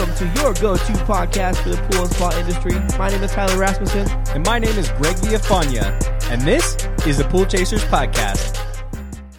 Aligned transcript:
Welcome 0.00 0.16
to 0.16 0.40
your 0.40 0.54
go-to 0.54 0.92
podcast 1.04 1.62
for 1.62 1.68
the 1.68 1.76
pool 1.76 2.04
and 2.04 2.10
spa 2.14 2.34
industry. 2.38 2.72
My 2.98 3.10
name 3.10 3.22
is 3.22 3.32
Tyler 3.32 3.58
Rasmussen. 3.58 4.08
And 4.34 4.46
my 4.46 4.58
name 4.58 4.74
is 4.78 4.88
Greg 4.92 5.14
Villafania, 5.16 5.92
and 6.30 6.40
this 6.40 6.74
is 7.06 7.18
the 7.18 7.24
Pool 7.24 7.44
Chasers 7.44 7.84
Podcast. 7.84 8.58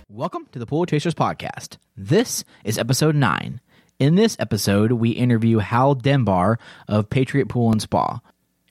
Welcome 0.07 0.45
to 0.51 0.59
the 0.59 0.67
Pool 0.67 0.85
Chasers 0.85 1.15
Podcast. 1.15 1.77
This 1.97 2.43
is 2.63 2.77
episode 2.77 3.15
9. 3.15 3.59
In 3.97 4.13
this 4.13 4.37
episode, 4.37 4.91
we 4.91 5.09
interview 5.09 5.57
Hal 5.57 5.95
Denbar 5.95 6.59
of 6.87 7.09
Patriot 7.09 7.49
Pool 7.49 7.71
and 7.71 7.81
Spa. 7.81 8.19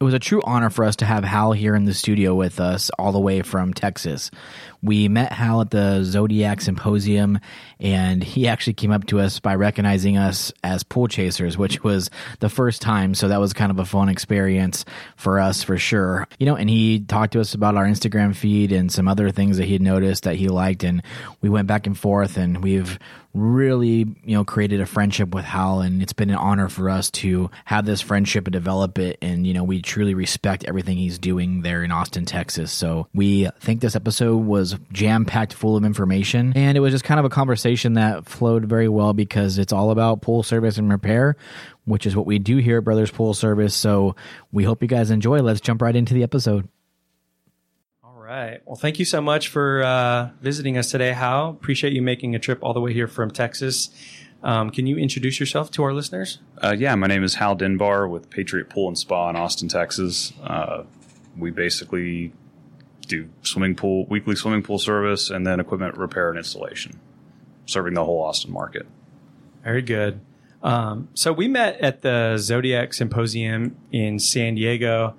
It 0.00 0.04
was 0.04 0.14
a 0.14 0.18
true 0.18 0.40
honor 0.44 0.70
for 0.70 0.86
us 0.86 0.96
to 0.96 1.04
have 1.04 1.24
Hal 1.24 1.52
here 1.52 1.74
in 1.74 1.84
the 1.84 1.92
studio 1.92 2.34
with 2.34 2.58
us, 2.58 2.90
all 2.98 3.12
the 3.12 3.20
way 3.20 3.42
from 3.42 3.74
Texas. 3.74 4.30
We 4.82 5.08
met 5.08 5.30
Hal 5.30 5.60
at 5.60 5.72
the 5.72 6.02
Zodiac 6.04 6.62
Symposium, 6.62 7.38
and 7.78 8.24
he 8.24 8.48
actually 8.48 8.72
came 8.72 8.92
up 8.92 9.04
to 9.08 9.20
us 9.20 9.40
by 9.40 9.56
recognizing 9.56 10.16
us 10.16 10.54
as 10.64 10.84
pool 10.84 11.06
chasers, 11.06 11.58
which 11.58 11.84
was 11.84 12.08
the 12.38 12.48
first 12.48 12.80
time. 12.80 13.14
So 13.14 13.28
that 13.28 13.40
was 13.40 13.52
kind 13.52 13.70
of 13.70 13.78
a 13.78 13.84
fun 13.84 14.08
experience 14.08 14.86
for 15.16 15.38
us 15.38 15.62
for 15.62 15.76
sure. 15.76 16.26
You 16.38 16.46
know, 16.46 16.56
and 16.56 16.70
he 16.70 17.00
talked 17.00 17.34
to 17.34 17.40
us 17.42 17.52
about 17.52 17.76
our 17.76 17.84
Instagram 17.84 18.34
feed 18.34 18.72
and 18.72 18.90
some 18.90 19.06
other 19.06 19.30
things 19.30 19.58
that 19.58 19.66
he 19.66 19.74
had 19.74 19.82
noticed 19.82 20.22
that 20.22 20.36
he 20.36 20.48
liked, 20.48 20.82
and 20.82 21.02
we 21.42 21.50
went 21.50 21.68
back 21.68 21.86
and 21.86 21.98
forth, 21.98 22.38
and 22.38 22.64
we've 22.64 22.98
really 23.32 24.06
you 24.24 24.34
know 24.34 24.44
created 24.44 24.80
a 24.80 24.86
friendship 24.86 25.34
with 25.34 25.44
Hal 25.44 25.80
and 25.80 26.02
it's 26.02 26.12
been 26.12 26.30
an 26.30 26.36
honor 26.36 26.68
for 26.68 26.90
us 26.90 27.10
to 27.10 27.50
have 27.64 27.86
this 27.86 28.00
friendship 28.00 28.46
and 28.46 28.52
develop 28.52 28.98
it. 28.98 29.18
And 29.22 29.46
you 29.46 29.54
know 29.54 29.64
we 29.64 29.82
truly 29.82 30.14
respect 30.14 30.64
everything 30.64 30.98
he's 30.98 31.18
doing 31.18 31.62
there 31.62 31.84
in 31.84 31.92
Austin 31.92 32.24
Texas. 32.24 32.72
So 32.72 33.06
we 33.14 33.48
think 33.60 33.80
this 33.80 33.96
episode 33.96 34.38
was 34.38 34.76
jam 34.92 35.24
packed 35.24 35.52
full 35.52 35.76
of 35.76 35.84
information. 35.84 36.52
And 36.56 36.76
it 36.76 36.80
was 36.80 36.92
just 36.92 37.04
kind 37.04 37.20
of 37.20 37.26
a 37.26 37.30
conversation 37.30 37.94
that 37.94 38.26
flowed 38.26 38.64
very 38.64 38.88
well 38.88 39.12
because 39.12 39.58
it's 39.58 39.72
all 39.72 39.90
about 39.90 40.22
pool 40.22 40.42
service 40.42 40.78
and 40.78 40.90
repair 40.90 41.36
which 41.86 42.06
is 42.06 42.14
what 42.14 42.26
we 42.26 42.38
do 42.38 42.58
here 42.58 42.78
at 42.78 42.84
Brothers 42.84 43.10
Pool 43.10 43.34
Service. 43.34 43.74
So 43.74 44.14
we 44.52 44.62
hope 44.62 44.80
you 44.80 44.86
guys 44.86 45.10
enjoy. 45.10 45.40
Let's 45.40 45.60
jump 45.60 45.82
right 45.82 45.96
into 45.96 46.14
the 46.14 46.22
episode 46.22 46.68
right. 48.30 48.60
Well, 48.64 48.76
thank 48.76 48.98
you 48.98 49.04
so 49.04 49.20
much 49.20 49.48
for 49.48 49.82
uh, 49.82 50.30
visiting 50.40 50.78
us 50.78 50.90
today, 50.90 51.12
Hal. 51.12 51.50
Appreciate 51.50 51.92
you 51.92 52.02
making 52.02 52.34
a 52.34 52.38
trip 52.38 52.58
all 52.62 52.72
the 52.72 52.80
way 52.80 52.92
here 52.92 53.08
from 53.08 53.30
Texas. 53.30 53.90
Um, 54.42 54.70
can 54.70 54.86
you 54.86 54.96
introduce 54.96 55.38
yourself 55.38 55.70
to 55.72 55.82
our 55.82 55.92
listeners? 55.92 56.38
Uh, 56.62 56.74
yeah, 56.78 56.94
my 56.94 57.06
name 57.06 57.24
is 57.24 57.34
Hal 57.34 57.56
Denbar 57.56 58.08
with 58.08 58.30
Patriot 58.30 58.70
Pool 58.70 58.88
and 58.88 58.96
Spa 58.96 59.28
in 59.28 59.36
Austin, 59.36 59.68
Texas. 59.68 60.32
Uh, 60.42 60.84
we 61.36 61.50
basically 61.50 62.32
do 63.06 63.28
swimming 63.42 63.74
pool, 63.74 64.06
weekly 64.06 64.36
swimming 64.36 64.62
pool 64.62 64.78
service, 64.78 65.30
and 65.30 65.46
then 65.46 65.60
equipment 65.60 65.96
repair 65.96 66.30
and 66.30 66.38
installation, 66.38 66.98
serving 67.66 67.94
the 67.94 68.04
whole 68.04 68.22
Austin 68.22 68.52
market. 68.52 68.86
Very 69.62 69.82
good. 69.82 70.20
Um, 70.62 71.08
so 71.14 71.32
we 71.32 71.48
met 71.48 71.80
at 71.80 72.02
the 72.02 72.36
Zodiac 72.38 72.94
Symposium 72.94 73.76
in 73.92 74.18
San 74.18 74.54
Diego 74.54 75.16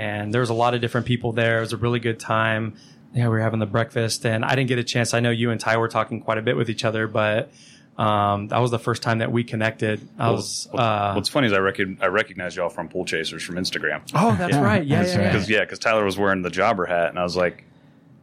and 0.00 0.32
there 0.32 0.40
was 0.40 0.48
a 0.48 0.54
lot 0.54 0.72
of 0.72 0.80
different 0.80 1.06
people 1.06 1.32
there. 1.32 1.58
It 1.58 1.60
was 1.60 1.74
a 1.74 1.76
really 1.76 2.00
good 2.00 2.18
time. 2.18 2.74
Yeah, 3.12 3.24
we 3.24 3.28
were 3.28 3.40
having 3.40 3.60
the 3.60 3.66
breakfast, 3.66 4.24
and 4.24 4.44
I 4.44 4.54
didn't 4.54 4.68
get 4.68 4.78
a 4.78 4.84
chance. 4.84 5.12
I 5.12 5.20
know 5.20 5.30
you 5.30 5.50
and 5.50 5.60
Ty 5.60 5.76
were 5.76 5.88
talking 5.88 6.22
quite 6.22 6.38
a 6.38 6.42
bit 6.42 6.56
with 6.56 6.70
each 6.70 6.86
other, 6.86 7.06
but 7.06 7.52
um, 7.98 8.48
that 8.48 8.58
was 8.60 8.70
the 8.70 8.78
first 8.78 9.02
time 9.02 9.18
that 9.18 9.30
we 9.30 9.44
connected. 9.44 10.00
I 10.18 10.28
well, 10.28 10.36
was. 10.36 10.68
Uh, 10.72 11.12
what's 11.12 11.28
funny 11.28 11.48
is 11.48 11.52
I, 11.52 11.58
rec- 11.58 12.00
I 12.00 12.06
recognize 12.06 12.56
y'all 12.56 12.70
from 12.70 12.88
Pool 12.88 13.04
Chasers 13.04 13.42
from 13.42 13.56
Instagram. 13.56 14.00
Oh, 14.14 14.34
that's 14.36 14.54
yeah. 14.54 14.62
right. 14.62 14.82
Yeah, 14.82 15.02
that's 15.02 15.14
yeah, 15.14 15.32
Because 15.32 15.50
yeah, 15.50 15.60
because 15.60 15.78
Tyler 15.78 16.04
was 16.04 16.16
wearing 16.16 16.40
the 16.40 16.50
jobber 16.50 16.86
hat, 16.86 17.10
and 17.10 17.18
I 17.18 17.22
was 17.22 17.36
like, 17.36 17.64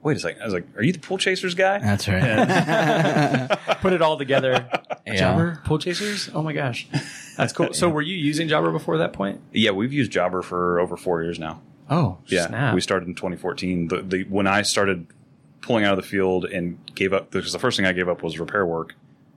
wait 0.07 0.17
a 0.17 0.19
second. 0.19 0.41
I 0.41 0.45
was 0.45 0.53
like, 0.53 0.65
are 0.77 0.83
you 0.83 0.93
the 0.93 0.99
Pool 0.99 1.17
Chasers 1.17 1.53
guy? 1.53 1.79
That's 1.79 2.07
right. 2.07 3.59
Put 3.81 3.93
it 3.93 4.01
all 4.01 4.17
together. 4.17 4.67
Yeah. 5.07 5.19
Jobber, 5.19 5.61
Pool 5.63 5.79
Chasers. 5.79 6.29
Oh 6.33 6.43
my 6.43 6.51
gosh, 6.51 6.85
that's 7.37 7.53
cool. 7.53 7.71
So, 7.71 7.87
were 7.87 8.01
you 8.01 8.13
using 8.17 8.49
Jobber 8.49 8.73
before 8.73 8.97
that 8.97 9.13
point? 9.13 9.39
Yeah, 9.53 9.71
we've 9.71 9.93
used 9.93 10.11
Jobber 10.11 10.41
for 10.41 10.81
over 10.81 10.97
four 10.97 11.23
years 11.23 11.39
now. 11.39 11.61
Oh, 11.89 12.17
yeah. 12.25 12.47
Snap. 12.47 12.75
We 12.75 12.81
started 12.81 13.07
in 13.07 13.15
2014. 13.15 13.87
The, 13.87 14.01
the 14.01 14.23
when 14.25 14.47
I 14.47 14.63
started 14.63 15.07
pulling 15.61 15.85
out 15.85 15.97
of 15.97 16.03
the 16.03 16.09
field 16.09 16.43
and 16.43 16.77
gave 16.93 17.13
up 17.13 17.31
because 17.31 17.53
the 17.53 17.57
first 17.59 17.77
thing 17.77 17.85
I 17.85 17.93
gave 17.93 18.09
up 18.09 18.21
was 18.21 18.37
repair 18.37 18.65
work, 18.65 18.95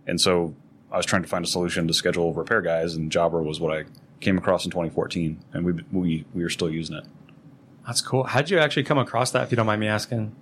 and 0.09 0.21
so 0.21 0.57
I 0.91 0.97
was 0.97 1.07
trying 1.07 1.23
to 1.23 1.29
find 1.29 1.45
a 1.45 1.49
solution 1.49 1.87
to 1.87 1.95
schedule 1.95 2.35
repair 2.35 2.63
guys, 2.63 2.97
and 2.97 3.13
Jobber 3.13 3.41
was 3.41 3.61
what 3.61 3.73
I 3.73 3.85
came 4.19 4.39
across 4.39 4.65
in 4.65 4.73
2014, 4.73 5.39
and 5.53 5.65
we 5.65 5.73
we 5.93 6.25
we 6.35 6.43
are 6.43 6.51
still 6.51 6.69
using 6.69 6.97
it. 6.97 7.05
That's 7.87 8.01
cool. 8.01 8.25
How'd 8.25 8.51
you 8.51 8.59
actually 8.59 8.83
come 8.83 8.99
across 8.99 9.31
that? 9.31 9.45
If 9.45 9.53
you 9.53 9.57
don't 9.57 9.67
mind 9.67 9.81
me 9.81 9.87
asking. 9.87 10.35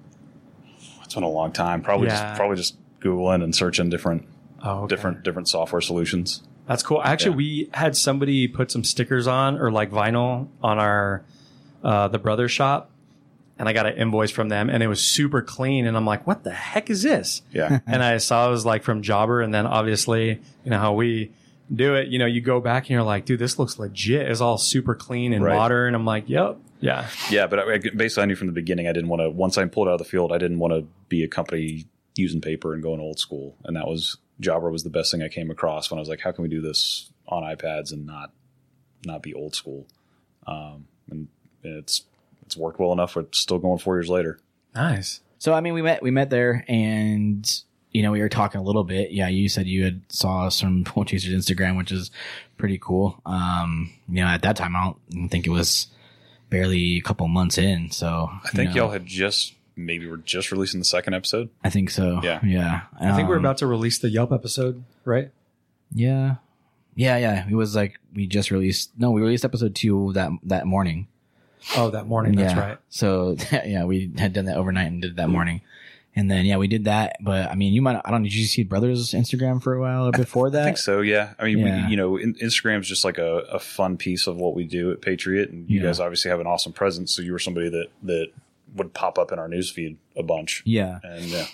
It's 1.09 1.15
been 1.15 1.25
a 1.25 1.29
long 1.31 1.53
time. 1.53 1.81
Probably 1.81 2.09
yeah. 2.09 2.27
just 2.29 2.37
probably 2.37 2.57
just 2.57 2.77
googling 3.01 3.43
and 3.43 3.55
searching 3.55 3.89
different 3.89 4.29
oh, 4.63 4.81
okay. 4.81 4.95
different 4.95 5.23
different 5.23 5.49
software 5.49 5.81
solutions. 5.81 6.43
That's 6.67 6.83
cool. 6.83 7.03
Actually, 7.03 7.31
yeah. 7.31 7.37
we 7.37 7.71
had 7.73 7.97
somebody 7.97 8.47
put 8.47 8.71
some 8.71 8.85
stickers 8.85 9.27
on 9.27 9.59
or 9.59 9.71
like 9.73 9.91
vinyl 9.91 10.49
on 10.63 10.79
our 10.79 11.25
uh, 11.83 12.09
the 12.09 12.19
brother 12.19 12.47
shop 12.47 12.91
and 13.59 13.69
I 13.69 13.73
got 13.73 13.87
an 13.87 13.97
invoice 13.97 14.31
from 14.31 14.49
them 14.49 14.71
and 14.71 14.83
it 14.83 14.87
was 14.87 15.01
super 15.01 15.43
clean. 15.43 15.87
And 15.87 15.97
I'm 15.97 16.05
like, 16.05 16.27
what 16.27 16.45
the 16.45 16.53
heck 16.53 16.91
is 16.91 17.03
this? 17.03 17.43
Yeah. 17.53 17.81
and 17.87 18.03
I 18.03 18.19
saw 18.19 18.49
it 18.49 18.51
was 18.51 18.65
like 18.65 18.83
from 18.83 19.03
Jobber. 19.03 19.41
And 19.41 19.53
then 19.53 19.67
obviously, 19.67 20.41
you 20.65 20.71
know, 20.71 20.79
how 20.79 20.93
we 20.93 21.33
do 21.75 21.95
it, 21.95 22.09
you 22.09 22.19
know, 22.19 22.27
you 22.27 22.41
go 22.41 22.61
back 22.61 22.85
and 22.85 22.91
you're 22.91 23.03
like, 23.03 23.25
dude, 23.25 23.41
this 23.41 23.59
looks 23.59 23.79
legit. 23.79 24.29
It's 24.31 24.41
all 24.41 24.59
super 24.59 24.95
clean 24.95 25.33
and 25.33 25.45
right. 25.45 25.57
modern. 25.57 25.95
I'm 25.95 26.05
like, 26.05 26.29
yep. 26.29 26.59
Yeah. 26.81 27.09
Yeah. 27.31 27.47
But 27.47 27.59
I, 27.59 27.79
basically, 27.79 28.23
I 28.23 28.27
knew 28.27 28.37
from 28.37 28.47
the 28.47 28.53
beginning, 28.53 28.89
I 28.89 28.93
didn't 28.93 29.09
want 29.09 29.23
to, 29.23 29.31
once 29.31 29.59
I 29.59 29.65
pulled 29.67 29.89
out 29.89 29.95
of 29.95 29.99
the 29.99 30.05
field, 30.05 30.33
I 30.33 30.39
didn't 30.39 30.59
want 30.59 30.73
to 30.75 30.87
be 31.09 31.25
a 31.25 31.29
company 31.29 31.87
using 32.17 32.41
paper 32.41 32.75
and 32.75 32.83
going 32.83 33.01
old 33.01 33.19
school. 33.19 33.57
And 33.65 33.77
that 33.77 33.87
was, 33.87 34.19
Jobber 34.41 34.71
was 34.71 34.85
the 34.85 34.91
best 34.91 35.11
thing 35.11 35.23
I 35.23 35.29
came 35.29 35.51
across 35.51 35.91
when 35.91 35.99
I 35.99 36.01
was 36.01 36.09
like, 36.09 36.21
how 36.21 36.33
can 36.33 36.43
we 36.43 36.49
do 36.49 36.61
this 36.61 37.11
on 37.27 37.43
iPads 37.43 37.93
and 37.93 38.07
not, 38.07 38.33
not 39.05 39.23
be 39.23 39.35
old 39.35 39.55
school? 39.55 39.87
Um, 40.47 40.87
and 41.11 41.29
it's 41.63 42.03
it's 42.49 42.57
worked 42.57 42.81
well 42.81 42.93
enough. 42.93 43.15
We're 43.15 43.27
still 43.33 43.59
going 43.59 43.79
four 43.79 43.97
years 43.97 44.09
later. 44.09 44.39
Nice. 44.75 45.21
So 45.39 45.53
I 45.53 45.61
mean, 45.61 45.75
we 45.75 45.83
met 45.83 46.03
we 46.03 46.11
met 46.11 46.31
there, 46.31 46.65
and 46.67 47.63
you 47.93 48.03
know 48.03 48.11
we 48.11 48.21
were 48.21 48.29
talking 48.29 48.61
a 48.61 48.65
little 48.65 48.85
bit. 48.85 49.11
Yeah, 49.11 49.29
you 49.29 49.49
said 49.49 49.67
you 49.67 49.85
had 49.85 50.01
saw 50.09 50.47
us 50.47 50.61
from 50.61 50.85
Pool 50.85 51.05
Chasers 51.05 51.35
Instagram, 51.35 51.77
which 51.77 51.93
is 51.93 52.11
pretty 52.57 52.79
cool. 52.79 53.21
Um, 53.27 53.93
you 54.09 54.23
know, 54.23 54.29
at 54.29 54.43
that 54.43 54.57
time, 54.57 54.75
I 54.75 54.95
don't 55.11 55.29
think 55.29 55.47
it 55.47 55.51
was 55.51 55.89
barely 56.51 56.99
a 56.99 57.03
couple 57.03 57.29
months 57.29 57.59
in. 57.59 57.91
So 57.91 58.31
I 58.45 58.49
think 58.51 58.75
you 58.75 58.83
all 58.83 58.91
had 58.91 59.07
just 59.07 59.55
maybe 59.77 60.09
we're 60.09 60.17
just 60.17 60.51
releasing 60.51 60.81
the 60.81 60.85
second 60.85 61.15
episode. 61.15 61.49
I 61.63 61.71
think 61.71 61.91
so. 61.91 62.21
Yeah, 62.23 62.41
yeah. 62.45 62.83
I 62.99 63.15
think 63.15 63.29
we're 63.29 63.37
um, 63.37 63.45
about 63.45 63.59
to 63.59 63.67
release 63.67 63.99
the 63.99 64.11
Yelp 64.11 64.33
episode, 64.33 64.85
right? 65.05 65.31
Yeah, 65.93 66.37
yeah, 66.95 67.17
yeah. 67.17 67.47
It 67.49 67.55
was 67.55 67.77
like 67.77 67.99
we 68.13 68.27
just 68.27 68.51
released. 68.51 68.91
No, 68.99 69.11
we 69.11 69.23
released 69.23 69.45
episode 69.45 69.75
two 69.75 70.13
that 70.15 70.31
that 70.45 70.67
morning. 70.67 71.09
Oh, 71.77 71.91
that 71.91 72.07
morning. 72.07 72.37
That's 72.37 72.55
yeah. 72.55 72.61
right. 72.61 72.79
So 72.89 73.37
yeah, 73.53 73.85
we 73.85 74.11
had 74.19 74.33
done 74.33 74.47
that 74.47 74.57
overnight 74.57 74.89
and 74.89 75.03
did 75.03 75.17
that 75.17 75.29
morning. 75.29 75.63
And 76.17 76.31
then 76.31 76.47
yeah, 76.47 76.57
we 76.57 76.67
did 76.67 76.85
that. 76.85 77.17
But 77.21 77.49
I 77.51 77.55
mean, 77.55 77.73
you 77.73 77.83
might 77.83 78.01
I 78.05 78.11
don't. 78.11 78.23
Did 78.23 78.35
you 78.35 78.47
see 78.47 78.65
Brothers 78.65 79.13
Instagram 79.13 79.63
for 79.63 79.75
a 79.75 79.81
while 79.81 80.11
before 80.11 80.51
that? 80.51 80.63
I 80.63 80.65
think 80.65 80.79
so. 80.79 81.01
Yeah. 81.01 81.35
I 81.39 81.45
mean, 81.45 81.59
yeah. 81.59 81.87
We, 81.87 81.91
you 81.93 81.97
know, 81.97 82.13
Instagram's 82.13 82.89
just 82.89 83.05
like 83.05 83.19
a, 83.19 83.39
a, 83.53 83.59
fun 83.59 83.97
piece 83.97 84.27
of 84.27 84.37
what 84.37 84.55
we 84.55 84.65
do 84.65 84.91
at 84.91 85.01
Patriot, 85.01 85.51
and 85.51 85.69
you 85.71 85.81
yeah. 85.81 85.87
guys 85.87 86.01
obviously 86.01 86.31
have 86.31 86.41
an 86.41 86.47
awesome 86.47 86.73
presence. 86.73 87.15
So 87.15 87.23
you 87.23 87.33
were 87.33 87.39
somebody 87.39 87.69
that 87.69 87.89
that 88.03 88.33
would 88.75 88.95
pop 88.95 89.19
up 89.19 89.33
in 89.33 89.39
our 89.39 89.49
newsfeed 89.49 89.97
a 90.17 90.23
bunch. 90.23 90.63
Yeah. 90.65 90.99
And 91.03 91.25
yeah. 91.25 91.47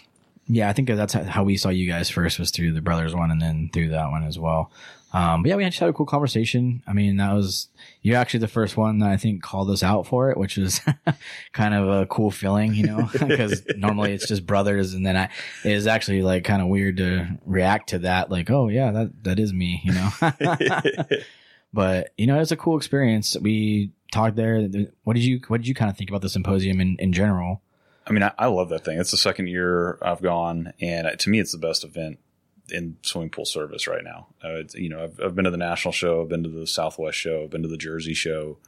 Yeah, 0.47 0.69
I 0.69 0.75
think 0.75 0.89
that's 0.89 1.15
how 1.15 1.43
we 1.43 1.57
saw 1.57 1.71
you 1.71 1.89
guys 1.89 2.11
first 2.11 2.39
was 2.39 2.51
through 2.51 2.73
the 2.73 2.83
brothers 2.83 3.15
one, 3.15 3.31
and 3.31 3.41
then 3.41 3.71
through 3.73 3.91
that 3.91 4.11
one 4.11 4.25
as 4.25 4.39
well. 4.39 4.71
Um, 5.15 5.45
but 5.45 5.49
yeah, 5.49 5.55
we 5.55 5.65
just 5.65 5.79
had 5.79 5.89
a 5.89 5.93
cool 5.93 6.07
conversation. 6.07 6.83
I 6.89 6.93
mean, 6.93 7.19
that 7.19 7.33
was, 7.33 7.69
you're 8.03 8.17
actually 8.17 8.41
the 8.41 8.49
first 8.49 8.77
one 8.77 8.99
that 8.99 9.11
I 9.11 9.17
think 9.17 9.45
called 9.45 9.71
us 9.71 9.85
out 9.85 10.09
for 10.09 10.29
it, 10.29 10.37
which 10.37 10.57
was 10.57 10.81
kind 11.53 11.73
of 11.73 11.89
a 11.89 12.07
cool 12.07 12.33
feeling, 12.33 12.75
you 12.75 12.89
know, 12.89 13.09
because 13.13 13.63
normally 13.77 14.13
it's 14.13 14.27
just 14.27 14.45
brothers. 14.45 14.93
And 14.93 15.07
then 15.07 15.17
I, 15.17 15.31
it 15.65 15.71
is 15.71 15.87
actually 15.87 16.23
like 16.23 16.43
kind 16.43 16.61
of 16.61 16.67
weird 16.67 16.97
to 16.97 17.29
react 17.47 17.91
to 17.91 18.01
that. 18.01 18.29
Like, 18.29 18.51
oh 18.51 18.67
yeah, 18.67 18.91
that, 18.91 19.23
that 19.23 19.39
is 19.39 19.53
me, 19.53 19.83
you 19.85 19.93
know, 19.93 20.11
but 21.73 22.11
you 22.19 22.27
know, 22.27 22.41
it's 22.41 22.51
a 22.51 22.57
cool 22.57 22.77
experience. 22.77 23.37
We 23.41 23.93
talked 24.11 24.35
there. 24.35 24.69
What 25.05 25.15
did 25.15 25.23
you, 25.23 25.41
what 25.47 25.59
did 25.59 25.69
you 25.69 25.77
kind 25.77 25.93
of 25.93 25.97
think 25.97 26.11
about 26.11 26.23
the 26.23 26.29
symposium 26.29 26.81
in, 26.81 26.97
in 26.99 27.13
general? 27.13 27.63
I 28.05 28.11
mean, 28.11 28.25
I, 28.25 28.33
I 28.37 28.47
love 28.47 28.69
that 28.71 28.85
thing. 28.85 28.99
It's 28.99 29.13
the 29.13 29.17
second 29.17 29.47
year 29.47 29.97
I've 30.03 30.23
gone 30.23 30.73
and 30.81 31.17
to 31.21 31.31
me, 31.31 31.39
it's 31.39 31.53
the 31.53 31.59
best 31.59 31.85
event 31.85 32.19
in 32.71 32.97
swimming 33.03 33.31
pool 33.31 33.45
service 33.45 33.87
right 33.87 34.05
now. 34.05 34.29
Uh, 34.43 34.63
you 34.75 34.89
know, 34.89 35.05
I've, 35.05 35.21
I've 35.21 35.35
been 35.35 35.45
to 35.45 35.51
the 35.51 35.57
national 35.57 35.93
show, 35.93 36.23
I've 36.23 36.29
been 36.29 36.43
to 36.45 36.49
the 36.49 36.67
Southwest 36.67 37.19
show, 37.19 37.45
I've 37.45 37.51
been 37.51 37.63
to 37.63 37.69
the 37.69 37.77
Jersey 37.77 38.15
show. 38.15 38.59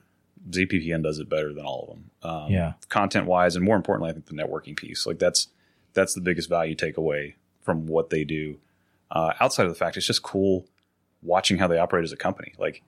ZPPN 0.51 1.03
does 1.03 1.19
it 1.19 1.29
better 1.29 1.53
than 1.53 1.65
all 1.65 1.83
of 1.83 1.89
them. 1.89 2.11
Um, 2.23 2.53
yeah, 2.53 2.75
content 2.89 3.27
wise, 3.27 3.57
and 3.57 3.65
more 3.65 3.75
importantly, 3.75 4.11
I 4.11 4.13
think 4.13 4.27
the 4.27 4.35
networking 4.35 4.77
piece. 4.77 5.07
Like 5.07 5.19
that's 5.19 5.49
that's 5.93 6.15
the 6.15 6.21
biggest 6.21 6.49
value 6.49 6.77
takeaway 6.77 7.35
from 7.63 7.87
what 7.87 8.11
they 8.11 8.23
do. 8.23 8.59
Uh, 9.11 9.33
outside 9.41 9.65
of 9.65 9.73
the 9.73 9.79
fact, 9.79 9.97
it's 9.97 10.07
just 10.07 10.23
cool 10.23 10.67
watching 11.23 11.59
how 11.59 11.67
they 11.67 11.79
operate 11.79 12.05
as 12.05 12.13
a 12.13 12.17
company. 12.17 12.53
Like 12.59 12.83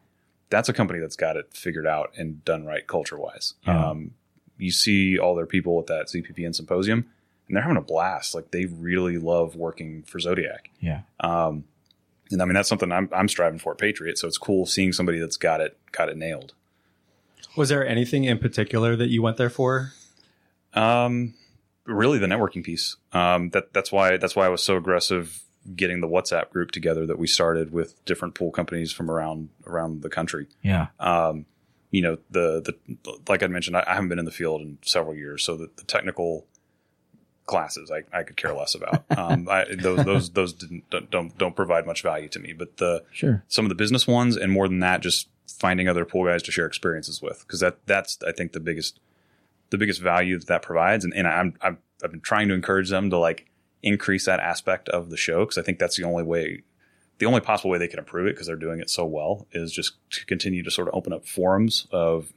that's 0.51 0.69
a 0.69 0.73
company 0.73 1.01
that's 1.01 1.17
got 1.17 1.37
it 1.37 1.49
figured 1.53 1.87
out 1.87 2.13
and 2.17 2.45
done 2.45 2.65
right 2.65 2.87
culture 2.87 3.19
wise. 3.19 3.55
Yeah. 3.67 3.91
Um, 3.91 4.13
you 4.57 4.71
see 4.71 5.19
all 5.19 5.35
their 5.35 5.47
people 5.47 5.79
at 5.81 5.87
that 5.87 6.07
ZPPN 6.07 6.55
symposium 6.55 7.07
and 7.49 7.57
they're 7.57 7.63
having 7.63 7.77
a 7.79 7.83
blast. 7.83 8.35
Like 8.35 8.51
they 8.51 8.67
really 8.67 9.19
love 9.19 9.57
working 9.57 10.03
for 10.05 10.21
Zodiac. 10.21 10.71
Yeah. 10.81 11.01
Um, 11.21 11.65
And 12.31 12.43
I 12.43 12.45
mean, 12.45 12.55
that's 12.55 12.69
something 12.69 12.93
I'm, 12.93 13.09
I'm 13.13 13.29
striving 13.29 13.59
for 13.59 13.73
at 13.73 13.79
Patriot. 13.79 14.19
So 14.19 14.29
it's 14.29 14.39
cool 14.39 14.67
seeing 14.67 14.93
somebody 14.93 15.19
that's 15.19 15.39
got 15.39 15.61
it, 15.61 15.79
got 15.93 16.09
it 16.11 16.17
nailed. 16.17 16.53
Was 17.57 17.71
there 17.71 17.87
anything 17.87 18.25
in 18.25 18.39
particular 18.39 18.95
that 18.97 19.09
you 19.09 19.23
went 19.23 19.39
there 19.39 19.51
for? 19.51 19.93
Um, 20.75 21.35
really 21.87 22.19
the 22.19 22.27
networking 22.27 22.63
piece. 22.63 22.97
Um, 23.13 23.51
that 23.51 23.73
that's 23.73 23.91
why 23.91 24.19
that's 24.19 24.37
why 24.37 24.45
I 24.45 24.51
was 24.51 24.63
so 24.63 24.77
aggressive 24.77 25.43
getting 25.75 26.01
the 26.01 26.07
WhatsApp 26.07 26.51
group 26.51 26.71
together 26.71 27.07
that 27.07 27.19
we 27.19 27.27
started 27.27 27.73
with 27.73 28.05
different 28.05 28.35
pool 28.35 28.51
companies 28.51 28.93
from 28.93 29.11
around 29.11 29.49
around 29.67 30.03
the 30.03 30.11
country. 30.11 30.47
Yeah. 30.63 30.89
Um, 31.01 31.47
you 31.91 32.03
know, 32.03 32.19
the 32.31 32.61
the 32.61 33.17
like 33.29 33.43
I 33.43 33.47
mentioned, 33.47 33.77
I, 33.77 33.85
I 33.87 33.95
haven't 33.95 34.11
been 34.11 34.19
in 34.19 34.27
the 34.27 34.31
field 34.31 34.61
in 34.61 34.79
several 34.83 35.17
years, 35.17 35.43
so 35.43 35.57
the, 35.57 35.71
the 35.77 35.85
technical 35.85 36.47
classes 37.49 37.91
I, 37.91 38.03
I 38.17 38.23
could 38.23 38.37
care 38.37 38.55
less 38.55 38.77
about. 38.77 39.05
Um, 39.19 39.49
I, 39.51 39.65
those 39.75 40.05
those 40.05 40.31
those 40.31 40.53
didn't 40.53 40.89
don't 41.11 41.37
don't 41.37 41.57
provide 41.57 41.87
much 41.87 42.03
value 42.03 42.29
to 42.29 42.39
me. 42.39 42.53
But 42.53 42.77
the 42.77 43.03
Sure. 43.11 43.43
some 43.49 43.65
of 43.65 43.69
the 43.69 43.75
business 43.75 44.07
ones, 44.07 44.37
and 44.37 44.53
more 44.53 44.69
than 44.69 44.79
that, 44.79 45.01
just 45.03 45.29
finding 45.49 45.89
other 45.89 46.05
pool 46.05 46.25
guys 46.25 46.43
to 46.45 46.53
share 46.53 46.67
experiences 46.67 47.21
with, 47.21 47.41
because 47.41 47.59
that 47.59 47.79
that's 47.87 48.19
I 48.25 48.31
think 48.31 48.53
the 48.53 48.61
biggest 48.61 49.01
the 49.71 49.79
biggest 49.79 50.01
value 50.01 50.39
that 50.39 50.47
that 50.47 50.63
provides, 50.63 51.05
and, 51.05 51.13
and 51.15 51.27
I'm, 51.27 51.55
I'm 51.61 51.79
I've 52.05 52.13
been 52.13 52.21
trying 52.21 52.47
to 52.49 52.55
encourage 52.55 52.91
them 52.91 53.11
to 53.11 53.19
like 53.19 53.51
increase 53.83 54.27
that 54.27 54.41
aspect 54.41 54.89
of 54.91 55.11
the 55.11 55.17
show 55.17 55.41
because 55.41 55.59
I 55.59 55.63
think 55.63 55.79
that's 55.79 55.97
the 55.97 56.05
only 56.05 56.23
way, 56.23 56.63
the 57.19 57.27
only 57.27 57.41
possible 57.41 57.71
way 57.71 57.79
they 57.79 57.89
can 57.89 57.99
improve 57.99 58.27
it 58.27 58.35
because 58.35 58.47
they're 58.47 58.57
doing 58.57 58.81
it 58.81 58.91
so 58.91 59.05
well 59.05 59.47
is 59.53 59.73
just 59.73 59.95
to 60.11 60.27
continue 60.27 60.63
to 60.63 60.71
sort 60.71 60.89
of 60.89 60.95
open 60.95 61.13
up 61.13 61.27
forums 61.27 61.87
of 61.91 62.33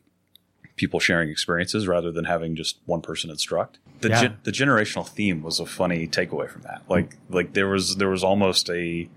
people 0.76 1.00
sharing 1.00 1.30
experiences 1.30 1.88
rather 1.88 2.12
than 2.12 2.26
having 2.26 2.56
just 2.56 2.80
one 2.86 3.02
person 3.02 3.30
instruct. 3.30 3.78
The 4.02 4.10
Yeah. 4.10 4.22
gen- 4.22 4.38
the 4.44 4.52
generational 4.52 5.08
theme 5.08 5.42
was 5.44 5.60
a 5.60 5.66
funny 5.66 6.08
takeaway 6.08 6.50
from 6.50 6.64
that. 6.64 6.82
Like 6.90 7.18
like 7.30 7.54
there 7.54 7.68
was 7.68 7.96
there 7.98 8.10
was 8.10 8.24
almost 8.24 8.70
a 8.70 9.08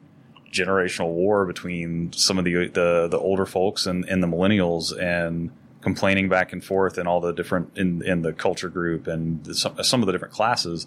generational 0.53 1.09
war 1.13 1.47
between 1.47 2.13
some 2.13 2.39
of 2.39 2.45
the 2.45 2.69
the, 2.69 3.09
the 3.11 3.19
older 3.19 3.47
folks 3.47 3.87
and, 3.87 4.05
and 4.05 4.23
the 4.23 4.27
millennials 4.29 4.97
and 5.03 5.51
complaining 5.81 6.29
back 6.29 6.53
and 6.53 6.65
forth 6.65 6.97
and 6.97 7.09
all 7.09 7.21
the 7.21 7.33
different 7.33 7.77
in 7.77 8.03
in 8.03 8.23
the 8.23 8.33
culture 8.33 8.69
group 8.69 9.07
and 9.07 9.43
the, 9.45 9.55
some, 9.55 9.75
some 9.83 10.01
of 10.01 10.07
the 10.07 10.13
different 10.13 10.33
classes 10.33 10.87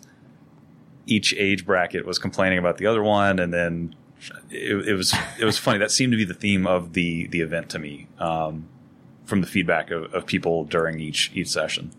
each 1.06 1.34
age 1.38 1.66
bracket 1.66 2.06
was 2.06 2.18
complaining 2.18 2.58
about 2.58 2.78
the 2.78 2.86
other 2.86 3.04
one 3.04 3.40
and 3.40 3.54
then 3.54 3.94
it, 4.50 4.88
it 4.90 4.94
was 4.96 5.14
it 5.40 5.46
was 5.46 5.58
funny 5.58 5.78
that 5.78 5.92
seemed 5.92 6.12
to 6.12 6.18
be 6.18 6.24
the 6.26 6.34
theme 6.34 6.66
of 6.66 6.94
the 6.94 7.28
the 7.28 7.42
event 7.42 7.70
to 7.70 7.78
me 7.80 8.08
um, 8.20 8.68
from 9.26 9.42
the 9.42 9.48
feedback 9.48 9.92
of, 9.92 10.12
of 10.14 10.26
people 10.26 10.64
during 10.66 11.00
each 11.00 11.32
each 11.36 11.50
session 11.50 11.92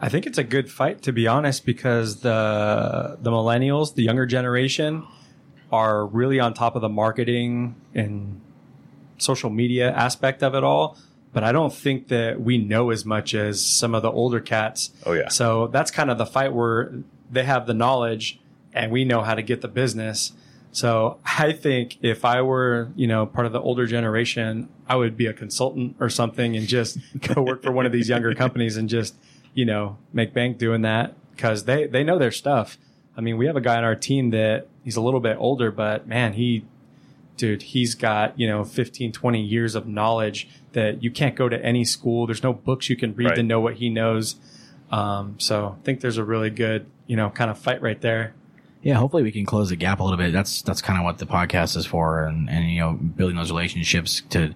I 0.00 0.08
think 0.08 0.26
it's 0.26 0.38
a 0.38 0.44
good 0.44 0.70
fight 0.70 1.02
to 1.02 1.12
be 1.12 1.26
honest 1.26 1.66
because 1.66 2.20
the 2.20 3.18
the 3.20 3.30
millennials, 3.30 3.94
the 3.94 4.02
younger 4.02 4.26
generation, 4.26 5.06
are 5.72 6.06
really 6.06 6.40
on 6.40 6.54
top 6.54 6.76
of 6.76 6.82
the 6.82 6.88
marketing 6.88 7.74
and 7.94 8.40
social 9.18 9.50
media 9.50 9.92
aspect 9.92 10.42
of 10.42 10.54
it 10.54 10.64
all. 10.64 10.96
But 11.32 11.44
I 11.44 11.52
don't 11.52 11.72
think 11.72 12.08
that 12.08 12.40
we 12.40 12.58
know 12.58 12.90
as 12.90 13.04
much 13.04 13.34
as 13.34 13.64
some 13.64 13.94
of 13.94 14.02
the 14.02 14.10
older 14.10 14.40
cats. 14.40 14.90
Oh, 15.04 15.12
yeah. 15.12 15.28
So 15.28 15.66
that's 15.66 15.90
kind 15.90 16.10
of 16.10 16.16
the 16.16 16.24
fight 16.24 16.54
where 16.54 16.94
they 17.30 17.44
have 17.44 17.66
the 17.66 17.74
knowledge 17.74 18.40
and 18.72 18.90
we 18.90 19.04
know 19.04 19.20
how 19.20 19.34
to 19.34 19.42
get 19.42 19.60
the 19.60 19.68
business. 19.68 20.32
So 20.72 21.18
I 21.24 21.52
think 21.52 21.98
if 22.02 22.24
I 22.24 22.40
were, 22.40 22.90
you 22.96 23.06
know, 23.06 23.26
part 23.26 23.46
of 23.46 23.52
the 23.52 23.60
older 23.60 23.86
generation, 23.86 24.68
I 24.88 24.96
would 24.96 25.16
be 25.16 25.26
a 25.26 25.34
consultant 25.34 25.96
or 26.00 26.08
something 26.08 26.56
and 26.56 26.66
just 26.66 26.98
go 27.20 27.42
work 27.42 27.62
for 27.62 27.72
one 27.72 27.84
of 27.84 27.92
these 27.92 28.08
younger 28.08 28.34
companies 28.42 28.76
and 28.76 28.88
just, 28.88 29.14
you 29.58 29.64
know, 29.64 29.98
make 30.12 30.32
bank 30.32 30.56
doing 30.56 30.82
that 30.82 31.16
because 31.32 31.64
they, 31.64 31.84
they 31.88 32.04
know 32.04 32.16
their 32.16 32.30
stuff. 32.30 32.78
I 33.16 33.20
mean, 33.20 33.36
we 33.36 33.46
have 33.46 33.56
a 33.56 33.60
guy 33.60 33.76
on 33.76 33.82
our 33.82 33.96
team 33.96 34.30
that 34.30 34.68
he's 34.84 34.94
a 34.94 35.00
little 35.00 35.18
bit 35.18 35.36
older, 35.36 35.72
but 35.72 36.06
man, 36.06 36.34
he, 36.34 36.64
dude, 37.36 37.62
he's 37.62 37.96
got, 37.96 38.38
you 38.38 38.46
know, 38.46 38.62
15, 38.62 39.10
20 39.10 39.42
years 39.42 39.74
of 39.74 39.88
knowledge 39.88 40.48
that 40.74 41.02
you 41.02 41.10
can't 41.10 41.34
go 41.34 41.48
to 41.48 41.60
any 41.60 41.84
school. 41.84 42.24
There's 42.24 42.44
no 42.44 42.52
books 42.52 42.88
you 42.88 42.94
can 42.94 43.16
read 43.16 43.34
to 43.34 43.42
know 43.42 43.58
what 43.58 43.74
he 43.74 43.88
knows. 43.88 44.36
Um, 44.92 45.34
so 45.40 45.76
I 45.76 45.82
think 45.82 46.02
there's 46.02 46.18
a 46.18 46.24
really 46.24 46.50
good, 46.50 46.86
you 47.08 47.16
know, 47.16 47.28
kind 47.28 47.50
of 47.50 47.58
fight 47.58 47.82
right 47.82 48.00
there. 48.00 48.34
Yeah, 48.82 48.94
hopefully 48.94 49.24
we 49.24 49.32
can 49.32 49.44
close 49.44 49.70
the 49.70 49.76
gap 49.76 49.98
a 49.98 50.04
little 50.04 50.18
bit. 50.18 50.32
That's 50.32 50.62
that's 50.62 50.80
kind 50.80 51.00
of 51.00 51.04
what 51.04 51.18
the 51.18 51.26
podcast 51.26 51.76
is 51.76 51.84
for, 51.84 52.22
and 52.22 52.48
and 52.48 52.70
you 52.70 52.78
know 52.78 52.92
building 52.92 53.36
those 53.36 53.50
relationships 53.50 54.22
to 54.30 54.54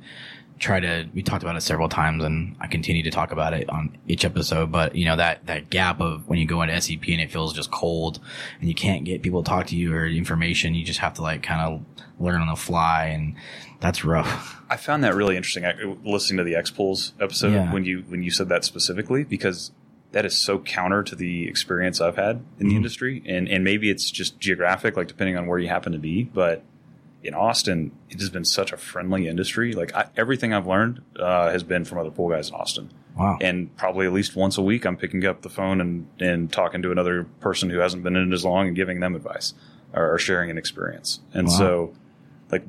try 0.62 0.80
to. 0.80 1.08
We 1.12 1.22
talked 1.22 1.42
about 1.42 1.56
it 1.56 1.60
several 1.60 1.88
times, 1.88 2.24
and 2.24 2.56
I 2.60 2.68
continue 2.68 3.02
to 3.02 3.10
talk 3.10 3.32
about 3.32 3.52
it 3.52 3.68
on 3.68 3.98
each 4.06 4.24
episode. 4.24 4.70
But 4.70 4.94
you 4.94 5.04
know 5.04 5.16
that 5.16 5.46
that 5.46 5.68
gap 5.68 6.00
of 6.00 6.28
when 6.28 6.38
you 6.38 6.46
go 6.46 6.62
into 6.62 6.74
SCP 6.74 7.12
and 7.12 7.20
it 7.20 7.30
feels 7.30 7.52
just 7.52 7.70
cold, 7.70 8.20
and 8.60 8.68
you 8.68 8.74
can't 8.74 9.04
get 9.04 9.22
people 9.22 9.42
to 9.42 9.48
talk 9.48 9.66
to 9.66 9.76
you 9.76 9.92
or 9.94 10.06
information. 10.06 10.74
You 10.74 10.84
just 10.84 11.00
have 11.00 11.14
to 11.14 11.22
like 11.22 11.42
kind 11.42 11.60
of 11.60 12.04
learn 12.18 12.40
on 12.40 12.48
the 12.48 12.56
fly, 12.56 13.06
and 13.06 13.34
that's 13.80 14.04
rough. 14.04 14.62
I 14.70 14.76
found 14.76 15.04
that 15.04 15.14
really 15.14 15.36
interesting 15.36 15.66
I, 15.66 15.74
listening 16.04 16.38
to 16.38 16.44
the 16.44 16.54
X 16.54 16.70
Pools 16.70 17.12
episode 17.20 17.52
Yeah. 17.52 17.72
when 17.72 17.84
you 17.84 18.04
when 18.08 18.22
you 18.22 18.30
said 18.30 18.48
that 18.48 18.64
specifically 18.64 19.24
because 19.24 19.72
that 20.12 20.24
is 20.24 20.36
so 20.36 20.58
counter 20.58 21.02
to 21.02 21.16
the 21.16 21.48
experience 21.48 22.00
I've 22.00 22.16
had 22.16 22.36
in 22.36 22.44
the 22.58 22.64
mm-hmm. 22.66 22.76
industry 22.76 23.22
and 23.26 23.48
and 23.48 23.64
maybe 23.64 23.90
it's 23.90 24.10
just 24.10 24.38
geographic 24.38 24.96
like 24.96 25.08
depending 25.08 25.36
on 25.36 25.46
where 25.46 25.58
you 25.58 25.68
happen 25.68 25.92
to 25.92 25.98
be 25.98 26.24
but 26.24 26.62
in 27.24 27.34
Austin 27.34 27.92
it 28.10 28.18
has 28.20 28.30
been 28.30 28.44
such 28.44 28.72
a 28.72 28.76
friendly 28.76 29.28
industry 29.28 29.72
like 29.74 29.94
I, 29.94 30.06
everything 30.16 30.52
I've 30.52 30.66
learned 30.66 31.02
uh, 31.18 31.50
has 31.50 31.62
been 31.62 31.84
from 31.84 31.98
other 31.98 32.10
pool 32.10 32.28
guys 32.28 32.48
in 32.48 32.54
Austin 32.54 32.90
Wow. 33.16 33.36
and 33.40 33.76
probably 33.76 34.06
at 34.06 34.12
least 34.12 34.34
once 34.36 34.56
a 34.58 34.62
week 34.62 34.84
I'm 34.86 34.96
picking 34.96 35.24
up 35.26 35.42
the 35.42 35.50
phone 35.50 35.80
and 35.80 36.06
and 36.18 36.50
talking 36.52 36.82
to 36.82 36.90
another 36.92 37.24
person 37.40 37.70
who 37.70 37.78
hasn't 37.78 38.02
been 38.02 38.16
in 38.16 38.30
it 38.30 38.34
as 38.34 38.44
long 38.44 38.66
and 38.68 38.74
giving 38.76 39.00
them 39.00 39.14
advice 39.14 39.54
or, 39.92 40.14
or 40.14 40.18
sharing 40.18 40.50
an 40.50 40.58
experience 40.58 41.20
and 41.34 41.46
Wow. 41.48 41.52
so 41.54 41.94
like 42.50 42.64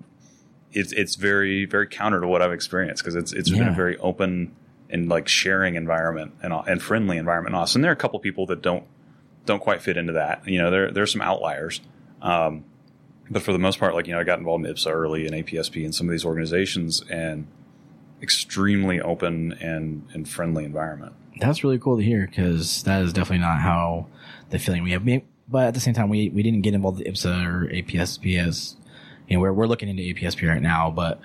it's 0.72 0.92
it's 0.94 1.16
very 1.16 1.66
very 1.66 1.88
counter 1.88 2.20
to 2.22 2.28
what 2.28 2.42
I've 2.42 2.52
experienced 2.54 3.04
because 3.04 3.16
it's 3.16 3.32
it's 3.34 3.50
been 3.50 3.68
a 3.68 3.74
very 3.74 3.98
open 3.98 4.56
and 4.90 5.08
like 5.10 5.28
sharing 5.28 5.76
environment 5.76 6.34
and 6.44 6.54
and 6.68 6.82
friendly 6.82 7.18
environment 7.18 7.56
in 7.56 7.60
Austin. 7.62 7.82
There 7.82 7.90
are 7.92 7.94
a 7.94 7.98
couple 7.98 8.20
people 8.20 8.46
that 8.48 8.62
don't 8.62 8.84
don't 9.46 9.60
quite 9.62 9.82
fit 9.82 9.98
into 9.98 10.14
that. 10.14 10.48
You 10.48 10.60
know, 10.60 10.70
there 10.72 10.92
there 10.92 11.04
are 11.04 11.08
some 11.08 11.22
outliers, 11.22 11.80
um, 12.22 12.64
but 13.34 13.42
for 13.42 13.52
the 13.52 13.60
most 13.60 13.80
part, 13.80 13.96
like 13.96 14.08
you 14.08 14.14
know, 14.14 14.20
I 14.20 14.24
got 14.24 14.40
involved 14.40 14.66
in 14.66 14.74
IPSSA 14.74 14.92
early 14.92 15.26
and 15.26 15.36
APSP 15.36 15.84
and 15.84 15.94
some 15.94 16.08
of 16.08 16.12
these 16.12 16.24
organizations 16.24 17.04
and 17.10 17.48
extremely 18.22 19.02
open 19.02 19.54
and 19.54 20.08
and 20.14 20.30
friendly 20.30 20.64
environment. 20.64 21.14
That's 21.40 21.64
really 21.64 21.80
cool 21.80 21.98
to 21.98 22.04
hear 22.04 22.28
because 22.28 22.84
that 22.84 23.02
is 23.02 23.12
definitely 23.12 23.40
not 23.40 23.60
how 23.60 24.08
the 24.52 24.60
feeling 24.60 24.84
we 24.84 24.92
have. 24.92 25.04
But 25.50 25.68
at 25.68 25.74
the 25.74 25.80
same 25.80 25.94
time, 25.94 26.10
we, 26.10 26.30
we 26.30 26.44
didn't 26.44 26.62
get 26.62 26.74
involved 26.74 27.00
with 27.00 27.08
IPSSA 27.08 27.46
or 27.46 27.68
APSPS. 27.68 28.75
You 29.28 29.36
know, 29.36 29.42
we're, 29.42 29.54
we're 29.54 29.68
looking 29.68 29.90
into 29.90 30.04
APSP 30.04 30.48
right 30.48 30.62
now, 30.62 30.90
but 30.90 31.20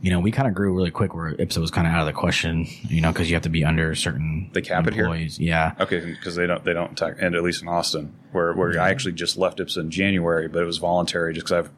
you 0.00 0.10
know, 0.10 0.20
we 0.20 0.30
kind 0.30 0.46
of 0.48 0.54
grew 0.54 0.74
really 0.74 0.90
quick 0.90 1.14
where 1.14 1.32
IPSSA 1.34 1.58
was 1.58 1.70
kind 1.70 1.86
of 1.86 1.92
out 1.92 2.00
of 2.00 2.06
the 2.06 2.12
question, 2.12 2.66
you 2.88 3.00
know, 3.00 3.10
because 3.12 3.28
you 3.28 3.34
have 3.34 3.42
to 3.42 3.48
be 3.48 3.64
under 3.64 3.94
certain 3.94 4.48
They 4.52 4.60
cap 4.62 4.86
it 4.86 4.94
here? 4.94 5.04
employees. 5.04 5.38
Yeah. 5.40 5.74
Okay, 5.80 5.98
because 6.04 6.36
they 6.36 6.46
don't 6.46 6.64
they 6.64 6.72
don't 6.72 6.92
attack, 6.92 7.16
and 7.20 7.34
at 7.34 7.42
least 7.42 7.62
in 7.62 7.68
Austin, 7.68 8.14
where 8.32 8.52
where 8.52 8.80
I 8.80 8.90
actually 8.90 9.12
just 9.12 9.36
left 9.36 9.58
IPSSA 9.58 9.78
in 9.78 9.90
January, 9.90 10.46
but 10.48 10.62
it 10.62 10.66
was 10.66 10.78
voluntary 10.78 11.34
just 11.34 11.46
because 11.46 11.66
I've 11.66 11.70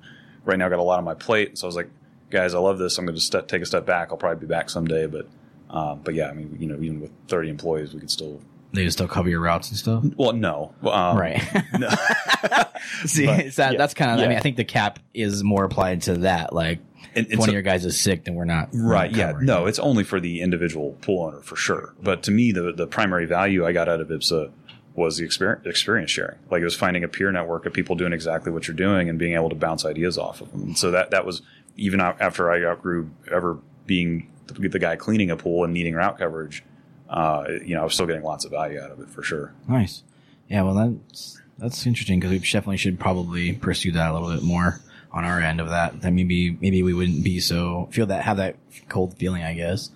right 0.44 0.58
now 0.58 0.68
got 0.68 0.78
a 0.78 0.82
lot 0.82 0.98
on 0.98 1.04
my 1.04 1.14
plate. 1.14 1.56
So 1.58 1.66
I 1.66 1.68
was 1.68 1.76
like, 1.76 1.88
guys, 2.30 2.54
I 2.54 2.58
love 2.58 2.78
this. 2.78 2.98
I'm 2.98 3.06
going 3.06 3.14
to 3.14 3.20
step, 3.20 3.48
take 3.48 3.62
a 3.62 3.66
step 3.66 3.86
back. 3.86 4.08
I'll 4.10 4.16
probably 4.18 4.40
be 4.46 4.50
back 4.50 4.68
someday, 4.70 5.06
but 5.06 5.26
um, 5.70 6.00
but 6.04 6.14
yeah, 6.14 6.28
I 6.28 6.32
mean, 6.34 6.56
you 6.60 6.66
know, 6.66 6.74
even 6.76 7.00
with 7.00 7.12
30 7.28 7.48
employees, 7.48 7.94
we 7.94 8.00
could 8.00 8.10
still. 8.10 8.40
They 8.72 8.84
just 8.84 8.98
still 8.98 9.08
cover 9.08 9.28
your 9.28 9.40
routes 9.40 9.68
and 9.70 9.76
stuff. 9.78 10.04
Well, 10.16 10.32
no, 10.32 10.72
um, 10.82 11.16
Right. 11.18 11.42
No. 11.78 11.88
See, 13.04 13.26
But, 13.26 13.54
that, 13.56 13.72
yeah, 13.72 13.78
that's 13.78 13.94
kind 13.94 14.12
of, 14.12 14.24
I 14.24 14.28
mean, 14.28 14.36
I 14.38 14.40
think 14.40 14.56
the 14.56 14.64
cap 14.64 14.98
is 15.12 15.42
more 15.42 15.64
applied 15.64 16.02
to 16.02 16.18
that. 16.18 16.52
Like, 16.52 16.78
And- 17.14 17.26
if 17.26 17.32
and 17.32 17.38
one 17.40 17.46
so- 17.46 17.50
of 17.50 17.54
your 17.54 17.62
guys 17.62 17.84
is 17.84 17.98
sick, 18.00 18.24
then 18.24 18.34
we're 18.34 18.44
not. 18.44 18.70
we're 18.72 18.82
Right. 18.88 19.10
not 19.10 19.18
Yeah. 19.18 19.32
No, 19.40 19.66
it's 19.66 19.78
only 19.78 20.04
for 20.04 20.20
the 20.20 20.40
individual 20.40 20.96
pool 21.02 21.24
owner 21.26 21.40
for 21.42 21.56
sure. 21.56 21.92
But 22.02 22.22
to 22.24 22.30
me, 22.30 22.52
the 22.52 22.72
the 22.72 22.86
primary 22.86 23.26
value 23.26 23.64
I 23.66 23.72
got 23.72 23.88
out 23.88 24.00
of 24.00 24.08
IPSSA 24.10 24.50
was 24.94 25.16
the 25.18 25.24
experience, 25.24 25.64
experience 25.66 26.10
sharing. 26.10 26.36
Like 26.50 26.60
it 26.62 26.64
was 26.64 26.76
finding 26.76 27.04
a 27.04 27.08
peer 27.08 27.30
network 27.32 27.64
of 27.66 27.72
people 27.72 27.94
doing 27.96 28.12
exactly 28.12 28.50
what 28.52 28.66
you're 28.68 28.76
doing 28.76 29.08
and 29.08 29.18
being 29.18 29.34
able 29.34 29.48
to 29.48 29.54
bounce 29.54 29.84
ideas 29.84 30.18
off 30.18 30.40
of 30.40 30.50
them. 30.52 30.62
And 30.62 30.78
so 30.78 30.90
that 30.90 31.10
that 31.12 31.24
was 31.24 31.42
even 31.76 32.00
out- 32.00 32.20
after 32.20 32.50
I 32.50 32.64
outgrew 32.64 33.08
ever 33.30 33.58
being 33.86 34.26
the, 34.48 34.68
the 34.68 34.78
guy 34.78 34.96
cleaning 34.96 35.30
a 35.30 35.36
pool 35.36 35.64
and 35.64 35.72
needing 35.72 35.94
route 35.94 36.18
coverage. 36.18 36.64
Uh, 37.08 37.44
you 37.64 37.74
know, 37.74 37.80
I 37.80 37.84
was 37.84 37.94
still 37.94 38.06
getting 38.06 38.22
lots 38.22 38.44
of 38.44 38.50
value 38.52 38.78
out 38.80 38.90
of 38.90 39.00
it 39.00 39.08
for 39.08 39.22
sure. 39.22 39.52
Nice. 39.68 40.02
Yeah, 40.48 40.62
well, 40.62 40.74
that's 40.74 41.40
that's 41.58 41.86
interesting 41.86 42.20
because 42.20 42.30
we 42.32 42.38
definitely 42.38 42.76
should 42.76 42.98
probably 43.00 43.52
pursue 43.52 43.92
that 43.92 44.10
a 44.10 44.12
little 44.12 44.32
bit 44.32 44.42
more 44.42 44.80
on 45.12 45.24
our 45.24 45.40
end 45.40 45.60
of 45.60 45.68
that. 45.70 46.00
That 46.02 46.12
maybe 46.12 46.56
maybe 46.60 46.82
we 46.82 46.94
wouldn't 46.94 47.22
be 47.24 47.40
so 47.40 47.88
feel 47.90 48.06
that 48.06 48.22
have 48.22 48.36
that 48.38 48.56
cold 48.88 49.16
feeling, 49.18 49.42
I 49.42 49.54
guess. 49.54 49.90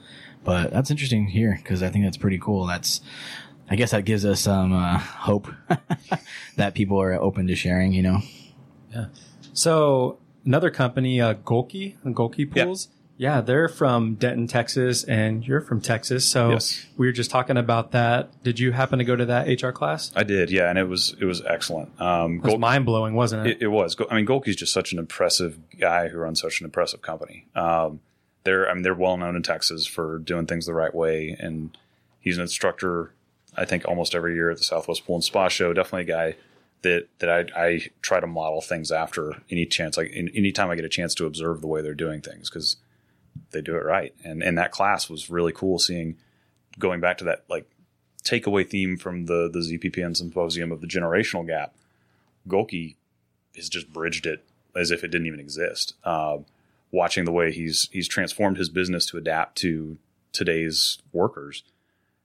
But 0.44 0.73
that's 0.73 0.90
interesting 0.90 1.26
here 1.28 1.59
because 1.62 1.83
I 1.83 1.88
think 1.88 2.04
that's 2.04 2.16
pretty 2.18 2.38
cool. 2.38 2.66
That's 2.66 3.00
I 3.71 3.76
guess 3.76 3.92
that 3.92 4.04
gives 4.04 4.25
us 4.26 4.40
some 4.40 4.73
uh, 4.73 4.99
hope 4.99 5.49
that 6.56 6.75
people 6.75 7.00
are 7.00 7.14
open 7.14 7.47
to 7.47 7.54
sharing. 7.56 7.92
You 7.92 8.02
know, 8.02 8.18
Yeah. 8.94 9.06
So 9.52 10.18
another 10.44 10.71
company, 10.71 11.21
uh, 11.21 11.35
Gohlke, 11.35 11.97
Gohlke 12.04 12.54
Yeah. 12.54 12.64
Pools, 12.64 12.88
Yeah, 13.16 13.40
they're 13.42 13.68
from 13.68 14.14
Denton, 14.14 14.49
Texas, 14.49 15.04
and 15.04 15.47
you're 15.47 15.61
from 15.61 15.80
Texas. 15.80 16.25
So 16.25 16.50
Yes. 16.50 16.85
we 16.97 17.06
were 17.06 17.12
just 17.12 17.30
talking 17.30 17.56
about 17.56 17.92
that. 17.92 18.42
Did 18.42 18.59
you 18.59 18.73
happen 18.73 18.99
to 18.99 19.04
go 19.04 19.14
to 19.14 19.25
that 19.26 19.47
HR 19.49 19.71
class? 19.71 20.11
I 20.16 20.25
did, 20.25 20.50
yeah, 20.50 20.68
and 20.68 20.78
it 20.78 20.88
was 20.88 21.14
it 21.21 21.25
was 21.25 21.40
excellent. 21.44 22.00
Um, 22.00 22.37
It 22.37 22.42
was 22.42 22.50
Gold- 22.50 22.61
mind 22.61 22.87
blowing, 22.87 23.14
wasn't 23.14 23.47
it? 23.47 23.50
It, 23.59 23.62
it 23.62 23.68
was. 23.68 23.97
I 24.11 24.16
mean, 24.16 24.26
Gohlke's 24.26 24.56
just 24.56 24.73
such 24.73 24.92
an 24.92 24.99
impressive 24.99 25.59
guy 25.78 26.09
who 26.09 26.18
runs 26.18 26.40
such 26.40 26.61
an 26.61 26.64
impressive 26.64 27.02
company. 27.02 27.47
Um, 27.54 28.00
they're, 28.42 28.68
I 28.68 28.75
mean, 28.75 28.83
they're 28.83 28.94
well 28.94 29.16
known 29.16 29.37
in 29.37 29.42
Texas 29.42 29.87
for 29.87 30.18
doing 30.18 30.47
things 30.47 30.66
the 30.66 30.75
right 30.75 30.94
way, 30.94 31.37
and 31.38 31.76
he's 32.21 32.37
an 32.37 32.42
instructor. 32.42 33.12
I 33.56 33.64
think 33.64 33.87
almost 33.87 34.16
every 34.16 34.35
year 34.35 34.50
at 34.50 34.59
the 34.59 34.64
Southwest 34.64 35.06
Pool 35.06 35.14
and 35.14 35.25
Spa 35.25 35.47
Show. 35.49 35.73
Definitely 35.73 36.12
a 36.12 36.16
guy 36.16 36.37
that 36.83 37.06
that 37.21 37.30
I, 37.30 37.66
I 37.66 37.80
try 38.02 38.18
to 38.18 38.26
model 38.26 38.61
things 38.61 38.90
after 38.90 39.40
any 39.49 39.64
chance. 39.66 39.97
Like 39.97 40.11
in, 40.11 40.28
anytime 40.30 40.68
I 40.71 40.75
get 40.75 40.85
a 40.85 40.88
chance 40.88 41.14
to 41.14 41.26
observe 41.26 41.61
the 41.61 41.68
way 41.68 41.80
they're 41.80 41.94
doing 41.94 42.21
things 42.21 42.50
because 42.50 42.76
they 43.54 43.62
do 43.62 43.76
it 43.76 43.84
right. 43.84 44.14
And 44.23 44.42
and 44.42 44.58
that 44.58 44.70
class 44.70 45.08
was 45.08 45.30
really 45.30 45.52
cool. 45.52 45.78
Seeing 45.78 46.16
going 46.78 47.00
back 47.00 47.18
to 47.18 47.25
that 47.25 47.44
like 47.49 47.66
takeaway 48.23 48.68
theme 48.68 48.99
from 48.99 49.26
the 49.26 49.49
the 49.50 49.61
ZPPN 49.61 50.16
symposium 50.16 50.70
of 50.70 50.80
the 50.80 50.87
generational 50.87 51.46
gap. 51.46 51.75
Gohlke 52.46 52.96
has 53.56 53.70
just 53.70 53.92
bridged 53.92 54.26
it 54.26 54.44
as 54.76 54.90
if 54.90 55.04
it 55.04 55.08
didn't 55.08 55.26
even 55.26 55.40
exist. 55.40 55.94
Uh, 56.04 56.38
watching 56.90 57.25
the 57.25 57.32
way 57.32 57.52
he's 57.52 57.88
he's 57.92 58.08
transformed 58.08 58.56
his 58.56 58.68
business 58.68 59.06
to 59.06 59.16
adapt 59.16 59.56
to 59.58 59.96
today's 60.32 60.99
workers 61.12 61.62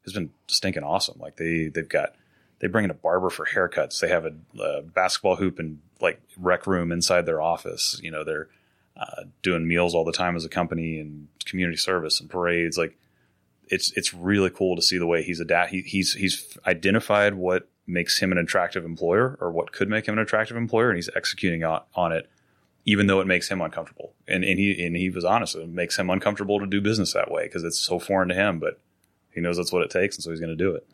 has 0.03 0.13
been 0.13 0.31
stinking 0.47 0.83
awesome. 0.83 1.19
Like 1.19 1.37
they 1.37 1.67
they've 1.67 1.87
got 1.87 2.15
they 2.59 2.67
bring 2.67 2.85
in 2.85 2.91
a 2.91 2.95
barber 2.95 3.29
for 3.29 3.45
haircuts. 3.45 3.99
They 3.99 4.09
have 4.09 4.25
a, 4.25 4.33
a 4.61 4.81
basketball 4.81 5.37
hoop 5.37 5.59
and 5.59 5.79
like 6.01 6.21
rec 6.37 6.67
room 6.67 6.91
inside 6.91 7.25
their 7.25 7.41
office. 7.41 7.99
You 8.03 8.11
know 8.11 8.23
they're 8.23 8.47
uh, 8.99 9.23
doing 9.41 9.67
meals 9.67 9.95
all 9.95 10.03
the 10.03 10.11
time 10.11 10.35
as 10.35 10.43
a 10.43 10.49
company 10.49 10.99
and 10.99 11.27
community 11.45 11.77
service 11.77 12.19
and 12.19 12.29
parades. 12.29 12.77
Like 12.77 12.97
it's 13.67 13.91
it's 13.93 14.13
really 14.13 14.49
cool 14.49 14.75
to 14.75 14.81
see 14.81 14.97
the 14.97 15.07
way 15.07 15.23
he's 15.23 15.39
adapt. 15.39 15.71
He, 15.71 15.81
he's 15.81 16.13
he's 16.13 16.57
identified 16.67 17.35
what 17.35 17.69
makes 17.87 18.19
him 18.19 18.31
an 18.31 18.37
attractive 18.37 18.85
employer 18.85 19.37
or 19.41 19.51
what 19.51 19.71
could 19.71 19.89
make 19.89 20.07
him 20.07 20.13
an 20.13 20.19
attractive 20.19 20.57
employer, 20.57 20.89
and 20.89 20.97
he's 20.97 21.09
executing 21.15 21.63
on, 21.63 21.81
on 21.95 22.11
it, 22.11 22.29
even 22.85 23.07
though 23.07 23.21
it 23.21 23.27
makes 23.27 23.49
him 23.49 23.61
uncomfortable. 23.61 24.13
And 24.27 24.43
and 24.43 24.59
he 24.59 24.85
and 24.85 24.95
he 24.95 25.09
was 25.09 25.23
honest. 25.23 25.55
It 25.55 25.69
makes 25.69 25.97
him 25.97 26.09
uncomfortable 26.09 26.59
to 26.59 26.67
do 26.67 26.81
business 26.81 27.13
that 27.13 27.31
way 27.31 27.45
because 27.45 27.63
it's 27.63 27.79
so 27.79 27.99
foreign 27.99 28.29
to 28.29 28.35
him. 28.35 28.59
But 28.59 28.79
he 29.33 29.41
knows 29.41 29.57
that's 29.57 29.71
what 29.71 29.83
it 29.83 29.91
takes, 29.91 30.17
and 30.17 30.23
so 30.23 30.31
he's 30.31 30.39
going 30.39 30.55
to 30.55 30.63
do 30.63 30.75
it. 30.75 30.85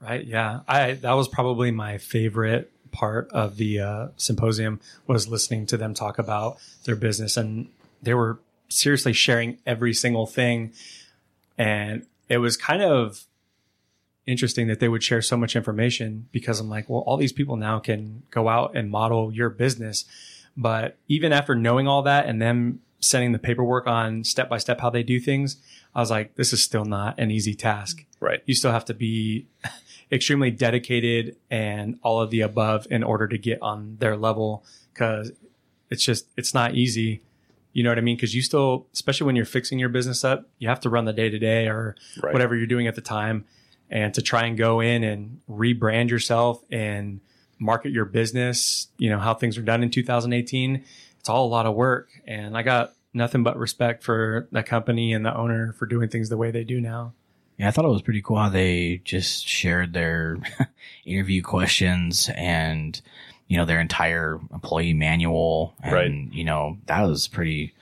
Right. 0.00 0.24
Yeah. 0.24 0.60
I 0.68 0.92
that 0.92 1.14
was 1.14 1.28
probably 1.28 1.70
my 1.70 1.98
favorite 1.98 2.70
part 2.96 3.30
of 3.30 3.58
the 3.58 3.78
uh, 3.78 4.08
symposium 4.16 4.80
was 5.06 5.28
listening 5.28 5.66
to 5.66 5.76
them 5.76 5.92
talk 5.92 6.18
about 6.18 6.56
their 6.84 6.96
business, 6.96 7.36
and 7.36 7.68
they 8.02 8.14
were 8.14 8.38
seriously 8.68 9.12
sharing 9.12 9.58
every 9.66 9.92
single 9.92 10.26
thing, 10.26 10.72
and 11.58 12.06
it 12.30 12.38
was 12.38 12.56
kind 12.56 12.82
of 12.82 13.26
interesting 14.26 14.66
that 14.68 14.80
they 14.80 14.88
would 14.88 15.02
share 15.02 15.20
so 15.20 15.36
much 15.36 15.54
information 15.54 16.26
because 16.32 16.58
I'm 16.58 16.70
like, 16.70 16.88
well, 16.88 17.04
all 17.06 17.18
these 17.18 17.34
people 17.34 17.56
now 17.56 17.78
can 17.78 18.22
go 18.30 18.48
out 18.48 18.74
and 18.74 18.90
model 18.90 19.30
your 19.30 19.50
business, 19.50 20.06
but 20.56 20.96
even 21.06 21.32
after 21.32 21.54
knowing 21.54 21.86
all 21.86 22.02
that 22.02 22.26
and 22.26 22.40
them 22.40 22.80
sending 22.98 23.32
the 23.32 23.38
paperwork 23.38 23.86
on 23.86 24.24
step 24.24 24.48
by 24.48 24.56
step 24.56 24.80
how 24.80 24.88
they 24.88 25.02
do 25.02 25.20
things, 25.20 25.58
I 25.94 26.00
was 26.00 26.10
like, 26.10 26.34
this 26.36 26.54
is 26.54 26.62
still 26.62 26.86
not 26.86 27.18
an 27.18 27.30
easy 27.30 27.54
task. 27.54 28.04
Right. 28.20 28.42
you 28.46 28.54
still 28.54 28.72
have 28.72 28.86
to 28.86 28.94
be 28.94 29.46
extremely 30.10 30.50
dedicated 30.50 31.36
and 31.50 31.98
all 32.02 32.20
of 32.20 32.30
the 32.30 32.40
above 32.40 32.86
in 32.90 33.02
order 33.02 33.26
to 33.28 33.38
get 33.38 33.60
on 33.62 33.96
their 33.98 34.16
level 34.16 34.64
because 34.92 35.32
it's 35.90 36.04
just 36.04 36.26
it's 36.36 36.54
not 36.54 36.74
easy. 36.74 37.22
You 37.72 37.82
know 37.82 37.90
what 37.90 37.98
i 37.98 38.00
mean? 38.00 38.16
Because 38.16 38.34
you 38.34 38.42
still 38.42 38.86
especially 38.92 39.26
when 39.26 39.36
you're 39.36 39.44
fixing 39.44 39.78
your 39.78 39.88
business 39.88 40.24
up 40.24 40.48
you 40.58 40.68
have 40.68 40.80
to 40.80 40.88
run 40.90 41.04
the 41.04 41.12
day 41.12 41.28
to 41.28 41.38
day 41.38 41.66
or 41.68 41.94
Right. 42.22 42.32
whatever 42.32 42.56
you're 42.56 42.66
doing 42.66 42.86
at 42.86 42.94
the 42.94 43.00
time. 43.00 43.44
And 43.90 44.12
to 44.14 44.22
try 44.22 44.46
and 44.46 44.56
go 44.58 44.80
in 44.80 45.04
and 45.04 45.40
rebrand 45.48 46.10
yourself 46.10 46.62
and 46.72 47.20
market 47.58 47.90
your 47.92 48.04
business 48.04 48.88
you 48.98 49.08
know 49.10 49.18
how 49.18 49.32
things 49.34 49.56
are 49.58 49.62
done 49.62 49.82
in 49.82 49.90
2018 49.90 50.84
it's 51.18 51.28
all 51.28 51.46
a 51.46 51.48
lot 51.48 51.66
of 51.66 51.74
work. 51.74 52.08
And 52.26 52.56
i 52.56 52.62
got 52.62 52.92
nothing 53.14 53.42
but 53.42 53.56
respect 53.58 54.02
for 54.04 54.46
the 54.52 54.62
company 54.62 55.12
and 55.12 55.24
the 55.24 55.34
owner 55.36 55.72
for 55.72 55.86
doing 55.86 56.08
things 56.08 56.28
the 56.28 56.36
way 56.36 56.50
they 56.50 56.64
do 56.64 56.80
now 56.80 57.12
Yeah, 57.58 57.68
I 57.68 57.70
thought 57.70 57.84
it 57.84 57.88
was 57.88 58.02
pretty 58.02 58.22
cool 58.22 58.36
how 58.36 58.48
they 58.50 59.00
just 59.04 59.46
shared 59.48 59.92
their 59.92 60.38
interview 61.06 61.42
questions 61.42 62.30
and 62.36 63.00
you 63.48 63.56
know 63.56 63.64
their 63.64 63.80
entire 63.80 64.38
employee 64.52 64.92
manual 64.92 65.74
and 65.82 65.92
Right. 65.92 66.12
you 66.32 66.44
know 66.44 66.78
that 66.86 67.02
was 67.02 67.28
pretty 67.28 67.72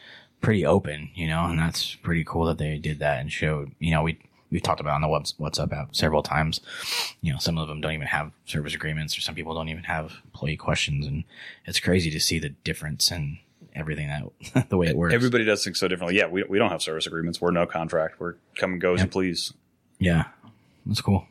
pretty 0.40 0.66
open, 0.66 1.10
you 1.14 1.26
know, 1.26 1.46
and 1.46 1.58
that's 1.58 1.94
pretty 1.96 2.22
cool 2.22 2.44
that 2.44 2.58
they 2.58 2.76
did 2.76 2.98
that 2.98 3.18
and 3.18 3.32
showed, 3.32 3.72
you 3.78 3.90
know, 3.90 4.02
we 4.02 4.18
we've 4.50 4.62
talked 4.62 4.80
about 4.80 4.94
on 4.94 5.00
the 5.00 5.08
what's 5.08 5.32
WhatsApp 5.32 5.72
app 5.72 5.96
several 5.96 6.22
times. 6.22 6.60
You 7.22 7.32
know, 7.32 7.38
some 7.38 7.56
of 7.58 7.66
them 7.66 7.80
don't 7.80 7.94
even 7.94 8.06
have 8.06 8.30
service 8.44 8.74
agreements 8.74 9.16
or 9.16 9.22
some 9.22 9.34
people 9.34 9.54
don't 9.54 9.70
even 9.70 9.84
have 9.84 10.12
employee 10.26 10.56
questions 10.56 11.06
and 11.06 11.24
it's 11.64 11.80
crazy 11.80 12.10
to 12.10 12.20
see 12.20 12.38
the 12.38 12.50
difference 12.50 13.10
in 13.10 13.38
everything 13.74 14.06
that 14.52 14.68
the 14.68 14.76
way 14.76 14.86
it 14.88 14.96
works. 14.96 15.14
Everybody 15.14 15.44
does 15.44 15.64
things 15.64 15.80
so 15.80 15.88
differently. 15.88 16.16
Yeah, 16.16 16.26
we, 16.26 16.44
we 16.44 16.58
don't 16.58 16.70
have 16.70 16.82
service 16.82 17.06
agreements. 17.06 17.40
We're 17.40 17.50
no 17.50 17.66
contract. 17.66 18.20
We're 18.20 18.34
come 18.56 18.72
and 18.72 18.80
goes 18.80 19.00
and 19.00 19.10
please. 19.10 19.54
Yeah. 20.04 20.24
That's 20.86 21.00
cool. 21.00 21.26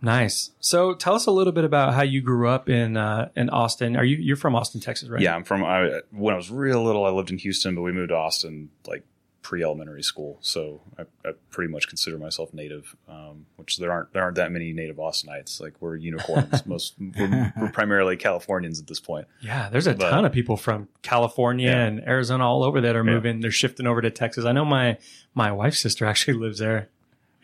Nice. 0.00 0.50
So 0.60 0.94
tell 0.94 1.14
us 1.14 1.26
a 1.26 1.30
little 1.30 1.52
bit 1.52 1.64
about 1.64 1.94
how 1.94 2.02
you 2.02 2.20
grew 2.20 2.48
up 2.48 2.68
in 2.68 2.96
uh, 2.96 3.28
in 3.36 3.48
Austin. 3.50 3.96
Are 3.96 4.04
you 4.04 4.16
you're 4.16 4.36
from 4.36 4.54
Austin, 4.56 4.80
Texas, 4.80 5.08
right? 5.08 5.20
Yeah, 5.20 5.34
I'm 5.34 5.44
from. 5.44 5.62
I, 5.62 6.00
when 6.10 6.34
I 6.34 6.36
was 6.36 6.50
real 6.50 6.82
little, 6.82 7.04
I 7.04 7.10
lived 7.10 7.30
in 7.30 7.38
Houston, 7.38 7.74
but 7.76 7.82
we 7.82 7.92
moved 7.92 8.08
to 8.08 8.16
Austin 8.16 8.70
like 8.86 9.04
pre-elementary 9.42 10.02
school. 10.02 10.38
So 10.40 10.80
I, 10.98 11.02
I 11.28 11.32
pretty 11.50 11.70
much 11.72 11.88
consider 11.88 12.16
myself 12.18 12.52
native, 12.54 12.94
um, 13.08 13.46
which 13.56 13.76
there 13.78 13.92
aren't 13.92 14.12
there 14.12 14.22
aren't 14.24 14.36
that 14.36 14.50
many 14.50 14.72
native 14.72 14.96
Austinites. 14.96 15.60
Like 15.60 15.74
we're 15.80 15.94
unicorns. 15.94 16.66
Most 16.66 16.94
we're, 16.98 17.52
we're 17.60 17.70
primarily 17.70 18.16
Californians 18.16 18.80
at 18.80 18.88
this 18.88 18.98
point. 19.00 19.28
Yeah, 19.40 19.68
there's 19.68 19.86
a 19.86 19.94
But- 19.94 20.10
ton 20.10 20.24
of 20.24 20.32
people 20.32 20.56
from 20.56 20.88
California 21.02 21.70
Yeah. 21.70 21.84
and 21.84 22.00
Arizona 22.08 22.44
all 22.48 22.64
over 22.64 22.80
that 22.80 22.96
are 22.96 23.04
Yeah. 23.04 23.12
moving. 23.14 23.40
They're 23.40 23.50
shifting 23.52 23.86
over 23.86 24.00
to 24.00 24.10
Texas. 24.10 24.44
I 24.44 24.50
know 24.52 24.64
my 24.64 24.98
my 25.34 25.52
wife's 25.52 25.78
sister 25.80 26.06
actually 26.06 26.38
lives 26.38 26.58
there. 26.58 26.88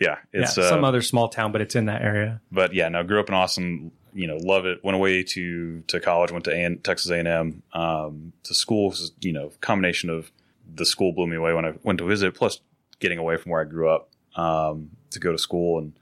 Yeah, 0.00 0.18
it's 0.32 0.56
yeah, 0.56 0.64
uh, 0.64 0.68
some 0.68 0.84
other 0.84 1.02
small 1.02 1.28
town, 1.28 1.52
but 1.52 1.60
it's 1.60 1.74
in 1.74 1.86
that 1.86 2.02
area. 2.02 2.40
but 2.52 2.72
yeah, 2.74 2.88
no, 2.88 3.02
grew 3.02 3.20
up 3.20 3.28
in 3.28 3.34
Austin. 3.34 3.90
You 4.14 4.26
know, 4.26 4.36
love 4.36 4.64
it. 4.66 4.82
Went 4.82 4.94
away 4.96 5.22
to 5.22 5.82
to 5.88 6.00
college. 6.00 6.32
Went 6.32 6.44
to 6.44 6.52
A- 6.52 6.76
Texas 6.76 7.10
A 7.10 7.18
and 7.18 7.28
M 7.28 7.62
um, 7.72 8.32
to 8.44 8.54
school. 8.54 8.94
You 9.20 9.32
know, 9.32 9.52
combination 9.60 10.10
of 10.10 10.30
the 10.72 10.86
school 10.86 11.12
blew 11.12 11.26
me 11.26 11.36
away 11.36 11.52
when 11.52 11.64
I 11.64 11.74
went 11.82 11.98
to 11.98 12.04
visit. 12.04 12.34
Plus, 12.34 12.60
getting 13.00 13.18
away 13.18 13.36
from 13.36 13.52
where 13.52 13.60
I 13.60 13.64
grew 13.64 13.88
up 13.88 14.10
um, 14.36 14.90
to 15.10 15.20
go 15.20 15.32
to 15.32 15.38
school 15.38 15.78
and, 15.78 15.92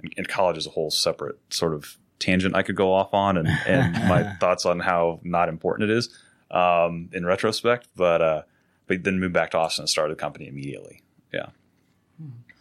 and 0.00 0.14
and 0.16 0.28
college 0.28 0.56
is 0.56 0.66
a 0.66 0.70
whole 0.70 0.90
separate 0.90 1.38
sort 1.50 1.74
of 1.74 1.96
tangent 2.18 2.54
I 2.56 2.62
could 2.62 2.76
go 2.76 2.92
off 2.92 3.14
on 3.14 3.36
and 3.36 3.48
and 3.66 3.92
my 4.08 4.34
thoughts 4.40 4.66
on 4.66 4.80
how 4.80 5.20
not 5.22 5.48
important 5.48 5.90
it 5.90 5.96
is 5.96 6.08
um, 6.50 7.08
in 7.12 7.24
retrospect. 7.24 7.88
But 7.96 8.22
uh, 8.22 8.42
but 8.86 9.04
then 9.04 9.20
moved 9.20 9.34
back 9.34 9.50
to 9.52 9.58
Austin 9.58 9.82
and 9.82 9.88
started 9.88 10.16
the 10.16 10.20
company 10.20 10.48
immediately. 10.48 11.02
Yeah. 11.32 11.46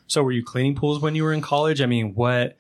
So 0.08 0.24
were 0.24 0.32
you 0.32 0.44
cleaning 0.44 0.76
pools 0.76 1.02
when 1.02 1.16
you 1.16 1.24
were 1.24 1.34
in 1.34 1.42
college? 1.42 1.82
I 1.82 1.86
mean, 1.86 2.16
what? 2.16 2.58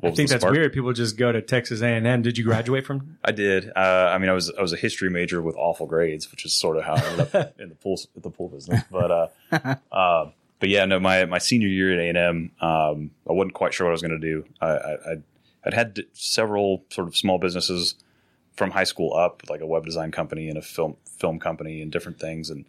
What 0.00 0.12
I 0.12 0.14
think 0.14 0.30
that's 0.30 0.42
spark? 0.42 0.54
weird. 0.54 0.72
People 0.72 0.92
just 0.92 1.16
go 1.16 1.32
to 1.32 1.42
Texas 1.42 1.82
A 1.82 1.88
and 1.88 2.06
M. 2.06 2.22
Did 2.22 2.38
you 2.38 2.44
graduate 2.44 2.86
from? 2.86 3.18
I 3.24 3.32
did. 3.32 3.70
Uh, 3.74 4.10
I 4.12 4.18
mean, 4.18 4.30
I 4.30 4.32
was 4.32 4.50
I 4.50 4.62
was 4.62 4.72
a 4.72 4.76
history 4.76 5.10
major 5.10 5.42
with 5.42 5.56
awful 5.56 5.86
grades, 5.86 6.30
which 6.30 6.44
is 6.44 6.52
sort 6.52 6.76
of 6.76 6.84
how 6.84 6.94
I 6.94 7.04
ended 7.04 7.34
up 7.34 7.54
in 7.60 7.68
the 7.68 7.74
pool 7.74 7.98
the 8.16 8.30
pool 8.30 8.48
business. 8.48 8.82
But 8.90 9.10
uh, 9.10 9.74
uh, 9.92 10.30
but 10.60 10.68
yeah, 10.68 10.84
no, 10.84 11.00
my 11.00 11.24
my 11.24 11.38
senior 11.38 11.68
year 11.68 11.92
at 11.92 11.98
A 11.98 12.08
and 12.08 12.18
M, 12.18 12.50
um, 12.60 13.10
I 13.28 13.32
wasn't 13.32 13.54
quite 13.54 13.74
sure 13.74 13.86
what 13.86 13.90
I 13.90 13.92
was 13.92 14.02
going 14.02 14.20
to 14.20 14.26
do. 14.26 14.44
I, 14.60 14.66
I 14.68 14.92
I'd, 15.12 15.22
I'd 15.64 15.74
had 15.74 16.00
several 16.12 16.84
sort 16.90 17.08
of 17.08 17.16
small 17.16 17.38
businesses 17.38 17.96
from 18.54 18.70
high 18.70 18.84
school 18.84 19.14
up, 19.14 19.42
like 19.48 19.60
a 19.60 19.66
web 19.66 19.84
design 19.84 20.10
company 20.12 20.48
and 20.48 20.58
a 20.58 20.62
film 20.62 20.96
film 21.06 21.38
company 21.40 21.82
and 21.82 21.90
different 21.90 22.20
things, 22.20 22.50
and 22.50 22.64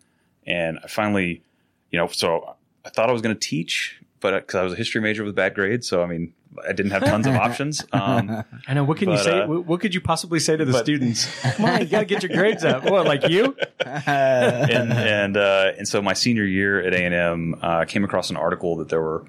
and 0.48 0.80
I 0.84 0.88
finally, 0.88 1.44
you 1.92 2.00
know, 2.00 2.08
so 2.08 2.56
I 2.86 2.90
thought 2.90 3.10
I 3.10 3.14
was 3.14 3.22
going 3.22 3.36
to 3.36 3.40
teach, 3.40 4.02
but 4.20 4.40
because 4.46 4.56
I 4.56 4.64
was 4.64 4.74
a 4.74 4.76
history 4.76 5.02
major 5.02 5.24
with 5.24 5.36
bad 5.36 5.56
grades, 5.56 5.88
so 5.88 6.04
I 6.04 6.08
mean, 6.08 6.34
I 6.68 6.74
didn't 6.74 6.92
have 6.92 7.04
tons 7.06 7.26
of 7.28 7.36
options. 7.48 7.86
Um, 7.92 8.44
I 8.68 8.74
know. 8.74 8.84
What 8.84 8.98
can 8.98 9.10
you 9.10 9.18
say? 9.18 9.40
uh, 9.42 9.48
what, 9.48 9.66
what 9.66 9.80
could 9.82 9.94
you 9.94 10.02
possibly 10.02 10.40
say 10.40 10.58
to 10.58 10.66
the 10.66 10.72
but- 10.74 10.84
students? 10.84 11.26
Come 11.56 11.66
on, 11.66 11.80
you 11.82 11.88
got 11.88 12.00
to 12.00 12.06
get 12.06 12.24
your 12.24 12.36
grades 12.36 12.64
up. 12.64 12.84
What, 12.84 13.06
like 13.06 13.28
you? 13.30 13.56
and 13.86 14.92
and 14.94 15.38
uh, 15.38 15.72
and 15.78 15.88
so 15.88 16.02
my 16.02 16.14
senior 16.14 16.44
year 16.46 16.80
at 16.82 16.94
A 16.94 16.98
and 17.06 17.14
M, 17.14 17.56
uh, 17.62 17.86
came 17.86 18.04
across 18.04 18.30
an 18.30 18.38
article 18.38 18.76
that 18.78 18.90
there 18.90 19.02
were 19.02 19.26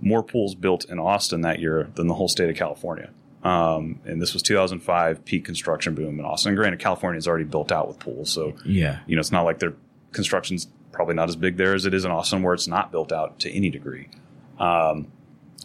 more 0.00 0.22
pools 0.22 0.54
built 0.54 0.84
in 0.84 0.98
Austin 0.98 1.40
that 1.42 1.58
year 1.58 1.90
than 1.94 2.06
the 2.06 2.14
whole 2.14 2.28
state 2.28 2.48
of 2.48 2.56
California. 2.56 3.10
Um, 3.42 4.00
and 4.04 4.20
this 4.20 4.32
was 4.32 4.42
2005 4.42 5.24
peak 5.24 5.44
construction 5.44 5.94
boom 5.94 6.18
in 6.18 6.24
Austin. 6.24 6.50
And 6.50 6.56
granted, 6.56 6.80
California 6.80 7.18
is 7.18 7.26
already 7.28 7.44
built 7.44 7.70
out 7.72 7.88
with 7.88 7.98
pools, 7.98 8.30
so 8.30 8.54
Yeah. 8.64 9.00
you 9.06 9.16
know 9.16 9.20
it's 9.20 9.32
not 9.32 9.42
like 9.42 9.58
their 9.58 9.74
construction's 10.12 10.68
probably 10.92 11.14
not 11.14 11.28
as 11.28 11.36
big 11.36 11.56
there 11.56 11.74
as 11.74 11.86
it 11.86 11.94
is 11.94 12.04
in 12.04 12.10
Austin, 12.10 12.42
where 12.42 12.54
it's 12.54 12.66
not 12.68 12.90
built 12.90 13.12
out 13.12 13.38
to 13.40 13.50
any 13.50 13.70
degree. 13.70 14.08
Um, 14.58 15.08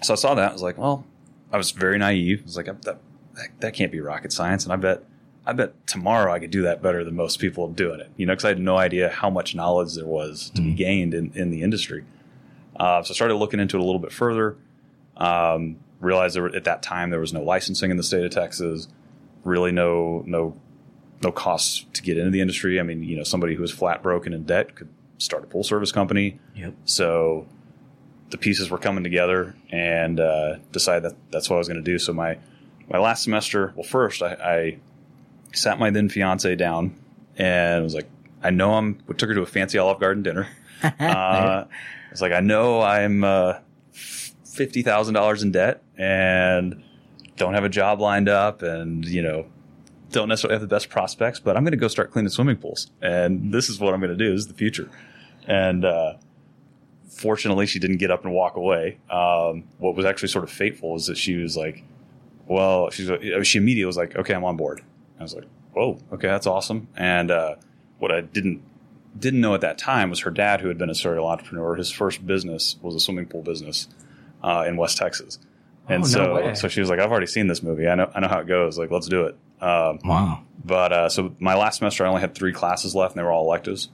so 0.01 0.13
I 0.13 0.15
saw 0.15 0.35
that, 0.35 0.49
I 0.49 0.53
was 0.53 0.61
like, 0.61 0.77
well, 0.77 1.05
I 1.51 1.57
was 1.57 1.71
very 1.71 1.97
naive. 1.97 2.41
I 2.41 2.45
was 2.45 2.57
like, 2.57 2.65
that 2.65 2.81
that, 2.83 2.99
that 3.59 3.73
can't 3.73 3.91
be 3.91 3.99
rocket 3.99 4.31
science, 4.31 4.63
and 4.63 4.73
I 4.73 4.75
bet 4.75 5.03
I 5.45 5.53
bet 5.53 5.87
tomorrow 5.87 6.31
I 6.31 6.39
could 6.39 6.51
do 6.51 6.61
that 6.63 6.81
better 6.81 7.03
than 7.03 7.15
most 7.15 7.39
people 7.39 7.67
doing 7.67 7.99
it. 7.99 8.09
You 8.15 8.25
know, 8.25 8.33
because 8.33 8.45
I 8.45 8.49
had 8.49 8.59
no 8.59 8.77
idea 8.77 9.09
how 9.09 9.29
much 9.29 9.55
knowledge 9.55 9.95
there 9.95 10.05
was 10.05 10.51
to 10.55 10.61
be 10.61 10.73
gained 10.73 11.13
in, 11.13 11.31
in 11.35 11.49
the 11.49 11.61
industry. 11.61 12.05
Uh, 12.75 13.03
so 13.03 13.11
I 13.11 13.15
started 13.15 13.35
looking 13.35 13.59
into 13.59 13.77
it 13.77 13.81
a 13.81 13.83
little 13.83 13.99
bit 13.99 14.11
further. 14.11 14.55
Um, 15.17 15.77
realized 15.99 16.35
there 16.35 16.43
were, 16.43 16.55
at 16.55 16.63
that 16.63 16.81
time 16.81 17.09
there 17.09 17.19
was 17.19 17.33
no 17.33 17.43
licensing 17.43 17.91
in 17.91 17.97
the 17.97 18.03
state 18.03 18.23
of 18.23 18.31
Texas. 18.31 18.87
Really, 19.43 19.71
no 19.71 20.23
no 20.25 20.55
no 21.21 21.31
costs 21.31 21.85
to 21.93 22.01
get 22.01 22.17
into 22.17 22.31
the 22.31 22.41
industry. 22.41 22.79
I 22.79 22.83
mean, 22.83 23.03
you 23.03 23.17
know, 23.17 23.23
somebody 23.23 23.55
who 23.55 23.61
was 23.61 23.71
flat 23.71 24.01
broken 24.01 24.33
in 24.33 24.43
debt 24.43 24.75
could 24.75 24.89
start 25.17 25.43
a 25.43 25.47
full 25.47 25.63
service 25.63 25.91
company. 25.91 26.39
Yep. 26.55 26.73
So 26.85 27.47
the 28.33 28.37
pieces 28.39 28.71
were 28.71 28.79
coming 28.79 29.03
together, 29.03 29.55
and 29.71 30.19
uh, 30.19 30.55
decided 30.71 31.03
that 31.03 31.15
that's 31.31 31.51
what 31.51 31.57
I 31.57 31.59
was 31.59 31.67
going 31.67 31.83
to 31.83 31.83
do. 31.83 31.99
So 31.99 32.13
my 32.13 32.39
my 32.89 32.97
last 32.97 33.23
semester, 33.23 33.71
well, 33.75 33.83
first 33.83 34.23
I, 34.23 34.33
I 34.33 34.77
sat 35.53 35.77
my 35.77 35.91
then 35.91 36.09
fiance 36.09 36.55
down 36.55 36.95
and 37.37 37.83
was 37.83 37.93
like, 37.93 38.09
I 38.41 38.49
know 38.49 38.73
I'm. 38.73 38.97
We 39.05 39.13
took 39.13 39.29
her 39.29 39.35
to 39.35 39.43
a 39.43 39.45
fancy 39.45 39.77
Olive 39.77 39.99
Garden 39.99 40.23
dinner. 40.23 40.49
Uh, 40.99 41.63
it's 42.11 42.19
like 42.19 42.33
I 42.33 42.41
know 42.41 42.81
I'm 42.81 43.23
uh, 43.23 43.59
fifty 43.93 44.81
thousand 44.81 45.13
dollars 45.13 45.41
in 45.41 45.53
debt 45.53 45.81
and 45.97 46.83
don't 47.37 47.53
have 47.53 47.63
a 47.63 47.69
job 47.69 48.01
lined 48.01 48.27
up, 48.27 48.63
and 48.63 49.05
you 49.05 49.21
know 49.21 49.45
don't 50.11 50.27
necessarily 50.27 50.55
have 50.55 50.61
the 50.61 50.67
best 50.67 50.89
prospects, 50.89 51.39
but 51.39 51.55
I'm 51.55 51.63
going 51.63 51.71
to 51.71 51.77
go 51.77 51.87
start 51.87 52.11
cleaning 52.11 52.27
swimming 52.31 52.57
pools, 52.57 52.91
and 53.01 53.53
this 53.53 53.69
is 53.69 53.79
what 53.79 53.93
I'm 53.93 54.01
going 54.01 54.11
to 54.11 54.17
do. 54.17 54.31
This 54.31 54.41
is 54.41 54.47
the 54.47 54.55
future, 54.55 54.89
and 55.47 55.85
uh, 55.85 56.15
fortunately, 57.15 57.65
she 57.65 57.79
didn't 57.79 57.97
get 57.97 58.11
up 58.11 58.23
and 58.25 58.33
walk 58.33 58.55
away. 58.55 58.97
Um, 59.09 59.63
what 59.77 59.95
was 59.95 60.05
actually 60.05 60.29
sort 60.29 60.43
of 60.43 60.51
fateful 60.51 60.95
is 60.95 61.05
that 61.07 61.17
she 61.17 61.35
was 61.35 61.55
like, 61.57 61.83
"Well," 62.47 62.89
she's 62.89 63.09
she 63.47 63.57
immediately 63.57 63.85
was 63.85 63.97
like, 63.97 64.15
"Okay, 64.15 64.33
I'm 64.33 64.43
on 64.43 64.57
board." 64.57 64.81
I 65.19 65.23
was 65.23 65.33
like, 65.35 65.45
"Whoa, 65.73 65.99
okay, 66.13 66.27
that's 66.27 66.47
awesome." 66.47 66.87
And 66.97 67.31
uh, 67.31 67.55
what 67.99 68.11
I 68.11 68.21
didn't 68.21 68.61
didn't 69.17 69.41
know 69.41 69.53
at 69.53 69.61
that 69.61 69.77
time 69.77 70.09
was 70.09 70.21
her 70.21 70.31
dad, 70.31 70.59
who 70.61 70.67
had 70.67 70.77
been 70.77 70.89
a 70.89 70.95
serial 70.95 71.27
entrepreneur. 71.27 71.75
His 71.75 71.91
first 71.91 72.25
business 72.25 72.77
was 72.81 72.95
a 72.95 72.99
swimming 72.99 73.27
pool 73.27 73.43
business 73.43 73.87
uh, 74.43 74.65
in 74.67 74.75
West 74.77 74.97
Texas, 74.97 75.39
and 75.87 76.03
Oh, 76.03 76.07
so 76.07 76.35
way. 76.35 76.55
so 76.55 76.67
she 76.67 76.79
was 76.79 76.89
like, 76.89 76.99
"I've 76.99 77.11
already 77.11 77.27
seen 77.27 77.47
this 77.47 77.61
movie. 77.63 77.87
I 77.87 77.95
know 77.95 78.11
I 78.13 78.19
know 78.19 78.27
how 78.27 78.39
it 78.39 78.47
goes. 78.47 78.77
Like, 78.77 78.91
let's 78.91 79.07
do 79.07 79.23
it." 79.25 79.35
Um, 79.61 79.99
Wow. 80.03 80.41
but 80.65 80.91
uh, 80.91 81.09
so 81.09 81.33
my 81.39 81.55
last 81.55 81.77
semester, 81.77 82.05
I 82.05 82.09
only 82.09 82.19
had 82.21 82.35
three 82.35 82.51
classes 82.51 82.93
left, 82.95 83.13
and 83.15 83.19
they 83.19 83.23
were 83.23 83.31
all 83.31 83.45
electives. 83.45 83.89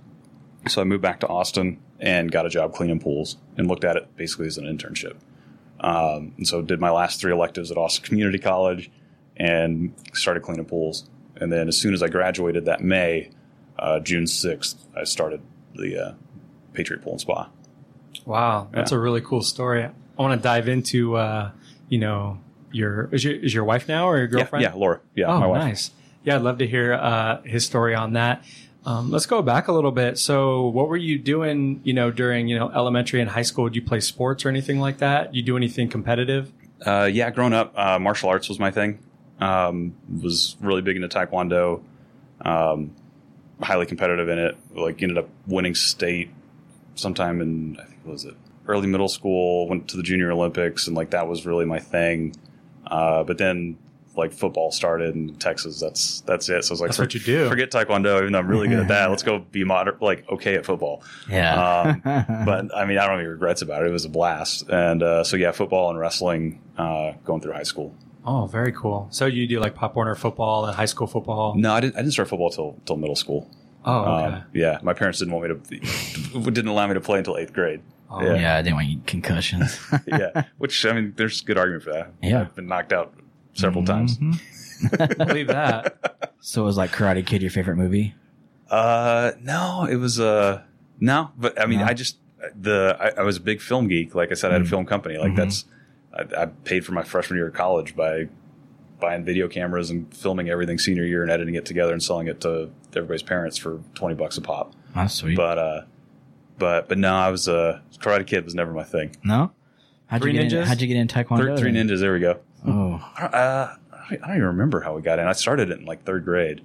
So 0.67 0.81
I 0.81 0.83
moved 0.83 1.01
back 1.01 1.19
to 1.21 1.27
Austin 1.27 1.79
and 1.99 2.31
got 2.31 2.45
a 2.45 2.49
job 2.49 2.73
cleaning 2.73 2.99
pools 2.99 3.37
and 3.57 3.67
looked 3.67 3.83
at 3.83 3.95
it 3.95 4.15
basically 4.15 4.47
as 4.47 4.57
an 4.57 4.65
internship. 4.65 5.15
Um, 5.79 6.33
and 6.37 6.47
so 6.47 6.61
did 6.61 6.79
my 6.79 6.91
last 6.91 7.21
three 7.21 7.31
electives 7.31 7.71
at 7.71 7.77
Austin 7.77 8.03
Community 8.05 8.37
College 8.37 8.91
and 9.37 9.93
started 10.13 10.43
cleaning 10.43 10.65
pools. 10.65 11.09
And 11.37 11.51
then 11.51 11.67
as 11.69 11.77
soon 11.77 11.93
as 11.93 12.03
I 12.03 12.09
graduated 12.09 12.65
that 12.65 12.81
May, 12.81 13.31
uh, 13.77 13.99
June 14.01 14.27
sixth, 14.27 14.85
I 14.95 15.05
started 15.05 15.41
the 15.73 15.97
uh, 16.09 16.13
Patriot 16.73 17.01
Pool 17.01 17.13
and 17.13 17.21
Spa. 17.21 17.49
Wow, 18.25 18.67
that's 18.73 18.91
Yeah. 18.91 18.97
a 18.97 19.01
really 19.01 19.21
cool 19.21 19.41
story. 19.41 19.83
I 19.85 19.91
want 20.21 20.37
to 20.39 20.43
dive 20.43 20.67
into, 20.67 21.15
uh, 21.15 21.51
you 21.87 21.97
know, 21.97 22.39
your 22.71 23.07
is 23.13 23.23
your 23.23 23.35
is 23.35 23.53
your 23.53 23.63
wife 23.63 23.87
now 23.87 24.07
or 24.07 24.17
your 24.17 24.25
Yeah, 24.27 24.31
girlfriend? 24.31 24.63
yeah, 24.63 24.73
Laura. 24.73 24.99
Yeah, 25.15 25.27
oh, 25.27 25.39
my 25.39 25.47
wife. 25.47 25.59
nice. 25.63 25.91
Yeah, 26.23 26.35
I'd 26.35 26.41
love 26.41 26.57
to 26.57 26.67
hear 26.67 26.93
uh, 26.93 27.41
his 27.43 27.65
story 27.65 27.95
on 27.95 28.13
that. 28.13 28.43
Um, 28.85 29.11
let's 29.11 29.25
go 29.25 29.41
back 29.41 29.67
a 29.67 29.73
little 29.73 29.91
bit. 29.91 30.17
So, 30.17 30.67
what 30.67 30.87
were 30.87 30.97
you 30.97 31.17
doing? 31.19 31.81
You 31.83 31.93
know, 31.93 32.11
during 32.11 32.47
you 32.47 32.57
know 32.57 32.71
elementary 32.71 33.21
and 33.21 33.29
high 33.29 33.41
school, 33.41 33.65
did 33.67 33.75
you 33.75 33.81
play 33.81 33.99
sports 33.99 34.45
or 34.45 34.49
anything 34.49 34.79
like 34.79 34.99
that? 34.99 35.35
You 35.35 35.43
do 35.43 35.57
anything 35.57 35.89
competitive? 35.89 36.51
Uh, 36.85 37.09
yeah, 37.11 37.29
growing 37.29 37.53
up, 37.53 37.77
uh, 37.77 37.99
martial 37.99 38.29
arts 38.29 38.47
was 38.47 38.59
my 38.59 38.71
thing. 38.71 38.99
Um, 39.39 39.95
was 40.21 40.55
really 40.61 40.81
big 40.81 40.95
into 40.95 41.09
Taekwondo. 41.09 41.83
Um, 42.41 42.95
highly 43.61 43.85
competitive 43.85 44.29
in 44.29 44.39
it. 44.39 44.57
Like 44.73 45.01
ended 45.01 45.17
up 45.17 45.29
winning 45.47 45.75
state 45.75 46.31
sometime 46.95 47.41
in 47.41 47.77
I 47.79 47.85
think 47.85 48.05
was 48.05 48.25
it 48.25 48.35
early 48.67 48.87
middle 48.87 49.09
school. 49.09 49.67
Went 49.67 49.89
to 49.89 49.97
the 49.97 50.03
Junior 50.03 50.31
Olympics 50.31 50.87
and 50.87 50.95
like 50.95 51.09
that 51.11 51.27
was 51.27 51.45
really 51.45 51.65
my 51.65 51.79
thing. 51.79 52.35
Uh, 52.87 53.23
but 53.23 53.37
then 53.37 53.77
like 54.15 54.33
football 54.33 54.71
started 54.71 55.15
in 55.15 55.35
Texas. 55.35 55.79
That's 55.79 56.21
that's 56.21 56.49
it. 56.49 56.63
So 56.63 56.71
I 56.71 56.73
was 56.73 56.81
like, 56.81 56.89
That's 56.89 56.99
what 56.99 57.13
you 57.13 57.19
do. 57.19 57.49
Forget 57.49 57.71
Taekwondo, 57.71 58.19
even 58.19 58.33
though 58.33 58.39
I'm 58.39 58.47
really 58.47 58.67
good 58.67 58.79
at 58.79 58.87
that. 58.87 59.09
Let's 59.09 59.23
go 59.23 59.39
be 59.39 59.63
moder- 59.63 59.97
like 60.01 60.27
okay 60.29 60.55
at 60.55 60.65
football. 60.65 61.03
Yeah. 61.29 61.55
Um, 61.55 62.01
but 62.45 62.75
I 62.75 62.85
mean, 62.85 62.97
I 62.97 63.01
don't 63.01 63.11
have 63.11 63.19
any 63.19 63.27
regrets 63.27 63.61
about 63.61 63.83
it. 63.83 63.89
It 63.89 63.91
was 63.91 64.05
a 64.05 64.09
blast. 64.09 64.69
And 64.69 65.03
uh, 65.03 65.23
so 65.23 65.37
yeah, 65.37 65.51
football 65.51 65.89
and 65.89 65.99
wrestling 65.99 66.61
uh, 66.77 67.13
going 67.25 67.41
through 67.41 67.53
high 67.53 67.63
school. 67.63 67.95
Oh, 68.25 68.45
very 68.47 68.71
cool. 68.71 69.07
So 69.11 69.25
you 69.25 69.47
do 69.47 69.59
like 69.59 69.75
Pop 69.75 69.95
Warner 69.95 70.15
football 70.15 70.65
and 70.65 70.75
high 70.75 70.85
school 70.85 71.07
football? 71.07 71.55
No, 71.55 71.73
I 71.73 71.79
didn't. 71.79 71.95
I 71.95 71.99
didn't 71.99 72.13
start 72.13 72.27
football 72.29 72.49
till 72.49 72.77
till 72.85 72.97
middle 72.97 73.15
school. 73.15 73.49
Oh, 73.85 74.01
okay. 74.01 74.35
Um, 74.35 74.43
yeah, 74.53 74.79
my 74.83 74.93
parents 74.93 75.19
didn't 75.19 75.33
want 75.33 75.49
me 75.49 75.79
to 75.79 76.39
didn't 76.51 76.67
allow 76.67 76.87
me 76.87 76.93
to 76.95 77.01
play 77.01 77.19
until 77.19 77.37
eighth 77.37 77.53
grade. 77.53 77.81
Oh, 78.11 78.21
yeah, 78.21 78.35
yeah, 78.35 78.57
I 78.57 78.61
didn't 78.63 78.75
want 78.75 78.87
you 78.87 79.01
concussions. 79.05 79.79
yeah. 80.07 80.45
Which 80.57 80.83
I 80.85 80.93
mean, 80.93 81.13
there's 81.15 81.41
good 81.41 81.57
argument 81.57 81.83
for 81.83 81.91
that. 81.93 82.11
Yeah. 82.23 82.41
I've 82.41 82.55
been 82.55 82.67
knocked 82.67 82.91
out 82.91 83.13
several 83.53 83.83
times. 83.85 84.17
Mhm. 84.17 85.21
I 85.21 85.25
believe 85.25 85.47
that. 85.47 86.33
So 86.39 86.61
it 86.61 86.65
was 86.65 86.77
like 86.77 86.91
Karate 86.91 87.25
Kid 87.25 87.41
your 87.41 87.51
favorite 87.51 87.75
movie? 87.75 88.15
Uh, 88.69 89.31
no, 89.41 89.85
it 89.89 89.95
was 89.97 90.19
uh 90.19 90.61
no, 90.99 91.31
but 91.37 91.59
I 91.61 91.65
mean, 91.65 91.79
No? 91.79 91.85
I 91.85 91.93
just 91.93 92.17
the 92.59 92.95
I, 92.99 93.21
I 93.21 93.23
was 93.23 93.37
a 93.37 93.41
big 93.41 93.61
film 93.61 93.87
geek. 93.87 94.15
Like 94.15 94.31
I 94.31 94.35
said, 94.35 94.51
I 94.51 94.53
had 94.53 94.61
a 94.61 94.65
Mm. 94.65 94.69
film 94.69 94.85
company. 94.85 95.17
Like 95.17 95.31
Mhm. 95.33 95.37
that's 95.37 95.65
I, 96.13 96.43
I 96.43 96.45
paid 96.45 96.85
for 96.85 96.93
my 96.93 97.03
freshman 97.03 97.37
year 97.37 97.47
of 97.47 97.53
college 97.53 97.95
by 97.95 98.27
buying 98.99 99.23
video 99.23 99.47
cameras 99.47 99.89
and 99.89 100.13
filming 100.15 100.49
everything 100.49 100.77
senior 100.77 101.03
year 101.05 101.21
and 101.23 101.31
editing 101.31 101.55
it 101.55 101.65
together 101.65 101.93
and 101.93 102.01
selling 102.03 102.27
it 102.27 102.41
to 102.41 102.69
everybody's 102.95 103.23
parents 103.23 103.57
for 103.57 103.81
twenty 103.95 104.15
bucks 104.15 104.37
a 104.37 104.41
pop. 104.41 104.73
That's 104.95 105.13
sweet. 105.15 105.35
But 105.37 105.57
uh, 105.57 105.81
but 106.57 106.87
but 106.89 106.97
no, 106.97 107.13
I 107.15 107.29
was 107.29 107.47
uh, 107.47 107.79
Karate 107.99 108.25
Kid 108.27 108.45
was 108.45 108.55
never 108.55 108.71
my 108.71 108.83
thing. 108.83 109.15
no? 109.23 109.51
How'd 110.07 110.21
Three 110.23 110.33
you 110.33 110.39
get 110.41 110.51
Ninjas? 110.51 110.61
in, 110.61 110.67
how'd 110.67 110.81
you 110.81 110.87
get 110.87 110.97
in 110.97 111.07
Taekwondo? 111.07 111.55
Three, 111.59 111.71
three 111.71 111.71
ninjas. 111.71 111.99
There 111.99 112.11
we 112.13 112.19
go. 112.19 112.39
I 113.17 113.21
don't- 113.21 113.33
Uh, 113.33 113.75
I 114.11 114.15
don't 114.15 114.29
even 114.37 114.47
remember 114.47 114.81
how 114.81 114.95
we 114.95 115.01
got 115.01 115.19
in. 115.19 115.27
I 115.27 115.33
started 115.33 115.69
it 115.71 115.79
in 115.79 115.85
like 115.85 116.03
third 116.03 116.25
grade. 116.25 116.61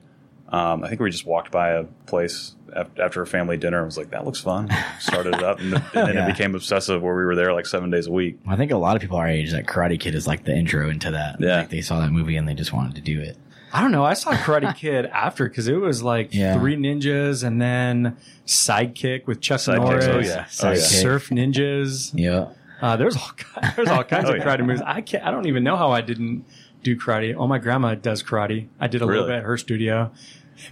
Um, 0.48 0.84
I 0.84 0.88
think 0.88 1.00
we 1.00 1.10
just 1.10 1.26
walked 1.26 1.50
by 1.50 1.70
a 1.70 1.84
place 2.06 2.54
after 2.98 3.22
a 3.22 3.26
family 3.26 3.56
dinner 3.56 3.78
and 3.78 3.86
was 3.86 3.96
like, 3.98 4.10
"That 4.10 4.24
looks 4.24 4.40
fun." 4.40 4.70
Started 5.00 5.34
it 5.34 5.42
up, 5.42 5.58
and, 5.60 5.72
then- 5.72 5.82
and 5.94 6.08
then 6.08 6.14
Yeah. 6.14 6.24
it 6.28 6.32
became 6.32 6.54
obsessive 6.54 7.02
where 7.02 7.14
we 7.14 7.24
were 7.24 7.34
there 7.34 7.52
like 7.52 7.66
seven 7.66 7.90
days 7.90 8.06
a 8.06 8.12
week. 8.12 8.38
I 8.46 8.56
think 8.56 8.70
a 8.70 8.76
lot 8.76 8.94
of 8.96 9.02
people 9.02 9.16
our 9.18 9.26
age, 9.28 9.50
that 9.52 9.66
Karate 9.66 9.98
Kid 9.98 10.14
is 10.14 10.26
like 10.26 10.44
the 10.44 10.54
intro 10.56 10.88
into 10.90 11.10
that. 11.10 11.36
Yeah. 11.40 11.58
Like 11.60 11.70
they 11.70 11.80
saw 11.80 12.00
that 12.00 12.10
movie 12.12 12.36
and 12.36 12.46
they 12.48 12.54
just 12.54 12.72
wanted 12.72 12.94
to 12.96 13.00
do 13.00 13.20
it. 13.20 13.36
I 13.72 13.80
don't 13.80 13.90
know. 13.90 14.04
I 14.04 14.14
saw 14.14 14.32
Karate 14.32 14.74
Kid 14.76 15.06
after 15.06 15.48
because 15.48 15.66
it 15.66 15.74
was 15.76 16.02
like 16.02 16.32
Yeah. 16.32 16.58
Three 16.58 16.76
Ninjas 16.76 17.42
and 17.42 17.60
then 17.60 18.16
Sidekick 18.46 19.26
with 19.26 19.40
Chuck 19.40 19.58
Sidekicks, 19.60 19.78
Norris. 20.06 20.06
oh, 20.06 20.18
yeah. 20.20 20.46
Oh, 20.62 20.68
yeah. 20.70 20.74
Surf 20.76 21.30
Ninjas. 21.30 22.12
Yeah. 22.14 22.48
Uh, 22.84 22.96
there's 22.96 23.16
all 23.16 23.30
there's 23.76 23.88
all 23.88 24.04
kinds 24.04 24.28
Oh, 24.28 24.32
of 24.32 24.38
yeah. 24.38 24.44
karate 24.44 24.66
moves. 24.66 24.82
I 24.84 25.00
can't. 25.00 25.24
I 25.24 25.30
don't 25.30 25.46
even 25.46 25.64
know 25.64 25.76
how 25.76 25.90
I 25.90 26.02
didn't 26.02 26.44
do 26.82 26.96
karate. 26.96 27.34
Oh, 27.34 27.46
my 27.46 27.58
grandma 27.58 27.94
does 27.94 28.22
karate. 28.22 28.68
I 28.78 28.88
did 28.88 29.00
a 29.00 29.06
little 29.06 29.24
bit 29.26 29.36
at 29.36 29.42
her 29.44 29.56
studio. 29.56 30.10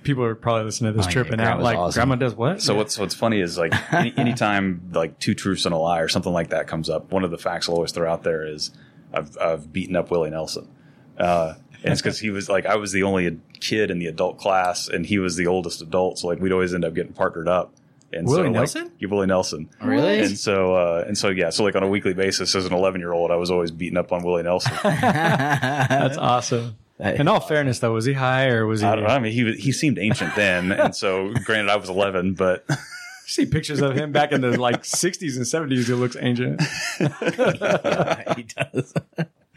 People 0.02 0.22
are 0.24 0.34
probably 0.34 0.64
listening 0.64 0.92
to 0.92 0.96
this 0.98 1.06
Oh, 1.06 1.08
yeah, 1.08 1.12
tripping 1.14 1.40
out. 1.40 1.60
Like, 1.62 1.76
awesome. 1.78 1.98
grandma 1.98 2.14
does 2.16 2.34
what? 2.34 2.60
So 2.60 2.74
what's 2.74 2.98
what's 2.98 3.14
funny 3.14 3.40
is 3.40 3.56
like 3.56 3.72
any, 3.92 4.12
anytime 4.16 4.90
like 4.92 5.18
two 5.20 5.34
truths 5.34 5.64
and 5.64 5.74
a 5.74 5.78
lie 5.78 6.00
or 6.00 6.08
something 6.08 6.32
like 6.32 6.50
that 6.50 6.66
comes 6.66 6.90
up, 6.90 7.10
one 7.10 7.24
of 7.24 7.30
the 7.30 7.38
facts 7.38 7.68
I'll 7.68 7.76
always 7.76 7.92
throw 7.92 8.10
out 8.12 8.22
there 8.24 8.46
is 8.46 8.70
I've 9.14 9.36
I've 9.40 9.72
beaten 9.72 9.96
up 9.96 10.10
Willie 10.10 10.30
Nelson. 10.30 10.68
Uh, 11.18 11.54
and 11.82 11.92
it's 11.92 12.00
because 12.02 12.18
he 12.20 12.30
was 12.30 12.48
like 12.48 12.66
I 12.66 12.76
was 12.76 12.92
the 12.92 13.02
only 13.04 13.38
kid 13.58 13.90
in 13.90 13.98
the 13.98 14.06
adult 14.06 14.38
class, 14.38 14.86
and 14.86 15.06
he 15.06 15.18
was 15.18 15.36
the 15.36 15.46
oldest 15.46 15.80
adult. 15.82 16.18
So 16.18 16.28
like 16.28 16.40
we'd 16.40 16.52
always 16.52 16.74
end 16.74 16.84
up 16.84 16.94
getting 16.94 17.12
partnered 17.14 17.48
up. 17.48 17.72
And 18.12 18.26
Willie 18.26 18.40
so, 18.40 18.44
like, 18.44 18.52
Nelson? 18.52 18.92
you 18.98 19.08
Willie 19.08 19.26
Nelson. 19.26 19.70
Really? 19.82 20.20
And 20.20 20.38
so, 20.38 20.74
uh, 20.74 21.04
and 21.06 21.16
so, 21.16 21.28
yeah. 21.28 21.50
So, 21.50 21.64
like 21.64 21.74
on 21.76 21.82
a 21.82 21.88
weekly 21.88 22.14
basis, 22.14 22.54
as 22.54 22.66
an 22.66 22.72
11 22.72 23.00
year 23.00 23.12
old, 23.12 23.30
I 23.30 23.36
was 23.36 23.50
always 23.50 23.70
beating 23.70 23.96
up 23.96 24.12
on 24.12 24.22
Willie 24.22 24.42
Nelson. 24.42 24.72
That's 24.82 26.18
awesome. 26.18 26.76
In 26.98 27.26
all 27.26 27.40
fairness, 27.40 27.80
though, 27.80 27.92
was 27.92 28.04
he 28.04 28.12
high 28.12 28.48
or 28.48 28.66
was 28.66 28.80
he? 28.80 28.86
I 28.86 28.94
don't 28.94 29.04
know. 29.04 29.10
I 29.10 29.18
mean, 29.18 29.32
he 29.32 29.54
he 29.54 29.72
seemed 29.72 29.98
ancient 29.98 30.36
then, 30.36 30.70
and 30.70 30.94
so 30.94 31.32
granted, 31.44 31.70
I 31.70 31.76
was 31.76 31.88
11, 31.88 32.34
but 32.34 32.64
You 32.68 32.76
see 33.26 33.46
pictures 33.46 33.80
of 33.80 33.96
him 33.96 34.12
back 34.12 34.30
in 34.30 34.40
the 34.40 34.56
like 34.60 34.82
60s 34.82 35.36
and 35.36 35.44
70s. 35.44 35.86
He 35.86 35.94
looks 35.94 36.16
ancient. 36.20 36.60
he 38.36 38.42
does. 38.44 38.94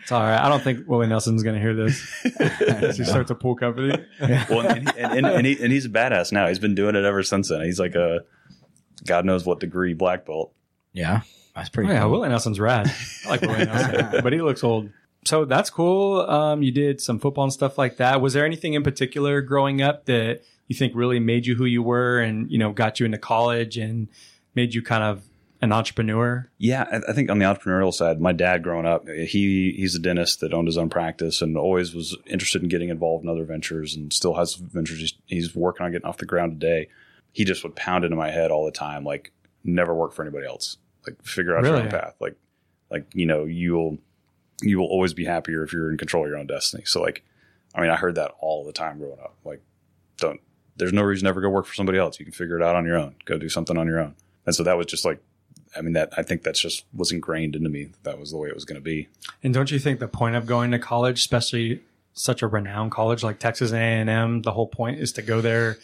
It's 0.01 0.11
all 0.11 0.21
right. 0.21 0.39
I 0.39 0.49
don't 0.49 0.63
think 0.63 0.87
Willie 0.87 1.07
Nelson's 1.07 1.43
going 1.43 1.55
to 1.55 1.61
hear 1.61 1.73
this. 1.73 1.99
he 2.97 3.03
starts 3.03 3.29
a 3.31 3.35
pool 3.35 3.55
company. 3.55 3.95
well, 4.21 4.61
and, 4.61 4.87
and, 4.97 5.13
and, 5.13 5.25
and, 5.25 5.45
he, 5.45 5.61
and 5.61 5.71
he's 5.71 5.85
a 5.85 5.89
badass 5.89 6.31
now. 6.31 6.47
He's 6.47 6.59
been 6.59 6.75
doing 6.75 6.95
it 6.95 7.05
ever 7.05 7.21
since 7.21 7.49
then. 7.49 7.61
He's 7.63 7.79
like 7.79 7.95
a 7.95 8.21
God 9.03 9.25
knows 9.25 9.45
what 9.45 9.59
degree 9.59 9.93
black 9.93 10.25
belt. 10.25 10.53
Yeah. 10.93 11.21
That's 11.55 11.69
pretty 11.69 11.89
Oh, 11.89 11.93
yeah, 11.93 12.01
cool. 12.01 12.11
Willie 12.11 12.29
Nelson's 12.29 12.59
rad. 12.59 12.91
I 13.25 13.29
like 13.29 13.41
Willie 13.41 13.65
Nelson, 13.65 14.21
but 14.23 14.33
he 14.33 14.41
looks 14.41 14.63
old. 14.63 14.89
So 15.25 15.45
that's 15.45 15.69
cool. 15.69 16.21
Um, 16.21 16.61
you 16.61 16.71
did 16.71 17.01
some 17.01 17.17
football 17.19 17.45
and 17.45 17.53
stuff 17.53 17.77
like 17.77 17.97
that. 17.97 18.21
Was 18.21 18.33
there 18.33 18.45
anything 18.45 18.73
in 18.73 18.83
particular 18.83 19.41
growing 19.41 19.81
up 19.81 20.05
that 20.05 20.41
you 20.67 20.75
think 20.75 20.93
really 20.95 21.19
made 21.19 21.45
you 21.45 21.55
who 21.55 21.65
you 21.65 21.81
were, 21.81 22.19
and 22.19 22.51
you 22.51 22.57
know, 22.57 22.71
got 22.71 22.99
you 22.99 23.05
into 23.05 23.17
college 23.17 23.77
and 23.77 24.07
made 24.53 24.73
you 24.73 24.81
kind 24.83 25.03
of 25.03 25.23
an 25.61 25.71
entrepreneur? 25.71 26.49
Yeah, 26.57 26.85
I, 26.91 27.09
I 27.09 27.13
think 27.13 27.29
on 27.31 27.39
the 27.39 27.45
entrepreneurial 27.45 27.93
side, 27.93 28.19
my 28.21 28.33
dad 28.33 28.61
growing 28.61 28.85
up, 28.85 29.07
he 29.07 29.73
he's 29.77 29.95
a 29.95 29.99
dentist 29.99 30.41
that 30.41 30.53
owned 30.53 30.67
his 30.67 30.77
own 30.77 30.89
practice 30.89 31.41
and 31.41 31.57
always 31.57 31.95
was 31.95 32.15
interested 32.27 32.61
in 32.61 32.69
getting 32.69 32.89
involved 32.89 33.23
in 33.23 33.29
other 33.29 33.45
ventures 33.45 33.95
and 33.95 34.11
still 34.11 34.33
has 34.35 34.55
ventures 34.55 34.99
he's, 34.99 35.13
he's 35.25 35.55
working 35.55 35.85
on 35.85 35.91
getting 35.93 36.07
off 36.07 36.17
the 36.17 36.25
ground 36.25 36.59
today. 36.59 36.89
He 37.35 37.43
just 37.43 37.63
would 37.63 37.75
pound 37.75 38.05
into 38.05 38.15
my 38.15 38.31
head 38.31 38.49
all 38.49 38.65
the 38.65 38.71
time, 38.71 39.03
like 39.03 39.33
never 39.63 39.93
work 39.93 40.13
for 40.13 40.21
anybody 40.21 40.47
else. 40.47 40.77
Like 41.05 41.21
figure 41.21 41.57
out 41.57 41.65
your 41.65 41.75
own 41.75 41.89
path. 41.89 42.15
Like 42.21 42.37
like 42.89 43.05
you 43.13 43.25
know 43.25 43.43
you'll 43.43 43.97
you 44.61 44.79
will 44.79 44.87
always 44.87 45.13
be 45.13 45.25
happier 45.25 45.63
if 45.63 45.73
you're 45.73 45.91
in 45.91 45.97
control 45.97 46.23
of 46.23 46.29
your 46.29 46.37
own 46.37 46.47
destiny. 46.47 46.83
So 46.85 47.01
like, 47.01 47.23
I 47.73 47.81
mean, 47.81 47.89
I 47.89 47.97
heard 47.97 48.15
that 48.15 48.31
all 48.39 48.63
the 48.63 48.71
time 48.71 48.99
growing 48.99 49.19
up. 49.19 49.35
Like, 49.43 49.61
don't. 50.17 50.39
There's 50.77 50.93
no 50.93 51.03
reason 51.03 51.25
to 51.25 51.29
ever 51.29 51.41
go 51.41 51.49
work 51.49 51.65
for 51.65 51.73
somebody 51.73 51.97
else. 51.97 52.19
You 52.19 52.25
can 52.25 52.33
figure 52.33 52.57
it 52.57 52.63
out 52.63 52.75
on 52.75 52.85
your 52.85 52.97
own. 52.97 53.15
Go 53.25 53.37
do 53.37 53.49
something 53.49 53.77
on 53.77 53.87
your 53.87 53.99
own. 53.99 54.15
And 54.45 54.55
so 54.55 54.63
that 54.63 54.77
was 54.77 54.87
just 54.87 55.05
like, 55.05 55.21
I 55.75 55.81
mean, 55.81 55.93
that 55.93 56.13
I 56.17 56.23
think 56.23 56.43
that's 56.43 56.59
just 56.59 56.85
was 56.93 57.11
ingrained 57.11 57.55
into 57.55 57.69
me. 57.69 57.89
That 58.03 58.17
was 58.17 58.31
the 58.31 58.37
way 58.37 58.49
it 58.49 58.55
was 58.55 58.65
going 58.65 58.75
to 58.75 58.83
be. 58.83 59.07
And 59.43 59.53
don't 59.53 59.71
you 59.71 59.79
think 59.79 59.99
the 59.99 60.07
point 60.07 60.35
of 60.35 60.45
going 60.45 60.71
to 60.71 60.79
college, 60.79 61.19
especially 61.19 61.81
such 62.13 62.41
a 62.41 62.47
renowned 62.47 62.91
college 62.91 63.23
like 63.23 63.39
Texas 63.39 63.71
A&M, 63.71 64.41
the 64.41 64.51
whole 64.51 64.67
point 64.67 64.99
is 64.99 65.11
to 65.13 65.21
go 65.21 65.41
there, 65.41 65.77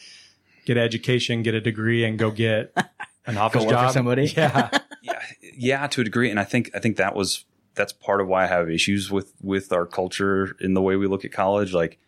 get 0.65 0.77
an 0.77 0.83
education, 0.83 1.43
get 1.43 1.53
a 1.53 1.61
degree, 1.61 2.03
and 2.03 2.17
go 2.17 2.31
get 2.31 2.73
an 3.25 3.37
office 3.37 3.61
work 3.61 3.69
for 3.71 3.75
job. 3.75 3.91
somebody? 3.93 4.25
Yeah, 4.25 4.69
yeah, 5.01 5.21
yeah, 5.55 5.87
to 5.87 6.01
a 6.01 6.03
degree. 6.03 6.29
And 6.29 6.39
I 6.39 6.43
think 6.43 6.71
I 6.73 6.79
think 6.79 6.97
that 6.97 7.15
was 7.15 7.45
that's 7.75 7.93
part 7.93 8.21
of 8.21 8.27
why 8.27 8.43
I 8.43 8.47
have 8.47 8.69
issues 8.69 9.11
with 9.11 9.33
with 9.41 9.71
our 9.71 9.85
culture 9.85 10.55
in 10.59 10.73
the 10.73 10.81
way 10.81 10.95
we 10.95 11.07
look 11.07 11.25
at 11.25 11.31
college. 11.31 11.73
Like 11.73 11.99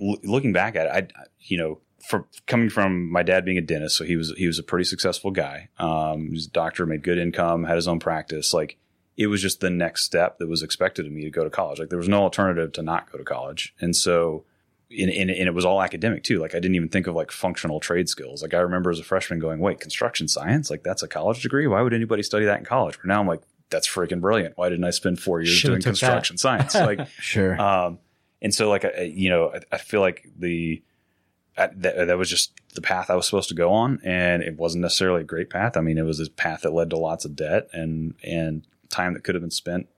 l- 0.00 0.18
looking 0.24 0.52
back 0.52 0.76
at 0.76 0.86
it, 0.86 1.12
I 1.16 1.24
you 1.40 1.58
know, 1.58 1.80
for 2.08 2.26
coming 2.46 2.68
from 2.68 3.10
my 3.10 3.22
dad 3.22 3.44
being 3.44 3.58
a 3.58 3.62
dentist, 3.62 3.96
so 3.96 4.04
he 4.04 4.16
was 4.16 4.32
he 4.36 4.46
was 4.46 4.58
a 4.58 4.62
pretty 4.62 4.84
successful 4.84 5.30
guy. 5.30 5.68
Um, 5.78 6.26
he 6.26 6.32
was 6.32 6.46
a 6.46 6.50
doctor, 6.50 6.86
made 6.86 7.02
good 7.02 7.18
income, 7.18 7.64
had 7.64 7.76
his 7.76 7.88
own 7.88 8.00
practice. 8.00 8.52
Like 8.52 8.78
it 9.16 9.26
was 9.26 9.42
just 9.42 9.60
the 9.60 9.70
next 9.70 10.04
step 10.04 10.38
that 10.38 10.48
was 10.48 10.62
expected 10.62 11.06
of 11.06 11.12
me 11.12 11.22
to 11.24 11.30
go 11.30 11.44
to 11.44 11.50
college. 11.50 11.78
Like 11.78 11.90
there 11.90 11.98
was 11.98 12.08
no 12.08 12.22
alternative 12.22 12.72
to 12.72 12.82
not 12.82 13.10
go 13.10 13.18
to 13.18 13.24
college, 13.24 13.74
and 13.80 13.94
so. 13.94 14.44
And, 14.98 15.10
and, 15.10 15.30
and 15.30 15.48
it 15.48 15.54
was 15.54 15.64
all 15.64 15.82
academic 15.82 16.22
too. 16.22 16.38
Like 16.38 16.54
I 16.54 16.58
didn't 16.58 16.74
even 16.74 16.88
think 16.88 17.06
of 17.06 17.14
like 17.14 17.30
functional 17.30 17.80
trade 17.80 18.08
skills. 18.08 18.42
Like 18.42 18.52
I 18.54 18.58
remember 18.58 18.90
as 18.90 18.98
a 19.00 19.04
freshman 19.04 19.38
going, 19.38 19.58
"Wait, 19.60 19.80
construction 19.80 20.28
science? 20.28 20.70
Like 20.70 20.82
that's 20.82 21.02
a 21.02 21.08
college 21.08 21.42
degree? 21.42 21.66
Why 21.66 21.80
would 21.82 21.94
anybody 21.94 22.22
study 22.22 22.44
that 22.46 22.58
in 22.58 22.64
college?" 22.64 22.96
But 22.98 23.06
now 23.06 23.20
I'm 23.20 23.26
like, 23.26 23.40
"That's 23.70 23.88
freaking 23.88 24.20
brilliant! 24.20 24.58
Why 24.58 24.68
didn't 24.68 24.84
I 24.84 24.90
spend 24.90 25.18
four 25.20 25.40
years 25.40 25.50
Should've 25.54 25.74
doing 25.74 25.80
took 25.82 25.94
that. 25.94 26.06
construction 26.06 26.36
science?" 26.38 26.74
Like, 26.74 27.06
Sure. 27.20 27.60
um, 27.60 27.98
and 28.42 28.52
so 28.54 28.68
like 28.68 28.84
I- 28.84 29.02
you 29.14 29.30
know, 29.30 29.52
I, 29.54 29.60
I 29.72 29.78
feel 29.78 30.00
like 30.00 30.26
the 30.38 30.82
I, 31.56 31.68
that, 31.76 32.06
that 32.08 32.18
was 32.18 32.28
just 32.30 32.52
the 32.74 32.80
path 32.82 33.10
I 33.10 33.14
was 33.14 33.26
supposed 33.26 33.48
to 33.50 33.54
go 33.54 33.72
on, 33.72 34.00
and 34.04 34.42
it 34.42 34.56
wasn't 34.56 34.82
necessarily 34.82 35.20
a 35.20 35.24
great 35.24 35.50
path. 35.50 35.76
I 35.76 35.80
mean, 35.80 35.98
it 35.98 36.02
was 36.04 36.18
a 36.20 36.30
path 36.30 36.62
that 36.62 36.72
led 36.72 36.90
to 36.90 36.96
lots 36.98 37.24
of 37.24 37.36
debt 37.36 37.68
and 37.72 38.14
and 38.24 38.66
time 38.90 39.14
that 39.14 39.24
could 39.24 39.34
have 39.34 39.42
been 39.42 39.50
spent 39.50 39.88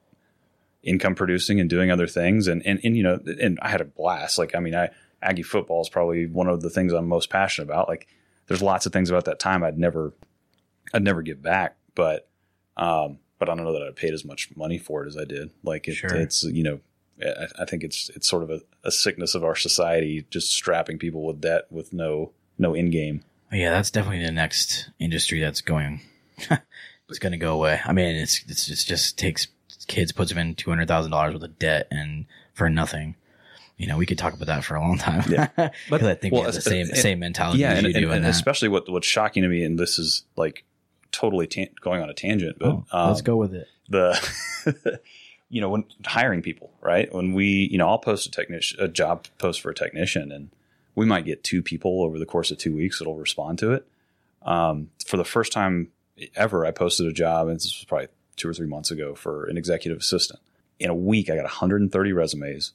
income 0.85 1.15
producing 1.15 1.61
and 1.61 1.69
doing 1.69 1.91
other 1.91 2.07
things. 2.07 2.47
And 2.47 2.65
and 2.67 2.81
and 2.85 2.97
you 2.97 3.03
know, 3.03 3.19
and 3.41 3.59
I 3.61 3.69
had 3.69 3.81
a 3.81 3.85
blast. 3.85 4.39
Like 4.39 4.55
I 4.55 4.61
mean, 4.61 4.75
I 4.75 4.91
Aggie 5.23 5.43
football 5.43 5.81
is 5.81 5.89
probably 5.89 6.27
one 6.27 6.49
of 6.49 6.61
the 6.61 6.71
things 6.71 6.93
I'm 6.93 7.09
most 7.09 7.31
passionate 7.31 7.67
about. 7.69 7.89
Like 7.89 8.07
there's 8.47 8.63
lots 8.63 8.87
of 8.87 8.93
things 8.93 9.09
about 9.11 9.25
that 9.25 9.39
time 9.39 9.65
I'd 9.65 9.79
never 9.79 10.13
I'd 10.93 11.03
never 11.03 11.23
give 11.23 11.43
back, 11.43 11.77
but 11.95 12.29
um, 12.77 13.19
but 13.39 13.49
I 13.49 13.55
don't 13.55 13.65
know 13.65 13.73
that 13.73 13.83
I 13.83 13.91
paid 13.91 14.13
as 14.15 14.25
much 14.25 14.51
money 14.57 14.79
for 14.79 15.05
it 15.05 15.09
as 15.09 15.17
I 15.17 15.25
did. 15.25 15.51
Like 15.63 15.89
it, 15.89 15.95
Sure. 15.95 16.15
it's 16.15 16.43
you 16.45 16.63
know, 16.63 16.81
I, 17.23 17.63
I 17.63 17.65
think 17.65 17.85
it's 17.85 18.11
it's 18.15 18.29
sort 18.29 18.43
of 18.43 18.51
a, 18.51 18.61
a 18.85 18.91
sickness 18.91 19.35
of 19.35 19.45
our 19.45 19.55
society, 19.57 20.27
just 20.31 20.53
strapping 20.53 20.99
people 20.99 21.25
with 21.25 21.41
debt 21.41 21.65
with 21.71 21.93
no 21.93 22.33
no 22.59 22.75
end 22.75 22.93
game. 22.93 23.23
yeah, 23.51 23.71
that's 23.71 23.91
definitely 23.91 24.25
the 24.25 24.33
next 24.33 24.91
industry 24.99 25.41
that's 25.41 25.61
going. 25.61 26.01
it's 27.09 27.19
going 27.19 27.33
to 27.33 27.39
go 27.39 27.55
away. 27.55 27.81
I 27.85 27.93
mean, 27.93 28.15
it's 28.17 28.45
it's 28.49 28.69
it's 28.69 28.85
just 28.85 29.19
takes 29.19 29.47
kids 29.85 30.13
puts 30.13 30.31
them 30.31 30.39
in 30.39 30.55
two 30.55 30.71
hundred 30.71 30.89
thousand 30.89 31.11
dollars 31.13 31.35
worth 31.35 31.43
of 31.43 31.59
debt 31.59 31.89
and 31.91 32.27
for 32.53 32.69
nothing. 32.71 33.17
You 33.77 33.89
know, 33.89 33.97
we 33.97 34.07
could 34.07 34.19
talk 34.19 34.35
about 34.35 34.47
that 34.47 34.65
for 34.65 34.77
a 34.77 34.81
long 34.81 34.99
time. 34.99 35.25
Yeah. 35.31 35.49
because 35.91 36.07
I 36.07 36.15
think 36.15 36.33
we 36.35 36.41
have 36.41 36.55
the 36.55 36.61
same 36.61 36.89
and- 36.89 36.97
same 36.97 37.19
mentality 37.19 37.59
yeah, 37.61 37.73
as 37.73 37.79
and, 37.79 37.89
you 37.89 37.95
and, 37.95 38.07
do 38.07 38.13
and 38.13 38.27
especially 38.27 38.69
what 38.69 38.89
what's 38.91 39.07
shocking 39.07 39.43
to 39.43 39.49
me, 39.49 39.65
and 39.65 39.79
this 39.79 39.99
is 39.99 40.25
like 40.37 40.65
totally 41.13 41.47
tan- 41.47 41.71
going 41.81 42.03
on 42.03 42.09
a 42.11 42.15
tangent, 42.15 42.59
but 42.59 42.69
Oh, 42.69 42.85
um, 42.93 43.09
let's 43.09 43.23
go 43.23 43.37
with 43.37 43.55
it. 43.55 43.69
the 43.89 44.21
you 45.51 45.61
know 45.61 45.69
when 45.69 45.85
hiring 46.07 46.41
people 46.43 46.73
right 46.81 47.13
when 47.15 47.33
we 47.35 47.69
you 47.71 47.77
know 47.79 47.87
i'll 47.89 47.99
post 47.99 48.27
a 48.27 48.31
technician 48.31 48.81
a 48.81 48.89
job 48.89 49.27
post 49.39 49.61
for 49.61 49.71
a 49.71 49.75
technician 49.75 50.33
and 50.33 50.51
we 50.95 51.05
might 51.05 51.25
get 51.27 51.45
two 51.45 51.63
people 51.63 52.03
over 52.03 52.19
the 52.19 52.25
course 52.27 52.51
of 52.51 52.57
two 52.59 52.75
weeks 52.75 52.99
that'll 52.99 53.15
respond 53.17 53.59
to 53.59 53.73
it 53.73 53.87
um, 54.43 54.89
for 55.07 55.17
the 55.19 55.25
first 55.25 55.53
time 55.53 55.89
ever 56.35 56.65
i 56.65 56.71
posted 56.71 57.07
a 57.07 57.13
job 57.13 57.47
and 57.49 57.57
this 57.57 57.67
was 57.79 57.85
probably 57.85 58.09
two 58.37 58.49
or 58.49 58.55
three 58.55 58.67
months 58.67 58.91
ago 58.91 59.15
for 59.15 59.45
an 59.47 59.57
executive 59.57 59.99
assistant 59.99 60.41
in 60.79 60.91
a 60.91 60.95
week 60.95 61.31
i 61.31 61.35
got 61.37 61.45
130 61.45 62.13
resumes 62.13 62.73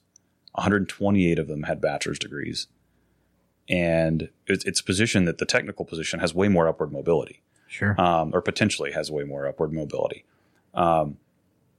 128 0.52 1.38
of 1.38 1.48
them 1.48 1.64
had 1.64 1.80
bachelor's 1.80 2.18
degrees 2.18 2.66
and 3.68 4.30
it's, 4.46 4.64
it's 4.64 4.80
a 4.80 4.84
position 4.84 5.24
that 5.26 5.38
the 5.38 5.46
technical 5.46 5.84
position 5.84 6.18
has 6.20 6.34
way 6.34 6.48
more 6.48 6.66
upward 6.68 6.92
mobility 6.92 7.42
Sure. 7.68 7.94
um, 8.00 8.32
or 8.34 8.42
potentially 8.42 8.90
has 8.90 9.12
way 9.12 9.22
more 9.22 9.46
upward 9.46 9.72
mobility. 9.72 10.24
Um, 10.74 11.18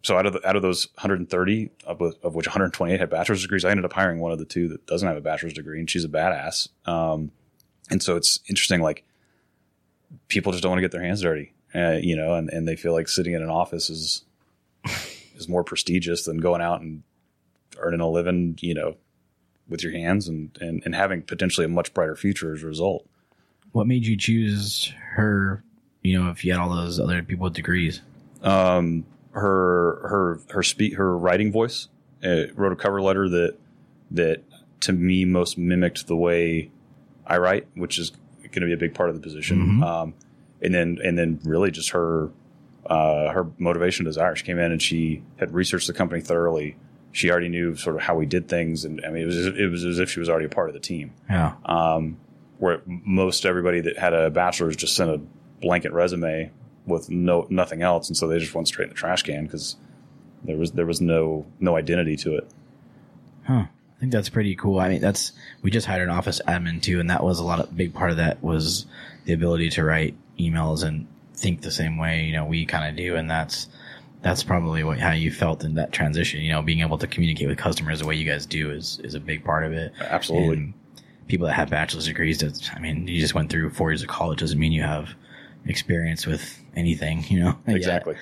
so 0.04 0.18
out 0.18 0.26
of 0.26 0.32
the, 0.32 0.48
out 0.48 0.56
of 0.56 0.62
those 0.62 0.88
130, 0.96 1.70
of, 1.86 2.02
of 2.24 2.34
which 2.34 2.48
128 2.48 2.98
had 2.98 3.10
bachelor's 3.10 3.42
degrees, 3.42 3.66
I 3.66 3.72
ended 3.72 3.84
up 3.84 3.92
hiring 3.92 4.22
one 4.22 4.32
of 4.32 4.40
the 4.40 4.46
two 4.46 4.70
that 4.70 4.88
doesn't 4.88 5.06
have 5.06 5.18
a 5.18 5.22
bachelor's 5.22 5.52
degree, 5.52 5.80
and 5.80 5.90
she's 5.90 6.06
a 6.06 6.08
badass. 6.08 6.70
Um, 6.86 7.32
and 7.90 8.02
so 8.02 8.16
it's 8.16 8.40
interesting, 8.48 8.80
like 8.82 9.04
people 10.30 10.54
just 10.54 10.64
don't 10.64 10.70
want 10.72 10.78
to 10.78 10.82
get 10.82 10.94
their 10.94 11.04
hands 11.04 11.22
dirty, 11.22 11.54
uh, 11.76 11.98
you 12.02 12.16
know, 12.16 12.36
and, 12.36 12.50
and 12.50 12.68
they 12.68 12.76
feel 12.76 12.94
like 12.94 13.08
sitting 13.08 13.34
in 13.34 13.42
an 13.42 13.50
office 13.50 13.90
is 13.90 14.24
is 15.36 15.48
more 15.48 15.64
prestigious 15.64 16.24
than 16.26 16.38
going 16.38 16.62
out 16.62 16.82
and 16.82 17.04
earning 17.80 18.00
a 18.02 18.10
living, 18.10 18.58
you 18.62 18.74
know, 18.74 18.96
with 19.68 19.84
your 19.84 19.92
hands 19.94 20.28
and, 20.28 20.58
and, 20.60 20.82
and 20.86 20.94
having 20.96 21.22
potentially 21.22 21.66
a 21.66 21.70
much 21.70 21.94
brighter 21.94 22.16
future 22.16 22.54
as 22.54 22.64
a 22.64 22.68
result. 22.68 23.08
what 23.72 23.88
made 23.88 24.06
you 24.06 24.18
choose 24.18 24.94
her? 25.14 25.64
You 26.04 26.20
know, 26.22 26.30
if 26.32 26.44
you 26.44 26.52
had 26.52 26.60
all 26.60 26.70
those 26.76 27.00
other 27.00 27.22
people 27.24 27.46
with 27.46 27.54
degrees. 27.54 28.02
um, 28.44 29.06
her 29.34 30.00
her 30.10 30.40
her 30.50 30.62
speak 30.64 30.96
her 30.98 31.18
writing 31.18 31.52
voice. 31.54 31.88
Uh, 32.24 32.48
wrote 32.56 32.74
a 32.74 32.76
cover 32.76 33.02
letter 33.02 33.30
that 33.30 33.56
that 34.12 34.44
to 34.82 34.92
me 34.92 35.24
most 35.26 35.58
mimicked 35.58 36.06
the 36.08 36.16
way 36.18 36.70
I 37.26 37.38
write, 37.38 37.66
which 37.76 37.98
is 37.98 38.12
going 38.42 38.62
to 38.62 38.66
be 38.66 38.74
a 38.74 38.78
big 38.78 38.94
part 38.94 39.10
of 39.10 39.16
the 39.16 39.22
position. 39.22 39.80
Mhm. 39.80 39.84
Um, 39.84 40.14
and 40.62 40.74
then 40.74 40.98
and 41.04 41.18
then 41.18 41.40
really 41.44 41.72
just 41.72 41.92
her 41.92 42.30
uh, 42.86 43.30
her 43.32 43.48
motivation 43.58 44.06
desire. 44.06 44.36
She 44.36 44.44
came 44.46 44.60
in 44.60 44.72
and 44.72 44.82
she 44.82 45.24
had 45.38 45.54
researched 45.54 45.88
the 45.88 45.94
company 45.94 46.22
thoroughly. 46.22 46.76
She 47.14 47.30
already 47.30 47.50
knew 47.50 47.76
sort 47.76 47.96
of 47.98 48.04
how 48.04 48.16
we 48.16 48.26
did 48.26 48.48
things, 48.48 48.86
and 48.86 49.02
I 49.06 49.10
mean 49.10 49.24
it 49.24 49.26
was 49.26 49.46
it 49.48 49.70
was 49.72 49.84
as 49.86 50.00
if 50.00 50.10
she 50.10 50.20
was 50.20 50.30
already 50.30 50.46
a 50.46 50.50
part 50.50 50.70
of 50.70 50.74
the 50.74 50.80
team 50.80 51.12
Yeah. 51.30 51.54
um, 51.66 52.18
where 52.58 52.82
most 52.86 53.46
everybody 53.46 53.82
that 53.82 53.98
had 53.98 54.14
a 54.14 54.30
bachelor's 54.30 54.76
just 54.76 54.96
sent 54.96 55.10
a 55.10 55.20
blanket 55.62 55.92
resume 55.94 56.52
with 56.86 57.10
no 57.10 57.48
nothing 57.50 57.82
else, 57.82 58.08
and 58.08 58.16
so 58.18 58.28
they 58.28 58.40
just 58.40 58.56
went 58.56 58.68
straight 58.68 58.86
in 58.86 58.90
the 58.90 58.96
trash 58.96 59.24
can 59.24 59.44
because 59.46 59.76
there 60.44 60.58
was 60.58 60.72
there 60.72 60.86
was 60.86 61.02
no 61.02 61.46
no 61.60 61.76
identity 61.76 62.16
to 62.18 62.36
it. 62.38 62.48
Huh. 63.44 63.66
I 64.02 64.04
think 64.04 64.14
that's 64.14 64.30
pretty 64.30 64.56
cool. 64.56 64.80
I 64.80 64.90
mean, 64.90 65.00
that's 65.00 65.32
we 65.62 65.70
just 65.70 65.86
hired 65.86 66.02
an 66.02 66.10
office 66.10 66.42
admin 66.48 66.82
too, 66.82 67.00
and 67.00 67.08
that 67.12 67.24
was 67.24 67.38
a 67.38 67.44
lot 67.44 67.60
of 67.60 67.78
big 67.78 67.94
part 67.94 68.10
of 68.10 68.18
that 68.18 68.42
was 68.42 68.88
the 69.26 69.34
ability 69.34 69.70
to 69.70 69.84
write 69.84 70.16
emails 70.40 70.84
and 70.84 71.06
think 71.36 71.62
the 71.62 71.70
same 71.70 71.98
way 71.98 72.24
you 72.24 72.34
know 72.34 72.44
we 72.44 72.66
kind 72.66 72.90
of 72.90 72.96
do, 72.96 73.16
and 73.16 73.30
that's 73.30 73.68
that's 74.24 74.42
probably 74.42 74.84
what 74.84 75.00
how 75.00 75.12
you 75.12 75.32
felt 75.32 75.64
in 75.64 75.76
that 75.76 75.92
transition. 75.92 76.42
You 76.42 76.52
know, 76.52 76.64
being 76.64 76.80
able 76.80 76.98
to 76.98 77.06
communicate 77.06 77.48
with 77.48 77.60
customers 77.60 78.00
the 78.00 78.08
way 78.08 78.16
you 78.16 78.26
guys 78.26 78.48
do 78.48 78.72
is 78.72 79.00
is 79.04 79.14
a 79.14 79.20
big 79.20 79.46
part 79.46 79.66
of 79.66 79.72
it. 79.72 79.94
Absolutely. 80.00 80.58
And 80.58 80.74
people 81.28 81.46
that 81.46 81.54
have 81.54 81.70
bachelor's 81.70 82.08
degrees, 82.08 82.40
that 82.40 82.72
I 82.76 82.80
mean, 82.80 83.08
you 83.08 83.20
just 83.22 83.36
went 83.36 83.52
through 83.52 83.70
four 83.70 83.92
years 83.92 84.02
of 84.02 84.08
college 84.08 84.40
doesn't 84.40 84.58
mean 84.58 84.72
you 84.72 84.82
have 84.82 85.10
experience 85.68 86.26
with 86.26 86.60
anything. 86.76 87.24
You 87.30 87.40
know. 87.42 87.58
Exactly. 87.68 88.16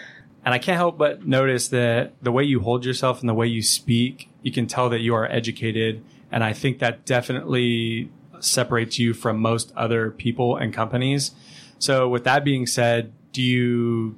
And 0.45 0.53
I 0.53 0.57
can't 0.57 0.77
help 0.77 0.97
but 0.97 1.27
notice 1.27 1.67
that 1.69 2.13
the 2.21 2.31
way 2.31 2.43
you 2.43 2.61
hold 2.61 2.85
yourself 2.85 3.19
and 3.19 3.29
the 3.29 3.33
way 3.33 3.47
you 3.47 3.61
speak, 3.61 4.29
you 4.41 4.51
can 4.51 4.67
tell 4.67 4.89
that 4.89 4.99
you 4.99 5.13
are 5.15 5.29
educated. 5.29 6.03
And 6.31 6.43
I 6.43 6.53
think 6.53 6.79
that 6.79 7.05
definitely 7.05 8.09
separates 8.39 8.97
you 8.97 9.13
from 9.13 9.39
most 9.39 9.73
other 9.75 10.11
people 10.11 10.55
and 10.55 10.73
companies. 10.73 11.31
So 11.77 12.07
with 12.07 12.23
that 12.23 12.43
being 12.43 12.65
said, 12.65 13.11
do 13.31 13.41
you 13.41 14.17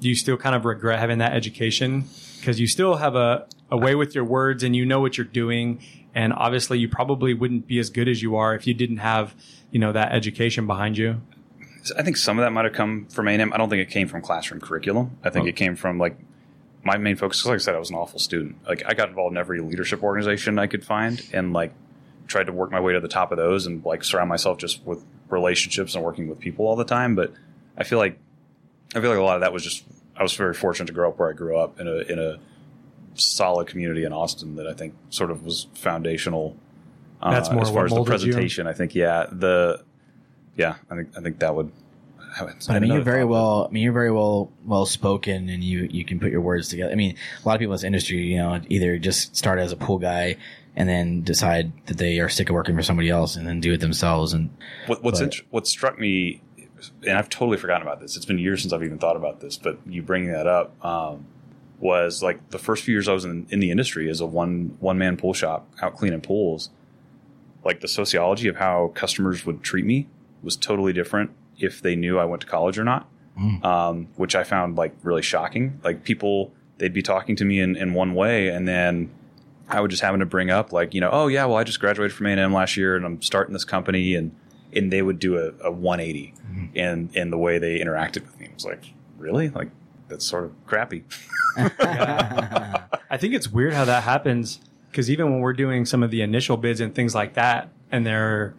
do 0.00 0.08
you 0.08 0.14
still 0.14 0.36
kind 0.36 0.54
of 0.54 0.64
regret 0.64 0.98
having 0.98 1.18
that 1.18 1.32
education? 1.32 2.04
Because 2.38 2.60
you 2.60 2.66
still 2.66 2.96
have 2.96 3.16
a, 3.16 3.46
a 3.70 3.78
way 3.78 3.94
with 3.94 4.14
your 4.14 4.24
words 4.24 4.62
and 4.62 4.76
you 4.76 4.84
know 4.84 5.00
what 5.00 5.16
you're 5.16 5.24
doing. 5.24 5.80
And 6.14 6.32
obviously 6.34 6.78
you 6.78 6.88
probably 6.88 7.32
wouldn't 7.32 7.66
be 7.66 7.78
as 7.78 7.90
good 7.90 8.08
as 8.08 8.22
you 8.22 8.36
are 8.36 8.54
if 8.54 8.66
you 8.66 8.74
didn't 8.74 8.98
have, 8.98 9.34
you 9.70 9.78
know, 9.78 9.92
that 9.92 10.12
education 10.12 10.66
behind 10.66 10.98
you. 10.98 11.22
I 11.98 12.02
think 12.02 12.16
some 12.16 12.38
of 12.38 12.44
that 12.44 12.50
might 12.52 12.64
have 12.64 12.74
come 12.74 13.06
from 13.06 13.28
A&M. 13.28 13.52
I 13.52 13.56
don't 13.56 13.68
think 13.68 13.80
it 13.82 13.90
came 13.90 14.08
from 14.08 14.22
classroom 14.22 14.60
curriculum. 14.60 15.18
I 15.24 15.30
think 15.30 15.44
Oh. 15.44 15.48
it 15.48 15.56
came 15.56 15.76
from 15.76 15.98
like 15.98 16.16
my 16.84 16.96
main 16.96 17.16
focus. 17.16 17.42
'cause 17.42 17.50
Like 17.50 17.56
I 17.56 17.58
said, 17.58 17.74
I 17.74 17.78
was 17.78 17.90
an 17.90 17.96
awful 17.96 18.18
student. 18.18 18.56
Like 18.66 18.82
I 18.86 18.94
got 18.94 19.08
involved 19.08 19.32
in 19.32 19.38
every 19.38 19.60
leadership 19.60 20.02
organization 20.02 20.58
I 20.58 20.66
could 20.66 20.84
find, 20.84 21.22
and 21.32 21.52
like 21.52 21.72
tried 22.28 22.46
to 22.46 22.52
work 22.52 22.70
my 22.72 22.80
way 22.80 22.92
to 22.92 23.00
the 23.00 23.08
top 23.08 23.30
of 23.32 23.38
those, 23.38 23.66
and 23.66 23.84
like 23.84 24.02
surround 24.04 24.28
myself 24.28 24.58
just 24.58 24.84
with 24.86 25.04
relationships 25.28 25.94
and 25.94 26.02
working 26.04 26.28
with 26.28 26.38
people 26.38 26.66
all 26.66 26.76
the 26.76 26.84
time. 26.84 27.14
But 27.14 27.32
I 27.76 27.84
feel 27.84 27.98
like 27.98 28.18
I 28.94 29.00
feel 29.00 29.10
like 29.10 29.18
a 29.18 29.22
lot 29.22 29.34
of 29.36 29.40
that 29.42 29.52
was 29.52 29.62
just 29.64 29.84
I 30.16 30.22
was 30.22 30.34
very 30.34 30.54
fortunate 30.54 30.86
to 30.86 30.92
grow 30.92 31.08
up 31.10 31.18
where 31.18 31.28
I 31.28 31.32
grew 31.34 31.56
up 31.56 31.78
in 31.80 31.86
a 31.88 31.96
in 32.10 32.18
a 32.18 32.38
solid 33.14 33.66
community 33.66 34.04
in 34.04 34.12
Austin 34.12 34.56
that 34.56 34.66
I 34.66 34.72
think 34.74 34.94
sort 35.10 35.30
of 35.30 35.44
was 35.44 35.66
foundational. 35.74 36.56
uh, 37.22 37.30
That's 37.30 37.50
more 37.50 37.62
as 37.62 37.70
far 37.70 37.84
as 37.86 37.90
the 37.90 37.96
molded 37.96 38.22
you? 38.22 38.32
presentation. 38.32 38.66
I 38.66 38.72
think 38.74 38.94
yeah 38.94 39.26
the 39.32 39.82
yeah 40.56 40.76
I 40.90 40.96
think 40.96 41.08
I 41.16 41.20
think 41.20 41.38
that 41.40 41.54
would. 41.54 41.70
But 42.38 42.68
I 42.68 42.80
mean, 42.80 42.92
you're 42.92 43.00
very 43.00 43.24
well. 43.24 43.66
I 43.66 43.72
mean, 43.72 43.82
you're 43.82 43.94
very 43.94 44.10
well 44.10 44.50
well 44.66 44.84
spoken, 44.84 45.48
and 45.48 45.64
you 45.64 45.88
you 45.90 46.04
can 46.04 46.20
put 46.20 46.30
your 46.30 46.42
words 46.42 46.68
together. 46.68 46.92
I 46.92 46.94
mean, 46.94 47.16
a 47.42 47.48
lot 47.48 47.54
of 47.54 47.60
people 47.60 47.72
in 47.72 47.76
this 47.76 47.84
industry, 47.84 48.18
you 48.18 48.36
know, 48.36 48.60
either 48.68 48.98
just 48.98 49.34
start 49.34 49.58
as 49.58 49.72
a 49.72 49.76
pool 49.76 49.98
guy 49.98 50.36
and 50.74 50.86
then 50.86 51.22
decide 51.22 51.72
that 51.86 51.96
they 51.96 52.18
are 52.18 52.28
sick 52.28 52.50
of 52.50 52.54
working 52.54 52.76
for 52.76 52.82
somebody 52.82 53.08
else, 53.08 53.36
and 53.36 53.46
then 53.48 53.60
do 53.60 53.72
it 53.72 53.80
themselves. 53.80 54.34
And 54.34 54.50
What, 54.86 55.02
what's 55.02 55.20
But- 55.20 55.34
int- 55.36 55.46
what 55.50 55.66
struck 55.66 55.98
me, 55.98 56.42
and 57.06 57.16
I've 57.16 57.30
totally 57.30 57.56
forgotten 57.56 57.86
about 57.86 58.00
this. 58.00 58.16
It's 58.16 58.26
been 58.26 58.38
years 58.38 58.60
since 58.60 58.74
I've 58.74 58.82
even 58.82 58.98
thought 58.98 59.16
about 59.16 59.40
this, 59.40 59.56
but 59.56 59.78
you 59.86 60.02
bringing 60.02 60.32
that 60.32 60.46
up 60.46 60.84
um, 60.84 61.24
was 61.80 62.22
like 62.22 62.50
the 62.50 62.58
first 62.58 62.84
few 62.84 62.92
years 62.92 63.08
I 63.08 63.14
was 63.14 63.24
in, 63.24 63.46
in 63.48 63.60
the 63.60 63.70
industry 63.70 64.10
as 64.10 64.20
a 64.20 64.26
one 64.26 64.76
one 64.80 64.98
man 64.98 65.16
pool 65.16 65.32
shop 65.32 65.66
out 65.80 65.96
cleaning 65.96 66.20
pools. 66.20 66.68
Like 67.64 67.80
the 67.80 67.88
sociology 67.88 68.48
of 68.48 68.56
how 68.56 68.92
customers 68.94 69.46
would 69.46 69.62
treat 69.62 69.86
me 69.86 70.06
was 70.42 70.56
totally 70.56 70.92
different 70.92 71.30
if 71.58 71.80
they 71.82 71.96
knew 71.96 72.18
I 72.18 72.24
went 72.24 72.42
to 72.42 72.46
college 72.46 72.78
or 72.78 72.84
not, 72.84 73.08
Mm. 73.38 73.64
um, 73.64 74.08
which 74.16 74.34
I 74.34 74.44
found 74.44 74.76
like 74.76 74.94
really 75.02 75.22
shocking. 75.22 75.78
Like 75.84 76.04
people, 76.04 76.52
they'd 76.78 76.92
be 76.94 77.02
talking 77.02 77.36
to 77.36 77.44
me 77.44 77.60
in, 77.60 77.76
in 77.76 77.92
one 77.94 78.14
way, 78.14 78.48
and 78.48 78.66
then 78.66 79.10
I 79.68 79.80
would 79.80 79.90
just 79.90 80.02
happen 80.02 80.20
to 80.20 80.26
bring 80.26 80.50
up 80.50 80.72
like, 80.72 80.94
you 80.94 81.00
know, 81.00 81.10
oh 81.12 81.26
yeah, 81.28 81.44
well 81.44 81.56
I 81.56 81.64
just 81.64 81.80
graduated 81.80 82.14
from 82.16 82.26
A 82.26 82.30
and 82.30 82.40
M 82.40 82.52
last 82.54 82.76
year, 82.76 82.96
and 82.96 83.04
I'm 83.04 83.20
starting 83.20 83.52
this 83.52 83.64
company, 83.64 84.14
and 84.14 84.34
and 84.74 84.92
they 84.92 85.02
would 85.02 85.18
do 85.18 85.36
a, 85.38 85.52
a 85.66 85.70
180 85.70 86.34
in 86.74 87.10
in 87.14 87.30
the 87.30 87.38
way 87.38 87.58
they 87.58 87.78
interacted 87.78 88.22
with 88.22 88.38
me. 88.40 88.46
It 88.46 88.54
was 88.54 88.64
like, 88.64 88.92
really, 89.18 89.48
like 89.50 89.68
that's 90.08 90.24
sort 90.24 90.44
of 90.44 90.52
crappy. 90.66 91.04
I 91.58 93.16
think 93.18 93.34
it's 93.34 93.48
weird 93.48 93.72
how 93.72 93.84
that 93.84 94.02
happens 94.02 94.60
because 94.90 95.10
even 95.10 95.30
when 95.30 95.40
we're 95.40 95.52
doing 95.52 95.84
some 95.84 96.02
of 96.02 96.10
the 96.10 96.22
initial 96.22 96.56
bids 96.56 96.80
and 96.80 96.94
things 96.94 97.14
like 97.14 97.34
that, 97.34 97.70
and 97.90 98.06
they're 98.06 98.54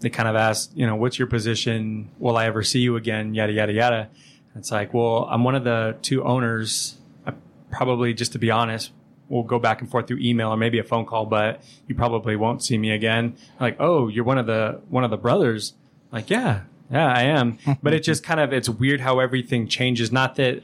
they 0.00 0.10
kind 0.10 0.28
of 0.28 0.36
ask, 0.36 0.70
you 0.74 0.86
know, 0.86 0.96
what's 0.96 1.18
your 1.18 1.28
position? 1.28 2.10
Will 2.18 2.36
I 2.36 2.46
ever 2.46 2.62
see 2.62 2.80
you 2.80 2.96
again? 2.96 3.34
Yada 3.34 3.52
yada 3.52 3.72
yada. 3.72 4.10
It's 4.54 4.70
like, 4.70 4.92
well, 4.92 5.26
I'm 5.30 5.44
one 5.44 5.54
of 5.54 5.64
the 5.64 5.96
two 6.02 6.22
owners. 6.24 6.98
I 7.26 7.32
probably, 7.70 8.12
just 8.12 8.32
to 8.32 8.38
be 8.38 8.50
honest, 8.50 8.92
we'll 9.28 9.42
go 9.42 9.58
back 9.58 9.80
and 9.80 9.90
forth 9.90 10.06
through 10.06 10.18
email 10.18 10.50
or 10.50 10.56
maybe 10.56 10.78
a 10.78 10.84
phone 10.84 11.06
call, 11.06 11.24
but 11.24 11.62
you 11.86 11.94
probably 11.94 12.36
won't 12.36 12.62
see 12.62 12.76
me 12.76 12.90
again. 12.90 13.34
Like, 13.58 13.76
oh, 13.80 14.08
you're 14.08 14.24
one 14.24 14.38
of 14.38 14.46
the 14.46 14.80
one 14.88 15.04
of 15.04 15.10
the 15.10 15.16
brothers. 15.16 15.74
Like, 16.12 16.28
yeah, 16.28 16.62
yeah, 16.90 17.10
I 17.10 17.22
am. 17.22 17.58
but 17.82 17.94
it 17.94 18.00
just 18.00 18.22
kind 18.22 18.40
of 18.40 18.52
it's 18.52 18.68
weird 18.68 19.00
how 19.00 19.20
everything 19.20 19.68
changes. 19.68 20.12
Not 20.12 20.36
that 20.36 20.62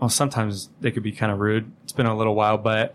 well, 0.00 0.10
sometimes 0.10 0.68
they 0.80 0.90
could 0.90 1.02
be 1.02 1.12
kind 1.12 1.32
of 1.32 1.38
rude. 1.38 1.70
It's 1.84 1.92
been 1.92 2.06
a 2.06 2.16
little 2.16 2.34
while, 2.34 2.58
but 2.58 2.94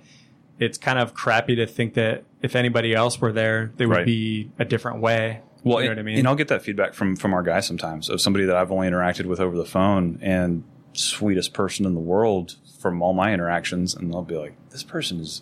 it's 0.60 0.78
kind 0.78 0.98
of 1.00 1.13
crappy 1.13 1.56
to 1.56 1.67
think 1.67 1.93
that 1.96 2.24
if 2.41 2.56
anybody 2.56 2.93
else 2.93 3.20
were 3.22 3.32
there, 3.32 3.72
they 3.78 3.86
would 3.86 3.98
Right. 3.98 4.06
be 4.06 4.52
a 4.60 4.65
different 4.65 5.00
way. 5.02 5.41
Well, 5.63 5.82
you 5.82 5.86
know 5.88 5.91
and, 5.91 5.98
what 5.98 6.02
I 6.02 6.06
mean? 6.06 6.17
and 6.20 6.28
I'll 6.28 6.36
get 6.36 6.48
that 6.50 6.62
feedback 6.62 6.93
from 6.93 7.15
from 7.15 7.34
our 7.34 7.43
guys 7.43 7.65
sometimes 7.65 8.10
of 8.10 8.22
somebody 8.22 8.46
that 8.46 8.56
I've 8.56 8.72
only 8.72 8.88
interacted 8.88 9.26
with 9.26 9.39
over 9.39 9.58
the 9.58 9.65
phone 9.65 10.20
and 10.22 10.63
sweetest 10.93 11.54
person 11.54 11.86
in 11.86 11.93
the 11.93 12.00
world 12.00 12.56
from 12.80 13.02
all 13.02 13.13
my 13.13 13.34
interactions, 13.34 13.93
and 13.96 14.12
they'll 14.12 14.22
be 14.24 14.36
like, 14.38 14.56
"This 14.70 14.84
person 14.84 15.20
is 15.20 15.41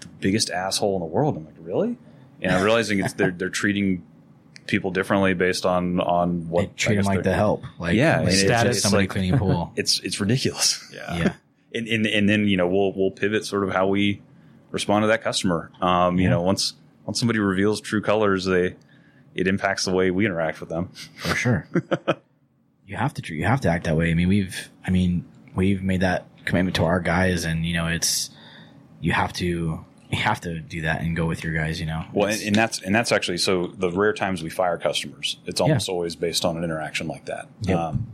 the 0.00 0.08
biggest 0.20 0.50
asshole 0.50 0.94
in 0.96 1.00
the 1.00 1.06
world." 1.06 1.36
I'm 1.36 1.44
like, 1.44 1.54
"Really?" 1.60 1.96
And 2.42 2.52
I'm 2.52 2.64
realizing 2.64 2.98
it's 2.98 3.12
they're 3.14 3.30
they're 3.30 3.48
treating 3.48 4.02
people 4.66 4.90
differently 4.90 5.34
based 5.34 5.64
on 5.66 6.00
on 6.00 6.48
what 6.48 6.62
they 6.62 6.72
treat 6.74 6.98
I 6.98 7.02
them 7.02 7.04
like 7.14 7.22
the 7.22 7.34
help. 7.34 7.62
Like, 7.78 7.94
Yeah, 7.96 8.16
like 8.16 8.20
and 8.20 8.28
it's 8.28 8.42
it's- 8.42 8.62
just 8.62 8.70
it's 8.78 8.82
somebody 8.82 9.02
like- 9.02 9.10
cleaning 9.10 9.34
a 9.34 9.38
pool. 9.38 9.72
It's 9.76 10.00
it's 10.00 10.20
ridiculous. 10.20 10.82
yeah. 10.92 11.16
yeah. 11.18 11.32
and, 11.74 11.86
and 11.86 12.06
and 12.06 12.28
then 12.28 12.48
you 12.48 12.56
know 12.56 12.66
we'll 12.66 12.92
we'll 12.94 13.10
pivot 13.12 13.44
sort 13.44 13.62
of 13.62 13.72
how 13.72 13.86
we 13.86 14.22
respond 14.74 15.04
to 15.04 15.06
that 15.06 15.22
customer. 15.22 15.70
Um, 15.80 16.18
You 16.18 16.24
Yeah. 16.24 16.30
know, 16.30 16.42
once 16.42 16.74
once 17.06 17.18
somebody 17.18 17.38
reveals 17.38 17.80
true 17.80 18.02
colors, 18.02 18.44
they 18.44 18.74
it 19.34 19.46
impacts 19.48 19.84
the 19.86 19.92
way 19.92 20.10
we 20.10 20.26
interact 20.26 20.60
with 20.60 20.68
them. 20.68 20.90
for 21.16 21.34
sure. 21.34 21.66
you 22.86 22.96
have 22.96 23.14
to 23.14 23.34
you 23.34 23.44
have 23.46 23.60
to 23.62 23.68
act 23.70 23.84
that 23.84 23.96
way. 23.96 24.10
I 24.10 24.14
mean, 24.14 24.28
we've 24.28 24.68
I 24.86 24.90
mean 24.90 25.24
we've 25.54 25.82
made 25.82 26.00
that 26.00 26.26
commitment 26.44 26.76
to 26.76 26.84
our 26.84 27.00
guys, 27.00 27.44
and 27.44 27.64
you 27.64 27.74
know 27.74 27.86
it's 27.86 28.30
you 29.00 29.12
have 29.12 29.32
to 29.34 29.84
you 30.10 30.18
have 30.18 30.40
to 30.42 30.60
do 30.60 30.82
that 30.82 31.00
and 31.00 31.16
go 31.16 31.26
with 31.26 31.42
your 31.42 31.52
guys. 31.54 31.80
You 31.80 31.86
know, 31.86 32.04
Well, 32.12 32.28
and, 32.28 32.40
and 32.42 32.54
that's 32.54 32.80
and 32.82 32.94
that's 32.94 33.12
actually 33.12 33.38
so 33.38 33.68
the 33.68 33.90
rare 33.90 34.12
times 34.12 34.42
we 34.42 34.50
fire 34.50 34.78
customers, 34.78 35.38
it's 35.46 35.60
almost 35.60 35.88
always 35.88 36.14
based 36.16 36.44
on 36.44 36.56
an 36.56 36.64
interaction 36.64 37.08
like 37.08 37.24
that. 37.26 37.48
Yep. 37.62 37.78
Um, 37.78 38.06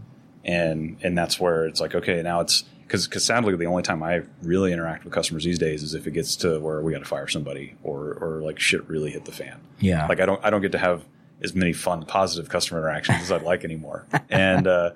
and 0.44 0.96
and 1.02 1.16
that's 1.18 1.38
where 1.40 1.66
it's 1.66 1.80
like 1.80 1.94
okay, 1.94 2.22
now 2.22 2.40
it's 2.40 2.64
because 2.90 3.06
because 3.06 3.24
sadly 3.24 3.54
the 3.54 3.66
only 3.66 3.84
time 3.84 4.02
I 4.02 4.22
really 4.42 4.72
interact 4.72 5.04
with 5.04 5.12
customers 5.12 5.44
these 5.44 5.60
days 5.60 5.84
is 5.84 5.94
if 5.94 6.08
it 6.08 6.10
gets 6.10 6.34
to 6.36 6.58
where 6.58 6.80
we 6.82 6.90
got 6.90 6.98
to 6.98 7.04
fire 7.04 7.28
somebody 7.28 7.76
or 7.84 8.14
or 8.14 8.42
like 8.42 8.58
shit 8.58 8.88
really 8.88 9.12
hit 9.12 9.26
the 9.26 9.32
fan. 9.32 9.60
yeah, 9.78 10.08
Like 10.08 10.18
I 10.18 10.26
don't 10.26 10.44
I 10.44 10.50
don't 10.50 10.60
get 10.60 10.72
to 10.72 10.78
have 10.78 11.04
as 11.40 11.54
many 11.54 11.72
fun 11.72 12.04
positive 12.04 12.50
customer 12.50 12.80
interactions 12.80 13.22
as 13.22 13.30
I'd 13.30 13.42
like 13.42 13.62
anymore. 13.62 14.06
And 14.28 14.66
uh, 14.66 14.90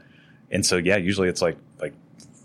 and 0.51 0.67
so 0.67 0.77
yeah, 0.77 0.97
usually 0.97 1.29
it's 1.29 1.41
like 1.41 1.57
like 1.81 1.95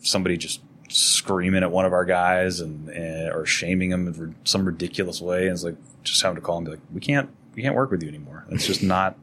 somebody 0.02 0.38
just 0.38 0.62
screaming 0.90 1.64
at 1.64 1.72
one 1.72 1.86
of 1.86 1.94
our 1.94 2.06
guys 2.06 2.60
and, 2.60 2.88
and 2.90 3.32
or 3.34 3.48
shaming 3.48 3.90
them 3.90 4.08
in 4.08 4.36
some 4.44 4.66
ridiculous 4.66 5.20
way, 5.20 5.46
and 5.48 5.54
it's 5.54 5.64
like 5.64 5.78
just 6.04 6.22
having 6.22 6.36
to 6.36 6.42
call 6.42 6.58
and 6.58 6.66
be 6.66 6.72
like, 6.74 6.82
we 6.94 7.02
can't 7.02 7.28
we 7.56 7.64
can't 7.64 7.76
work 7.76 7.90
with 7.90 8.04
you 8.04 8.10
anymore. 8.10 8.46
It's 8.52 8.68
just 8.68 8.84
not. 8.84 9.18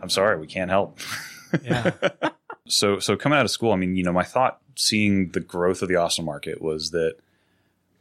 I'm 0.00 0.10
sorry, 0.10 0.40
we 0.40 0.48
can't 0.48 0.70
help. 0.70 0.98
Yeah. 1.62 1.92
so 2.66 2.98
so 2.98 3.16
coming 3.16 3.38
out 3.38 3.44
of 3.44 3.50
school, 3.52 3.70
I 3.70 3.76
mean, 3.76 3.94
you 3.94 4.02
know, 4.02 4.12
my 4.12 4.24
thought 4.24 4.58
seeing 4.74 5.30
the 5.30 5.40
growth 5.40 5.82
of 5.82 5.88
the 5.88 5.96
Austin 5.96 6.24
market 6.24 6.60
was 6.62 6.90
that 6.90 7.16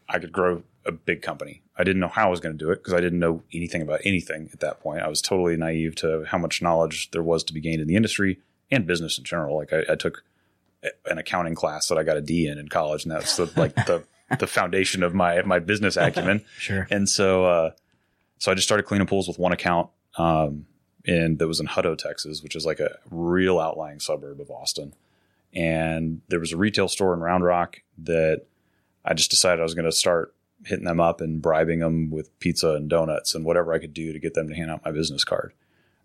I 0.08 0.20
could 0.20 0.32
grow 0.32 0.64
a 0.86 0.92
big 0.92 1.22
company. 1.22 1.62
I 1.78 1.84
didn't 1.84 2.00
know 2.00 2.08
how 2.08 2.28
I 2.28 2.30
was 2.30 2.40
going 2.40 2.58
to 2.58 2.64
do 2.64 2.72
it 2.72 2.78
because 2.78 2.94
I 2.94 3.02
didn't 3.02 3.20
know 3.20 3.44
anything 3.54 3.82
about 3.82 4.02
anything 4.04 4.50
at 4.54 4.60
that 4.60 4.80
point. 4.80 5.02
I 5.02 5.08
was 5.08 5.22
totally 5.22 5.56
naive 5.56 5.96
to 5.98 6.26
how 6.26 6.38
much 6.38 6.62
knowledge 6.62 7.12
there 7.12 7.24
was 7.24 7.44
to 7.46 7.54
be 7.54 7.62
gained 7.62 7.82
in 7.82 7.88
the 7.88 7.96
industry 7.96 8.40
and 8.70 8.88
business 8.88 9.18
in 9.18 9.24
general. 9.24 9.58
Like 9.58 9.74
I, 9.74 9.84
I 9.90 9.96
took 9.96 10.24
an 11.06 11.18
accounting 11.18 11.56
class 11.56 11.88
that 11.88 11.98
I 11.98 12.04
got 12.04 12.18
a 12.18 12.22
D 12.22 12.48
in 12.48 12.58
in 12.58 12.68
college, 12.68 13.04
and 13.04 13.12
that's 13.12 13.38
the, 13.38 13.52
like 13.56 13.76
the 13.76 14.04
the 14.40 14.48
foundation 14.48 15.04
of 15.04 15.14
my 15.14 15.42
my 15.44 15.60
business 15.60 15.98
acumen. 15.98 16.44
sure. 16.58 16.88
And 16.90 17.08
so, 17.08 17.46
uh, 17.46 17.72
so 18.40 18.52
I 18.52 18.56
just 18.56 18.68
started 18.68 18.84
cleaning 18.84 19.08
pools 19.08 19.28
with 19.28 19.38
one 19.38 19.52
account, 19.52 19.90
um, 20.18 20.66
and 21.06 21.40
that 21.40 21.48
was 21.48 21.60
in 21.60 21.68
Hutto, 21.68 21.98
Texas, 21.98 22.42
which 22.42 22.56
is 22.56 22.66
like 22.66 22.80
a 22.80 22.98
real 23.10 23.60
outlying 23.60 24.00
suburb 24.00 24.40
of 24.40 24.50
Austin. 24.50 24.94
And 25.54 26.22
there 26.30 26.40
was 26.40 26.54
a 26.54 26.58
retail 26.58 26.88
store 26.88 27.14
in 27.14 27.20
Round 27.20 27.44
Rock 27.44 27.82
that 28.00 28.44
I 29.04 29.14
just 29.14 29.32
decided 29.32 29.60
I 29.60 29.64
was 29.64 29.74
going 29.76 29.86
to 29.86 29.92
start 29.92 30.34
hitting 30.66 30.86
them 30.86 31.00
up 31.00 31.22
and 31.22 31.42
bribing 31.42 31.80
them 31.80 32.10
with 32.12 32.38
pizza 32.40 32.72
and 32.72 32.90
donuts 32.90 33.34
and 33.36 33.44
whatever 33.44 33.74
I 33.74 33.80
could 33.80 33.94
do 33.94 34.14
to 34.14 34.20
get 34.20 34.34
them 34.34 34.48
to 34.48 34.56
hand 34.56 34.70
out 34.72 34.86
my 34.86 34.92
business 34.92 35.24
card. 35.24 35.54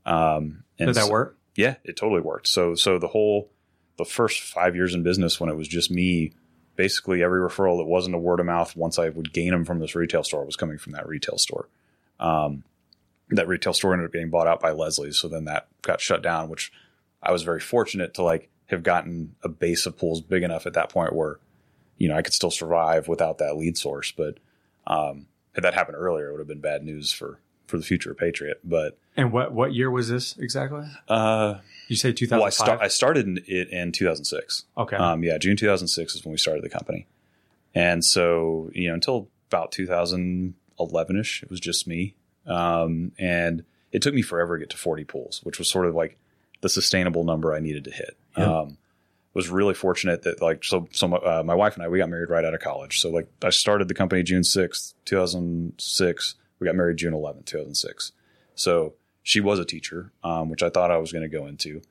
Um, 0.04 0.64
and 0.78 0.86
Did 0.88 0.96
that 0.96 1.04
so- 1.06 1.12
work? 1.12 1.36
yeah, 1.54 1.76
it 1.84 1.96
totally 1.96 2.20
worked. 2.20 2.48
So 2.48 2.74
so 2.74 2.98
the 2.98 3.08
whole 3.08 3.50
the 3.98 4.04
first 4.04 4.40
five 4.42 4.74
years 4.76 4.94
in 4.94 5.02
business 5.02 5.40
when 5.40 5.48
it 5.50 5.56
was 5.56 5.68
just 5.68 5.90
me, 5.90 6.32
basically 6.76 7.22
every 7.22 7.40
referral 7.40 7.78
that 7.78 7.84
wasn't 7.84 8.14
a 8.14 8.18
word 8.18 8.40
of 8.40 8.46
mouth, 8.46 8.76
once 8.76 8.98
I 8.98 9.08
would 9.08 9.32
gain 9.32 9.50
them 9.52 9.64
from 9.64 9.78
this 9.78 9.94
retail 9.94 10.22
store, 10.22 10.44
was 10.44 10.56
coming 10.56 10.76
from 10.78 10.92
that 10.92 11.08
retail 11.08 11.38
store. 11.38 11.68
Um, 12.20 12.64
that 13.30 13.48
retail 13.48 13.72
store 13.72 13.92
ended 13.94 14.06
up 14.06 14.12
getting 14.12 14.30
bought 14.30 14.46
out 14.46 14.60
by 14.60 14.70
Leslie's, 14.72 15.18
so 15.18 15.28
then 15.28 15.46
that 15.46 15.68
got 15.82 16.00
shut 16.00 16.22
down. 16.22 16.48
Which 16.48 16.72
I 17.22 17.32
was 17.32 17.42
very 17.42 17.60
fortunate 17.60 18.14
to 18.14 18.22
like 18.22 18.48
have 18.66 18.82
gotten 18.82 19.34
a 19.42 19.48
base 19.48 19.86
of 19.86 19.96
pools 19.96 20.20
big 20.20 20.42
enough 20.42 20.66
at 20.66 20.72
that 20.74 20.88
point 20.90 21.14
where 21.14 21.38
you 21.98 22.08
know 22.08 22.16
I 22.16 22.22
could 22.22 22.32
still 22.34 22.50
survive 22.50 23.08
without 23.08 23.38
that 23.38 23.56
lead 23.56 23.76
source. 23.78 24.12
But 24.12 24.38
um, 24.86 25.26
had 25.54 25.64
that 25.64 25.74
happened 25.74 25.96
earlier, 25.98 26.28
it 26.28 26.32
would 26.32 26.40
have 26.40 26.48
been 26.48 26.60
bad 26.60 26.82
news 26.84 27.12
for 27.12 27.40
for 27.66 27.78
the 27.78 27.84
future 27.84 28.10
of 28.12 28.18
Patriot. 28.18 28.60
But 28.64 28.98
And 29.16 29.32
what 29.32 29.52
what 29.52 29.74
year 29.74 29.90
was 29.90 30.08
this 30.08 30.36
exactly? 30.38 30.84
uh, 31.08 31.56
You 31.88 31.96
say 31.96 32.08
well, 32.08 32.44
I, 32.44 32.50
2005. 32.50 32.52
sta- 32.54 32.78
I 32.84 32.88
started 32.88 33.26
in, 33.26 33.38
it 33.46 33.70
in 33.70 33.90
2006. 33.92 34.64
okay. 34.78 34.96
Um, 34.96 35.22
yeah, 35.24 35.38
June 35.38 35.56
2006 35.56 36.14
is 36.14 36.24
when 36.24 36.32
we 36.32 36.38
started 36.38 36.62
the 36.62 36.68
company. 36.68 37.06
And 37.74 38.04
so, 38.04 38.70
you 38.72 38.88
know, 38.88 38.94
until 38.94 39.28
about 39.50 39.70
2011 39.72 41.16
ish, 41.18 41.42
it 41.42 41.50
was 41.50 41.60
just 41.60 41.86
me. 41.86 42.14
Um, 42.46 43.12
and 43.18 43.64
it 43.92 44.02
took 44.02 44.14
me 44.14 44.22
forever 44.22 44.56
to 44.56 44.62
get 44.62 44.70
to 44.70 44.76
40 44.76 45.04
pools, 45.04 45.40
which 45.42 45.58
was 45.58 45.68
sort 45.68 45.86
of 45.86 45.94
like 45.94 46.16
the 46.60 46.68
sustainable 46.68 47.24
number 47.24 47.54
I 47.54 47.60
needed 47.60 47.84
to 47.84 47.90
hit. 47.90 48.16
Yep. 48.36 48.48
Um, 48.48 48.78
was 49.34 49.50
really 49.50 49.74
fortunate 49.74 50.22
that 50.22 50.40
like, 50.40 50.64
so, 50.64 50.88
so 50.92 51.08
my, 51.08 51.18
uh, 51.18 51.42
my 51.44 51.54
wife 51.54 51.74
and 51.74 51.82
I, 51.82 51.88
we 51.88 51.98
got 51.98 52.08
married 52.08 52.30
right 52.30 52.42
out 52.44 52.54
of 52.54 52.60
college. 52.60 53.00
So 53.00 53.10
like 53.10 53.28
I 53.42 53.50
started 53.50 53.86
the 53.86 53.92
company 53.94 54.22
June 54.22 54.40
6th, 54.40 54.94
2006. 55.04 56.34
We 56.58 56.64
got 56.66 56.74
married 56.74 56.96
June 56.96 57.12
11th, 57.12 57.44
2006. 57.44 58.12
So 58.54 58.94
she 59.22 59.40
was 59.40 59.58
a 59.58 59.64
teacher, 59.66 60.10
um, 60.24 60.48
which 60.48 60.62
I 60.62 60.70
thought 60.70 60.90
I 60.90 60.96
was 60.96 61.12
going 61.12 61.28
to 61.28 61.28
go 61.28 61.46
into. 61.46 61.82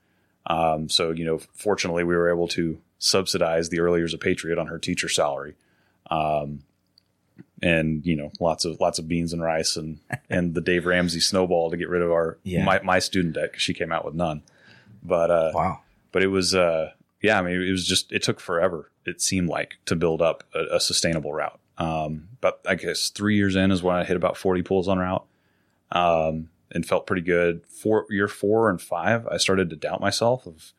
Um, 0.48 0.90
so, 0.90 1.12
you 1.12 1.24
know, 1.24 1.38
fortunately, 1.54 2.04
we 2.04 2.16
were 2.16 2.32
able 2.32 2.48
to 2.50 2.80
subsidize 2.98 3.70
the 3.70 3.80
early 3.80 4.00
years 4.00 4.14
of 4.16 4.22
Patriot 4.22 4.58
on 4.58 4.68
her 4.68 4.80
teacher 4.80 5.10
salary. 5.10 5.54
Um, 6.10 6.64
and 7.62 8.06
you 8.06 8.16
know, 8.16 8.32
lots 8.40 8.66
of 8.66 8.80
lots 8.80 9.00
of 9.00 9.08
beans 9.08 9.34
and 9.34 9.42
rice 9.42 9.76
and 9.76 10.00
and 10.30 10.54
the 10.54 10.62
Dave 10.62 10.86
Ramsey 10.86 11.20
snowball 11.20 11.72
to 11.72 11.78
get 11.78 11.90
rid 11.90 12.02
of 12.02 12.12
our 12.12 12.38
Yeah. 12.44 12.64
my, 12.66 12.82
my 12.82 13.00
student 13.00 13.36
debt 13.36 13.52
because 13.52 13.62
she 13.62 13.74
came 13.74 13.92
out 13.92 14.06
with 14.06 14.14
none. 14.16 14.42
But 15.04 15.32
uh, 15.32 15.52
Wow. 15.54 15.80
But 16.15 16.23
it 16.23 16.28
was 16.28 16.56
uh, 16.56 16.91
yeah, 17.21 17.38
I 17.38 17.41
mean, 17.41 17.62
it 17.62 17.71
was 17.71 17.86
just 17.86 18.10
it 18.13 18.23
took 18.23 18.39
forever. 18.39 18.89
It 19.06 19.21
seemed 19.21 19.49
like 19.49 19.75
to 19.86 19.97
build 19.97 20.21
up 20.21 20.45
a, 20.54 20.78
a 20.78 20.80
sustainable 20.80 21.34
route. 21.34 21.60
Um, 21.78 22.30
but 22.39 22.62
I 22.65 22.75
guess 22.75 23.10
three 23.10 23.36
years 23.36 23.58
in 23.58 23.69
is 23.69 23.84
when 23.84 23.97
I 23.97 24.06
hit 24.06 24.15
about 24.15 24.38
forty 24.38 24.62
pools 24.62 24.88
on 24.88 24.97
route, 24.97 25.25
um, 25.91 26.47
and 26.71 26.86
felt 26.86 27.06
pretty 27.06 27.21
good. 27.21 27.63
Four 27.67 28.06
year 28.10 28.30
four 28.30 28.69
and 28.69 28.82
five, 28.82 29.28
I 29.28 29.36
started 29.36 29.69
to 29.71 29.75
doubt 29.75 29.99
myself. 29.99 30.47
Of 30.47 30.71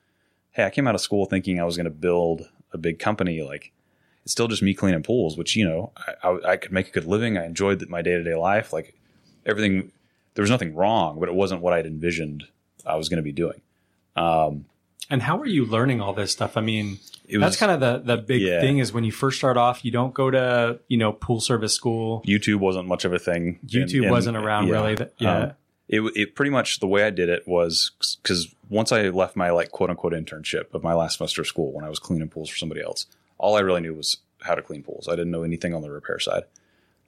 hey, 0.52 0.64
I 0.64 0.70
came 0.70 0.88
out 0.88 0.94
of 0.94 1.02
school 1.02 1.26
thinking 1.26 1.60
I 1.60 1.64
was 1.64 1.76
going 1.76 1.84
to 1.84 1.90
build 1.90 2.48
a 2.72 2.78
big 2.78 2.98
company. 2.98 3.42
Like 3.42 3.72
it's 4.22 4.32
still 4.32 4.48
just 4.48 4.62
me 4.62 4.72
cleaning 4.72 5.02
pools, 5.02 5.36
which 5.36 5.54
you 5.54 5.68
know 5.68 5.92
I, 5.98 6.28
I, 6.28 6.52
I 6.52 6.56
could 6.56 6.72
make 6.72 6.88
a 6.88 6.92
good 6.92 7.04
living. 7.04 7.36
I 7.36 7.44
enjoyed 7.44 7.86
my 7.90 8.00
day 8.00 8.12
to 8.12 8.24
day 8.24 8.36
life. 8.36 8.72
Like 8.72 8.94
everything, 9.44 9.92
there 10.32 10.42
was 10.42 10.50
nothing 10.50 10.74
wrong, 10.74 11.20
but 11.20 11.28
it 11.28 11.34
wasn't 11.34 11.60
what 11.60 11.74
I'd 11.74 11.84
envisioned 11.84 12.44
I 12.86 12.96
was 12.96 13.10
going 13.10 13.18
to 13.18 13.22
be 13.22 13.32
doing. 13.32 13.60
Um, 14.16 14.64
And 15.10 15.22
how 15.22 15.38
are 15.38 15.46
you 15.46 15.64
learning 15.64 16.00
all 16.00 16.12
this 16.12 16.32
stuff? 16.32 16.56
I 16.56 16.60
mean, 16.60 16.98
it 17.28 17.38
that's 17.38 17.56
kind 17.56 17.72
of 17.72 17.80
the 17.80 18.16
the 18.16 18.20
big 18.20 18.42
Yeah. 18.42 18.60
thing 18.60 18.78
is 18.78 18.92
when 18.92 19.04
you 19.04 19.12
first 19.12 19.38
start 19.38 19.56
off, 19.56 19.84
you 19.84 19.90
don't 19.90 20.14
go 20.14 20.30
to 20.30 20.80
you 20.88 20.96
know 20.96 21.12
pool 21.12 21.40
service 21.40 21.74
school. 21.74 22.22
YouTube 22.26 22.56
wasn't 22.56 22.88
much 22.88 23.04
of 23.04 23.12
a 23.12 23.18
thing. 23.18 23.60
YouTube 23.66 24.10
wasn't 24.10 24.36
around 24.36 24.66
yeah. 24.68 24.72
really. 24.72 24.94
That, 24.96 25.14
yeah. 25.18 25.38
Um, 25.38 25.52
it, 25.88 26.00
it 26.16 26.34
pretty 26.34 26.50
much 26.50 26.80
the 26.80 26.88
way 26.88 27.04
I 27.04 27.10
did 27.10 27.28
it 27.28 27.46
was 27.46 27.92
because 28.20 28.52
once 28.68 28.90
I 28.90 29.08
left 29.10 29.36
my 29.36 29.50
like 29.50 29.70
quote 29.70 29.90
unquote 29.90 30.12
internship 30.12 30.74
of 30.74 30.82
my 30.82 30.92
last 30.94 31.18
semester 31.18 31.42
of 31.42 31.46
school 31.46 31.72
when 31.72 31.84
I 31.84 31.88
was 31.88 32.00
cleaning 32.00 32.28
pools 32.28 32.50
for 32.50 32.56
somebody 32.56 32.82
else, 32.82 33.06
all 33.38 33.56
I 33.56 33.60
really 33.60 33.80
knew 33.80 33.94
was 33.94 34.16
how 34.42 34.54
to 34.56 34.62
clean 34.62 34.82
pools. 34.82 35.06
I 35.08 35.12
didn't 35.12 35.30
know 35.30 35.44
anything 35.44 35.74
on 35.74 35.82
the 35.82 35.90
repair 35.90 36.18
side. 36.18 36.42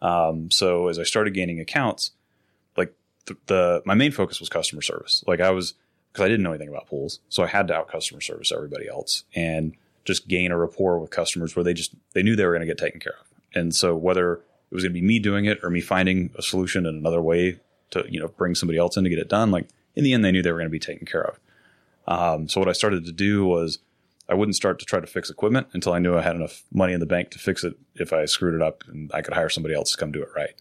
Um, 0.00 0.50
so 0.52 0.86
as 0.88 0.98
I 0.98 1.02
started 1.02 1.34
gaining 1.34 1.58
accounts, 1.58 2.12
like 2.76 2.94
the, 3.26 3.36
the 3.46 3.82
my 3.84 3.94
main 3.94 4.12
focus 4.12 4.38
was 4.38 4.48
customer 4.48 4.82
service. 4.82 5.24
Like 5.26 5.40
I 5.40 5.50
was 5.50 5.74
because 6.18 6.26
I 6.26 6.28
didn't 6.30 6.42
know 6.42 6.50
anything 6.50 6.68
about 6.68 6.88
pools, 6.88 7.20
so 7.28 7.44
I 7.44 7.46
had 7.46 7.68
to 7.68 7.74
out 7.74 7.88
customer 7.88 8.20
service 8.20 8.50
everybody 8.50 8.88
else 8.88 9.22
and 9.36 9.76
just 10.04 10.26
gain 10.26 10.50
a 10.50 10.58
rapport 10.58 10.98
with 10.98 11.10
customers 11.10 11.54
where 11.54 11.62
they 11.62 11.74
just 11.74 11.94
they 12.12 12.24
knew 12.24 12.34
they 12.34 12.44
were 12.44 12.52
going 12.52 12.60
to 12.60 12.66
get 12.66 12.76
taken 12.76 12.98
care 12.98 13.14
of. 13.20 13.26
And 13.54 13.72
so 13.72 13.94
whether 13.94 14.32
it 14.32 14.42
was 14.74 14.82
going 14.82 14.92
to 14.92 15.00
be 15.00 15.06
me 15.06 15.20
doing 15.20 15.44
it 15.44 15.60
or 15.62 15.70
me 15.70 15.80
finding 15.80 16.30
a 16.36 16.42
solution 16.42 16.86
in 16.86 16.96
another 16.96 17.22
way 17.22 17.60
to 17.90 18.04
you 18.08 18.18
know 18.18 18.26
bring 18.26 18.56
somebody 18.56 18.80
else 18.80 18.96
in 18.96 19.04
to 19.04 19.10
get 19.10 19.20
it 19.20 19.28
done, 19.28 19.52
like 19.52 19.68
in 19.94 20.02
the 20.02 20.12
end 20.12 20.24
they 20.24 20.32
knew 20.32 20.42
they 20.42 20.50
were 20.50 20.58
going 20.58 20.66
to 20.66 20.70
be 20.70 20.80
taken 20.80 21.06
care 21.06 21.22
of. 21.22 21.38
Um, 22.08 22.48
so 22.48 22.58
what 22.60 22.68
I 22.68 22.72
started 22.72 23.04
to 23.04 23.12
do 23.12 23.44
was 23.44 23.78
I 24.28 24.34
wouldn't 24.34 24.56
start 24.56 24.80
to 24.80 24.84
try 24.84 24.98
to 24.98 25.06
fix 25.06 25.30
equipment 25.30 25.68
until 25.72 25.92
I 25.92 26.00
knew 26.00 26.16
I 26.16 26.22
had 26.22 26.34
enough 26.34 26.64
money 26.72 26.94
in 26.94 27.00
the 27.00 27.06
bank 27.06 27.30
to 27.30 27.38
fix 27.38 27.62
it 27.62 27.78
if 27.94 28.12
I 28.12 28.24
screwed 28.24 28.56
it 28.56 28.62
up 28.62 28.82
and 28.88 29.08
I 29.14 29.22
could 29.22 29.34
hire 29.34 29.48
somebody 29.48 29.74
else 29.74 29.92
to 29.92 29.98
come 29.98 30.10
do 30.10 30.22
it 30.22 30.30
right. 30.34 30.54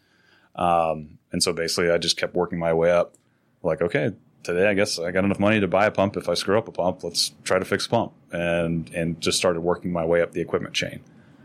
Um, 0.56 1.18
and 1.32 1.42
so 1.42 1.52
basically 1.52 1.90
I 1.90 1.98
just 1.98 2.18
kept 2.18 2.36
working 2.36 2.60
my 2.60 2.74
way 2.74 2.92
up. 2.92 3.16
Like, 3.64 3.82
okay, 3.82 4.12
today 4.48 4.68
I 4.68 4.74
guess 4.74 4.98
I 4.98 5.12
got 5.12 5.26
enough 5.26 5.40
money 5.40 5.60
to 5.60 5.68
buy 5.68 5.86
a 5.86 5.92
pump. 5.92 6.18
If 6.18 6.30
I 6.30 6.34
screw 6.34 6.58
up 6.58 6.68
a 6.68 6.72
pump, 6.72 7.04
let's 7.04 7.34
try 7.44 7.60
to 7.60 7.66
fix 7.66 7.86
a 7.86 7.90
pump 7.90 8.14
and, 8.32 8.90
and 8.94 9.20
just 9.20 9.38
started 9.38 9.60
working 9.60 9.92
my 9.92 10.06
way 10.06 10.22
up 10.22 10.32
the 10.32 10.42
equipment 10.42 10.74
chain. 10.74 11.02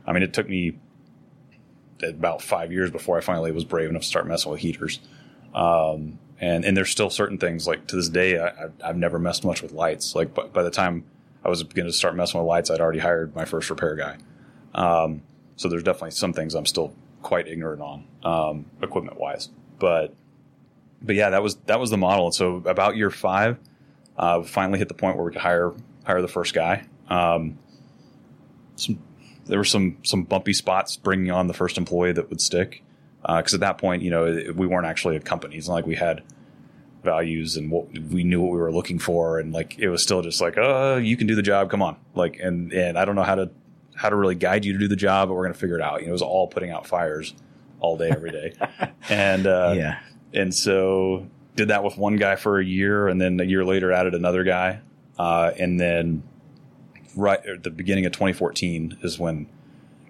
I 0.07 0.13
mean, 0.13 0.23
it 0.23 0.33
took 0.33 0.49
me 0.49 0.79
about 2.03 2.43
five 2.43 2.73
years 2.73 2.91
before 2.91 3.19
I 3.19 3.21
finally 3.21 3.53
was 3.53 3.65
brave 3.65 3.91
enough 3.91 4.03
to 4.03 4.09
start 4.09 4.27
messing 4.27 4.53
with 4.53 4.61
heaters. 4.61 5.01
Um, 5.55 6.19
and, 6.41 6.65
and 6.65 6.77
there's 6.77 6.91
still 6.91 7.11
certain 7.11 7.39
things 7.39 7.67
like 7.67 7.87
to 7.89 7.97
this 7.97 8.09
day, 8.09 8.39
I, 8.39 8.69
I've 8.85 8.97
never 8.97 9.19
messed 9.19 9.45
much 9.45 9.63
with 9.63 9.73
lights. 9.73 10.15
Like 10.15 10.35
by, 10.35 10.47
by 10.47 10.63
the 10.63 10.71
time 10.71 11.05
I 11.45 11.49
was 11.49 11.63
going 11.63 11.87
to 11.87 11.93
start 11.93 12.17
messing 12.17 12.41
with 12.41 12.47
lights, 12.47 12.71
I'd 12.71 12.81
already 12.81 13.01
hired 13.01 13.35
my 13.35 13.45
first 13.45 13.69
repair 13.69 13.97
guy. 13.97 14.17
Um, 14.75 15.23
so 15.57 15.69
there's 15.69 15.83
definitely 15.83 16.13
some 16.13 16.33
things 16.33 16.55
I'm 16.55 16.67
still 16.67 16.95
quite 17.23 17.47
ignorant 17.49 17.83
on, 17.83 18.05
um, 18.25 18.67
equipment 18.81 19.19
wise, 19.19 19.49
but, 19.79 20.15
but 21.03 21.15
yeah, 21.15 21.31
that 21.31 21.43
was, 21.43 21.57
that 21.67 21.79
was 21.81 21.91
the 21.91 21.97
model. 21.99 22.27
And 22.27 22.35
so 22.35 22.57
about 22.67 22.97
year 22.97 23.11
five, 23.11 23.59
uh, 24.17 24.39
we 24.43 24.47
finally 24.49 24.79
hit 24.79 24.89
the 24.89 24.95
point 24.95 25.17
where 25.17 25.25
we 25.27 25.33
could 25.33 25.41
hire, 25.43 25.73
hire 26.05 26.21
the 26.23 26.29
first 26.29 26.55
guy. 26.55 26.87
Um, 27.09 27.59
some, 28.77 28.99
there 29.47 29.59
were 29.59 29.65
some, 29.65 29.99
some 30.03 30.23
bumpy 30.25 30.53
spots 30.53 30.97
bringing 30.97 31.31
on 31.31 31.47
the 31.47 31.55
first 31.55 31.77
employee 31.79 32.13
that 32.13 32.29
would 32.31 32.41
stick. 32.41 32.83
Uh 33.25 33.35
'cause 33.37 33.43
cause 33.45 33.55
at 33.55 33.61
that 33.61 33.79
point, 33.79 34.03
you 34.03 34.11
know, 34.11 34.27
it- 34.27 34.57
we 34.57 34.67
weren't 34.67 34.87
actually 34.87 35.17
a 35.17 35.21
company. 35.21 35.57
It's 35.57 35.69
not 35.69 35.75
like 35.75 35.87
we 35.87 35.95
had 35.95 36.23
values 37.05 37.57
and 37.57 37.71
what 37.71 37.93
we 37.93 38.23
knew 38.25 38.41
what 38.41 38.53
we 38.53 38.59
were 38.59 38.73
looking 38.73 38.99
for. 38.99 39.39
And 39.39 39.53
like, 39.53 39.79
it 39.79 39.89
was 39.89 40.03
still 40.03 40.23
just 40.23 40.41
like, 40.41 40.57
uh, 40.59 41.01
you 41.03 41.17
can 41.17 41.27
do 41.27 41.35
the 41.35 41.43
job. 41.43 41.71
Come 41.71 41.83
on. 41.83 41.97
Like, 42.15 42.39
and, 42.41 42.73
and 42.73 42.99
I 42.99 43.05
don't 43.05 43.15
know 43.17 43.23
how 43.25 43.35
to, 43.37 43.51
how 43.95 44.09
to 44.09 44.17
really 44.17 44.35
guide 44.35 44.65
you 44.65 44.73
to 44.73 44.79
do 44.79 44.89
the 44.89 44.97
job, 44.97 45.29
but 45.29 45.35
we're 45.35 45.43
going 45.45 45.53
to 45.55 45.59
figure 45.59 45.77
it 45.77 45.83
out. 45.83 46.01
You 46.01 46.07
know, 46.07 46.11
it 46.11 46.13
was 46.13 46.23
all 46.23 46.47
putting 46.49 46.71
out 46.71 46.87
fires 46.87 47.35
all 47.81 47.97
day, 47.97 48.11
every 48.11 48.31
day. 48.31 48.55
and, 49.09 49.47
uh, 49.47 49.75
yeah. 49.77 49.99
And 50.35 50.55
so 50.55 51.27
did 51.57 51.69
that 51.69 51.85
with 51.85 51.97
one 51.99 52.17
guy 52.17 52.37
for 52.37 52.59
a 52.59 52.65
year, 52.65 53.09
and 53.09 53.21
then 53.21 53.39
a 53.41 53.45
year 53.45 53.65
later 53.65 53.93
added 53.93 54.15
another 54.15 54.45
guy, 54.45 54.81
uh, 55.19 55.53
and 55.59 55.79
then 55.81 56.23
right 57.17 57.45
at 57.47 57.63
the 57.63 57.71
beginning 57.71 58.07
of 58.07 58.13
2014 58.13 58.99
is 59.03 59.19
when 59.19 59.47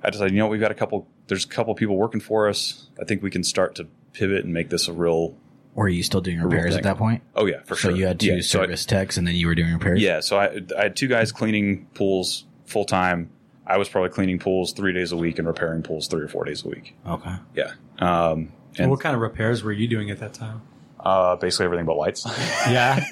I 0.05 0.11
decided, 0.11 0.33
you 0.33 0.39
know, 0.39 0.47
what, 0.47 0.53
we've 0.53 0.61
got 0.61 0.71
a 0.71 0.75
couple. 0.75 1.07
There's 1.29 1.45
a 1.45 1.49
couple 1.49 1.75
people 1.75 1.97
working 1.97 2.21
for 2.21 2.49
us. 2.49 2.89
I 3.01 3.05
think 3.05 3.23
we 3.23 3.31
can 3.31 3.43
start 3.45 3.75
to 3.77 3.87
pivot 4.13 4.45
and 4.45 4.53
make 4.53 4.69
this 4.71 4.89
a 4.89 4.93
real. 4.93 5.35
Or 5.75 5.87
are 5.87 5.89
you 5.89 6.03
still 6.03 6.21
doing 6.21 6.41
repairs 6.41 6.77
at 6.77 6.83
that 6.83 6.99
point? 6.99 7.23
Oh 7.35 7.47
yeah, 7.47 7.61
for 7.63 7.75
so 7.75 7.89
sure. 7.89 7.93
you 7.93 8.07
had 8.07 8.21
two 8.21 8.27
Yeah, 8.35 8.41
so 8.43 8.61
I- 8.61 8.65
service 8.65 8.85
techs, 8.85 9.17
and 9.17 9.27
then 9.27 9.35
you 9.35 9.47
were 9.47 9.55
doing 9.55 9.73
repairs. 9.73 10.01
yeah, 10.03 10.21
so 10.21 10.37
I, 10.39 10.61
I 10.79 10.83
had 10.83 10.97
two 10.97 11.09
guys 11.09 11.33
cleaning 11.33 11.87
pools 11.95 12.45
full 12.67 12.85
time. 12.85 13.31
I 13.67 13.79
was 13.79 13.89
probably 13.89 14.11
cleaning 14.11 14.39
pools 14.39 14.73
three 14.73 14.93
days 14.93 15.13
a 15.13 15.17
week 15.17 15.39
and 15.39 15.47
repairing 15.49 15.83
pools 15.83 16.09
three 16.09 16.23
or 16.23 16.29
four 16.29 16.45
days 16.45 16.65
a 16.65 16.69
week. 16.69 16.95
Okay. 17.07 17.37
Yeah, 17.55 17.73
um, 18.01 18.53
And 18.73 18.81
and 18.81 18.91
what 18.91 19.01
kind 19.01 19.15
of 19.15 19.21
repairs 19.21 19.63
were 19.63 19.73
you 19.73 19.87
doing 19.89 20.11
at 20.11 20.19
that 20.21 20.35
time? 20.35 20.63
uh, 21.01 21.35
basically 21.37 21.65
everything 21.65 21.85
but 21.87 21.97
lights. 21.97 22.25
Yeah. 22.69 23.03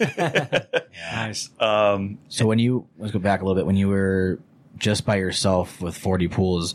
nice. 1.12 1.50
um, 1.58 2.18
So 2.28 2.46
when 2.46 2.58
you 2.58 2.86
let's 2.98 3.12
go 3.12 3.18
back 3.18 3.40
a 3.42 3.44
little 3.44 3.56
bit. 3.60 3.66
When 3.66 3.76
you 3.76 3.88
were 3.88 4.38
just 4.78 5.04
by 5.04 5.16
yourself 5.16 5.80
with 5.80 5.96
forty 5.96 6.28
pools, 6.28 6.74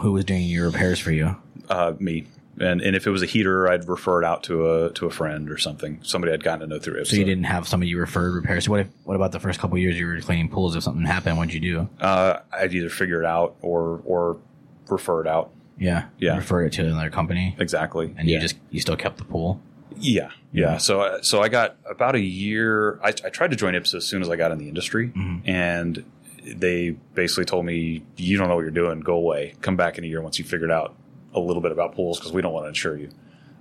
who 0.00 0.12
was 0.12 0.24
doing 0.24 0.42
your 0.42 0.66
repairs 0.70 0.98
for 0.98 1.12
you? 1.12 1.36
uh, 1.68 1.92
me. 1.98 2.26
And 2.58 2.80
and 2.80 2.96
if 2.96 3.06
it 3.06 3.10
was 3.10 3.22
a 3.22 3.26
heater, 3.26 3.68
I'd 3.70 3.86
refer 3.86 4.22
it 4.22 4.24
out 4.24 4.44
to 4.44 4.70
a 4.86 4.90
to 4.94 5.04
a 5.04 5.10
friend 5.10 5.50
or 5.50 5.58
something. 5.58 6.00
Somebody 6.02 6.32
I'd 6.32 6.42
gotten 6.42 6.60
to 6.60 6.66
know 6.66 6.80
through. 6.80 7.00
It. 7.02 7.06
So 7.06 7.16
you 7.16 7.24
didn't 7.24 7.44
have 7.44 7.68
somebody 7.68 7.90
you 7.90 7.98
referred 7.98 8.32
repairs. 8.34 8.64
So 8.64 8.70
what 8.70 8.80
if 8.80 8.86
what 9.04 9.14
about 9.14 9.32
the 9.32 9.40
first 9.40 9.60
couple 9.60 9.76
years 9.76 9.98
you 9.98 10.06
were 10.06 10.18
cleaning 10.20 10.48
pools? 10.48 10.74
If 10.74 10.82
something 10.84 11.04
happened, 11.04 11.36
what'd 11.36 11.52
you 11.52 11.60
do? 11.60 11.88
Uh, 12.00 12.38
I'd 12.50 12.72
either 12.72 12.88
figure 12.88 13.20
it 13.22 13.26
out 13.26 13.56
or 13.60 14.00
or 14.06 14.38
refer 14.88 15.20
it 15.20 15.26
out. 15.26 15.50
Yeah, 15.78 16.04
Yeah. 16.18 16.36
refer 16.36 16.64
it 16.64 16.72
to 16.74 16.86
another 16.86 17.10
company, 17.10 17.54
Exactly. 17.58 18.14
and 18.16 18.28
yeah. 18.28 18.36
you 18.36 18.40
just 18.40 18.56
you 18.70 18.80
still 18.80 18.96
kept 18.96 19.18
the 19.18 19.24
pool. 19.24 19.60
yeah 19.98 20.30
yeah. 20.52 20.78
So 20.78 21.00
I- 21.02 21.20
so 21.22 21.42
I 21.42 21.48
got 21.48 21.76
about 21.88 22.14
a 22.14 22.20
year. 22.20 22.98
I, 23.02 23.08
I 23.08 23.28
tried 23.30 23.50
to 23.50 23.56
join 23.56 23.74
IPSSA 23.74 23.96
as 23.96 24.06
soon 24.06 24.22
as 24.22 24.28
I 24.30 24.36
got 24.36 24.52
in 24.52 24.58
the 24.58 24.68
industry, 24.68 25.10
Mhm. 25.14 25.42
and 25.46 26.04
they 26.46 26.90
basically 27.14 27.44
told 27.44 27.66
me, 27.66 28.02
"You 28.16 28.38
don't 28.38 28.48
know 28.48 28.54
what 28.54 28.62
you're 28.62 28.70
doing. 28.70 29.00
Go 29.00 29.16
away. 29.16 29.54
Come 29.60 29.76
back 29.76 29.98
in 29.98 30.04
a 30.04 30.06
year 30.06 30.20
once 30.22 30.38
you 30.38 30.44
figured 30.44 30.70
out 30.70 30.94
a 31.34 31.40
little 31.40 31.60
bit 31.62 31.72
about 31.72 31.94
pools 31.94 32.18
because 32.18 32.32
we 32.32 32.40
don't 32.40 32.52
want 32.54 32.64
to 32.64 32.68
insure 32.68 32.96
you." 32.96 33.08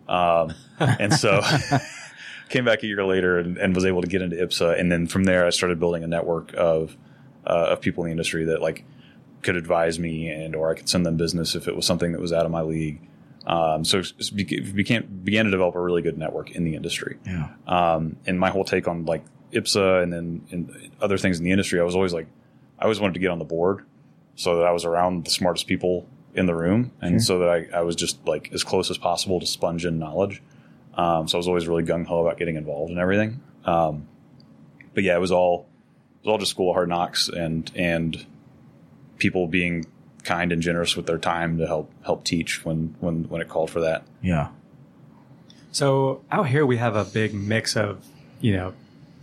Um, 0.08 0.54
and 0.80 1.12
so 1.14 1.42
came 2.50 2.64
back 2.66 2.84
a 2.84 2.88
year 2.88 3.04
later 3.04 3.40
and, 3.40 3.58
and 3.58 3.74
was 3.76 3.86
able 3.86 4.02
to 4.02 4.08
get 4.08 4.22
into 4.22 4.36
IPSSA, 4.38 4.80
and 4.80 4.92
then 4.92 5.08
from 5.08 5.24
there 5.26 5.46
I 5.46 5.50
started 5.50 5.80
building 5.80 6.04
a 6.04 6.08
network 6.08 6.54
of 6.56 6.96
uh, 7.46 7.72
of 7.72 7.82
people 7.82 8.04
in 8.04 8.08
the 8.10 8.12
industry 8.12 8.46
that 8.46 8.62
like 8.62 8.84
could 9.46 9.56
advise 9.56 9.98
me 9.98 10.28
and 10.30 10.56
or 10.56 10.70
I 10.70 10.76
could 10.76 10.90
send 10.90 11.06
them 11.06 11.16
business 11.16 11.56
if 11.56 11.70
it 11.70 11.76
was 11.76 11.86
something 11.86 12.12
that 12.12 12.20
was 12.20 12.34
out 12.34 12.46
of 12.46 12.52
my 12.52 12.62
league. 12.62 13.00
Um, 13.48 13.86
so 13.86 14.02
began 14.34 15.22
began 15.24 15.46
to 15.46 15.52
develop 15.52 15.76
a 15.76 15.80
really 15.82 16.02
good 16.02 16.18
network 16.18 16.52
in 16.52 16.66
the 16.66 16.76
industry. 16.76 17.18
Yeah, 17.26 17.50
Um, 17.68 18.18
and 18.26 18.40
my 18.40 18.50
whole 18.50 18.66
take 18.66 18.88
on 18.88 19.06
like 19.06 19.24
IPSSA 19.54 20.04
and 20.04 20.12
then 20.12 20.42
and 20.52 20.92
other 21.00 21.18
things 21.18 21.38
in 21.38 21.46
the 21.46 21.52
industry, 21.52 21.80
I 21.80 21.84
was 21.84 21.96
always 21.96 22.12
like, 22.12 22.28
I 22.80 22.84
always 22.84 23.00
wanted 23.00 23.14
to 23.14 23.20
get 23.20 23.30
on 23.30 23.40
the 23.40 23.46
board 23.46 23.86
so 24.36 24.58
that 24.58 24.66
I 24.66 24.72
was 24.72 24.84
around 24.84 25.26
the 25.26 25.30
smartest 25.32 25.68
people 25.68 26.08
in 26.34 26.48
the 26.48 26.56
room, 26.56 26.92
and 27.02 27.24
so 27.24 27.40
that 27.40 27.50
I, 27.50 27.78
I 27.78 27.82
was 27.82 27.96
just 27.96 28.28
like 28.28 28.50
as 28.52 28.64
close 28.64 28.90
as 28.92 28.98
possible 28.98 29.40
to 29.40 29.46
sponge 29.46 29.86
in 29.86 30.00
knowledge. 30.00 30.42
Um, 30.96 31.28
so 31.28 31.38
I 31.38 31.40
was 31.40 31.48
always 31.48 31.68
really 31.68 31.84
gung 31.84 32.06
ho 32.06 32.22
about 32.26 32.38
getting 32.38 32.56
involved 32.56 32.92
in 32.92 32.98
everything. 32.98 33.42
Um, 33.64 34.08
but 34.96 35.04
yeah, 35.04 35.16
it 35.16 35.22
was 35.22 35.32
all 35.32 35.68
it 36.24 36.26
was 36.26 36.32
all 36.32 36.38
just 36.40 36.52
school 36.52 36.74
hard 36.74 36.90
knocks 36.90 37.30
and 37.30 37.72
and 37.76 38.26
people 39.18 39.48
being 39.48 39.86
kind 40.24 40.52
and 40.52 40.62
generous 40.62 40.96
with 40.96 41.06
their 41.06 41.18
time 41.20 41.58
to 41.60 41.68
help 41.68 41.92
help 42.04 42.24
teach 42.24 42.66
when 42.66 42.96
when 43.00 43.24
when 43.30 43.42
it 43.42 43.48
called 43.50 43.70
for 43.70 43.82
that. 43.82 44.04
yeah. 44.22 44.50
So 45.72 46.24
out 46.32 46.48
here 46.48 46.66
we 46.66 46.78
have 46.78 46.96
a 46.96 47.04
big 47.04 47.34
mix 47.34 47.76
of, 47.76 48.06
you 48.40 48.54
know, 48.56 48.74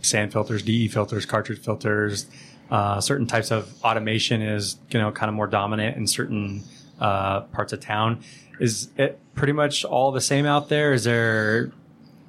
sand 0.01 0.31
filters, 0.31 0.61
DE 0.61 0.87
filters, 0.87 1.25
cartridge 1.25 1.59
filters. 1.59 2.27
Uh, 2.69 3.01
certain 3.01 3.25
types 3.27 3.51
of 3.51 3.73
automation 3.83 4.41
is, 4.41 4.77
you 4.91 4.99
know, 4.99 5.11
kind 5.11 5.29
of 5.29 5.35
more 5.35 5.47
dominant 5.47 5.97
in 5.97 6.05
certain 6.07 6.63
uh, 6.99 7.41
parts 7.41 7.73
of 7.73 7.79
town. 7.79 8.21
Is 8.59 8.89
it 8.97 9.19
pretty 9.33 9.53
much 9.53 9.83
all 9.83 10.11
the 10.11 10.21
same 10.21 10.45
out 10.45 10.69
there? 10.69 10.93
Is 10.93 11.03
there, 11.05 11.71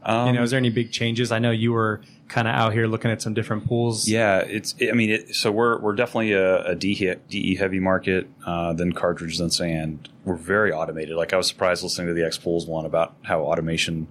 Um, 0.03 0.29
you 0.29 0.33
know, 0.33 0.43
is 0.43 0.51
there 0.51 0.59
any 0.59 0.71
big 0.71 0.91
changes? 0.91 1.31
I 1.31 1.39
know 1.39 1.51
you 1.51 1.73
were 1.73 2.01
kind 2.29 2.49
of 2.49 2.55
out 2.55 2.73
here 2.73 2.87
looking 2.87 3.11
at 3.11 3.23
some 3.23 3.35
different 3.35 3.67
pools. 3.67 4.09
Yeah, 4.09 4.39
it's. 4.39 4.75
I 4.81 4.93
mean, 4.93 5.11
it, 5.11 5.35
so 5.35 5.53
we're 5.53 5.79
we're 5.79 5.95
definitely 5.95 6.33
a, 6.33 6.65
a 6.65 6.75
DE, 6.75 7.15
DE 7.29 7.57
heavy 7.57 7.81
market, 7.81 8.29
uh, 8.47 8.73
then 8.73 8.93
cartridge, 8.93 9.37
sand. 9.37 10.09
We're 10.25 10.37
very 10.37 10.73
automated. 10.73 11.17
Like 11.17 11.33
I 11.33 11.37
was 11.37 11.49
surprised 11.49 11.83
listening 11.83 12.09
to 12.09 12.15
the 12.15 12.25
X 12.25 12.39
Pools 12.39 12.67
one 12.67 12.87
about 12.87 13.15
how 13.23 13.43
automation 13.43 14.09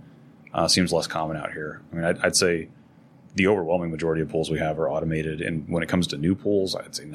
uh, 0.53 0.67
seems 0.67 0.93
less 0.93 1.07
common 1.07 1.37
out 1.37 1.51
here. 1.51 1.81
I 1.91 1.95
mean, 1.95 2.05
I'd, 2.05 2.19
I'd 2.19 2.35
say 2.35 2.69
the 3.35 3.47
overwhelming 3.47 3.91
majority 3.91 4.21
of 4.21 4.29
pools 4.29 4.49
we 4.49 4.59
have 4.59 4.79
are 4.79 4.89
automated. 4.89 5.41
And 5.41 5.67
when 5.67 5.83
it 5.83 5.89
comes 5.89 6.07
to 6.07 6.17
new 6.17 6.35
pools, 6.35 6.75
I'd 6.75 6.95
say 6.95 7.05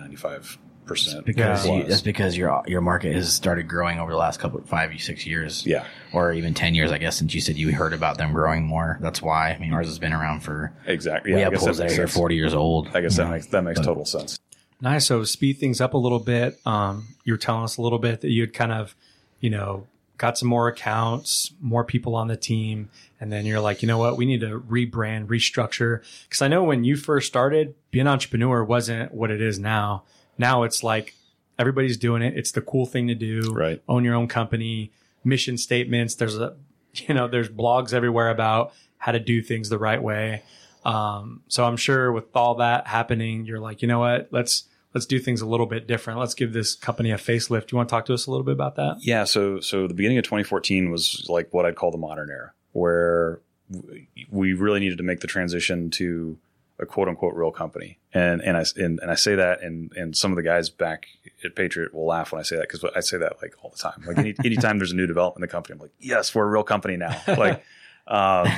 95% 0.95 1.24
because 1.24 1.66
Yeah. 1.66 1.72
you, 1.74 1.82
that's 1.84 2.01
because 2.01 2.36
your 2.36 2.62
your 2.66 2.80
market 2.80 3.14
has 3.14 3.32
started 3.32 3.68
growing 3.68 3.99
over 3.99 4.11
the 4.11 4.16
last 4.16 4.41
couple 4.41 4.61
five 4.62 4.91
six 5.01 5.26
years. 5.26 5.64
Yeah. 5.66 5.84
or 6.12 6.32
even 6.32 6.55
ten 6.55 6.74
years, 6.74 6.91
I 6.91 6.99
guess. 6.99 7.16
Since 7.16 7.34
you 7.34 7.41
said 7.41 7.57
you 7.57 7.72
heard 7.72 7.93
about 7.93 8.18
them 8.18 8.32
growing 8.32 8.64
more, 8.64 8.99
that's 9.01 9.20
why. 9.20 9.51
I 9.53 9.59
mean, 9.59 9.72
ours 9.72 9.86
has 9.89 9.99
been 9.99 10.12
around 10.12 10.41
for. 10.41 10.72
Exactly. 10.86 11.32
we 11.32 11.36
Yeah, 11.39 11.41
I 11.41 11.45
have 11.45 11.53
guess 11.53 11.64
pools 11.64 11.76
that 11.76 11.82
that 11.82 11.84
are 11.84 11.86
makes 11.86 11.97
here 11.97 12.07
sense. 12.07 12.16
forty 12.16 12.34
years 12.36 12.55
old. 12.55 12.89
I 12.95 13.01
guess 13.01 13.16
that 13.16 13.24
know. 13.24 13.30
makes 13.32 13.47
that 13.47 13.62
makes 13.62 13.78
But- 13.80 13.84
total 13.86 14.05
sense. 14.05 14.39
Nice. 14.80 15.07
So 15.07 15.24
speed 15.24 15.59
things 15.59 15.80
up 15.80 15.95
a 15.95 15.99
little 15.99 16.20
bit. 16.20 16.59
Um, 16.64 17.09
you 17.24 17.32
were 17.32 17.39
telling 17.39 17.64
us 17.64 17.76
a 17.78 17.82
little 17.82 17.99
bit 17.99 18.20
that 18.20 18.30
you 18.30 18.43
had 18.43 18.55
kind 18.55 18.70
of, 18.72 18.95
you 19.41 19.51
know, 19.51 19.86
got 20.18 20.39
some 20.39 20.49
more 20.49 20.68
accounts, 20.68 21.53
more 21.61 21.82
people 21.84 22.14
on 22.14 22.28
the 22.28 22.36
team, 22.36 22.89
and 23.20 23.32
then 23.32 23.45
you're 23.45 23.61
like, 23.61 23.82
you 23.82 23.89
know 23.89 23.99
what, 23.99 24.16
we 24.16 24.24
need 24.24 24.41
to 24.41 24.61
rebrand, 24.61 25.26
restructure. 25.26 26.01
Because 26.28 26.43
I 26.43 26.49
know 26.49 26.62
when 26.62 26.84
you 26.84 26.97
first 26.97 27.26
started, 27.26 27.74
being 27.91 28.03
an 28.07 28.12
entrepreneur 28.12 28.62
wasn't 28.64 29.12
what 29.12 29.30
it 29.32 29.41
is 29.41 29.59
now. 29.59 30.05
Now 30.39 30.62
it's 30.62 30.82
like 30.82 31.14
everybody's 31.59 31.97
doing 31.97 32.22
it. 32.22 32.36
It's 32.36 32.53
the 32.53 32.61
cool 32.61 32.86
thing 32.86 33.09
to 33.09 33.14
do. 33.14 33.53
Right. 33.53 33.82
Own 33.89 34.05
your 34.05 34.14
own 34.14 34.28
company, 34.28 34.93
mission 35.24 35.59
statements. 35.59 36.14
There's 36.14 36.39
a, 36.39 36.57
you 36.95 37.14
know, 37.14 37.28
there's 37.28 37.49
blogs 37.49 37.93
everywhere 37.93 38.30
about 38.30 38.72
how 38.99 39.12
to 39.12 39.20
do 39.20 39.43
things 39.43 39.68
the 39.68 39.78
right 39.78 40.03
way. 40.03 40.43
Um, 40.84 41.43
so 41.49 41.64
I'm 41.64 41.76
sure 41.76 42.12
with 42.12 42.34
all 42.34 42.57
that 42.57 42.86
happening, 42.86 43.45
you're 43.45 43.61
like, 43.61 43.82
you 43.82 43.89
know 43.89 43.99
what, 43.99 44.28
let's 44.30 44.64
let's 44.95 45.07
do 45.07 45.18
things 45.18 45.41
a 45.41 45.47
little 45.47 45.66
bit 45.66 45.86
different. 45.86 46.18
Let's 46.18 46.34
give 46.34 46.53
this 46.53 46.74
company 46.74 47.11
a 47.11 47.16
facelift. 47.16 47.70
You 47.70 47.76
want 47.76 47.89
to 47.89 47.93
talk 47.93 48.07
to 48.07 48.14
us 48.14 48.26
a 48.26 48.30
little 48.30 48.45
bit 48.45 48.53
about 48.53 48.76
that? 48.76 48.97
Yeah, 49.01 49.24
so 49.24 49.61
so 49.61 49.86
the 49.86 49.95
beginning 49.95 50.18
of 50.18 50.24
2014 50.24 50.91
was 50.91 51.26
like 51.28 51.53
what 51.53 51.66
I'd 51.66 51.76
call 51.76 51.91
the 51.91 51.99
modern 51.99 52.30
era, 52.30 52.53
where 52.72 53.41
we 54.30 54.55
really 54.55 54.80
needed 54.80 54.99
to 54.99 55.05
make 55.05 55.20
the 55.20 55.26
transition 55.26 55.91
to 55.91 56.39
a 56.79 56.87
quote 56.87 57.09
unquote 57.09 57.35
real 57.35 57.51
company. 57.51 57.99
And 58.12 58.41
and 58.41 58.57
I 58.57 58.64
and, 58.76 58.99
and 59.01 59.11
I 59.11 59.14
say 59.14 59.35
that, 59.35 59.62
and 59.62 59.93
and 59.97 60.16
some 60.16 60.33
of 60.33 60.37
the 60.37 60.43
guys 60.43 60.70
back 60.70 61.07
at 61.45 61.55
Patriot 61.55 61.95
will 61.95 62.07
laugh 62.07 62.33
when 62.33 62.41
I 62.41 62.43
say 62.43 62.57
that 62.57 62.68
because 62.68 62.85
I 62.97 63.01
say 63.01 63.18
that 63.18 63.43
like 63.43 63.55
all 63.62 63.70
the 63.70 63.79
time. 63.79 64.03
Like 64.07 64.18
any 64.18 64.35
anytime 64.45 64.79
there's 64.79 64.93
a 64.93 64.97
new 64.97 65.07
development 65.07 65.45
in 65.45 65.49
the 65.49 65.53
company, 65.53 65.74
I'm 65.74 65.81
like, 65.81 65.93
yes, 65.99 66.35
we're 66.35 66.47
a 66.47 66.51
real 66.51 66.64
company 66.64 66.97
now. 66.97 67.20
Like. 67.26 67.64
Um, 68.11 68.49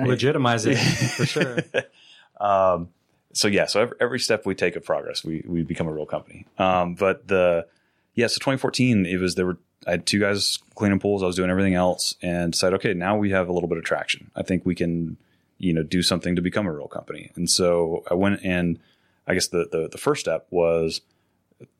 Legitimize 0.00 0.66
it 0.66 0.74
for 0.76 1.24
sure. 1.24 1.58
um, 2.40 2.88
so 3.32 3.46
yeah, 3.46 3.66
so 3.66 3.82
every, 3.82 3.96
every 4.00 4.18
step 4.18 4.44
we 4.44 4.56
take 4.56 4.74
of 4.74 4.84
progress, 4.84 5.22
we 5.24 5.44
we 5.46 5.62
become 5.62 5.86
a 5.86 5.92
real 5.92 6.06
company. 6.06 6.44
Um, 6.58 6.96
but 6.96 7.28
the 7.28 7.68
yeah, 8.14 8.26
so 8.26 8.40
2014, 8.40 9.06
it 9.06 9.18
was 9.18 9.36
there 9.36 9.46
were 9.46 9.58
I 9.86 9.92
had 9.92 10.06
two 10.06 10.20
guys 10.20 10.58
cleaning 10.74 10.98
pools. 10.98 11.22
I 11.22 11.26
was 11.26 11.36
doing 11.36 11.50
everything 11.50 11.74
else, 11.74 12.14
and 12.22 12.52
decided, 12.52 12.76
okay, 12.76 12.94
now 12.94 13.16
we 13.16 13.30
have 13.30 13.48
a 13.48 13.52
little 13.52 13.68
bit 13.68 13.78
of 13.78 13.84
traction. 13.84 14.30
I 14.36 14.42
think 14.42 14.66
we 14.66 14.74
can, 14.74 15.16
you 15.60 15.74
know, 15.74 15.82
do 15.82 16.02
something 16.02 16.34
to 16.36 16.42
become 16.42 16.66
a 16.66 16.72
real 16.72 16.88
company. 16.88 17.30
And 17.36 17.48
so 17.48 18.02
I 18.10 18.14
went 18.14 18.40
and 18.42 18.80
I 19.26 19.34
guess 19.34 19.48
the 19.48 19.68
the, 19.70 19.88
the 19.88 19.98
first 19.98 20.22
step 20.22 20.46
was 20.50 21.02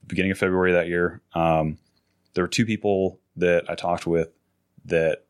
beginning 0.07 0.31
of 0.31 0.39
February 0.39 0.73
that 0.73 0.87
year. 0.87 1.23
Um, 1.35 1.79
there 2.35 2.45
were 2.45 2.49
two 2.49 2.67
people 2.67 3.19
that 3.37 3.69
I 3.69 3.75
talked 3.75 4.07
with 4.07 4.29
that 4.85 5.25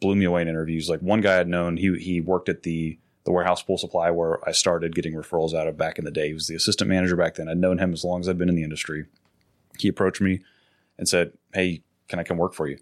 blew 0.00 0.14
me 0.14 0.24
away 0.24 0.42
in 0.42 0.48
interviews. 0.48 0.88
Like 0.88 1.00
one 1.00 1.20
guy 1.20 1.40
I'd 1.40 1.48
known, 1.48 1.76
he 1.76 1.98
he 1.98 2.20
worked 2.20 2.48
at 2.48 2.62
the 2.62 2.98
the 3.24 3.32
warehouse 3.32 3.62
pool 3.62 3.76
supply 3.76 4.10
where 4.10 4.46
I 4.48 4.52
started 4.52 4.94
getting 4.94 5.14
referrals 5.14 5.52
out 5.52 5.66
of 5.66 5.76
back 5.76 5.98
in 5.98 6.04
the 6.04 6.10
day. 6.10 6.28
He 6.28 6.34
was 6.34 6.46
the 6.46 6.54
assistant 6.54 6.88
manager 6.88 7.16
back 7.16 7.34
then. 7.34 7.48
I'd 7.48 7.58
known 7.58 7.78
him 7.78 7.92
as 7.92 8.04
long 8.04 8.20
as 8.20 8.28
I'd 8.28 8.38
been 8.38 8.48
in 8.48 8.54
the 8.54 8.62
industry. 8.62 9.06
He 9.78 9.88
approached 9.88 10.20
me 10.20 10.42
and 10.96 11.08
said, 11.08 11.32
"Hey, 11.52 11.82
can 12.06 12.20
I 12.20 12.24
come 12.24 12.36
work 12.36 12.54
for 12.54 12.68
you?" 12.68 12.78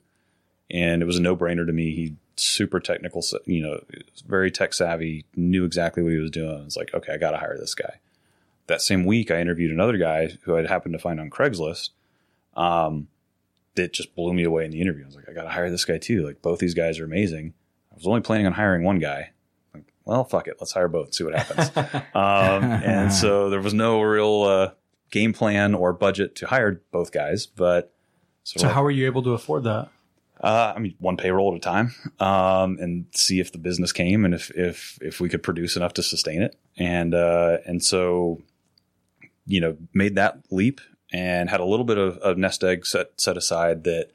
And 0.71 1.01
it 1.01 1.07
was 1.07 1.17
a 1.17 1.23
no 1.23 1.35
brainer 1.35 1.67
to 1.67 1.73
me. 1.73 1.95
He 1.95 2.17
super 2.37 2.81
technical, 2.81 3.23
you 3.47 3.63
know, 3.63 3.81
very 4.27 4.51
tech 4.51 4.75
savvy, 4.75 5.25
knew 5.37 5.65
exactly 5.65 6.03
what 6.03 6.13
he 6.13 6.19
was 6.19 6.31
doing. 6.31 6.61
I 6.61 6.65
was 6.65 6.77
like, 6.77 6.95
okay, 6.95 7.13
I 7.13 7.17
got 7.19 7.33
to 7.33 7.39
hire 7.39 7.57
this 7.59 7.75
guy. 7.75 8.01
That 8.67 8.81
same 8.81 9.05
week, 9.05 9.31
I 9.31 9.41
interviewed 9.41 9.73
another 9.73 9.99
guy 9.99 10.39
who 10.43 10.57
I'd 10.57 10.69
happened 10.69 10.95
to 10.95 10.99
find 10.99 11.21
on 11.21 11.31
Craigslist. 11.31 11.91
Um, 12.55 13.09
that 13.75 13.93
just 13.93 14.15
blew 14.15 14.33
me 14.35 14.45
away 14.45 14.65
in 14.65 14.71
the 14.71 14.81
interview. 14.81 15.05
I 15.05 15.07
was 15.07 15.17
like, 15.17 15.29
I 15.29 15.33
got 15.33 15.45
to 15.45 15.49
hire 15.49 15.71
this 15.71 15.85
guy 15.85 15.99
too. 15.99 16.27
Like 16.27 16.43
both 16.43 16.59
these 16.59 16.75
guys 16.75 16.99
are 16.99 17.05
amazing. 17.05 17.55
I 17.91 17.97
was 17.97 18.07
only 18.07 18.21
planning 18.21 18.47
on 18.47 18.53
hiring 18.53 18.85
one 18.85 18.99
guy. 18.99 19.31
Like, 19.75 19.85
well, 20.05 20.25
fuck 20.25 20.49
it, 20.49 20.57
let's 20.61 20.73
hire 20.73 20.89
both 20.89 21.07
and 21.07 21.15
see 21.15 21.25
what 21.25 21.35
happens. 21.35 21.71
um, 22.15 22.65
and 22.65 23.13
so 23.13 23.51
there 23.51 23.61
was 23.61 23.75
no 23.75 24.01
real 24.03 24.43
uh, 24.43 24.71
game 25.11 25.33
plan 25.33 25.75
or 25.75 25.93
budget 25.93 26.37
to 26.37 26.47
hire 26.47 26.83
both 26.91 27.13
guys, 27.13 27.47
but 27.47 27.93
So 28.45 28.69
how 28.69 28.83
were 28.83 28.91
you 28.91 29.07
able 29.07 29.23
to 29.23 29.31
afford 29.31 29.65
that? 29.65 29.89
Uh, 30.43 30.73
I 30.75 30.79
mean, 30.81 30.97
one 30.99 31.17
payroll 31.17 31.53
at 31.53 31.59
a 31.59 31.61
time, 31.61 31.95
um, 32.19 32.79
and 32.81 33.07
see 33.15 33.39
if 33.39 33.53
the 33.53 33.59
business 33.59 33.93
came 33.93 34.25
and 34.25 34.35
if 34.35 34.51
if 34.51 34.99
if 35.01 35.21
we 35.21 35.29
could 35.29 35.43
produce 35.43 35.77
enough 35.77 35.95
to 35.95 36.03
sustain 36.03 36.43
it. 36.43 36.57
And 36.77 37.15
uh, 37.15 37.59
and 37.65 37.83
so, 37.83 38.43
you 39.47 39.61
know, 39.61 39.77
made 39.95 40.17
that 40.17 40.41
leap 40.51 40.81
and 41.13 41.49
had 41.49 41.61
a 41.61 41.65
little 41.65 41.85
bit 41.85 41.99
of, 41.99 42.17
of 42.19 42.39
nest 42.39 42.65
egg 42.65 42.87
set 42.87 43.21
set 43.21 43.37
aside 43.37 43.85
that 43.85 44.11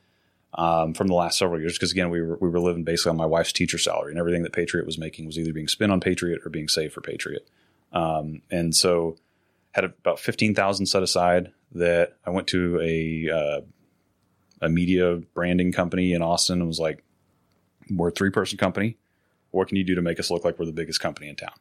um, 0.53 0.93
from 0.93 1.07
the 1.07 1.13
last 1.13 1.37
several 1.37 1.61
years. 1.61 1.73
Because 1.73 1.93
again, 1.93 2.09
we 2.09 2.21
were 2.21 2.37
we 2.41 2.49
were 2.49 2.59
living 2.59 2.83
basically 2.83 3.11
on 3.11 3.17
my 3.17 3.25
wife's 3.25 3.53
teacher 3.53 3.77
salary, 3.77 4.11
and 4.11 4.19
everything 4.19 4.43
that 4.43 4.53
Patriot 4.53 4.85
was 4.85 4.97
making 4.97 5.27
was 5.27 5.39
either 5.39 5.53
being 5.53 5.69
spent 5.69 5.93
on 5.93 6.01
Patriot 6.01 6.41
or 6.45 6.49
being 6.49 6.67
saved 6.67 6.93
for 6.93 7.01
Patriot. 7.01 7.47
Um, 7.93 8.41
and 8.51 8.75
so, 8.75 9.15
had 9.71 9.85
about 9.85 10.19
fifteen 10.19 10.53
thousand 10.53 10.87
set 10.87 11.03
aside 11.03 11.53
that 11.71 12.17
I 12.25 12.31
went 12.31 12.47
to 12.47 12.81
a 12.81 13.29
uh, 13.33 13.61
a 14.61 14.69
media 14.69 15.17
branding 15.33 15.71
company 15.71 16.13
in 16.13 16.21
Austin 16.21 16.59
and 16.59 16.67
was 16.67 16.79
like, 16.79 17.03
we're 17.89 18.09
a 18.09 18.11
three 18.11 18.29
person 18.31 18.57
company. 18.57 18.97
What 19.51 19.67
can 19.67 19.77
you 19.77 19.83
do 19.83 19.95
to 19.95 20.01
make 20.01 20.19
us 20.19 20.29
look 20.29 20.43
like 20.43 20.59
we're 20.59 20.65
the 20.65 20.71
biggest 20.73 20.99
company 20.99 21.29
in 21.29 21.35
town? 21.35 21.53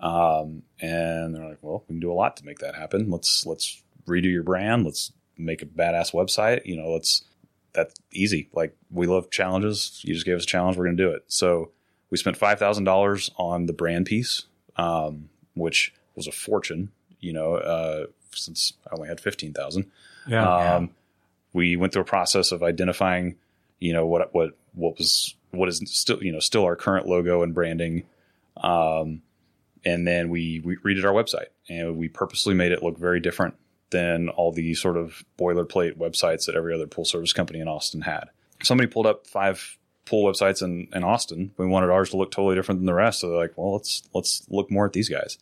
Um, 0.00 0.62
and 0.80 1.34
they're 1.34 1.44
like, 1.44 1.58
well, 1.60 1.84
we 1.88 1.94
can 1.94 2.00
do 2.00 2.10
a 2.10 2.14
lot 2.14 2.36
to 2.38 2.46
make 2.46 2.58
that 2.60 2.74
happen. 2.74 3.10
Let's, 3.10 3.44
let's 3.46 3.82
redo 4.06 4.30
your 4.30 4.42
brand. 4.42 4.84
Let's 4.84 5.12
make 5.36 5.62
a 5.62 5.66
badass 5.66 6.12
website. 6.12 6.64
You 6.64 6.76
know, 6.76 6.90
let's, 6.90 7.24
that's 7.72 7.94
easy. 8.12 8.48
Like 8.52 8.76
we 8.90 9.06
love 9.06 9.30
challenges. 9.30 10.00
You 10.04 10.14
just 10.14 10.26
gave 10.26 10.36
us 10.36 10.44
a 10.44 10.46
challenge. 10.46 10.76
We're 10.76 10.84
going 10.86 10.96
to 10.96 11.02
do 11.02 11.10
it. 11.10 11.24
So 11.28 11.70
we 12.10 12.16
spent 12.16 12.38
$5,000 12.38 13.30
on 13.36 13.66
the 13.66 13.72
brand 13.72 14.06
piece, 14.06 14.44
um, 14.76 15.28
which 15.54 15.92
was 16.14 16.26
a 16.26 16.32
fortune, 16.32 16.90
you 17.20 17.32
know, 17.32 17.54
uh, 17.56 18.06
since 18.34 18.72
I 18.90 18.94
only 18.96 19.08
had 19.08 19.20
15,000 19.20 19.90
Yeah. 20.26 20.74
um, 20.76 20.90
we 21.52 21.76
went 21.76 21.92
through 21.92 22.02
a 22.02 22.06
process 22.06 22.52
of 22.52 22.62
identifying, 22.62 23.36
you 23.78 23.92
know, 23.92 24.06
what 24.06 24.32
what 24.34 24.50
what 24.74 24.98
was 24.98 25.34
what 25.50 25.68
is 25.68 25.82
still 25.86 26.22
you 26.22 26.32
know 26.32 26.40
still 26.40 26.64
our 26.64 26.76
current 26.76 27.06
logo 27.06 27.42
and 27.42 27.54
branding, 27.54 28.04
um, 28.58 29.22
and 29.84 30.06
then 30.06 30.28
we 30.28 30.60
we 30.64 30.76
redid 30.76 31.04
our 31.04 31.12
website 31.12 31.48
and 31.68 31.96
we 31.96 32.08
purposely 32.08 32.54
made 32.54 32.72
it 32.72 32.82
look 32.82 32.98
very 32.98 33.20
different 33.20 33.54
than 33.90 34.28
all 34.28 34.52
the 34.52 34.74
sort 34.74 34.96
of 34.96 35.24
boilerplate 35.38 35.96
websites 35.96 36.46
that 36.46 36.54
every 36.54 36.72
other 36.74 36.86
pool 36.86 37.04
service 37.04 37.32
company 37.32 37.60
in 37.60 37.68
Austin 37.68 38.02
had. 38.02 38.24
Somebody 38.62 38.88
pulled 38.88 39.06
up 39.06 39.26
five 39.26 39.78
pool 40.04 40.30
websites 40.30 40.62
in, 40.62 40.88
in 40.92 41.04
Austin. 41.04 41.52
We 41.56 41.66
wanted 41.66 41.90
ours 41.90 42.10
to 42.10 42.16
look 42.16 42.30
totally 42.30 42.54
different 42.54 42.80
than 42.80 42.86
the 42.86 42.94
rest. 42.94 43.20
So 43.20 43.28
they're 43.28 43.38
like, 43.38 43.56
well, 43.56 43.72
let's 43.72 44.02
let's 44.12 44.44
look 44.48 44.70
more 44.70 44.86
at 44.86 44.92
these 44.92 45.08
guys. 45.08 45.38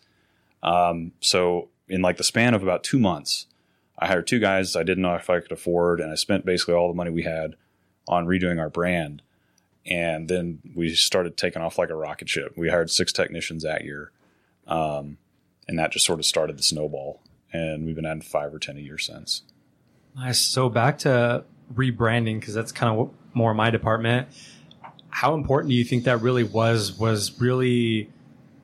Um, 0.62 1.12
so 1.20 1.68
in 1.88 2.02
like 2.02 2.16
the 2.16 2.24
span 2.24 2.54
of 2.54 2.62
about 2.62 2.84
two 2.84 2.98
months, 2.98 3.46
I 3.98 4.06
hired 4.06 4.26
two 4.26 4.38
guys 4.38 4.76
I 4.76 4.82
didn't 4.82 5.02
know 5.02 5.14
if 5.14 5.28
I 5.28 5.40
could 5.40 5.52
afford, 5.52 6.00
and 6.00 6.10
I 6.10 6.14
spent 6.14 6.46
basically 6.46 6.74
all 6.74 6.88
the 6.88 6.94
money 6.94 7.10
we 7.10 7.24
had 7.24 7.56
on 8.06 8.26
redoing 8.26 8.60
our 8.60 8.70
brand. 8.70 9.22
And 9.86 10.28
then 10.28 10.60
we 10.74 10.94
started 10.94 11.36
taking 11.36 11.62
off 11.62 11.78
like 11.78 11.90
a 11.90 11.94
rocket 11.94 12.28
ship. 12.28 12.52
We 12.56 12.68
hired 12.68 12.90
six 12.90 13.12
technicians 13.12 13.62
that 13.62 13.84
year, 13.84 14.12
um, 14.66 15.18
and 15.66 15.78
that 15.78 15.92
just 15.92 16.04
sort 16.04 16.18
of 16.18 16.26
started 16.26 16.58
the 16.58 16.62
snowball. 16.62 17.22
And 17.52 17.86
we've 17.86 17.96
been 17.96 18.04
adding 18.04 18.22
five 18.22 18.52
or 18.52 18.58
ten 18.58 18.76
a 18.76 18.80
year 18.80 18.98
since. 18.98 19.42
Nice. 20.14 20.38
So 20.38 20.68
back 20.68 20.98
to 21.00 21.44
rebranding 21.74 22.40
because 22.40 22.54
that's 22.54 22.72
kind 22.72 22.98
of 22.98 23.10
more 23.32 23.54
my 23.54 23.70
department. 23.70 24.28
How 25.08 25.34
important 25.34 25.70
do 25.70 25.74
you 25.74 25.84
think 25.84 26.04
that 26.04 26.20
really 26.20 26.44
was? 26.44 26.92
Was 26.92 27.40
really 27.40 28.10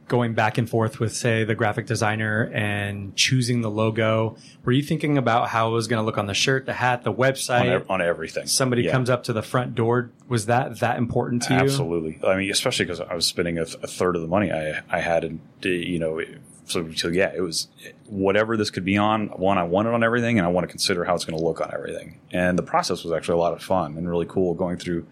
going 0.06 0.34
back 0.34 0.58
and 0.58 0.68
forth 0.68 1.00
with, 1.00 1.14
say, 1.16 1.44
the 1.44 1.54
graphic 1.54 1.86
designer 1.86 2.50
and 2.52 3.16
choosing 3.16 3.62
the 3.62 3.70
logo. 3.70 4.36
Were 4.64 4.72
you 4.72 4.82
thinking 4.82 5.16
about 5.16 5.48
how 5.48 5.68
it 5.68 5.72
was 5.72 5.86
going 5.88 5.98
to 6.00 6.04
look 6.04 6.18
on 6.18 6.26
the 6.26 6.34
shirt, 6.34 6.66
the 6.66 6.74
hat, 6.74 7.04
the 7.04 7.12
website? 7.12 7.66
ev- 7.66 7.90
on 7.90 8.02
everything. 8.02 8.46
Somebody 8.46 8.82
Yeah. 8.82 8.92
comes 8.92 9.08
up 9.08 9.24
to 9.24 9.32
the 9.32 9.42
front 9.42 9.74
door. 9.74 10.10
Was 10.28 10.46
that 10.46 10.80
that 10.80 10.98
important 10.98 11.42
to 11.44 11.54
you? 11.54 11.60
Absolutely. 11.60 12.18
I 12.26 12.36
mean, 12.36 12.50
especially 12.50 12.84
because 12.84 13.00
I 13.00 13.14
was 13.14 13.24
spending 13.26 13.58
a, 13.58 13.64
th- 13.64 13.78
a 13.82 13.86
third 13.86 14.14
of 14.16 14.22
the 14.22 14.28
money 14.28 14.52
I, 14.52 14.82
I 14.90 15.00
had, 15.00 15.24
and 15.24 15.40
you 15.62 15.98
know, 15.98 16.20
so, 16.66 16.90
so 16.92 17.08
yeah, 17.08 17.32
it 17.34 17.40
was 17.40 17.68
whatever 18.06 18.56
this 18.56 18.70
could 18.70 18.84
be 18.84 18.96
on. 18.98 19.28
One, 19.28 19.56
I 19.58 19.62
want 19.64 19.88
it 19.88 19.94
on 19.94 20.02
everything, 20.04 20.38
and 20.38 20.46
I 20.46 20.50
want 20.50 20.64
to 20.64 20.70
consider 20.70 21.04
how 21.04 21.14
it's 21.14 21.24
going 21.24 21.38
to 21.38 21.44
look 21.44 21.60
on 21.60 21.70
everything. 21.72 22.20
And 22.30 22.58
the 22.58 22.62
process 22.62 23.04
was 23.04 23.12
actually 23.12 23.34
a 23.34 23.40
lot 23.42 23.52
of 23.54 23.62
fun 23.62 23.96
and 23.96 24.08
really 24.08 24.26
cool, 24.26 24.54
going 24.54 24.76
through 24.76 25.06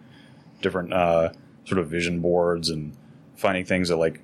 different 0.61 0.93
uh, 0.93 1.31
sort 1.65 1.79
of 1.79 1.89
vision 1.89 2.21
boards 2.21 2.69
and 2.71 2.95
finding 3.37 3.65
things 3.65 3.89
that 3.89 3.97
like 3.97 4.21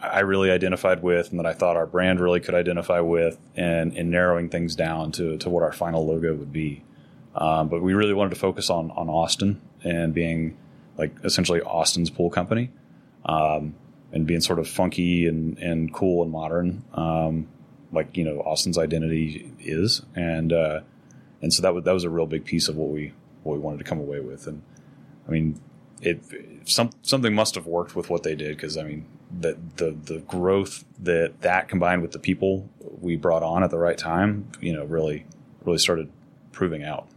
I 0.00 0.20
really 0.20 0.50
identified 0.50 1.02
with, 1.02 1.30
and 1.30 1.38
that 1.38 1.46
I 1.46 1.52
thought 1.52 1.76
our 1.76 1.86
brand 1.86 2.20
really 2.20 2.40
could 2.40 2.54
identify 2.54 3.00
with, 3.00 3.38
and 3.54 3.96
and 3.96 4.10
narrowing 4.10 4.48
things 4.48 4.76
down 4.76 5.12
to 5.12 5.36
to 5.38 5.50
what 5.50 5.62
our 5.62 5.72
final 5.72 6.06
logo 6.06 6.34
would 6.34 6.52
be. 6.52 6.82
Um, 7.34 7.68
but 7.68 7.82
we 7.82 7.94
really 7.94 8.14
wanted 8.14 8.30
to 8.30 8.36
focus 8.36 8.70
on 8.70 8.90
on 8.92 9.08
Austin 9.08 9.60
and 9.82 10.14
being 10.14 10.56
like 10.96 11.14
essentially 11.24 11.60
Austin's 11.60 12.10
pool 12.10 12.30
company. 12.30 12.70
Um, 13.24 13.74
and 14.12 14.26
being 14.26 14.40
sort 14.40 14.58
of 14.58 14.68
funky 14.68 15.26
and 15.26 15.58
and 15.58 15.92
cool 15.92 16.22
and 16.22 16.32
modern, 16.32 16.84
um, 16.94 17.48
like 17.92 18.16
you 18.16 18.24
know 18.24 18.40
Austin's 18.40 18.78
identity 18.78 19.52
is, 19.60 20.02
and 20.14 20.52
uh, 20.52 20.80
and 21.42 21.52
so 21.52 21.62
that 21.62 21.74
was 21.74 21.84
that 21.84 21.92
was 21.92 22.04
a 22.04 22.10
real 22.10 22.26
big 22.26 22.44
piece 22.44 22.68
of 22.68 22.76
what 22.76 22.88
we 22.88 23.12
what 23.42 23.54
we 23.54 23.58
wanted 23.58 23.78
to 23.78 23.84
come 23.84 23.98
away 23.98 24.20
with, 24.20 24.46
and 24.46 24.62
I 25.28 25.30
mean 25.30 25.60
it 26.00 26.20
some 26.64 26.90
something 27.02 27.34
must 27.34 27.54
have 27.54 27.66
worked 27.66 27.96
with 27.96 28.10
what 28.10 28.22
they 28.22 28.34
did 28.34 28.56
because 28.56 28.76
I 28.76 28.84
mean 28.84 29.06
that 29.40 29.76
the 29.76 29.96
the 30.04 30.18
growth 30.20 30.84
that 31.00 31.40
that 31.42 31.68
combined 31.68 32.02
with 32.02 32.12
the 32.12 32.18
people 32.18 32.68
we 33.00 33.16
brought 33.16 33.42
on 33.42 33.62
at 33.62 33.70
the 33.70 33.78
right 33.78 33.98
time, 33.98 34.50
you 34.60 34.72
know, 34.72 34.84
really 34.84 35.26
really 35.64 35.78
started 35.78 36.10
proving 36.52 36.84
out. 36.84 37.08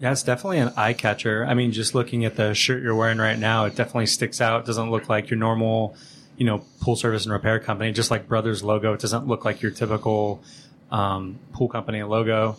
Yeah, 0.00 0.12
it's 0.12 0.22
definitely 0.22 0.58
an 0.58 0.72
eye 0.76 0.92
catcher. 0.92 1.46
I 1.46 1.54
mean, 1.54 1.72
just 1.72 1.94
looking 1.94 2.24
at 2.26 2.36
the 2.36 2.52
shirt 2.54 2.82
you're 2.82 2.94
wearing 2.94 3.18
right 3.18 3.38
now, 3.38 3.64
it 3.64 3.74
definitely 3.74 4.06
sticks 4.06 4.40
out. 4.40 4.60
It 4.60 4.66
doesn't 4.66 4.90
look 4.90 5.08
like 5.08 5.30
your 5.30 5.38
normal, 5.38 5.96
you 6.36 6.44
know, 6.44 6.64
pool 6.80 6.96
service 6.96 7.24
and 7.24 7.32
repair 7.32 7.58
company. 7.60 7.92
Just 7.92 8.10
like 8.10 8.28
Brothers 8.28 8.62
logo, 8.62 8.92
it 8.92 9.00
doesn't 9.00 9.26
look 9.26 9.46
like 9.46 9.62
your 9.62 9.70
typical 9.70 10.42
um, 10.90 11.38
pool 11.52 11.68
company 11.68 12.02
logo. 12.02 12.56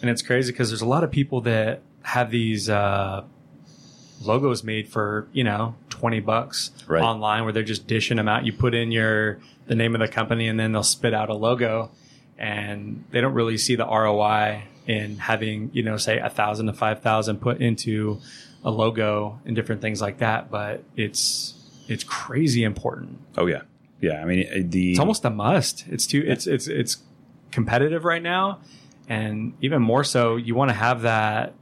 And 0.00 0.08
it's 0.08 0.22
crazy 0.22 0.52
because 0.52 0.70
there's 0.70 0.80
a 0.80 0.86
lot 0.86 1.02
of 1.02 1.10
people 1.10 1.40
that 1.42 1.82
have 2.02 2.30
these 2.30 2.70
uh, 2.70 3.24
logos 4.22 4.62
made 4.62 4.88
for 4.88 5.28
you 5.32 5.44
know 5.44 5.74
20 6.00 6.20
bucks 6.20 6.70
Right. 6.88 7.02
online 7.02 7.44
where 7.44 7.52
they're 7.52 7.62
just 7.62 7.86
dishing 7.86 8.16
them 8.16 8.28
out 8.28 8.44
you 8.46 8.52
put 8.52 8.74
in 8.74 8.90
your 8.90 9.38
the 9.66 9.74
name 9.74 9.94
of 9.94 10.00
the 10.00 10.08
company 10.08 10.48
and 10.48 10.58
then 10.58 10.72
they'll 10.72 10.82
spit 10.82 11.12
out 11.14 11.28
a 11.28 11.34
logo 11.34 11.90
and 12.38 13.04
they 13.10 13.20
don't 13.20 13.34
really 13.34 13.58
see 13.58 13.76
the 13.76 13.84
roi 13.86 14.62
in 14.86 15.16
having 15.18 15.70
you 15.72 15.82
know 15.82 15.96
say 15.96 16.18
a 16.18 16.30
thousand 16.30 16.66
to 16.66 16.72
five 16.72 17.00
thousand 17.02 17.38
put 17.40 17.60
into 17.60 18.18
a 18.64 18.70
logo 18.70 19.38
and 19.44 19.54
different 19.54 19.80
things 19.82 20.00
like 20.00 20.18
that 20.18 20.50
but 20.50 20.82
it's 20.96 21.54
it's 21.88 22.04
crazy 22.04 22.62
important 22.62 23.18
Oh 23.36 23.46
yeah, 23.46 23.62
yeah. 24.00 24.22
I 24.22 24.24
mean 24.24 24.46
uh, 24.50 24.62
the 24.64 24.92
it's 24.92 25.00
almost 25.00 25.24
a 25.24 25.30
must. 25.30 25.84
It's 25.88 26.06
too 26.06 26.22
it's 26.26 26.46
it's 26.46 26.66
it's 26.66 26.98
competitive 27.50 28.04
right 28.04 28.22
now, 28.22 28.60
and 29.08 29.54
even 29.60 29.82
more 29.82 30.04
so, 30.04 30.36
you 30.36 30.54
want 30.54 30.68
to 30.70 30.74
have 30.74 31.02
that. 31.02 31.52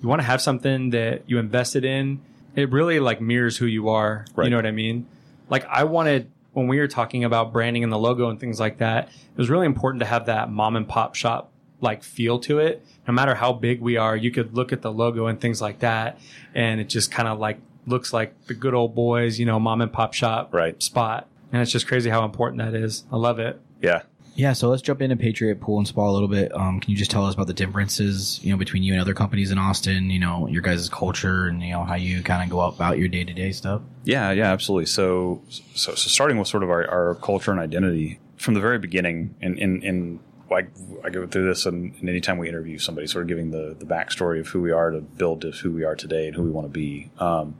You 0.00 0.08
want 0.08 0.20
to 0.20 0.26
have 0.26 0.40
something 0.42 0.90
that 0.90 1.22
you 1.26 1.38
invested 1.38 1.84
in. 1.84 2.20
It 2.56 2.70
really 2.70 3.00
like 3.00 3.20
mirrors 3.20 3.56
who 3.56 3.66
you 3.66 3.88
are. 3.88 4.24
Right. 4.34 4.44
You 4.44 4.50
know 4.50 4.56
what 4.56 4.66
I 4.66 4.70
mean? 4.70 5.06
Like 5.48 5.64
I 5.66 5.84
wanted 5.84 6.30
when 6.52 6.68
we 6.68 6.78
were 6.78 6.86
talking 6.88 7.24
about 7.24 7.52
branding 7.52 7.82
and 7.82 7.92
the 7.92 7.98
logo 7.98 8.28
and 8.30 8.38
things 8.38 8.60
like 8.60 8.78
that. 8.78 9.08
It 9.08 9.36
was 9.36 9.50
really 9.50 9.66
important 9.66 10.00
to 10.00 10.06
have 10.06 10.26
that 10.26 10.50
mom 10.50 10.76
and 10.76 10.86
pop 10.88 11.14
shop 11.16 11.50
like 11.80 12.02
feel 12.04 12.38
to 12.40 12.58
it. 12.60 12.84
No 13.08 13.12
matter 13.12 13.34
how 13.34 13.52
big 13.52 13.80
we 13.80 13.96
are, 13.96 14.16
you 14.16 14.30
could 14.30 14.54
look 14.54 14.72
at 14.72 14.80
the 14.82 14.92
logo 14.92 15.26
and 15.26 15.40
things 15.40 15.60
like 15.60 15.80
that, 15.80 16.18
and 16.54 16.80
it 16.80 16.88
just 16.88 17.10
kind 17.10 17.28
of 17.28 17.38
like 17.38 17.58
looks 17.86 18.12
like 18.12 18.46
the 18.46 18.54
good 18.54 18.72
old 18.72 18.94
boys, 18.94 19.38
you 19.38 19.44
know, 19.44 19.58
mom 19.60 19.80
and 19.82 19.92
pop 19.92 20.14
shop 20.14 20.54
Right. 20.54 20.80
spot. 20.82 21.28
And 21.52 21.60
it's 21.60 21.70
just 21.72 21.86
crazy 21.86 22.08
how 22.08 22.24
important 22.24 22.62
that 22.62 22.74
is. 22.74 23.04
I 23.12 23.16
love 23.16 23.38
it. 23.38 23.60
yeah. 23.82 24.02
Yeah, 24.36 24.52
so 24.52 24.68
let's 24.68 24.82
jump 24.82 25.00
into 25.00 25.16
Patriot 25.16 25.60
Pool 25.60 25.78
and 25.78 25.86
Spa 25.86 26.08
a 26.08 26.10
little 26.10 26.28
bit. 26.28 26.52
Um, 26.54 26.80
can 26.80 26.90
you 26.90 26.96
just 26.96 27.10
tell 27.10 27.24
us 27.24 27.34
about 27.34 27.46
the 27.46 27.54
differences, 27.54 28.40
you 28.42 28.50
know, 28.50 28.56
between 28.56 28.82
you 28.82 28.92
and 28.92 29.00
other 29.00 29.14
companies 29.14 29.52
in 29.52 29.58
Austin? 29.58 30.10
You 30.10 30.18
know, 30.18 30.48
your 30.48 30.62
guys' 30.62 30.88
culture 30.88 31.46
and 31.46 31.62
you 31.62 31.70
know 31.70 31.84
how 31.84 31.94
you 31.94 32.22
kind 32.22 32.42
of 32.42 32.50
go 32.50 32.60
about 32.60 32.98
your 32.98 33.08
day 33.08 33.22
to 33.22 33.32
day 33.32 33.52
stuff. 33.52 33.82
Yeah, 34.02 34.32
yeah, 34.32 34.50
absolutely. 34.50 34.86
So, 34.86 35.42
so, 35.48 35.94
so 35.94 36.08
starting 36.08 36.36
with 36.38 36.48
sort 36.48 36.64
of 36.64 36.70
our, 36.70 36.88
our 36.88 37.14
culture 37.16 37.52
and 37.52 37.60
identity 37.60 38.18
from 38.36 38.54
the 38.54 38.60
very 38.60 38.78
beginning, 38.78 39.34
and 39.40 39.58
and, 39.58 39.84
and 39.84 40.20
I, 40.50 40.66
I 41.04 41.10
go 41.10 41.26
through 41.26 41.48
this, 41.48 41.64
and, 41.64 41.94
and 42.00 42.08
anytime 42.08 42.38
we 42.38 42.48
interview 42.48 42.78
somebody, 42.78 43.06
sort 43.06 43.22
of 43.22 43.28
giving 43.28 43.52
the 43.52 43.76
the 43.78 43.86
backstory 43.86 44.40
of 44.40 44.48
who 44.48 44.60
we 44.60 44.72
are 44.72 44.90
to 44.90 45.00
build 45.00 45.42
to 45.42 45.52
who 45.52 45.70
we 45.70 45.84
are 45.84 45.94
today 45.94 46.26
and 46.26 46.34
who 46.34 46.42
we 46.42 46.50
want 46.50 46.66
to 46.66 46.72
be. 46.72 47.10
Um, 47.18 47.56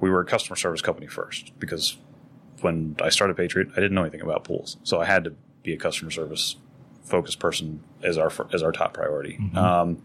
we 0.00 0.10
were 0.10 0.20
a 0.20 0.24
customer 0.24 0.56
service 0.56 0.80
company 0.80 1.08
first 1.08 1.52
because 1.58 1.96
when 2.60 2.96
I 3.00 3.08
started 3.08 3.36
Patriot, 3.36 3.68
I 3.72 3.76
didn't 3.76 3.94
know 3.94 4.02
anything 4.02 4.20
about 4.20 4.44
pools, 4.44 4.76
so 4.82 5.00
I 5.00 5.04
had 5.04 5.24
to 5.24 5.34
be 5.68 5.74
a 5.74 5.78
customer 5.78 6.10
service 6.10 6.56
focused 7.04 7.38
person 7.38 7.82
as 8.02 8.18
our 8.18 8.30
as 8.52 8.62
our 8.62 8.72
top 8.72 8.94
priority. 8.94 9.38
Um, 9.56 10.02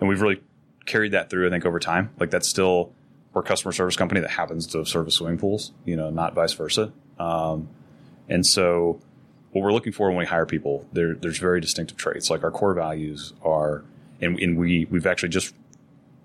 and 0.00 0.08
we've 0.08 0.20
really 0.20 0.40
carried 0.86 1.12
that 1.12 1.30
through. 1.30 1.46
I 1.46 1.50
think 1.50 1.66
over 1.66 1.78
time, 1.78 2.10
like 2.18 2.30
that's 2.30 2.48
still 2.48 2.92
we're 3.32 3.42
a 3.42 3.44
customer 3.44 3.72
service 3.72 3.96
company 3.96 4.20
that 4.20 4.30
happens 4.30 4.66
to 4.68 4.84
service 4.84 5.14
swimming 5.14 5.38
pools, 5.38 5.72
you 5.84 5.96
know, 5.96 6.10
not 6.10 6.34
vice 6.34 6.52
versa. 6.52 6.92
Um, 7.18 7.68
and 8.28 8.46
so, 8.46 9.00
what 9.52 9.62
we're 9.62 9.72
looking 9.72 9.92
for 9.92 10.08
when 10.08 10.18
we 10.18 10.24
hire 10.24 10.46
people, 10.46 10.86
there, 10.92 11.14
there's 11.14 11.38
very 11.38 11.60
distinctive 11.60 11.96
traits. 11.96 12.30
Like 12.30 12.42
our 12.42 12.50
core 12.50 12.74
values 12.74 13.32
are, 13.42 13.84
and, 14.20 14.38
and 14.38 14.56
we 14.56 14.86
we've 14.90 15.06
actually 15.06 15.30
just 15.30 15.54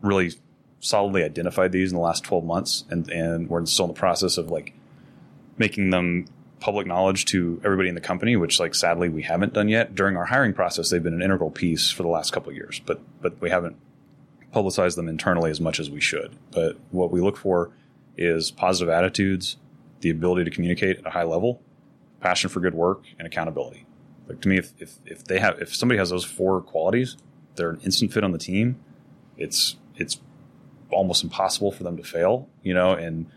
really 0.01 0.31
solidly 0.79 1.23
identified 1.23 1.71
these 1.71 1.91
in 1.91 1.95
the 1.95 2.01
last 2.01 2.23
12 2.23 2.43
months, 2.45 2.85
and 2.89 3.09
and 3.09 3.49
we're 3.49 3.65
still 3.65 3.85
in 3.85 3.93
the 3.93 3.99
process 3.99 4.37
of 4.37 4.49
like 4.49 4.73
making 5.57 5.89
them 5.89 6.25
public 6.59 6.85
knowledge 6.87 7.25
to 7.25 7.61
everybody 7.63 7.89
in 7.89 7.95
the 7.95 8.01
company, 8.01 8.35
which 8.35 8.59
like 8.59 8.75
sadly 8.75 9.09
we 9.09 9.23
haven't 9.23 9.53
done 9.53 9.69
yet. 9.69 9.95
During 9.95 10.17
our 10.17 10.25
hiring 10.25 10.53
process, 10.53 10.89
they've 10.89 11.03
been 11.03 11.13
an 11.13 11.21
integral 11.21 11.51
piece 11.51 11.89
for 11.89 12.03
the 12.03 12.09
last 12.09 12.31
couple 12.31 12.49
of 12.49 12.55
years, 12.55 12.81
but 12.85 13.01
but 13.21 13.39
we 13.41 13.49
haven't 13.49 13.77
publicized 14.51 14.97
them 14.97 15.07
internally 15.07 15.51
as 15.51 15.61
much 15.61 15.79
as 15.79 15.89
we 15.89 16.01
should. 16.01 16.35
But 16.51 16.77
what 16.91 17.11
we 17.11 17.21
look 17.21 17.37
for 17.37 17.71
is 18.17 18.51
positive 18.51 18.89
attitudes, 18.89 19.57
the 20.01 20.09
ability 20.09 20.43
to 20.43 20.51
communicate 20.51 20.97
at 20.97 21.05
a 21.05 21.11
high 21.11 21.23
level, 21.23 21.61
passion 22.19 22.49
for 22.49 22.59
good 22.59 22.73
work, 22.73 23.03
and 23.17 23.27
accountability. 23.27 23.85
Like 24.27 24.41
to 24.41 24.49
me, 24.49 24.57
if, 24.57 24.73
if, 24.79 24.97
if 25.05 25.23
they 25.23 25.39
have 25.39 25.59
if 25.59 25.75
somebody 25.75 25.97
has 25.97 26.09
those 26.09 26.25
four 26.25 26.61
qualities, 26.61 27.17
they're 27.55 27.71
an 27.71 27.79
instant 27.81 28.13
fit 28.13 28.23
on 28.23 28.31
the 28.31 28.37
team. 28.37 28.79
It's 29.37 29.77
it's 29.95 30.19
almost 30.91 31.23
impossible 31.23 31.71
for 31.71 31.83
them 31.83 31.97
to 31.97 32.03
fail, 32.03 32.49
you 32.63 32.73
know, 32.73 32.91
and 32.91 33.27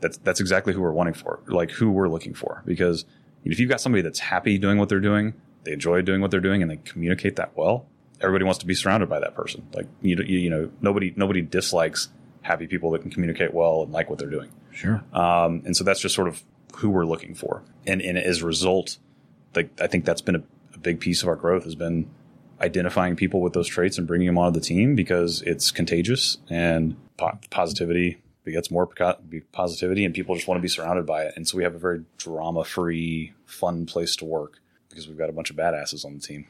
that's 0.00 0.18
that's 0.18 0.40
exactly 0.40 0.72
who 0.72 0.80
we're 0.80 0.92
wanting 0.92 1.14
for, 1.14 1.40
like 1.46 1.70
who 1.70 1.90
we're 1.90 2.08
looking 2.08 2.34
for. 2.34 2.62
Because 2.64 3.04
if 3.44 3.58
you've 3.58 3.70
got 3.70 3.80
somebody 3.80 4.02
that's 4.02 4.18
happy 4.18 4.58
doing 4.58 4.78
what 4.78 4.88
they're 4.88 5.00
doing, 5.00 5.34
they 5.64 5.72
enjoy 5.72 6.02
doing 6.02 6.20
what 6.20 6.30
they're 6.30 6.40
doing, 6.40 6.62
and 6.62 6.70
they 6.70 6.76
communicate 6.76 7.36
that 7.36 7.56
well, 7.56 7.86
everybody 8.20 8.44
wants 8.44 8.58
to 8.58 8.66
be 8.66 8.74
surrounded 8.74 9.08
by 9.08 9.20
that 9.20 9.34
person. 9.34 9.66
Like 9.74 9.86
you, 10.02 10.16
you, 10.16 10.38
you 10.38 10.50
know, 10.50 10.70
nobody 10.80 11.12
nobody 11.16 11.42
dislikes 11.42 12.08
happy 12.42 12.66
people 12.66 12.90
that 12.92 13.02
can 13.02 13.10
communicate 13.10 13.52
well 13.52 13.82
and 13.82 13.92
like 13.92 14.08
what 14.08 14.18
they're 14.18 14.30
doing. 14.30 14.50
Sure. 14.70 15.02
Um, 15.12 15.62
and 15.64 15.76
so 15.76 15.84
that's 15.84 16.00
just 16.00 16.14
sort 16.14 16.28
of 16.28 16.42
who 16.76 16.90
we're 16.90 17.04
looking 17.04 17.34
for. 17.34 17.62
And, 17.86 18.00
and 18.00 18.16
as 18.16 18.42
a 18.42 18.46
result, 18.46 18.98
like 19.54 19.70
I 19.80 19.86
think 19.86 20.04
that's 20.04 20.20
been 20.20 20.36
a, 20.36 20.42
a 20.74 20.78
big 20.78 21.00
piece 21.00 21.22
of 21.22 21.28
our 21.28 21.36
growth 21.36 21.64
has 21.64 21.74
been 21.74 22.08
identifying 22.60 23.16
people 23.16 23.40
with 23.40 23.52
those 23.52 23.66
traits 23.66 23.98
and 23.98 24.06
bringing 24.06 24.26
them 24.26 24.38
onto 24.38 24.58
the 24.58 24.64
team 24.64 24.94
because 24.94 25.42
it's 25.42 25.70
contagious 25.70 26.38
and 26.48 26.96
po- 27.16 27.38
positivity 27.50 28.22
begets 28.46 28.70
more 28.70 28.88
positivity 29.52 30.06
and 30.06 30.14
people 30.14 30.34
just 30.34 30.48
want 30.48 30.56
to 30.56 30.62
be 30.62 30.68
surrounded 30.68 31.04
by 31.04 31.24
it. 31.24 31.34
And 31.36 31.46
so 31.46 31.58
we 31.58 31.64
have 31.64 31.74
a 31.74 31.78
very 31.78 32.04
drama 32.16 32.64
free, 32.64 33.34
fun 33.44 33.84
place 33.84 34.16
to 34.16 34.24
work 34.24 34.60
because 34.88 35.06
we've 35.06 35.18
got 35.18 35.28
a 35.28 35.32
bunch 35.32 35.50
of 35.50 35.56
badasses 35.56 36.06
on 36.06 36.14
the 36.14 36.20
team. 36.20 36.46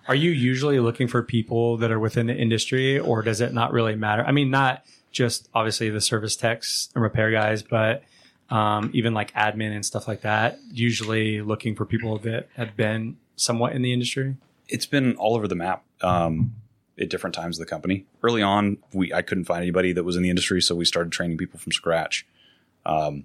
Are 0.08 0.14
you 0.14 0.30
usually 0.30 0.80
looking 0.80 1.08
for 1.08 1.22
people 1.22 1.76
that 1.78 1.90
are 1.90 1.98
within 1.98 2.28
the 2.28 2.34
industry 2.34 2.98
or 2.98 3.20
does 3.20 3.42
it 3.42 3.52
not 3.52 3.72
really 3.72 3.96
matter? 3.96 4.24
I 4.24 4.32
mean, 4.32 4.50
not 4.50 4.86
just 5.10 5.50
obviously 5.52 5.90
the 5.90 6.00
service 6.00 6.36
techs 6.36 6.88
and 6.94 7.02
repair 7.02 7.30
guys, 7.30 7.62
but 7.62 8.04
um, 8.48 8.90
even 8.94 9.12
like 9.12 9.34
admin 9.34 9.74
and 9.74 9.84
stuff 9.84 10.08
like 10.08 10.22
that. 10.22 10.58
Usually 10.70 11.42
looking 11.42 11.74
for 11.74 11.84
people 11.84 12.16
that 12.20 12.48
have 12.56 12.76
been 12.76 13.16
somewhat 13.36 13.72
in 13.72 13.82
the 13.82 13.92
industry. 13.92 14.36
it's 14.68 14.86
been 14.86 15.16
all 15.16 15.34
over 15.34 15.48
the 15.48 15.54
map 15.56 15.82
um, 16.02 16.54
at 17.00 17.08
different 17.08 17.34
times 17.34 17.58
of 17.58 17.66
the 17.66 17.70
company. 17.70 18.04
Early 18.22 18.42
on, 18.42 18.78
we 18.92 19.12
I 19.12 19.22
couldn't 19.22 19.44
find 19.44 19.62
anybody 19.62 19.92
that 19.92 20.04
was 20.04 20.16
in 20.16 20.22
the 20.22 20.30
industry, 20.30 20.60
so 20.60 20.74
we 20.74 20.84
started 20.84 21.12
training 21.12 21.38
people 21.38 21.58
from 21.58 21.72
scratch. 21.72 22.26
Um, 22.84 23.24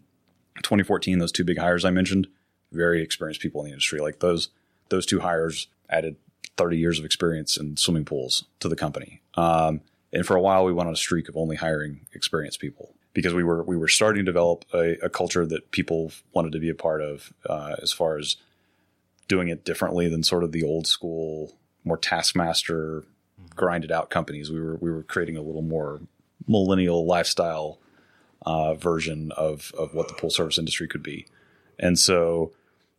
2014, 0.63 1.19
those 1.19 1.31
two 1.31 1.43
big 1.43 1.57
hires 1.57 1.83
I 1.83 1.91
mentioned, 1.91 2.27
very 2.71 3.01
experienced 3.01 3.41
people 3.41 3.61
in 3.61 3.65
the 3.65 3.73
industry. 3.73 3.99
Like 3.99 4.19
those 4.19 4.49
those 4.89 5.05
two 5.05 5.19
hires 5.19 5.67
added 5.89 6.15
30 6.57 6.77
years 6.77 6.99
of 6.99 7.05
experience 7.05 7.57
in 7.57 7.75
swimming 7.75 8.05
pools 8.05 8.45
to 8.59 8.69
the 8.69 8.75
company. 8.75 9.21
Um, 9.35 9.81
and 10.13 10.25
for 10.25 10.35
a 10.35 10.41
while, 10.41 10.63
we 10.63 10.71
went 10.71 10.87
on 10.87 10.93
a 10.93 10.97
streak 10.97 11.27
of 11.27 11.35
only 11.35 11.57
hiring 11.57 12.05
experienced 12.13 12.59
people 12.59 12.93
because 13.13 13.33
we 13.33 13.43
were 13.43 13.63
we 13.63 13.77
were 13.77 13.87
starting 13.87 14.25
to 14.25 14.31
develop 14.31 14.65
a, 14.73 14.97
a 15.05 15.09
culture 15.09 15.45
that 15.45 15.71
people 15.71 16.11
wanted 16.33 16.53
to 16.53 16.59
be 16.59 16.69
a 16.69 16.75
part 16.75 17.01
of, 17.01 17.33
uh, 17.49 17.75
as 17.81 17.91
far 17.91 18.17
as 18.17 18.37
doing 19.27 19.49
it 19.49 19.65
differently 19.65 20.07
than 20.07 20.23
sort 20.23 20.43
of 20.43 20.51
the 20.51 20.63
old 20.63 20.87
school, 20.87 21.57
more 21.83 21.97
taskmaster, 21.97 23.03
grinded 23.55 23.91
out 23.91 24.09
companies. 24.09 24.51
We 24.51 24.59
were 24.59 24.75
we 24.75 24.91
were 24.91 25.03
creating 25.03 25.37
a 25.37 25.41
little 25.41 25.61
more 25.61 26.01
millennial 26.47 27.05
lifestyle 27.05 27.79
uh, 28.45 28.73
version 28.75 29.31
of 29.33 29.71
of 29.77 29.93
what 29.93 30.07
the 30.07 30.13
pool 30.13 30.29
service 30.29 30.57
industry 30.57 30.87
could 30.87 31.03
be, 31.03 31.27
and 31.79 31.97
so 31.97 32.51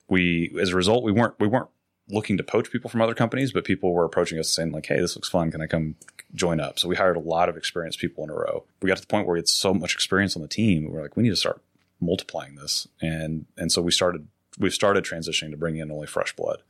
we, 0.09 0.57
as 0.61 0.71
a 0.71 0.77
result, 0.77 1.05
we 1.05 1.13
weren't 1.13 1.35
we 1.39 1.49
weren't 1.49 1.69
looking 2.09 2.37
to 2.37 2.43
poach 2.45 2.71
people 2.71 2.89
from 2.89 3.03
other 3.03 3.15
companies, 3.15 3.53
but 3.53 3.65
people 3.65 3.93
were 3.93 4.05
approaching 4.05 4.39
us 4.39 4.49
saying 4.49 4.73
like, 4.73 4.87
"Hey, 4.87 5.01
this 5.01 5.17
looks 5.17 5.29
fun. 5.29 5.51
Can 5.51 5.61
I 5.61 5.67
come 5.67 5.97
join 6.35 6.61
up?" 6.61 6.79
So 6.79 6.89
we 6.89 6.97
hired 6.97 7.17
a 7.17 7.21
lot 7.21 7.49
of 7.49 7.57
experienced 7.57 7.99
people 7.99 8.25
in 8.25 8.31
a 8.31 8.35
row. 8.35 8.65
We 8.81 8.89
got 8.89 8.97
to 8.97 9.03
the 9.03 9.07
point 9.07 9.27
where 9.27 9.35
we 9.35 9.41
had 9.41 9.49
so 9.49 9.75
much 9.75 9.95
experience 9.95 10.37
on 10.37 10.43
the 10.43 10.49
team. 10.49 10.85
We 10.85 10.91
were 10.91 11.03
like, 11.03 11.17
we 11.17 11.23
need 11.23 11.31
to 11.31 11.37
start 11.37 11.61
multiplying 12.01 12.55
this, 12.55 12.87
and 13.01 13.47
and 13.57 13.73
so 13.73 13.83
we 13.83 13.91
started 13.91 14.29
we've 14.59 14.75
started 14.75 15.05
transitioning 15.05 15.51
to 15.51 15.57
bringing 15.57 15.81
in 15.81 15.91
only 15.91 16.07
fresh 16.07 16.35
blood 16.35 16.63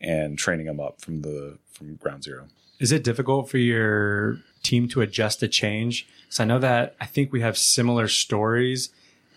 and 0.00 0.38
training 0.38 0.66
them 0.66 0.80
up 0.80 1.00
from 1.00 1.22
the 1.22 1.58
from 1.72 1.96
ground 1.96 2.24
zero. 2.24 2.48
Is 2.80 2.92
it 2.92 3.04
difficult 3.04 3.48
for 3.50 3.58
your 3.58 4.38
team 4.62 4.88
to 4.88 5.02
adjust 5.02 5.40
to 5.40 5.48
change? 5.48 6.08
Because 6.22 6.40
I 6.40 6.44
know 6.44 6.58
that 6.58 6.96
I 7.00 7.06
think 7.06 7.32
we 7.32 7.42
have 7.42 7.56
similar 7.56 8.08
stories 8.08 8.88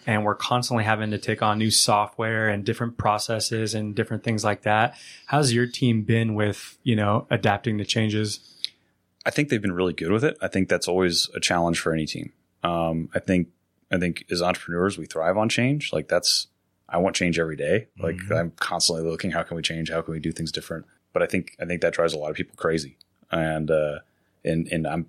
and 0.07 0.25
we're 0.25 0.35
constantly 0.35 0.83
having 0.83 1.11
to 1.11 1.17
take 1.17 1.41
on 1.41 1.57
new 1.59 1.71
software 1.71 2.49
and 2.49 2.65
different 2.65 2.97
processes 2.97 3.73
and 3.73 3.95
different 3.95 4.23
things 4.23 4.43
like 4.43 4.63
that. 4.63 4.95
How's 5.27 5.53
your 5.53 5.67
team 5.67 6.03
been 6.03 6.35
with, 6.35 6.77
you 6.83 6.95
know, 6.95 7.27
adapting 7.29 7.77
to 7.77 7.85
changes? 7.85 8.39
I 9.25 9.29
think 9.29 9.49
they've 9.49 9.61
been 9.61 9.71
really 9.73 9.93
good 9.93 10.11
with 10.11 10.23
it. 10.23 10.37
I 10.41 10.47
think 10.47 10.67
that's 10.67 10.87
always 10.87 11.29
a 11.33 11.39
challenge 11.39 11.79
for 11.79 11.93
any 11.93 12.05
team. 12.05 12.33
Um, 12.63 13.09
I 13.13 13.19
think 13.19 13.49
I 13.91 13.97
think 13.99 14.25
as 14.31 14.41
entrepreneurs 14.41 14.97
we 14.97 15.05
thrive 15.05 15.37
on 15.37 15.49
change. 15.49 15.91
Like 15.93 16.07
that's 16.07 16.47
I 16.89 16.97
want 16.97 17.15
change 17.15 17.39
every 17.39 17.55
day. 17.55 17.87
Like 17.99 18.15
Mhm. 18.15 18.37
I'm 18.37 18.51
constantly 18.51 19.09
looking 19.09 19.31
how 19.31 19.43
can 19.43 19.55
we 19.55 19.63
change? 19.63 19.89
How 19.89 20.01
can 20.01 20.13
we 20.13 20.19
do 20.19 20.31
things 20.31 20.51
different? 20.51 20.85
But 21.13 21.23
I 21.23 21.27
think 21.27 21.55
I 21.59 21.65
think 21.65 21.81
that 21.81 21.93
drives 21.93 22.13
a 22.13 22.17
lot 22.17 22.29
of 22.31 22.35
people 22.35 22.55
crazy. 22.57 22.97
And 23.33 23.71
uh, 23.71 23.99
and 24.45 24.67
and 24.67 24.87
I'm 24.87 25.07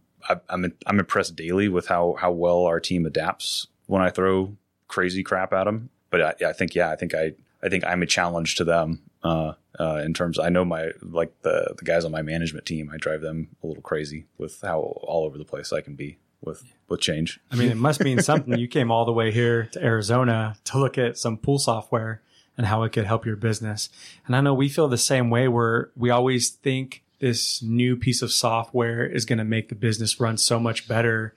I'm 0.48 0.72
I'm 0.86 0.98
impressed 0.98 1.36
daily 1.36 1.68
with 1.68 1.88
how 1.88 2.16
how 2.18 2.32
well 2.32 2.64
our 2.64 2.80
team 2.80 3.06
adapts 3.06 3.66
when 3.86 4.02
I 4.02 4.10
throw 4.10 4.56
crazy 4.88 5.22
crap 5.22 5.52
at 5.52 5.64
them. 5.64 5.90
But 6.10 6.42
I, 6.42 6.48
I 6.48 6.52
think 6.52 6.74
yeah, 6.74 6.90
I 6.90 6.96
think 6.96 7.14
I 7.14 7.34
I 7.62 7.68
think 7.68 7.84
I'm 7.84 8.02
a 8.02 8.06
challenge 8.06 8.56
to 8.56 8.64
them. 8.64 9.02
Uh, 9.22 9.54
uh, 9.80 10.02
in 10.04 10.12
terms, 10.12 10.38
I 10.38 10.50
know 10.50 10.64
my 10.64 10.90
like 11.02 11.32
the 11.42 11.74
the 11.76 11.84
guys 11.84 12.04
on 12.04 12.12
my 12.12 12.22
management 12.22 12.66
team, 12.66 12.90
I 12.92 12.96
drive 12.98 13.22
them 13.22 13.48
a 13.62 13.66
little 13.66 13.82
crazy 13.82 14.26
with 14.38 14.60
how 14.60 14.80
all 14.80 15.24
over 15.24 15.38
the 15.38 15.44
place 15.44 15.72
I 15.72 15.80
can 15.80 15.94
be 15.94 16.18
with 16.42 16.62
with 16.88 17.00
change. 17.00 17.40
I 17.50 17.56
mean, 17.56 17.70
it 17.70 17.76
must 17.76 18.02
mean 18.02 18.20
something. 18.22 18.58
You 18.58 18.68
came 18.68 18.90
all 18.90 19.04
the 19.04 19.12
way 19.12 19.32
here 19.32 19.68
to 19.72 19.82
Arizona 19.82 20.56
to 20.64 20.78
look 20.78 20.98
at 20.98 21.18
some 21.18 21.38
pool 21.38 21.58
software 21.58 22.22
and 22.56 22.66
how 22.66 22.82
it 22.84 22.92
could 22.92 23.06
help 23.06 23.26
your 23.26 23.36
business. 23.36 23.88
And 24.26 24.36
I 24.36 24.40
know 24.40 24.54
we 24.54 24.68
feel 24.68 24.88
the 24.88 24.98
same 24.98 25.30
way 25.30 25.48
where 25.48 25.90
we 25.96 26.10
always 26.10 26.50
think 26.50 27.02
this 27.24 27.62
new 27.62 27.96
piece 27.96 28.20
of 28.20 28.30
software 28.30 29.06
is 29.06 29.24
going 29.24 29.38
to 29.38 29.46
make 29.46 29.70
the 29.70 29.74
business 29.74 30.20
run 30.20 30.36
so 30.36 30.60
much 30.60 30.86
better. 30.86 31.34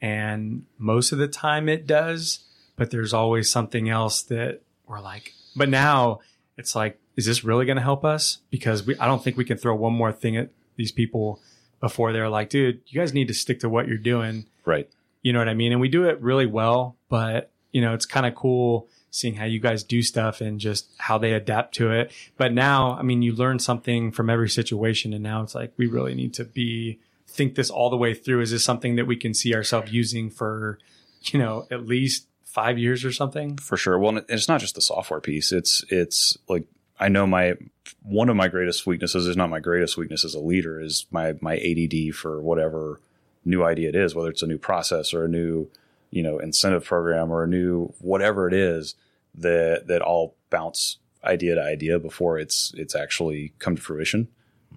And 0.00 0.64
most 0.78 1.10
of 1.10 1.18
the 1.18 1.26
time 1.26 1.68
it 1.68 1.88
does, 1.88 2.44
but 2.76 2.92
there's 2.92 3.12
always 3.12 3.50
something 3.50 3.88
else 3.88 4.22
that 4.22 4.60
we're 4.86 5.00
like, 5.00 5.32
but 5.56 5.68
now 5.68 6.20
it's 6.56 6.76
like, 6.76 7.00
is 7.16 7.26
this 7.26 7.42
really 7.42 7.66
going 7.66 7.78
to 7.78 7.82
help 7.82 8.04
us? 8.04 8.38
Because 8.48 8.86
we, 8.86 8.96
I 8.96 9.06
don't 9.06 9.24
think 9.24 9.36
we 9.36 9.44
can 9.44 9.58
throw 9.58 9.74
one 9.74 9.92
more 9.92 10.12
thing 10.12 10.36
at 10.36 10.50
these 10.76 10.92
people 10.92 11.40
before 11.80 12.12
they're 12.12 12.28
like, 12.28 12.48
dude, 12.48 12.82
you 12.86 13.00
guys 13.00 13.12
need 13.12 13.26
to 13.26 13.34
stick 13.34 13.58
to 13.58 13.68
what 13.68 13.88
you're 13.88 13.98
doing. 13.98 14.46
Right. 14.64 14.88
You 15.22 15.32
know 15.32 15.40
what 15.40 15.48
I 15.48 15.54
mean? 15.54 15.72
And 15.72 15.80
we 15.80 15.88
do 15.88 16.04
it 16.04 16.22
really 16.22 16.46
well, 16.46 16.94
but 17.08 17.50
you 17.72 17.80
know, 17.80 17.92
it's 17.92 18.06
kind 18.06 18.24
of 18.24 18.36
cool 18.36 18.86
seeing 19.14 19.36
how 19.36 19.44
you 19.44 19.60
guys 19.60 19.84
do 19.84 20.02
stuff 20.02 20.40
and 20.40 20.58
just 20.58 20.88
how 20.98 21.18
they 21.18 21.34
adapt 21.34 21.72
to 21.76 21.92
it. 21.92 22.10
But 22.36 22.52
now, 22.52 22.96
I 22.98 23.02
mean, 23.02 23.22
you 23.22 23.32
learn 23.32 23.60
something 23.60 24.10
from 24.10 24.28
every 24.28 24.48
situation 24.48 25.12
and 25.12 25.22
now 25.22 25.40
it's 25.44 25.54
like 25.54 25.72
we 25.76 25.86
really 25.86 26.16
need 26.16 26.34
to 26.34 26.44
be 26.44 26.98
think 27.28 27.54
this 27.54 27.70
all 27.70 27.90
the 27.90 27.96
way 27.96 28.12
through. 28.12 28.40
Is 28.40 28.50
this 28.50 28.64
something 28.64 28.96
that 28.96 29.06
we 29.06 29.14
can 29.14 29.32
see 29.32 29.54
ourselves 29.54 29.92
using 29.92 30.30
for, 30.30 30.80
you 31.26 31.38
know, 31.38 31.64
at 31.70 31.86
least 31.86 32.26
5 32.42 32.76
years 32.76 33.04
or 33.04 33.12
something? 33.12 33.56
For 33.56 33.76
sure. 33.76 34.00
Well, 34.00 34.20
it's 34.28 34.48
not 34.48 34.60
just 34.60 34.74
the 34.74 34.80
software 34.80 35.20
piece. 35.20 35.52
It's 35.52 35.84
it's 35.90 36.36
like 36.48 36.64
I 36.98 37.08
know 37.08 37.24
my 37.24 37.54
one 38.02 38.28
of 38.28 38.34
my 38.34 38.48
greatest 38.48 38.84
weaknesses 38.84 39.28
is 39.28 39.36
not 39.36 39.48
my 39.48 39.60
greatest 39.60 39.96
weakness 39.96 40.24
as 40.24 40.34
a 40.34 40.40
leader 40.40 40.80
is 40.80 41.06
my 41.12 41.34
my 41.40 41.56
ADD 41.56 42.16
for 42.16 42.42
whatever 42.42 43.00
new 43.44 43.62
idea 43.62 43.90
it 43.90 43.94
is, 43.94 44.12
whether 44.12 44.30
it's 44.30 44.42
a 44.42 44.48
new 44.48 44.58
process 44.58 45.14
or 45.14 45.24
a 45.24 45.28
new 45.28 45.70
you 46.10 46.24
know 46.24 46.40
incentive 46.40 46.84
program 46.84 47.30
or 47.30 47.44
a 47.44 47.48
new 47.48 47.94
whatever 48.00 48.48
it 48.48 48.54
is 48.54 48.96
that 49.36 49.86
that 49.88 50.02
I'll 50.02 50.34
bounce 50.50 50.98
idea 51.24 51.54
to 51.54 51.62
idea 51.62 51.98
before 51.98 52.38
it's 52.38 52.72
it's 52.76 52.94
actually 52.94 53.52
come 53.58 53.76
to 53.76 53.82
fruition. 53.82 54.28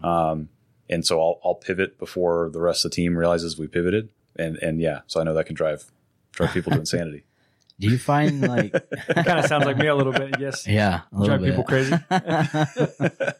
Um, 0.03 0.49
and 0.89 1.05
so 1.05 1.19
I'll 1.19 1.39
I'll 1.43 1.55
pivot 1.55 1.99
before 1.99 2.49
the 2.51 2.61
rest 2.61 2.85
of 2.85 2.91
the 2.91 2.95
team 2.95 3.17
realizes 3.17 3.57
we 3.57 3.67
pivoted. 3.67 4.09
And 4.35 4.57
and 4.57 4.79
yeah, 4.81 5.01
so 5.07 5.19
I 5.19 5.23
know 5.23 5.33
that 5.33 5.45
can 5.45 5.55
drive 5.55 5.85
drive 6.31 6.51
people 6.53 6.71
to 6.73 6.79
insanity. 6.79 7.23
Do 7.79 7.87
you 7.89 7.99
find 7.99 8.41
like 8.41 8.73
it 8.73 9.25
kind 9.25 9.39
of 9.39 9.45
sounds 9.45 9.65
like 9.65 9.77
me 9.77 9.85
a 9.87 9.93
little 9.95 10.13
bit. 10.13 10.39
Yes. 10.39 10.65
yeah, 10.65 11.01
a 11.11 11.19
little 11.19 11.37
Drive 11.37 11.41
bit. 11.41 11.49
people 11.49 11.63
crazy. 11.63 11.95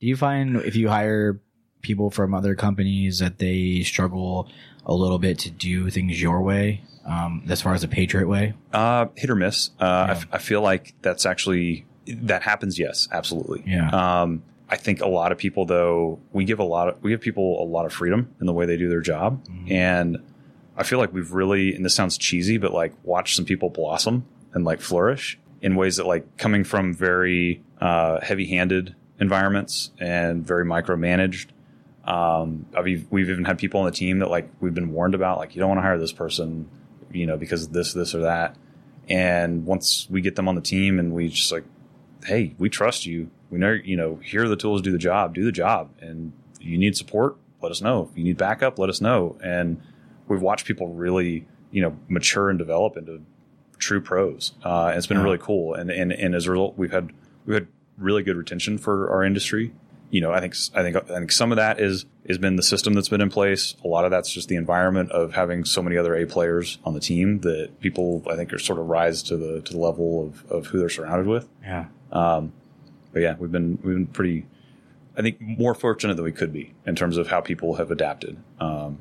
Do 0.00 0.06
you 0.06 0.16
find 0.16 0.56
if 0.58 0.76
you 0.76 0.88
hire 0.88 1.40
people 1.82 2.10
from 2.10 2.34
other 2.34 2.54
companies 2.54 3.18
that 3.18 3.38
they 3.38 3.82
struggle 3.82 4.48
a 4.86 4.94
little 4.94 5.18
bit 5.18 5.40
to 5.40 5.50
do 5.50 5.90
things 5.90 6.20
your 6.22 6.40
way, 6.42 6.82
um, 7.08 7.42
as 7.48 7.60
far 7.62 7.74
as 7.74 7.82
the 7.82 7.88
Patriot 7.88 8.28
way? 8.28 8.54
Uh, 8.72 9.06
hit 9.16 9.30
or 9.30 9.34
miss. 9.34 9.70
Uh, 9.80 9.84
I 9.84 10.06
Yeah. 10.06 10.10
f- 10.12 10.28
I, 10.32 10.38
feel 10.38 10.60
like 10.62 10.94
that's 11.02 11.24
actually 11.26 11.86
that 12.06 12.42
happens. 12.42 12.78
Yes, 12.78 13.08
absolutely. 13.12 13.62
Yeah. 13.66 13.88
Um, 14.22 14.42
I 14.68 14.76
think 14.76 15.00
a 15.00 15.08
lot 15.08 15.32
of 15.32 15.38
people, 15.38 15.64
though, 15.64 16.18
we 16.32 16.44
give 16.44 16.58
a 16.58 16.64
lot 16.64 16.88
of 16.88 17.02
we 17.02 17.10
give 17.10 17.20
people 17.20 17.62
a 17.62 17.66
lot 17.66 17.86
of 17.86 17.92
freedom 17.92 18.28
in 18.40 18.46
the 18.46 18.52
way 18.52 18.66
they 18.66 18.76
do 18.76 18.88
their 18.88 19.00
job, 19.00 19.42
Mhm. 19.48 19.70
and 19.72 20.18
I 20.76 20.82
feel 20.84 20.98
like 20.98 21.12
we've 21.12 21.32
really, 21.32 21.74
and 21.74 21.84
this 21.84 21.94
sounds 21.94 22.16
cheesy, 22.18 22.58
but 22.58 22.72
like 22.72 22.92
watch 23.02 23.34
some 23.34 23.44
people 23.44 23.70
blossom 23.70 24.24
and 24.54 24.64
like 24.64 24.80
flourish 24.80 25.38
in 25.62 25.74
ways 25.74 25.96
that 25.96 26.06
like 26.06 26.36
coming 26.36 26.62
from 26.64 26.94
very 26.94 27.62
uh, 27.80 28.20
heavy-handed 28.20 28.94
environments 29.20 29.90
and 29.98 30.46
very 30.46 30.64
micromanaged. 30.64 31.46
Um, 32.04 32.66
I've, 32.76 33.06
we've 33.10 33.28
even 33.28 33.44
had 33.44 33.58
people 33.58 33.80
on 33.80 33.86
the 33.86 33.92
team 33.92 34.20
that 34.20 34.30
like 34.30 34.48
we've 34.60 34.74
been 34.74 34.92
warned 34.92 35.14
about, 35.14 35.38
like 35.38 35.54
you 35.54 35.60
don't 35.60 35.68
want 35.68 35.78
to 35.78 35.82
hire 35.82 35.98
this 35.98 36.12
person, 36.12 36.68
you 37.12 37.26
know, 37.26 37.36
because 37.36 37.64
of 37.64 37.72
this, 37.72 37.92
this, 37.92 38.14
or 38.14 38.20
that. 38.22 38.56
And 39.08 39.64
once 39.64 40.06
we 40.10 40.20
get 40.20 40.36
them 40.36 40.48
on 40.48 40.54
the 40.54 40.60
team, 40.60 40.98
and 40.98 41.12
we 41.12 41.28
just 41.28 41.50
like, 41.52 41.64
hey, 42.24 42.54
we 42.58 42.68
trust 42.68 43.06
you. 43.06 43.30
We 43.50 43.58
know, 43.58 43.72
you 43.72 43.96
know, 43.96 44.16
here 44.16 44.44
are 44.44 44.48
the 44.48 44.56
tools 44.56 44.82
do 44.82 44.92
the 44.92 44.98
job. 44.98 45.34
Do 45.34 45.44
the 45.44 45.52
job. 45.52 45.90
And 46.00 46.32
you 46.60 46.76
need 46.76 46.96
support, 46.96 47.36
let 47.62 47.70
us 47.72 47.80
know. 47.80 48.08
If 48.10 48.18
you 48.18 48.24
need 48.24 48.36
backup, 48.36 48.78
let 48.78 48.90
us 48.90 49.00
know. 49.00 49.38
And 49.42 49.80
we've 50.26 50.42
watched 50.42 50.66
people 50.66 50.88
really, 50.88 51.46
you 51.70 51.80
know, 51.80 51.96
mature 52.08 52.50
and 52.50 52.58
develop 52.58 52.96
into 52.98 53.22
true 53.78 54.00
pros. 54.00 54.52
Uh, 54.64 54.88
and 54.88 54.98
it's 54.98 55.06
been 55.06 55.16
Yeah. 55.18 55.22
really 55.24 55.38
cool. 55.38 55.72
And, 55.74 55.90
and 55.90 56.12
and 56.12 56.34
as 56.34 56.46
a 56.46 56.50
result, 56.50 56.76
we've 56.76 56.90
had 56.90 57.12
we've 57.46 57.54
had 57.54 57.68
really 57.96 58.22
good 58.22 58.36
retention 58.36 58.76
for 58.76 59.08
our 59.10 59.24
industry. 59.24 59.72
You 60.10 60.20
know, 60.22 60.32
I 60.32 60.40
think 60.40 60.54
I 60.74 60.82
think 60.82 60.96
I 60.96 61.18
think 61.18 61.32
some 61.32 61.52
of 61.52 61.56
that 61.56 61.80
is 61.80 62.06
has 62.26 62.38
been 62.38 62.56
the 62.56 62.62
system 62.62 62.94
that's 62.94 63.08
been 63.08 63.20
in 63.20 63.30
place. 63.30 63.74
A 63.84 63.88
lot 63.88 64.04
of 64.04 64.10
that's 64.10 64.32
just 64.32 64.48
the 64.48 64.56
environment 64.56 65.10
of 65.12 65.34
having 65.34 65.64
so 65.64 65.82
many 65.82 65.96
other 65.96 66.14
A 66.14 66.24
players 66.24 66.78
on 66.84 66.94
the 66.94 67.00
team 67.00 67.40
that 67.40 67.80
people 67.80 68.22
I 68.30 68.36
think 68.36 68.52
are 68.52 68.58
sort 68.58 68.78
of 68.78 68.86
rise 68.86 69.22
to 69.24 69.36
the 69.36 69.60
to 69.60 69.72
the 69.72 69.78
level 69.78 70.26
of, 70.26 70.50
of 70.50 70.66
who 70.68 70.78
they're 70.78 70.88
surrounded 70.88 71.26
with. 71.26 71.46
Yeah. 71.62 71.86
Um, 72.10 72.52
but 73.12 73.20
yeah, 73.20 73.36
we've 73.38 73.52
been 73.52 73.78
we've 73.82 73.94
been 73.96 74.06
pretty, 74.06 74.46
I 75.16 75.22
think, 75.22 75.40
more 75.40 75.74
fortunate 75.74 76.14
than 76.14 76.24
we 76.24 76.32
could 76.32 76.52
be 76.52 76.74
in 76.86 76.96
terms 76.96 77.16
of 77.18 77.28
how 77.28 77.40
people 77.40 77.74
have 77.76 77.90
adapted. 77.90 78.38
Um, 78.60 78.98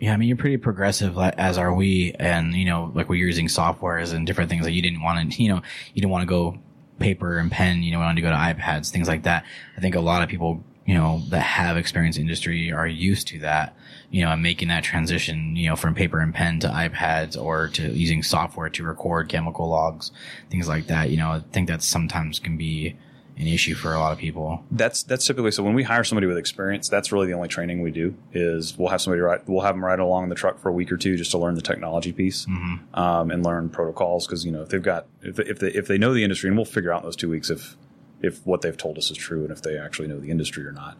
Yeah, 0.00 0.14
I 0.14 0.16
mean, 0.16 0.28
you're 0.28 0.36
pretty 0.36 0.58
progressive, 0.58 1.18
as 1.18 1.58
are 1.58 1.74
we, 1.74 2.14
and 2.18 2.54
you 2.54 2.64
know, 2.64 2.92
like 2.94 3.08
we're 3.08 3.16
using 3.16 3.48
softwares 3.48 4.14
and 4.14 4.26
different 4.26 4.48
things 4.48 4.64
that 4.64 4.72
you 4.72 4.80
didn't 4.80 5.02
want 5.02 5.32
to, 5.32 5.42
you 5.42 5.48
know, 5.48 5.62
you 5.92 6.00
didn't 6.00 6.10
want 6.10 6.22
to 6.22 6.26
go 6.26 6.58
paper 6.98 7.38
and 7.38 7.50
pen, 7.50 7.82
you 7.82 7.92
know, 7.92 7.98
wanted 7.98 8.16
to 8.16 8.22
go 8.22 8.30
to 8.30 8.36
iPads, 8.36 8.90
things 8.90 9.08
like 9.08 9.22
that. 9.24 9.44
I 9.76 9.80
think 9.80 9.94
a 9.94 10.00
lot 10.00 10.22
of 10.22 10.28
people, 10.28 10.62
you 10.86 10.94
know, 10.94 11.22
that 11.30 11.40
have 11.40 11.76
experience 11.76 12.16
in 12.16 12.22
industry 12.22 12.72
are 12.72 12.86
used 12.86 13.28
to 13.28 13.38
that, 13.40 13.76
you 14.10 14.24
know, 14.24 14.30
and 14.30 14.42
making 14.42 14.68
that 14.68 14.84
transition, 14.84 15.54
you 15.56 15.68
know, 15.68 15.76
from 15.76 15.94
paper 15.94 16.18
and 16.20 16.34
pen 16.34 16.60
to 16.60 16.68
iPads 16.68 17.40
or 17.40 17.68
to 17.68 17.92
using 17.92 18.22
software 18.22 18.68
to 18.70 18.82
record 18.82 19.28
chemical 19.28 19.68
logs, 19.68 20.10
things 20.50 20.68
like 20.68 20.86
that. 20.86 21.10
You 21.10 21.18
know, 21.18 21.30
I 21.32 21.42
think 21.52 21.68
that 21.68 21.82
sometimes 21.82 22.38
can 22.38 22.56
be 22.56 22.96
an 23.38 23.46
issue 23.46 23.74
for 23.74 23.94
a 23.94 23.98
lot 23.98 24.12
of 24.12 24.18
people. 24.18 24.64
that's 24.72 25.02
that's 25.04 25.24
typically 25.26 25.50
so 25.52 25.62
when 25.62 25.74
we 25.74 25.84
hire 25.84 26.02
somebody 26.04 26.26
with 26.26 26.36
experience, 26.36 26.88
that's 26.88 27.12
really 27.12 27.26
the 27.28 27.32
only 27.34 27.48
training 27.48 27.82
we 27.82 27.90
do 27.90 28.14
is 28.32 28.76
we'll 28.76 28.88
have 28.88 29.00
somebody 29.00 29.20
ride 29.20 29.40
we'll 29.46 29.60
have 29.62 29.74
them 29.74 29.84
ride 29.84 30.00
along 30.00 30.28
the 30.28 30.34
truck 30.34 30.58
for 30.58 30.68
a 30.68 30.72
week 30.72 30.90
or 30.90 30.96
two 30.96 31.16
just 31.16 31.30
to 31.30 31.38
learn 31.38 31.54
the 31.54 31.62
technology 31.62 32.12
piece 32.12 32.46
Mm-hmm. 32.46 32.94
um, 32.98 33.30
and 33.30 33.44
learn 33.44 33.68
protocols 33.68 34.26
because 34.26 34.44
you 34.44 34.50
know 34.52 34.62
if 34.62 34.68
they've 34.70 34.82
got 34.82 35.06
if 35.22 35.36
they, 35.36 35.44
if 35.44 35.58
they 35.60 35.68
if 35.68 35.86
they 35.86 35.98
know 35.98 36.12
the 36.12 36.24
industry 36.24 36.48
and 36.48 36.56
we'll 36.58 36.64
figure 36.64 36.92
out 36.92 37.02
in 37.02 37.04
those 37.04 37.16
two 37.16 37.30
weeks 37.30 37.48
if 37.50 37.76
if 38.20 38.44
what 38.46 38.62
they've 38.62 38.76
told 38.76 38.98
us 38.98 39.10
is 39.10 39.16
true 39.16 39.42
and 39.42 39.52
if 39.52 39.62
they 39.62 39.78
actually 39.78 40.08
know 40.08 40.18
the 40.18 40.30
industry 40.30 40.66
or 40.66 40.72
not. 40.72 40.96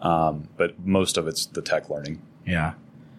Um, 0.00 0.48
but 0.56 0.84
most 0.84 1.16
of 1.18 1.28
it's 1.28 1.46
the 1.46 1.60
tech 1.62 1.90
learning. 1.90 2.22
Yeah. 2.46 2.72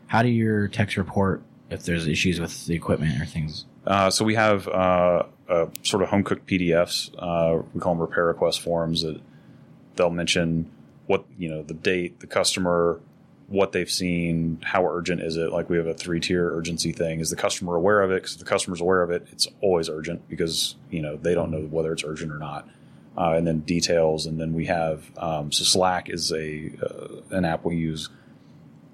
How 0.08 0.24
do 0.24 0.30
your 0.30 0.68
techs 0.68 0.98
report 0.98 1.44
if 1.70 1.84
there's 1.84 2.08
issues 2.08 2.40
with 2.40 2.66
the 2.66 2.74
equipment 2.76 3.22
or 3.22 3.26
things? 3.26 3.66
Uh, 3.86 4.10
so 4.10 4.26
we 4.26 4.36
have 4.36 4.68
uh, 4.68 5.24
uh, 5.54 5.70
sort 5.84 6.01
of 6.01 6.10
home 6.10 6.24
cooked 6.24 6.47
PDFs. 6.47 7.12
Uh, 7.18 7.62
we 7.74 7.80
call 7.80 7.93
them 7.93 8.01
repair 8.01 8.26
request 8.26 8.62
forms 8.62 9.04
that 9.04 9.22
they'll 9.95 10.10
mention 10.10 10.72
what 11.06 11.26
you 11.38 11.49
know 11.49 11.64
the 11.64 11.74
date, 11.74 12.20
the 12.20 12.28
customer, 12.28 12.99
what 13.47 13.72
they've 13.72 13.89
seen, 13.89 14.60
how 14.64 14.86
urgent 14.88 15.22
is 15.22 15.38
it. 15.38 15.51
Like 15.51 15.70
we 15.70 15.78
have 15.78 15.88
a 15.88 15.93
three 15.93 16.20
tier 16.20 16.49
urgency 16.51 16.91
thing. 16.91 17.20
Is 17.20 17.30
the 17.30 17.36
customer 17.36 17.76
aware 17.76 18.01
of 18.01 18.12
it? 18.12 18.16
Because 18.16 18.34
if 18.34 18.39
the 18.39 18.45
customer's 18.45 18.82
aware 18.82 19.04
of 19.04 19.12
it, 19.12 19.28
it's 19.32 19.47
always 19.62 19.89
urgent 19.89 20.28
because 20.28 20.76
you 20.89 21.01
know 21.01 21.18
they 21.18 21.36
don't 21.36 21.51
know 21.51 21.62
whether 21.62 21.93
it's 21.93 22.04
urgent 22.04 22.32
or 22.32 22.39
not. 22.39 22.68
Uh, 23.16 23.34
and 23.34 23.45
then 23.45 23.60
details, 23.60 24.26
and 24.26 24.41
then 24.41 24.54
we 24.54 24.66
have 24.66 25.12
um, 25.18 25.51
so 25.51 25.64
Slack 25.64 26.10
is 26.10 26.32
a 26.32 26.72
uh, 26.82 27.36
an 27.38 27.45
app 27.45 27.64
we 27.64 27.76
use 27.76 28.10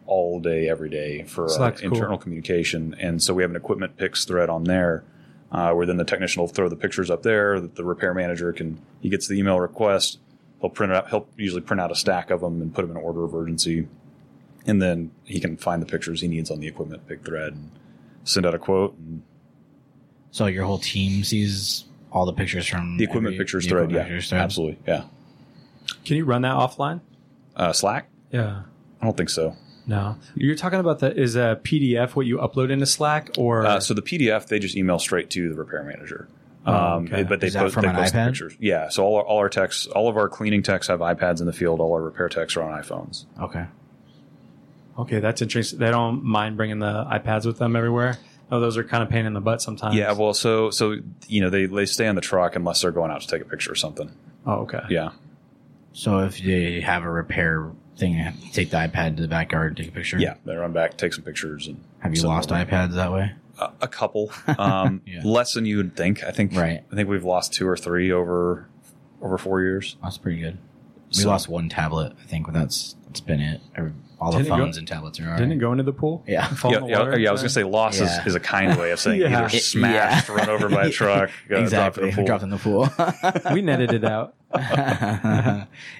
all 0.05 0.41
day, 0.41 0.67
every 0.67 0.89
day 0.89 1.23
for 1.23 1.45
uh, 1.45 1.49
Slack's 1.49 1.81
cool. 1.81 1.93
internal 1.93 2.17
communication. 2.17 2.95
And 2.99 3.23
so 3.23 3.33
we 3.33 3.43
have 3.43 3.51
an 3.51 3.55
equipment 3.55 3.95
pics 3.95 4.25
thread 4.25 4.49
on 4.49 4.65
there 4.65 5.05
uh, 5.51 5.73
where 5.73 5.85
then 5.85 5.97
the 5.97 6.05
technician 6.05 6.41
will 6.41 6.47
throw 6.47 6.69
the 6.69 6.75
pictures 6.75 7.09
up 7.09 7.23
there. 7.23 7.59
That 7.59 7.75
the 7.75 7.83
repair 7.83 8.13
manager 8.13 8.51
can, 8.53 8.79
he 9.01 9.09
gets 9.09 9.27
the 9.27 9.35
email 9.39 9.59
request. 9.59 10.19
He'll 10.61 10.69
print 10.69 10.91
it 10.91 10.95
out. 10.97 11.09
He'll 11.09 11.27
usually 11.37 11.61
print 11.61 11.79
out 11.81 11.91
a 11.91 11.95
stack 11.95 12.29
of 12.31 12.41
them 12.41 12.61
and 12.61 12.73
put 12.73 12.81
them 12.87 12.91
in 12.91 12.97
order 12.97 13.23
of 13.23 13.33
urgency. 13.33 13.87
And 14.65 14.81
then 14.81 15.11
he 15.23 15.39
can 15.39 15.55
find 15.57 15.81
the 15.81 15.85
pictures 15.85 16.21
he 16.21 16.27
needs 16.27 16.51
on 16.51 16.59
the 16.59 16.67
equipment 16.67 17.07
pic 17.07 17.23
thread 17.25 17.53
and 17.53 17.71
send 18.25 18.45
out 18.45 18.53
a 18.53 18.59
quote. 18.59 18.95
And 18.97 19.23
So 20.31 20.45
your 20.47 20.65
whole 20.65 20.77
team 20.79 21.23
sees 21.23 21.85
all 22.11 22.25
the 22.25 22.33
pictures 22.33 22.67
from 22.67 22.97
The 22.97 23.05
equipment 23.05 23.33
every- 23.35 23.37
pictures 23.45 23.63
the 23.63 23.69
thread, 23.69 23.83
equipment 23.85 23.97
yeah, 24.07 24.13
pictures 24.15 24.29
thread? 24.29 24.41
absolutely, 24.41 24.79
yeah. 24.85 25.03
Can 26.05 26.17
you 26.17 26.25
run 26.25 26.41
that 26.43 26.55
offline? 26.55 26.99
Uh, 27.55 27.71
Slack? 27.73 28.09
Yeah. 28.31 28.63
I 29.01 29.05
don't 29.05 29.15
think 29.17 29.29
so. 29.29 29.55
No. 29.89 30.17
You're 30.35 30.55
talking 30.55 30.79
about 30.79 30.99
the 30.99 31.13
is 31.19 31.35
a 31.35 31.59
PDF 31.63 32.11
what 32.15 32.27
you 32.27 32.37
upload 32.37 32.69
into 32.69 32.85
Slack 32.85 33.31
or 33.37 33.65
Uh, 33.65 33.79
so 33.79 33.93
the 33.95 34.03
PDF 34.03 34.45
they 34.47 34.59
just 34.59 34.77
email 34.77 34.99
straight 34.99 35.29
to 35.31 35.49
the 35.49 35.55
repair 35.55 35.83
manager. 35.83 36.27
Oh, 36.65 36.73
Um, 36.97 37.05
okay. 37.05 37.23
But 37.23 37.39
they 37.41 37.47
Is 37.47 37.53
that 37.53 37.63
post, 37.63 37.73
from 37.73 37.81
they 37.83 37.87
an 37.89 37.95
post 37.95 38.13
the 38.13 38.25
pictures. 38.25 38.55
Yeah. 38.59 38.89
So 38.89 39.03
all 39.03 39.15
our, 39.15 39.23
all 39.23 39.37
our 39.39 39.49
techs, 39.49 39.87
all 39.87 40.07
of 40.07 40.15
our 40.15 40.29
cleaning 40.29 40.61
techs 40.61 40.87
have 40.87 40.99
iPads 40.99 41.39
in 41.39 41.47
the 41.47 41.53
field. 41.53 41.79
All 41.79 41.91
our 41.93 42.01
repair 42.01 42.29
techs 42.29 42.55
are 42.55 42.61
on 42.61 42.79
iPhones. 42.81 43.25
Okay. 43.41 43.65
Okay, 44.97 45.19
that's 45.19 45.41
interesting. 45.41 45.79
They 45.79 45.89
don't 45.89 46.23
mind 46.23 46.55
bringing 46.57 46.79
the 46.79 47.05
iPads 47.05 47.45
with 47.45 47.57
them 47.57 47.75
everywhere. 47.75 48.17
Oh, 48.51 48.59
those 48.59 48.77
are 48.77 48.83
kind 48.83 49.01
of 49.01 49.09
pain 49.09 49.25
in 49.25 49.33
the 49.33 49.39
butt 49.41 49.61
sometimes. 49.61 49.95
Yeah. 49.95 50.11
Well, 50.11 50.33
so 50.33 50.69
so 50.69 50.97
you 51.27 51.41
know 51.41 51.49
they 51.49 51.65
they 51.65 51.85
stay 51.85 52.07
on 52.07 52.15
the 52.15 52.21
truck 52.21 52.55
unless 52.55 52.81
they're 52.81 52.91
going 52.91 53.09
out 53.09 53.21
to 53.21 53.27
take 53.27 53.41
a 53.41 53.45
picture 53.45 53.71
or 53.71 53.75
something. 53.75 54.11
Oh, 54.45 54.61
okay. 54.61 54.81
Yeah. 54.89 55.11
So 55.93 56.19
if 56.19 56.37
they 56.39 56.81
have 56.81 57.03
a 57.03 57.09
repair 57.09 57.71
thing, 57.99 58.13
you 58.13 58.31
take 58.51 58.69
the 58.71 58.77
iPad 58.77 59.15
to 59.17 59.21
the 59.21 59.27
backyard, 59.27 59.77
take 59.77 59.89
a 59.89 59.91
picture. 59.91 60.17
Yeah. 60.17 60.35
They 60.45 60.55
run 60.55 60.73
back, 60.73 60.97
take 60.97 61.13
some 61.13 61.23
pictures, 61.23 61.67
and 61.67 61.83
Have 61.99 62.15
you 62.15 62.21
lost 62.23 62.51
over. 62.51 62.63
iPads 62.65 62.93
that 62.95 63.11
way? 63.11 63.33
A, 63.59 63.71
a 63.81 63.87
couple, 63.87 64.31
um, 64.57 65.01
Yeah. 65.05 65.21
less 65.23 65.53
than 65.53 65.65
you 65.65 65.77
would 65.77 65.95
think. 65.95 66.23
I 66.23 66.31
think. 66.31 66.53
Right. 66.55 66.83
I 66.91 66.95
think 66.95 67.09
we've 67.09 67.23
lost 67.25 67.53
two 67.53 67.67
or 67.67 67.77
three 67.77 68.11
over 68.11 68.67
over 69.21 69.37
four 69.37 69.61
years. 69.61 69.97
That's 70.01 70.17
pretty 70.17 70.39
good. 70.39 70.57
We 71.09 71.15
So- 71.21 71.27
lost 71.29 71.49
one 71.49 71.67
tablet, 71.69 72.13
I 72.23 72.25
think, 72.27 72.45
but 72.45 72.53
that's 72.53 72.95
that's 73.07 73.19
been 73.19 73.41
it. 73.41 73.61
Every- 73.75 73.93
All 74.21 74.31
the 74.31 74.39
Didn't 74.39 74.47
it 74.47 74.57
go- 74.57 74.63
phones 74.63 74.77
and 74.77 74.87
tablets 74.87 75.19
are 75.19 75.29
all 75.29 75.37
Didn't 75.37 75.49
right. 75.49 75.55
it 75.57 75.59
go 75.61 75.71
into 75.71 75.83
the 75.83 75.93
pool? 75.93 76.23
Yeah. 76.27 76.47
Fall 76.49 76.71
Yeah, 76.71 76.77
in 76.79 76.83
the 76.83 76.89
yeah, 76.89 76.99
water? 76.99 77.19
yeah, 77.19 77.29
I 77.29 77.31
was 77.31 77.41
gonna 77.41 77.49
say 77.49 77.63
loss 77.63 77.99
Yeah. 77.99 78.19
is, 78.21 78.27
is 78.27 78.35
a 78.35 78.39
kind 78.39 78.77
way 78.77 78.91
of 78.91 78.99
saying 78.99 79.21
Yeah. 79.21 79.45
either 79.45 79.55
It- 79.57 79.61
smashed, 79.63 80.27
yeah. 80.29 80.35
run 80.35 80.49
over 80.49 80.67
by 80.67 80.85
a 80.87 80.89
truck, 80.91 81.29
uh, 81.49 81.55
exactly. 81.55 82.11
dropped 82.11 82.43
in 82.43 82.49
the 82.49 82.57
pool. 82.57 82.85
Dropped 82.87 83.13
in 83.13 83.19
the 83.29 83.43
pool. 83.43 83.53
we 83.53 83.61
netted 83.61 83.93
it 83.93 84.03
out. 84.03 84.35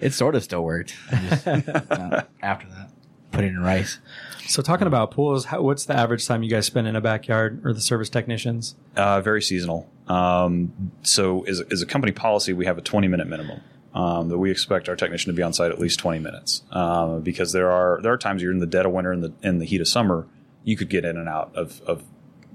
it 0.02 0.14
sort 0.14 0.36
of 0.36 0.44
still 0.44 0.64
worked. 0.64 0.96
Just, 1.30 1.48
uh, 1.48 2.24
after 2.42 2.68
that, 2.70 2.90
put 3.32 3.44
it 3.44 3.48
in 3.48 3.60
rice. 3.60 4.00
So 4.48 4.62
talking 4.64 4.88
about 4.88 5.12
pools, 5.12 5.46
how, 5.46 5.62
what's 5.62 5.86
the 5.86 5.96
average 5.96 6.26
time 6.28 6.42
you 6.44 6.50
guys 6.50 6.66
spend 6.66 6.88
in 6.88 6.96
a 6.96 7.02
backyard 7.02 7.62
or 7.64 7.72
the 7.74 7.82
service 7.82 8.10
technicians? 8.10 8.76
Uh, 8.96 9.22
very 9.22 9.42
seasonal. 9.42 9.88
Um, 10.08 10.74
so, 11.04 11.44
as, 11.44 11.62
as 11.72 11.84
a 11.84 11.86
company 11.86 12.12
policy, 12.12 12.52
we 12.54 12.66
have 12.66 12.78
a 12.78 12.82
20 12.82 13.08
minute 13.08 13.28
minimum 13.28 13.62
um, 13.94 14.30
that 14.30 14.38
we 14.38 14.52
expect 14.52 14.88
our 14.88 14.96
technician 14.96 15.32
to 15.32 15.36
be 15.36 15.42
on 15.44 15.54
site 15.54 15.72
at 15.72 15.80
least 15.80 16.00
20 16.00 16.20
minutes 16.20 16.64
um, 16.72 17.22
because 17.22 17.52
there 17.52 17.72
are 17.72 18.00
there 18.02 18.14
are 18.14 18.18
times 18.18 18.42
you're 18.42 18.52
in 18.52 18.60
the 18.60 18.68
dead 18.68 18.86
of 18.86 18.92
winter 18.92 19.12
and 19.12 19.24
the 19.24 19.34
in 19.42 19.60
the 19.60 19.66
heat 19.66 19.82
of 19.82 19.88
summer, 19.88 20.28
you 20.64 20.78
could 20.78 20.90
get 20.90 21.06
in 21.06 21.18
and 21.18 21.28
out 21.28 21.52
of, 21.56 21.82
of 21.82 22.04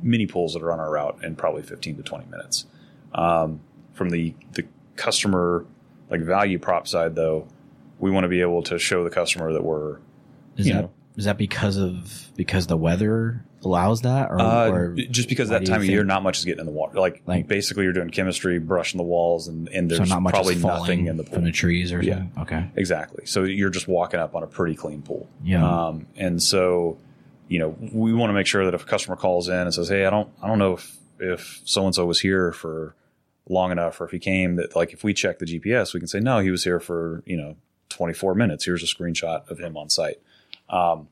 mini 0.02 0.26
pools 0.26 0.54
that 0.54 0.62
are 0.62 0.72
on 0.72 0.80
our 0.80 0.90
route 0.90 1.18
in 1.24 1.34
probably 1.36 1.62
15 1.62 1.96
to 1.96 2.02
20 2.02 2.26
minutes. 2.30 2.66
Um, 3.12 3.60
from 3.94 4.10
the 4.10 4.34
the 4.52 4.64
customer 4.96 5.66
like 6.10 6.20
value 6.20 6.58
prop 6.58 6.86
side, 6.86 7.14
though, 7.14 7.48
we 7.98 8.10
want 8.10 8.24
to 8.24 8.28
be 8.28 8.40
able 8.40 8.62
to 8.64 8.78
show 8.78 9.04
the 9.04 9.10
customer 9.10 9.52
that 9.52 9.62
we're 9.64 9.98
Is 10.56 10.66
You 10.66 10.74
that 10.74 10.80
know. 10.82 10.90
is 11.16 11.24
that 11.24 11.38
because 11.38 11.76
of 11.76 12.30
because 12.36 12.66
the 12.66 12.76
weather 12.76 13.44
allows 13.64 14.02
that, 14.02 14.30
or, 14.30 14.40
Uh, 14.40 14.68
or 14.70 14.94
just 14.94 15.28
because 15.28 15.48
that 15.50 15.64
time 15.66 15.80
of 15.80 15.86
year, 15.86 16.04
not 16.04 16.22
much 16.22 16.38
is 16.38 16.44
getting 16.44 16.60
in 16.60 16.66
the 16.66 16.72
water. 16.72 16.98
Like, 16.98 17.22
Like- 17.26 17.46
basically, 17.48 17.84
you're 17.84 17.92
doing 17.92 18.10
chemistry, 18.10 18.58
brushing 18.58 18.98
the 18.98 19.04
walls, 19.04 19.48
and, 19.48 19.68
and 19.68 19.90
so 19.90 19.96
there's 19.98 20.08
not 20.10 20.22
much 20.22 20.34
probably 20.34 20.56
nothing 20.56 21.06
in 21.06 21.16
the 21.16 21.24
pool. 21.24 21.34
from 21.34 21.44
the 21.44 21.52
trees 21.52 21.92
or 21.92 22.02
Yeah. 22.02 22.18
something? 22.18 22.42
Okay. 22.42 22.66
Exactly. 22.76 23.26
So 23.26 23.44
you're 23.44 23.70
just 23.70 23.88
walking 23.88 24.20
up 24.20 24.34
on 24.34 24.42
a 24.42 24.46
pretty 24.46 24.74
clean 24.74 25.02
pool. 25.02 25.28
Yeah. 25.44 25.64
Um, 25.88 26.06
and 26.16 26.42
so, 26.42 26.96
you 27.48 27.58
know, 27.58 27.76
we 27.92 28.12
want 28.12 28.30
to 28.30 28.34
make 28.34 28.46
sure 28.46 28.64
that 28.64 28.74
if 28.74 28.82
a 28.82 28.86
customer 28.86 29.16
calls 29.16 29.48
in 29.48 29.54
and 29.54 29.72
says, 29.74 29.88
"Hey, 29.88 30.04
I 30.06 30.10
don't, 30.10 30.28
I 30.42 30.46
don't 30.48 30.58
know 30.58 30.74
if 30.74 30.96
if 31.20 31.60
so 31.64 31.84
and 31.86 31.94
so 31.94 32.04
was 32.06 32.20
here 32.20 32.52
for 32.52 32.94
long 33.48 33.70
enough, 33.70 34.00
or 34.00 34.04
if 34.06 34.10
he 34.10 34.18
came," 34.18 34.56
that 34.56 34.74
like 34.74 34.92
if 34.92 35.04
we 35.04 35.12
check 35.14 35.38
the 35.38 35.46
GPS, 35.46 35.92
we 35.94 36.00
can 36.00 36.06
say, 36.08 36.20
"No, 36.20 36.38
he 36.40 36.50
was 36.50 36.64
here 36.64 36.80
for 36.80 37.22
you 37.26 37.36
know 37.36 37.56
24 37.90 38.34
minutes. 38.34 38.64
Here's 38.64 38.82
a 38.82 38.86
screenshot 38.86 39.48
of 39.50 39.58
him 39.58 39.76
on 39.76 39.90
site." 39.90 40.20
Um, 40.70 41.08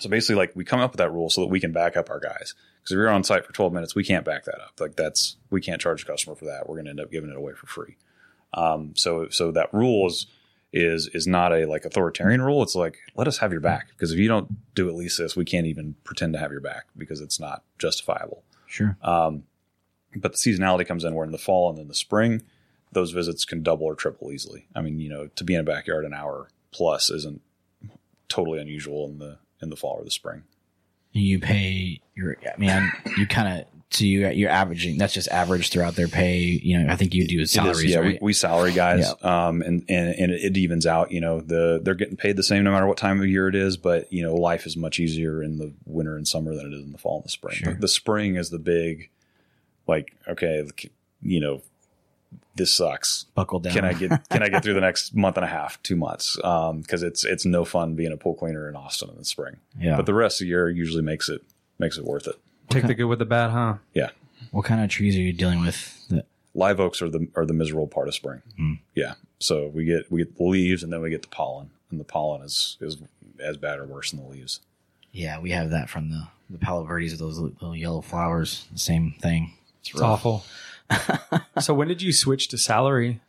so 0.00 0.08
basically, 0.08 0.36
like 0.36 0.54
we 0.54 0.64
come 0.64 0.80
up 0.80 0.92
with 0.92 0.98
that 0.98 1.12
rule 1.12 1.30
so 1.30 1.42
that 1.42 1.48
we 1.48 1.60
can 1.60 1.72
back 1.72 1.96
up 1.96 2.10
our 2.10 2.20
guys. 2.20 2.54
Because 2.78 2.92
if 2.92 2.96
you're 2.96 3.10
on 3.10 3.24
site 3.24 3.44
for 3.44 3.52
12 3.52 3.72
minutes, 3.72 3.94
we 3.94 4.04
can't 4.04 4.24
back 4.24 4.44
that 4.44 4.60
up. 4.60 4.80
Like 4.80 4.96
that's 4.96 5.36
we 5.50 5.60
can't 5.60 5.80
charge 5.80 6.02
a 6.02 6.06
customer 6.06 6.34
for 6.34 6.46
that. 6.46 6.68
We're 6.68 6.76
going 6.76 6.86
to 6.86 6.90
end 6.90 7.00
up 7.00 7.10
giving 7.10 7.30
it 7.30 7.36
away 7.36 7.52
for 7.52 7.66
free. 7.66 7.96
Um, 8.54 8.92
so 8.96 9.28
so 9.28 9.52
that 9.52 9.72
rule 9.72 10.06
is 10.06 10.26
is 10.72 11.08
is 11.08 11.26
not 11.26 11.52
a 11.52 11.66
like 11.66 11.84
authoritarian 11.84 12.42
rule. 12.42 12.62
It's 12.62 12.74
like 12.74 12.98
let 13.14 13.28
us 13.28 13.38
have 13.38 13.52
your 13.52 13.60
back 13.60 13.88
because 13.88 14.12
if 14.12 14.18
you 14.18 14.28
don't 14.28 14.74
do 14.74 14.88
at 14.88 14.94
least 14.94 15.18
this, 15.18 15.36
we 15.36 15.44
can't 15.44 15.66
even 15.66 15.96
pretend 16.04 16.32
to 16.34 16.38
have 16.38 16.52
your 16.52 16.60
back 16.60 16.86
because 16.96 17.20
it's 17.20 17.40
not 17.40 17.62
justifiable. 17.78 18.42
Sure. 18.66 18.96
Um, 19.02 19.44
but 20.16 20.32
the 20.32 20.38
seasonality 20.38 20.86
comes 20.86 21.04
in 21.04 21.14
where 21.14 21.26
in 21.26 21.32
the 21.32 21.38
fall 21.38 21.70
and 21.70 21.78
then 21.78 21.88
the 21.88 21.94
spring, 21.94 22.42
those 22.92 23.12
visits 23.12 23.44
can 23.44 23.62
double 23.62 23.86
or 23.86 23.94
triple 23.94 24.32
easily. 24.32 24.66
I 24.74 24.80
mean, 24.80 24.98
you 25.00 25.08
know, 25.08 25.28
to 25.28 25.44
be 25.44 25.54
in 25.54 25.60
a 25.60 25.64
backyard 25.64 26.04
an 26.04 26.14
hour 26.14 26.48
plus 26.72 27.10
isn't 27.10 27.42
totally 28.28 28.60
unusual 28.60 29.06
in 29.06 29.18
the 29.18 29.38
in 29.62 29.70
the 29.70 29.76
fall 29.76 29.96
or 29.98 30.04
the 30.04 30.10
spring. 30.10 30.42
You 31.12 31.40
pay 31.40 32.00
your. 32.14 32.36
I 32.42 32.58
mean, 32.58 32.92
you 33.16 33.26
kind 33.26 33.60
of. 33.60 33.66
So 33.92 34.04
you 34.04 34.28
you're 34.28 34.50
averaging. 34.50 34.98
That's 34.98 35.12
just 35.12 35.28
average 35.28 35.70
throughout 35.70 35.96
their 35.96 36.06
pay. 36.06 36.38
You 36.38 36.78
know, 36.78 36.92
I 36.92 36.94
think 36.94 37.12
you 37.12 37.26
do 37.26 37.40
It 37.40 37.42
is, 37.42 37.52
salaries, 37.52 37.90
yeah, 37.90 37.98
right? 37.98 38.22
we, 38.22 38.26
we 38.26 38.32
salary 38.32 38.72
guys, 38.72 39.12
um, 39.22 39.62
and, 39.62 39.84
and 39.88 40.14
and 40.14 40.30
it 40.30 40.56
evens 40.56 40.86
out. 40.86 41.10
You 41.10 41.20
know, 41.20 41.40
the 41.40 41.80
they're 41.82 41.94
getting 41.94 42.16
paid 42.16 42.36
the 42.36 42.44
same 42.44 42.62
no 42.62 42.70
matter 42.70 42.86
what 42.86 42.98
time 42.98 43.18
of 43.18 43.26
year 43.26 43.48
it 43.48 43.56
is, 43.56 43.76
but 43.76 44.12
you 44.12 44.22
know, 44.22 44.36
life 44.36 44.64
is 44.64 44.76
much 44.76 45.00
easier 45.00 45.42
in 45.42 45.58
the 45.58 45.72
winter 45.86 46.16
and 46.16 46.28
summer 46.28 46.54
than 46.54 46.72
it 46.72 46.72
is 46.72 46.84
in 46.84 46.92
the 46.92 46.98
fall 46.98 47.16
and 47.16 47.24
the 47.24 47.30
spring. 47.30 47.56
Sure. 47.56 47.74
The, 47.74 47.80
the 47.80 47.88
spring 47.88 48.36
is 48.36 48.50
the 48.50 48.60
big, 48.60 49.10
like, 49.88 50.12
okay, 50.28 50.64
you 51.20 51.40
know, 51.40 51.60
this 52.60 52.74
sucks. 52.74 53.24
Buckle 53.34 53.58
down. 53.60 53.72
Can 53.72 53.84
I 53.84 53.92
get 53.94 54.28
can 54.28 54.42
I 54.42 54.48
get 54.48 54.62
through 54.62 54.74
the 54.74 54.80
next 54.88 55.14
month 55.14 55.36
and 55.36 55.44
a 55.44 55.48
half, 55.48 55.82
two 55.82 55.96
months? 55.96 56.36
Because 56.36 57.02
it's 57.02 57.24
it's 57.24 57.44
no 57.44 57.64
fun 57.64 57.94
being 57.94 58.12
a 58.12 58.16
pool 58.16 58.34
cleaner 58.34 58.68
in 58.68 58.76
Austin 58.76 59.10
in 59.10 59.16
the 59.16 59.24
spring. 59.24 59.56
Yeah. 59.78 59.96
But 59.96 60.06
the 60.06 60.14
rest 60.14 60.40
of 60.40 60.44
the 60.44 60.48
year 60.48 60.68
usually 60.70 61.02
makes 61.02 61.28
it 61.28 61.42
makes 61.78 61.96
it 61.98 62.04
worth 62.04 62.26
it. 62.26 62.36
Take 62.68 62.86
the 62.86 62.94
good 62.94 63.06
with 63.06 63.18
the 63.18 63.24
bad, 63.24 63.50
huh? 63.50 63.74
Yeah. 63.94 64.10
what 64.52 64.64
kind 64.64 64.82
of 64.84 64.88
trees 64.90 65.16
are 65.16 65.20
you 65.20 65.32
dealing 65.32 65.60
with? 65.62 66.06
That, 66.08 66.26
live 66.54 66.78
oaks 66.80 67.00
are 67.02 67.08
the 67.08 67.26
are 67.34 67.44
the 67.46 67.52
miserable 67.54 67.88
part 67.88 68.06
of 68.08 68.14
spring. 68.14 68.42
Hmm. 68.56 68.74
Yeah, 68.94 69.14
so 69.38 69.68
we 69.68 69.84
get 69.84 70.10
we 70.12 70.20
get 70.24 70.36
the 70.36 70.44
leaves 70.44 70.82
and 70.82 70.92
then 70.92 71.00
we 71.00 71.10
get 71.10 71.22
the 71.22 71.28
pollen, 71.28 71.70
and 71.90 71.98
the 71.98 72.04
pollen 72.04 72.42
is 72.42 72.76
is 72.80 72.96
as 73.40 73.56
bad 73.56 73.78
or 73.78 73.86
worse 73.86 74.10
than 74.12 74.20
the 74.22 74.28
leaves. 74.28 74.60
yeah, 75.12 75.38
we 75.40 75.50
have 75.50 75.70
that 75.70 75.88
from 75.88 76.10
the 76.10 76.28
the 76.50 76.58
Palo 76.58 76.84
Verdes, 76.84 77.16
those 77.18 77.38
little 77.38 77.74
yellow 77.76 78.00
flowers. 78.02 78.66
Same 78.74 79.14
thing. 79.20 79.54
It's 79.84 80.00
awful. 80.00 80.44
so 81.60 81.74
when 81.74 81.88
did 81.88 82.02
you 82.02 82.12
switch 82.12 82.48
to 82.48 82.58
salary? 82.58 83.20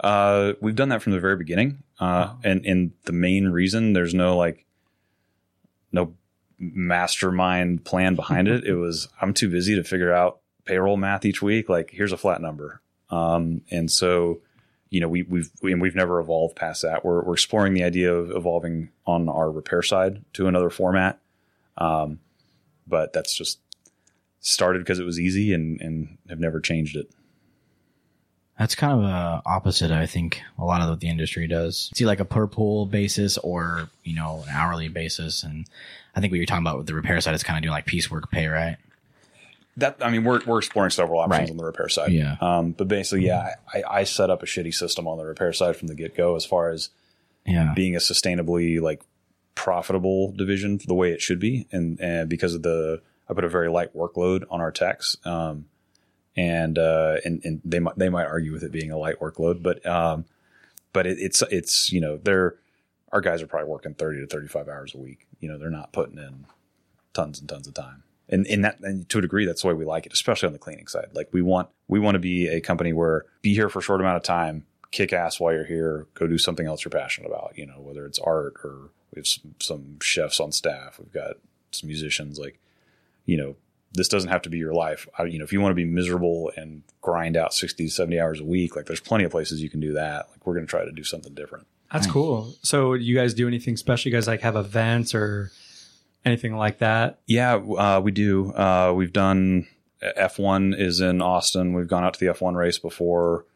Uh, 0.00 0.52
we've 0.60 0.76
done 0.76 0.90
that 0.90 1.02
from 1.02 1.12
the 1.12 1.20
very 1.20 1.36
beginning, 1.36 1.82
uh, 1.98 2.34
and 2.42 2.64
and 2.66 2.92
the 3.04 3.12
main 3.12 3.48
reason 3.48 3.92
there's 3.92 4.14
no 4.14 4.36
like 4.36 4.64
no 5.92 6.14
mastermind 6.58 7.84
plan 7.84 8.14
behind 8.14 8.48
it. 8.48 8.64
It 8.66 8.74
was 8.74 9.08
I'm 9.20 9.34
too 9.34 9.48
busy 9.48 9.74
to 9.76 9.84
figure 9.84 10.12
out 10.12 10.40
payroll 10.64 10.96
math 10.96 11.24
each 11.24 11.42
week. 11.42 11.68
Like 11.68 11.90
here's 11.90 12.12
a 12.12 12.16
flat 12.16 12.40
number, 12.40 12.80
um, 13.10 13.62
and 13.70 13.90
so 13.90 14.40
you 14.90 15.00
know 15.00 15.08
we 15.08 15.22
we've 15.22 15.50
we, 15.62 15.72
and 15.72 15.80
we've 15.80 15.94
never 15.94 16.20
evolved 16.20 16.56
past 16.56 16.82
that. 16.82 17.04
We're 17.04 17.22
we're 17.22 17.34
exploring 17.34 17.74
the 17.74 17.84
idea 17.84 18.12
of 18.12 18.30
evolving 18.30 18.90
on 19.06 19.28
our 19.28 19.50
repair 19.50 19.82
side 19.82 20.24
to 20.34 20.48
another 20.48 20.70
format, 20.70 21.18
um, 21.78 22.18
but 22.86 23.12
that's 23.12 23.34
just 23.34 23.58
started 24.46 24.78
because 24.80 24.98
it 24.98 25.04
was 25.04 25.18
easy 25.18 25.52
and 25.52 25.80
and 25.80 26.18
have 26.28 26.38
never 26.38 26.60
changed 26.60 26.96
it. 26.96 27.10
That's 28.58 28.76
kind 28.76 28.92
of 28.92 29.00
a 29.04 29.42
opposite. 29.46 29.90
I 29.90 30.06
think 30.06 30.40
a 30.58 30.64
lot 30.64 30.80
of 30.80 30.88
what 30.88 31.00
the 31.00 31.08
industry 31.08 31.48
does. 31.48 31.90
See, 31.96 32.06
like 32.06 32.20
a 32.20 32.24
per 32.24 32.46
pool 32.46 32.86
basis 32.86 33.36
or 33.38 33.88
you 34.04 34.14
know 34.14 34.44
an 34.46 34.54
hourly 34.54 34.88
basis, 34.88 35.42
and 35.42 35.66
I 36.14 36.20
think 36.20 36.30
what 36.30 36.36
you're 36.36 36.46
talking 36.46 36.62
about 36.64 36.78
with 36.78 36.86
the 36.86 36.94
repair 36.94 37.20
side 37.20 37.34
is 37.34 37.42
kind 37.42 37.56
of 37.56 37.62
doing 37.62 37.72
like 37.72 37.86
piecework 37.86 38.30
pay, 38.30 38.46
right? 38.46 38.76
That 39.78 39.96
I 40.00 40.08
mean, 40.10 40.22
we're 40.22 40.40
we're 40.46 40.58
exploring 40.58 40.90
several 40.90 41.18
options 41.18 41.40
Right. 41.40 41.50
on 41.50 41.56
the 41.56 41.64
repair 41.64 41.88
side. 41.88 42.12
Yeah. 42.12 42.36
Um, 42.40 42.70
but 42.72 42.86
basically, 42.86 43.26
yeah, 43.26 43.54
I, 43.72 43.82
I 43.90 44.04
set 44.04 44.30
up 44.30 44.40
a 44.44 44.46
shitty 44.46 44.72
system 44.72 45.08
on 45.08 45.18
the 45.18 45.24
repair 45.24 45.52
side 45.52 45.74
from 45.76 45.88
the 45.88 45.96
get 45.96 46.16
go 46.16 46.36
as 46.36 46.44
far 46.46 46.70
as 46.70 46.90
Yeah. 47.44 47.72
being 47.74 47.96
a 47.96 47.98
sustainably 47.98 48.80
like 48.80 49.02
profitable 49.56 50.30
division 50.30 50.78
the 50.86 50.94
way 50.94 51.10
it 51.10 51.20
should 51.20 51.40
be, 51.40 51.66
and 51.72 51.98
and 51.98 52.28
because 52.28 52.54
of 52.54 52.62
the 52.62 53.00
I 53.28 53.34
put 53.34 53.44
a 53.44 53.48
very 53.48 53.68
light 53.68 53.94
workload 53.94 54.44
on 54.50 54.60
our 54.60 54.72
techs, 54.72 55.16
um, 55.24 55.66
and 56.36 56.78
uh, 56.78 57.16
and 57.24 57.40
and 57.44 57.60
they 57.64 57.80
might 57.80 57.96
they 57.96 58.08
might 58.08 58.26
argue 58.26 58.52
with 58.52 58.62
it 58.62 58.72
being 58.72 58.90
a 58.90 58.98
light 58.98 59.20
workload, 59.20 59.62
but 59.62 59.84
um, 59.86 60.24
but 60.92 61.06
it, 61.06 61.18
it's 61.18 61.42
it's 61.50 61.92
you 61.92 62.00
know 62.00 62.16
they're 62.16 62.56
our 63.12 63.20
guys 63.20 63.42
are 63.42 63.46
probably 63.46 63.68
working 63.68 63.94
thirty 63.94 64.20
to 64.20 64.26
thirty 64.26 64.48
five 64.48 64.68
hours 64.68 64.94
a 64.94 64.98
week. 64.98 65.26
You 65.40 65.48
know 65.48 65.58
they're 65.58 65.70
not 65.70 65.92
putting 65.92 66.18
in 66.18 66.46
tons 67.14 67.40
and 67.40 67.48
tons 67.48 67.66
of 67.66 67.74
time. 67.74 68.02
And 68.28 68.46
in 68.46 68.62
that, 68.62 68.80
and 68.80 69.08
to 69.10 69.18
a 69.18 69.22
degree, 69.22 69.44
that's 69.44 69.62
the 69.62 69.68
way 69.68 69.74
we 69.74 69.84
like 69.84 70.06
it, 70.06 70.12
especially 70.12 70.46
on 70.46 70.52
the 70.52 70.58
cleaning 70.58 70.86
side. 70.86 71.08
Like 71.12 71.28
we 71.32 71.42
want, 71.42 71.68
we 71.88 72.00
want 72.00 72.14
to 72.14 72.18
be 72.18 72.48
a 72.48 72.60
company 72.60 72.92
where 72.92 73.26
be 73.42 73.54
here 73.54 73.68
for 73.68 73.80
a 73.80 73.82
short 73.82 74.00
amount 74.00 74.16
of 74.16 74.22
time, 74.22 74.64
kick 74.90 75.12
ass 75.12 75.38
while 75.38 75.52
you're 75.52 75.64
here, 75.64 76.06
go 76.14 76.26
do 76.26 76.38
something 76.38 76.66
else 76.66 76.84
you're 76.84 76.90
passionate 76.90 77.28
about. 77.28 77.52
You 77.56 77.66
know, 77.66 77.80
whether 77.80 78.06
it's 78.06 78.18
art 78.18 78.54
or 78.64 78.90
we 79.12 79.20
have 79.20 79.26
some, 79.26 79.54
some 79.58 79.98
chefs 80.00 80.40
on 80.40 80.52
staff, 80.52 80.98
we've 80.98 81.12
got 81.12 81.36
some 81.70 81.88
musicians. 81.88 82.38
Like, 82.38 82.58
you 83.24 83.36
know, 83.36 83.56
this 83.92 84.08
doesn't 84.08 84.30
have 84.30 84.42
to 84.42 84.50
be 84.50 84.58
your 84.58 84.74
life. 84.74 85.06
I, 85.18 85.24
you 85.24 85.38
know, 85.38 85.44
if 85.44 85.52
you 85.52 85.60
want 85.60 85.70
to 85.70 85.76
be 85.76 85.84
miserable 85.84 86.52
and 86.56 86.82
grind 87.00 87.36
out 87.36 87.54
60, 87.54 87.88
70 87.88 88.20
hours 88.20 88.40
a 88.40 88.44
week, 88.44 88.74
like 88.76 88.86
there's 88.86 89.00
plenty 89.00 89.24
of 89.24 89.30
places 89.30 89.62
you 89.62 89.70
can 89.70 89.80
do 89.80 89.92
that. 89.92 90.28
Like 90.30 90.46
we're 90.46 90.54
going 90.54 90.66
to 90.66 90.70
try 90.70 90.84
to 90.84 90.92
do 90.92 91.04
something 91.04 91.34
different. 91.34 91.66
That's 91.92 92.08
cool. 92.08 92.56
So, 92.62 92.94
you 92.94 93.14
guys 93.14 93.34
do 93.34 93.46
anything 93.46 93.76
special? 93.76 94.10
You 94.10 94.16
guys 94.16 94.26
like 94.26 94.40
have 94.40 94.56
events 94.56 95.14
or 95.14 95.52
anything 96.24 96.56
like 96.56 96.78
that? 96.78 97.20
Yeah, 97.26 97.54
uh, 97.54 98.00
we 98.02 98.10
do. 98.10 98.52
Uh, 98.52 98.92
we've 98.96 99.12
done 99.12 99.68
F1 100.02 100.78
is 100.78 101.00
in 101.00 101.22
Austin. 101.22 101.72
We've 101.72 101.86
gone 101.86 102.02
out 102.02 102.14
to 102.14 102.20
the 102.20 102.32
F1 102.32 102.56
race 102.56 102.78
before. 102.78 103.46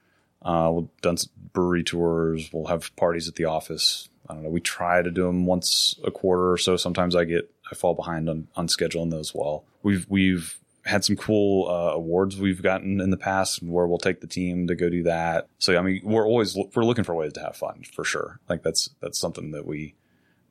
Uh, 0.40 0.70
we've 0.72 1.00
done 1.02 1.16
some 1.16 1.32
brewery 1.52 1.82
tours. 1.82 2.50
We'll 2.52 2.66
have 2.66 2.94
parties 2.96 3.28
at 3.28 3.34
the 3.34 3.46
office. 3.46 4.08
I 4.28 4.34
don't 4.34 4.44
know. 4.44 4.50
We 4.50 4.60
try 4.60 5.02
to 5.02 5.10
do 5.10 5.24
them 5.24 5.46
once 5.46 5.98
a 6.04 6.10
quarter 6.10 6.52
or 6.52 6.58
so. 6.58 6.76
Sometimes 6.76 7.16
I 7.16 7.24
get 7.24 7.50
I 7.70 7.74
fall 7.74 7.94
behind 7.94 8.28
on 8.28 8.48
on 8.56 8.66
scheduling 8.68 9.10
those 9.10 9.34
well. 9.34 9.64
We've 9.82 10.06
we've 10.08 10.58
had 10.84 11.04
some 11.04 11.16
cool 11.16 11.68
uh, 11.68 11.92
awards 11.92 12.38
we've 12.38 12.62
gotten 12.62 13.00
in 13.00 13.10
the 13.10 13.16
past 13.18 13.62
where 13.62 13.86
we'll 13.86 13.98
take 13.98 14.20
the 14.22 14.26
team 14.26 14.66
to 14.68 14.74
go 14.74 14.88
do 14.88 15.02
that. 15.02 15.46
So 15.58 15.76
I 15.76 15.82
mean, 15.82 16.00
we're 16.02 16.26
always 16.26 16.56
we're 16.74 16.84
looking 16.84 17.04
for 17.04 17.14
ways 17.14 17.32
to 17.34 17.40
have 17.40 17.56
fun 17.56 17.82
for 17.92 18.04
sure. 18.04 18.40
Like 18.48 18.62
that's 18.62 18.88
that's 19.00 19.18
something 19.18 19.50
that 19.52 19.66
we 19.66 19.94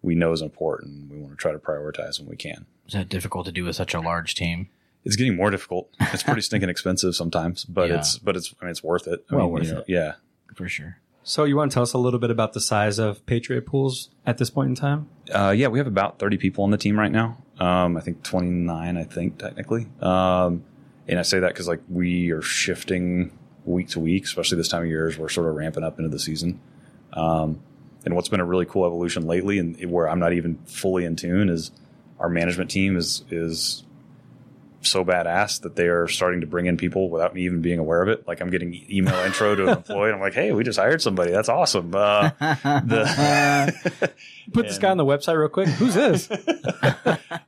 we 0.04 0.14
know 0.16 0.32
is 0.32 0.42
important. 0.42 1.12
We 1.12 1.18
want 1.18 1.32
to 1.32 1.38
try 1.38 1.52
to 1.52 1.58
prioritize 1.60 2.20
when 2.20 2.30
we 2.30 2.36
can. 2.36 2.66
Is 2.88 2.94
that 2.94 3.10
difficult 3.10 3.46
to 3.48 3.52
do 3.52 3.64
with 3.66 3.76
such 3.76 3.94
a 3.94 4.00
large 4.00 4.36
team? 4.36 4.70
It's 5.04 5.16
getting 5.16 5.36
more 5.36 5.50
difficult. 5.50 5.90
It's 6.00 6.24
pretty 6.24 6.42
stinking 6.50 6.70
expensive 6.70 7.16
sometimes, 7.16 7.66
but 7.66 7.90
Yeah. 7.90 7.98
it's 8.00 8.18
but 8.20 8.36
it's 8.36 8.54
I 8.62 8.66
mean 8.66 8.72
it's 8.72 8.84
worth 8.84 9.08
it. 9.08 9.26
I 9.32 9.36
Well 9.36 9.46
mean, 9.46 9.54
worth 9.54 9.66
you 9.68 9.74
know, 9.74 9.80
it. 9.80 9.86
Yeah. 9.88 10.14
For 10.54 10.68
sure. 10.70 10.98
So, 11.24 11.44
you 11.44 11.58
want 11.58 11.72
to 11.72 11.74
tell 11.74 11.84
us 11.84 11.92
a 11.92 11.98
little 11.98 12.20
bit 12.22 12.30
about 12.32 12.54
the 12.54 12.62
size 12.62 13.00
of 13.00 13.26
Patriot 13.26 13.66
Pools 13.66 14.10
at 14.26 14.38
this 14.38 14.50
point 14.50 14.70
in 14.70 14.76
time? 14.76 15.10
Uh, 15.34 15.52
yeah, 15.52 15.68
we 15.68 15.80
have 15.80 15.88
about 15.88 16.20
30 16.20 16.38
people 16.38 16.64
on 16.64 16.72
the 16.72 16.78
team 16.78 16.98
right 16.98 17.12
now. 17.12 17.38
Um, 17.60 17.98
I 17.98 18.02
think 18.02 18.24
29, 18.24 18.98
I 18.98 19.04
think, 19.04 19.38
technically. 19.38 19.88
Um, 20.02 20.64
and 21.08 21.20
I 21.20 21.22
say 21.22 21.40
that 21.40 21.50
because, 21.50 21.68
like, 21.68 21.82
we 21.90 22.32
are 22.32 22.42
shifting 22.42 23.38
week 23.66 23.90
to 23.90 24.00
week, 24.00 24.24
especially 24.26 24.58
this 24.58 24.68
time 24.68 24.84
of 24.84 24.88
year 24.88 25.08
as 25.08 25.18
we're 25.18 25.30
sort 25.30 25.48
of 25.48 25.56
ramping 25.56 25.84
up 25.84 25.98
into 25.98 26.10
the 26.10 26.20
season. 26.20 26.60
Um, 27.14 27.62
and 28.06 28.16
what's 28.16 28.30
been 28.30 28.40
a 28.40 28.46
really 28.46 28.66
cool 28.66 28.86
evolution 28.86 29.28
lately, 29.28 29.60
and 29.60 29.92
where 29.92 30.08
I'm 30.08 30.20
not 30.20 30.34
even 30.34 30.58
fully 30.66 31.04
in 31.04 31.16
tune, 31.16 31.50
is 31.50 31.72
our 32.20 32.30
management 32.30 32.72
team 32.72 32.96
is 32.96 33.24
is 33.30 33.84
so 34.88 35.04
badass 35.06 35.62
that 35.62 35.76
they 35.76 35.88
are 35.88 36.08
starting 36.08 36.42
to 36.42 36.48
bring 36.48 36.66
in 36.66 36.78
people 36.78 37.10
without 37.10 37.34
me 37.34 37.44
even 37.44 37.62
being 37.62 37.80
aware 37.80 38.02
of 38.02 38.10
it. 38.10 38.28
Like 38.28 38.42
I'm 38.42 38.50
getting 38.50 38.86
email 38.90 39.16
intro 39.16 39.56
to 39.56 39.64
an 39.64 39.70
employee, 39.78 40.10
and 40.10 40.16
I'm 40.16 40.22
like, 40.22 40.34
"Hey, 40.34 40.52
we 40.52 40.64
just 40.64 40.80
hired 40.80 41.02
somebody. 41.02 41.32
That's 41.32 41.50
awesome." 41.50 41.94
Uh, 41.94 42.30
the 42.40 44.12
Put 44.54 44.68
this 44.68 44.78
guy 44.78 44.92
on 44.92 44.98
the 44.98 45.06
website 45.06 45.38
real 45.38 45.50
quick. 45.50 45.68
Who's 45.68 45.94
this? 45.94 46.30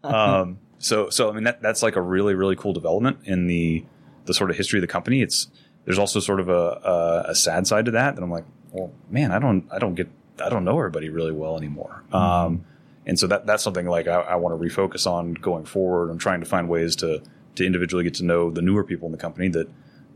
um, 0.04 0.60
so 0.80 1.10
so 1.10 1.30
I 1.30 1.34
mean 1.34 1.44
that 1.46 1.62
that's 1.62 1.82
like 1.84 1.96
a 1.96 2.02
really 2.02 2.36
really 2.36 2.56
cool 2.56 2.74
development 2.74 3.20
in 3.26 3.48
the 3.48 3.86
the 4.26 4.34
sort 4.34 4.52
of 4.52 4.58
history 4.58 4.80
of 4.80 4.82
the 4.82 4.88
company. 4.88 5.22
It's 5.22 5.48
there's 5.86 6.00
also 6.00 6.20
sort 6.20 6.40
of 6.40 6.50
a 6.50 6.52
a, 6.54 7.26
a 7.30 7.36
sad 7.36 7.68
side 7.68 7.86
to 7.86 7.92
that 7.92 8.16
that 8.16 8.22
I'm 8.22 8.32
like, 8.32 8.46
well, 8.72 8.92
man, 9.10 9.32
I 9.32 9.40
don't 9.40 9.68
I 9.72 9.80
don't 9.80 9.96
get 9.96 10.10
I 10.42 10.50
don't 10.50 10.64
know 10.64 10.78
everybody 10.78 11.10
really 11.10 11.32
well 11.32 11.58
anymore. 11.58 12.04
Um, 12.12 12.66
and 13.10 13.18
so 13.18 13.26
that 13.28 13.48
that's 13.48 13.64
something 13.64 13.88
like 13.88 14.08
I, 14.08 14.22
I 14.22 14.36
want 14.36 14.60
to 14.60 14.64
refocus 14.64 15.08
on 15.08 15.34
going 15.34 15.66
forward. 15.66 16.12
I'm 16.12 16.20
trying 16.20 16.42
to 16.42 16.46
find 16.46 16.70
ways 16.70 16.96
to 16.98 17.22
to 17.56 17.66
individually 17.66 18.04
get 18.04 18.14
to 18.16 18.24
know 18.24 18.52
the 18.52 18.62
newer 18.62 18.84
people 18.84 19.08
in 19.08 19.12
the 19.12 19.18
company 19.18 19.50
that 19.50 19.68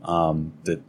um, 0.04 0.52
that 0.62 0.80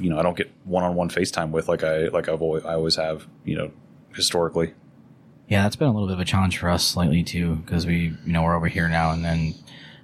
you 0.00 0.08
know 0.08 0.18
I 0.18 0.22
don't 0.22 0.36
get 0.36 0.50
one 0.64 0.84
on 0.84 0.94
one 0.94 1.10
FaceTime 1.10 1.50
with 1.50 1.68
like 1.68 1.84
I 1.84 2.08
like 2.08 2.28
I've 2.28 2.40
always 2.40 2.64
I 2.64 2.72
always 2.72 2.96
have 2.96 3.28
you 3.44 3.56
know 3.56 3.70
historically. 4.14 4.72
Yeah, 5.48 5.62
that's 5.62 5.76
been 5.76 5.88
a 5.88 5.92
little 5.92 6.08
bit 6.08 6.14
of 6.14 6.20
a 6.20 6.24
challenge 6.24 6.58
for 6.58 6.70
us 6.70 6.96
lately 6.96 7.22
too, 7.22 7.56
because 7.56 7.86
we, 7.86 8.14
you 8.26 8.32
know, 8.32 8.42
we're 8.42 8.54
over 8.54 8.68
here 8.68 8.86
now, 8.88 9.12
and 9.12 9.24
then 9.24 9.54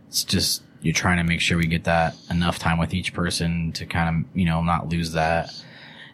it's 0.08 0.24
just 0.24 0.62
you're 0.80 0.94
trying 0.94 1.18
to 1.18 1.24
make 1.24 1.40
sure 1.40 1.56
we 1.56 1.66
get 1.66 1.84
that 1.84 2.14
enough 2.30 2.58
time 2.58 2.78
with 2.78 2.92
each 2.92 3.12
person 3.12 3.72
to 3.72 3.86
kind 3.86 4.08
of, 4.26 4.36
you 4.36 4.44
know, 4.44 4.62
not 4.62 4.88
lose 4.88 5.12
that, 5.12 5.50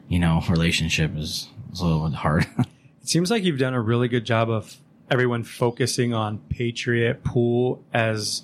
you 0.09 0.19
know, 0.19 0.43
relationship 0.49 1.17
is, 1.17 1.49
is 1.73 1.81
a 1.81 1.85
little 1.85 2.09
bit 2.09 2.17
hard. 2.17 2.47
It 3.03 3.09
seems 3.09 3.31
like 3.31 3.45
you've 3.45 3.59
done 3.59 3.75
a 3.75 3.81
really 3.81 4.09
good 4.09 4.25
job 4.25 4.51
of 4.51 4.77
everyone 5.11 5.43
focusing 5.43 6.15
on 6.15 6.39
Patriot 6.51 7.25
Pool 7.25 7.83
as 7.93 8.43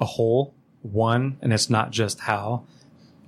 a 0.00 0.04
whole, 0.04 0.54
one, 0.80 1.38
and 1.42 1.52
it's 1.52 1.70
not 1.70 1.90
just 1.90 2.20
how. 2.20 2.64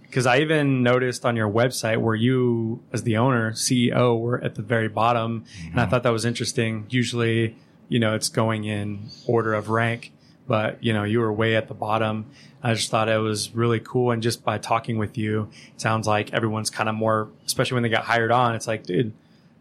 Because 0.02 0.26
I 0.26 0.38
even 0.38 0.82
noticed 0.82 1.24
on 1.24 1.36
your 1.36 1.50
website 1.50 1.98
where 1.98 2.14
you, 2.14 2.82
as 2.92 3.02
the 3.02 3.16
owner, 3.16 3.52
CEO, 3.52 4.18
were 4.18 4.42
at 4.42 4.54
the 4.54 4.62
very 4.62 4.88
bottom, 4.88 5.44
and 5.64 5.78
I 5.78 5.82
mm-hmm. 5.82 5.90
thought 5.90 6.02
that 6.04 6.10
was 6.10 6.24
interesting. 6.24 6.86
Usually, 6.88 7.56
you 7.88 7.98
know, 7.98 8.14
it's 8.14 8.28
going 8.28 8.64
in 8.64 9.08
order 9.26 9.54
of 9.54 9.68
rank, 9.68 10.12
but 10.46 10.82
you 10.82 10.92
know, 10.92 11.04
you 11.04 11.20
were 11.20 11.32
way 11.32 11.56
at 11.56 11.68
the 11.68 11.74
bottom. 11.74 12.26
I 12.62 12.74
just 12.74 12.90
thought 12.90 13.08
it 13.08 13.18
was 13.18 13.54
really 13.54 13.80
cool, 13.80 14.12
and 14.12 14.22
just 14.22 14.44
by 14.44 14.58
talking 14.58 14.98
with 14.98 15.18
you, 15.18 15.50
it 15.74 15.80
sounds 15.80 16.06
like 16.06 16.32
everyone's 16.32 16.70
kind 16.70 16.88
of 16.88 16.94
more, 16.94 17.28
especially 17.44 17.74
when 17.74 17.82
they 17.82 17.88
got 17.88 18.04
hired 18.04 18.30
on. 18.30 18.54
It's 18.54 18.66
like, 18.66 18.84
dude, 18.84 19.12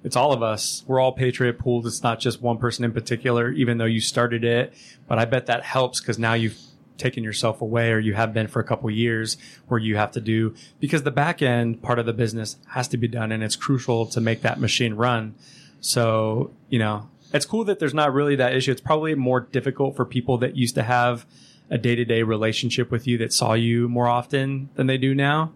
it's 0.04 0.16
all 0.16 0.34
of 0.34 0.44
us. 0.44 0.84
We're 0.86 1.00
all 1.00 1.14
Patriot 1.14 1.60
pools. 1.60 1.86
It's 1.86 2.04
not 2.04 2.20
just 2.20 2.42
one 2.42 2.58
person 2.58 2.84
in 2.84 2.92
particular, 2.92 3.52
even 3.52 3.78
though 3.78 3.86
you 3.86 4.02
started 4.02 4.44
it. 4.44 4.74
But 5.08 5.18
I 5.18 5.26
bet 5.26 5.46
that 5.46 5.64
helps 5.64 6.02
because 6.02 6.20
now 6.20 6.34
you've 6.34 6.58
taken 6.98 7.24
yourself 7.24 7.62
away 7.62 7.92
or 7.92 8.00
you 8.00 8.14
have 8.14 8.34
been 8.34 8.48
for 8.48 8.60
a 8.60 8.64
couple 8.64 8.90
years 8.92 9.38
where 9.68 9.80
you 9.80 9.96
have 9.96 10.12
to 10.12 10.22
do 10.22 10.54
because 10.80 11.04
the 11.04 11.12
back 11.12 11.42
end 11.42 11.82
part 11.82 12.00
of 12.00 12.06
the 12.06 12.14
business 12.14 12.58
has 12.68 12.88
to 12.88 12.98
be 12.98 13.08
done 13.08 13.32
and 13.32 13.44
it's 13.44 13.56
crucial 13.56 14.06
to 14.06 14.22
make 14.22 14.42
that 14.42 14.60
machine 14.60 14.94
run. 14.94 15.34
So, 15.82 16.52
you 16.70 16.80
know, 16.80 17.10
it's 17.34 17.46
cool 17.46 17.64
that 17.66 17.80
there's 17.80 17.94
not 17.94 18.14
really 18.14 18.36
that 18.36 18.54
issue. 18.54 18.72
It's 18.72 18.82
probably 18.82 19.16
more 19.16 19.42
difficult 19.42 19.96
for 19.96 20.06
people 20.06 20.38
that 20.40 20.56
used 20.56 20.76
to 20.76 20.84
have 20.84 21.26
a 21.70 21.78
day 21.78 21.96
to 21.96 22.06
day 22.06 22.24
relationship 22.24 22.92
with 22.92 23.08
you 23.08 23.18
that 23.18 23.34
saw 23.34 23.54
you 23.54 23.90
more 23.90 24.08
often 24.08 24.70
than 24.76 24.88
they 24.88 24.98
do 24.98 25.16
now. 25.16 25.52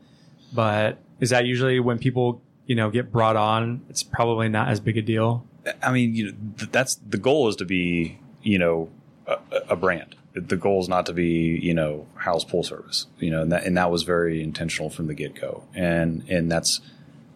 But 0.54 0.98
is 1.20 1.30
that 1.30 1.46
usually 1.46 1.80
when 1.80 2.00
people, 2.00 2.42
you 2.68 2.76
know, 2.76 2.92
get 2.92 3.12
brought 3.12 3.36
on? 3.36 3.82
It's 3.90 4.04
probably 4.04 4.50
not 4.50 4.70
as 4.70 4.80
big 4.80 4.98
a 4.98 5.02
deal. 5.02 5.44
I 5.82 5.92
mean, 5.92 6.14
you 6.14 6.26
know, 6.28 6.38
th- 6.60 6.72
that's 6.72 6.96
the 6.96 7.18
goal 7.18 7.48
is 7.50 7.56
to 7.58 7.66
be, 7.66 8.20
you 8.44 8.60
know, 8.60 8.90
a, 9.26 9.40
a 9.70 9.76
brand. 9.76 10.16
The 10.34 10.56
goal 10.56 10.80
is 10.82 10.88
not 10.88 11.08
to 11.08 11.14
be, 11.14 11.60
you 11.60 11.74
know, 11.74 12.06
Hal's 12.16 12.46
Pool 12.46 12.62
Service, 12.62 13.08
you 13.18 13.32
know, 13.32 13.42
and 13.42 13.52
that, 13.52 13.66
and 13.66 13.76
that 13.76 13.90
was 13.90 14.04
very 14.04 14.44
intentional 14.44 14.92
from 14.92 15.08
the 15.08 15.16
get 15.16 15.34
go, 15.34 15.64
and 15.74 16.24
and 16.30 16.52
that's 16.52 16.80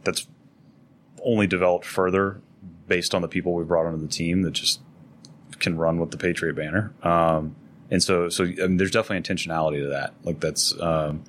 that's 0.03 0.27
only 1.23 1.47
developed 1.47 1.85
further 1.85 2.39
based 2.87 3.15
on 3.15 3.21
the 3.21 3.27
people 3.27 3.53
we 3.53 3.63
brought 3.63 3.85
onto 3.85 3.99
the 3.99 4.07
team 4.07 4.43
that 4.43 4.51
just 4.51 4.81
can 5.59 5.77
run 5.77 5.97
with 5.97 6.11
the 6.11 6.17
Patriot 6.17 6.55
banner. 6.55 6.93
Um, 7.03 7.55
and 7.89 8.03
so, 8.03 8.29
so 8.29 8.43
I 8.43 8.67
mean, 8.67 8.77
there's 8.77 8.91
definitely 8.91 9.21
intentionality 9.21 9.81
to 9.81 9.89
that. 9.89 10.13
Like 10.23 10.39
that's, 10.39 10.79
um, 10.81 11.23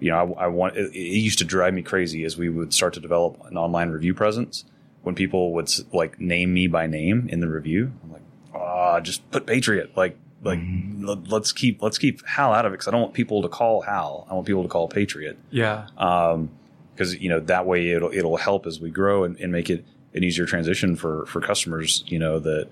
you 0.00 0.10
know, 0.10 0.34
I, 0.34 0.44
I 0.44 0.46
want. 0.48 0.76
It, 0.76 0.94
it 0.94 0.98
used 0.98 1.38
to 1.38 1.44
drive 1.44 1.74
me 1.74 1.82
crazy 1.82 2.24
as 2.24 2.36
we 2.36 2.48
would 2.48 2.72
start 2.72 2.94
to 2.94 3.00
develop 3.00 3.40
an 3.46 3.56
online 3.56 3.90
review 3.90 4.14
presence 4.14 4.64
when 5.02 5.14
people 5.14 5.52
would 5.54 5.70
like 5.92 6.20
name 6.20 6.52
me 6.52 6.66
by 6.66 6.86
name 6.86 7.28
in 7.30 7.40
the 7.40 7.48
review. 7.48 7.92
I'm 8.02 8.12
like, 8.12 8.22
ah, 8.54 9.00
just 9.00 9.28
put 9.30 9.46
Patriot. 9.46 9.96
Like, 9.96 10.18
like 10.42 10.60
let, 11.00 11.28
let's 11.28 11.52
keep 11.52 11.82
let's 11.82 11.98
keep 11.98 12.26
Hal 12.26 12.52
out 12.52 12.66
of 12.66 12.72
it 12.72 12.74
because 12.74 12.88
I 12.88 12.90
don't 12.90 13.00
want 13.00 13.14
people 13.14 13.42
to 13.42 13.48
call 13.48 13.82
Hal. 13.82 14.26
I 14.30 14.34
want 14.34 14.46
people 14.46 14.62
to 14.62 14.68
call 14.68 14.88
Patriot 14.88 15.38
Yeah. 15.50 15.86
Um, 15.96 16.50
because 16.94 17.14
you 17.20 17.28
know 17.28 17.40
that 17.40 17.66
way 17.66 17.90
it'll 17.90 18.10
it'll 18.10 18.38
help 18.38 18.66
as 18.66 18.80
we 18.80 18.90
grow 18.90 19.24
and, 19.24 19.38
and 19.38 19.52
make 19.52 19.68
it 19.68 19.84
an 20.14 20.24
easier 20.24 20.46
transition 20.46 20.96
for 20.96 21.26
for 21.26 21.40
customers. 21.40 22.02
You 22.06 22.18
know 22.18 22.38
that 22.38 22.68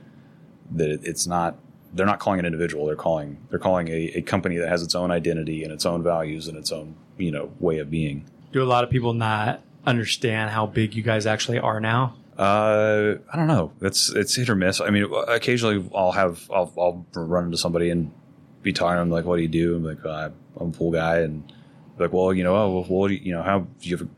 that 0.73 0.91
it's 1.05 1.27
not 1.27 1.57
they're 1.95 2.07
not 2.07 2.19
calling 2.19 2.41
an 2.41 2.47
individual. 2.47 2.87
They're 2.87 2.97
calling 2.97 3.39
they're 3.51 3.59
calling 3.59 3.89
a, 3.89 4.13
a 4.17 4.23
company 4.23 4.59
that 4.59 4.69
has 4.69 4.83
its 4.83 4.95
own 4.95 5.11
identity 5.11 5.63
and 5.65 5.73
its 5.73 5.87
own 5.87 6.03
values 6.03 6.49
and 6.49 6.59
its 6.59 6.73
own 6.73 6.97
you 7.17 7.31
know 7.31 7.53
way 7.61 7.79
of 7.79 7.91
being. 7.91 8.25
Do 8.53 8.63
a 8.63 8.65
lot 8.65 8.85
of 8.85 8.91
people 8.91 9.13
not 9.15 9.63
understand 9.87 10.51
how 10.51 10.67
big 10.67 10.95
you 10.95 11.03
guys 11.03 11.27
actually 11.27 11.59
are 11.59 11.81
now? 11.81 12.17
Uh, 12.37 13.17
I 13.33 13.37
don't 13.37 13.47
know. 13.47 13.73
It's 13.81 14.11
it's 14.11 14.35
hit 14.35 14.51
or 14.51 14.57
miss. 14.57 14.81
I 14.81 14.91
mean, 14.91 15.07
occasionally 15.29 15.89
I'll 15.95 16.13
have 16.13 16.51
I'll, 16.53 16.73
I'll 16.77 17.07
run 17.15 17.45
into 17.45 17.59
somebody 17.59 17.91
and 17.91 18.13
be 18.63 18.73
talking 18.73 18.97
to 18.97 19.01
them 19.01 19.11
like, 19.11 19.25
"What 19.25 19.37
do 19.37 19.43
you 19.43 19.49
do?" 19.49 19.77
I'm 19.77 19.85
like, 19.85 20.05
"Uh, 20.05 20.31
"I'm 20.59 20.69
a 20.69 20.73
pool 20.73 20.91
guy," 20.91 21.19
and 21.19 21.53
like, 21.99 22.13
"Well, 22.13 22.35
you 22.35 22.43
know, 22.43 22.57
oh, 22.57 22.71
well, 22.71 22.85
what 22.85 23.09
do 23.09 23.15
you, 23.15 23.21
you 23.21 23.33
know, 23.33 23.43
how 23.43 23.61
do 23.61 23.89
you 23.89 23.97
ever 23.97 24.09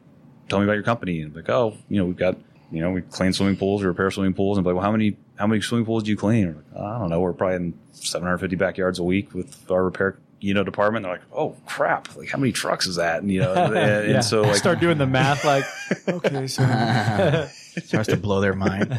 tell 0.49 0.61
me 0.61 0.65
about 0.65 0.75
your 0.75 0.83
company?" 0.83 1.21
And 1.21 1.33
I'm 1.33 1.37
like, 1.37 1.51
"Oh, 1.51 1.77
you 1.91 1.99
know, 1.99 2.07
we've 2.07 2.17
got 2.17 2.39
you 2.73 2.81
know, 2.81 2.91
we 2.91 3.03
clean 3.03 3.33
swimming 3.33 3.57
pools, 3.57 3.83
we 3.83 3.89
repair 3.89 4.11
swimming 4.11 4.33
pools." 4.33 4.57
And 4.57 4.67
I'm 4.67 4.73
like, 4.73 4.81
"Well, 4.81 4.85
how 4.85 4.93
many 4.93 5.19
how 5.39 5.47
many 5.47 5.61
swimming 5.61 5.87
pools 5.87 6.03
do 6.03 6.11
you 6.11 6.17
clean?" 6.17 6.49
I'm 6.49 6.57
like, 6.57 6.83
I 6.83 6.99
don't 6.99 7.11
know. 7.11 7.21
We're 7.21 7.33
probably 7.33 7.57
in 7.57 7.79
750 7.93 8.57
backyards 8.57 8.99
a 8.99 9.03
week 9.05 9.33
with 9.35 9.71
our 9.71 9.85
repair 9.85 10.19
you 10.41 10.53
know 10.53 10.63
department. 10.65 11.03
They're 11.05 11.13
like, 11.13 11.23
"Oh 11.33 11.57
crap! 11.67 12.15
Like, 12.17 12.29
how 12.29 12.39
many 12.39 12.53
trucks 12.53 12.87
is 12.87 12.97
that?" 12.97 13.23
And 13.23 13.31
you 13.31 13.41
know, 13.41 13.55
and, 13.65 13.77
and 13.77 14.11
Yeah. 14.13 14.21
so 14.21 14.43
like, 14.43 14.57
start 14.57 14.81
doing 14.81 14.99
the 14.99 15.07
math 15.07 15.45
like, 15.45 15.65
okay, 16.09 16.47
so 16.47 16.63
Starts 17.85 18.09
to 18.09 18.17
blow 18.17 18.41
their 18.41 18.55
mind. 18.55 18.99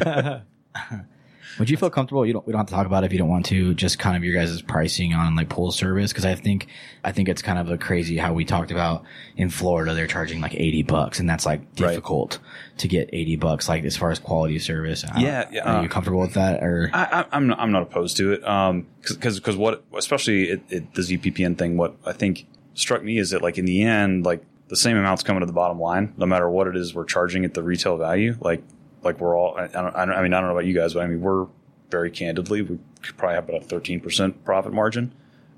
Would 1.58 1.70
you 1.70 1.76
feel 1.76 1.90
comfortable? 1.90 2.24
You 2.24 2.32
don't. 2.32 2.46
We 2.46 2.52
don't 2.52 2.60
have 2.60 2.66
to 2.68 2.74
talk 2.74 2.86
about 2.86 3.02
it 3.02 3.06
if 3.06 3.12
you 3.12 3.18
don't 3.18 3.28
want 3.28 3.46
to. 3.46 3.74
Just 3.74 3.98
kind 3.98 4.16
of 4.16 4.24
your 4.24 4.34
guys' 4.34 4.60
pricing 4.62 5.12
on 5.14 5.34
like 5.36 5.48
pool 5.48 5.72
service 5.72 6.12
because 6.12 6.24
I 6.24 6.34
think 6.34 6.68
I 7.04 7.12
think 7.12 7.28
it's 7.28 7.42
kind 7.42 7.58
of 7.58 7.70
a 7.70 7.78
crazy 7.78 8.16
how 8.16 8.32
we 8.32 8.44
talked 8.44 8.70
about 8.70 9.04
in 9.36 9.50
Florida 9.50 9.94
they're 9.94 10.06
charging 10.06 10.40
like 10.40 10.54
eighty 10.54 10.82
bucks 10.82 11.18
and 11.18 11.28
that's 11.28 11.44
like 11.46 11.60
Right. 11.78 11.88
difficult 11.90 12.38
to 12.78 12.88
get 12.88 13.10
eighty 13.12 13.36
bucks 13.36 13.68
like 13.68 13.84
as 13.84 13.96
far 13.96 14.10
as 14.10 14.18
quality 14.18 14.56
of 14.56 14.62
service. 14.62 15.04
Yeah, 15.16 15.48
yeah, 15.50 15.62
Are 15.64 15.78
uh, 15.78 15.82
you 15.82 15.88
comfortable 15.88 16.20
with 16.20 16.34
that 16.34 16.62
or? 16.62 16.90
I, 16.92 17.20
I, 17.22 17.24
I'm 17.32 17.46
not, 17.48 17.58
I'm 17.58 17.72
not 17.72 17.82
opposed 17.82 18.16
to 18.18 18.32
it. 18.32 18.46
Um, 18.46 18.86
because 19.00 19.38
because 19.40 19.56
what 19.56 19.84
especially 19.96 20.50
it, 20.50 20.62
it, 20.68 20.94
the 20.94 21.02
ZPPN 21.02 21.56
thing. 21.58 21.76
What 21.76 21.96
I 22.04 22.12
think 22.12 22.46
struck 22.74 23.02
me 23.02 23.18
is 23.18 23.30
that 23.30 23.42
like 23.42 23.58
in 23.58 23.64
the 23.64 23.82
end, 23.82 24.24
like 24.24 24.44
the 24.68 24.76
same 24.76 24.96
amounts 24.96 25.22
coming 25.22 25.40
to 25.40 25.46
the 25.46 25.52
bottom 25.52 25.80
line, 25.80 26.14
no 26.16 26.26
matter 26.26 26.48
what 26.48 26.66
it 26.66 26.76
is 26.76 26.94
we're 26.94 27.04
charging 27.04 27.44
at 27.44 27.54
the 27.54 27.62
retail 27.62 27.96
value. 27.96 28.36
Like 28.40 28.62
like 29.02 29.20
we're 29.20 29.36
all. 29.36 29.56
I, 29.56 29.66
don't, 29.68 29.94
I 29.96 30.04
don't. 30.04 30.14
I 30.14 30.22
mean, 30.22 30.32
I 30.34 30.40
don't 30.40 30.48
know 30.48 30.52
about 30.56 30.66
you 30.66 30.74
guys, 30.74 30.94
but 30.94 31.02
I 31.02 31.06
mean, 31.06 31.20
we're 31.20 31.46
very 31.90 32.10
candidly, 32.10 32.60
we 32.62 32.78
could 33.02 33.16
probably 33.16 33.34
have 33.36 33.48
about 33.48 33.62
a 33.62 33.64
13 33.64 34.00
percent 34.00 34.44
profit 34.44 34.72
margin 34.72 35.12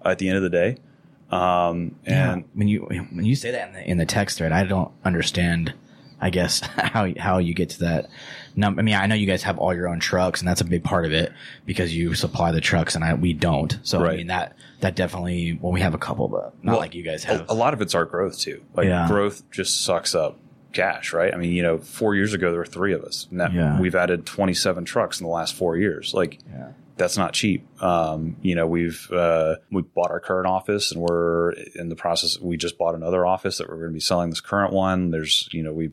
at 0.04 0.18
the 0.18 0.28
end 0.28 0.36
of 0.36 0.42
the 0.42 0.50
day. 0.50 0.76
Um, 1.30 1.96
and 2.06 2.44
when 2.54 2.68
you 2.68 2.80
when 2.82 3.24
you 3.24 3.34
say 3.36 3.50
that 3.52 3.68
in 3.68 3.74
the, 3.74 3.90
in 3.90 3.98
the 3.98 4.06
text 4.06 4.38
thread, 4.38 4.52
I 4.52 4.64
don't 4.64 4.92
understand. 5.04 5.74
I 6.22 6.28
guess 6.28 6.60
how 6.76 7.08
how 7.18 7.38
you 7.38 7.54
get 7.54 7.70
to 7.70 7.78
that 7.80 8.10
number. 8.54 8.80
I 8.80 8.84
mean, 8.84 8.94
I 8.94 9.06
know 9.06 9.14
you 9.14 9.26
guys 9.26 9.42
have 9.44 9.58
all 9.58 9.72
your 9.74 9.88
own 9.88 10.00
trucks, 10.00 10.40
and 10.40 10.48
that's 10.48 10.60
a 10.60 10.64
big 10.66 10.84
part 10.84 11.06
of 11.06 11.12
it 11.12 11.32
because 11.64 11.94
you 11.96 12.14
supply 12.14 12.52
the 12.52 12.60
trucks, 12.60 12.94
and 12.94 13.02
I 13.04 13.14
we 13.14 13.32
don't. 13.32 13.78
So 13.84 14.04
I 14.04 14.16
mean 14.18 14.26
that 14.26 14.54
that 14.80 14.96
definitely. 14.96 15.58
Well, 15.60 15.72
we 15.72 15.80
have 15.80 15.94
a 15.94 15.98
couple, 15.98 16.28
but 16.28 16.52
not 16.62 16.72
Well, 16.72 16.80
like 16.80 16.94
you 16.94 17.02
guys 17.02 17.24
a, 17.24 17.28
have. 17.28 17.46
a 17.48 17.54
lot 17.54 17.72
of 17.72 17.80
it's 17.80 17.94
our 17.94 18.04
growth 18.04 18.38
too. 18.38 18.62
Like 18.74 18.86
Yeah. 18.86 19.08
growth 19.08 19.48
just 19.50 19.82
sucks 19.82 20.14
up 20.14 20.36
cash, 20.72 21.12
right? 21.12 21.32
I 21.32 21.36
mean, 21.36 21.52
you 21.52 21.62
know, 21.62 21.78
four 21.78 22.14
years 22.14 22.32
ago 22.34 22.50
there 22.50 22.60
were 22.60 22.66
three 22.66 22.92
of 22.92 23.02
us. 23.02 23.26
Now 23.30 23.48
Yeah. 23.52 23.80
we've 23.80 23.94
added 23.94 24.26
27 24.26 24.84
trucks 24.84 25.20
in 25.20 25.26
the 25.26 25.32
last 25.32 25.54
four 25.54 25.76
years. 25.76 26.14
Like 26.14 26.38
Yeah. 26.52 26.68
that's 26.96 27.16
not 27.16 27.32
cheap. 27.32 27.66
Um, 27.82 28.36
you 28.42 28.54
know, 28.54 28.66
we've 28.66 29.10
uh, 29.10 29.56
we 29.70 29.82
bought 29.82 30.10
our 30.10 30.20
current 30.20 30.46
office 30.46 30.92
and 30.92 31.00
we're 31.00 31.52
in 31.74 31.88
the 31.88 31.96
process. 31.96 32.38
We 32.40 32.56
just 32.56 32.78
bought 32.78 32.94
another 32.94 33.24
office 33.26 33.58
that 33.58 33.68
we're 33.68 33.76
going 33.76 33.90
to 33.90 33.94
be 33.94 34.00
selling 34.00 34.30
this 34.30 34.40
current 34.40 34.72
one. 34.72 35.10
There's 35.10 35.48
you 35.52 35.62
know 35.62 35.72
we 35.72 35.90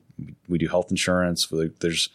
we 0.47 0.57
do 0.57 0.67
health 0.67 0.91
insurance. 0.91 1.47
There's 1.79 2.09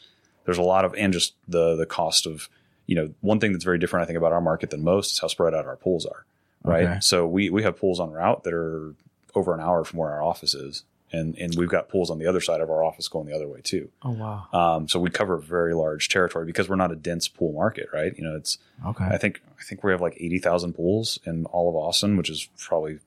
there's 0.44 0.58
a 0.58 0.62
lot 0.62 0.84
of 0.84 0.94
and 0.96 1.12
just 1.12 1.34
the 1.48 1.74
the 1.76 1.86
cost 1.86 2.26
of 2.26 2.48
you 2.86 2.94
know 2.94 3.10
one 3.22 3.40
thing 3.40 3.52
that's 3.52 3.64
very 3.64 3.78
different 3.78 4.02
I 4.04 4.06
think 4.06 4.18
about 4.18 4.32
our 4.32 4.40
market 4.40 4.70
than 4.70 4.84
most 4.84 5.12
is 5.14 5.18
how 5.20 5.28
spread 5.28 5.54
out 5.54 5.66
our 5.66 5.76
pools 5.76 6.04
are. 6.06 6.24
Right. 6.64 6.84
Okay. 6.84 6.98
So 7.00 7.26
we 7.26 7.48
we 7.50 7.62
have 7.64 7.78
pools 7.78 7.98
on 7.98 8.12
route 8.12 8.44
that 8.44 8.52
are 8.54 8.94
over 9.34 9.54
an 9.54 9.60
hour 9.60 9.82
from 9.84 9.98
where 10.00 10.10
our 10.10 10.22
office 10.22 10.52
is. 10.54 10.84
And, 11.12 11.36
and 11.36 11.54
we've 11.56 11.68
got 11.68 11.90
pools 11.90 12.10
on 12.10 12.18
the 12.18 12.26
other 12.26 12.40
side 12.40 12.62
of 12.62 12.70
our 12.70 12.82
office 12.82 13.06
going 13.06 13.26
the 13.26 13.34
other 13.36 13.46
way 13.46 13.60
too. 13.62 13.90
Oh 14.02 14.12
wow. 14.12 14.46
Um, 14.52 14.88
so 14.88 14.98
we 14.98 15.10
cover 15.10 15.34
a 15.34 15.40
very 15.42 15.74
large 15.74 16.08
territory 16.08 16.46
because 16.46 16.68
we're 16.70 16.76
not 16.76 16.90
a 16.90 16.96
dense 16.96 17.28
pool 17.28 17.52
market, 17.52 17.88
right? 17.92 18.16
You 18.16 18.24
know, 18.24 18.34
it's 18.34 18.56
Okay. 18.86 19.04
I 19.04 19.18
think 19.18 19.42
I 19.58 19.62
think 19.62 19.84
we 19.84 19.92
have 19.92 20.00
like 20.00 20.16
eighty 20.18 20.38
thousand 20.38 20.72
pools 20.72 21.18
in 21.26 21.44
all 21.46 21.68
of 21.68 21.76
Austin, 21.76 22.16
which 22.16 22.30
is 22.30 22.48
probably 22.58 22.98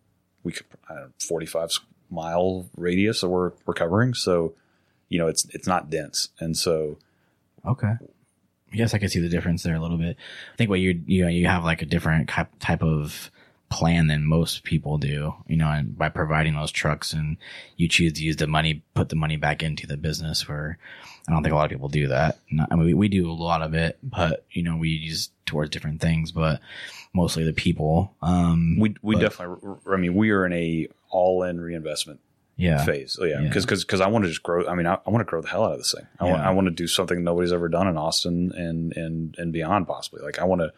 we 0.44 0.52
could 0.52 0.68
I 0.88 0.94
don't 0.94 1.04
know, 1.04 1.10
forty 1.20 1.48
five 1.48 1.72
mile 2.12 2.68
radius 2.78 3.22
that 3.22 3.30
we're 3.30 3.54
we're 3.66 3.74
covering. 3.74 4.14
So, 4.14 4.54
you 5.10 5.18
know, 5.18 5.28
it's 5.28 5.46
it's 5.46 5.68
not 5.68 5.90
dense, 5.90 6.30
and 6.40 6.56
so 6.56 7.00
Okay. 7.66 7.94
I 8.72 8.76
guess 8.78 8.94
I 8.94 9.00
could 9.00 9.10
see 9.10 9.20
the 9.20 9.30
difference 9.30 9.64
there 9.64 9.76
a 9.76 9.80
little 9.80 9.98
bit. 9.98 10.18
I 10.54 10.58
think 10.58 10.70
what 10.70 10.80
you 10.80 11.02
you 11.08 11.24
know 11.24 11.30
you 11.30 11.48
have 11.48 11.64
like 11.64 11.82
a 11.82 11.86
different 11.86 12.30
type 12.60 12.84
of 12.84 13.32
plan 13.70 14.08
than 14.08 14.26
most 14.26 14.64
people 14.64 14.98
do, 14.98 15.34
you 15.48 15.58
know, 15.58 15.70
and 15.70 15.98
by 15.98 16.08
providing 16.10 16.54
those 16.56 16.72
trucks 16.72 17.14
and 17.14 17.38
you 17.78 17.88
choose 17.88 18.14
to 18.14 18.24
use 18.24 18.36
the 18.38 18.48
money, 18.48 18.84
put 18.94 19.10
the 19.10 19.16
money 19.16 19.36
back 19.38 19.64
into 19.64 19.88
the 19.88 19.98
business 19.98 20.48
where 20.48 20.78
I 21.28 21.32
don't 21.32 21.42
think 21.44 21.54
a 21.54 21.56
lot 21.56 21.66
of 21.66 21.72
people 21.72 21.90
do 21.90 22.08
that. 22.10 22.38
Not, 22.52 22.68
I 22.72 22.76
mean, 22.76 22.86
we, 22.86 22.94
we 22.94 23.08
do 23.08 23.30
a 23.30 23.34
lot 23.34 23.62
of 23.64 23.74
it, 23.74 23.98
but 24.04 24.46
you 24.52 24.62
know, 24.64 24.78
we 24.78 24.90
use 24.90 25.30
towards 25.46 25.72
different 25.72 26.00
things, 26.02 26.32
but 26.32 26.60
mostly 27.14 27.44
the 27.44 27.54
people. 27.54 28.14
Um, 28.22 28.78
we 28.80 28.96
we 29.02 29.16
But- 29.16 29.22
definitely. 29.22 29.70
I 29.92 29.98
mean, 29.98 30.16
we 30.16 30.30
are 30.32 30.46
in 30.46 30.54
a 30.54 30.88
all 31.10 31.44
in 31.44 31.60
reinvestment 31.60 32.20
yeah, 32.58 32.86
phase. 32.86 33.18
Oh, 33.20 33.26
yeah, 33.26 33.42
Yeah. 33.42 33.48
because 33.48 33.66
because 33.66 34.00
I 34.02 34.08
want 34.08 34.24
to 34.26 34.30
just 34.30 34.44
grow. 34.44 34.68
I 34.68 34.76
mean, 34.76 34.86
I, 34.86 35.00
I 35.06 35.10
want 35.10 35.22
to 35.22 35.30
grow 35.30 35.42
the 35.42 35.48
hell 35.50 35.64
out 35.66 35.72
of 35.74 35.80
this 35.80 35.94
thing. 35.94 36.06
I 36.20 36.26
want 36.26 36.42
I 36.42 36.52
want 36.52 36.68
to 36.68 36.72
do 36.72 36.88
something 36.88 37.24
nobody's 37.24 37.52
ever 37.52 37.68
done 37.68 37.88
in 37.88 37.98
Austin 37.98 38.52
and 38.56 38.96
and 38.96 39.36
and 39.40 39.52
beyond 39.52 39.88
possibly. 39.88 40.22
Like 40.22 40.38
I 40.40 40.44
want 40.46 40.62
to. 40.62 40.72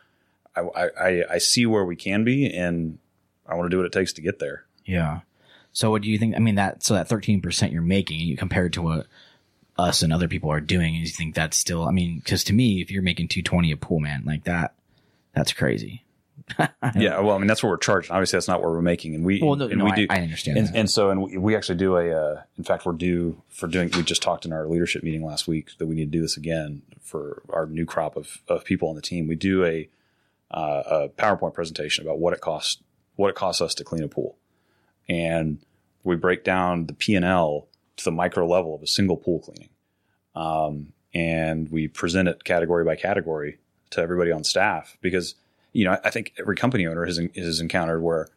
I, 0.61 0.89
I 0.99 1.23
I 1.33 1.37
see 1.37 1.65
where 1.65 1.85
we 1.85 1.95
can 1.95 2.23
be, 2.23 2.53
and 2.53 2.97
I 3.47 3.55
want 3.55 3.65
to 3.65 3.69
do 3.69 3.77
what 3.77 3.85
it 3.85 3.91
takes 3.91 4.13
to 4.13 4.21
get 4.21 4.39
there. 4.39 4.65
Yeah. 4.85 5.21
So 5.73 5.91
what 5.91 6.01
do 6.01 6.09
you 6.09 6.17
think? 6.17 6.35
I 6.35 6.39
mean, 6.39 6.55
that, 6.55 6.81
so 6.83 6.95
that 6.95 7.07
13% 7.07 7.71
you're 7.71 7.81
making, 7.83 8.19
you 8.21 8.35
compared 8.35 8.73
to 8.73 8.81
what 8.81 9.05
us 9.77 10.01
and 10.01 10.11
other 10.11 10.27
people 10.27 10.49
are 10.51 10.59
doing, 10.59 10.95
and 10.95 11.03
you 11.05 11.09
think 11.11 11.35
that's 11.35 11.55
still, 11.55 11.87
I 11.87 11.91
mean, 11.91 12.21
cause 12.25 12.43
to 12.45 12.53
me, 12.53 12.81
if 12.81 12.89
you're 12.89 13.03
making 13.03 13.27
220 13.27 13.71
a 13.71 13.77
pool 13.77 13.99
man 13.99 14.23
like 14.25 14.45
that, 14.45 14.73
that's 15.33 15.53
crazy. 15.53 16.03
Yeah, 16.95 17.19
well, 17.19 17.35
I 17.35 17.37
mean 17.39 17.47
that's 17.47 17.61
what 17.61 17.69
we're 17.69 17.77
charging. 17.77 18.11
Obviously, 18.11 18.37
that's 18.37 18.47
not 18.47 18.61
what 18.61 18.71
we're 18.71 18.81
making, 18.81 19.13
and 19.15 19.25
we 19.25 19.41
Well, 19.41 19.55
no, 19.55 19.67
and 19.67 19.79
no, 19.79 19.85
we 19.85 19.91
I- 19.91 19.95
do. 19.95 20.07
I 20.09 20.19
understand 20.21 20.57
And, 20.57 20.67
that. 20.67 20.75
and 20.75 20.89
so, 20.89 21.09
and 21.09 21.21
we, 21.23 21.37
we 21.37 21.55
actually 21.55 21.77
do 21.77 21.97
a. 21.97 22.09
Uh, 22.11 22.41
in 22.57 22.63
fact, 22.63 22.85
we're 22.85 22.93
due 22.93 23.41
for 23.49 23.67
doing. 23.67 23.89
We 23.95 24.03
just 24.03 24.21
talked 24.21 24.45
in 24.45 24.53
our 24.53 24.65
leadership 24.65 25.03
meeting 25.03 25.25
last 25.25 25.47
week 25.47 25.71
that 25.77 25.87
we 25.87 25.95
need 25.95 26.05
to 26.11 26.17
do 26.17 26.21
this 26.21 26.37
again 26.37 26.83
for 27.01 27.41
our 27.49 27.65
new 27.65 27.85
crop 27.85 28.15
of 28.15 28.41
of 28.47 28.63
people 28.63 28.87
on 28.89 28.95
the 28.95 29.01
team. 29.01 29.27
We 29.27 29.35
do 29.35 29.65
a 29.65 29.89
uh, 30.51 30.83
a 30.85 31.09
PowerPoint 31.09 31.53
presentation 31.53 32.05
about 32.05 32.19
what 32.19 32.33
it 32.33 32.41
costs 32.41 32.81
what 33.15 33.29
it 33.29 33.35
costs 33.35 33.61
us 33.61 33.73
to 33.75 33.83
clean 33.83 34.03
a 34.03 34.07
pool, 34.07 34.37
and 35.09 35.59
we 36.03 36.15
break 36.15 36.43
down 36.43 36.85
the 36.85 36.93
P 36.93 37.15
and 37.15 37.25
L 37.25 37.67
to 37.97 38.05
the 38.05 38.11
micro 38.11 38.47
level 38.47 38.75
of 38.75 38.83
a 38.83 38.87
single 38.87 39.17
pool 39.17 39.39
cleaning, 39.39 39.69
um, 40.35 40.93
and 41.13 41.69
we 41.69 41.87
present 41.87 42.27
it 42.29 42.43
category 42.43 42.85
by 42.85 42.95
category 42.95 43.57
to 43.89 44.01
everybody 44.01 44.31
on 44.31 44.43
staff 44.43 44.97
because 45.01 45.35
you 45.73 45.85
know 45.85 45.97
I 46.03 46.09
think 46.09 46.33
every 46.39 46.55
company 46.55 46.85
owner 46.87 47.05
has 47.05 47.19
has 47.35 47.59
encountered 47.59 48.01
where 48.01 48.27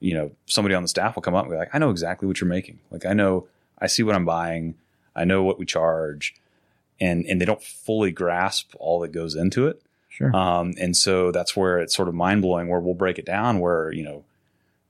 you 0.00 0.14
know 0.14 0.32
somebody 0.46 0.74
on 0.74 0.82
the 0.82 0.88
staff 0.88 1.14
will 1.14 1.22
come 1.22 1.34
up 1.34 1.44
and 1.44 1.52
be 1.52 1.58
like, 1.58 1.74
I 1.74 1.78
know 1.78 1.90
exactly 1.90 2.28
what 2.28 2.40
you're 2.40 2.48
making. 2.48 2.78
Like 2.90 3.06
I 3.06 3.14
know 3.14 3.46
I 3.78 3.86
see 3.86 4.02
what 4.02 4.14
I'm 4.14 4.24
buying, 4.24 4.74
I 5.14 5.24
know 5.24 5.42
what 5.42 5.58
we 5.58 5.66
charge, 5.66 6.34
and 7.00 7.24
and 7.26 7.40
they 7.40 7.44
don't 7.44 7.62
fully 7.62 8.12
grasp 8.12 8.74
all 8.78 9.00
that 9.00 9.12
goes 9.12 9.34
into 9.34 9.66
it. 9.66 9.82
Sure. 10.18 10.34
Um, 10.34 10.74
and 10.80 10.96
so 10.96 11.30
that's 11.30 11.56
where 11.56 11.78
it's 11.78 11.94
sort 11.94 12.08
of 12.08 12.14
mind 12.14 12.42
blowing 12.42 12.66
where 12.68 12.80
we'll 12.80 12.94
break 12.94 13.20
it 13.20 13.24
down 13.24 13.60
where, 13.60 13.92
you 13.92 14.02
know, 14.02 14.24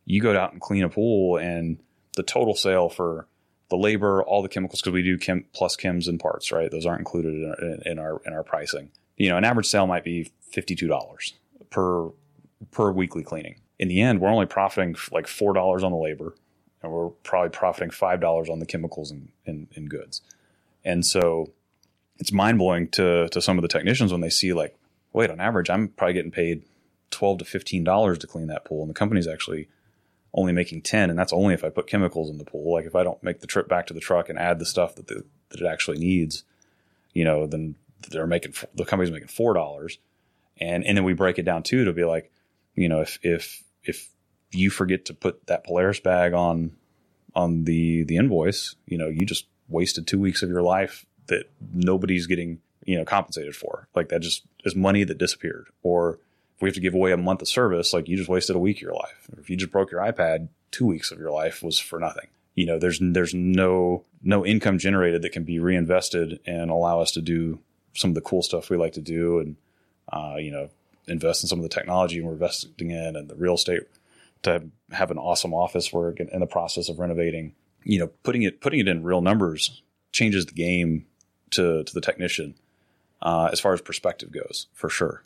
you 0.07 0.22
go 0.22 0.35
out 0.35 0.53
and 0.53 0.61
clean 0.61 0.83
a 0.85 0.89
pool 0.89 1.37
and 1.37 1.79
the 2.16 2.22
total 2.22 2.55
sale 2.55 2.89
for 2.89 3.26
the 3.68 3.76
labor, 3.76 4.22
all 4.22 4.41
the 4.41 4.49
chemicals, 4.49 4.81
because 4.81 4.95
we 4.95 5.03
do 5.03 5.18
chem 5.18 5.45
plus 5.53 5.76
chems 5.76 6.09
and 6.09 6.18
parts, 6.18 6.51
right? 6.51 6.70
Those 6.70 6.87
aren't 6.87 7.01
included 7.01 7.35
in 7.35 7.45
our, 7.51 7.83
in 7.85 7.99
our, 7.99 8.22
in 8.24 8.33
our 8.33 8.43
pricing. 8.43 8.91
You 9.18 9.29
know, 9.29 9.37
an 9.37 9.45
average 9.45 9.66
sale 9.66 9.87
might 9.87 10.03
be 10.03 10.33
$52 10.55 11.35
per, 11.68 12.09
per 12.70 12.91
weekly 12.91 13.22
cleaning. 13.22 13.57
In 13.79 13.89
the 13.89 14.01
end, 14.01 14.22
we're 14.22 14.31
only 14.31 14.47
profiting 14.47 14.97
like 15.12 15.26
$4 15.26 15.83
on 15.83 15.93
the 15.93 15.99
labor 15.99 16.35
and 16.83 16.91
we're 16.91 17.11
probably 17.11 17.51
profiting 17.51 17.91
$5 17.91 18.49
on 18.49 18.61
the 18.61 18.66
chemicals 18.66 19.11
and, 19.11 19.29
and, 19.45 19.68
and 19.76 19.91
goods. 19.91 20.22
And 20.87 21.05
so 21.05 21.53
it's 22.16 22.33
mind 22.33 22.57
blowing 22.57 22.89
to, 22.93 23.29
to 23.29 23.43
some 23.43 23.59
of 23.59 23.62
the 23.62 23.68
technicians 23.68 24.11
when 24.11 24.22
they 24.22 24.31
see 24.31 24.55
like, 24.55 24.78
wait, 25.12 25.30
on 25.30 25.40
average, 25.40 25.70
I'm 25.70 25.88
probably 25.88 26.14
getting 26.14 26.30
paid 26.30 26.62
twelve 27.11 27.38
to 27.38 27.44
fifteen 27.44 27.84
dollars 27.84 28.18
to 28.18 28.26
clean 28.26 28.48
that 28.48 28.64
pool, 28.64 28.82
and 28.82 28.90
the 28.90 28.94
company's 28.94 29.28
actually 29.28 29.68
only 30.34 30.52
making 30.52 30.82
ten, 30.82 31.11
and 31.11 31.18
that's 31.18 31.32
only 31.32 31.54
if 31.54 31.64
I 31.64 31.70
put 31.70 31.86
chemicals 31.86 32.30
in 32.30 32.38
the 32.38 32.44
pool. 32.44 32.72
Like 32.72 32.86
if 32.86 32.94
I 32.94 33.02
don't 33.02 33.22
make 33.22 33.40
the 33.40 33.46
trip 33.46 33.68
back 33.68 33.86
to 33.86 33.94
the 33.94 34.00
truck 34.00 34.28
and 34.28 34.38
add 34.38 34.59
the 34.59 34.66
stuff 34.66 34.94
that 34.96 35.09
the, 35.09 35.24
that 35.50 35.61
it 35.61 35.66
actually 35.66 35.98
needs, 35.98 36.44
you 37.12 37.24
know, 37.24 37.46
then 37.46 37.76
they're 38.11 38.26
making 38.26 38.54
the 38.74 38.84
company's 38.84 39.12
making 39.12 39.28
four 39.28 39.54
dollars, 39.54 39.98
and 40.59 40.84
and 40.84 40.96
then 40.96 41.04
we 41.04 41.14
break 41.14 41.38
it 41.38 41.44
down 41.44 41.62
too 41.62 41.84
to 41.84 41.92
be 41.92 42.04
like, 42.04 42.30
you 42.74 42.88
know, 42.88 43.00
if 43.00 43.18
if 43.22 43.62
if 43.82 44.11
you 44.52 44.70
forget 44.70 45.04
to 45.06 45.14
put 45.14 45.46
that 45.46 45.64
Polaris 45.64 46.00
bag 46.00 46.32
on 46.32 46.72
on 47.34 47.64
the 47.64 48.04
the 48.04 48.16
invoice, 48.16 48.76
you 48.86 48.98
know, 48.98 49.09
you 49.09 49.24
just 49.24 49.46
wasted 49.68 50.06
two 50.06 50.18
weeks 50.18 50.42
of 50.42 50.48
your 50.48 50.62
life 50.62 51.04
that 51.26 51.50
nobody's 51.72 52.26
getting 52.26 52.61
you 52.84 52.96
know 52.96 53.04
compensated 53.04 53.54
for. 53.54 53.88
Like 53.94 54.09
that 54.09 54.20
just 54.20 54.44
is 54.64 54.74
money 54.74 55.04
that 55.04 55.18
disappeared. 55.18 55.68
Or 55.82 56.18
if 56.56 56.62
we 56.62 56.68
have 56.68 56.74
to 56.74 56.80
give 56.80 56.94
away 56.94 57.12
a 57.12 57.16
month 57.16 57.42
of 57.42 57.48
service, 57.48 57.92
like 57.92 58.09
you 58.09 58.16
just 58.16 58.28
wasted 58.28 58.56
a 58.56 58.59
week 58.59 58.78
of 58.78 58.82
your 58.82 58.94
life. 58.94 59.28
Or 59.32 59.40
if 59.40 59.48
you 59.48 59.56
just 59.56 59.72
broke 59.72 59.90
your 59.90 60.00
iPad, 60.00 60.48
two 60.70 60.86
weeks 60.86 61.11
of 61.11 61.18
your 61.18 61.30
life 61.30 61.62
was 61.62 61.78
for 61.78 61.98
nothing. 61.98 62.28
You 62.54 62.66
know, 62.66 62.78
there's 62.78 62.98
there's 63.00 63.34
no 63.34 64.04
no 64.22 64.44
income 64.44 64.78
generated 64.78 65.22
that 65.22 65.30
can 65.30 65.44
be 65.44 65.61
reinvested 65.61 66.40
and 66.44 66.70
allow 66.70 67.00
us 67.00 67.12
to 67.12 67.20
do 67.20 67.61
some 67.94 68.11
of 68.11 68.14
the 68.16 68.20
cool 68.20 68.42
stuff 68.42 68.68
we 68.68 68.76
like 68.76 68.94
to 68.94 69.00
do, 69.00 69.38
and 69.38 69.56
uh, 70.12 70.36
you 70.38 70.50
know, 70.50 70.68
invest 71.06 71.44
in 71.44 71.48
some 71.48 71.61
of 71.61 71.62
the 71.62 71.68
technology 71.68 72.20
we're 72.20 72.32
investing 72.32 72.90
in 72.90 73.14
and 73.14 73.28
the 73.28 73.36
real 73.36 73.54
estate 73.54 73.82
to 74.42 74.64
have 74.90 75.11
an 75.11 75.18
awesome 75.18 75.54
office 75.54 75.92
we're 75.92 76.11
in 76.11 76.40
the 76.40 76.46
process 76.46 76.88
of 76.88 76.98
renovating. 76.98 77.54
You 77.84 78.00
know, 78.00 78.06
putting 78.24 78.42
it 78.42 78.61
putting 78.61 78.80
it 78.80 78.88
in 78.88 79.04
real 79.04 79.20
numbers 79.20 79.82
changes 80.11 80.46
the 80.46 80.52
game 80.52 81.06
to 81.50 81.84
to 81.84 81.94
the 81.94 82.00
technician 82.00 82.56
uh, 83.22 83.48
as 83.52 83.60
far 83.60 83.72
as 83.72 83.80
perspective 83.80 84.30
goes, 84.30 84.66
for 84.72 84.88
sure. 84.88 85.22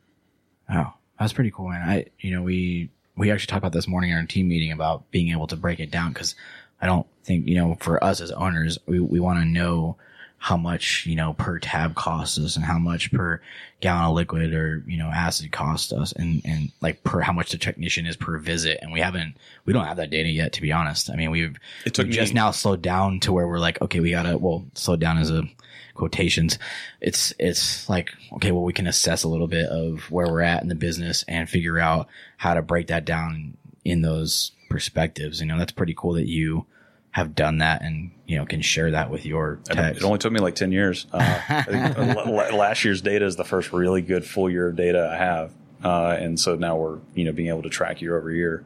Oh, 0.70 0.94
that's 1.18 1.32
pretty 1.32 1.50
cool, 1.50 1.68
man. 1.68 1.88
I, 1.88 2.06
you 2.20 2.34
know, 2.34 2.42
we, 2.42 2.90
we 3.16 3.30
actually 3.30 3.48
talked 3.48 3.58
about 3.58 3.72
this 3.72 3.88
morning 3.88 4.10
in 4.10 4.16
our 4.16 4.24
team 4.24 4.48
meeting 4.48 4.72
about 4.72 5.10
being 5.10 5.30
able 5.30 5.46
to 5.48 5.56
break 5.56 5.80
it 5.80 5.90
down 5.90 6.12
because 6.12 6.34
I 6.80 6.86
don't 6.86 7.06
think, 7.24 7.46
you 7.46 7.56
know, 7.56 7.76
for 7.80 8.02
us 8.02 8.20
as 8.20 8.30
owners, 8.32 8.78
we, 8.86 9.00
we 9.00 9.20
want 9.20 9.38
to 9.38 9.44
know 9.44 9.96
how 10.42 10.56
much, 10.56 11.06
you 11.06 11.14
know, 11.14 11.34
per 11.34 11.56
tab 11.60 11.94
costs 11.94 12.36
us 12.36 12.56
and 12.56 12.64
how 12.64 12.76
much 12.76 13.12
per 13.12 13.40
gallon 13.80 14.06
of 14.06 14.14
liquid 14.16 14.52
or, 14.52 14.82
you 14.88 14.98
know, 14.98 15.06
acid 15.06 15.52
costs 15.52 15.92
us 15.92 16.10
and, 16.10 16.42
and 16.44 16.72
like 16.80 17.04
per 17.04 17.20
how 17.20 17.32
much 17.32 17.52
the 17.52 17.56
technician 17.56 18.06
is 18.06 18.16
per 18.16 18.36
visit. 18.38 18.76
And 18.82 18.92
we 18.92 18.98
haven't, 18.98 19.36
we 19.66 19.72
don't 19.72 19.84
have 19.84 19.98
that 19.98 20.10
data 20.10 20.28
yet, 20.28 20.52
to 20.54 20.60
be 20.60 20.72
honest. 20.72 21.10
I 21.10 21.14
mean, 21.14 21.30
we've, 21.30 21.56
It 21.86 21.94
took 21.94 22.06
we've 22.06 22.14
just 22.16 22.34
now 22.34 22.50
slowed 22.50 22.82
down 22.82 23.20
to 23.20 23.32
where 23.32 23.46
we're 23.46 23.60
like, 23.60 23.80
okay, 23.82 24.00
we 24.00 24.10
gotta, 24.10 24.36
well, 24.36 24.64
slow 24.74 24.96
down 24.96 25.18
as 25.18 25.30
a 25.30 25.44
quotations. 25.94 26.58
It's, 27.00 27.32
it's 27.38 27.88
like, 27.88 28.10
okay, 28.32 28.50
well, 28.50 28.64
we 28.64 28.72
can 28.72 28.88
assess 28.88 29.22
a 29.22 29.28
little 29.28 29.46
bit 29.46 29.66
of 29.66 30.10
where 30.10 30.26
we're 30.26 30.40
at 30.40 30.64
in 30.64 30.68
the 30.68 30.74
business 30.74 31.24
and 31.28 31.48
figure 31.48 31.78
out 31.78 32.08
how 32.38 32.54
to 32.54 32.62
break 32.62 32.88
that 32.88 33.04
down 33.04 33.56
in 33.84 34.02
those 34.02 34.50
perspectives. 34.68 35.40
You 35.40 35.46
know, 35.46 35.58
that's 35.58 35.70
pretty 35.70 35.94
cool 35.96 36.14
that 36.14 36.26
you 36.26 36.66
have 37.12 37.34
done 37.34 37.58
that 37.58 37.82
and, 37.82 38.10
you 38.26 38.38
know, 38.38 38.46
can 38.46 38.62
share 38.62 38.90
that 38.90 39.10
with 39.10 39.26
your 39.26 39.58
techs. 39.64 39.98
It 39.98 40.04
only 40.04 40.18
took 40.18 40.32
me 40.32 40.40
like 40.40 40.54
10 40.54 40.72
years. 40.72 41.06
Uh, 41.12 41.40
I 41.48 41.62
think 41.62 42.16
la- 42.16 42.22
la- 42.30 42.56
last 42.56 42.84
year's 42.84 43.02
data 43.02 43.26
is 43.26 43.36
the 43.36 43.44
first 43.44 43.70
really 43.72 44.00
good 44.00 44.24
full 44.24 44.48
year 44.50 44.68
of 44.68 44.76
data 44.76 45.10
I 45.12 45.16
have. 45.22 45.52
Uh, 45.84 46.16
and 46.18 46.40
so 46.40 46.54
now 46.56 46.76
we're, 46.76 46.98
you 47.14 47.24
know, 47.24 47.32
being 47.32 47.48
able 47.48 47.62
to 47.62 47.68
track 47.68 48.00
year 48.00 48.16
over 48.16 48.30
year. 48.30 48.64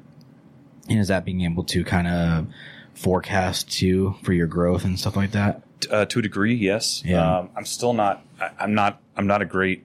And 0.88 1.01
is 1.01 1.09
that 1.09 1.24
being 1.24 1.40
able 1.40 1.64
to 1.64 1.82
kind 1.82 2.07
of 2.07 2.47
forecast 2.94 3.70
too 3.72 4.14
for 4.22 4.32
your 4.32 4.47
growth 4.47 4.84
and 4.84 4.97
stuff 4.97 5.16
like 5.16 5.32
that? 5.32 5.62
Uh, 5.90 6.05
to 6.07 6.20
a 6.20 6.22
degree, 6.22 6.55
yes. 6.55 7.03
Yeah. 7.05 7.38
Um, 7.38 7.51
I'm 7.57 7.64
still 7.64 7.94
not, 7.94 8.24
I, 8.40 8.51
I'm 8.61 8.74
not, 8.74 9.01
I'm 9.16 9.26
not 9.26 9.42
a 9.42 9.44
great, 9.44 9.84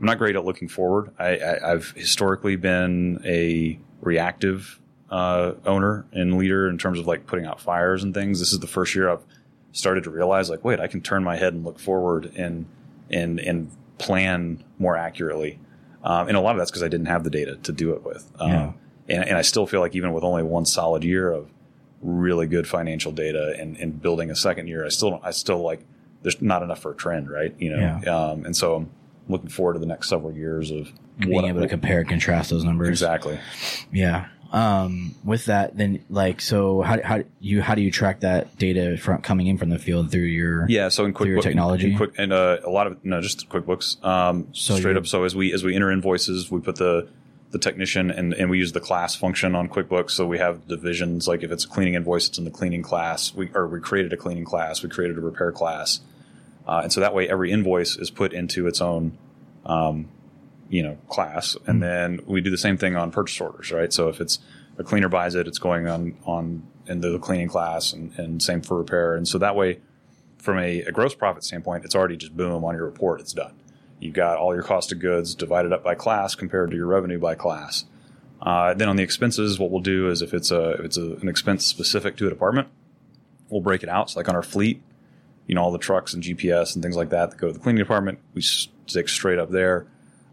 I'm 0.00 0.06
not 0.06 0.16
great 0.16 0.36
at 0.36 0.44
looking 0.44 0.68
forward. 0.68 1.10
I, 1.18 1.36
I, 1.36 1.72
I've 1.72 1.90
historically 1.90 2.56
been 2.56 3.20
a 3.26 3.78
reactive 4.00 4.80
uh, 5.14 5.54
owner 5.64 6.04
and 6.12 6.36
leader 6.38 6.68
in 6.68 6.76
terms 6.78 6.98
of 6.98 7.06
like 7.06 7.26
putting 7.26 7.46
out 7.46 7.60
fires 7.60 8.02
and 8.02 8.12
things. 8.14 8.40
This 8.40 8.52
is 8.52 8.58
the 8.58 8.66
first 8.66 8.94
year 8.94 9.08
I've 9.08 9.22
started 9.72 10.04
to 10.04 10.10
realize 10.10 10.50
like, 10.50 10.64
wait, 10.64 10.80
I 10.80 10.86
can 10.88 11.00
turn 11.00 11.22
my 11.22 11.36
head 11.36 11.52
and 11.54 11.64
look 11.64 11.78
forward 11.78 12.32
and 12.36 12.66
and 13.10 13.38
and 13.40 13.70
plan 13.98 14.62
more 14.78 14.96
accurately. 14.96 15.58
Um, 16.02 16.28
and 16.28 16.36
a 16.36 16.40
lot 16.40 16.52
of 16.56 16.58
that's 16.58 16.70
because 16.70 16.82
I 16.82 16.88
didn't 16.88 17.06
have 17.06 17.22
the 17.24 17.30
data 17.30 17.56
to 17.62 17.72
do 17.72 17.92
it 17.94 18.04
with. 18.04 18.30
Um, 18.40 18.50
Yeah. 18.50 18.72
and, 19.08 19.24
and 19.28 19.38
I 19.38 19.42
still 19.42 19.66
feel 19.66 19.80
like 19.80 19.94
even 19.94 20.12
with 20.12 20.24
only 20.24 20.42
one 20.42 20.66
solid 20.66 21.04
year 21.04 21.30
of 21.30 21.48
really 22.02 22.46
good 22.46 22.66
financial 22.68 23.12
data 23.12 23.54
and, 23.58 23.76
and 23.78 24.02
building 24.02 24.30
a 24.30 24.36
second 24.36 24.66
year, 24.68 24.84
I 24.84 24.88
still 24.90 25.10
don't, 25.10 25.24
I 25.24 25.30
still 25.30 25.62
like 25.62 25.80
there's 26.22 26.42
not 26.42 26.62
enough 26.62 26.80
for 26.80 26.90
a 26.92 26.94
trend, 26.94 27.30
right? 27.30 27.54
You 27.58 27.70
know, 27.70 28.00
Yeah. 28.04 28.16
um, 28.16 28.44
and 28.44 28.54
so 28.56 28.74
I'm 28.74 28.90
looking 29.28 29.48
forward 29.48 29.74
to 29.74 29.78
the 29.78 29.86
next 29.86 30.08
several 30.08 30.32
years 30.32 30.70
of 30.70 30.90
Being 31.18 31.44
able 31.44 31.60
to 31.60 31.68
compare 31.68 32.00
and 32.00 32.08
contrast 32.08 32.50
those 32.50 32.64
numbers. 32.64 32.88
exactly. 32.88 33.38
Yeah. 33.92 34.26
Um, 34.54 35.16
with 35.24 35.46
that, 35.46 35.76
then 35.76 36.04
like, 36.08 36.40
so 36.40 36.80
how, 36.82 37.02
how 37.02 37.24
you, 37.40 37.60
how 37.60 37.74
do 37.74 37.82
you 37.82 37.90
track 37.90 38.20
that 38.20 38.56
data 38.56 38.96
from 38.96 39.20
coming 39.20 39.48
in 39.48 39.58
from 39.58 39.68
the 39.70 39.80
field 39.80 40.12
through 40.12 40.20
your, 40.22 40.64
Yeah, 40.68 40.90
so 40.90 41.04
in 41.04 41.12
QuickBooks, 41.12 41.42
technology? 41.42 41.90
in 41.90 41.96
Quick, 41.96 42.12
and 42.18 42.32
uh, 42.32 42.58
a 42.64 42.70
lot 42.70 42.86
of 42.86 43.04
no, 43.04 43.20
just 43.20 43.48
QuickBooks. 43.48 44.04
Um, 44.04 44.46
So 44.52 44.76
straight 44.76 44.96
up. 44.96 45.08
So 45.08 45.24
as 45.24 45.34
we 45.34 45.52
as 45.52 45.64
we 45.64 45.74
enter 45.74 45.90
invoices, 45.90 46.52
we 46.52 46.60
put 46.60 46.76
the 46.76 47.08
the 47.50 47.58
technician 47.58 48.10
and 48.12 48.32
and 48.32 48.48
we 48.48 48.58
use 48.58 48.70
the 48.72 48.80
class 48.80 49.16
function 49.16 49.56
on 49.56 49.68
QuickBooks. 49.68 50.10
So 50.10 50.24
we 50.24 50.38
have 50.38 50.68
divisions. 50.68 51.26
Like 51.26 51.42
if 51.42 51.50
it's 51.50 51.64
a 51.64 51.68
cleaning 51.68 51.94
invoice, 51.94 52.28
it's 52.28 52.38
in 52.38 52.44
the 52.44 52.50
cleaning 52.52 52.82
class. 52.82 53.34
We 53.34 53.50
or 53.54 53.66
we 53.66 53.80
created 53.80 54.12
a 54.12 54.16
cleaning 54.16 54.44
class. 54.44 54.84
We 54.84 54.88
created 54.88 55.18
a 55.18 55.20
repair 55.20 55.50
class, 55.50 55.98
uh, 56.68 56.80
and 56.84 56.92
so 56.92 57.00
that 57.00 57.12
way 57.12 57.28
every 57.28 57.50
invoice 57.50 57.96
is 57.96 58.08
put 58.10 58.32
into 58.32 58.68
its 58.68 58.80
own. 58.80 59.18
Um, 59.66 60.10
you 60.68 60.82
know, 60.82 60.96
class, 61.08 61.56
and 61.66 61.82
then 61.82 62.20
we 62.26 62.40
do 62.40 62.50
the 62.50 62.58
same 62.58 62.76
thing 62.76 62.96
on 62.96 63.10
purchase 63.10 63.40
orders, 63.40 63.70
right? 63.70 63.92
So 63.92 64.08
if 64.08 64.20
it's 64.20 64.38
a 64.78 64.84
cleaner 64.84 65.08
buys 65.08 65.34
it, 65.34 65.46
it's 65.46 65.58
going 65.58 65.86
on 65.88 66.16
on 66.24 66.66
into 66.86 67.10
the 67.10 67.18
cleaning 67.18 67.48
class, 67.48 67.92
and, 67.92 68.16
and 68.18 68.42
same 68.42 68.60
for 68.60 68.76
repair, 68.78 69.14
and 69.14 69.26
so 69.26 69.38
that 69.38 69.56
way, 69.56 69.80
from 70.38 70.58
a, 70.58 70.80
a 70.82 70.92
gross 70.92 71.14
profit 71.14 71.44
standpoint, 71.44 71.84
it's 71.84 71.94
already 71.94 72.16
just 72.16 72.36
boom 72.36 72.64
on 72.64 72.74
your 72.74 72.84
report. 72.84 73.20
It's 73.20 73.32
done. 73.32 73.54
You've 73.98 74.14
got 74.14 74.36
all 74.36 74.54
your 74.54 74.62
cost 74.62 74.92
of 74.92 74.98
goods 74.98 75.34
divided 75.34 75.72
up 75.72 75.82
by 75.82 75.94
class 75.94 76.34
compared 76.34 76.70
to 76.70 76.76
your 76.76 76.86
revenue 76.86 77.18
by 77.18 77.34
class. 77.34 77.86
Uh, 78.42 78.74
then 78.74 78.88
on 78.88 78.96
the 78.96 79.02
expenses, 79.02 79.58
what 79.58 79.70
we'll 79.70 79.80
do 79.80 80.10
is 80.10 80.20
if 80.20 80.34
it's 80.34 80.50
a 80.50 80.72
if 80.72 80.80
it's 80.80 80.96
a, 80.98 81.12
an 81.14 81.28
expense 81.28 81.64
specific 81.64 82.16
to 82.18 82.26
a 82.26 82.30
department, 82.30 82.68
we'll 83.48 83.62
break 83.62 83.82
it 83.82 83.88
out. 83.88 84.10
So 84.10 84.20
like 84.20 84.28
on 84.28 84.36
our 84.36 84.42
fleet, 84.42 84.82
you 85.46 85.54
know, 85.54 85.62
all 85.62 85.72
the 85.72 85.78
trucks 85.78 86.12
and 86.12 86.22
GPS 86.22 86.74
and 86.74 86.82
things 86.82 86.96
like 86.96 87.10
that 87.10 87.30
that 87.30 87.38
go 87.38 87.46
to 87.46 87.52
the 87.52 87.58
cleaning 87.58 87.78
department, 87.78 88.18
we 88.34 88.42
stick 88.42 89.08
straight 89.08 89.38
up 89.38 89.50
there. 89.50 89.86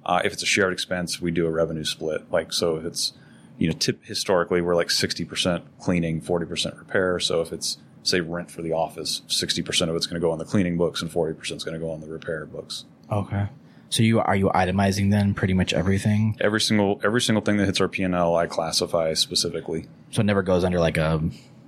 Uh, 0.05 0.21
if 0.25 0.33
it's 0.33 0.43
a 0.43 0.47
shared 0.47 0.73
expense, 0.73 1.21
we 1.21 1.31
do 1.31 1.45
a 1.45 1.51
revenue 1.51 1.83
split. 1.83 2.31
Like 2.31 2.53
so, 2.53 2.77
if 2.77 2.85
it's 2.85 3.13
you 3.57 3.67
know, 3.67 3.73
tip 3.77 4.03
historically 4.03 4.61
we're 4.61 4.75
like 4.75 4.89
sixty 4.89 5.25
percent 5.25 5.63
cleaning, 5.79 6.21
forty 6.21 6.45
percent 6.45 6.75
repair. 6.77 7.19
So 7.19 7.41
if 7.41 7.53
it's 7.53 7.77
say 8.03 8.19
rent 8.19 8.49
for 8.49 8.61
the 8.63 8.73
office, 8.73 9.21
sixty 9.27 9.61
percent 9.61 9.91
of 9.91 9.95
it's 9.97 10.07
going 10.07 10.19
to 10.19 10.25
go 10.25 10.31
on 10.31 10.39
the 10.39 10.45
cleaning 10.45 10.77
books 10.77 11.01
and 11.01 11.11
forty 11.11 11.33
percent 11.33 11.57
is 11.57 11.63
going 11.63 11.79
to 11.79 11.85
go 11.85 11.91
on 11.91 12.01
the 12.01 12.07
repair 12.07 12.45
books. 12.45 12.85
okay. 13.11 13.47
So 13.89 14.03
you, 14.03 14.21
are 14.21 14.37
you 14.37 14.47
itemizing 14.55 15.11
then 15.11 15.33
pretty 15.33 15.53
much 15.53 15.73
everything? 15.73 16.37
Every 16.39 16.61
single 16.61 17.01
every 17.03 17.19
single 17.19 17.43
thing 17.43 17.57
that 17.57 17.65
hits 17.65 17.81
our 17.81 17.89
P 17.89 18.03
and 18.03 18.15
L, 18.15 18.37
I 18.37 18.47
classify 18.47 19.13
specifically. 19.15 19.85
So 20.11 20.21
it 20.21 20.23
never 20.23 20.43
goes 20.43 20.63
under 20.63 20.79
like 20.79 20.95
a, 20.95 21.21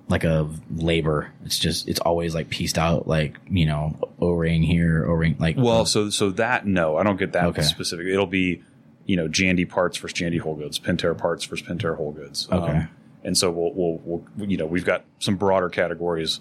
like 0.10 0.24
a 0.24 0.50
labor. 0.76 1.32
It's 1.46 1.58
just, 1.58 1.88
it's 1.88 2.00
always 2.00 2.36
like 2.36 2.50
pieced 2.50 2.78
out, 2.78 3.08
like, 3.08 3.38
you 3.50 3.66
know, 3.66 3.98
O-ring 4.20 4.62
here, 4.64 5.06
O-ring, 5.08 5.36
like, 5.40 5.56
Well, 5.58 5.86
so 5.86 6.10
so 6.10 6.30
that 6.32 6.66
no, 6.68 6.98
I 6.98 7.04
don't 7.04 7.18
get 7.18 7.32
that 7.34 7.46
Okay. 7.46 7.62
specific. 7.62 8.08
It'll 8.08 8.26
be 8.28 8.62
you 9.06 9.16
know 9.18 9.28
Jandy 9.28 9.68
parts 9.68 9.98
versus 9.98 10.18
Jandy 10.18 10.40
whole 10.40 10.56
goods, 10.56 10.80
Pentair 10.80 11.18
parts 11.18 11.44
versus 11.46 11.66
Pentair 11.68 11.96
whole 11.98 12.12
goods. 12.12 12.48
Um, 12.52 12.60
Okay. 12.64 12.86
and 13.24 13.38
so 13.38 13.50
we'll, 13.52 13.72
we'll 13.74 14.02
we'll 14.38 14.50
you 14.50 14.58
know 14.58 14.66
we've 14.66 14.86
got 14.86 15.04
some 15.20 15.36
broader 15.36 15.70
categories 15.70 16.40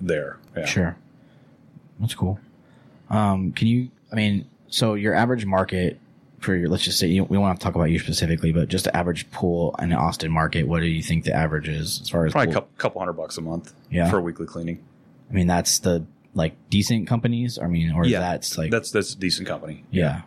there. 0.00 0.38
Yeah. 0.56 0.64
Sure. 0.66 0.96
That's 2.00 2.14
cool. 2.14 2.38
Um, 3.10 3.52
can 3.52 3.68
you, 3.68 3.88
I 4.12 4.16
mean, 4.16 4.46
so 4.68 4.94
your 4.94 5.14
average 5.14 5.44
market 5.46 5.98
for 6.48 6.56
your, 6.56 6.70
let's 6.70 6.82
just 6.82 6.98
say, 6.98 7.06
you, 7.08 7.24
we 7.24 7.34
don't 7.36 7.42
want 7.42 7.60
to 7.60 7.62
talk 7.64 7.74
about 7.74 7.84
you 7.90 7.98
specifically, 7.98 8.52
but 8.52 8.68
just 8.68 8.84
the 8.86 8.96
average 8.96 9.30
pool 9.30 9.74
in 9.78 9.90
the 9.90 9.96
Austin 9.96 10.32
market, 10.32 10.66
what 10.66 10.80
do 10.80 10.86
you 10.86 11.02
think 11.02 11.24
the 11.24 11.34
average 11.34 11.68
is 11.68 12.00
as 12.00 12.08
far 12.08 12.24
as 12.24 12.32
Probably 12.32 12.50
a 12.50 12.54
couple, 12.54 12.70
couple 12.78 13.00
hundred 13.00 13.12
bucks 13.12 13.36
a 13.36 13.42
month 13.42 13.74
Yeah. 13.90 14.08
for 14.08 14.18
weekly 14.18 14.46
cleaning. 14.46 14.82
I 15.30 15.34
mean, 15.34 15.46
that's 15.46 15.78
the 15.80 16.06
like 16.34 16.54
decent 16.70 17.06
companies. 17.06 17.58
I 17.58 17.66
mean, 17.66 17.92
or 17.92 18.06
Yeah, 18.06 18.20
that's 18.20 18.56
like, 18.56 18.70
That's 18.70 18.90
that's 18.90 19.12
a 19.12 19.18
decent 19.18 19.46
company. 19.46 19.84
yeah. 19.90 20.22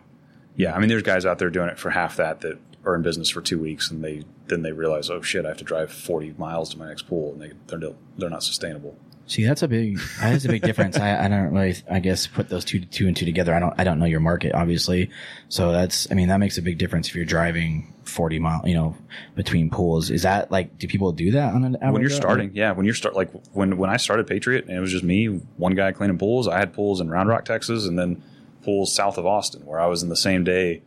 Yeah, 0.54 0.74
I 0.74 0.78
mean, 0.78 0.88
there's 0.88 1.02
guys 1.02 1.26
out 1.26 1.38
there 1.40 1.50
doing 1.50 1.70
it 1.70 1.78
for 1.78 1.90
half 1.90 2.16
that 2.18 2.42
that 2.42 2.58
are 2.84 2.94
in 2.94 3.02
business 3.02 3.28
for 3.30 3.40
two 3.40 3.58
weeks, 3.58 3.90
and 3.90 4.04
they 4.04 4.22
then 4.46 4.62
they 4.62 4.72
realize, 4.72 5.08
oh 5.10 5.22
shit, 5.22 5.44
I 5.44 5.48
have 5.48 5.56
to 5.58 5.64
drive 5.64 5.90
40 5.92 6.34
miles 6.38 6.70
to 6.70 6.78
my 6.78 6.86
next 6.88 7.08
pool, 7.08 7.32
and 7.32 7.40
they 7.42 7.52
they're 7.68 7.92
they're 8.18 8.30
not 8.30 8.42
sustainable. 8.44 8.96
See, 9.32 9.44
that's 9.44 9.62
a 9.62 9.68
big, 9.68 9.98
that 10.20 10.34
is 10.34 10.44
a 10.44 10.48
big 10.48 10.60
difference. 10.60 10.98
I, 10.98 11.24
I 11.24 11.28
don't 11.28 11.54
really, 11.54 11.74
I 11.90 12.00
guess, 12.00 12.26
put 12.26 12.50
those 12.50 12.66
two, 12.66 12.80
two 12.80 13.06
and 13.06 13.16
two 13.16 13.24
together. 13.24 13.54
I 13.54 13.60
don't, 13.60 13.72
I 13.78 13.82
don't 13.82 13.98
know 13.98 14.04
your 14.04 14.20
market, 14.20 14.54
obviously. 14.54 15.08
So 15.48 15.72
that's, 15.72 16.06
I 16.10 16.14
mean, 16.14 16.28
that 16.28 16.36
makes 16.36 16.58
a 16.58 16.62
big 16.62 16.76
difference 16.76 17.08
if 17.08 17.14
you're 17.14 17.24
driving 17.24 17.94
40 18.04 18.38
mile, 18.40 18.60
you 18.66 18.74
know, 18.74 18.94
between 19.34 19.70
pools. 19.70 20.10
Is 20.10 20.24
that 20.24 20.50
like, 20.50 20.76
do 20.76 20.86
people 20.86 21.12
do 21.12 21.30
that 21.30 21.54
on 21.54 21.64
an 21.64 21.76
average? 21.76 21.92
when 21.92 22.02
you're 22.02 22.10
starting, 22.10 22.50
yeah, 22.52 22.72
when 22.72 22.84
you're 22.84 22.94
start 22.94 23.14
like 23.14 23.30
when 23.54 23.78
when 23.78 23.88
I 23.88 23.96
started 23.96 24.26
Patriot, 24.26 24.66
and 24.66 24.76
it 24.76 24.80
was 24.80 24.90
just 24.90 25.02
me, 25.02 25.28
one 25.56 25.74
guy 25.74 25.92
cleaning 25.92 26.18
pools. 26.18 26.46
I 26.46 26.58
had 26.58 26.74
pools 26.74 27.00
in 27.00 27.08
Round 27.08 27.30
Rock, 27.30 27.46
Texas, 27.46 27.86
and 27.86 27.98
then 27.98 28.22
pools 28.62 28.94
south 28.94 29.16
of 29.16 29.24
Austin, 29.24 29.64
where 29.64 29.80
I 29.80 29.86
was 29.86 30.02
in 30.02 30.10
the 30.10 30.16
same 30.16 30.44
day. 30.44 30.82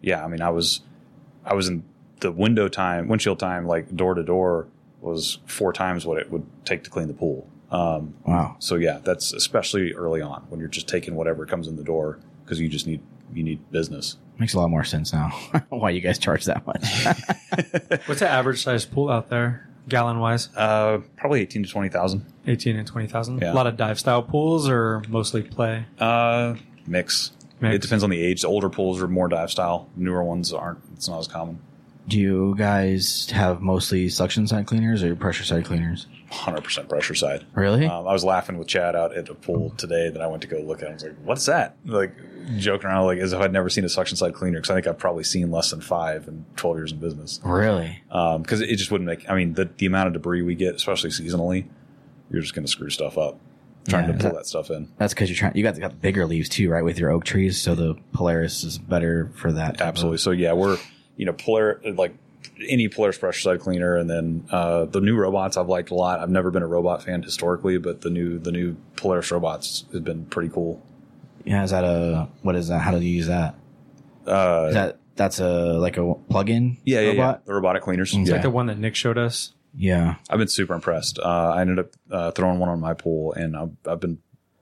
Yeah, 0.00 0.24
I 0.24 0.28
mean, 0.28 0.40
I 0.40 0.48
was 0.48 0.80
I 1.44 1.52
was 1.52 1.68
in 1.68 1.84
the 2.20 2.32
window 2.32 2.66
time, 2.68 3.08
windshield 3.08 3.38
time, 3.38 3.66
like 3.66 3.94
door 3.94 4.14
to 4.14 4.22
door 4.22 4.68
was 5.02 5.38
four 5.44 5.74
times 5.74 6.06
what 6.06 6.16
it 6.16 6.30
would 6.30 6.46
take 6.64 6.82
to 6.84 6.90
clean 6.90 7.08
the 7.08 7.14
pool. 7.14 7.46
Um, 7.70 8.14
Wow. 8.26 8.56
so 8.58 8.74
yeah, 8.76 8.98
that's 9.02 9.32
especially 9.32 9.92
early 9.92 10.20
on 10.20 10.42
when 10.48 10.58
you're 10.60 10.68
just 10.68 10.88
taking 10.88 11.14
whatever 11.14 11.46
comes 11.46 11.68
in 11.68 11.76
the 11.76 11.84
door 11.84 12.18
because 12.44 12.60
you 12.60 12.68
just 12.68 12.86
need 12.86 13.00
you 13.32 13.42
need 13.44 13.70
business. 13.70 14.16
Makes 14.38 14.54
a 14.54 14.58
lot 14.60 14.70
more 14.70 14.82
sense 14.84 15.12
now. 15.12 15.28
Why 15.68 15.90
you 15.90 16.00
guys 16.00 16.18
charge 16.18 16.46
that 16.46 16.66
much? 16.66 16.84
What's 18.06 18.20
the 18.20 18.28
average 18.28 18.62
size 18.64 18.84
pool 18.84 19.08
out 19.10 19.28
there, 19.28 19.68
gallon 19.88 20.18
wise? 20.18 20.48
Uh, 20.56 20.98
probably 21.16 21.40
eighteen 21.42 21.62
to 21.62 21.68
twenty 21.68 21.88
thousand. 21.88 22.26
18 22.46 22.74
and 22.76 22.88
20,000. 22.88 23.40
Yeah. 23.42 23.52
A 23.52 23.54
lot 23.54 23.66
of 23.66 23.76
dive 23.76 24.00
style 24.00 24.22
pools 24.22 24.66
or 24.68 25.02
mostly 25.08 25.42
play? 25.42 25.84
Uh, 26.00 26.54
mix. 26.86 27.30
Mix. 27.60 27.74
It 27.76 27.82
depends 27.82 28.02
on 28.02 28.08
the 28.10 28.20
age. 28.20 28.40
The 28.42 28.48
older 28.48 28.70
pools 28.70 29.00
are 29.02 29.06
more 29.06 29.28
dive 29.28 29.50
style. 29.50 29.88
Newer 29.94 30.24
ones 30.24 30.52
aren't. 30.52 30.78
It's 30.94 31.06
not 31.06 31.18
as 31.20 31.28
common. 31.28 31.60
Do 32.10 32.18
you 32.18 32.54
guys 32.58 33.30
have 33.30 33.60
mostly 33.62 34.08
suction 34.08 34.46
side 34.46 34.66
cleaners 34.66 35.02
or 35.02 35.14
pressure 35.16 35.44
side 35.44 35.64
cleaners? 35.64 36.06
Hundred 36.30 36.62
percent 36.62 36.88
pressure 36.88 37.14
side. 37.14 37.44
Really? 37.54 37.86
Um, 37.86 38.06
I 38.06 38.12
was 38.12 38.22
laughing 38.24 38.56
with 38.58 38.68
Chad 38.68 38.94
out 38.94 39.16
at 39.16 39.28
a 39.28 39.34
pool 39.34 39.70
today 39.76 40.10
that 40.10 40.20
I 40.22 40.26
went 40.26 40.42
to 40.42 40.48
go 40.48 40.58
look 40.60 40.82
at. 40.82 40.88
I 40.90 40.92
was 40.92 41.02
like, 41.02 41.16
"What's 41.24 41.46
that?" 41.46 41.76
Like 41.84 42.14
joking 42.58 42.86
around, 42.86 43.06
like 43.06 43.18
as 43.18 43.32
if 43.32 43.40
I'd 43.40 43.52
never 43.52 43.68
seen 43.68 43.84
a 43.84 43.88
suction 43.88 44.16
side 44.16 44.34
cleaner. 44.34 44.58
Because 44.58 44.70
I 44.70 44.74
think 44.74 44.86
I've 44.86 44.98
probably 44.98 45.24
seen 45.24 45.50
less 45.50 45.70
than 45.70 45.80
five 45.80 46.28
in 46.28 46.44
twelve 46.56 46.76
years 46.76 46.92
in 46.92 46.98
business. 46.98 47.40
really? 47.44 48.00
Because 48.08 48.60
it 48.60 48.76
just 48.76 48.90
wouldn't 48.92 49.06
make. 49.08 49.28
I 49.28 49.34
mean, 49.34 49.54
the 49.54 49.70
the 49.78 49.86
amount 49.86 50.06
of 50.08 50.12
debris 50.12 50.42
we 50.42 50.54
get, 50.54 50.74
especially 50.76 51.10
seasonally, 51.10 51.66
you're 52.30 52.42
just 52.42 52.54
going 52.54 52.64
to 52.64 52.70
screw 52.70 52.90
stuff 52.90 53.18
up 53.18 53.40
trying 53.88 54.06
Yeah, 54.08 54.12
to 54.12 54.18
pull 54.18 54.30
that- 54.30 54.36
that 54.36 54.46
stuff 54.46 54.70
in. 54.70 54.88
That's 54.98 55.14
because 55.14 55.30
you're 55.30 55.36
trying, 55.38 55.56
you 55.56 55.62
got, 55.64 55.76
got 55.80 56.00
bigger 56.02 56.26
leaves 56.26 56.48
too, 56.50 56.70
right? 56.70 56.84
With 56.84 56.98
your 56.98 57.10
oak 57.10 57.24
trees. 57.24 57.60
So 57.60 57.74
the 57.74 57.96
Polaris 58.12 58.62
is 58.62 58.76
better 58.78 59.32
for 59.34 59.50
that. 59.52 59.78
type 59.78 59.80
of- 59.80 59.88
Absolutely. 59.88 60.18
So 60.18 60.30
yeah, 60.32 60.52
we're 60.52 60.78
you 61.20 61.26
know 61.26 61.34
Polar 61.34 61.80
like 61.84 62.14
any 62.66 62.88
Polaris 62.88 63.18
pressure 63.18 63.40
side 63.40 63.60
cleaner, 63.60 63.96
and 63.96 64.08
then 64.08 64.46
uh, 64.50 64.86
the 64.86 65.00
new 65.02 65.14
robots 65.16 65.56
I've 65.58 65.68
liked 65.68 65.90
a 65.90 65.94
lot. 65.94 66.20
I've 66.20 66.30
never 66.30 66.50
been 66.50 66.62
a 66.62 66.66
robot 66.66 67.02
fan 67.02 67.22
historically, 67.22 67.76
but 67.78 68.00
the 68.00 68.08
new 68.10 68.38
the 68.38 68.50
new 68.52 68.76
Polaris 68.96 69.30
robots 69.30 69.84
has 69.92 70.00
been 70.00 70.24
pretty 70.24 70.48
cool. 70.48 70.80
Yeah, 71.44 71.62
is 71.62 71.70
that 71.72 71.84
a 71.84 72.28
what 72.42 72.56
is 72.56 72.68
that? 72.68 72.78
How 72.80 72.92
do 72.92 73.04
you 73.04 73.14
use 73.16 73.26
that? 73.26 73.54
Uh, 74.26 74.66
Is 74.68 74.74
that 74.74 74.98
that's 75.16 75.40
a 75.40 75.48
like 75.86 75.96
a 75.98 76.14
plug-in 76.30 76.78
yeah, 76.84 77.00
yeah, 77.00 77.10
yeah, 77.12 77.36
the 77.44 77.52
robotic 77.54 77.82
cleaners. 77.82 78.14
It's 78.14 78.28
Yeah. 78.28 78.34
like 78.36 78.42
the 78.42 78.50
one 78.50 78.66
that 78.66 78.78
Nick 78.78 78.94
showed 78.94 79.18
us. 79.18 79.52
Yeah. 79.76 80.16
I've 80.28 80.38
been 80.38 80.48
super 80.48 80.74
impressed. 80.74 81.18
Uh, 81.18 81.52
I 81.56 81.60
ended 81.60 81.78
up 81.78 81.86
uh, 82.10 82.30
throwing 82.32 82.58
one 82.58 82.68
on 82.68 82.80
my 82.80 82.94
pool, 82.94 83.32
and 83.34 83.56
I've, 83.56 83.70
I've 83.86 84.00
been 84.00 84.18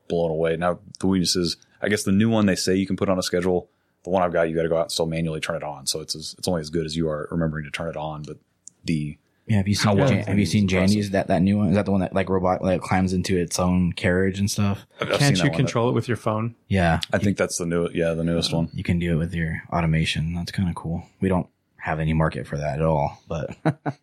blown 0.08 0.30
away. 0.30 0.56
Now 0.56 0.80
the 1.00 1.06
weakness 1.06 1.34
is, 1.36 1.56
I 1.80 1.88
guess 1.88 2.02
the 2.02 2.12
new 2.12 2.28
one 2.28 2.46
they 2.46 2.56
say 2.56 2.74
you 2.76 2.86
can 2.86 2.96
put 2.96 3.08
on 3.08 3.18
a 3.18 3.22
schedule. 3.22 3.68
The 4.04 4.10
one 4.10 4.22
I've 4.22 4.32
got, 4.32 4.48
you 4.48 4.54
got 4.54 4.62
to 4.62 4.68
go 4.68 4.76
out 4.76 4.82
and 4.82 4.92
still 4.92 5.06
manually 5.06 5.40
turn 5.40 5.56
it 5.56 5.62
on. 5.62 5.86
So 5.86 6.00
it's 6.00 6.14
as, 6.14 6.34
it's 6.38 6.48
only 6.48 6.60
as 6.60 6.70
good 6.70 6.86
as 6.86 6.96
you 6.96 7.08
are 7.08 7.28
remembering 7.30 7.64
to 7.64 7.70
turn 7.70 7.88
it 7.88 7.96
on. 7.96 8.22
But 8.22 8.38
the 8.84 9.18
Yeah, 9.46 9.56
have 9.56 9.68
you 9.68 9.74
seen 9.74 9.84
How 9.84 9.94
well 9.94 10.08
Jan- 10.08 10.26
have 10.26 10.38
you 10.38 10.46
seen 10.46 10.64
impressive. 10.64 10.96
Jandy's 10.96 11.10
that 11.10 11.26
that 11.28 11.42
new 11.42 11.58
one? 11.58 11.68
Is 11.70 11.74
that 11.74 11.84
the 11.84 11.90
one 11.90 12.00
that 12.00 12.14
like 12.14 12.28
robot 12.28 12.62
like 12.62 12.80
climbs 12.80 13.12
into 13.12 13.36
its 13.36 13.58
own 13.58 13.92
carriage 13.92 14.38
and 14.38 14.50
stuff? 14.50 14.86
I've, 15.00 15.10
I've 15.10 15.18
Can't 15.18 15.36
seen 15.36 15.46
you 15.46 15.50
that 15.50 15.56
control 15.56 15.88
it 15.88 15.92
with 15.92 16.06
your 16.08 16.16
phone? 16.16 16.54
Yeah. 16.68 17.00
I 17.12 17.18
think 17.18 17.36
that's 17.36 17.58
the 17.58 17.66
new, 17.66 17.88
yeah, 17.92 18.14
the 18.14 18.24
newest 18.24 18.52
one. 18.52 18.70
You 18.72 18.84
can 18.84 18.98
do 18.98 19.12
it 19.12 19.16
with 19.16 19.34
your 19.34 19.62
automation. 19.72 20.34
That's 20.34 20.52
kind 20.52 20.68
of 20.68 20.74
cool. 20.74 21.02
We 21.20 21.28
don't 21.28 21.48
have 21.78 21.98
any 22.00 22.12
market 22.12 22.46
for 22.46 22.56
that 22.56 22.76
at 22.78 22.82
all, 22.82 23.20
but 23.28 23.56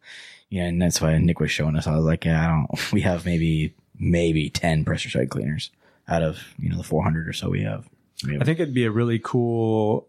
yeah, 0.50 0.64
and 0.64 0.82
that's 0.82 1.02
why 1.02 1.18
Nick 1.18 1.40
was 1.40 1.52
showing 1.52 1.76
us. 1.76 1.88
I 1.88 1.96
was 1.96 2.06
like, 2.06 2.26
yeah, 2.26 2.44
I 2.44 2.48
don't. 2.48 2.92
We 2.94 3.02
have 3.02 3.26
maybe 3.26 3.74
maybe 3.98 4.50
ten 4.50 4.84
pressure 4.84 5.10
side 5.10 5.30
cleaners 5.30 5.72
out 6.08 6.22
of 6.22 6.40
you 6.60 6.70
know 6.70 6.78
the 6.78 6.84
400 6.84 7.28
or 7.28 7.34
so 7.34 7.50
we 7.50 7.64
have. 7.64 7.88
Have 8.24 8.42
I 8.42 8.46
think 8.46 8.60
it'd 8.60 8.74
be 8.74 8.86
a 8.86 8.92
really 8.92 9.20
cool. 9.20 10.08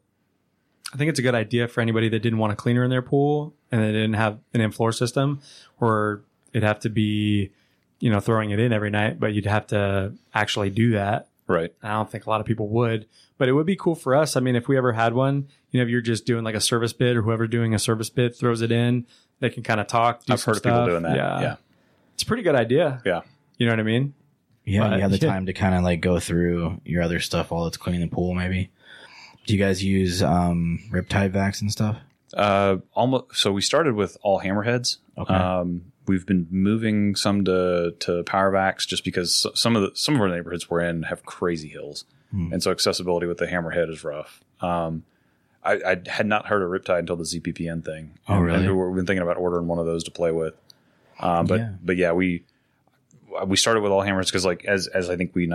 I 0.94 0.96
think 0.96 1.10
it's 1.10 1.18
a 1.18 1.22
good 1.22 1.34
idea 1.34 1.66
for 1.68 1.80
anybody 1.80 2.08
that 2.10 2.20
didn't 2.20 2.38
want 2.38 2.52
a 2.52 2.56
cleaner 2.56 2.84
in 2.84 2.90
their 2.90 3.02
pool 3.02 3.54
and 3.72 3.82
they 3.82 3.90
didn't 3.92 4.14
have 4.14 4.38
an 4.54 4.60
in-floor 4.60 4.92
system, 4.92 5.40
or 5.80 6.22
it'd 6.52 6.62
have 6.62 6.78
to 6.80 6.88
be, 6.88 7.50
you 7.98 8.08
know, 8.08 8.20
throwing 8.20 8.50
it 8.50 8.60
in 8.60 8.72
every 8.72 8.90
night, 8.90 9.18
but 9.18 9.34
you'd 9.34 9.46
have 9.46 9.66
to 9.68 10.12
actually 10.32 10.70
do 10.70 10.92
that. 10.92 11.28
Right. 11.48 11.74
I 11.82 11.88
don't 11.90 12.10
think 12.10 12.26
a 12.26 12.30
lot 12.30 12.40
of 12.40 12.46
people 12.46 12.68
would, 12.68 13.06
but 13.36 13.48
it 13.48 13.52
would 13.52 13.66
be 13.66 13.76
cool 13.76 13.96
for 13.96 14.14
us. 14.14 14.36
I 14.36 14.40
mean, 14.40 14.54
if 14.54 14.68
we 14.68 14.76
ever 14.76 14.92
had 14.92 15.12
one, 15.12 15.48
you 15.70 15.80
know, 15.80 15.84
if 15.84 15.90
you're 15.90 16.00
just 16.00 16.24
doing 16.24 16.44
like 16.44 16.54
a 16.54 16.60
service 16.60 16.92
bid 16.92 17.16
or 17.16 17.22
whoever 17.22 17.48
doing 17.48 17.74
a 17.74 17.78
service 17.78 18.08
bid 18.08 18.36
throws 18.36 18.62
it 18.62 18.70
in, 18.70 19.06
they 19.40 19.50
can 19.50 19.64
kind 19.64 19.80
of 19.80 19.88
talk. 19.88 20.22
I've 20.28 20.42
heard 20.42 20.56
of 20.56 20.62
people 20.62 20.86
doing 20.86 21.02
that. 21.02 21.16
Yeah. 21.16 21.40
Yeah. 21.40 21.56
it's 22.16 22.22
a 22.22 22.26
pretty 22.26 22.42
good 22.42 22.54
idea. 22.54 23.02
Yeah. 23.04 23.20
You 23.58 23.66
know 23.66 23.72
what 23.72 23.80
I 23.80 23.82
mean? 23.82 24.14
Yeah, 24.66 24.94
you 24.96 25.00
have 25.00 25.10
the 25.10 25.18
time 25.18 25.46
to 25.46 25.52
kind 25.52 25.74
of 25.74 25.82
like 25.84 26.00
go 26.00 26.18
through 26.20 26.80
your 26.84 27.02
other 27.02 27.20
stuff 27.20 27.50
while 27.50 27.66
it's 27.66 27.76
cleaning 27.76 28.02
the 28.02 28.14
pool. 28.14 28.34
Maybe. 28.34 28.70
Do 29.46 29.54
you 29.54 29.60
guys 29.60 29.82
use 29.82 30.22
um, 30.22 30.80
Riptide 30.90 31.30
vacs 31.30 31.60
and 31.60 31.70
stuff? 31.70 31.96
Uh, 32.34 32.78
almost. 32.92 33.36
So 33.36 33.52
we 33.52 33.62
started 33.62 33.94
with 33.94 34.16
all 34.22 34.40
hammerheads. 34.40 34.98
Okay. 35.16 35.32
Um, 35.32 35.92
we've 36.06 36.26
been 36.26 36.46
moving 36.50 37.14
some 37.14 37.44
to 37.44 37.94
to 38.00 38.22
power 38.24 38.50
vacs 38.52 38.86
just 38.86 39.04
because 39.04 39.46
some 39.54 39.76
of 39.76 39.82
the 39.82 39.92
some 39.94 40.16
of 40.16 40.20
our 40.20 40.28
neighborhoods 40.28 40.68
we're 40.68 40.80
in 40.80 41.04
have 41.04 41.24
crazy 41.24 41.68
hills, 41.68 42.04
Hmm. 42.32 42.52
and 42.52 42.60
so 42.62 42.72
accessibility 42.72 43.26
with 43.26 43.38
the 43.38 43.46
hammerhead 43.46 43.88
is 43.88 44.02
rough. 44.02 44.42
Um, 44.60 45.04
I, 45.62 45.74
I 45.74 45.96
had 46.08 46.26
not 46.26 46.46
heard 46.46 46.62
of 46.62 46.68
Riptide 46.70 47.00
until 47.00 47.16
the 47.16 47.24
ZPPN 47.24 47.84
thing. 47.84 48.18
Oh, 48.28 48.38
really? 48.40 48.66
and 48.66 48.76
we've 48.78 48.96
been 48.96 49.06
thinking 49.06 49.22
about 49.22 49.36
ordering 49.36 49.68
one 49.68 49.78
of 49.78 49.86
those 49.86 50.02
to 50.04 50.10
play 50.10 50.32
with. 50.32 50.54
Um, 51.20 51.46
but 51.46 51.58
Yeah. 51.60 51.72
but 51.82 51.96
yeah, 51.96 52.12
we 52.12 52.42
we 53.44 53.56
started 53.56 53.80
with 53.80 53.92
all 53.92 54.02
hammers 54.02 54.30
because 54.30 54.44
like 54.44 54.64
as 54.64 54.86
as 54.88 55.10
I 55.10 55.16
think 55.16 55.34
we 55.34 55.50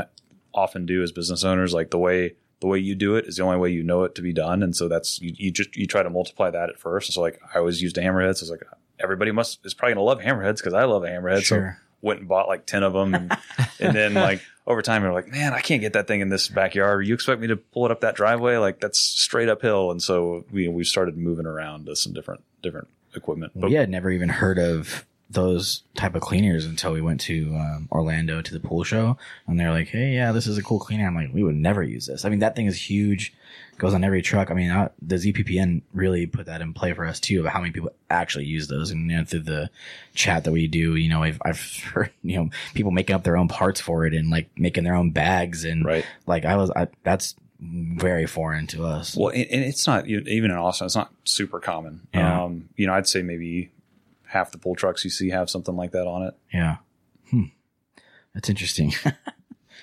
often 0.53 0.85
do 0.85 1.01
as 1.03 1.11
business 1.11 1.43
owners, 1.43 1.73
like 1.73 1.91
the 1.91 1.97
way 1.97 2.35
the 2.59 2.67
way 2.67 2.77
you 2.77 2.95
do 2.95 3.15
it 3.15 3.25
is 3.25 3.37
the 3.37 3.43
only 3.43 3.57
way 3.57 3.71
you 3.71 3.83
know 3.83 4.03
it 4.03 4.15
to 4.15 4.21
be 4.21 4.33
done, 4.33 4.63
and 4.63 4.75
so 4.75 4.87
that's 4.87 5.19
you, 5.21 5.33
you 5.35 5.51
just 5.51 5.75
you 5.75 5.87
try 5.87 6.03
to 6.03 6.09
multiply 6.09 6.49
that 6.49 6.69
at 6.69 6.79
first. 6.79 7.09
And 7.09 7.13
So 7.13 7.21
like 7.21 7.39
I 7.53 7.59
always 7.59 7.81
used 7.81 7.97
a 7.97 8.01
hammerhead, 8.01 8.37
so 8.37 8.43
it's 8.43 8.51
like 8.51 8.63
everybody 8.99 9.31
must 9.31 9.65
is 9.65 9.73
probably 9.73 9.95
gonna 9.95 10.05
love 10.05 10.19
hammerheads 10.19 10.57
because 10.57 10.73
I 10.73 10.83
love 10.83 11.03
a 11.03 11.07
hammerhead. 11.07 11.43
Sure. 11.43 11.77
So 11.79 11.87
went 12.01 12.19
and 12.19 12.29
bought 12.29 12.47
like 12.47 12.65
ten 12.65 12.83
of 12.83 12.93
them, 12.93 13.13
and, 13.13 13.37
and 13.79 13.95
then 13.95 14.13
like 14.13 14.41
over 14.67 14.81
time 14.81 15.03
you're 15.03 15.13
like, 15.13 15.27
man, 15.27 15.53
I 15.53 15.61
can't 15.61 15.81
get 15.81 15.93
that 15.93 16.07
thing 16.07 16.21
in 16.21 16.29
this 16.29 16.47
backyard. 16.47 17.05
You 17.07 17.13
expect 17.13 17.41
me 17.41 17.47
to 17.47 17.57
pull 17.57 17.85
it 17.85 17.91
up 17.91 18.01
that 18.01 18.15
driveway? 18.15 18.57
Like 18.57 18.79
that's 18.79 18.99
straight 18.99 19.49
uphill, 19.49 19.91
and 19.91 20.01
so 20.01 20.45
we 20.51 20.67
we 20.67 20.83
started 20.83 21.17
moving 21.17 21.45
around 21.45 21.87
to 21.87 21.95
some 21.95 22.13
different 22.13 22.43
different 22.61 22.87
equipment. 23.15 23.53
But 23.55 23.69
we 23.69 23.75
had 23.75 23.89
never 23.89 24.11
even 24.11 24.29
heard 24.29 24.59
of 24.59 25.05
those 25.31 25.83
type 25.95 26.15
of 26.15 26.21
cleaners 26.21 26.65
until 26.65 26.91
we 26.91 27.01
went 27.01 27.21
to 27.21 27.55
um, 27.55 27.87
Orlando 27.91 28.41
to 28.41 28.53
the 28.53 28.59
pool 28.59 28.83
show, 28.83 29.17
and 29.47 29.59
they're 29.59 29.71
like, 29.71 29.87
"Hey, 29.89 30.13
yeah, 30.13 30.31
this 30.31 30.47
is 30.47 30.57
a 30.57 30.63
cool 30.63 30.79
cleaner." 30.79 31.07
I'm 31.07 31.15
like, 31.15 31.33
"We 31.33 31.43
would 31.43 31.55
never 31.55 31.83
use 31.83 32.05
this." 32.07 32.25
I 32.25 32.29
mean, 32.29 32.39
that 32.39 32.55
thing 32.55 32.65
is 32.67 32.89
huge, 32.89 33.33
goes 33.77 33.93
on 33.93 34.03
every 34.03 34.21
truck. 34.21 34.51
I 34.51 34.53
mean, 34.53 34.71
I, 34.71 34.89
the 35.01 35.15
ZPPN 35.15 35.81
really 35.93 36.25
put 36.25 36.45
that 36.47 36.61
in 36.61 36.73
play 36.73 36.93
for 36.93 37.05
us 37.05 37.19
too, 37.19 37.39
about 37.41 37.53
how 37.53 37.59
many 37.61 37.71
people 37.71 37.91
actually 38.09 38.45
use 38.45 38.67
those. 38.67 38.91
And 38.91 39.09
you 39.09 39.17
know, 39.17 39.23
through 39.25 39.39
the 39.41 39.69
chat 40.13 40.43
that 40.43 40.51
we 40.51 40.67
do, 40.67 40.95
you 40.95 41.09
know, 41.09 41.23
I've, 41.23 41.41
I've 41.45 41.61
heard 41.93 42.11
you 42.23 42.37
know 42.37 42.49
people 42.73 42.91
making 42.91 43.15
up 43.15 43.23
their 43.23 43.37
own 43.37 43.47
parts 43.47 43.79
for 43.81 44.05
it 44.05 44.13
and 44.13 44.29
like 44.29 44.49
making 44.57 44.83
their 44.83 44.95
own 44.95 45.11
bags 45.11 45.63
and 45.65 45.85
Right. 45.85 46.05
like 46.27 46.45
I 46.45 46.55
was, 46.57 46.71
I, 46.71 46.87
that's 47.03 47.35
very 47.59 48.25
foreign 48.25 48.65
to 48.67 48.85
us. 48.85 49.15
Well, 49.15 49.29
and, 49.29 49.45
and 49.51 49.63
it's 49.63 49.85
not 49.85 50.07
even 50.07 50.49
in 50.51 50.57
Austin. 50.57 50.85
It's 50.85 50.95
not 50.95 51.13
super 51.25 51.59
common. 51.59 52.07
Yeah. 52.13 52.43
Um, 52.45 52.69
you 52.75 52.87
know, 52.87 52.93
I'd 52.93 53.07
say 53.07 53.21
maybe 53.21 53.69
half 54.31 54.51
the 54.51 54.57
pull 54.57 54.75
trucks 54.75 55.03
you 55.03 55.09
see 55.09 55.29
have 55.29 55.49
something 55.49 55.75
like 55.75 55.91
that 55.91 56.07
on 56.07 56.23
it. 56.23 56.33
yeah. 56.53 56.77
Hmm. 57.29 57.45
That's 58.33 58.49
interesting. 58.49 58.93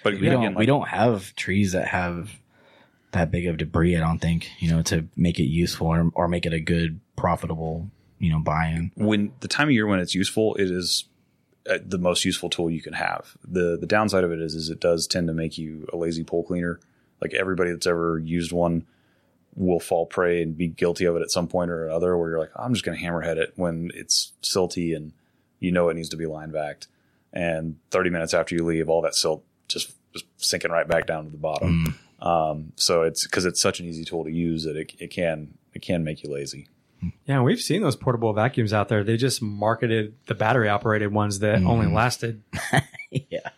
But 0.04 0.20
we 0.20 0.28
don't 0.28 0.54
we 0.54 0.64
don't 0.64 0.86
have 0.86 1.34
trees 1.34 1.72
that 1.72 1.88
have 1.88 2.30
that 3.10 3.32
big 3.32 3.46
of 3.46 3.56
debris 3.56 3.96
i 3.96 4.00
don't 4.00 4.20
think 4.20 4.48
you 4.60 4.70
know 4.70 4.80
to 4.82 5.08
make 5.16 5.40
it 5.40 5.46
useful 5.48 5.88
or, 5.88 6.10
or 6.14 6.28
make 6.28 6.46
it 6.46 6.52
a 6.52 6.60
good 6.60 7.00
profitable 7.16 7.90
you 8.18 8.30
know 8.30 8.38
buy-in 8.38 8.92
when 8.94 9.32
the 9.40 9.48
time 9.48 9.68
of 9.68 9.72
year 9.72 9.86
when 9.86 9.98
it's 9.98 10.14
useful, 10.14 10.54
it 10.54 10.70
is 10.70 11.04
uh, 11.68 11.78
the 11.84 11.98
most 11.98 12.24
useful 12.24 12.48
tool 12.48 12.70
you 12.70 12.80
can 12.80 12.94
have. 12.94 13.36
the 13.46 13.76
The 13.78 13.86
downside 13.86 14.24
of 14.24 14.32
it 14.32 14.40
is, 14.40 14.54
is 14.54 14.70
it 14.70 14.80
does 14.80 15.06
tend 15.06 15.28
to 15.28 15.34
make 15.34 15.58
you 15.58 15.86
a 15.92 15.96
lazy 15.96 16.24
pole 16.24 16.42
cleaner. 16.42 16.80
Like 17.20 17.34
everybody 17.34 17.72
that's 17.72 17.86
ever 17.86 18.18
used 18.18 18.52
one 18.52 18.86
will 19.58 19.80
fall 19.80 20.06
prey 20.06 20.42
and 20.42 20.56
be 20.56 20.68
guilty 20.68 21.04
of 21.04 21.16
it 21.16 21.22
at 21.22 21.30
some 21.30 21.48
point 21.48 21.70
or 21.70 21.86
another. 21.86 22.16
Where 22.16 22.30
you're 22.30 22.38
like, 22.38 22.52
I'm 22.56 22.72
just 22.72 22.84
going 22.84 22.98
to 22.98 23.04
hammerhead 23.04 23.36
it 23.36 23.52
when 23.56 23.90
it's 23.94 24.32
silty 24.42 24.96
and 24.96 25.12
you 25.60 25.72
know 25.72 25.88
it 25.88 25.94
needs 25.94 26.08
to 26.10 26.16
be 26.16 26.26
line 26.26 26.50
vacked. 26.50 26.86
And 27.32 27.76
30 27.90 28.10
minutes 28.10 28.34
after 28.34 28.54
you 28.54 28.64
leave, 28.64 28.88
all 28.88 29.02
that 29.02 29.14
silt 29.14 29.44
just 29.66 29.94
just 30.12 30.24
sinking 30.38 30.70
right 30.70 30.88
back 30.88 31.06
down 31.06 31.24
to 31.24 31.30
the 31.30 31.36
bottom. 31.36 31.98
Mm. 32.20 32.26
Um, 32.26 32.72
so 32.76 33.02
it's 33.02 33.24
because 33.24 33.44
it's 33.44 33.60
such 33.60 33.80
an 33.80 33.86
easy 33.86 34.04
tool 34.04 34.24
to 34.24 34.30
use 34.30 34.64
that 34.64 34.76
it, 34.76 34.92
it 34.98 35.08
can 35.08 35.54
it 35.74 35.82
can 35.82 36.04
make 36.04 36.22
you 36.22 36.32
lazy. 36.32 36.68
Hmm. 37.00 37.08
Yeah, 37.26 37.42
we've 37.42 37.60
seen 37.60 37.82
those 37.82 37.94
portable 37.94 38.32
vacuums 38.32 38.72
out 38.72 38.88
there. 38.88 39.04
They 39.04 39.16
just 39.16 39.40
marketed 39.40 40.14
the 40.26 40.34
battery 40.34 40.68
operated 40.68 41.12
ones 41.12 41.40
that 41.40 41.58
mm-hmm. 41.58 41.68
only 41.68 41.86
lasted 41.86 42.42
yeah 43.10 43.50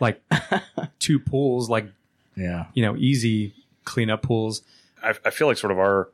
like 0.00 0.22
two 0.98 1.18
pools, 1.18 1.68
like, 1.68 1.86
yeah 2.36 2.66
you 2.74 2.82
know, 2.82 2.96
easy 2.96 3.54
cleanup 3.84 4.22
pools. 4.22 4.62
I, 5.02 5.14
I 5.24 5.30
feel 5.30 5.46
like 5.46 5.56
sort 5.56 5.72
of 5.72 5.78
our 5.78 6.10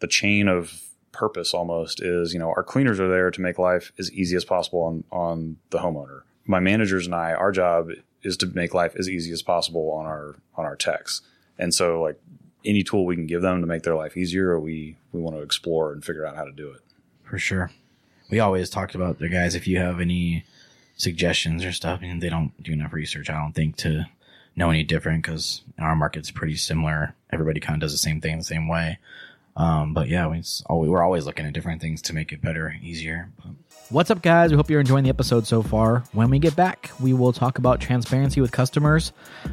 the 0.00 0.06
chain 0.06 0.48
of 0.48 0.82
purpose 1.12 1.52
almost 1.52 2.00
is 2.02 2.32
you 2.32 2.38
know 2.38 2.48
our 2.48 2.62
cleaners 2.62 3.00
are 3.00 3.08
there 3.08 3.30
to 3.30 3.40
make 3.40 3.58
life 3.58 3.92
as 3.98 4.12
easy 4.12 4.36
as 4.36 4.44
possible 4.44 4.80
on 4.82 5.04
on 5.10 5.56
the 5.70 5.78
homeowner. 5.78 6.22
My 6.46 6.60
managers 6.60 7.06
and 7.06 7.14
I, 7.14 7.32
our 7.32 7.52
job 7.52 7.90
is 8.22 8.36
to 8.38 8.46
make 8.46 8.74
life 8.74 8.94
as 8.98 9.08
easy 9.08 9.32
as 9.32 9.42
possible 9.42 9.90
on 9.92 10.06
our 10.06 10.36
on 10.56 10.64
our 10.64 10.76
techs. 10.76 11.22
And 11.58 11.74
so 11.74 12.00
like 12.00 12.20
any 12.64 12.82
tool 12.82 13.06
we 13.06 13.14
can 13.16 13.26
give 13.26 13.42
them 13.42 13.60
to 13.60 13.66
make 13.66 13.82
their 13.82 13.94
life 13.96 14.16
easier, 14.16 14.58
we 14.58 14.96
we 15.12 15.20
want 15.20 15.36
to 15.36 15.42
explore 15.42 15.92
and 15.92 16.04
figure 16.04 16.26
out 16.26 16.36
how 16.36 16.44
to 16.44 16.52
do 16.52 16.70
it. 16.70 16.80
for 17.24 17.38
sure 17.38 17.70
we 18.30 18.40
always 18.40 18.68
talked 18.70 18.94
about 18.94 19.18
the 19.18 19.28
guys 19.28 19.54
if 19.54 19.66
you 19.66 19.78
have 19.78 20.00
any 20.00 20.44
suggestions 20.96 21.64
or 21.64 21.72
stuff 21.72 22.00
and 22.02 22.22
they 22.22 22.28
don't 22.28 22.52
do 22.62 22.72
enough 22.72 22.92
research 22.92 23.30
i 23.30 23.34
don't 23.40 23.54
think 23.54 23.76
to 23.76 24.06
know 24.58 24.70
any 24.70 24.84
different 24.84 25.22
because 25.22 25.62
our 25.78 25.96
market's 25.96 26.30
pretty 26.30 26.56
similar. 26.56 27.14
Everybody 27.32 27.60
kind 27.60 27.76
of 27.76 27.80
does 27.80 27.92
the 27.92 27.98
same 27.98 28.20
thing 28.20 28.36
the 28.36 28.44
same 28.44 28.68
way 28.68 28.98
um, 29.58 29.92
but 29.92 30.08
yeah 30.08 30.26
we, 30.26 30.42
we're 30.88 31.02
always 31.02 31.26
looking 31.26 31.44
at 31.44 31.52
different 31.52 31.82
things 31.82 32.00
to 32.00 32.14
make 32.14 32.32
it 32.32 32.40
better 32.40 32.74
easier 32.82 33.30
but 33.36 33.52
What's 33.90 34.10
up, 34.10 34.20
guys? 34.20 34.50
We 34.50 34.56
hope 34.58 34.68
you're 34.68 34.80
enjoying 34.80 35.04
the 35.04 35.08
episode 35.08 35.46
so 35.46 35.62
far. 35.62 36.04
When 36.12 36.28
we 36.28 36.38
get 36.38 36.54
back, 36.54 36.90
we 37.00 37.14
will 37.14 37.32
talk 37.32 37.56
about 37.56 37.80
transparency 37.80 38.38
with 38.38 38.52
customers. 38.52 39.12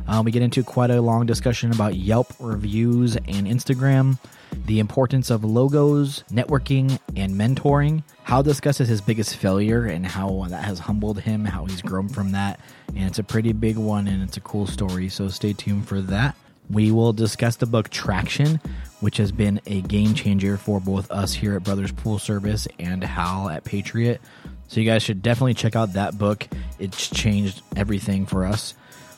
Uh, 0.10 0.22
we 0.26 0.32
get 0.32 0.42
into 0.42 0.62
quite 0.62 0.90
a 0.90 1.00
long 1.02 1.26
discussion 1.26 1.72
about 1.72 1.96
Yelp 1.96 2.34
reviews 2.42 3.16
and 3.16 3.48
Instagram, 3.48 4.20
the 4.66 4.80
importance 4.80 5.30
of 5.30 5.46
logos, 5.46 6.26
networking, 6.30 7.00
and 7.16 7.34
mentoring. 7.34 8.04
Hal 8.24 8.44
discusses 8.44 8.90
his 8.90 9.00
biggest 9.00 9.38
failure 9.38 9.86
and 9.86 10.06
how 10.06 10.46
that 10.50 10.66
has 10.66 10.80
humbled 10.80 11.22
him, 11.22 11.46
how 11.46 11.64
he's 11.64 11.82
grown 11.82 12.10
from 12.10 12.34
that. 12.34 12.60
And 12.90 13.06
it's 13.06 13.20
a 13.20 13.24
pretty 13.24 13.54
big 13.54 13.78
one 13.78 14.06
and 14.10 14.22
it's 14.22 14.36
a 14.36 14.42
cool 14.42 14.68
story, 14.68 15.08
so 15.08 15.30
stay 15.30 15.54
tuned 15.54 15.88
for 15.88 16.02
that. 16.02 16.36
We 16.70 16.92
will 16.92 17.14
discuss 17.14 17.56
the 17.56 17.68
book 17.68 17.90
Traction, 17.90 18.60
which 19.06 19.18
has 19.18 19.32
been 19.32 19.62
a 19.68 19.82
game 19.82 20.16
changer 20.16 20.58
for 20.58 20.80
both 20.80 21.12
us 21.12 21.32
here 21.32 21.56
at 21.56 21.64
Brothers 21.64 21.92
Pool 21.92 22.18
Service 22.18 22.68
and 22.80 23.04
Hal 23.04 23.50
at 23.50 23.64
Patriot. 23.64 24.20
So 24.68 24.80
you 24.80 24.90
guys 24.90 25.04
should 25.04 25.22
definitely 25.22 25.54
check 25.54 25.76
out 25.76 25.94
that 25.94 26.18
book. 26.18 26.48
It's 26.80 27.08
changed 27.12 27.62
everything 27.76 28.26
for 28.26 28.46
us. 28.46 28.74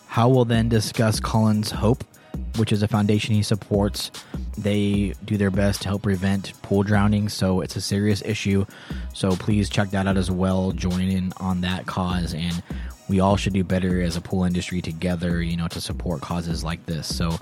Hal 0.07 0.33
will 0.33 0.43
then 0.43 0.67
discuss 0.67 1.21
Colin's 1.21 1.71
Hope 1.71 2.03
which 2.57 2.71
is 2.71 2.83
a 2.83 2.87
foundation 2.87 3.33
he 3.33 3.41
supports. 3.41 4.11
They 4.57 5.13
do 5.23 5.37
their 5.37 5.51
best 5.51 5.83
to 5.83 5.87
help 5.87 6.03
prevent 6.03 6.59
pool 6.61 6.83
drowning, 6.83 7.29
so 7.29 7.61
it's 7.61 7.75
a 7.75 7.81
serious 7.81 8.21
issue. 8.23 8.65
So 9.13 9.31
please 9.31 9.69
check 9.69 9.91
that 9.91 10.05
out 10.05 10.17
as 10.17 10.29
well. 10.29 10.71
Join 10.71 11.01
in 11.01 11.33
on 11.37 11.61
that 11.61 11.85
cause, 11.85 12.33
and 12.33 12.61
we 13.09 13.19
all 13.19 13.37
should 13.37 13.53
do 13.53 13.63
better 13.63 14.01
as 14.01 14.17
a 14.17 14.21
pool 14.21 14.43
industry 14.43 14.81
together, 14.81 15.41
you 15.41 15.55
know, 15.55 15.67
to 15.69 15.81
support 15.81 16.21
causes 16.21 16.63
like 16.63 16.85
this. 16.85 17.13
So 17.13 17.37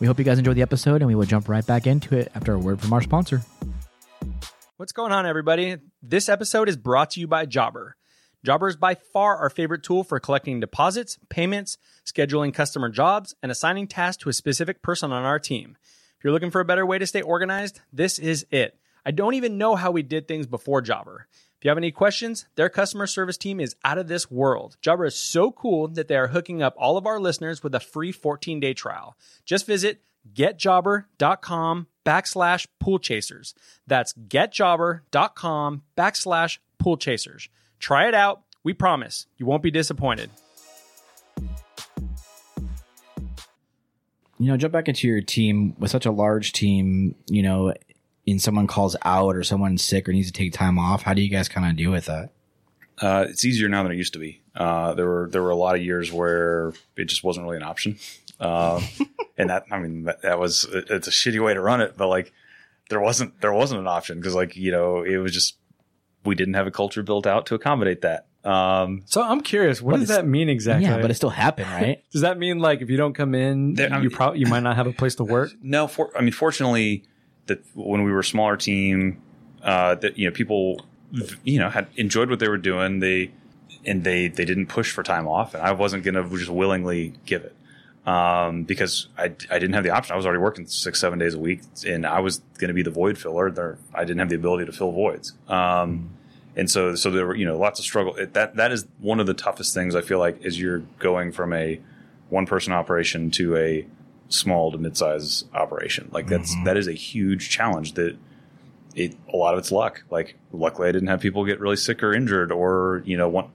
we 0.00 0.06
hope 0.06 0.18
you 0.18 0.24
guys 0.24 0.38
enjoyed 0.38 0.56
the 0.56 0.62
episode, 0.62 1.02
and 1.02 1.06
we 1.06 1.14
will 1.14 1.26
jump 1.26 1.48
right 1.48 1.64
back 1.64 1.86
into 1.86 2.16
it 2.16 2.30
after 2.34 2.54
a 2.54 2.58
word 2.58 2.80
from 2.80 2.92
our 2.92 3.00
sponsor. 3.00 3.42
What's 4.76 4.92
going 4.92 5.12
on, 5.12 5.26
everybody? 5.26 5.76
This 6.02 6.28
episode 6.28 6.68
is 6.68 6.76
brought 6.76 7.10
to 7.10 7.20
you 7.20 7.26
by 7.26 7.46
Jobber. 7.46 7.96
Jobber 8.44 8.66
is 8.66 8.76
by 8.76 8.96
far 8.96 9.36
our 9.36 9.48
favorite 9.50 9.84
tool 9.84 10.02
for 10.02 10.18
collecting 10.18 10.58
deposits, 10.58 11.18
payments, 11.28 11.78
scheduling 12.04 12.52
customer 12.52 12.88
jobs, 12.88 13.34
and 13.42 13.52
assigning 13.52 13.86
tasks 13.86 14.22
to 14.24 14.28
a 14.28 14.32
specific 14.32 14.82
person 14.82 15.12
on 15.12 15.24
our 15.24 15.38
team. 15.38 15.76
If 16.18 16.24
you're 16.24 16.32
looking 16.32 16.50
for 16.50 16.60
a 16.60 16.64
better 16.64 16.84
way 16.84 16.98
to 16.98 17.06
stay 17.06 17.22
organized, 17.22 17.80
this 17.92 18.18
is 18.18 18.44
it. 18.50 18.76
I 19.06 19.12
don't 19.12 19.34
even 19.34 19.58
know 19.58 19.76
how 19.76 19.92
we 19.92 20.02
did 20.02 20.26
things 20.26 20.46
before 20.46 20.80
Jobber. 20.80 21.28
If 21.62 21.66
you 21.66 21.70
have 21.70 21.78
any 21.78 21.92
questions, 21.92 22.46
their 22.56 22.68
customer 22.68 23.06
service 23.06 23.38
team 23.38 23.60
is 23.60 23.76
out 23.84 23.96
of 23.96 24.08
this 24.08 24.28
world. 24.28 24.76
Jobber 24.80 25.04
is 25.04 25.14
so 25.14 25.52
cool 25.52 25.86
that 25.86 26.08
they 26.08 26.16
are 26.16 26.26
hooking 26.26 26.60
up 26.60 26.74
all 26.76 26.96
of 26.96 27.06
our 27.06 27.20
listeners 27.20 27.62
with 27.62 27.72
a 27.72 27.78
free 27.78 28.10
14 28.10 28.58
day 28.58 28.74
trial. 28.74 29.16
Just 29.44 29.64
visit 29.64 30.02
getjobber.com 30.34 31.86
backslash 32.04 32.66
pool 32.80 32.98
chasers. 32.98 33.54
That's 33.86 34.12
getjobber.com 34.12 35.82
backslash 35.96 36.58
pool 36.80 36.96
chasers. 36.96 37.48
Try 37.78 38.08
it 38.08 38.14
out. 38.14 38.42
We 38.64 38.72
promise 38.72 39.28
you 39.38 39.46
won't 39.46 39.62
be 39.62 39.70
disappointed. 39.70 40.30
You 44.40 44.48
know, 44.48 44.56
jump 44.56 44.72
back 44.72 44.88
into 44.88 45.06
your 45.06 45.20
team 45.20 45.76
with 45.78 45.92
such 45.92 46.06
a 46.06 46.10
large 46.10 46.50
team, 46.54 47.14
you 47.28 47.44
know, 47.44 47.72
and 48.26 48.40
someone 48.40 48.66
calls 48.66 48.96
out 49.04 49.34
or 49.36 49.42
someone's 49.42 49.82
sick 49.82 50.08
or 50.08 50.12
needs 50.12 50.28
to 50.28 50.32
take 50.32 50.52
time 50.52 50.78
off. 50.78 51.02
How 51.02 51.14
do 51.14 51.22
you 51.22 51.28
guys 51.28 51.48
kind 51.48 51.68
of 51.68 51.76
deal 51.76 51.90
with 51.90 52.06
that? 52.06 52.30
Uh, 53.00 53.26
it's 53.28 53.44
easier 53.44 53.68
now 53.68 53.82
than 53.82 53.92
it 53.92 53.96
used 53.96 54.12
to 54.12 54.18
be. 54.18 54.40
Uh, 54.54 54.94
there 54.94 55.06
were 55.06 55.28
there 55.30 55.42
were 55.42 55.50
a 55.50 55.56
lot 55.56 55.74
of 55.74 55.82
years 55.82 56.12
where 56.12 56.72
it 56.96 57.06
just 57.06 57.24
wasn't 57.24 57.44
really 57.44 57.56
an 57.56 57.62
option, 57.62 57.98
uh, 58.38 58.80
and 59.38 59.50
that 59.50 59.64
I 59.72 59.78
mean 59.78 60.04
that, 60.04 60.22
that 60.22 60.38
was 60.38 60.66
it's 60.72 61.08
a 61.08 61.10
shitty 61.10 61.42
way 61.42 61.54
to 61.54 61.60
run 61.60 61.80
it, 61.80 61.96
but 61.96 62.08
like 62.08 62.32
there 62.90 63.00
wasn't 63.00 63.40
there 63.40 63.52
wasn't 63.52 63.80
an 63.80 63.86
option 63.88 64.18
because 64.18 64.34
like 64.34 64.56
you 64.56 64.70
know 64.70 65.02
it 65.02 65.16
was 65.16 65.32
just 65.32 65.56
we 66.24 66.34
didn't 66.34 66.54
have 66.54 66.66
a 66.66 66.70
culture 66.70 67.02
built 67.02 67.26
out 67.26 67.46
to 67.46 67.54
accommodate 67.54 68.02
that. 68.02 68.26
Um, 68.44 69.02
So 69.06 69.22
I'm 69.22 69.40
curious, 69.40 69.80
what 69.80 69.98
does 69.98 70.08
that 70.08 70.26
mean 70.26 70.48
exactly? 70.48 70.84
Yeah, 70.84 71.00
but 71.00 71.10
it 71.10 71.14
still 71.14 71.30
happened, 71.30 71.68
right? 71.72 72.02
does 72.12 72.20
that 72.22 72.38
mean 72.38 72.58
like 72.58 72.82
if 72.82 72.90
you 72.90 72.96
don't 72.96 73.14
come 73.14 73.34
in, 73.34 73.74
There- 73.74 73.92
I 73.92 73.96
you 73.96 74.08
mean- 74.08 74.10
probably 74.10 74.40
you 74.40 74.46
might 74.46 74.62
not 74.62 74.76
have 74.76 74.86
a 74.86 74.92
place 74.92 75.14
to 75.16 75.24
work? 75.24 75.50
no, 75.62 75.86
for, 75.88 76.10
I 76.16 76.20
mean, 76.20 76.32
fortunately, 76.32 77.04
that 77.46 77.62
when 77.74 78.04
we 78.04 78.12
were 78.12 78.20
a 78.20 78.24
smaller 78.24 78.56
team, 78.56 79.20
uh, 79.62 79.94
that 79.96 80.18
you 80.18 80.28
know 80.28 80.34
people, 80.34 80.84
you 81.44 81.58
know, 81.58 81.68
had 81.68 81.88
enjoyed 81.96 82.30
what 82.30 82.38
they 82.38 82.48
were 82.48 82.58
doing. 82.58 83.00
They 83.00 83.32
and 83.84 84.04
they 84.04 84.28
they 84.28 84.44
didn't 84.44 84.66
push 84.66 84.92
for 84.92 85.02
time 85.02 85.26
off, 85.26 85.54
and 85.54 85.62
I 85.62 85.72
wasn't 85.72 86.04
going 86.04 86.14
to 86.14 86.28
just 86.36 86.50
willingly 86.50 87.14
give 87.26 87.44
it 87.44 87.54
um, 88.06 88.64
because 88.64 89.08
I 89.16 89.24
I 89.24 89.58
didn't 89.58 89.74
have 89.74 89.84
the 89.84 89.90
option. 89.90 90.12
I 90.12 90.16
was 90.16 90.26
already 90.26 90.40
working 90.40 90.66
six 90.66 91.00
seven 91.00 91.18
days 91.18 91.34
a 91.34 91.38
week, 91.38 91.60
and 91.86 92.06
I 92.06 92.20
was 92.20 92.38
going 92.58 92.68
to 92.68 92.74
be 92.74 92.82
the 92.82 92.90
void 92.90 93.18
filler. 93.18 93.50
There, 93.50 93.78
I 93.94 94.04
didn't 94.04 94.18
have 94.18 94.28
the 94.28 94.36
ability 94.36 94.66
to 94.66 94.72
fill 94.72 94.92
voids. 94.92 95.32
Um, 95.48 96.10
and 96.56 96.70
so 96.70 96.94
so 96.94 97.10
there 97.10 97.26
were 97.26 97.34
you 97.34 97.46
know 97.46 97.58
lots 97.58 97.78
of 97.78 97.84
struggle. 97.84 98.14
It, 98.16 98.34
that 98.34 98.56
that 98.56 98.72
is 98.72 98.86
one 98.98 99.20
of 99.20 99.26
the 99.26 99.34
toughest 99.34 99.74
things 99.74 99.94
I 99.94 100.00
feel 100.02 100.18
like 100.18 100.44
as 100.44 100.58
you're 100.60 100.80
going 100.98 101.32
from 101.32 101.52
a 101.52 101.80
one 102.28 102.46
person 102.46 102.72
operation 102.72 103.30
to 103.32 103.56
a 103.56 103.86
small 104.32 104.72
to 104.72 104.78
mid-size 104.78 105.44
operation. 105.54 106.08
Like 106.12 106.26
that's 106.26 106.54
that 106.64 106.76
is 106.76 106.86
a 106.88 106.92
huge 106.92 107.50
challenge 107.50 107.94
that 107.94 108.16
it 108.94 109.16
a 109.32 109.36
lot 109.36 109.54
of 109.54 109.58
it's 109.58 109.72
luck. 109.72 110.02
Like 110.10 110.36
luckily 110.52 110.88
I 110.88 110.92
didn't 110.92 111.08
have 111.08 111.20
people 111.20 111.44
get 111.44 111.60
really 111.60 111.76
sick 111.76 112.02
or 112.02 112.12
injured 112.12 112.50
or, 112.52 113.02
you 113.04 113.16
know, 113.16 113.28
want 113.28 113.50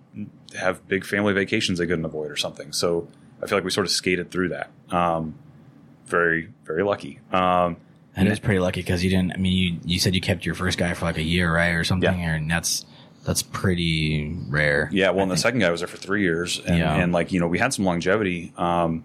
have 0.58 0.88
big 0.88 1.06
family 1.06 1.34
vacations 1.34 1.80
they 1.80 1.86
couldn't 1.88 2.06
avoid 2.06 2.32
or 2.32 2.36
something. 2.36 2.72
So 2.74 3.08
I 3.42 3.48
feel 3.48 3.58
like 3.58 3.66
we 3.66 3.72
sort 3.72 3.86
of 3.86 3.92
skated 3.92 4.32
through 4.32 4.50
that. 4.50 4.70
Um, 4.90 5.36
very, 6.06 6.50
very 6.66 6.84
lucky. 6.84 7.20
Um, 7.32 7.78
And 8.16 8.28
it's 8.28 8.40
pretty 8.40 8.60
lucky 8.60 8.82
because 8.82 9.04
you 9.04 9.10
didn't. 9.12 9.34
I 9.34 9.38
mean, 9.38 9.54
you, 9.54 9.80
you 9.86 10.00
said 10.00 10.16
you 10.16 10.22
kept 10.22 10.46
your 10.46 10.56
first 10.56 10.78
guy 10.80 10.94
for 10.96 11.06
like 11.06 11.18
a 11.18 11.24
year, 11.24 11.54
right, 11.54 11.70
or 11.74 11.84
something, 11.84 12.20
Yeah. 12.20 12.36
and 12.36 12.50
that's 12.50 12.86
that's 13.26 13.44
pretty 13.44 14.34
rare. 14.48 14.90
Yeah, 14.92 15.10
well, 15.10 15.20
I 15.20 15.24
and 15.24 15.32
the 15.32 15.38
second 15.38 15.60
guy 15.60 15.70
was 15.70 15.82
there 15.82 15.88
for 15.88 15.98
three 15.98 16.22
years, 16.24 16.60
and, 16.66 16.78
Yeah. 16.80 16.96
and 16.96 17.12
like 17.14 17.32
you 17.32 17.40
know, 17.40 17.48
we 17.48 17.60
had 17.60 17.74
some 17.74 17.86
longevity. 17.86 18.54
Um, 18.58 19.04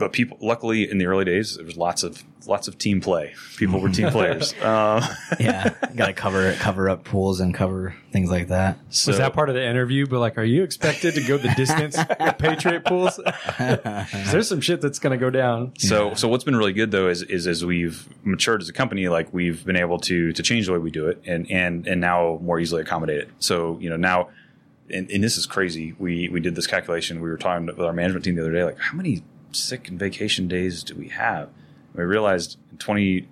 but 0.00 0.12
people, 0.12 0.36
luckily, 0.40 0.90
in 0.90 0.98
the 0.98 1.06
early 1.06 1.24
days, 1.24 1.54
there 1.56 1.64
was 1.64 1.76
lots 1.76 2.02
of 2.02 2.24
lots 2.46 2.66
of 2.66 2.78
team 2.78 3.00
play. 3.02 3.34
People 3.58 3.80
were 3.80 3.90
team 3.90 4.08
players. 4.10 4.54
Uh, 4.54 5.06
yeah, 5.38 5.74
got 5.94 6.06
to 6.06 6.12
cover 6.12 6.52
cover 6.54 6.88
up 6.90 7.04
pools 7.04 7.38
and 7.38 7.54
cover 7.54 7.94
things 8.10 8.30
like 8.30 8.48
that. 8.48 8.78
so 8.88 9.10
Was 9.12 9.18
that 9.18 9.32
part 9.34 9.48
of 9.50 9.54
the 9.54 9.64
interview? 9.64 10.06
But 10.06 10.18
like, 10.20 10.38
are 10.38 10.42
you 10.44 10.64
expected 10.64 11.14
to 11.14 11.22
go 11.22 11.36
the 11.36 11.50
distance 11.54 11.96
at 12.18 12.38
Patriot 12.38 12.84
pools? 12.84 13.20
'Cause 13.56 14.32
There's 14.32 14.48
some 14.48 14.60
shit 14.60 14.80
that's 14.80 14.98
going 14.98 15.12
to 15.12 15.18
go 15.22 15.30
down. 15.30 15.72
So, 15.78 16.14
so 16.14 16.26
what's 16.28 16.44
been 16.44 16.56
really 16.56 16.72
good 16.72 16.90
though 16.90 17.08
is, 17.08 17.22
is 17.22 17.46
as 17.46 17.64
we've 17.64 18.08
matured 18.24 18.62
as 18.62 18.68
a 18.68 18.72
company, 18.72 19.08
like 19.08 19.32
we've 19.32 19.64
been 19.64 19.76
able 19.76 19.98
to 20.00 20.32
to 20.32 20.42
change 20.42 20.66
the 20.66 20.72
way 20.72 20.78
we 20.78 20.90
do 20.90 21.06
it, 21.08 21.22
and 21.26 21.48
and 21.50 21.86
and 21.86 22.00
now 22.00 22.38
more 22.42 22.58
easily 22.58 22.82
accommodate 22.82 23.18
it. 23.20 23.28
So, 23.38 23.78
you 23.80 23.90
know, 23.90 23.96
now, 23.96 24.30
and, 24.88 25.10
and 25.10 25.22
this 25.22 25.36
is 25.36 25.46
crazy. 25.46 25.94
We 25.98 26.28
we 26.30 26.40
did 26.40 26.54
this 26.54 26.66
calculation. 26.66 27.20
We 27.20 27.28
were 27.28 27.36
talking 27.36 27.66
with 27.66 27.78
our 27.80 27.92
management 27.92 28.24
team 28.24 28.34
the 28.36 28.42
other 28.42 28.52
day, 28.52 28.64
like 28.64 28.78
how 28.78 28.96
many 28.96 29.22
sick 29.52 29.88
and 29.88 29.98
vacation 29.98 30.48
days 30.48 30.82
do 30.82 30.94
we 30.94 31.08
have? 31.08 31.48
And 31.48 31.96
we 31.96 32.04
realized 32.04 32.58
in 32.70 32.78
twenty 32.78 33.28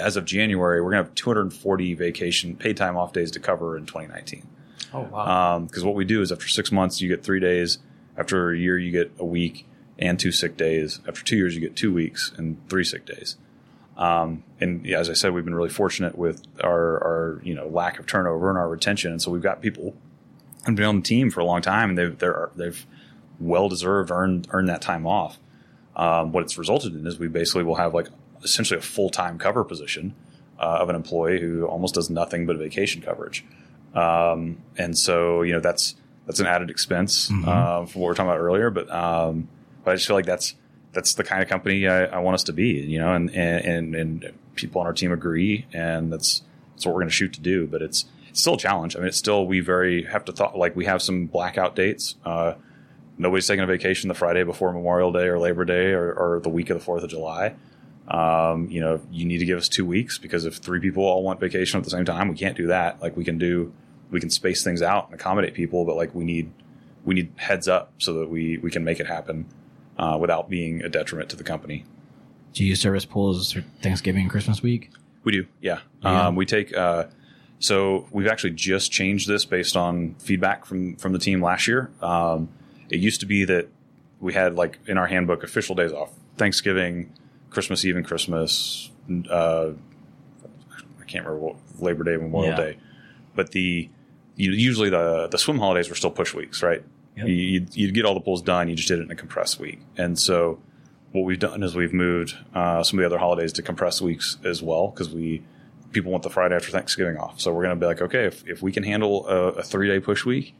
as 0.00 0.16
of 0.16 0.24
January, 0.24 0.80
we're 0.82 0.90
gonna 0.90 1.04
have 1.04 1.14
240 1.14 1.94
vacation 1.94 2.56
paid 2.56 2.76
time 2.76 2.96
off 2.96 3.12
days 3.12 3.30
to 3.32 3.38
cover 3.40 3.76
in 3.76 3.86
2019 3.86 4.44
Oh 4.92 5.02
wow. 5.02 5.58
because 5.60 5.84
what 5.84 5.94
we 5.94 6.04
do 6.04 6.20
is 6.20 6.32
after 6.32 6.48
six 6.48 6.72
months 6.72 7.00
you 7.00 7.08
get 7.08 7.22
three 7.22 7.40
days. 7.40 7.78
After 8.16 8.50
a 8.50 8.58
year 8.58 8.76
you 8.78 8.90
get 8.90 9.12
a 9.18 9.24
week 9.24 9.66
and 9.98 10.18
two 10.18 10.32
sick 10.32 10.56
days. 10.56 11.00
After 11.06 11.24
two 11.24 11.36
years 11.36 11.54
you 11.54 11.60
get 11.60 11.76
two 11.76 11.92
weeks 11.92 12.32
and 12.36 12.58
three 12.68 12.84
sick 12.84 13.06
days. 13.06 13.36
Um, 13.96 14.44
and 14.60 14.84
yeah, 14.86 14.98
as 14.98 15.10
i 15.10 15.12
said 15.12 15.32
we've 15.32 15.44
been 15.44 15.54
really 15.54 15.68
fortunate 15.68 16.16
with 16.16 16.42
our, 16.62 16.98
our 17.04 17.40
you 17.44 17.54
know 17.54 17.66
lack 17.68 17.98
of 17.98 18.06
turnover 18.06 18.48
and 18.48 18.58
our 18.58 18.68
retention. 18.68 19.12
And 19.12 19.22
so 19.22 19.30
we've 19.30 19.42
got 19.42 19.60
people 19.60 19.94
who've 20.66 20.74
been 20.74 20.84
on 20.86 20.96
the 20.96 21.02
team 21.02 21.30
for 21.30 21.40
a 21.40 21.44
long 21.44 21.62
time 21.62 21.90
and 21.90 21.98
they've 21.98 22.18
they're, 22.18 22.50
they've 22.56 22.84
well 23.38 23.68
deserved 23.68 24.10
earned 24.10 24.48
earned 24.50 24.68
that 24.68 24.82
time 24.82 25.06
off 25.06 25.38
um, 25.98 26.32
what 26.32 26.42
it's 26.42 26.56
resulted 26.56 26.94
in 26.94 27.06
is 27.06 27.18
we 27.18 27.28
basically 27.28 27.64
will 27.64 27.74
have 27.74 27.92
like 27.92 28.08
essentially 28.42 28.78
a 28.78 28.82
full-time 28.82 29.38
cover 29.38 29.64
position 29.64 30.14
uh, 30.58 30.78
of 30.80 30.88
an 30.88 30.96
employee 30.96 31.40
who 31.40 31.66
almost 31.66 31.94
does 31.94 32.08
nothing 32.08 32.46
but 32.46 32.56
vacation 32.56 33.02
coverage 33.02 33.44
um, 33.94 34.58
and 34.76 34.96
so 34.96 35.42
you 35.42 35.52
know 35.52 35.60
that's 35.60 35.96
that's 36.26 36.40
an 36.40 36.46
added 36.46 36.70
expense 36.70 37.30
uh, 37.46 37.86
for 37.86 38.00
what 38.00 38.06
we 38.06 38.12
are 38.12 38.14
talking 38.14 38.30
about 38.30 38.40
earlier. 38.40 38.70
But 38.70 38.90
um, 38.92 39.48
but 39.84 39.92
I 39.92 39.94
just 39.94 40.06
feel 40.06 40.16
like 40.16 40.26
that's 40.26 40.54
that's 40.92 41.14
the 41.14 41.24
kind 41.24 41.42
of 41.42 41.48
company 41.48 41.88
I, 41.88 42.04
I 42.04 42.18
want 42.18 42.34
us 42.34 42.44
to 42.44 42.52
be. 42.52 42.68
You 42.68 42.98
know, 42.98 43.12
and 43.12 43.30
and 43.30 43.64
and, 43.64 43.94
and 43.94 44.32
people 44.54 44.80
on 44.80 44.86
our 44.86 44.92
team 44.92 45.12
agree, 45.12 45.66
and 45.72 46.12
that's 46.12 46.42
that's 46.74 46.86
what 46.86 46.94
we're 46.94 47.00
going 47.00 47.08
to 47.08 47.14
shoot 47.14 47.32
to 47.34 47.40
do. 47.40 47.66
But 47.66 47.82
it's 47.82 48.04
it's 48.28 48.40
still 48.40 48.54
a 48.54 48.58
challenge. 48.58 48.94
I 48.94 49.00
mean, 49.00 49.08
it's 49.08 49.16
still 49.16 49.46
we 49.46 49.60
very 49.60 50.04
have 50.04 50.24
to 50.26 50.32
thought 50.32 50.56
like 50.56 50.76
we 50.76 50.84
have 50.84 51.02
some 51.02 51.26
blackout 51.26 51.74
dates. 51.74 52.16
Uh, 52.24 52.54
nobody's 53.18 53.46
taking 53.46 53.64
a 53.64 53.66
vacation 53.66 54.08
the 54.08 54.14
Friday 54.14 54.44
before 54.44 54.72
Memorial 54.72 55.12
Day 55.12 55.26
or 55.26 55.38
Labor 55.38 55.64
Day 55.64 55.92
or, 55.92 56.12
or 56.12 56.40
the 56.40 56.48
week 56.48 56.70
of 56.70 56.78
the 56.78 56.84
Fourth 56.84 57.02
of 57.02 57.10
July. 57.10 57.54
Um, 58.08 58.70
you 58.70 58.80
know, 58.80 59.00
you 59.10 59.26
need 59.26 59.38
to 59.38 59.44
give 59.44 59.58
us 59.58 59.68
two 59.68 59.84
weeks 59.84 60.16
because 60.16 60.46
if 60.46 60.56
three 60.56 60.80
people 60.80 61.04
all 61.04 61.22
want 61.22 61.40
vacation 61.40 61.78
at 61.78 61.84
the 61.84 61.90
same 61.90 62.04
time, 62.04 62.28
we 62.28 62.36
can't 62.36 62.56
do 62.56 62.68
that. 62.68 63.02
Like 63.02 63.16
we 63.16 63.24
can 63.24 63.36
do, 63.36 63.72
we 64.10 64.20
can 64.20 64.30
space 64.30 64.64
things 64.64 64.80
out 64.80 65.06
and 65.06 65.14
accommodate 65.14 65.52
people, 65.52 65.84
but 65.84 65.96
like 65.96 66.14
we 66.14 66.24
need, 66.24 66.50
we 67.04 67.14
need 67.14 67.32
heads 67.36 67.68
up 67.68 67.92
so 67.98 68.14
that 68.14 68.30
we 68.30 68.58
we 68.58 68.70
can 68.70 68.82
make 68.84 68.98
it 68.98 69.06
happen 69.06 69.46
uh, 69.98 70.16
without 70.18 70.48
being 70.48 70.82
a 70.82 70.88
detriment 70.88 71.28
to 71.30 71.36
the 71.36 71.44
company. 71.44 71.84
Do 72.54 72.64
you 72.64 72.74
service 72.74 73.04
pools 73.04 73.52
for 73.52 73.62
Thanksgiving 73.82 74.22
and 74.22 74.30
Christmas 74.30 74.62
week? 74.62 74.90
We 75.24 75.32
do, 75.32 75.46
yeah. 75.60 75.80
Yeah. 76.02 76.28
Um, 76.28 76.36
we 76.36 76.46
take. 76.46 76.74
Uh, 76.74 77.04
so 77.58 78.06
we've 78.10 78.28
actually 78.28 78.52
just 78.52 78.90
changed 78.90 79.28
this 79.28 79.44
based 79.44 79.76
on 79.76 80.14
feedback 80.18 80.64
from 80.64 80.96
from 80.96 81.12
the 81.12 81.18
team 81.18 81.42
last 81.42 81.68
year. 81.68 81.90
Um, 82.00 82.48
it 82.90 82.98
used 83.00 83.20
to 83.20 83.26
be 83.26 83.44
that 83.44 83.68
we 84.20 84.34
had 84.34 84.54
like 84.54 84.78
in 84.86 84.98
our 84.98 85.06
handbook 85.06 85.42
official 85.42 85.74
days 85.74 85.92
off: 85.92 86.10
Thanksgiving, 86.36 87.12
Christmas 87.50 87.84
Eve, 87.84 87.96
and 87.96 88.04
Christmas. 88.06 88.90
Uh, 89.30 89.70
I 91.00 91.04
can't 91.06 91.24
remember 91.26 91.38
what 91.38 91.56
Labor 91.80 92.04
Day, 92.04 92.16
Memorial 92.16 92.50
Yeah. 92.52 92.56
Day, 92.56 92.78
but 93.34 93.52
the 93.52 93.88
you, 94.36 94.52
usually 94.52 94.90
the 94.90 95.28
the 95.28 95.38
swim 95.38 95.58
holidays 95.58 95.88
were 95.88 95.94
still 95.94 96.10
push 96.10 96.34
weeks, 96.34 96.62
right? 96.62 96.82
Yep. 97.16 97.26
You, 97.26 97.34
you'd, 97.34 97.76
you'd 97.76 97.94
get 97.94 98.04
all 98.04 98.14
the 98.14 98.20
pools 98.20 98.42
done. 98.42 98.68
You 98.68 98.76
just 98.76 98.88
did 98.88 99.00
it 99.00 99.02
in 99.02 99.10
a 99.10 99.16
compressed 99.16 99.58
week, 99.58 99.80
and 99.96 100.18
so 100.18 100.60
what 101.12 101.22
we've 101.22 101.38
done 101.38 101.62
is 101.62 101.74
we've 101.74 101.94
moved 101.94 102.36
uh, 102.54 102.82
some 102.82 102.98
of 102.98 103.02
the 103.02 103.06
other 103.06 103.18
holidays 103.18 103.52
to 103.54 103.62
compressed 103.62 104.00
weeks 104.02 104.36
as 104.44 104.62
well 104.62 104.88
because 104.88 105.08
we 105.10 105.42
people 105.90 106.12
want 106.12 106.22
the 106.22 106.28
Friday 106.30 106.54
after 106.54 106.70
Thanksgiving 106.70 107.16
off. 107.16 107.40
So 107.40 107.50
we're 107.52 107.62
going 107.64 107.74
to 107.74 107.80
be 107.80 107.86
like, 107.86 108.02
okay, 108.02 108.26
if, 108.26 108.46
if 108.46 108.60
we 108.62 108.72
can 108.72 108.82
handle 108.82 109.26
a, 109.26 109.52
a 109.52 109.62
three 109.62 109.88
day 109.88 110.00
push 110.00 110.26
week 110.26 110.54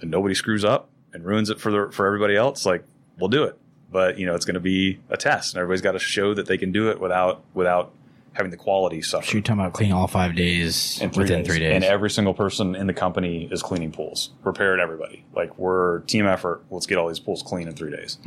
and 0.00 0.10
nobody 0.10 0.34
screws 0.34 0.64
up 0.64 0.88
and 1.12 1.24
ruins 1.24 1.50
it 1.50 1.60
for 1.60 1.70
the 1.70 1.90
for 1.92 2.06
everybody 2.06 2.36
else, 2.36 2.64
like 2.66 2.84
we'll 3.18 3.28
do 3.28 3.44
it. 3.44 3.58
but 3.90 4.18
you 4.18 4.26
know 4.26 4.34
it's 4.34 4.44
going 4.44 4.54
to 4.54 4.60
be 4.60 4.98
a 5.10 5.16
test, 5.16 5.54
and 5.54 5.60
everybody's 5.60 5.82
got 5.82 5.92
to 5.92 5.98
show 5.98 6.34
that 6.34 6.46
they 6.46 6.56
can 6.58 6.72
do 6.72 6.90
it 6.90 7.00
without 7.00 7.42
without 7.54 7.92
having 8.32 8.50
the 8.52 8.56
quality 8.56 9.02
suffer. 9.02 9.26
So 9.26 9.32
you're 9.32 9.42
talking 9.42 9.60
about 9.60 9.72
cleaning 9.72 9.92
all 9.92 10.06
five 10.06 10.36
days 10.36 11.00
in 11.00 11.10
three 11.10 11.24
within 11.24 11.40
days. 11.42 11.46
three 11.48 11.58
days. 11.58 11.74
And 11.74 11.82
every 11.84 12.08
single 12.10 12.32
person 12.32 12.76
in 12.76 12.86
the 12.86 12.94
company 12.94 13.48
is 13.50 13.60
cleaning 13.60 13.90
pools. 13.90 14.30
Prepared 14.44 14.78
everybody. 14.78 15.24
Like 15.34 15.58
we're 15.58 16.00
team 16.00 16.26
effort. 16.26 16.62
Let's 16.70 16.86
get 16.86 16.96
all 16.98 17.08
these 17.08 17.18
pools 17.18 17.42
clean 17.42 17.66
in 17.66 17.74
three 17.74 17.90
days. 17.90 18.18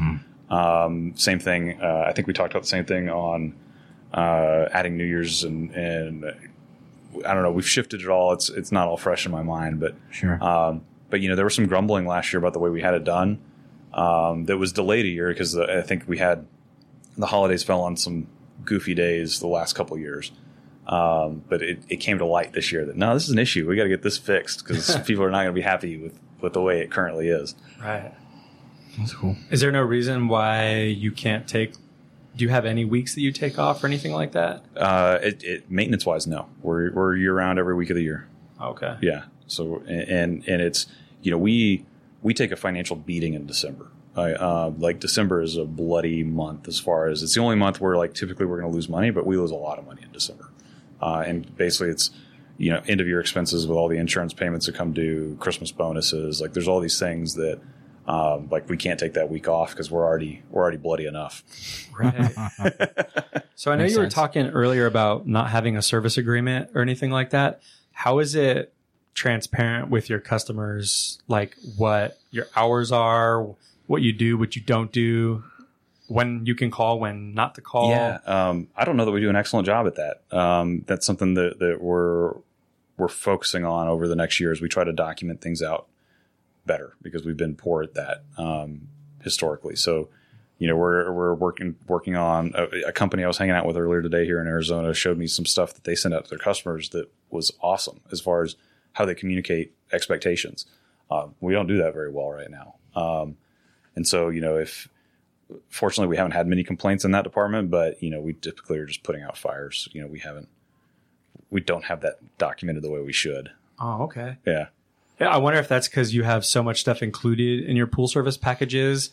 Um, 0.49 1.13
same 1.15 1.39
thing. 1.39 1.81
Uh, 1.81 2.03
I 2.05 2.11
think 2.11 2.27
we 2.27 2.33
talked 2.33 2.51
about 2.51 2.63
the 2.63 2.69
same 2.69 2.85
thing 2.85 3.09
on 3.09 3.55
uh, 4.13 4.67
adding 4.71 4.97
New 4.97 5.05
Year's 5.05 5.43
and 5.45 5.71
and 5.71 6.25
I 7.25 7.33
don't 7.33 7.43
know. 7.43 7.51
We've 7.51 7.67
shifted 7.67 8.01
it 8.01 8.07
all. 8.09 8.33
It's 8.33 8.49
it's 8.49 8.71
not 8.71 8.87
all 8.87 8.97
fresh 8.97 9.25
in 9.25 9.31
my 9.31 9.41
mind, 9.43 9.79
but 9.79 9.95
sure. 10.11 10.43
um, 10.43 10.83
but 11.13 11.21
you 11.21 11.29
know 11.29 11.35
there 11.35 11.45
was 11.45 11.53
some 11.53 11.67
grumbling 11.67 12.07
last 12.07 12.33
year 12.33 12.39
about 12.39 12.53
the 12.53 12.59
way 12.59 12.71
we 12.71 12.81
had 12.81 12.95
it 12.95 13.03
done. 13.03 13.39
Um, 13.93 14.45
that 14.45 14.57
was 14.57 14.73
delayed 14.73 15.05
a 15.05 15.09
year 15.09 15.27
because 15.27 15.55
I 15.55 15.83
think 15.83 16.07
we 16.07 16.17
had 16.17 16.47
the 17.15 17.27
holidays 17.27 17.61
fell 17.61 17.81
on 17.81 17.97
some 17.97 18.25
goofy 18.65 18.95
days 18.95 19.39
the 19.39 19.45
last 19.45 19.73
couple 19.73 19.95
of 19.95 20.01
years. 20.01 20.31
Um, 20.87 21.43
but 21.47 21.61
it, 21.61 21.83
it 21.87 21.97
came 21.97 22.17
to 22.17 22.25
light 22.25 22.53
this 22.53 22.71
year 22.71 22.83
that 22.85 22.95
no, 22.95 23.13
this 23.13 23.25
is 23.25 23.29
an 23.29 23.37
issue. 23.37 23.69
We 23.69 23.75
got 23.75 23.83
to 23.83 23.89
get 23.89 24.01
this 24.01 24.17
fixed 24.17 24.65
because 24.65 24.99
people 25.05 25.23
are 25.23 25.29
not 25.29 25.43
going 25.43 25.53
to 25.53 25.53
be 25.53 25.61
happy 25.61 25.97
with, 25.97 26.19
with 26.41 26.53
the 26.53 26.61
way 26.61 26.79
it 26.79 26.89
currently 26.89 27.27
is. 27.27 27.53
Right. 27.79 28.11
That's 28.97 29.13
cool. 29.13 29.35
Is 29.51 29.61
there 29.61 29.71
no 29.71 29.83
reason 29.83 30.27
why 30.27 30.77
you 30.79 31.11
can't 31.11 31.47
take? 31.47 31.73
Do 32.35 32.43
you 32.43 32.49
have 32.49 32.65
any 32.65 32.85
weeks 32.85 33.13
that 33.13 33.21
you 33.21 33.31
take 33.31 33.59
off 33.59 33.83
or 33.83 33.85
anything 33.85 34.13
like 34.13 34.31
that? 34.31 34.63
Uh, 34.75 35.19
it, 35.21 35.43
it 35.43 35.69
maintenance 35.69 36.07
wise, 36.07 36.25
no, 36.25 36.49
we're 36.63 36.91
we're 36.91 37.15
year 37.15 37.35
round 37.35 37.59
every 37.59 37.75
week 37.75 37.91
of 37.91 37.97
the 37.97 38.01
year. 38.01 38.27
Okay. 38.59 38.97
Yeah. 39.03 39.25
So 39.45 39.83
and 39.87 40.43
and 40.47 40.61
it's 40.61 40.87
you 41.23 41.31
know 41.31 41.37
we 41.37 41.85
we 42.21 42.33
take 42.33 42.51
a 42.51 42.55
financial 42.55 42.95
beating 42.95 43.33
in 43.33 43.45
December. 43.45 43.87
I, 44.15 44.33
uh, 44.33 44.71
like 44.77 44.99
December 44.99 45.41
is 45.41 45.57
a 45.57 45.65
bloody 45.65 46.23
month 46.23 46.67
as 46.67 46.79
far 46.79 47.07
as 47.07 47.23
it's 47.23 47.33
the 47.33 47.41
only 47.41 47.55
month 47.55 47.81
where 47.81 47.97
like 47.97 48.13
typically 48.13 48.45
we're 48.45 48.59
going 48.59 48.71
to 48.71 48.75
lose 48.75 48.87
money, 48.87 49.09
but 49.09 49.25
we 49.25 49.37
lose 49.37 49.49
a 49.49 49.55
lot 49.55 49.79
of 49.79 49.87
money 49.87 50.03
in 50.03 50.11
December. 50.11 50.51
Uh, 51.01 51.23
and 51.25 51.55
basically 51.57 51.89
it's 51.89 52.11
you 52.57 52.69
know 52.71 52.81
end 52.87 53.01
of 53.01 53.07
year 53.07 53.19
expenses 53.19 53.65
with 53.67 53.75
all 53.75 53.87
the 53.87 53.97
insurance 53.97 54.33
payments 54.33 54.67
that 54.67 54.75
come 54.75 54.93
due, 54.93 55.35
Christmas 55.39 55.71
bonuses. 55.71 56.39
Like 56.41 56.53
there's 56.53 56.67
all 56.67 56.79
these 56.79 56.99
things 56.99 57.33
that 57.35 57.59
um, 58.07 58.49
like 58.51 58.69
we 58.69 58.77
can't 58.77 58.99
take 58.99 59.13
that 59.13 59.29
week 59.29 59.47
off 59.47 59.71
because 59.71 59.89
we're 59.89 60.05
already 60.05 60.43
we're 60.49 60.61
already 60.61 60.77
bloody 60.77 61.05
enough. 61.05 61.43
Right. 61.97 62.31
so 63.55 63.71
I 63.71 63.75
know 63.75 63.83
Makes 63.83 63.93
you 63.93 63.99
were 63.99 64.05
sense. 64.05 64.13
talking 64.13 64.47
earlier 64.47 64.85
about 64.85 65.27
not 65.27 65.49
having 65.49 65.75
a 65.77 65.81
service 65.81 66.17
agreement 66.17 66.71
or 66.75 66.81
anything 66.81 67.11
like 67.11 67.31
that. 67.31 67.61
How 67.93 68.19
is 68.19 68.35
it 68.35 68.73
transparent 69.13 69.89
with 69.89 70.09
your 70.09 70.19
customers? 70.19 71.19
Like 71.27 71.55
what 71.77 72.19
your 72.31 72.47
hours 72.55 72.91
are, 72.91 73.47
what 73.87 74.01
you 74.01 74.13
do, 74.13 74.37
what 74.37 74.55
you 74.55 74.61
don't 74.61 74.91
do, 74.91 75.43
when 76.07 76.45
you 76.45 76.55
can 76.55 76.71
call, 76.71 76.99
when 76.99 77.33
not 77.33 77.55
to 77.55 77.61
call. 77.61 77.89
Yeah, 77.89 78.19
um, 78.25 78.67
I 78.75 78.85
don't 78.85 78.97
know 78.97 79.05
that 79.05 79.11
we 79.11 79.21
do 79.21 79.29
an 79.29 79.35
excellent 79.35 79.65
job 79.65 79.87
at 79.87 79.95
that. 79.95 80.37
Um, 80.37 80.83
that's 80.85 81.05
something 81.05 81.33
that, 81.35 81.59
that 81.59 81.81
we're 81.81 82.33
we're 82.97 83.07
focusing 83.07 83.65
on 83.65 83.87
over 83.87 84.07
the 84.07 84.15
next 84.15 84.39
year 84.39 84.51
as 84.51 84.61
we 84.61 84.69
try 84.69 84.83
to 84.83 84.93
document 84.93 85.41
things 85.41 85.63
out 85.63 85.87
better 86.65 86.95
because 87.01 87.25
we've 87.25 87.37
been 87.37 87.55
poor 87.55 87.83
at 87.83 87.95
that 87.95 88.23
um, 88.37 88.87
historically. 89.23 89.75
So, 89.75 90.09
you 90.59 90.67
know, 90.67 90.75
we're 90.75 91.11
we're 91.11 91.33
working 91.33 91.75
working 91.87 92.15
on 92.15 92.53
a, 92.55 92.89
a 92.89 92.91
company 92.91 93.23
I 93.23 93.27
was 93.27 93.37
hanging 93.37 93.55
out 93.55 93.65
with 93.65 93.77
earlier 93.77 94.01
today 94.01 94.25
here 94.25 94.39
in 94.39 94.47
Arizona 94.47 94.93
showed 94.93 95.17
me 95.17 95.27
some 95.27 95.45
stuff 95.45 95.73
that 95.73 95.83
they 95.83 95.95
sent 95.95 96.13
out 96.13 96.25
to 96.25 96.29
their 96.29 96.39
customers 96.39 96.89
that 96.89 97.11
was 97.29 97.51
awesome 97.61 98.01
as 98.11 98.21
far 98.21 98.43
as 98.43 98.55
how 98.93 99.05
they 99.05 99.15
communicate 99.15 99.73
expectations. 99.91 100.65
Um, 101.11 101.35
we 101.41 101.53
don't 101.53 101.67
do 101.67 101.77
that 101.77 101.93
very 101.93 102.11
well 102.11 102.29
right 102.31 102.49
now, 102.49 102.75
um, 102.95 103.37
and 103.95 104.07
so 104.07 104.29
you 104.29 104.41
know 104.41 104.57
if 104.57 104.87
fortunately 105.69 106.07
we 106.09 106.17
haven't 106.17 106.31
had 106.31 106.47
many 106.47 106.63
complaints 106.63 107.03
in 107.05 107.11
that 107.11 107.23
department 107.23 107.69
but 107.69 108.01
you 108.01 108.09
know 108.09 108.19
we 108.19 108.33
typically 108.33 108.79
are 108.79 108.85
just 108.85 109.03
putting 109.03 109.21
out 109.21 109.37
fires 109.37 109.87
you 109.91 110.01
know 110.01 110.07
we 110.07 110.17
haven't 110.19 110.47
we 111.51 111.61
don't 111.61 111.83
have 111.83 112.01
that 112.01 112.15
documented 112.39 112.81
the 112.83 112.89
way 112.89 113.01
we 113.01 113.13
should 113.13 113.51
Oh, 113.79 114.03
okay. 114.03 114.37
yeah 114.47 114.67
Yeah, 115.19 115.27
I 115.29 115.37
wonder 115.37 115.59
if 115.59 115.67
that's 115.67 115.87
because 115.87 116.13
you 116.15 116.23
have 116.23 116.45
so 116.45 116.63
much 116.63 116.79
stuff 116.79 117.03
included 117.03 117.65
in 117.65 117.75
your 117.75 117.85
pool 117.87 118.07
service 118.07 118.37
packages. 118.37 119.11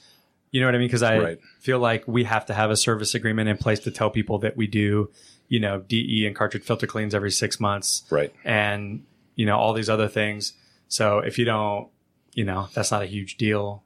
You 0.50 0.60
know 0.60 0.66
what 0.66 0.74
I 0.74 0.78
mean? 0.78 0.88
Because 0.88 1.02
I 1.02 1.18
Right. 1.18 1.38
feel 1.58 1.78
like 1.78 2.06
we 2.06 2.24
have 2.24 2.46
to 2.46 2.54
have 2.54 2.70
a 2.70 2.76
service 2.76 3.14
agreement 3.14 3.48
in 3.48 3.56
place 3.58 3.80
to 3.80 3.90
tell 3.90 4.08
people 4.10 4.38
that 4.38 4.56
we 4.56 4.66
do, 4.66 5.10
you 5.48 5.60
know, 5.60 5.80
DE 5.80 6.24
and 6.26 6.34
cartridge 6.36 6.62
filter 6.62 6.86
cleans 6.86 7.14
every 7.14 7.30
six 7.32 7.58
months 7.60 8.04
right 8.10 8.32
and, 8.44 9.04
you 9.40 9.46
know, 9.46 9.56
all 9.56 9.72
these 9.72 9.88
other 9.88 10.08
things. 10.08 10.52
So 10.88 11.18
if 11.28 11.38
you 11.38 11.46
don't, 11.46 11.88
you 12.34 12.44
know, 12.44 12.68
that's 12.74 12.90
not 12.90 13.02
a 13.02 13.06
huge 13.16 13.32
deal. 13.36 13.82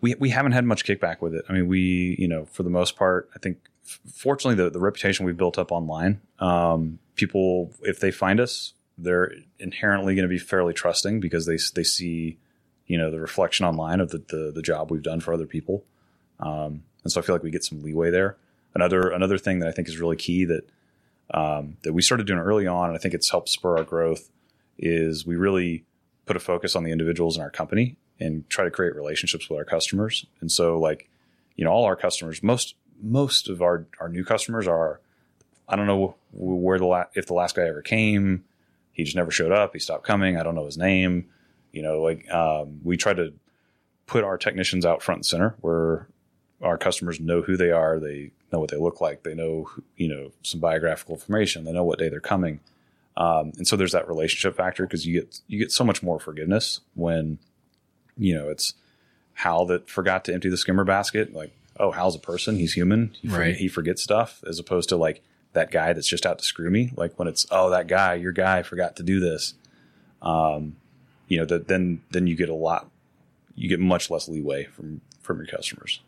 we 0.00 0.14
we 0.16 0.30
haven't 0.30 0.52
had 0.52 0.64
much 0.64 0.84
kickback 0.84 1.20
with 1.20 1.34
it 1.34 1.44
i 1.48 1.52
mean 1.52 1.66
we 1.66 2.16
you 2.18 2.28
know 2.28 2.44
for 2.54 2.62
the 2.62 2.70
most 2.70 2.92
part 2.96 3.28
i 3.34 3.38
think 3.38 3.56
fortunately 4.12 4.62
the, 4.62 4.70
the 4.70 4.78
reputation 4.78 5.26
we've 5.26 5.36
built 5.36 5.58
up 5.58 5.72
online 5.72 6.20
um, 6.40 6.98
people 7.14 7.72
if 7.82 7.98
they 8.00 8.10
find 8.10 8.38
us 8.38 8.74
they're 8.96 9.32
inherently 9.58 10.14
going 10.14 10.28
to 10.28 10.28
be 10.28 10.38
fairly 10.38 10.74
trusting 10.74 11.20
because 11.20 11.46
they 11.46 11.58
they 11.74 11.84
see 11.84 12.38
you 12.86 12.98
know 12.98 13.10
the 13.10 13.20
reflection 13.20 13.66
online 13.66 14.00
of 14.00 14.10
the 14.10 14.18
the, 14.28 14.52
the 14.54 14.62
job 14.62 14.90
we've 14.90 15.02
done 15.02 15.20
for 15.20 15.32
other 15.34 15.46
people 15.46 15.82
um, 16.40 16.82
and 17.02 17.10
so 17.12 17.20
i 17.20 17.24
feel 17.24 17.34
like 17.34 17.42
we 17.42 17.50
get 17.50 17.64
some 17.64 17.82
leeway 17.82 18.10
there 18.10 18.36
another 18.74 19.08
another 19.10 19.38
thing 19.38 19.58
that 19.60 19.68
i 19.68 19.72
think 19.72 19.88
is 19.88 19.98
really 19.98 20.16
key 20.16 20.44
that 20.44 20.64
um, 21.34 21.76
that 21.82 21.92
we 21.92 22.02
started 22.02 22.26
doing 22.26 22.38
early 22.38 22.66
on 22.66 22.88
and 22.88 22.96
i 22.96 23.00
think 23.00 23.14
it's 23.14 23.30
helped 23.30 23.48
spur 23.48 23.78
our 23.78 23.84
growth 23.84 24.30
is 24.78 25.26
we 25.26 25.36
really 25.36 25.84
put 26.26 26.36
a 26.36 26.40
focus 26.40 26.76
on 26.76 26.84
the 26.84 26.92
individuals 26.92 27.36
in 27.36 27.42
our 27.42 27.50
company 27.50 27.96
and 28.20 28.48
try 28.48 28.64
to 28.64 28.70
create 28.70 28.94
relationships 28.94 29.48
with 29.48 29.58
our 29.58 29.64
customers. 29.64 30.26
And 30.40 30.50
so 30.50 30.78
like, 30.78 31.08
you 31.56 31.64
know, 31.64 31.70
all 31.70 31.84
our 31.84 31.96
customers, 31.96 32.42
most 32.42 32.74
most 33.00 33.48
of 33.48 33.62
our 33.62 33.86
our 34.00 34.08
new 34.08 34.24
customers 34.24 34.66
are 34.66 35.00
I 35.68 35.76
don't 35.76 35.86
know 35.86 36.16
where 36.32 36.78
the 36.78 36.86
la- 36.86 37.04
if 37.14 37.26
the 37.26 37.34
last 37.34 37.56
guy 37.56 37.66
ever 37.68 37.82
came, 37.82 38.44
he 38.92 39.04
just 39.04 39.16
never 39.16 39.30
showed 39.30 39.52
up, 39.52 39.72
he 39.72 39.78
stopped 39.78 40.04
coming, 40.04 40.36
I 40.36 40.42
don't 40.42 40.54
know 40.54 40.66
his 40.66 40.78
name. 40.78 41.28
You 41.72 41.82
know, 41.82 42.02
like 42.02 42.30
um, 42.32 42.80
we 42.82 42.96
try 42.96 43.12
to 43.12 43.32
put 44.06 44.24
our 44.24 44.38
technicians 44.38 44.86
out 44.86 45.02
front 45.02 45.18
and 45.18 45.26
center 45.26 45.54
where 45.60 46.08
our 46.62 46.78
customers 46.78 47.20
know 47.20 47.42
who 47.42 47.56
they 47.56 47.70
are, 47.70 48.00
they 48.00 48.32
know 48.52 48.58
what 48.58 48.70
they 48.70 48.78
look 48.78 49.00
like, 49.00 49.22
they 49.22 49.34
know 49.34 49.70
you 49.96 50.08
know 50.08 50.32
some 50.42 50.60
biographical 50.60 51.14
information, 51.14 51.64
they 51.64 51.72
know 51.72 51.84
what 51.84 51.98
day 51.98 52.08
they're 52.08 52.20
coming. 52.20 52.60
Um, 53.18 53.52
and 53.56 53.66
so 53.66 53.76
there's 53.76 53.92
that 53.92 54.06
relationship 54.08 54.56
factor 54.56 54.84
because 54.86 55.04
you 55.04 55.20
get 55.20 55.40
you 55.48 55.58
get 55.58 55.72
so 55.72 55.82
much 55.84 56.02
more 56.04 56.20
forgiveness 56.20 56.80
when 56.94 57.38
you 58.16 58.32
know 58.34 58.48
it's 58.48 58.74
Hal 59.34 59.66
that 59.66 59.90
forgot 59.90 60.24
to 60.26 60.32
empty 60.34 60.48
the 60.48 60.56
skimmer 60.56 60.84
basket. 60.84 61.34
Like, 61.34 61.52
oh, 61.78 61.90
Hal's 61.90 62.14
a 62.14 62.20
person; 62.20 62.56
he's 62.56 62.74
human. 62.74 63.14
He, 63.20 63.28
Right. 63.28 63.56
he 63.56 63.66
forgets 63.68 64.02
stuff, 64.02 64.42
as 64.48 64.58
opposed 64.60 64.88
to 64.90 64.96
like 64.96 65.22
that 65.52 65.70
guy 65.72 65.92
that's 65.92 66.08
just 66.08 66.26
out 66.26 66.38
to 66.38 66.44
screw 66.44 66.70
me. 66.70 66.92
Like 66.96 67.18
when 67.18 67.26
it's 67.26 67.44
oh, 67.50 67.70
that 67.70 67.88
guy, 67.88 68.14
your 68.14 68.32
guy 68.32 68.62
forgot 68.62 68.96
to 68.96 69.02
do 69.02 69.18
this. 69.18 69.54
Um, 70.22 70.76
you 71.26 71.38
know, 71.38 71.44
that 71.46 71.66
then 71.68 72.02
then 72.10 72.28
you 72.28 72.36
get 72.36 72.48
a 72.48 72.54
lot, 72.54 72.88
you 73.56 73.68
get 73.68 73.80
much 73.80 74.10
less 74.10 74.28
leeway 74.28 74.64
from 74.64 75.00
from 75.22 75.38
your 75.38 75.46
customers. 75.46 76.00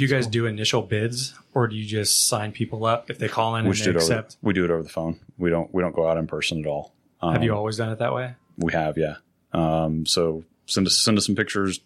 Do 0.00 0.04
you 0.06 0.10
guys 0.10 0.26
do 0.26 0.46
initial 0.46 0.80
bids 0.80 1.34
or 1.52 1.68
do 1.68 1.76
you 1.76 1.84
just 1.84 2.26
sign 2.26 2.52
people 2.52 2.86
up 2.86 3.10
if 3.10 3.18
they 3.18 3.28
call 3.28 3.54
in 3.56 3.66
We 3.66 3.72
and 3.72 3.78
they 3.78 3.84
do 3.84 3.90
it 3.90 3.96
over, 3.96 3.98
accept? 3.98 4.38
we 4.40 4.54
do 4.54 4.64
it 4.64 4.70
over 4.70 4.82
the 4.82 4.88
phone. 4.88 5.20
We 5.36 5.50
don't 5.50 5.74
we 5.74 5.82
don't 5.82 5.94
go 5.94 6.08
out 6.08 6.16
in 6.16 6.26
person 6.26 6.58
at 6.58 6.66
all. 6.66 6.94
Um, 7.20 7.34
Have 7.34 7.44
you 7.44 7.54
always 7.54 7.76
done 7.76 7.90
it 7.90 7.98
that 7.98 8.14
way? 8.14 8.34
We 8.56 8.72
have, 8.72 8.96
yeah. 8.96 9.16
Um, 9.52 10.06
so 10.06 10.44
send 10.64 10.86
us 10.86 10.96
send 10.96 11.18
us 11.18 11.26
some 11.26 11.34
pictures, 11.34 11.80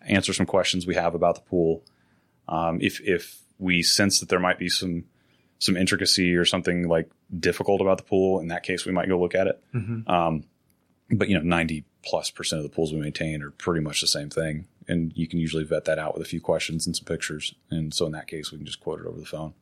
answer 0.00 0.32
some 0.32 0.44
questions 0.44 0.88
we 0.88 0.96
have 0.96 1.14
about 1.14 1.36
the 1.36 1.42
pool. 1.42 1.84
Um, 2.48 2.80
if 2.80 3.00
if 3.02 3.38
we 3.60 3.80
sense 3.84 4.18
that 4.18 4.28
there 4.28 4.40
might 4.40 4.58
be 4.58 4.68
some 4.68 5.04
some 5.60 5.76
intricacy 5.76 6.34
or 6.34 6.44
something 6.44 6.88
like 6.88 7.08
difficult 7.38 7.80
about 7.80 7.98
the 7.98 8.02
pool, 8.02 8.40
in 8.40 8.48
that 8.48 8.64
case, 8.64 8.84
we 8.84 8.90
might 8.90 9.06
go 9.06 9.20
look 9.20 9.36
at 9.36 9.46
it. 9.46 9.62
Mhm. 9.72 10.08
Um, 10.10 10.42
but 11.12 11.28
you 11.28 11.36
know, 11.36 11.44
ninety 11.44 11.84
plus 12.04 12.28
percent 12.28 12.58
of 12.58 12.64
the 12.68 12.74
pools 12.74 12.92
we 12.92 12.98
maintain 12.98 13.40
are 13.40 13.50
pretty 13.52 13.82
much 13.84 14.00
the 14.00 14.08
same 14.08 14.30
thing, 14.30 14.66
and 14.92 15.12
you 15.16 15.26
can 15.26 15.38
usually 15.38 15.64
vet 15.64 15.84
that 15.86 15.98
out 15.98 16.14
with 16.14 16.22
a 16.22 16.28
few 16.28 16.40
questions 16.40 16.86
and 16.86 16.94
some 16.94 17.04
pictures. 17.04 17.54
And 17.70 17.92
so 17.92 18.06
in 18.06 18.12
that 18.12 18.28
case, 18.28 18.52
we 18.52 18.58
can 18.58 18.66
just 18.66 18.80
quote 18.80 19.00
it 19.00 19.06
over 19.06 19.18
the 19.18 19.26
phone. 19.26 19.54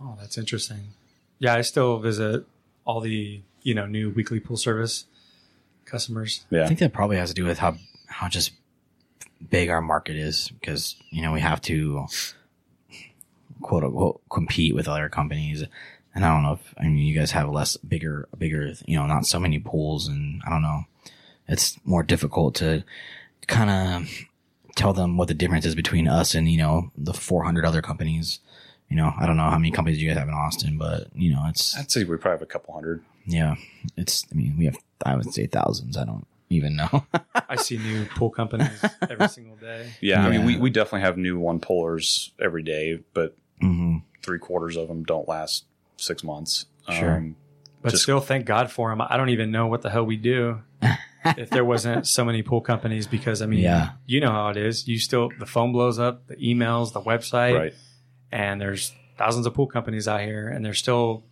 Oh, 0.00 0.16
that's 0.18 0.38
interesting. 0.38 0.88
Yeah, 1.38 1.54
I 1.54 1.60
still 1.60 1.98
visit 1.98 2.44
all 2.84 3.00
the, 3.00 3.42
you 3.62 3.74
know, 3.74 3.86
new 3.86 4.10
weekly 4.10 4.40
pool 4.40 4.56
service 4.56 5.04
customers. 5.84 6.44
Yeah, 6.50 6.64
I 6.64 6.66
think 6.66 6.80
that 6.80 6.92
probably 6.92 7.16
has 7.16 7.28
to 7.28 7.34
do 7.34 7.44
with 7.44 7.58
how 7.58 7.76
how 8.06 8.28
just 8.28 8.52
big 9.50 9.68
our 9.68 9.80
market 9.80 10.16
is 10.16 10.50
because 10.60 10.96
you 11.10 11.22
know 11.22 11.32
we 11.32 11.40
have 11.40 11.60
to 11.62 12.06
quote 13.60 13.84
unquote 13.84 14.20
compete 14.30 14.74
with 14.74 14.88
other 14.88 15.08
companies. 15.08 15.64
And 16.14 16.24
I 16.24 16.34
don't 16.34 16.42
know 16.42 16.54
if 16.54 16.74
I 16.78 16.84
mean 16.84 16.98
you 16.98 17.14
guys 17.14 17.30
have 17.32 17.48
less 17.48 17.76
bigger 17.76 18.28
bigger 18.36 18.72
you 18.86 18.96
know 18.96 19.06
not 19.06 19.26
so 19.26 19.38
many 19.38 19.58
pools 19.58 20.08
and 20.08 20.42
I 20.46 20.50
don't 20.50 20.62
know 20.62 20.84
it's 21.46 21.78
more 21.84 22.02
difficult 22.02 22.56
to 22.56 22.84
kind 23.46 23.70
of 23.70 24.08
tell 24.78 24.92
them 24.94 25.16
what 25.16 25.28
the 25.28 25.34
difference 25.34 25.66
is 25.66 25.74
between 25.74 26.08
us 26.08 26.34
and 26.34 26.50
you 26.50 26.56
know 26.58 26.90
the 26.96 27.12
400 27.12 27.64
other 27.66 27.82
companies. 27.82 28.40
You 28.88 28.96
know 28.96 29.12
I 29.20 29.26
don't 29.26 29.36
know 29.36 29.50
how 29.50 29.58
many 29.58 29.70
companies 29.70 30.00
you 30.00 30.08
guys 30.08 30.16
have 30.18 30.28
in 30.28 30.34
Austin, 30.34 30.78
but 30.78 31.08
you 31.14 31.30
know 31.34 31.44
it's 31.48 31.76
I'd 31.76 31.90
say 31.90 32.04
we 32.04 32.16
probably 32.16 32.36
have 32.38 32.42
a 32.42 32.46
couple 32.46 32.72
hundred. 32.74 33.02
yeah 33.26 33.56
it's 33.96 34.24
I 34.32 34.34
mean 34.34 34.56
we 34.58 34.64
have 34.64 34.78
I 35.04 35.14
would 35.16 35.32
say 35.34 35.46
thousands. 35.46 35.96
I 35.96 36.04
don't 36.04 36.26
even 36.50 36.76
know. 36.76 37.04
I 37.48 37.56
see 37.56 37.76
new 37.76 38.06
pool 38.16 38.30
companies 38.30 38.82
every 39.10 39.28
single 39.28 39.56
day. 39.56 39.92
Yeah, 40.00 40.24
I 40.24 40.30
mean, 40.30 40.46
we, 40.46 40.56
we 40.56 40.70
definitely 40.70 41.02
have 41.02 41.18
new 41.18 41.38
one 41.38 41.60
pullers 41.60 42.32
every 42.40 42.62
day, 42.62 43.00
but 43.12 43.36
hmm 43.60 43.98
three 44.22 44.38
quarters 44.38 44.76
of 44.76 44.88
them 44.88 45.04
don't 45.04 45.28
last 45.28 45.64
six 45.98 46.24
months. 46.24 46.64
Sure. 46.90 47.16
Um, 47.16 47.36
But 47.82 47.90
Just- 47.90 48.02
still, 48.04 48.20
thank 48.20 48.46
God 48.46 48.70
for 48.72 48.88
them. 48.90 49.00
I 49.02 49.16
don't 49.18 49.28
even 49.30 49.50
know 49.50 49.66
what 49.66 49.82
the 49.82 49.90
hell 49.90 50.04
we 50.06 50.16
do 50.16 50.62
if 51.36 51.50
there 51.50 51.64
wasn't 51.64 52.06
so 52.06 52.24
many 52.24 52.42
pool 52.42 52.60
companies. 52.60 53.06
Because 53.06 53.42
I 53.42 53.46
mean, 53.46 53.60
Yeah. 53.60 53.90
you 54.06 54.20
know 54.20 54.30
how 54.30 54.48
it 54.50 54.56
is. 54.56 54.86
You 54.88 54.98
still 54.98 55.30
the 55.38 55.46
phone 55.46 55.72
blows 55.72 55.98
up, 55.98 56.26
the 56.26 56.36
emails, 56.36 56.92
the 56.92 57.00
website, 57.02 57.58
right. 57.58 57.74
and 58.32 58.60
there's 58.60 58.92
thousands 59.16 59.46
of 59.46 59.54
pool 59.54 59.66
companies 59.66 60.06
out 60.06 60.20
here, 60.20 60.48
and 60.48 60.64
they're 60.64 60.74
still 60.74 61.24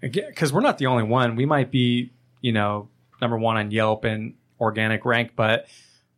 because 0.00 0.52
we're 0.52 0.60
not 0.60 0.78
the 0.78 0.86
only 0.86 1.02
one. 1.04 1.34
We 1.36 1.46
might 1.46 1.70
be, 1.70 2.10
you 2.40 2.52
know, 2.52 2.88
number 3.20 3.38
one 3.38 3.56
on 3.56 3.70
Yelp 3.70 4.04
and 4.04 4.34
organic 4.60 5.04
rank, 5.04 5.32
but 5.36 5.66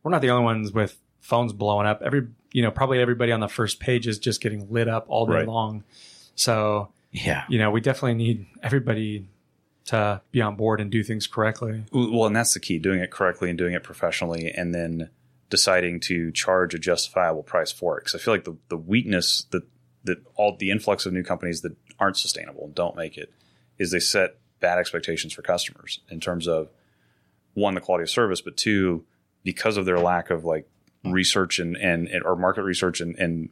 we're 0.02 0.10
not 0.10 0.20
the 0.22 0.30
only 0.30 0.44
ones 0.44 0.72
with 0.72 0.96
phones 1.20 1.52
blowing 1.52 1.86
up. 1.86 2.02
Every 2.02 2.26
you 2.52 2.62
know, 2.62 2.70
probably 2.70 3.00
everybody 3.00 3.32
on 3.32 3.40
the 3.40 3.48
first 3.48 3.80
page 3.80 4.06
is 4.06 4.18
just 4.18 4.40
getting 4.40 4.70
lit 4.72 4.88
up 4.88 5.04
all 5.08 5.26
day 5.26 5.34
Right. 5.34 5.46
long. 5.48 5.84
So 6.36 6.88
Yeah. 7.12 7.44
you 7.48 7.58
know, 7.58 7.70
we 7.70 7.80
definitely 7.80 8.14
need 8.14 8.46
everybody 8.62 9.28
to 9.86 10.20
be 10.32 10.40
on 10.40 10.56
board 10.56 10.80
and 10.80 10.90
do 10.90 11.02
things 11.02 11.26
correctly. 11.26 11.84
Well, 11.92 12.26
and 12.26 12.36
that's 12.36 12.54
the 12.54 12.60
key: 12.60 12.78
doing 12.78 13.00
it 13.00 13.10
correctly 13.10 13.48
and 13.48 13.58
doing 13.58 13.74
it 13.74 13.82
professionally, 13.82 14.52
and 14.52 14.74
then 14.74 15.10
deciding 15.48 16.00
to 16.00 16.32
charge 16.32 16.74
a 16.74 16.78
justifiable 16.78 17.42
price 17.42 17.72
for 17.72 17.96
it. 17.96 18.02
Because 18.02 18.14
I 18.14 18.18
feel 18.18 18.34
like 18.34 18.44
the 18.44 18.56
the 18.68 18.76
weakness 18.76 19.46
that 19.50 19.62
that 20.04 20.18
all 20.34 20.56
the 20.56 20.70
influx 20.70 21.06
of 21.06 21.12
new 21.12 21.22
companies 21.22 21.62
that 21.62 21.76
aren't 21.98 22.16
sustainable 22.16 22.64
and 22.64 22.74
don't 22.74 22.96
make 22.96 23.16
it 23.16 23.32
is 23.78 23.90
they 23.90 23.98
set 23.98 24.36
bad 24.60 24.78
expectations 24.78 25.32
for 25.32 25.42
customers 25.42 26.00
in 26.10 26.20
terms 26.20 26.46
of 26.46 26.68
one 27.54 27.74
the 27.74 27.80
quality 27.80 28.02
of 28.02 28.10
service, 28.10 28.40
but 28.40 28.56
two 28.56 29.04
because 29.44 29.76
of 29.76 29.84
their 29.84 29.98
lack 29.98 30.30
of 30.30 30.44
like 30.44 30.68
research 31.04 31.58
and 31.58 31.76
and, 31.76 32.08
and 32.08 32.24
or 32.24 32.34
market 32.34 32.62
research 32.62 33.00
and, 33.00 33.16
and 33.18 33.50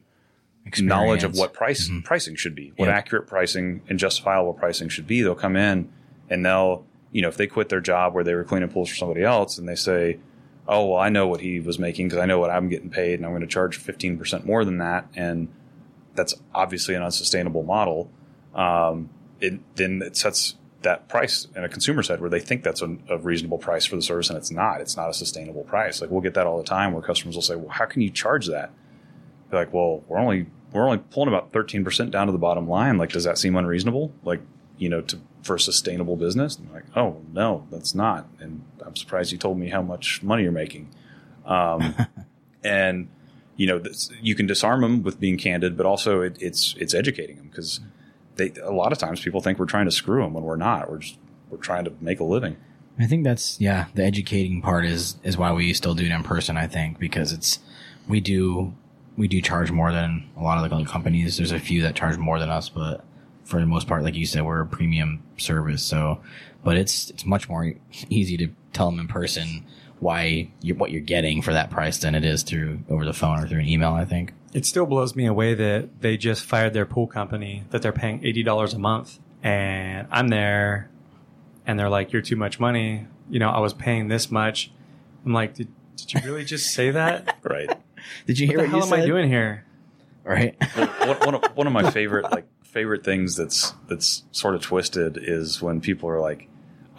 knowledge 0.79 1.23
of 1.23 1.37
what 1.37 1.53
price 1.53 1.87
mm-hmm. 1.87 2.01
pricing 2.01 2.35
should 2.35 2.55
be, 2.55 2.73
what 2.75 2.87
Yeah. 2.87 2.95
accurate 2.95 3.27
pricing 3.27 3.81
and 3.87 3.97
justifiable 3.97 4.53
pricing 4.53 4.89
should 4.89 5.07
be. 5.07 5.21
They'll 5.21 5.35
come 5.35 5.55
in 5.55 5.89
and 6.29 6.45
they'll, 6.45 6.85
you 7.11 7.21
know, 7.21 7.27
if 7.27 7.37
they 7.37 7.47
quit 7.47 7.69
their 7.69 7.81
job 7.81 8.13
where 8.13 8.23
they 8.23 8.33
were 8.33 8.43
cleaning 8.43 8.69
pools 8.69 8.89
for 8.89 8.95
somebody 8.95 9.23
else 9.23 9.57
and 9.57 9.67
they 9.67 9.75
say, 9.75 10.19
"Oh, 10.67 10.85
well, 10.87 10.99
I 10.99 11.09
know 11.09 11.27
what 11.27 11.41
he 11.41 11.59
was 11.59 11.79
making 11.79 12.07
because 12.07 12.19
I 12.21 12.25
know 12.25 12.39
what 12.39 12.49
I'm 12.49 12.69
getting 12.69 12.89
paid, 12.89 13.15
and 13.15 13.25
I'm 13.25 13.31
going 13.31 13.41
to 13.41 13.47
charge 13.47 13.77
15 13.77 14.17
percent 14.17 14.45
more 14.45 14.65
than 14.65 14.77
that," 14.79 15.07
and 15.15 15.47
that's 16.15 16.33
obviously 16.53 16.95
an 16.95 17.03
unsustainable 17.03 17.63
model. 17.63 18.09
Um, 18.53 19.09
it 19.39 19.59
then 19.75 20.01
it 20.01 20.15
sets 20.15 20.55
that 20.81 21.09
price 21.09 21.47
in 21.55 21.63
a 21.63 21.69
consumer's 21.69 22.07
head 22.07 22.21
where 22.21 22.29
they 22.29 22.39
think 22.39 22.63
that's 22.63 22.81
a, 22.81 22.95
a 23.09 23.17
reasonable 23.17 23.57
price 23.57 23.85
for 23.85 23.95
the 23.95 24.01
service, 24.01 24.29
and 24.29 24.37
it's 24.37 24.51
not. 24.51 24.81
It's 24.81 24.95
not 24.95 25.09
a 25.09 25.13
sustainable 25.13 25.63
price. 25.63 26.01
Like 26.01 26.09
we'll 26.09 26.21
get 26.21 26.35
that 26.35 26.47
all 26.47 26.57
the 26.57 26.63
time 26.63 26.93
where 26.93 27.01
customers 27.01 27.35
will 27.35 27.41
say, 27.41 27.55
"Well, 27.55 27.69
how 27.69 27.85
can 27.85 28.01
you 28.01 28.09
charge 28.09 28.47
that?" 28.47 28.71
They're 29.49 29.59
like, 29.59 29.73
well, 29.73 30.03
we're 30.07 30.19
only 30.19 30.47
we're 30.71 30.85
only 30.85 30.97
pulling 30.97 31.29
about 31.29 31.51
thirteen 31.51 31.83
percent 31.83 32.11
down 32.11 32.27
to 32.27 32.31
the 32.31 32.39
bottom 32.39 32.67
line. 32.67 32.97
Like, 32.97 33.11
does 33.11 33.23
that 33.25 33.37
seem 33.37 33.55
unreasonable? 33.55 34.13
Like, 34.23 34.41
you 34.77 34.89
know, 34.89 35.01
to 35.01 35.19
for 35.45 35.55
a 35.55 35.59
sustainable 35.59 36.17
business? 36.17 36.57
And 36.57 36.67
I'm 36.67 36.73
like, 36.73 36.97
oh 36.97 37.21
no, 37.31 37.67
that's 37.71 37.95
not. 37.95 38.27
And 38.39 38.63
I'm 38.85 38.95
surprised 38.95 39.31
you 39.31 39.37
told 39.37 39.57
me 39.57 39.69
how 39.69 39.81
much 39.81 40.23
money 40.23 40.43
you're 40.43 40.51
making. 40.51 40.89
Um, 41.45 41.95
and 42.63 43.07
you 43.55 43.67
know, 43.67 43.79
this, 43.79 44.09
you 44.21 44.35
can 44.35 44.47
disarm 44.47 44.81
them 44.81 45.03
with 45.03 45.19
being 45.19 45.37
candid, 45.37 45.77
but 45.77 45.85
also 45.85 46.21
it, 46.21 46.37
it's 46.41 46.75
it's 46.77 46.93
educating 46.93 47.37
them 47.37 47.47
because 47.47 47.79
they 48.35 48.51
a 48.61 48.71
lot 48.71 48.91
of 48.91 48.97
times 48.97 49.21
people 49.21 49.39
think 49.39 49.59
we're 49.59 49.65
trying 49.65 49.85
to 49.85 49.91
screw 49.91 50.23
them 50.23 50.33
when 50.33 50.43
we're 50.43 50.57
not. 50.57 50.89
We're 50.89 50.97
just 50.97 51.17
we're 51.49 51.57
trying 51.57 51.85
to 51.85 51.93
make 52.01 52.19
a 52.19 52.23
living. 52.23 52.57
I 52.97 53.07
think 53.07 53.23
that's 53.23 53.59
yeah. 53.61 53.85
The 53.93 54.03
educating 54.03 54.61
part 54.61 54.85
is 54.85 55.17
is 55.23 55.37
why 55.37 55.53
we 55.53 55.73
still 55.73 55.93
do 55.93 56.05
it 56.05 56.11
in 56.11 56.23
person. 56.23 56.57
I 56.57 56.67
think 56.67 56.99
because 56.99 57.31
it's 57.31 57.59
we 58.07 58.19
do 58.19 58.73
we 59.17 59.27
do 59.27 59.41
charge 59.41 59.71
more 59.71 59.91
than 59.91 60.29
a 60.37 60.41
lot 60.41 60.63
of 60.63 60.69
the 60.69 60.85
companies. 60.85 61.37
There's 61.37 61.51
a 61.51 61.59
few 61.59 61.81
that 61.83 61.95
charge 61.95 62.17
more 62.17 62.39
than 62.39 62.49
us, 62.49 62.67
but 62.67 63.05
for 63.45 63.59
the 63.59 63.65
most 63.65 63.87
part, 63.87 64.03
like 64.03 64.15
you 64.15 64.25
said, 64.25 64.43
we're 64.43 64.61
a 64.61 64.65
premium 64.65 65.23
service. 65.37 65.83
So, 65.83 66.21
but 66.63 66.77
it's 66.77 67.09
it's 67.11 67.25
much 67.25 67.47
more 67.47 67.73
easy 68.09 68.37
to 68.37 68.47
tell 68.73 68.89
them 68.91 68.99
in 68.99 69.07
person 69.07 69.65
why 69.99 70.49
you're, 70.61 70.75
what 70.75 70.91
you're 70.91 71.01
getting 71.01 71.41
for 71.41 71.53
that 71.53 71.69
price 71.69 71.99
than 71.99 72.15
it 72.15 72.25
is 72.25 72.43
through 72.43 72.79
over 72.89 73.05
the 73.05 73.13
phone 73.13 73.41
or 73.41 73.47
through 73.47 73.59
an 73.59 73.67
email. 73.67 73.93
I 73.93 74.05
think. 74.05 74.33
It 74.53 74.65
still 74.65 74.85
blows 74.85 75.17
me 75.17 75.25
away 75.25 75.53
that 75.53 76.01
they 76.01 76.15
just 76.15 76.45
fired 76.45 76.73
their 76.73 76.85
pool 76.85 77.07
company, 77.07 77.65
that 77.71 77.81
they're 77.81 77.91
paying 77.91 78.21
$80 78.21 78.73
a 78.73 78.79
month. 78.79 79.19
And 79.43 80.07
I'm 80.11 80.29
there 80.29 80.89
and 81.67 81.77
they're 81.77 81.89
like, 81.89 82.13
you're 82.13 82.21
too 82.21 82.37
much 82.37 82.57
money. 82.57 83.05
You 83.29 83.39
know, 83.39 83.49
I 83.49 83.59
was 83.59 83.73
paying 83.73 84.07
this 84.07 84.31
much. 84.31 84.71
I'm 85.25 85.33
like, 85.33 85.55
did, 85.55 85.67
did 85.97 86.13
you 86.13 86.21
really 86.23 86.45
just 86.45 86.73
say 86.73 86.91
that? 86.91 87.37
Right. 87.43 87.69
Did 88.27 88.39
you 88.39 88.47
hear 88.47 88.59
what 88.59 88.69
hear 88.69 88.71
the 88.71 88.77
what, 88.77 88.87
hell 88.87 88.89
you 88.89 88.93
am 88.93 88.99
said? 89.01 89.03
I 89.03 89.05
doing 89.05 89.29
here? 89.29 89.65
Right. 90.23 90.55
Well, 90.75 90.87
one, 90.87 91.17
one, 91.19 91.35
of, 91.35 91.43
one 91.57 91.67
of 91.67 91.73
my 91.73 91.91
favorite 91.91 92.31
like 92.31 92.47
favorite 92.75 93.05
things 93.05 93.37
that's 93.37 93.73
that's 93.87 94.25
sort 94.33 94.53
of 94.53 94.61
twisted 94.61 95.17
is 95.19 95.61
when 95.61 95.79
people 95.79 96.09
are 96.09 96.19
like, 96.19 96.49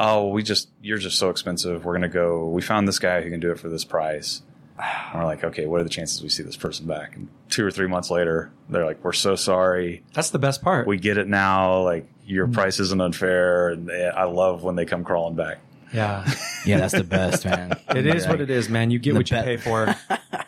"Oh, 0.01 0.31
we 0.31 0.43
just 0.43 0.71
you're 0.83 0.97
just 0.97 1.19
so 1.19 1.29
expensive. 1.29 1.85
We're 1.85 1.93
gonna 1.93 2.09
go. 2.09 2.49
We 2.49 2.63
found 2.63 2.89
this 2.89 2.99
guy 2.99 3.21
who 3.21 3.31
can 3.31 3.41
do 3.41 3.53
it 3.53 3.61
for 3.61 3.69
this 3.69 3.85
price." 3.85 4.43
And 4.79 5.21
we're 5.21 5.27
like, 5.27 5.45
"Okay, 5.45 5.67
what 5.67 5.81
are 5.81 5.85
the 5.85 5.91
chances 5.91 6.23
we 6.23 6.31
see 6.31 6.43
this 6.43 6.57
person 6.57 6.87
back?" 6.87 7.15
And 7.15 7.29
two 7.51 7.65
or 7.65 7.71
three 7.71 7.87
months 7.87 8.11
later, 8.11 8.51
they're 8.71 8.87
like, 8.87 9.05
"We're 9.05 9.13
so 9.13 9.37
sorry. 9.37 10.03
That's 10.15 10.31
the 10.31 10.39
best 10.39 10.63
part. 10.63 10.87
We 10.87 10.97
get 10.97 11.19
it 11.19 11.29
now. 11.29 11.83
Like 11.83 12.09
your 12.25 12.47
mm. 12.47 12.55
price 12.55 12.81
isn't 12.81 13.01
unfair." 13.01 13.69
And 13.69 13.87
they, 13.87 14.09
I 14.09 14.25
love 14.25 14.63
when 14.63 14.77
they 14.77 14.87
come 14.87 15.05
crawling 15.05 15.37
back. 15.37 15.59
yeah. 15.93 16.27
Yeah, 16.65 16.79
that's 16.79 16.95
the 16.95 17.05
best, 17.05 17.45
man. 17.45 17.73
It 17.95 18.07
is 18.07 18.27
what 18.27 18.41
it 18.41 18.51
is, 18.51 18.69
man. 18.71 18.91
You 18.91 18.99
get 18.99 19.15
what 19.15 19.31
you 19.31 19.37
bet- 19.37 19.45
pay 19.45 19.57
for. 19.59 19.95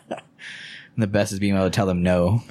The 0.97 1.07
best 1.07 1.31
is 1.31 1.39
being 1.39 1.55
able 1.55 1.65
to 1.65 1.69
tell 1.69 1.85
them 1.85 2.03
no 2.03 2.41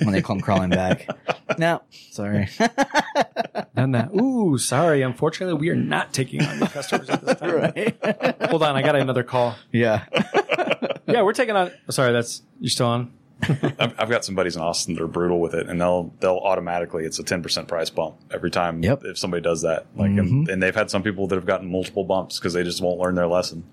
when 0.00 0.12
they 0.12 0.22
come 0.22 0.40
crawling 0.40 0.70
back. 0.70 1.08
No, 1.58 1.82
sorry. 2.12 2.48
Done 3.74 3.90
that. 3.90 4.10
Ooh, 4.14 4.56
sorry. 4.56 5.02
Unfortunately, 5.02 5.60
we 5.60 5.68
are 5.68 5.74
not 5.74 6.12
taking 6.12 6.40
on 6.42 6.60
new 6.60 6.66
customers 6.66 7.10
at 7.10 7.24
this 7.26 7.38
time. 7.40 7.50
right. 7.50 7.98
Hold 8.50 8.62
on. 8.62 8.76
I 8.76 8.82
got 8.82 8.94
another 8.94 9.24
call. 9.24 9.56
Yeah. 9.72 10.04
Yeah, 11.08 11.22
we're 11.22 11.32
taking 11.32 11.56
on. 11.56 11.72
Oh, 11.88 11.90
sorry, 11.90 12.12
that's 12.12 12.42
you're 12.60 12.70
still 12.70 12.86
on? 12.86 13.12
I've, 13.42 13.94
I've 13.98 14.08
got 14.08 14.24
some 14.24 14.36
buddies 14.36 14.54
in 14.54 14.62
Austin 14.62 14.94
that 14.94 15.02
are 15.02 15.08
brutal 15.08 15.40
with 15.40 15.54
it, 15.54 15.68
and 15.68 15.80
they'll 15.80 16.14
they'll 16.20 16.38
automatically 16.38 17.04
it's 17.04 17.18
a 17.18 17.24
ten 17.24 17.42
percent 17.42 17.66
price 17.68 17.90
bump 17.90 18.16
every 18.30 18.50
time 18.50 18.82
Yep. 18.82 19.02
if 19.04 19.18
somebody 19.18 19.42
does 19.42 19.62
that. 19.62 19.86
Like, 19.96 20.10
and, 20.10 20.18
mm-hmm. 20.20 20.50
and 20.52 20.62
they've 20.62 20.74
had 20.74 20.88
some 20.90 21.02
people 21.02 21.26
that 21.26 21.34
have 21.34 21.46
gotten 21.46 21.70
multiple 21.70 22.04
bumps 22.04 22.38
because 22.38 22.52
they 22.52 22.62
just 22.62 22.80
won't 22.80 23.00
learn 23.00 23.16
their 23.16 23.26
lesson. 23.26 23.64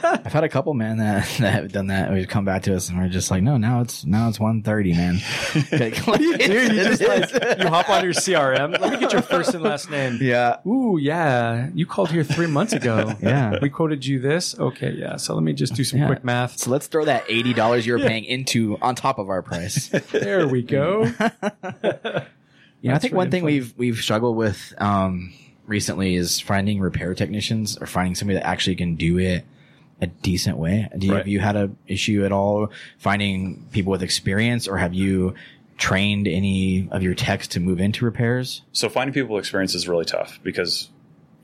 I've 0.24 0.32
had 0.32 0.44
a 0.44 0.48
couple 0.48 0.72
man 0.74 0.98
that, 0.98 1.28
that 1.40 1.52
have 1.52 1.72
done 1.72 1.88
that. 1.88 2.12
We've 2.12 2.28
come 2.28 2.44
back 2.44 2.62
to 2.64 2.74
us 2.76 2.88
and 2.88 2.98
we're 2.98 3.08
just 3.08 3.30
like, 3.30 3.42
no, 3.42 3.56
now 3.56 3.80
it's 3.80 4.04
now 4.04 4.28
it's 4.28 4.40
one 4.40 4.62
thirty, 4.62 4.92
man. 4.92 5.18
do 5.70 5.86
you 6.20 6.38
Dude, 6.38 6.72
you 6.72 6.84
just 6.84 7.02
like 7.02 7.30
you 7.60 7.68
hop 7.68 7.88
on 7.90 8.04
your 8.04 8.12
CRM. 8.12 8.78
Let 8.78 8.92
me 8.92 8.98
get 8.98 9.12
your 9.12 9.22
first 9.22 9.54
and 9.54 9.62
last 9.62 9.90
name. 9.90 10.18
yeah. 10.20 10.56
Ooh, 10.66 10.98
yeah. 11.00 11.70
You 11.74 11.86
called 11.86 12.10
here 12.10 12.24
three 12.24 12.46
months 12.46 12.72
ago. 12.72 13.14
Yeah. 13.20 13.58
We 13.60 13.68
quoted 13.70 14.04
you 14.06 14.18
this. 14.20 14.58
Okay, 14.58 14.92
yeah. 14.92 15.16
So 15.16 15.34
let 15.34 15.42
me 15.42 15.52
just 15.52 15.74
do 15.74 15.84
some 15.84 16.00
Yeah. 16.00 16.06
quick 16.06 16.24
math. 16.24 16.58
So 16.58 16.70
let's 16.70 16.86
throw 16.86 17.04
that 17.04 17.24
eighty 17.28 17.52
dollars 17.52 17.86
you're 17.86 17.98
paying 17.98 18.24
into 18.24 18.78
on 18.80 18.94
top 18.94 19.18
of 19.18 19.28
our 19.28 19.42
price. 19.42 19.88
There 20.12 20.46
we 20.48 20.62
go. 20.62 21.12
Know, 22.82 22.94
I 22.94 22.98
think 22.98 23.12
one 23.12 23.30
thing 23.30 23.42
funny. 23.42 23.54
we've 23.54 23.74
we've 23.76 23.98
struggled 23.98 24.36
with 24.36 24.72
um, 24.78 25.32
recently 25.66 26.14
is 26.14 26.40
finding 26.40 26.80
repair 26.80 27.14
technicians 27.14 27.76
or 27.76 27.86
finding 27.86 28.14
somebody 28.14 28.38
that 28.38 28.46
actually 28.46 28.76
can 28.76 28.94
do 28.96 29.18
it 29.18 29.44
a 30.00 30.06
decent 30.06 30.56
way. 30.56 30.88
Do 30.96 31.06
you, 31.06 31.12
Right. 31.12 31.18
Have 31.18 31.28
you 31.28 31.40
had 31.40 31.56
a 31.56 31.70
issue 31.86 32.24
at 32.24 32.32
all 32.32 32.70
finding 32.98 33.66
people 33.72 33.90
with 33.90 34.02
experience, 34.02 34.66
or 34.68 34.78
have 34.78 34.94
you 34.94 35.34
trained 35.76 36.28
any 36.28 36.88
of 36.90 37.02
your 37.02 37.14
techs 37.14 37.48
to 37.48 37.60
move 37.60 37.80
into 37.80 38.04
repairs? 38.04 38.62
So 38.72 38.88
finding 38.88 39.14
people 39.14 39.34
with 39.34 39.42
experience 39.42 39.74
is 39.74 39.88
really 39.88 40.04
tough 40.04 40.38
because, 40.42 40.90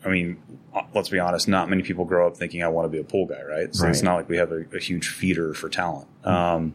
I 0.05 0.09
mean, 0.09 0.37
uh, 0.74 0.83
let's 0.95 1.09
be 1.09 1.19
honest, 1.19 1.49
not 1.49 1.69
many 1.70 1.83
people 1.83 2.05
grow 2.05 2.27
up 2.27 2.37
thinking 2.37 2.62
I 2.62 2.69
want 2.69 2.85
to 2.85 2.91
be 2.91 2.99
a 2.99 3.05
pool 3.05 3.27
guy, 3.27 3.43
right? 3.43 3.74
So 3.74 3.89
it's 3.89 4.03
not 4.03 4.15
like 4.16 4.28
we 4.28 4.37
have 4.37 4.53
a, 4.53 4.65
a 4.74 4.78
huge 4.78 5.09
feeder 5.09 5.55
for 5.55 5.69
talent. 5.69 6.07
Um, 6.24 6.74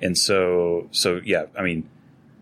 and 0.00 0.18
so, 0.18 0.88
so 0.90 1.20
yeah, 1.24 1.46
I 1.56 1.62
mean, 1.62 1.88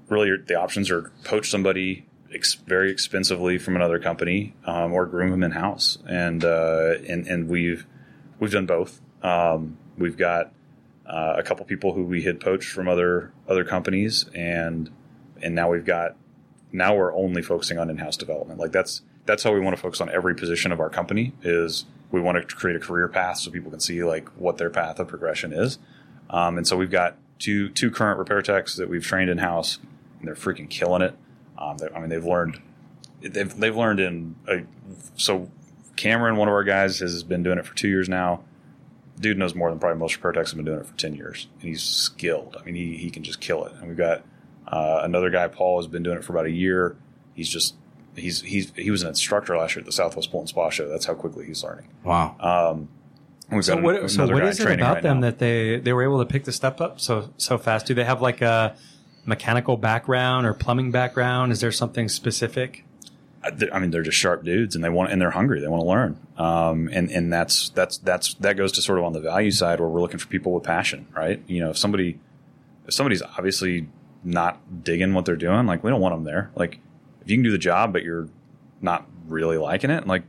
really 0.08 0.30
the 0.46 0.54
options 0.56 0.90
are 0.90 1.12
poach 1.24 1.50
somebody 1.50 2.06
ex- 2.34 2.54
very 2.54 2.90
expensively 2.90 3.58
from 3.58 3.76
another 3.76 3.98
company 3.98 4.54
um, 4.66 4.92
or 4.92 5.06
groom 5.06 5.30
them 5.30 5.42
in 5.42 5.52
house, 5.52 5.98
and 6.08 6.44
uh, 6.44 6.94
and 7.08 7.26
and 7.26 7.48
we've 7.48 7.86
we've 8.44 8.52
done 8.52 8.66
both. 8.66 9.00
Um, 9.22 9.78
we've 9.98 10.16
got 10.16 10.52
uh, 11.06 11.34
a 11.36 11.42
couple 11.42 11.64
people 11.64 11.94
who 11.94 12.04
we 12.04 12.22
had 12.22 12.40
poached 12.40 12.70
from 12.70 12.88
other 12.88 13.32
other 13.48 13.64
companies, 13.64 14.26
and 14.34 14.90
and 15.42 15.54
now 15.54 15.70
we've 15.70 15.84
got 15.84 16.16
now 16.72 16.94
we're 16.94 17.14
only 17.14 17.42
focusing 17.42 17.78
on 17.78 17.90
in-house 17.90 18.16
development. 18.16 18.60
Like 18.60 18.72
that's 18.72 19.02
that's 19.26 19.42
how 19.42 19.52
we 19.52 19.60
want 19.60 19.74
to 19.76 19.82
focus 19.82 20.00
on 20.00 20.10
every 20.10 20.34
position 20.34 20.72
of 20.72 20.80
our 20.80 20.90
company. 20.90 21.32
Is 21.42 21.86
we 22.10 22.20
want 22.20 22.36
to 22.36 22.56
create 22.56 22.76
a 22.76 22.80
career 22.80 23.08
path 23.08 23.38
so 23.38 23.50
people 23.50 23.70
can 23.70 23.80
see 23.80 24.04
like 24.04 24.28
what 24.36 24.58
their 24.58 24.70
path 24.70 25.00
of 25.00 25.08
progression 25.08 25.52
is. 25.52 25.78
Um, 26.30 26.58
and 26.58 26.66
so 26.66 26.76
we've 26.76 26.90
got 26.90 27.16
two 27.38 27.70
two 27.70 27.90
current 27.90 28.18
repair 28.18 28.42
techs 28.42 28.76
that 28.76 28.88
we've 28.88 29.04
trained 29.04 29.30
in 29.30 29.38
house, 29.38 29.78
and 30.18 30.28
they're 30.28 30.34
freaking 30.34 30.68
killing 30.68 31.02
it. 31.02 31.16
Um, 31.58 31.78
I 31.94 32.00
mean, 32.00 32.10
they've 32.10 32.24
learned 32.24 32.60
they've 33.20 33.54
they've 33.56 33.76
learned 33.76 34.00
in 34.00 34.36
a, 34.48 34.62
so 35.16 35.50
Cameron, 35.96 36.36
one 36.36 36.48
of 36.48 36.54
our 36.54 36.64
guys, 36.64 36.98
has 37.00 37.22
been 37.22 37.42
doing 37.42 37.58
it 37.58 37.66
for 37.66 37.74
two 37.74 37.88
years 37.88 38.08
now. 38.08 38.42
dude 39.20 39.38
knows 39.38 39.54
more 39.54 39.70
than 39.70 39.78
probably 39.78 39.98
most 39.98 40.16
repair 40.16 40.32
techs 40.32 40.50
have 40.50 40.56
been 40.56 40.64
doing 40.66 40.80
it 40.80 40.86
for 40.86 40.96
10 40.96 41.14
years. 41.14 41.46
And 41.60 41.68
he's 41.68 41.82
skilled. 41.82 42.56
I 42.60 42.64
mean, 42.64 42.74
he, 42.74 42.96
he 42.96 43.10
can 43.10 43.22
just 43.22 43.40
kill 43.40 43.64
it. 43.64 43.72
And 43.78 43.88
we've 43.88 43.96
got 43.96 44.22
uh, 44.66 45.00
another 45.04 45.30
guy, 45.30 45.46
Paul, 45.48 45.78
has 45.78 45.86
been 45.86 46.02
doing 46.02 46.18
it 46.18 46.24
for 46.24 46.32
about 46.32 46.46
a 46.46 46.50
year. 46.50 46.96
He's 47.34 47.48
just, 47.48 47.74
he's, 48.16 48.40
he's, 48.42 48.72
he 48.76 48.90
was 48.90 49.02
an 49.02 49.08
instructor 49.08 49.56
last 49.56 49.74
year 49.76 49.80
at 49.80 49.86
the 49.86 49.92
Southwest 49.92 50.30
Pool 50.30 50.40
and 50.40 50.48
Spa 50.48 50.70
Show. 50.70 50.88
That's 50.88 51.04
how 51.06 51.14
quickly 51.14 51.46
he's 51.46 51.62
learning. 51.62 51.86
Wow. 52.02 52.36
Um, 52.40 52.88
So 53.62 53.74
got 53.74 53.82
what, 53.84 54.10
so 54.10 54.22
another 54.24 54.34
what 54.34 54.42
guy 54.42 54.48
is 54.48 54.58
it 54.60 54.70
about 54.70 54.94
right 54.94 55.02
them 55.02 55.20
now. 55.20 55.26
that 55.28 55.38
they, 55.38 55.78
they 55.78 55.92
were 55.92 56.02
able 56.02 56.18
to 56.18 56.26
pick 56.26 56.44
the 56.44 56.52
step 56.52 56.80
up 56.80 56.98
so 57.00 57.30
so 57.36 57.58
fast? 57.58 57.86
Do 57.86 57.94
they 57.94 58.04
have 58.04 58.20
like 58.22 58.40
a 58.40 58.74
mechanical 59.26 59.76
background 59.76 60.46
or 60.46 60.54
plumbing 60.54 60.90
background? 60.90 61.52
Is 61.52 61.60
there 61.60 61.70
something 61.72 62.08
specific? 62.08 62.84
I 63.72 63.78
mean, 63.78 63.90
they're 63.90 64.02
just 64.02 64.18
sharp 64.18 64.44
dudes, 64.44 64.74
and 64.74 64.82
they 64.82 64.88
want 64.88 65.12
and 65.12 65.20
they're 65.20 65.30
hungry. 65.30 65.60
They 65.60 65.68
want 65.68 65.82
to 65.82 65.86
learn, 65.86 66.18
um, 66.38 66.88
and 66.92 67.10
and 67.10 67.32
that's 67.32 67.68
that's 67.70 67.98
that's 67.98 68.34
that 68.34 68.56
goes 68.56 68.72
to 68.72 68.82
sort 68.82 68.98
of 68.98 69.04
on 69.04 69.12
the 69.12 69.20
value 69.20 69.50
side 69.50 69.80
where 69.80 69.88
we're 69.88 70.00
looking 70.00 70.18
for 70.18 70.28
people 70.28 70.52
with 70.52 70.64
passion, 70.64 71.06
right? 71.14 71.42
You 71.46 71.60
know, 71.60 71.70
if 71.70 71.78
somebody 71.78 72.18
if 72.86 72.94
somebody's 72.94 73.22
obviously 73.22 73.88
not 74.22 74.84
digging 74.84 75.12
what 75.14 75.26
they're 75.26 75.36
doing, 75.36 75.66
like 75.66 75.84
we 75.84 75.90
don't 75.90 76.00
want 76.00 76.14
them 76.14 76.24
there. 76.24 76.50
Like 76.54 76.80
if 77.20 77.30
you 77.30 77.36
can 77.36 77.42
do 77.42 77.50
the 77.50 77.58
job, 77.58 77.92
but 77.92 78.02
you're 78.02 78.28
not 78.80 79.06
really 79.26 79.58
liking 79.58 79.90
it, 79.90 80.06
like 80.06 80.22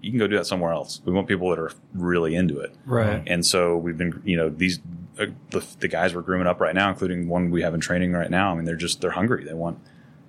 you 0.00 0.10
can 0.10 0.18
go 0.18 0.26
do 0.26 0.36
that 0.36 0.46
somewhere 0.46 0.72
else. 0.72 1.00
We 1.04 1.12
want 1.12 1.26
people 1.26 1.50
that 1.50 1.58
are 1.58 1.72
really 1.94 2.34
into 2.34 2.60
it. 2.60 2.74
Right. 2.84 3.22
And 3.26 3.44
so 3.44 3.76
we've 3.76 3.96
been, 3.96 4.22
you 4.24 4.36
know, 4.36 4.50
these 4.50 4.80
uh, 5.18 5.26
the, 5.50 5.64
the 5.80 5.88
guys 5.88 6.14
we're 6.14 6.22
grooming 6.22 6.46
up 6.46 6.60
right 6.60 6.74
now, 6.74 6.90
including 6.90 7.28
one 7.28 7.50
we 7.50 7.62
have 7.62 7.74
in 7.74 7.80
training 7.80 8.12
right 8.12 8.30
now. 8.30 8.52
I 8.52 8.54
mean, 8.54 8.64
they're 8.64 8.76
just 8.76 9.00
they're 9.00 9.12
hungry. 9.12 9.44
They 9.44 9.54
want 9.54 9.78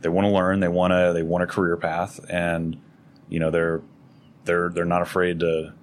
they 0.02 0.10
want 0.10 0.26
to 0.26 0.32
learn. 0.32 0.60
They 0.60 0.68
want 0.68 0.92
to 0.92 1.12
they 1.14 1.24
want 1.24 1.44
a 1.44 1.48
career 1.48 1.78
path, 1.78 2.20
and 2.30 2.78
you 3.30 3.40
know 3.40 3.52
they're 3.52 3.82
they're 4.46 4.70
they're 4.70 4.86
not 4.86 5.02
afraid 5.02 5.40
to 5.40 5.74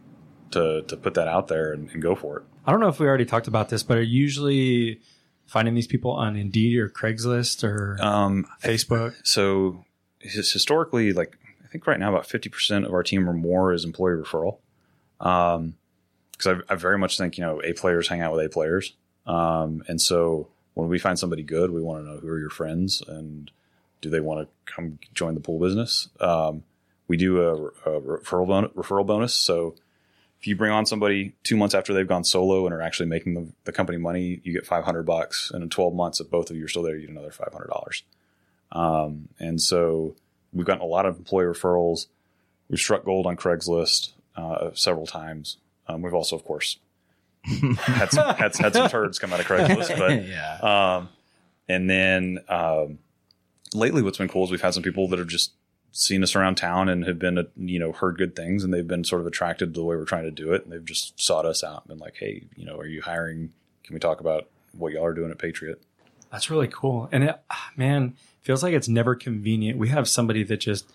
to 0.53 0.83
to 0.83 0.97
put 0.97 1.15
that 1.15 1.29
out 1.29 1.49
there 1.49 1.73
and, 1.73 1.91
and 1.91 2.03
go 2.03 2.15
for 2.15 2.39
it. 2.39 2.43
I 2.67 2.71
don't 2.71 2.81
know 2.81 2.89
if 2.89 3.01
we 3.01 3.07
already 3.07 3.25
talked 3.25 3.49
about 3.49 3.69
this, 3.71 3.83
but 3.83 3.99
are 3.99 4.03
usually 4.03 5.01
finding 5.47 5.75
these 5.75 5.87
people 5.89 6.13
on 6.13 6.37
Indeed 6.37 6.79
or 6.79 6.89
Craigslist 6.89 7.65
or 7.65 7.99
Um, 8.01 8.47
Facebook? 8.63 9.15
so 9.25 9.85
historically, 10.21 11.13
like 11.13 11.37
I 11.65 11.69
think 11.69 11.87
right 11.87 11.99
now 11.99 12.11
about 12.11 12.27
fifty 12.27 12.49
percent 12.49 12.85
of 12.85 12.93
our 12.93 13.03
team 13.03 13.29
or 13.29 13.33
more 13.33 13.73
is 13.73 13.85
employee 13.85 14.17
referral. 14.17 14.59
Um, 15.21 15.75
because 16.33 16.61
I, 16.69 16.73
I 16.73 16.77
very 16.77 16.99
much 16.99 17.19
think 17.19 17.39
you 17.39 17.45
know 17.45 17.61
A 17.63 17.73
players 17.73 18.09
hang 18.09 18.21
out 18.21 18.33
with 18.33 18.45
A 18.47 18.49
players, 18.49 18.95
um, 19.27 19.83
and 19.89 20.01
so 20.01 20.49
when 20.75 20.89
we 20.89 20.99
find 20.99 21.19
somebody 21.19 21.43
good, 21.43 21.71
we 21.71 21.83
want 21.83 22.03
to 22.05 22.11
know 22.11 22.19
who 22.19 22.29
are 22.29 22.39
your 22.39 22.51
friends 22.51 23.03
and 23.07 23.51
do 24.03 24.11
they 24.11 24.21
want 24.21 24.47
to 24.47 24.73
come 24.73 24.99
join 25.15 25.35
the 25.35 25.41
pool 25.41 25.59
business. 25.59 26.09
Um, 26.21 26.65
we 27.09 27.17
do 27.17 27.41
a, 27.41 27.55
a 27.91 28.01
referral 28.01 28.47
bonus, 28.47 28.71
referral 28.73 29.07
bonus, 29.07 29.35
so 29.35 29.75
if 30.43 30.49
you 30.49 30.57
bring 30.57 30.73
on 30.73 30.85
somebody 30.87 31.35
two 31.45 31.57
months 31.57 31.73
after 31.73 31.95
they've 31.95 32.09
gone 32.09 32.25
solo 32.25 32.67
and 32.67 32.75
are 32.75 32.83
actually 32.83 33.07
making 33.07 33.35
the, 33.35 33.47
the 33.63 33.71
company 33.71 33.97
money, 33.97 34.41
you 34.43 34.53
get 34.53 34.67
500 34.67 35.05
bucks. 35.05 35.53
And 35.55 35.63
in 35.63 35.71
12 35.71 35.95
months, 35.95 36.19
if 36.19 36.31
both 36.31 36.51
of 36.51 36.57
you 36.57 36.65
are 36.65 36.69
still 36.69 36.83
there, 36.83 36.97
you 36.97 37.03
get 37.03 37.11
another 37.11 37.31
$500. 37.31 38.03
Um, 38.73 39.29
and 39.39 39.63
so 39.63 40.17
we've 40.53 40.67
gotten 40.67 40.83
a 40.83 40.87
lot 40.87 41.07
of 41.07 41.17
employee 41.17 41.45
referrals. 41.45 42.09
We've 42.69 42.81
struck 42.81 43.05
gold 43.05 43.25
on 43.25 43.37
Craigslist 43.37 44.15
uh, 44.35 44.71
several 44.75 45.07
times. 45.07 45.59
Um, 45.87 46.03
we've 46.03 46.13
also, 46.13 46.35
of 46.35 46.45
course, 46.45 46.79
had 47.45 48.11
some, 48.11 48.35
had, 48.35 48.57
had 48.57 48.73
some 48.73 48.89
turds 48.89 49.21
come 49.21 49.33
out 49.33 49.39
of 49.39 49.47
Craigslist. 49.47 49.97
But 49.97 50.25
yeah. 50.27 50.97
um, 50.97 51.09
and 51.69 51.89
then 51.89 52.41
um, 52.49 52.99
lately, 53.75 54.03
what's 54.03 54.19
been 54.19 54.29
cool 54.29 54.45
is 54.45 54.51
we've 54.51 54.63
had 54.63 54.75
some 54.75 54.83
people 54.83 55.09
that 55.09 55.19
have 55.19 55.29
just 55.29 55.53
seen 55.93 56.23
us 56.23 56.35
around 56.35 56.57
town 56.57 56.89
and 56.89 57.05
have 57.05 57.19
been, 57.19 57.47
you 57.57 57.79
know, 57.79 57.93
heard 57.93 58.17
good 58.17 58.35
things, 58.35 58.65
and 58.65 58.73
they've 58.73 58.87
been 58.87 59.05
sort 59.05 59.21
of 59.21 59.27
attracted 59.27 59.75
to 59.75 59.81
the 59.81 59.85
way 59.85 59.97
we're 59.97 60.05
trying 60.05 60.25
to 60.25 60.31
do 60.31 60.53
it, 60.53 60.65
and 60.65 60.73
they've 60.73 60.85
just 60.85 61.21
sought 61.21 61.45
us 61.45 61.63
out 61.63 61.83
and 61.83 61.89
been 61.89 61.99
like, 61.99 62.17
"Hey, 62.17 62.45
you 62.57 62.65
know, 62.65 62.79
are 62.79 62.87
you 62.87 63.03
hiring? 63.03 63.53
Can 63.85 63.95
we 63.95 64.01
talk 64.01 64.21
about 64.21 64.49
what 64.73 64.93
y'all 64.93 65.05
are 65.05 65.15
doing 65.15 65.31
at 65.31 65.39
Patriot?" 65.39 65.83
That's 66.31 66.51
really 66.51 66.69
cool. 66.69 67.11
And 67.13 67.25
it, 67.25 67.41
ah, 67.51 67.71
man, 67.77 68.17
feels 68.41 68.63
like 68.63 68.73
it's 68.73 68.89
never 68.89 69.15
convenient. 69.15 69.79
We 69.79 69.91
have 69.91 70.09
somebody 70.09 70.43
that 70.45 70.59
just 70.59 70.91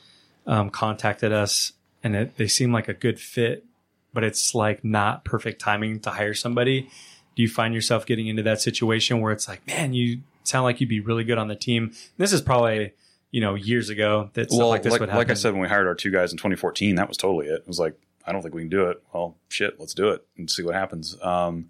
um, 0.47 0.71
contacted 0.71 1.31
us 1.31 1.73
and 2.03 2.15
it, 2.15 2.37
they 2.37 2.47
seem 2.47 2.71
like 2.71 2.87
a 2.87 2.93
good 2.93 3.19
fit, 3.19 3.65
but 4.13 4.23
it's 4.23 4.55
like 4.55 4.83
not 4.83 5.23
perfect 5.23 5.61
timing 5.61 5.99
to 6.01 6.09
hire 6.09 6.33
somebody. 6.33 6.89
Do 7.35 7.43
you 7.43 7.49
find 7.49 7.73
yourself 7.73 8.05
getting 8.05 8.27
into 8.27 8.43
that 8.43 8.61
situation 8.61 9.21
where 9.21 9.31
it's 9.31 9.47
like, 9.47 9.65
man, 9.67 9.93
you 9.93 10.21
sound 10.47 10.63
like 10.63 10.79
you'd 10.79 10.89
be 10.89 10.99
really 10.99 11.23
good 11.23 11.37
on 11.37 11.47
the 11.47 11.55
team? 11.55 11.93
This 12.17 12.33
is 12.33 12.41
probably, 12.41 12.93
you 13.31 13.41
know, 13.41 13.55
years 13.55 13.89
ago 13.89 14.29
that 14.33 14.49
stuff 14.49 14.59
well, 14.59 14.69
like 14.69 14.83
this 14.83 14.91
like, 14.91 15.01
would 15.01 15.09
happen. 15.09 15.19
like 15.19 15.31
I 15.31 15.35
said, 15.35 15.53
when 15.53 15.61
we 15.61 15.67
hired 15.67 15.87
our 15.87 15.95
two 15.95 16.11
guys 16.11 16.31
in 16.31 16.37
2014, 16.37 16.95
that 16.95 17.07
was 17.07 17.17
totally 17.17 17.47
it. 17.47 17.61
It 17.61 17.67
was 17.67 17.79
like, 17.79 17.95
I 18.25 18.31
don't 18.31 18.41
think 18.41 18.53
we 18.53 18.61
can 18.61 18.69
do 18.69 18.87
it. 18.87 19.01
Well, 19.13 19.37
shit, 19.49 19.79
let's 19.79 19.93
do 19.93 20.09
it 20.09 20.25
and 20.37 20.49
see 20.49 20.63
what 20.63 20.75
happens. 20.75 21.17
Um, 21.21 21.69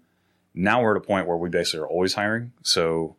now 0.54 0.82
we're 0.82 0.96
at 0.96 1.02
a 1.02 1.06
point 1.06 1.26
where 1.26 1.36
we 1.36 1.48
basically 1.48 1.80
are 1.80 1.88
always 1.88 2.14
hiring. 2.14 2.52
So 2.62 3.16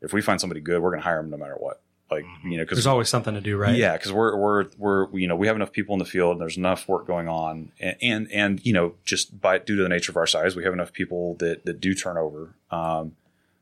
if 0.00 0.12
we 0.12 0.22
find 0.22 0.40
somebody 0.40 0.60
good, 0.60 0.82
we're 0.82 0.90
going 0.90 1.00
to 1.00 1.04
hire 1.04 1.20
them 1.20 1.30
no 1.30 1.36
matter 1.36 1.56
what. 1.58 1.82
Like, 2.10 2.24
you 2.44 2.58
know, 2.58 2.64
because 2.64 2.76
There's 2.76 2.86
always 2.86 3.08
something 3.08 3.34
to 3.34 3.40
do, 3.40 3.56
right? 3.56 3.74
Yeah, 3.74 3.96
because 3.96 4.12
we're 4.12 4.36
we're 4.36 4.66
we're 4.76 5.16
you 5.16 5.26
know 5.26 5.34
we 5.34 5.46
have 5.46 5.56
enough 5.56 5.72
people 5.72 5.94
in 5.94 5.98
the 5.98 6.04
field. 6.04 6.32
and 6.32 6.40
There's 6.42 6.58
enough 6.58 6.86
work 6.86 7.06
going 7.06 7.26
on, 7.26 7.72
and, 7.80 7.96
and 8.02 8.32
and 8.32 8.66
you 8.66 8.74
know 8.74 8.94
just 9.06 9.40
by 9.40 9.56
due 9.56 9.76
to 9.76 9.82
the 9.82 9.88
nature 9.88 10.12
of 10.12 10.18
our 10.18 10.26
size, 10.26 10.54
we 10.54 10.62
have 10.64 10.74
enough 10.74 10.92
people 10.92 11.36
that 11.36 11.64
that 11.64 11.80
do 11.80 11.94
turnover. 11.94 12.54
Um, 12.70 13.16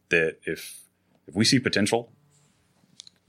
that 0.08 0.38
if 0.44 0.80
if 1.30 1.36
we 1.36 1.44
see 1.44 1.58
potential, 1.58 2.10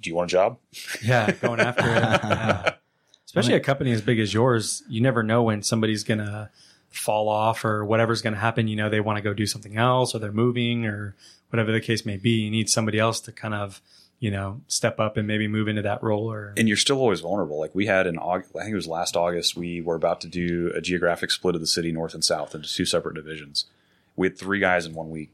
do 0.02 0.10
you 0.10 0.16
want 0.16 0.32
a 0.32 0.34
job? 0.34 0.58
Yeah, 1.04 1.32
going 1.32 1.60
after 1.60 1.84
it. 1.84 2.02
Yeah. 2.02 2.74
Especially 3.26 3.54
a 3.54 3.60
company 3.62 3.92
as 3.92 4.02
big 4.02 4.20
as 4.20 4.34
yours, 4.34 4.84
you 4.90 5.00
never 5.00 5.24
know 5.24 5.44
when 5.44 5.64
somebody's 5.64 6.04
going 6.04 6.18
to 6.18 6.50
fall 6.90 7.30
off 7.30 7.64
or 7.64 7.86
whatever's 7.86 8.22
going 8.22 8.34
to 8.34 8.40
happen. 8.40 8.68
You 8.68 8.76
know, 8.76 8.90
they 8.90 9.00
want 9.00 9.18
to 9.18 9.22
go 9.22 9.34
do 9.34 9.46
something 9.46 9.78
else 9.78 10.14
or 10.14 10.20
they're 10.20 10.34
moving 10.34 10.86
or 10.86 11.16
whatever 11.50 11.72
the 11.72 11.80
case 11.80 12.06
may 12.06 12.18
be. 12.18 12.32
You 12.42 12.52
need 12.52 12.70
somebody 12.70 13.00
else 13.00 13.22
to 13.22 13.32
kind 13.32 13.54
of, 13.54 13.82
you 14.20 14.32
know, 14.32 14.62
step 14.68 15.00
up 15.00 15.16
and 15.16 15.28
maybe 15.28 15.48
move 15.48 15.70
into 15.70 15.82
that 15.84 16.04
role 16.04 16.30
or. 16.32 16.54
and 16.58 16.68
you're 16.68 16.76
still 16.76 17.00
always 17.00 17.22
vulnerable. 17.22 17.58
Like 17.58 17.74
we 17.74 17.86
had 17.86 18.06
in 18.06 18.18
August, 18.18 18.52
I 18.56 18.64
think 18.64 18.74
it 18.74 18.76
was 18.76 18.88
last 18.88 19.16
August, 19.16 19.56
we 19.56 19.80
were 19.80 19.96
about 19.96 20.20
to 20.22 20.28
do 20.28 20.72
a 20.76 20.82
geographic 20.82 21.32
split 21.32 21.56
of 21.56 21.62
the 21.62 21.68
city, 21.68 21.92
north 21.94 22.14
and 22.14 22.26
south, 22.26 22.54
into 22.54 22.68
two 22.68 22.86
separate 22.86 23.16
divisions. 23.16 23.66
We 24.18 24.28
had 24.28 24.38
three 24.38 24.60
guys 24.60 24.86
in 24.86 24.94
one 24.94 25.10
week 25.10 25.32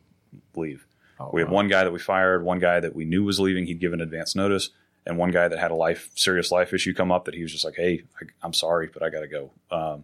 leave. 0.56 0.86
Oh, 1.20 1.30
we 1.34 1.42
have 1.42 1.50
wow. 1.50 1.56
one 1.56 1.68
guy 1.68 1.84
that 1.84 1.92
we 1.92 2.00
fired, 2.00 2.44
one 2.44 2.60
guy 2.60 2.80
that 2.80 2.96
we 2.96 3.06
knew 3.06 3.24
was 3.24 3.40
leaving. 3.40 3.66
He'd 3.66 3.80
given 3.80 4.02
advance 4.02 4.36
notice, 4.36 4.70
and 5.06 5.18
one 5.18 5.32
guy 5.32 5.48
that 5.48 5.58
had 5.58 5.72
a 5.72 5.76
life 5.76 6.10
serious 6.16 6.52
life 6.52 6.74
issue 6.74 6.94
come 6.94 7.12
up 7.12 7.26
that 7.26 7.34
he 7.34 7.44
was 7.44 7.52
just 7.52 7.66
like, 7.66 7.76
"Hey, 7.76 8.04
I, 8.22 8.26
I'm 8.44 8.54
sorry, 8.54 8.90
but 8.92 9.04
I 9.04 9.10
got 9.10 9.22
to 9.22 9.28
go." 9.28 9.52
Um, 9.72 10.04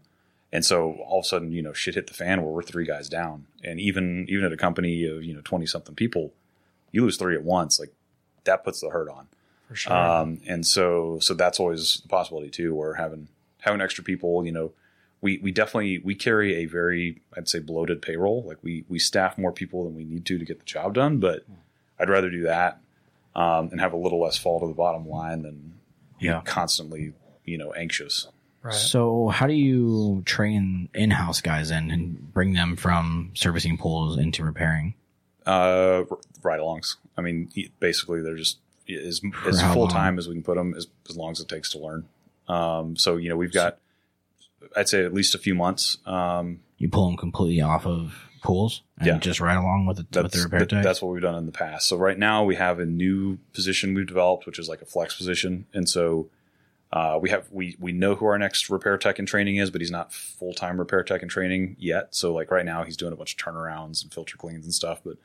and 0.51 0.63
so 0.63 0.93
all 1.07 1.19
of 1.19 1.25
a 1.25 1.27
sudden, 1.27 1.51
you 1.51 1.61
know, 1.61 1.73
shit 1.73 1.95
hit 1.95 2.07
the 2.07 2.13
fan 2.13 2.41
where 2.41 2.51
we're 2.51 2.63
three 2.63 2.85
guys 2.85 3.09
down, 3.09 3.47
and 3.63 3.79
even 3.79 4.25
even 4.29 4.45
at 4.45 4.53
a 4.53 4.57
company 4.57 5.05
of 5.05 5.23
you 5.23 5.33
know 5.33 5.41
twenty 5.43 5.65
something 5.65 5.95
people, 5.95 6.33
you 6.91 7.01
lose 7.01 7.17
three 7.17 7.35
at 7.35 7.43
once, 7.43 7.79
like 7.79 7.93
that 8.43 8.63
puts 8.63 8.81
the 8.81 8.89
hurt 8.89 9.09
on. 9.09 9.27
for 9.67 9.75
sure. 9.75 9.93
Um, 9.93 10.41
and 10.47 10.65
so, 10.65 11.19
so 11.19 11.33
that's 11.33 11.59
always 11.59 12.01
a 12.05 12.07
possibility 12.07 12.49
too. 12.49 12.75
Where 12.75 12.95
having 12.95 13.29
having 13.61 13.81
extra 13.81 14.03
people, 14.03 14.45
you 14.45 14.51
know, 14.51 14.71
we 15.23 15.39
we 15.39 15.51
definitely 15.51 15.97
we 15.99 16.13
carry 16.13 16.55
a 16.57 16.65
very 16.65 17.21
I'd 17.35 17.47
say 17.47 17.59
bloated 17.59 18.01
payroll. 18.01 18.43
Like 18.45 18.57
we 18.61 18.85
we 18.89 18.99
staff 18.99 19.37
more 19.37 19.51
people 19.53 19.85
than 19.85 19.95
we 19.95 20.03
need 20.03 20.25
to 20.25 20.37
to 20.37 20.45
get 20.45 20.59
the 20.59 20.65
job 20.65 20.93
done. 20.93 21.19
But 21.19 21.45
I'd 21.97 22.09
rather 22.09 22.29
do 22.29 22.43
that 22.43 22.79
um, 23.35 23.69
and 23.71 23.79
have 23.79 23.93
a 23.93 23.97
little 23.97 24.21
less 24.21 24.37
fall 24.37 24.59
to 24.59 24.67
the 24.67 24.73
bottom 24.73 25.07
line 25.07 25.41
than 25.41 25.75
Yeah. 26.19 26.41
constantly 26.45 27.13
you 27.45 27.57
know 27.57 27.71
anxious. 27.71 28.27
right. 28.61 28.73
So, 28.73 29.29
how 29.29 29.47
do 29.47 29.53
you 29.53 30.21
train 30.25 30.89
in-house 30.93 31.41
guys 31.41 31.71
in 31.71 31.89
and 31.89 32.33
bring 32.33 32.53
them 32.53 32.75
from 32.75 33.31
servicing 33.33 33.77
pools 33.77 34.17
into 34.17 34.43
repairing? 34.43 34.93
Uh, 35.45 36.03
ride-alongs. 36.41 36.95
I 37.17 37.21
mean, 37.21 37.49
basically 37.79 38.21
they're 38.21 38.35
just 38.35 38.59
as 38.89 39.21
as 39.45 39.61
full 39.73 39.87
time 39.87 40.17
as 40.17 40.27
we 40.27 40.35
can 40.35 40.43
put 40.43 40.55
them 40.57 40.73
as 40.75 40.87
as 41.09 41.15
long 41.15 41.31
as 41.31 41.39
it 41.39 41.47
takes 41.47 41.71
to 41.71 41.79
learn. 41.79 42.05
Um, 42.47 42.97
so 42.97 43.15
you 43.17 43.29
know 43.29 43.37
we've 43.37 43.53
got 43.53 43.77
I'd 44.75 44.89
say 44.89 45.03
at 45.05 45.13
least 45.13 45.35
a 45.35 45.37
few 45.39 45.55
months. 45.55 45.97
Um, 46.05 46.59
You 46.77 46.89
pull 46.89 47.07
them 47.07 47.17
completely 47.17 47.61
off 47.61 47.85
of 47.85 48.13
pools 48.41 48.81
and 48.97 49.07
Yeah. 49.07 49.17
just 49.19 49.39
ride 49.39 49.55
along 49.57 49.85
with, 49.85 49.99
it, 49.99 50.05
with 50.07 50.11
that's 50.11 50.35
the 50.35 50.43
repair 50.43 50.59
that- 50.59 50.69
tech. 50.69 50.83
that's 50.83 51.01
what 51.01 51.13
we've 51.13 51.21
done 51.21 51.35
in 51.35 51.45
the 51.45 51.51
past. 51.53 51.87
So 51.87 51.95
right 51.97 52.17
now 52.17 52.43
we 52.43 52.55
have 52.55 52.79
a 52.79 52.85
new 52.85 53.37
position 53.53 53.93
we've 53.93 54.07
developed, 54.07 54.45
which 54.45 54.59
is 54.59 54.67
like 54.67 54.81
a 54.81 54.85
flex 54.85 55.15
position, 55.15 55.65
and 55.73 55.87
so 55.87 56.29
uh, 56.91 57.17
we 57.21 57.29
have 57.31 57.47
we 57.51 57.75
we 57.79 57.91
know 57.91 58.13
who 58.15 58.25
our 58.25 58.37
next 58.37 58.69
repair 58.69 58.97
tech 58.97 59.17
in 59.17 59.25
training 59.25 59.55
is, 59.55 59.71
but 59.71 59.81
he's 59.81 59.89
not 59.91 60.11
full 60.13 60.53
time 60.53 60.77
repair 60.77 61.03
tech 61.03 61.23
in 61.23 61.29
training 61.29 61.75
yet. 61.79 62.13
So 62.13 62.33
like 62.33 62.51
right 62.51 62.65
now 62.65 62.83
he's 62.83 62.97
doing 62.97 63.13
a 63.13 63.15
bunch 63.15 63.33
of 63.33 63.39
turnarounds 63.39 64.03
and 64.03 64.13
filter 64.13 64.37
cleans 64.37 64.65
and 64.65 64.73
stuff. 64.73 65.01
But 65.03 65.17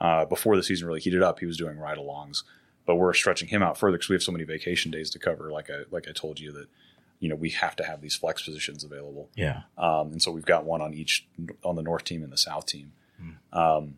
uh, 0.00 0.24
before 0.24 0.56
the 0.56 0.62
season 0.64 0.88
really 0.88 1.00
heated 1.00 1.22
up, 1.22 1.38
he 1.38 1.46
was 1.46 1.56
doing 1.56 1.78
ride 1.78 1.98
alongs. 1.98 2.42
But 2.86 2.96
we're 2.96 3.12
stretching 3.14 3.46
him 3.48 3.62
out 3.62 3.78
further 3.78 3.98
because 3.98 4.08
we 4.08 4.14
have 4.16 4.22
so 4.24 4.32
many 4.32 4.42
vacation 4.42 4.90
days 4.90 5.10
to 5.10 5.20
cover. 5.20 5.52
Like 5.52 5.70
I 5.70 5.82
like 5.92 6.08
I 6.08 6.12
told 6.12 6.40
you 6.40 6.50
that 6.52 6.66
you 7.22 7.28
know 7.28 7.36
we 7.36 7.50
have 7.50 7.76
to 7.76 7.84
have 7.84 8.00
these 8.00 8.16
flex 8.16 8.42
positions 8.42 8.82
available. 8.82 9.30
yeah. 9.36 9.62
Um, 9.78 10.10
and 10.10 10.20
so 10.20 10.32
we've 10.32 10.44
got 10.44 10.64
one 10.64 10.82
on 10.82 10.92
each 10.92 11.24
on 11.62 11.76
the 11.76 11.82
north 11.82 12.02
team 12.02 12.24
and 12.24 12.32
the 12.32 12.36
south 12.36 12.66
team. 12.66 12.92
Hmm. 13.20 13.58
Um, 13.58 13.94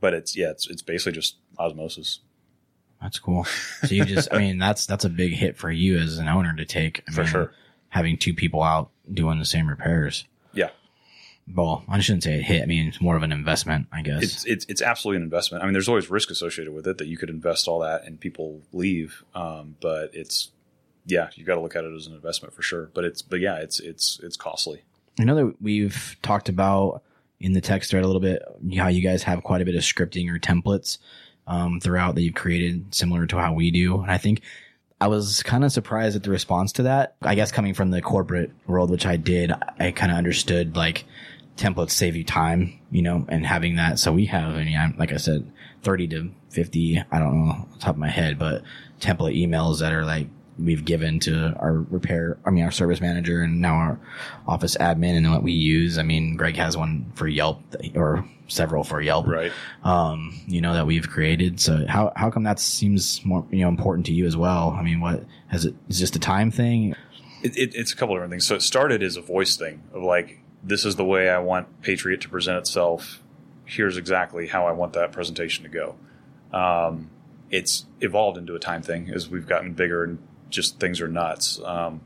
but 0.00 0.12
it's 0.12 0.36
yeah, 0.36 0.50
it's 0.50 0.68
it's 0.68 0.82
basically 0.82 1.12
just 1.12 1.36
osmosis. 1.56 2.18
That's 3.00 3.20
cool. 3.20 3.44
So 3.44 3.94
you 3.94 4.04
just, 4.04 4.32
I 4.32 4.38
mean, 4.38 4.58
that's 4.58 4.86
that's 4.86 5.04
a 5.04 5.08
big 5.08 5.34
hit 5.34 5.56
for 5.56 5.70
you 5.70 5.98
as 5.98 6.18
an 6.18 6.28
owner 6.28 6.54
to 6.56 6.64
take. 6.64 7.04
I 7.08 7.12
For 7.12 7.20
mean, 7.22 7.30
sure. 7.30 7.52
Having 7.90 8.18
two 8.18 8.34
people 8.34 8.62
out 8.62 8.90
doing 9.12 9.38
the 9.38 9.44
same 9.44 9.68
repairs. 9.68 10.24
Yeah, 10.52 10.70
well, 11.54 11.84
I 11.88 12.00
shouldn't 12.00 12.24
say 12.24 12.38
a 12.38 12.42
hit. 12.42 12.62
I 12.62 12.66
mean, 12.66 12.88
it's 12.88 13.00
more 13.00 13.16
of 13.16 13.22
an 13.22 13.32
investment, 13.32 13.86
I 13.92 14.02
guess. 14.02 14.22
It's, 14.22 14.44
it's 14.46 14.66
it's 14.68 14.82
absolutely 14.82 15.18
an 15.18 15.22
investment. 15.24 15.62
I 15.62 15.66
mean, 15.66 15.72
there's 15.74 15.88
always 15.88 16.10
risk 16.10 16.30
associated 16.30 16.72
with 16.74 16.86
it 16.86 16.98
that 16.98 17.06
you 17.06 17.16
could 17.16 17.30
invest 17.30 17.68
all 17.68 17.80
that 17.80 18.04
and 18.04 18.18
people 18.18 18.62
leave. 18.72 19.22
Um, 19.34 19.76
but 19.80 20.10
it's 20.12 20.50
yeah, 21.06 21.30
you 21.34 21.44
got 21.44 21.56
to 21.56 21.60
look 21.60 21.76
at 21.76 21.84
it 21.84 21.94
as 21.94 22.06
an 22.06 22.14
investment 22.14 22.54
for 22.54 22.62
sure. 22.62 22.90
But 22.94 23.04
it's 23.04 23.22
but 23.22 23.40
yeah, 23.40 23.56
it's 23.56 23.80
it's 23.80 24.20
it's 24.22 24.36
costly. 24.36 24.82
I 25.18 25.24
know 25.24 25.34
that 25.34 25.56
we've 25.60 26.16
talked 26.22 26.48
about 26.48 27.02
in 27.40 27.52
the 27.52 27.60
text 27.60 27.90
thread 27.90 28.04
a 28.04 28.06
little 28.06 28.20
bit 28.20 28.42
how 28.76 28.88
you 28.88 29.02
guys 29.02 29.24
have 29.24 29.42
quite 29.42 29.60
a 29.60 29.64
bit 29.64 29.74
of 29.74 29.82
scripting 29.82 30.32
or 30.32 30.38
templates 30.38 30.98
um, 31.46 31.80
throughout 31.80 32.14
that 32.14 32.22
you've 32.22 32.34
created, 32.34 32.94
similar 32.94 33.26
to 33.26 33.38
how 33.38 33.52
we 33.52 33.70
do. 33.70 34.00
And 34.00 34.10
I 34.10 34.18
think 34.18 34.42
I 35.00 35.08
was 35.08 35.42
kind 35.42 35.64
of 35.64 35.72
surprised 35.72 36.14
at 36.14 36.22
the 36.22 36.30
response 36.30 36.72
to 36.72 36.84
that. 36.84 37.16
I 37.22 37.34
guess 37.34 37.50
coming 37.50 37.74
from 37.74 37.90
the 37.90 38.00
corporate 38.00 38.52
world, 38.66 38.90
which 38.90 39.04
I 39.04 39.16
did, 39.16 39.52
I 39.80 39.90
kind 39.90 40.12
of 40.12 40.18
understood 40.18 40.76
like 40.76 41.04
templates 41.56 41.90
save 41.90 42.16
you 42.16 42.24
time, 42.24 42.78
you 42.90 43.02
know, 43.02 43.26
and 43.28 43.44
having 43.44 43.76
that. 43.76 43.98
So 43.98 44.12
we 44.12 44.26
have, 44.26 44.54
I 44.54 44.64
mean, 44.64 44.78
I'm, 44.78 44.96
like 44.96 45.12
I 45.12 45.16
said, 45.16 45.50
30 45.82 46.08
to 46.08 46.30
50, 46.50 47.02
I 47.10 47.18
don't 47.18 47.46
know, 47.46 47.68
top 47.80 47.96
of 47.96 47.98
my 47.98 48.08
head, 48.08 48.38
but 48.38 48.62
template 49.00 49.36
emails 49.36 49.80
that 49.80 49.92
are 49.92 50.04
like 50.04 50.28
we've 50.58 50.84
given 50.84 51.18
to 51.20 51.54
our 51.58 51.72
repair, 51.72 52.38
I 52.44 52.50
mean, 52.50 52.64
our 52.64 52.70
service 52.70 53.00
manager 53.00 53.42
and 53.42 53.60
now 53.60 53.74
our 53.74 54.00
office 54.46 54.76
admin 54.76 55.16
and 55.16 55.30
what 55.30 55.42
we 55.42 55.52
use. 55.52 55.98
I 55.98 56.02
mean, 56.02 56.36
Greg 56.36 56.56
has 56.56 56.76
one 56.76 57.10
for 57.14 57.26
Yelp 57.26 57.62
or 57.94 58.24
several 58.48 58.84
for 58.84 59.00
Yelp, 59.00 59.26
Right. 59.26 59.52
um, 59.82 60.38
you 60.46 60.60
know, 60.60 60.74
that 60.74 60.86
we've 60.86 61.08
created. 61.08 61.58
So 61.60 61.86
how, 61.86 62.12
how 62.16 62.30
come 62.30 62.42
that 62.42 62.58
seems 62.58 63.24
more, 63.24 63.46
you 63.50 63.60
know, 63.60 63.68
important 63.68 64.06
to 64.06 64.12
you 64.12 64.26
as 64.26 64.36
well? 64.36 64.76
I 64.78 64.82
mean, 64.82 65.00
what 65.00 65.24
has 65.48 65.64
it, 65.64 65.74
is 65.88 65.98
just 65.98 66.16
a 66.16 66.20
time 66.20 66.50
thing? 66.50 66.94
It, 67.42 67.56
it, 67.56 67.74
it's 67.74 67.92
a 67.92 67.96
couple 67.96 68.14
of 68.14 68.18
different 68.18 68.32
things. 68.32 68.46
So 68.46 68.54
it 68.54 68.62
started 68.62 69.02
as 69.02 69.16
a 69.16 69.22
voice 69.22 69.56
thing 69.56 69.82
of 69.92 70.02
like, 70.02 70.40
this 70.62 70.84
is 70.84 70.96
the 70.96 71.04
way 71.04 71.28
I 71.28 71.38
want 71.38 71.82
Patriot 71.82 72.20
to 72.20 72.28
present 72.28 72.58
itself. 72.58 73.22
Here's 73.64 73.96
exactly 73.96 74.48
how 74.48 74.66
I 74.66 74.72
want 74.72 74.92
that 74.92 75.12
presentation 75.12 75.64
to 75.64 75.70
go. 75.70 75.96
Um, 76.56 77.10
it's 77.50 77.86
evolved 78.00 78.38
into 78.38 78.54
a 78.54 78.58
time 78.58 78.82
thing 78.82 79.10
as 79.10 79.28
we've 79.28 79.46
gotten 79.46 79.72
bigger 79.72 80.04
and 80.04 80.18
just 80.52 80.78
things 80.78 81.00
are 81.00 81.08
nuts. 81.08 81.60
Um, 81.64 82.00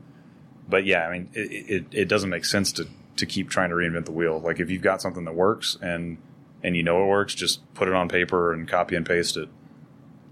but 0.67 0.85
yeah, 0.85 1.07
I 1.07 1.11
mean, 1.11 1.29
it, 1.33 1.51
it, 1.69 1.85
it 1.91 2.05
doesn't 2.09 2.29
make 2.29 2.45
sense 2.45 2.71
to, 2.73 2.87
to 3.17 3.25
keep 3.25 3.49
trying 3.49 3.69
to 3.69 3.75
reinvent 3.75 4.05
the 4.05 4.11
wheel. 4.11 4.39
Like 4.39 4.59
if 4.59 4.69
you've 4.71 4.81
got 4.81 5.01
something 5.01 5.25
that 5.25 5.35
works 5.35 5.77
and, 5.81 6.17
and 6.63 6.75
you 6.75 6.83
know 6.83 7.03
it 7.03 7.07
works, 7.07 7.35
just 7.35 7.61
put 7.75 7.87
it 7.87 7.93
on 7.93 8.09
paper 8.09 8.51
and 8.53 8.67
copy 8.67 8.95
and 8.95 9.05
paste 9.05 9.37
it. 9.37 9.49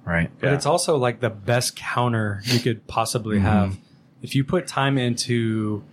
Right. 0.03 0.29
But 0.39 0.47
Yeah. 0.47 0.53
it's 0.55 0.65
also 0.65 0.97
like 0.97 1.19
the 1.19 1.29
best 1.29 1.75
counter 1.75 2.41
you 2.45 2.59
could 2.59 2.85
possibly 2.87 3.39
have. 3.39 3.77
If 4.21 4.35
you 4.35 4.43
put 4.43 4.67
time 4.67 4.97
into, 4.97 5.83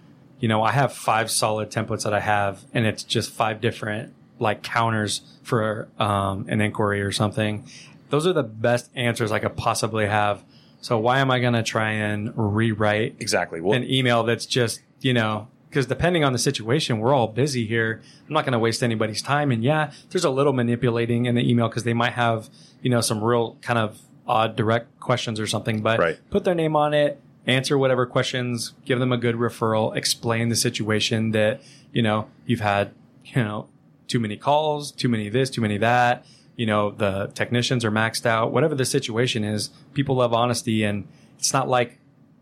you 0.41 0.49
know, 0.49 0.63
I 0.63 0.73
have 0.73 0.93
five 0.93 1.31
solid 1.31 1.71
templates 1.71 2.05
that 2.05 2.15
I 2.15 2.21
have, 2.21 2.65
and 2.75 2.87
it's 2.87 3.05
just 3.05 3.31
five 3.31 3.61
different 3.61 4.15
like 4.39 4.63
counters 4.63 5.21
for 5.43 5.89
um, 5.99 6.47
an 6.49 6.61
inquiry 6.61 7.01
or 7.03 7.13
something. 7.13 7.65
Those 8.11 8.27
are 8.27 8.33
the 8.33 8.43
best 8.43 8.91
answers 8.95 9.31
I 9.33 9.39
could 9.39 9.57
possibly 9.57 10.07
have. 10.07 10.43
So 10.83 10.99
why 10.99 11.21
am 11.21 11.31
I 11.31 11.39
going 11.39 11.55
to 11.55 11.63
try 11.63 11.93
and 11.93 12.33
rewrite 12.37 13.17
Exactly. 13.21 13.61
Well, 13.61 13.77
an 13.77 13.89
email 13.89 14.25
that's 14.25 14.45
just, 14.47 14.83
you 15.01 15.15
know, 15.15 15.49
because 15.69 15.87
depending 15.87 16.23
on 16.23 16.35
the 16.35 16.39
situation, 16.39 16.99
we're 16.99 17.15
all 17.15 17.29
busy 17.29 17.67
here. 17.67 18.03
I'm 18.29 18.35
not 18.35 18.45
going 18.45 18.53
to 18.53 18.59
waste 18.59 18.83
anybody's 18.83 19.23
time. 19.23 19.51
And 19.51 19.65
yeah, 19.65 19.93
there's 20.11 20.25
a 20.25 20.31
little 20.31 20.53
manipulating 20.53 21.25
in 21.25 21.35
the 21.35 21.49
email 21.49 21.69
because 21.69 21.85
they 21.85 21.95
might 21.95 22.13
have, 22.13 22.51
you 22.83 22.91
know, 22.91 23.01
some 23.01 23.25
real 23.25 23.57
kind 23.63 23.79
of 23.79 24.01
odd 24.27 24.55
direct 24.57 25.01
questions 25.01 25.41
or 25.41 25.47
something, 25.47 25.81
but 25.81 25.99
Right. 25.99 26.19
put 26.31 26.45
their 26.45 26.55
name 26.55 26.77
on 26.77 26.93
it, 26.95 27.21
answer 27.47 27.79
whatever 27.79 28.05
questions, 28.05 28.75
give 28.85 28.99
them 28.99 29.13
a 29.13 29.17
good 29.17 29.37
referral, 29.37 29.97
explain 29.97 30.49
the 30.49 30.57
situation 30.57 31.31
that, 31.31 31.63
you 31.93 32.03
know, 32.03 32.27
you've 32.45 32.61
had, 32.61 32.91
you 33.25 33.43
know, 33.43 33.69
too 34.09 34.21
many 34.21 34.37
calls, 34.37 34.93
too 34.93 35.09
many 35.09 35.29
this, 35.29 35.49
too 35.49 35.61
many 35.61 35.79
that. 35.79 36.27
You 36.57 36.67
know, 36.67 36.91
the 36.91 37.31
technicians 37.35 37.85
are 37.85 37.91
maxed 37.91 38.27
out. 38.27 38.53
Whatever 38.53 38.75
the 38.75 38.85
situation 38.85 39.43
is, 39.45 39.71
people 39.95 40.17
love 40.17 40.33
honesty, 40.35 40.85
and 40.85 41.09
it's 41.39 41.53
not 41.53 41.69
like 41.69 41.99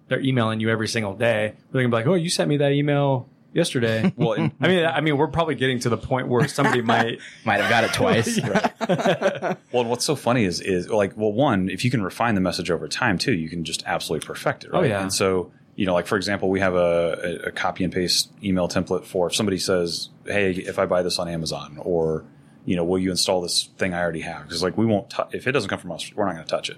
they're 0.09 0.21
emailing 0.21 0.61
you 0.61 0.69
every 0.71 0.89
single 0.89 1.15
day. 1.15 1.55
They're 1.71 1.83
gonna 1.83 1.89
be 1.91 1.97
like, 1.97 2.07
"Oh, 2.07 2.15
you 2.15 2.29
sent 2.31 2.49
me 2.49 2.57
that 2.57 2.73
email 2.73 3.29
yesterday." 3.53 4.13
well, 4.17 4.33
and- 4.33 4.53
I 4.61 4.67
mean, 4.69 4.85
I 4.85 5.01
mean, 5.01 5.17
we're 5.17 5.29
probably 5.29 5.55
getting 5.55 5.79
to 5.81 5.89
the 5.89 5.97
point 5.97 6.27
where 6.29 6.49
somebody 6.49 6.83
might. 6.83 7.21
Might 7.45 7.61
have 7.61 7.71
got 7.71 7.85
it 7.85 7.93
twice. 7.93 8.39
Well, 9.73 9.83
and 9.83 9.91
what's 9.91 10.05
so 10.05 10.17
funny 10.17 10.45
is 10.45 10.61
is 10.61 10.89
like, 10.89 11.17
well, 11.17 11.33
one, 11.33 11.69
if 11.71 11.85
you 11.85 11.91
can 11.93 12.03
refine 12.03 12.35
the 12.35 12.41
message 12.41 12.71
over 12.71 12.89
time 12.89 13.19
too, 13.19 13.33
you 13.33 13.49
can 13.49 13.63
just 13.65 13.85
absolutely 13.87 14.27
perfect 14.27 14.65
it. 14.65 14.71
Oh, 14.73 14.81
right? 14.81 14.87
Oh, 14.87 14.89
yeah. 14.89 15.03
And 15.03 15.13
so, 15.13 15.53
you 15.77 15.87
know, 15.87 15.95
like 15.95 16.07
for 16.09 16.17
example, 16.17 16.51
we 16.51 16.59
have 16.61 16.75
a, 16.75 17.39
a, 17.45 17.49
a 17.49 17.53
copy 17.53 17.85
and 17.85 17.93
paste 17.93 18.31
email 18.43 18.67
template 18.69 19.05
for 19.05 19.29
if 19.29 19.35
somebody 19.37 19.59
says, 19.59 20.09
"Hey, 20.27 20.51
if 20.51 20.79
I 20.81 20.87
buy 20.87 21.03
this 21.03 21.19
on 21.21 21.29
Amazon," 21.29 21.79
or 21.81 22.25
you 22.65 22.77
know, 22.77 22.85
will 22.85 22.99
you 22.99 23.11
install 23.11 23.41
this 23.41 23.71
thing 23.79 23.95
I 23.95 24.01
already 24.01 24.21
have? 24.21 24.45
Because 24.45 24.63
like 24.63 24.77
we 24.77 24.87
won't 24.87 25.11
tou- 25.11 25.29
if 25.33 25.47
it 25.47 25.53
doesn't 25.53 25.69
come 25.69 25.79
from 25.79 25.93
us, 25.93 26.13
we're 26.15 26.27
not 26.27 26.35
going 26.35 26.45
to 26.45 26.51
touch 26.51 26.71
it. 26.71 26.77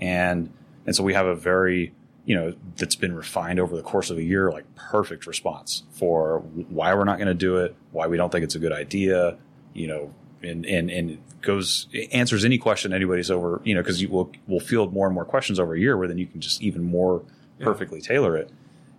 And 0.00 0.52
and 0.86 0.94
so 0.94 1.02
we 1.02 1.14
have 1.14 1.26
a 1.26 1.34
very 1.34 1.92
you 2.24 2.34
know 2.34 2.54
that's 2.76 2.96
been 2.96 3.14
refined 3.14 3.60
over 3.60 3.76
the 3.76 3.82
course 3.82 4.10
of 4.10 4.18
a 4.18 4.22
year, 4.22 4.50
like 4.50 4.64
perfect 4.74 5.26
response 5.26 5.82
for 5.92 6.40
why 6.68 6.94
we're 6.94 7.04
not 7.04 7.18
going 7.18 7.28
to 7.28 7.34
do 7.34 7.58
it, 7.58 7.74
why 7.92 8.06
we 8.06 8.16
don't 8.16 8.30
think 8.30 8.44
it's 8.44 8.54
a 8.54 8.58
good 8.58 8.72
idea, 8.72 9.36
you 9.72 9.86
know, 9.86 10.14
and 10.42 10.64
and 10.66 10.90
and 10.90 11.18
goes 11.42 11.88
answers 12.12 12.44
any 12.44 12.58
question 12.58 12.92
anybody's 12.92 13.30
over, 13.30 13.60
you 13.64 13.74
know, 13.74 13.82
because 13.82 14.00
you 14.00 14.08
will 14.08 14.32
will 14.46 14.60
field 14.60 14.92
more 14.92 15.06
and 15.06 15.14
more 15.14 15.24
questions 15.24 15.58
over 15.60 15.74
a 15.74 15.80
year, 15.80 15.96
where 15.96 16.08
then 16.08 16.18
you 16.18 16.26
can 16.26 16.40
just 16.40 16.62
even 16.62 16.82
more 16.82 17.22
perfectly 17.60 18.00
tailor 18.00 18.36
it. 18.36 18.50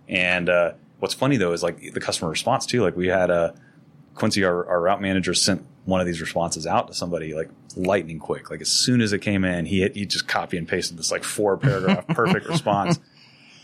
And 0.08 0.48
uh, 0.48 0.72
what's 1.00 1.14
funny 1.14 1.36
though 1.36 1.52
is 1.52 1.62
like 1.62 1.92
the 1.92 2.00
customer 2.00 2.30
response 2.30 2.66
too. 2.66 2.82
Like 2.82 2.96
we 2.96 3.08
had 3.08 3.30
a 3.30 3.54
Quincy, 4.16 4.44
our, 4.44 4.66
our 4.66 4.80
route 4.80 5.00
manager, 5.00 5.34
sent 5.34 5.64
one 5.86 6.00
of 6.00 6.06
these 6.06 6.20
responses 6.20 6.66
out 6.66 6.88
to 6.88 6.94
somebody 6.94 7.32
like 7.32 7.48
lightning 7.76 8.18
quick. 8.18 8.50
Like 8.50 8.60
as 8.60 8.68
soon 8.68 9.00
as 9.00 9.12
it 9.12 9.20
came 9.20 9.44
in, 9.44 9.64
he 9.64 9.88
he 9.88 10.04
just 10.04 10.28
copy 10.28 10.58
and 10.58 10.68
pasted 10.68 10.98
this 10.98 11.10
like 11.10 11.24
four 11.24 11.56
paragraph 11.56 12.06
perfect 12.08 12.46
response, 12.46 13.00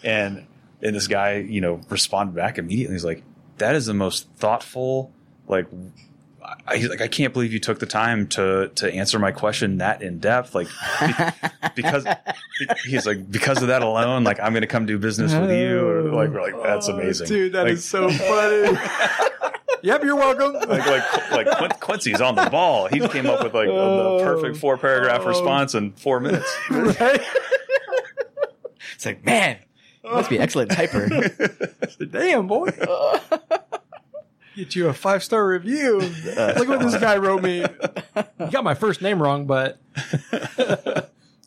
and 0.03 0.47
and 0.81 0.97
this 0.97 1.09
guy 1.09 1.37
you 1.37 1.61
know 1.61 1.81
responded 1.91 2.35
back 2.35 2.59
immediately. 2.59 2.95
He's 2.95 3.05
like, 3.05 3.23
"That 3.59 3.75
is 3.75 3.87
the 3.87 3.95
most 3.95 4.29
thoughtful 4.37 5.13
like." 5.47 5.67
I, 6.67 6.77
he's 6.77 6.89
like, 6.89 7.01
I 7.01 7.07
can't 7.07 7.33
believe 7.33 7.53
you 7.53 7.61
took 7.61 7.79
the 7.79 7.87
time 7.87 8.27
to 8.31 8.73
to 8.75 8.93
answer 8.93 9.19
my 9.21 9.31
question 9.31 9.79
that 9.79 10.03
in 10.03 10.19
depth. 10.19 10.57
Like, 10.57 10.67
because 11.77 12.05
he's 12.85 13.07
like, 13.07 13.31
because 13.31 13.63
of 13.63 13.69
that 13.69 13.83
alone, 13.83 14.25
like, 14.25 14.41
I'm 14.41 14.53
going 14.53 14.63
to 14.63 14.67
come 14.67 14.85
do 14.85 14.99
business 14.99 15.33
with 15.33 15.53
you. 15.53 15.87
Or 15.87 16.03
like, 16.03 16.31
we're 16.31 16.43
like, 16.43 16.61
that's 16.61 16.89
amazing, 16.89 17.29
dude. 17.29 17.53
That 17.53 17.65
like, 17.65 17.75
is 17.75 17.85
so 17.85 18.11
funny. 18.11 18.77
yep, 19.83 20.03
you're 20.03 20.17
welcome. 20.17 20.53
like 20.69 20.87
like 20.87 21.31
like 21.31 21.59
Quin- 21.59 21.71
Quincy's 21.81 22.21
on 22.21 22.35
the 22.35 22.49
ball. 22.51 22.87
He 22.87 23.01
came 23.09 23.27
up 23.27 23.43
with 23.43 23.55
like 23.55 23.69
the 23.69 24.21
perfect 24.23 24.57
four 24.57 24.77
paragraph 24.79 25.25
response 25.25 25.75
in 25.75 25.93
four 25.93 26.21
minutes. 26.21 26.57
right? 26.71 27.21
It's 28.95 29.07
like, 29.07 29.25
man, 29.25 29.59
must 30.05 30.31
be 30.31 30.37
an 30.37 30.43
excellent 30.43 30.71
typer. 30.71 32.11
Damn, 32.11 32.47
boy. 32.47 32.71
Get 34.55 34.77
you 34.77 34.89
a 34.89 34.93
five 34.93 35.25
star 35.25 35.47
review. 35.47 35.99
Look 35.99 36.69
what 36.69 36.81
this 36.81 36.97
guy 36.99 37.17
wrote 37.17 37.43
me. 37.43 37.61
You 37.61 38.51
got 38.51 38.65
my 38.65 38.75
first 38.75 39.01
name 39.01 39.23
wrong, 39.23 39.47
but 39.47 39.79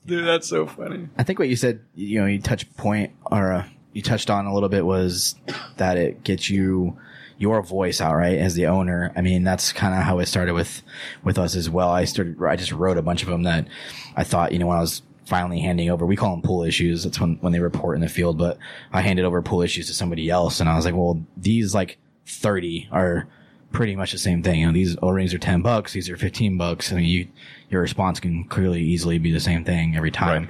dude, 0.06 0.26
that's 0.26 0.48
so 0.48 0.66
funny. 0.66 1.08
I 1.18 1.24
think 1.24 1.40
what 1.40 1.48
you 1.50 1.56
said, 1.56 1.82
you 1.94 2.20
know, 2.20 2.26
you 2.26 2.40
touched 2.42 2.76
point 2.78 3.14
or 3.26 3.54
uh, 3.54 3.68
you 3.94 4.02
touched 4.02 4.30
on 4.30 4.46
a 4.46 4.54
little 4.54 4.70
bit 4.70 4.86
was 4.86 5.36
that 5.78 5.98
it 5.98 6.24
gets 6.24 6.50
you 6.50 6.98
your 7.38 7.62
voice 7.62 8.02
out, 8.02 8.16
right? 8.16 8.38
As 8.38 8.54
the 8.56 8.68
owner. 8.68 9.12
I 9.16 9.22
mean, 9.22 9.44
that's 9.44 9.74
kind 9.74 9.94
of 9.94 10.02
how 10.02 10.20
it 10.20 10.28
started 10.28 10.54
with, 10.54 10.82
with 11.24 11.38
us 11.38 11.56
as 11.56 11.70
well. 11.70 11.90
I 11.90 12.06
started, 12.06 12.42
I 12.42 12.56
just 12.56 12.72
wrote 12.72 12.98
a 12.98 13.02
bunch 13.02 13.24
of 13.24 13.30
them 13.30 13.44
that 13.44 13.68
I 14.16 14.24
thought, 14.24 14.52
you 14.52 14.60
know, 14.60 14.68
when 14.68 14.78
I 14.78 14.82
was 14.82 15.02
finally 15.26 15.60
handing 15.60 15.90
over, 15.90 16.06
we 16.06 16.16
call 16.16 16.32
them 16.32 16.42
pool 16.42 16.64
issues. 16.64 17.04
That's 17.04 17.20
when, 17.20 17.38
when 17.42 17.52
they 17.52 17.60
report 17.60 17.96
in 17.96 18.02
the 18.02 18.10
field, 18.10 18.38
but 18.38 18.58
I 18.94 19.02
handed 19.02 19.26
over 19.26 19.42
pool 19.42 19.62
issues 19.62 19.88
to 19.88 19.94
somebody 19.94 20.30
else 20.30 20.60
and 20.60 20.70
I 20.70 20.76
was 20.76 20.86
like, 20.86 20.96
well, 20.96 21.22
these 21.36 21.74
like 21.76 21.98
30 22.28 22.88
are 22.92 23.28
pretty 23.72 23.96
much 23.96 24.14
the 24.14 24.18
same 24.18 24.42
thing. 24.42 24.62
You 24.62 24.68
know, 24.68 24.74
these 24.74 24.96
O-rings 25.02 25.34
are 25.34 25.40
10 25.40 25.62
bucks. 25.62 25.94
These 25.94 26.10
are 26.10 26.16
15 26.16 26.58
bucks. 26.58 26.92
I 26.92 26.96
mean, 26.96 27.06
you, 27.06 27.28
your 27.70 27.82
response 27.82 28.20
can 28.20 28.46
clearly 28.46 28.82
easily 28.82 29.18
be 29.18 29.32
the 29.32 29.40
same 29.40 29.66
thing 29.66 29.96
every 29.98 30.12
time. 30.12 30.48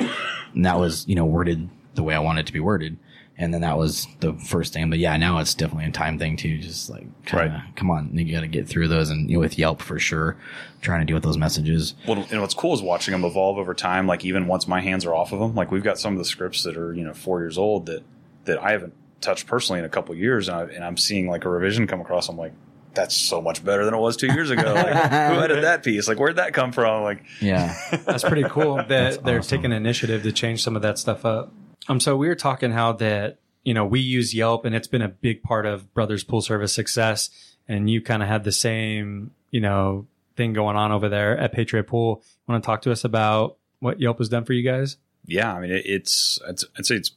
And 0.54 0.66
that 0.66 0.78
was, 0.78 1.08
you 1.08 1.16
know, 1.16 1.26
worded 1.26 1.70
the 1.96 2.04
way 2.04 2.14
I 2.14 2.20
wanted 2.20 2.42
it 2.42 2.48
to 2.48 2.54
be 2.54 2.60
worded. 2.60 2.98
And 3.38 3.54
then 3.54 3.62
that 3.62 3.78
was 3.78 4.08
the 4.22 4.32
first 4.34 4.72
thing. 4.72 4.90
But 4.90 5.00
yeah, 5.00 5.18
now 5.18 5.40
it's 5.40 5.54
definitely 5.54 5.86
a 5.86 5.92
time 5.92 6.18
thing 6.18 6.38
too. 6.38 6.58
Just 6.58 6.90
like, 6.90 7.06
kinda, 7.26 7.46
Right. 7.66 7.76
come 7.76 7.92
on, 7.92 8.18
you 8.18 8.32
got 8.34 8.42
to 8.42 8.48
get 8.48 8.68
through 8.68 8.88
those. 8.88 9.10
And 9.10 9.30
you 9.30 9.36
know, 9.36 9.42
with 9.42 9.58
Yelp 9.60 9.82
for 9.82 10.00
sure, 10.00 10.38
trying 10.82 11.02
to 11.02 11.06
deal 11.06 11.16
with 11.16 11.24
those 11.24 11.38
messages. 11.38 11.96
Well, 12.08 12.26
and 12.32 12.40
what's 12.40 12.54
cool 12.54 12.74
is 12.74 12.82
watching 12.82 13.12
them 13.12 13.26
evolve 13.26 13.58
over 13.58 13.74
time. 13.74 14.08
Like 14.08 14.24
even 14.24 14.48
once 14.48 14.68
my 14.70 14.80
hands 14.80 15.06
are 15.06 15.14
off 15.14 15.34
of 15.34 15.40
them, 15.40 15.54
like 15.54 15.70
we've 15.70 15.84
got 15.84 16.00
some 16.00 16.14
of 16.14 16.20
the 16.20 16.26
scripts 16.26 16.64
that 16.64 16.78
are 16.78 16.94
you 16.94 17.04
know 17.04 17.14
four 17.14 17.42
years 17.42 17.58
old 17.58 17.88
that 17.88 18.04
that 18.46 18.58
I 18.64 18.72
haven't 18.72 18.94
touched 19.22 19.48
personally 19.48 19.80
in 19.80 19.86
a 19.86 19.90
couple 19.90 20.14
of 20.14 20.20
years, 20.20 20.48
and, 20.48 20.58
I, 20.58 20.64
and 20.74 20.84
I'm 20.84 20.96
seeing 20.98 21.28
like 21.28 21.44
a 21.46 21.50
revision 21.50 21.88
come 21.88 22.00
across. 22.00 22.30
I'm 22.30 22.38
like, 22.38 22.54
that's 22.94 23.16
so 23.16 23.42
much 23.42 23.66
better 23.66 23.84
than 23.84 23.94
it 23.94 24.00
was 24.00 24.16
two 24.16 24.28
years 24.28 24.50
ago. 24.52 24.72
Like, 24.74 24.94
who 25.34 25.42
edited 25.42 25.64
that 25.66 25.84
piece? 25.84 26.08
Like, 26.08 26.20
where'd 26.20 26.38
that 26.38 26.54
come 26.54 26.72
from? 26.72 27.04
Like, 27.04 27.26
Yeah. 27.42 27.76
That's 28.06 28.24
pretty 28.24 28.44
cool 28.48 28.76
that 28.88 29.24
they're 29.26 29.40
awesome. 29.40 29.58
taking 29.58 29.72
initiative 29.74 30.24
to 30.24 30.32
change 30.32 30.64
some 30.64 30.76
of 30.78 30.84
that 30.84 30.98
stuff 31.00 31.26
up. 31.26 31.52
Um, 31.88 32.00
so 32.00 32.16
we 32.16 32.28
were 32.28 32.36
talking 32.36 32.72
how 32.72 32.94
that, 32.94 33.40
you 33.64 33.74
know, 33.74 33.86
we 33.86 34.00
use 34.00 34.34
Yelp 34.34 34.66
and 34.66 34.76
it's 34.76 34.88
been 34.88 35.02
a 35.02 35.08
big 35.08 35.44
part 35.44 35.66
of 35.66 35.94
Brothers 35.94 36.24
Pool 36.24 36.42
Service 36.42 36.74
success. 36.74 37.30
and 37.68 37.90
you 37.90 38.02
kind 38.02 38.22
of 38.22 38.30
had 38.30 38.44
the 38.44 38.52
same, 38.52 39.32
you 39.52 39.60
know, 39.60 40.08
thing 40.36 40.54
going 40.54 40.76
on 40.76 40.92
over 40.92 41.10
there 41.10 41.38
at 41.38 41.52
Patriot 41.52 41.86
Pool. 41.86 42.24
Want 42.48 42.62
to 42.62 42.66
talk 42.66 42.82
to 42.84 42.92
us 42.92 43.04
about 43.04 43.58
what 43.80 44.00
Yelp 44.00 44.20
has 44.20 44.30
done 44.30 44.46
for 44.46 44.54
you 44.54 44.64
guys? 44.64 44.98
Yeah, 45.26 45.54
I 45.54 45.60
mean, 45.60 45.72
it, 45.72 45.86
it's 45.86 46.40
I'd, 46.48 46.60
I'd 46.78 46.86
say 46.86 46.96
it's 46.96 47.12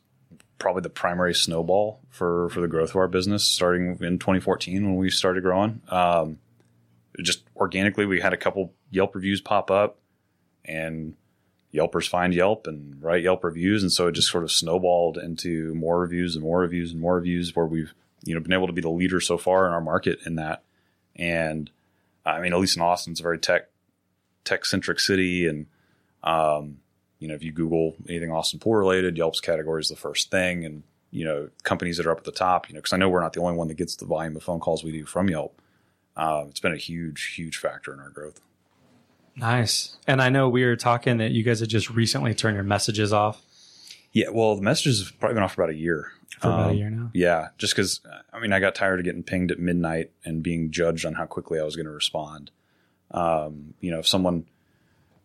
probably 0.59 0.82
the 0.82 0.90
primary 0.90 1.35
snowball 1.35 2.01
for 2.11 2.49
for 2.51 2.61
the 2.61 2.69
growth 2.69 2.90
of 2.90 2.97
our 2.97 3.09
business, 3.09 3.45
starting 3.45 3.99
in 4.01 4.19
2014 4.19 4.85
when 4.85 4.97
we 4.97 5.11
started 5.11 5.43
growing. 5.43 5.82
Um, 5.89 6.39
just 7.20 7.45
organically, 7.57 8.07
we 8.07 8.20
had 8.20 8.32
a 8.32 8.36
couple 8.36 8.73
Yelp 8.90 9.15
reviews 9.15 9.40
pop 9.40 9.70
up, 9.70 9.99
and 10.65 11.15
Yelpers 11.73 12.09
find 12.09 12.35
Yelp 12.35 12.66
and 12.66 13.03
write 13.03 13.23
Yelp 13.23 13.45
reviews, 13.45 13.82
and 13.82 13.93
so 13.93 14.07
it 14.07 14.12
just 14.12 14.31
sort 14.31 14.45
of 14.45 14.51
snowballed 14.53 15.19
into 15.19 15.74
more 15.74 16.01
reviews 16.01 16.35
and 16.35 16.43
more 16.43 16.61
reviews 16.61 16.93
and 16.93 17.01
more 17.01 17.16
reviews, 17.16 17.55
where 17.55 17.66
we've 17.66 17.93
you 18.24 18.35
know 18.35 18.40
been 18.40 18.53
able 18.53 18.66
to 18.66 18.73
be 18.73 18.81
the 18.81 18.89
leader 18.89 19.20
so 19.20 19.36
far 19.36 19.66
in 19.66 19.73
our 19.73 19.81
market 19.81 20.20
in 20.24 20.36
that. 20.36 20.62
And 21.16 21.70
I 22.24 22.40
mean, 22.40 22.53
at 22.53 22.59
least 22.59 22.77
in 22.77 22.82
Austin, 22.82 23.12
it's 23.12 23.20
a 23.20 23.23
very 23.23 23.39
tech 23.39 23.69
tech 24.45 24.65
centric 24.65 24.99
city, 24.99 25.47
and 25.47 25.66
um, 26.23 26.78
you 27.19 27.28
know, 27.28 27.35
if 27.35 27.43
you 27.43 27.53
Google 27.53 27.97
anything 28.09 28.32
Austin 28.32 28.61
pool 28.61 28.77
related, 28.77 29.19
Yelp's 29.19 29.40
category 29.40 29.81
is 29.81 29.89
the 29.89 29.97
first 29.97 30.31
thing, 30.31 30.65
and 30.65 30.82
you 31.11 31.24
know, 31.24 31.51
companies 31.62 31.97
that 31.97 32.07
are 32.07 32.12
up 32.12 32.19
at 32.19 32.24
the 32.24 32.32
top, 32.32 32.69
you 32.69 32.74
know, 32.74 32.78
because 32.78 32.93
I 32.93 32.97
know 32.97 33.09
we're 33.09 33.20
not 33.20 33.32
the 33.32 33.40
only 33.40 33.57
one 33.57 33.69
that 33.69 33.77
gets 33.77 33.97
the 33.97 34.05
volume 34.05 34.36
of 34.36 34.43
phone 34.43 34.61
calls 34.61 34.85
we 34.85 34.93
do 34.93 35.05
from 35.05 35.28
Yelp. 35.28 35.61
Um, 36.16 36.49
it's 36.49 36.61
been 36.61 36.73
a 36.73 36.78
huge, 36.78 37.35
huge 37.35 37.57
factor 37.57 37.93
in 37.93 38.01
our 38.01 38.11
growth. 38.11 38.40
Nice. 39.39 39.97
And 40.06 40.20
I 40.20 40.28
know 40.31 40.48
we 40.48 40.65
were 40.65 40.77
talking 40.77 41.19
that 41.19 41.31
you 41.31 41.43
guys 41.43 41.60
had 41.60 41.69
just 41.69 41.90
recently 41.90 42.35
turned 42.35 42.55
your 42.56 42.65
messages 42.65 43.12
off 43.12 43.40
Yeah, 44.12 44.31
well, 44.31 44.56
the 44.56 44.62
messages 44.62 45.01
have 45.06 45.19
probably 45.20 45.35
been 45.35 45.43
off 45.44 45.55
for 45.55 45.62
about 45.62 45.74
a 45.74 45.77
year. 45.78 46.12
for 46.40 46.48
about 46.48 46.69
a 46.69 46.70
Um, 46.70 46.77
year 46.77 46.90
now. 46.90 47.10
Yeah, 47.15 47.48
just 47.59 47.74
because 47.74 48.01
I 48.32 48.40
mean, 48.40 48.52
I 48.52 48.60
got 48.60 48.74
tired 48.74 48.98
of 49.01 49.05
getting 49.05 49.23
pinged 49.23 49.51
at 49.51 49.59
midnight 49.59 50.10
and 50.24 50.43
being 50.43 50.70
judged 50.70 51.05
on 51.06 51.15
how 51.15 51.27
quickly 51.27 51.59
I 51.60 51.65
was 51.65 51.77
going 51.77 51.86
to 51.86 51.93
respond. 51.93 52.51
Um, 53.10 53.74
you 53.81 53.90
know, 53.90 53.98
if 54.01 54.06
someone 54.09 54.44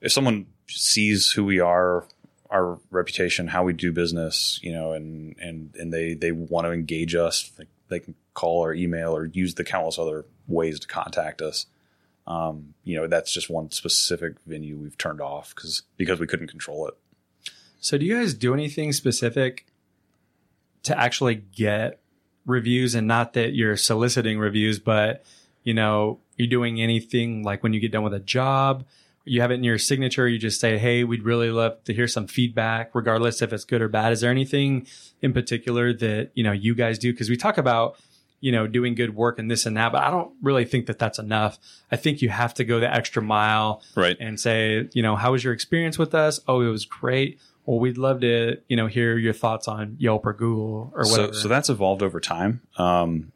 if 0.02 0.12
someone 0.12 0.48
sees 0.68 1.32
who 1.32 1.44
we 1.46 1.60
are, 1.60 2.06
our 2.50 2.80
reputation, 2.92 3.48
how 3.48 3.64
we 3.64 3.74
do 3.74 3.92
business, 3.92 4.60
you 4.62 4.72
know, 4.74 4.92
and 4.92 5.36
and 5.40 5.76
and 5.76 5.92
they 5.94 6.14
they 6.14 6.32
want 6.32 6.66
to 6.66 6.72
engage 6.72 7.16
us, 7.16 7.52
like 7.58 7.68
they 7.90 8.00
can 8.00 8.16
call 8.34 8.64
or 8.66 8.74
email 8.74 9.16
or 9.16 9.26
use 9.26 9.56
the 9.56 9.64
countless 9.64 9.98
other 10.00 10.26
ways 10.48 10.80
to 10.80 10.88
contact 10.88 11.42
us. 11.42 11.66
Um, 12.26 12.74
you 12.84 12.96
know, 12.96 13.08
that's 13.08 13.32
just 13.32 13.50
one 13.50 13.72
specific 13.72 14.36
venue 14.46 14.78
we've 14.78 14.98
turned 14.98 15.22
off 15.22 15.54
because 15.54 15.84
because 15.98 16.20
we 16.20 16.28
couldn't 16.28 16.48
control 16.48 16.88
it. 16.88 16.94
So, 17.80 17.98
do 17.98 18.06
you 18.06 18.18
guys 18.18 18.34
do 18.34 18.54
anything 18.54 18.94
specific 18.94 19.66
to 20.84 20.98
actually 20.98 21.36
get 21.36 22.00
reviews? 22.46 22.96
And 22.96 23.08
not 23.08 23.34
that 23.34 23.54
you're 23.54 23.76
soliciting 23.76 24.40
reviews, 24.40 24.80
but 24.80 25.26
you 25.64 25.74
know, 25.74 26.20
you're 26.38 26.48
doing 26.48 26.82
anything 26.82 27.44
like 27.44 27.62
when 27.62 27.74
you 27.74 27.80
get 27.80 27.92
done 27.92 28.04
with 28.04 28.14
a 28.14 28.20
job, 28.20 28.86
you 29.26 29.42
have 29.42 29.52
it 29.52 29.56
in 29.56 29.64
your 29.64 29.78
signature. 29.78 30.28
You 30.28 30.38
just 30.38 30.60
say, 30.60 30.78
"Hey, 30.78 31.04
we'd 31.04 31.24
really 31.24 31.52
love 31.52 31.84
to 31.86 31.94
hear 31.94 32.08
some 32.08 32.28
feedback, 32.28 32.92
regardless 32.94 33.42
if 33.42 33.54
it's 33.54 33.64
good 33.66 33.82
or 33.82 33.88
bad." 33.88 34.14
Is 34.14 34.22
there 34.22 34.32
anything 34.32 34.88
in 35.22 35.34
particular 35.34 35.94
that 35.94 36.32
you 36.36 36.44
know 36.44 36.52
you 36.52 36.76
guys 36.76 37.00
do? 37.00 37.12
Because 37.12 37.30
we 37.30 37.38
talk 37.38 37.58
about 37.58 37.98
you 38.44 38.52
know 38.52 38.68
doing 38.68 38.94
good 38.94 39.16
work 39.16 39.40
and 39.40 39.50
this 39.50 39.66
and 39.66 39.78
that, 39.78 39.92
but 39.94 40.04
I 40.04 40.12
don't 40.12 40.32
really 40.42 40.66
think 40.66 40.86
that 40.88 41.00
that's 41.00 41.18
enough. 41.18 41.58
I 41.92 41.96
think 41.96 42.22
you 42.22 42.28
have 42.30 42.54
to 42.56 42.66
go 42.66 42.80
the 42.80 42.94
extra 42.94 43.22
mile 43.22 43.82
Right. 43.96 44.18
and 44.20 44.38
say, 44.40 44.90
you 44.94 45.02
know, 45.02 45.16
how 45.16 45.32
was 45.32 45.44
your 45.46 45.54
experience 45.54 45.98
with 45.98 46.14
us? 46.14 46.40
Oh, 46.48 46.60
it 46.62 46.68
was 46.70 46.86
great. 46.86 47.40
Well, 47.66 47.80
we'd 47.80 47.98
love 47.98 48.20
to, 48.20 48.58
you 48.68 48.76
know, 48.76 48.88
hear 48.88 49.18
your 49.18 49.32
thoughts 49.32 49.70
on 49.70 49.96
Yelp 49.98 50.26
or 50.26 50.34
Google 50.34 50.92
or 50.94 51.06
so, 51.06 51.12
whatever. 51.12 51.34
so 51.34 51.48
that's 51.48 51.70
evolved 51.70 52.04
over 52.04 52.20
time. 52.20 52.60
Um, 52.78 53.32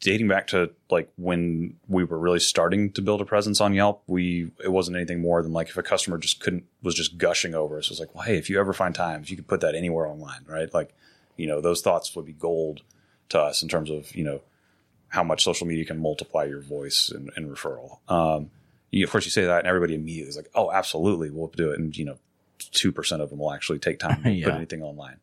dating 0.00 0.28
back 0.28 0.46
to 0.46 0.70
like 0.90 1.10
when 1.16 1.74
we 1.88 2.04
were 2.04 2.18
really 2.20 2.38
starting 2.38 2.92
to 2.92 3.02
build 3.02 3.20
a 3.20 3.24
presence 3.24 3.60
on 3.60 3.74
Yelp, 3.74 4.02
we 4.06 4.52
it 4.62 4.70
wasn't 4.70 4.96
anything 4.96 5.20
more 5.20 5.42
than 5.42 5.52
like 5.52 5.68
if 5.68 5.76
a 5.76 5.82
customer 5.82 6.16
just 6.18 6.38
couldn't 6.38 6.64
was 6.84 6.94
just 6.94 7.18
gushing 7.18 7.54
over 7.56 7.76
us, 7.78 7.86
it 7.86 7.90
was 7.90 7.98
like, 8.00 8.14
well, 8.14 8.22
hey, 8.24 8.36
if 8.38 8.48
you 8.48 8.60
ever 8.60 8.72
find 8.72 8.94
time, 8.94 9.22
if 9.22 9.30
you 9.30 9.36
could 9.36 9.48
put 9.48 9.60
that 9.62 9.74
anywhere 9.74 10.06
online, 10.06 10.44
right? 10.46 10.72
Like, 10.72 10.94
you 11.36 11.48
know, 11.48 11.60
those 11.60 11.82
thoughts 11.82 12.14
would 12.14 12.26
be 12.26 12.32
gold 12.32 12.82
to 13.30 13.38
us 13.40 13.62
in 13.62 13.68
terms 13.68 13.90
of 13.90 14.14
you 14.14 14.24
know 14.24 14.40
how 15.08 15.22
much 15.22 15.42
social 15.42 15.66
media 15.66 15.84
can 15.84 16.00
multiply 16.00 16.44
your 16.44 16.60
voice 16.60 17.10
and, 17.10 17.30
and 17.34 17.50
referral. 17.50 17.98
Um, 18.10 18.50
you, 18.90 19.04
of 19.04 19.10
course, 19.10 19.24
you 19.24 19.30
say 19.30 19.44
that, 19.44 19.60
and 19.60 19.66
everybody 19.66 19.94
immediately 19.94 20.28
is 20.28 20.36
like, 20.36 20.50
"Oh, 20.54 20.70
absolutely, 20.70 21.30
we'll 21.30 21.48
do 21.48 21.70
it." 21.70 21.78
And 21.78 21.96
you 21.96 22.04
know, 22.04 22.18
two 22.58 22.92
percent 22.92 23.22
of 23.22 23.30
them 23.30 23.38
will 23.38 23.52
actually 23.52 23.78
take 23.78 23.98
time 23.98 24.22
to 24.24 24.42
put 24.42 24.54
anything 24.54 24.82
online. 24.82 25.18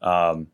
Um, 0.00 0.48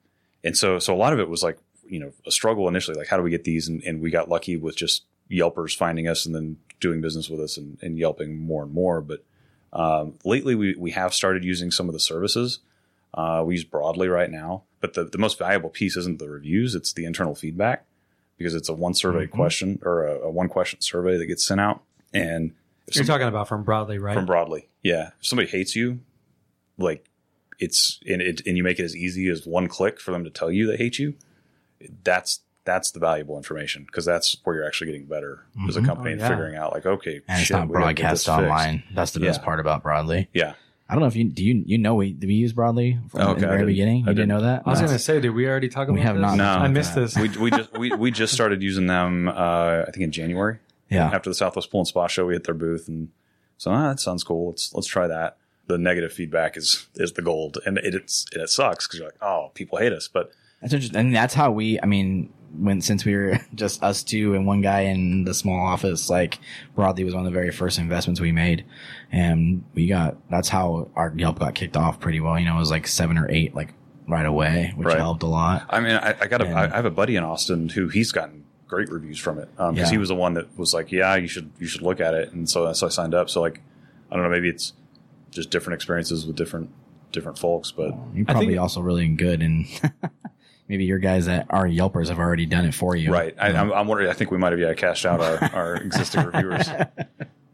and 0.45 0.57
so, 0.57 0.79
so 0.79 0.95
a 0.95 0.97
lot 0.97 1.12
of 1.12 1.19
it 1.19 1.29
was 1.29 1.43
like, 1.43 1.59
you 1.89 1.99
know, 1.99 2.12
a 2.27 2.31
struggle 2.31 2.69
initially. 2.69 2.97
Like, 2.97 3.09
how 3.09 3.16
do 3.16 3.23
we 3.23 3.31
get 3.31 3.45
these? 3.45 3.69
And, 3.69 3.83
and 3.83 4.01
we 4.01 4.11
got 4.11 4.29
lucky 4.29 4.57
with 4.57 4.77
just 4.77 5.05
Yelpers 5.31 5.77
finding 5.77 6.07
us 6.09 6.27
and 6.27 6.35
then 6.35 6.59
doing 6.81 7.01
business 7.01 7.29
with 7.29 7.41
us 7.41 7.57
and, 7.57 7.79
and 7.83 7.99
Yelping 7.99 8.37
more 8.37 8.62
and 8.62 8.73
more. 8.73 9.01
But 9.01 9.25
um, 9.73 10.15
lately, 10.25 10.55
we 10.55 10.75
we 10.77 10.93
have 10.93 11.15
started 11.15 11.45
using 11.45 11.70
some 11.70 11.89
of 11.89 11.93
the 11.93 12.01
services. 12.01 12.61
Uh, 13.14 13.43
we 13.47 13.55
use 13.55 13.64
broadly 13.64 14.09
right 14.09 14.30
now, 14.30 14.62
but 14.80 14.94
the, 14.94 15.05
the 15.05 15.18
most 15.18 15.39
valuable 15.39 15.70
piece 15.70 15.97
isn't 15.97 16.18
the 16.18 16.28
reviews; 16.28 16.74
it's 16.74 16.93
the 16.93 17.05
internal 17.05 17.35
feedback 17.35 17.85
because 18.36 18.55
it's 18.55 18.68
a 18.68 18.74
one 18.74 18.94
survey 18.94 19.26
Mhm. 19.26 19.30
question 19.30 19.78
or 19.82 20.06
a, 20.06 20.14
a 20.20 20.30
one 20.30 20.48
question 20.48 20.80
survey 20.80 21.16
that 21.16 21.26
gets 21.26 21.44
sent 21.47 21.60
out. 21.60 21.82
And 22.14 22.52
if 22.86 22.94
You're 22.94 23.05
some- 23.05 23.14
talking 23.14 23.26
about 23.28 23.48
from 23.48 23.64
broadly, 23.64 23.98
right? 23.98 24.14
from 24.14 24.26
broadly. 24.26 24.68
Yeah. 24.82 25.09
If 25.20 25.26
somebody 25.26 25.48
hates 25.48 25.74
you, 25.74 26.01
like 26.76 27.09
it's 27.59 27.98
and 28.06 28.22
it 28.22 28.43
and 28.47 28.56
you 28.56 28.62
make 28.62 28.78
it 28.78 28.85
as 28.85 28.94
easy 28.94 29.28
as 29.28 29.44
one 29.47 29.66
click 29.68 29.98
for 29.98 30.12
them 30.12 30.22
to 30.24 30.30
tell 30.30 30.51
you 30.52 30.66
they 30.66 30.76
hate 30.76 30.98
you, 30.98 31.14
that's 32.05 32.40
that's 32.64 32.90
the 32.90 33.01
valuable 33.01 33.36
information 33.39 33.85
because 33.85 34.05
that's 34.05 34.36
where 34.44 34.56
you're 34.56 34.66
actually 34.66 34.89
getting 34.89 35.06
better 35.06 35.47
as 35.66 35.76
a 35.76 35.80
Mhm. 35.80 35.86
company 35.86 36.10
Oh, 36.10 36.12
and 36.12 36.20
yeah. 36.20 36.28
figuring 36.28 36.55
out 36.56 36.72
like 36.74 36.85
okay, 36.86 37.20
and 37.26 37.40
it's 37.40 37.51
not 37.51 37.68
we 37.68 37.74
gotta 37.74 37.94
get 37.94 38.10
this 38.10 38.24
broadcast 38.26 38.26
fixed. 38.26 38.28
online. 38.28 38.82
That's 38.94 39.12
the 39.12 39.20
best 39.20 39.43
part 39.43 39.59
about 39.60 39.82
Broadly. 39.82 40.28
Yeah. 40.35 40.52
I 40.89 40.94
don't 40.94 41.02
know 41.02 41.06
if 41.09 41.16
you 41.16 41.24
do 41.24 41.44
you 41.44 41.62
you 41.66 41.78
know 41.78 41.94
we 41.97 42.12
do 42.12 42.27
we 42.27 42.35
use 42.35 42.52
Broadly 42.52 42.98
from 43.10 43.20
Okay, 43.20 43.31
in 43.32 43.40
the 43.40 43.47
very 43.47 43.59
didn't- 43.59 43.66
beginning. 43.66 43.94
I 44.06 44.10
You 44.10 44.15
didn't 44.15 44.16
didn't. 44.16 44.28
know 44.28 44.40
that? 44.43 44.62
I 44.65 44.70
was 44.70 44.81
No. 44.81 44.86
going 44.86 44.97
to 44.98 45.05
say, 45.05 45.20
did 45.20 45.31
we 45.31 45.47
already 45.47 45.69
talk 45.69 45.89
about 45.89 45.94
We 45.94 46.01
have 46.01 46.16
this? 46.16 46.23
not 46.23 46.36
No. 46.36 46.44
I 46.44 46.69
missed 46.69 46.94
this. 46.94 47.16
we, 47.16 47.28
we 47.36 47.51
just 47.51 47.77
we, 47.78 47.90
we 47.93 48.10
just 48.10 48.32
started 48.39 48.62
using 48.62 48.86
them 48.86 49.28
uh, 49.28 49.85
I 49.86 49.90
think 49.93 50.05
in 50.05 50.12
January 50.12 50.59
yeah. 50.90 51.10
after 51.10 51.28
the 51.28 51.35
Southwest 51.35 51.70
Pool 51.70 51.81
and 51.81 51.89
Spa 51.89 52.06
show 52.06 52.27
we 52.27 52.35
hit 52.35 52.44
their 52.44 52.55
booth 52.55 52.89
and 52.89 53.10
so 53.59 53.70
ah, 53.70 53.89
that 53.89 54.01
sounds 54.01 54.24
cool 54.24 54.48
let's 54.48 54.73
let's 54.74 54.86
try 54.86 55.06
that 55.06 55.36
the 55.66 55.77
negative 55.77 56.12
feedback 56.12 56.56
is 56.56 56.86
is 56.94 57.12
the 57.12 57.23
gold 57.23 57.59
and 57.66 57.77
it, 57.78 57.94
it's 57.94 58.24
it 58.32 58.48
sucks 58.48 58.86
because 58.86 58.98
you're 59.01 59.09
like 59.09 59.19
oh 59.23 59.51
people 59.55 59.77
hate 59.78 59.93
us 59.93 60.09
but 60.09 60.32
That's 60.62 60.73
interesting. 60.73 60.98
And 60.98 61.15
that's 61.15 61.35
how 61.35 61.52
we, 61.52 61.78
I 61.81 61.86
mean, 61.86 62.32
when, 62.57 62.81
since 62.81 63.05
we 63.05 63.15
were 63.15 63.39
just 63.55 63.83
us 63.83 64.03
two 64.03 64.35
and 64.35 64.47
one 64.47 64.61
guy 64.61 64.81
in 64.83 65.25
the 65.25 65.35
small 65.35 65.59
office, 65.65 66.09
like 66.09 66.39
Broadly 66.75 67.05
was 67.05 67.15
one 67.15 67.27
of 67.27 67.33
the 67.33 67.37
very 67.39 67.51
first 67.51 67.79
investments 67.79 68.20
we 68.20 68.33
made. 68.33 68.65
And 69.12 69.65
we 69.75 69.87
got, 69.89 70.16
that's 70.31 70.49
how 70.49 70.89
our 70.97 71.12
Yelp 71.16 71.39
got 71.39 71.55
kicked 71.55 71.77
off 71.77 72.01
pretty 72.01 72.20
well. 72.20 72.39
You 72.39 72.47
know, 72.47 72.57
it 72.57 72.61
was 72.61 72.70
like 72.70 72.87
seven 72.87 73.19
or 73.19 73.31
eight, 73.31 73.55
like 73.55 73.75
right 74.07 74.27
away, 74.27 74.73
which 74.77 74.87
Right. 74.89 74.99
helped 74.99 75.23
a 75.23 75.27
lot. 75.27 75.66
I 75.70 75.81
mean, 75.81 75.93
I, 75.93 76.15
I 76.20 76.27
got 76.27 76.41
a, 76.41 76.47
And- 76.47 76.59
I 76.59 76.65
I 76.65 76.77
have 76.77 76.85
a 76.87 76.91
buddy 76.91 77.16
in 77.16 77.25
Austin 77.25 77.69
who 77.69 77.89
he's 77.89 78.12
gotten 78.12 78.45
great 78.66 78.91
reviews 78.91 79.19
from 79.19 79.39
it 79.39 79.49
um, 79.59 79.75
because 79.75 79.89
Yeah. 79.89 79.93
he 79.93 79.99
was 79.99 80.09
the 80.11 80.15
one 80.15 80.35
that 80.35 80.59
was 80.59 80.75
like, 80.75 80.93
yeah, 80.93 81.15
you 81.16 81.27
should 81.29 81.51
you 81.59 81.66
should 81.66 81.81
look 81.83 82.01
at 82.01 82.12
it, 82.15 82.33
and 82.33 82.49
so 82.49 82.70
so 82.75 82.87
I 82.87 82.91
signed 82.91 83.15
up. 83.15 83.31
So 83.31 83.41
like, 83.41 83.61
I 84.11 84.15
don't 84.15 84.25
know, 84.25 84.31
maybe 84.31 84.49
it's 84.51 84.73
just 85.31 85.49
different 85.51 85.75
experiences 85.75 86.27
with 86.27 86.37
different 86.37 86.70
different 87.12 87.39
folks, 87.39 87.70
but 87.70 87.95
You're 88.15 88.27
probably 88.27 88.49
think- 88.49 88.61
also 88.61 88.81
really 88.83 89.09
good 89.09 89.41
and 89.43 89.66
maybe 90.69 90.85
your 90.85 90.99
guys 90.99 91.27
that 91.27 91.47
are 91.51 91.66
Yelpers 91.66 92.09
have 92.09 92.19
already 92.19 92.47
done 92.47 92.65
it 92.65 92.74
for 92.74 92.95
you. 92.95 93.12
right. 93.12 93.35
I, 93.40 93.49
I'm, 93.49 93.73
I'm 93.73 93.86
wondering. 93.86 94.11
I 94.11 94.12
think 94.12 94.31
we 94.31 94.39
might 94.39 94.53
have 94.53 94.61
yeah 94.61 94.74
cashed 94.74 95.07
out 95.07 95.20
our, 95.20 95.51
our 95.55 95.77
existing 95.77 96.24
reviewers. 96.27 96.69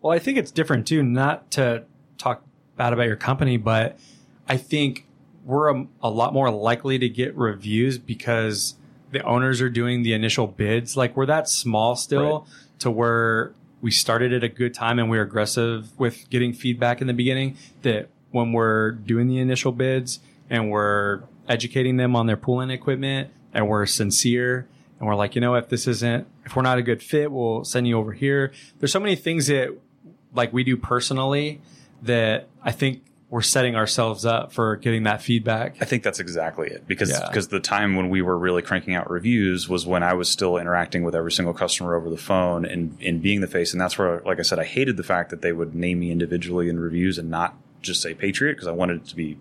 Well, 0.05 0.13
I 0.13 0.19
think 0.19 0.37
it's 0.37 0.51
different 0.51 0.87
too, 0.87 1.03
not 1.03 1.51
to 1.53 1.85
talk 2.19 2.45
bad 2.77 2.93
about 2.93 3.07
your 3.07 3.17
company, 3.17 3.57
but 3.57 3.99
I 4.47 4.59
think 4.59 5.07
we're 5.47 5.75
a, 5.75 5.87
a 6.03 6.11
lot 6.11 6.35
more 6.35 6.51
likely 6.51 6.99
to 6.99 7.09
get 7.09 7.35
reviews 7.35 7.97
because 7.97 8.75
the 9.13 9.23
owners 9.23 9.63
are 9.63 9.71
doing 9.71 10.03
the 10.03 10.13
initial 10.13 10.47
bids. 10.47 10.95
Like 10.95 11.17
we're 11.17 11.25
that 11.25 11.49
small 11.49 11.97
still 11.97 12.47
to 12.81 12.91
where 12.91 13.55
we 13.81 13.91
started 13.91 14.35
at 14.35 14.45
a 14.45 14.49
good 14.51 14.75
time 14.75 14.99
and 14.99 15.09
we're 15.09 15.23
aggressive 15.23 15.99
with 15.99 16.29
getting 16.29 16.53
feedback 16.53 17.01
in 17.01 17.07
the 17.07 17.15
beginning 17.15 17.57
that 17.81 18.11
when 18.31 18.53
we're 18.53 18.91
doing 18.91 19.27
the 19.27 19.39
initial 19.39 19.73
bids 19.73 20.21
and 20.51 20.71
we're 20.71 21.23
educating 21.49 21.97
them 21.97 22.17
on 22.17 22.27
their 22.27 22.37
pooling 22.37 22.71
equipment 22.71 23.31
and 23.53 23.69
we're 23.69 23.87
sincere 23.87 24.69
and 24.99 25.09
we're 25.09 25.15
like, 25.15 25.35
you 25.35 25.41
know, 25.41 25.55
if 25.55 25.69
this 25.69 25.87
isn't, 25.87 26.27
if 26.45 26.57
we're 26.57 26.63
not 26.63 26.79
a 26.79 26.83
good 26.83 27.03
fit, 27.03 27.31
we'll 27.31 27.65
send 27.65 27.87
you 27.87 27.99
over 27.99 28.13
here. 28.13 28.53
There's 28.79 28.93
so 28.93 29.01
many 29.01 29.17
things 29.17 29.49
that 29.49 29.77
like 30.33 30.53
we 30.53 30.65
do 30.65 30.77
personally 30.77 31.61
that 32.03 32.49
I 32.63 32.73
think 32.73 33.03
we're 33.31 33.43
setting 33.43 33.75
ourselves 33.75 34.25
up 34.25 34.53
for 34.53 34.77
getting 34.77 35.05
that 35.05 35.21
feedback. 35.21 35.77
I 35.81 35.87
think 35.87 36.03
that's 36.05 36.21
exactly 36.21 36.69
it 36.69 36.87
because 36.87 37.11
Yeah. 37.11 37.27
because 37.27 37.49
the 37.49 37.59
time 37.59 37.97
when 37.97 38.09
we 38.09 38.23
were 38.23 38.39
really 38.39 38.63
cranking 38.63 38.95
out 38.95 39.11
reviews 39.11 39.69
was 39.69 39.85
when 39.87 40.03
I 40.03 40.13
was 40.13 40.29
still 40.29 40.57
interacting 40.57 41.03
with 41.03 41.15
every 41.17 41.33
single 41.33 41.53
customer 41.55 41.97
over 41.97 42.11
the 42.11 42.17
phone 42.17 42.65
and 42.65 42.97
and 43.03 43.21
being 43.21 43.41
the 43.41 43.49
face 43.49 43.73
and 43.73 43.81
that's 43.81 43.99
where 43.99 44.21
like 44.25 44.39
I 44.39 44.43
said 44.43 44.59
I 44.59 44.65
hated 44.65 44.97
the 44.97 45.03
fact 45.03 45.31
that 45.31 45.43
they 45.43 45.53
would 45.53 45.75
name 45.75 46.01
me 46.01 46.13
individually 46.13 46.69
in 46.69 46.79
reviews 46.79 47.19
and 47.19 47.29
not 47.29 47.57
just 47.83 48.01
say 48.03 48.15
Patriot 48.15 48.53
because 48.53 48.69
I 48.69 48.73
wanted 48.73 48.99
it 48.99 49.07
to 49.07 49.17
be 49.17 49.39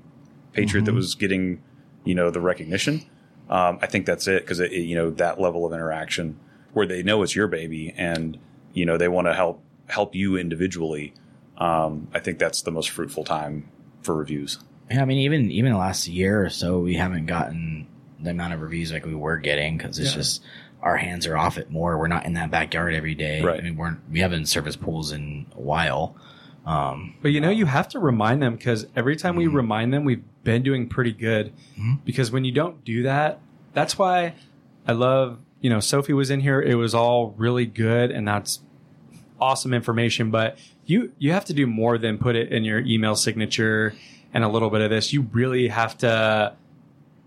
Patriot 0.54 0.86
that 0.86 0.92
mm-hmm. 0.92 0.98
was 0.98 1.14
getting 1.16 1.62
you 2.04 2.16
know 2.16 2.30
the 2.32 2.42
recognition. 2.42 3.06
Um, 3.50 3.80
I 3.82 3.88
think 3.88 4.06
that's 4.06 4.28
it 4.28 4.42
because 4.44 4.60
it, 4.60 4.72
it- 4.72 4.82
you 4.84 4.96
know 4.96 5.10
that 5.12 5.40
level 5.40 5.66
of 5.66 5.74
interaction 5.74 6.40
where 6.74 6.88
they 6.88 7.04
know 7.04 7.22
it's 7.24 7.36
your 7.36 7.48
baby 7.48 7.94
and 7.96 8.38
you 8.74 8.86
know 8.86 8.98
they 8.98 9.08
want 9.08 9.28
to 9.28 9.34
help 9.34 9.62
help 9.88 10.16
you 10.16 10.38
individually. 10.38 11.14
Um, 11.58 12.08
I 12.14 12.20
think 12.20 12.40
that's 12.40 12.62
the 12.64 12.72
most 12.72 12.90
fruitful 12.90 13.24
time 13.26 13.70
for 14.02 14.16
reviews. 14.16 14.58
Yeah, 14.90 15.02
I 15.02 15.06
mean, 15.06 15.20
even 15.20 15.52
even 15.52 15.72
the 15.72 15.78
last 15.78 16.08
year 16.08 16.44
or 16.46 16.50
so, 16.50 16.80
we 16.80 16.96
haven't 16.96 17.26
gotten 17.28 17.88
the 18.20 18.32
amount 18.32 18.54
of 18.54 18.62
reviews 18.62 18.92
like 18.92 19.06
we 19.06 19.14
were 19.16 19.38
getting 19.38 19.78
because 19.78 20.00
it's 20.00 20.12
Yeah. 20.12 20.16
just 20.16 20.44
our 20.82 20.98
hands 20.98 21.28
are 21.28 21.38
off 21.38 21.58
it 21.58 21.70
more. 21.70 21.98
We're 21.98 22.08
not 22.08 22.26
in 22.26 22.34
that 22.34 22.52
backyard 22.52 22.94
every 22.94 23.16
day. 23.16 23.42
Right. 23.42 23.60
I 23.60 23.64
mean, 23.64 23.76
we're 23.78 23.98
we 24.12 24.20
haven't 24.20 24.48
serviced 24.48 24.82
pools 24.82 25.12
in 25.12 25.46
a 25.56 25.60
while. 25.62 26.16
Um, 26.66 27.16
But 27.22 27.32
you 27.32 27.42
know, 27.42 27.50
you 27.50 27.66
have 27.66 27.90
to 27.90 28.00
remind 28.00 28.42
them 28.42 28.56
because 28.56 28.88
every 28.96 29.16
time 29.16 29.36
we 29.36 29.48
remind 29.48 29.94
them, 29.94 30.06
we've 30.06 30.24
been 30.44 30.64
doing 30.64 30.88
pretty 30.88 31.12
good. 31.12 31.52
Mhm. 31.78 32.00
Because 32.06 32.32
when 32.32 32.46
you 32.46 32.52
don't 32.52 32.84
do 32.86 33.04
that, 33.04 33.40
that's 33.74 33.98
why 33.98 34.34
I 34.88 34.94
love, 34.94 35.40
you 35.62 35.70
know, 35.70 35.80
Sophie 35.80 36.14
was 36.14 36.30
in 36.30 36.40
here. 36.42 36.62
It 36.62 36.76
was 36.76 36.94
all 36.96 37.34
really 37.38 37.66
good 37.66 38.12
and 38.12 38.28
that's 38.28 38.62
awesome 39.42 39.74
information. 39.74 40.32
But 40.32 40.58
you, 40.86 41.12
you 41.18 41.32
have 41.34 41.46
to 41.46 41.54
do 41.54 41.68
more 41.68 41.98
than 41.98 42.18
put 42.18 42.36
it 42.36 42.52
in 42.52 42.64
your 42.64 42.80
email 42.80 43.16
signature 43.16 43.94
and 44.34 44.44
a 44.44 44.48
little 44.48 44.70
bit 44.70 44.82
of 44.82 44.90
this. 44.90 45.12
You 45.14 45.28
really 45.34 45.68
have 45.68 45.98
to 46.00 46.54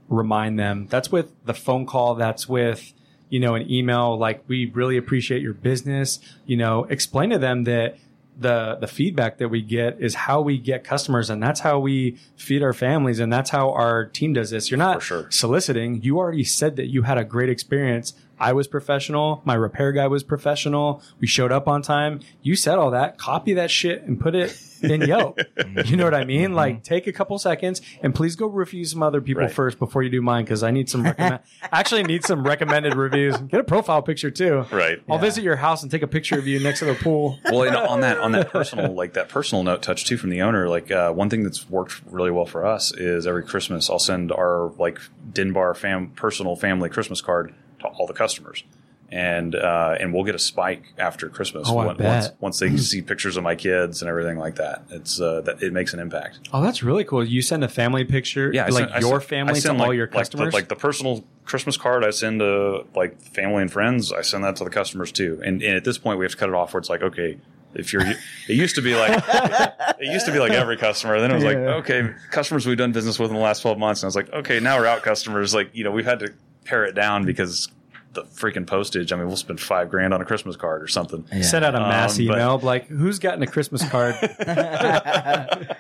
remind 0.09 0.59
them. 0.59 0.87
That's 0.89 1.11
with 1.13 1.33
the 1.45 1.55
phone 1.55 1.85
call. 1.87 2.15
That's 2.15 2.49
with, 2.49 2.93
you 3.29 3.41
know, 3.41 3.55
an 3.55 3.71
email. 3.71 4.17
Like, 4.17 4.45
we 4.47 4.67
really 4.67 4.97
appreciate 4.97 5.43
your 5.43 5.53
business. 5.55 6.21
You 6.47 6.57
know, 6.57 6.85
explain 6.85 7.31
to 7.31 7.39
them 7.39 7.65
that 7.65 7.99
the 8.39 8.77
the 8.81 8.87
feedback 8.87 9.39
that 9.39 9.49
we 9.49 9.63
get 9.63 10.01
is 10.01 10.15
how 10.15 10.41
we 10.41 10.59
get 10.59 10.85
customers 10.85 11.31
and 11.31 11.43
that's 11.43 11.61
how 11.61 11.79
we 11.79 12.19
feed 12.37 12.63
our 12.63 12.73
families 12.73 13.19
and 13.19 13.33
that's 13.33 13.51
how 13.51 13.71
our 13.73 14.07
team 14.07 14.33
does 14.33 14.51
this. 14.51 14.71
You're 14.71 14.79
not 14.79 15.03
sure. 15.03 15.27
soliciting. 15.31 16.03
You 16.03 16.19
already 16.19 16.45
said 16.45 16.77
that 16.77 16.87
you 16.87 17.03
had 17.03 17.19
a 17.19 17.25
great 17.25 17.49
experience. 17.49 18.15
I 18.39 18.53
was 18.53 18.67
professional. 18.67 19.41
My 19.45 19.55
repair 19.55 19.93
guy 19.93 20.07
was 20.09 20.23
professional. 20.23 21.03
We 21.21 21.27
showed 21.27 21.53
up 21.53 21.67
on 21.67 21.81
time. 21.83 22.21
You 22.43 22.57
said 22.57 22.77
all 22.77 22.91
that. 22.91 23.17
Copy 23.17 23.55
that 23.55 23.71
shit 23.71 24.03
and 24.03 24.21
put 24.21 24.35
it 24.35 24.51
in 24.83 25.01
Yelp. 25.03 25.39
you 25.85 25.97
know 25.97 26.05
what 26.05 26.15
I 26.15 26.25
mean? 26.25 26.53
Like, 26.55 26.83
take 26.83 27.07
a 27.07 27.13
couple 27.13 27.39
seconds 27.39 27.81
and 28.03 28.15
please 28.15 28.37
go 28.37 28.47
review 28.47 28.85
some 28.85 29.03
other 29.03 29.21
people 29.21 29.43
Right. 29.43 29.53
first 29.53 29.79
before 29.79 30.03
you 30.03 30.11
do 30.11 30.23
mine 30.23 30.45
because 30.45 30.63
I 30.63 30.71
need 30.71 30.89
some 30.89 31.03
recommend. 31.05 31.41
actually 31.73 32.03
need 32.05 32.25
some 32.25 32.43
recommended 32.45 32.95
reviews. 32.95 33.37
Get 33.37 33.61
a 33.61 33.65
profile 33.65 34.03
picture 34.03 34.31
too. 34.31 34.65
Right. 34.71 35.03
I'll 35.09 35.19
visit 35.19 35.45
your 35.45 35.57
house 35.57 35.83
and 35.83 35.91
take 35.91 36.03
a 36.03 36.07
picture 36.07 36.39
of 36.39 36.47
you 36.47 36.61
next 36.61 36.79
to 36.81 36.85
the 36.87 36.95
pool. 36.95 37.39
well, 37.45 37.63
and 37.65 37.77
on 37.77 38.01
that 38.01 38.19
on 38.19 38.33
that 38.33 38.49
personal 38.53 38.93
like 38.95 39.13
that 39.15 39.29
personal 39.29 39.63
note 39.65 39.83
touch 39.83 40.05
too 40.05 40.17
from 40.17 40.31
the 40.31 40.43
owner, 40.43 40.69
like 40.69 40.91
uh, 40.91 41.13
one 41.13 41.31
thing 41.31 41.43
that's 41.43 41.69
worked 41.69 42.01
really 42.07 42.31
well 42.31 42.47
for 42.47 42.65
us 42.65 42.93
is 42.93 43.27
every 43.27 43.45
Christmas 43.45 43.91
I'll 43.91 43.99
send 43.99 44.33
our 44.33 44.73
like 44.79 44.99
Dinbar 45.33 45.77
fam 45.77 46.09
personal 46.11 46.57
family 46.57 46.89
Christmas 46.89 47.21
card 47.21 47.55
to 47.81 47.87
all 47.89 48.07
the 48.07 48.15
customers, 48.15 48.65
and 49.13 49.55
uh, 49.55 49.97
and 50.01 50.13
we'll 50.13 50.25
get 50.25 50.35
a 50.35 50.39
spike 50.39 50.83
after 50.99 51.29
Christmas 51.29 51.69
Oh, 51.71 51.79
I 51.79 51.87
once, 51.87 51.99
bet. 51.99 52.07
once 52.09 52.33
once 52.41 52.59
they 52.59 52.77
see 52.77 53.03
pictures 53.03 53.37
of 53.37 53.45
my 53.45 53.55
kids 53.55 54.03
and 54.03 54.09
everything 54.09 54.37
like 54.39 54.57
that. 54.57 54.83
It's 54.91 55.21
uh, 55.21 55.43
that 55.43 55.63
it 55.63 55.73
makes 55.73 55.95
an 55.95 56.01
impact. 56.01 56.41
Oh, 56.53 56.63
that's 56.63 56.83
really 56.83 57.05
cool. 57.05 57.25
You 57.25 57.43
send 57.43 57.63
a 57.65 57.69
family 57.69 58.05
picture, 58.05 58.51
Yeah, 58.53 58.67
like 58.67 58.89
send- 58.91 59.03
your 59.03 59.21
send- 59.21 59.29
family 59.29 59.51
I 59.53 59.55
to 59.55 59.61
send, 59.61 59.81
all 59.81 59.89
like- 59.89 59.97
your 59.97 60.07
like 60.07 60.13
the- 60.13 60.19
customers. 60.19 60.55
Like 60.55 60.69
the, 60.69 60.77
personal 60.77 61.25
Christmas 61.45 61.77
card 61.77 62.05
I 62.05 62.11
send 62.11 62.41
to 62.41 62.85
like 62.95 63.21
family 63.21 63.63
and 63.63 63.73
friends, 63.73 64.13
I 64.13 64.23
send 64.23 64.43
that 64.45 64.57
to 64.57 64.65
the 64.65 64.71
customers 64.71 65.13
too. 65.13 65.41
And, 65.45 65.63
and 65.63 65.77
at 65.77 65.85
this 65.85 65.99
point, 65.99 66.19
we 66.19 66.25
have 66.25 66.33
to 66.33 66.39
cut 66.39 66.49
it 66.49 66.55
off 66.55 66.75
where 66.75 66.81
it's 66.81 66.91
like, 66.91 67.03
okay, 67.03 67.39
if 67.75 67.93
you're, 67.93 68.03
it 68.03 68.17
used 68.49 68.75
to 68.75 68.83
be 68.83 68.97
like, 68.97 69.23
it 70.01 70.13
used 70.13 70.27
to 70.27 70.33
be 70.33 70.39
like 70.41 70.51
every 70.53 70.77
customer. 70.77 71.21
Then 71.21 71.31
it 71.31 71.35
was 71.35 71.45
like, 71.45 71.57
okay, 71.57 72.11
customers 72.33 72.67
we've 72.67 72.77
done 72.77 72.91
business 72.93 73.19
with 73.21 73.31
in 73.31 73.37
the 73.37 73.43
last 73.43 73.61
12 73.63 73.79
months. 73.79 74.03
And 74.03 74.07
I 74.07 74.09
was 74.09 74.17
like, 74.17 74.33
okay, 74.33 74.59
now 74.59 74.79
we're 74.79 74.87
out 74.87 75.03
customers. 75.03 75.55
Like, 75.55 75.71
you 75.75 75.85
know, 75.85 75.93
we've 75.93 76.05
had 76.07 76.19
to 76.21 76.33
pare 76.65 76.85
it 76.85 76.95
down 76.97 77.25
because 77.25 77.69
the 78.17 78.23
freaking 78.23 78.67
postage. 78.67 79.13
I 79.13 79.17
mean, 79.17 79.29
we'll 79.29 79.37
spend 79.37 79.61
five 79.61 79.89
grand 79.89 80.13
on 80.13 80.21
a 80.21 80.25
Christmas 80.25 80.57
card 80.57 80.83
or 80.83 80.89
something. 80.89 81.25
yeah. 81.33 81.43
Send 81.43 81.65
out 81.65 81.75
a 81.77 81.81
mass 81.81 82.17
Um, 82.19 82.23
email 82.25 82.59
like, 82.59 82.89
"Who's 82.89 83.21
gotten 83.21 83.43
a 83.43 83.47
Christmas 83.47 83.89
card?" 83.89 84.17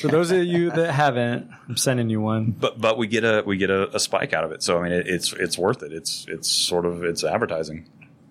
For 0.00 0.08
those 0.08 0.30
of 0.32 0.44
you 0.44 0.70
that 0.70 0.92
haven't, 0.92 1.48
I'm 1.68 1.76
sending 1.76 2.10
you 2.10 2.20
one. 2.20 2.50
But 2.58 2.80
but 2.80 2.98
we 2.98 3.06
get 3.06 3.24
a 3.24 3.42
we 3.46 3.56
get 3.56 3.70
a, 3.70 3.94
a 3.94 4.00
spike 4.00 4.32
out 4.32 4.44
of 4.44 4.52
it. 4.52 4.62
So 4.62 4.78
I 4.78 4.82
mean, 4.84 4.92
it, 4.92 5.06
it's 5.06 5.32
it's 5.32 5.56
worth 5.58 5.82
it. 5.82 5.92
It's 5.92 6.24
it's 6.28 6.48
sort 6.48 6.84
of 6.86 7.04
it's 7.04 7.22
advertising. 7.22 7.88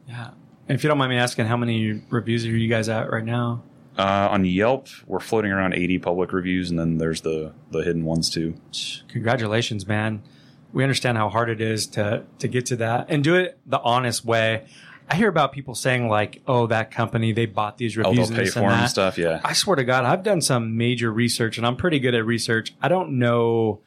Yeah. 0.08 0.32
And 0.68 0.76
if 0.78 0.84
you 0.84 0.88
don't 0.90 0.98
mind 0.98 1.10
me 1.12 1.18
asking, 1.18 1.46
how 1.46 1.58
many 1.58 2.02
reviews 2.10 2.46
are 2.46 2.50
you 2.50 2.68
guys 2.68 2.90
at 2.90 3.12
right 3.12 3.24
now? 3.26 3.64
Uh, 3.98 4.30
on 4.32 4.46
Yelp, 4.46 4.88
we're 5.06 5.20
floating 5.20 5.52
around 5.52 5.74
80 5.74 6.00
public 6.00 6.32
reviews, 6.32 6.70
and 6.70 6.80
then 6.80 6.98
there's 6.98 7.22
the 7.22 7.54
the 7.72 7.80
hidden 7.80 8.04
ones 8.06 8.30
too. 8.30 8.56
Congratulations, 9.10 9.88
man. 9.88 10.22
We 10.74 10.84
understand 10.84 11.18
how 11.18 11.30
hard 11.30 11.50
it 11.50 11.62
is 11.62 11.88
to 11.88 12.24
to 12.40 12.48
get 12.48 12.68
to 12.68 12.76
that 12.78 13.08
and 13.10 13.24
do 13.24 13.36
it 13.36 13.58
the 13.66 13.80
honest 13.80 14.24
way. 14.26 14.66
I 15.10 15.16
hear 15.16 15.28
about 15.28 15.52
people 15.52 15.76
saying 15.76 16.08
like, 16.08 16.42
"Oh, 16.48 16.68
that 16.68 16.92
company 16.92 17.34
they 17.34 17.46
bought 17.46 17.78
these 17.78 17.98
Oh, 17.98 18.04
reviews 18.04 18.16
they'll 18.16 18.28
and 18.28 18.36
pay 18.38 18.44
this 18.46 18.54
for 18.54 18.60
and 18.62 18.82
them 18.82 18.88
stuff. 18.88 19.18
Yeah, 19.18 19.42
I 19.44 19.54
swear 19.54 19.76
to 19.76 19.84
God, 19.84 20.06
I've 20.06 20.24
done 20.24 20.40
some 20.42 20.78
major 20.78 21.12
research 21.12 21.58
and 21.58 21.68
I'm 21.68 21.76
pretty 21.76 22.00
good 22.00 22.16
at 22.16 22.26
research. 22.26 22.74
I 22.82 22.88
don't 22.88 23.20
know 23.20 23.82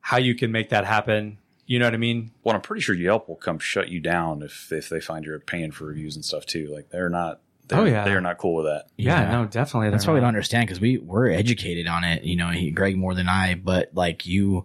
how 0.00 0.16
you 0.16 0.34
can 0.34 0.50
make 0.50 0.70
that 0.70 0.84
happen. 0.84 1.38
You 1.66 1.78
know 1.78 1.84
what 1.84 1.94
I 1.94 1.98
mean? 1.98 2.30
well, 2.42 2.54
I'm 2.54 2.62
pretty 2.62 2.80
sure 2.80 2.94
Yelp 2.94 3.28
will 3.28 3.36
come 3.36 3.58
shut 3.58 3.88
you 3.90 4.00
down 4.00 4.42
if 4.42 4.72
if 4.72 4.88
they 4.88 5.00
find 5.00 5.24
you're 5.24 5.38
paying 5.38 5.70
for 5.70 5.84
reviews 5.84 6.16
and 6.16 6.24
stuff 6.24 6.46
too. 6.46 6.66
Like 6.74 6.90
they're 6.90 7.10
not. 7.10 7.40
Oh, 7.70 7.76
they're, 7.76 7.80
Oh, 7.80 7.84
yeah. 7.84 8.04
they're 8.04 8.20
not 8.22 8.38
cool 8.38 8.54
with 8.54 8.64
that. 8.64 8.86
Yeah, 8.96 9.20
Yeah. 9.20 9.30
no, 9.32 9.44
definitely. 9.46 9.90
That's 9.90 10.06
they're 10.06 10.14
why 10.14 10.18
we 10.18 10.20
don't 10.22 10.28
understand 10.28 10.66
because 10.66 10.80
we 10.80 10.96
we're 10.96 11.28
educated 11.28 11.86
on 11.86 12.02
it. 12.02 12.24
You 12.24 12.36
know, 12.36 12.48
he, 12.48 12.70
Greg 12.70 12.96
more 12.96 13.14
than 13.14 13.28
I, 13.28 13.54
but 13.56 13.90
like 13.94 14.24
you, 14.24 14.64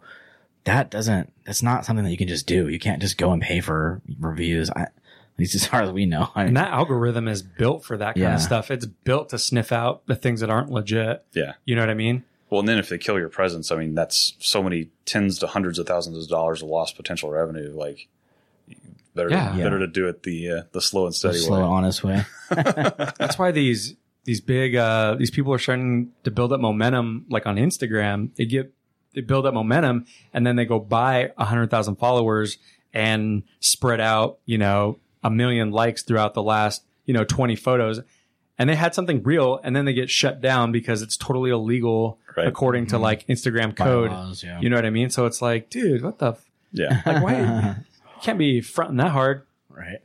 that 0.66 0.90
doesn't. 0.90 1.32
That's 1.46 1.62
not 1.64 1.86
something 1.86 2.06
that 2.06 2.12
you 2.12 2.18
can 2.18 2.28
just 2.28 2.48
do. 2.48 2.68
You 2.70 2.80
can't 2.80 3.02
just 3.02 3.18
go 3.18 3.32
and 3.32 3.42
pay 3.42 3.60
for 3.60 4.02
reviews. 4.20 4.70
I, 4.70 4.84
at 4.84 5.40
least 5.40 5.56
as 5.56 5.66
far 5.66 5.82
as 5.82 5.92
we 5.92 6.06
know. 6.06 6.30
I, 6.36 6.44
And 6.46 6.58
that 6.58 6.72
algorithm 6.72 7.28
is 7.28 7.42
built 7.42 7.84
for 7.84 7.98
that 7.98 8.14
kind 8.16 8.22
Yeah. 8.24 8.36
of 8.36 8.42
stuff. 8.42 8.70
It's 8.72 8.86
built 8.86 9.30
to 9.30 9.40
sniff 9.40 9.72
out 9.72 10.06
the 10.06 10.16
things 10.16 10.42
that 10.42 10.50
aren't 10.50 10.70
legit. 10.70 11.26
Yeah. 11.34 11.54
You 11.66 11.76
know 11.76 11.82
what 11.82 11.90
I 11.90 11.96
mean? 11.96 12.24
Well, 12.50 12.60
and 12.60 12.68
then 12.70 12.78
if 12.78 12.88
they 12.90 13.00
kill 13.00 13.18
your 13.18 13.30
presence, 13.30 13.72
I 13.72 13.76
mean, 13.78 13.96
that's 13.96 14.36
so 14.40 14.62
many 14.62 14.90
tens 15.06 15.40
to 15.40 15.48
hundreds 15.48 15.80
of 15.80 15.88
thousands 15.88 16.24
of 16.24 16.30
dollars 16.30 16.62
of 16.62 16.70
lost 16.70 16.96
potential 16.96 17.32
revenue. 17.32 17.72
Like, 17.76 18.08
better 19.16 19.30
Yeah. 19.32 19.56
better 19.58 19.80
to 19.80 19.88
do 19.88 20.08
it 20.08 20.24
the 20.24 20.50
uh, 20.52 20.62
the 20.72 20.82
slow 20.82 21.06
and 21.06 21.14
the 21.14 21.18
steady 21.18 21.38
slow, 21.40 21.60
way. 21.62 21.66
honest 21.66 22.04
way. 22.04 22.26
That's 22.50 23.38
why 23.40 23.52
these 23.52 23.96
these 24.26 24.40
big 24.40 24.76
uh 24.76 25.16
these 25.16 25.32
people 25.32 25.52
are 25.54 25.60
starting 25.60 26.12
to 26.24 26.32
build 26.32 26.54
up 26.54 26.60
momentum 26.60 27.26
like 27.30 27.46
on 27.48 27.56
Instagram. 27.58 28.36
They 28.36 28.46
get 28.46 28.72
they 29.14 29.22
build 29.22 29.46
up 29.46 29.54
momentum 29.54 30.06
and 30.34 30.46
then 30.46 30.56
they 30.56 30.66
go 30.66 30.80
buy 30.80 31.32
a 31.38 31.46
hundred 31.46 31.70
thousand 31.70 31.96
followers 31.96 32.58
and 32.94 33.44
spread 33.60 34.00
out, 34.00 34.40
you 34.46 34.58
know, 34.58 35.00
a 35.24 35.30
million 35.30 35.72
likes 35.72 36.04
throughout 36.04 36.34
the 36.34 36.44
last, 36.44 36.84
you 37.06 37.14
know, 37.14 37.24
20 37.24 37.56
photos. 37.56 38.02
And 38.60 38.70
they 38.70 38.76
had 38.76 38.94
something 38.94 39.24
real 39.24 39.60
and 39.64 39.76
then 39.76 39.86
they 39.86 39.94
get 39.94 40.10
shut 40.10 40.42
down 40.42 40.72
because 40.72 41.02
it's 41.02 41.18
totally 41.18 41.50
illegal 41.52 42.20
Right. 42.36 42.48
according 42.48 42.88
to 42.88 42.96
mm-hmm. 42.96 43.04
like 43.04 43.28
Instagram 43.28 43.76
code. 43.76 44.10
Bylaws, 44.10 44.44
yeah. 44.44 44.60
You 44.60 44.70
know 44.70 44.76
what 44.76 44.88
I 44.88 44.90
mean? 44.90 45.12
So 45.12 45.28
it's 45.28 45.40
like, 45.40 45.70
dude, 45.70 46.02
what 46.02 46.18
the 46.18 46.30
f- 46.32 46.46
Yeah. 46.72 47.02
like 47.06 47.24
why 47.24 47.40
you 47.40 47.76
can't 48.24 48.40
be 48.40 48.60
fronting 48.62 48.98
that 48.98 49.12
hard. 49.12 49.46
right. 49.70 50.00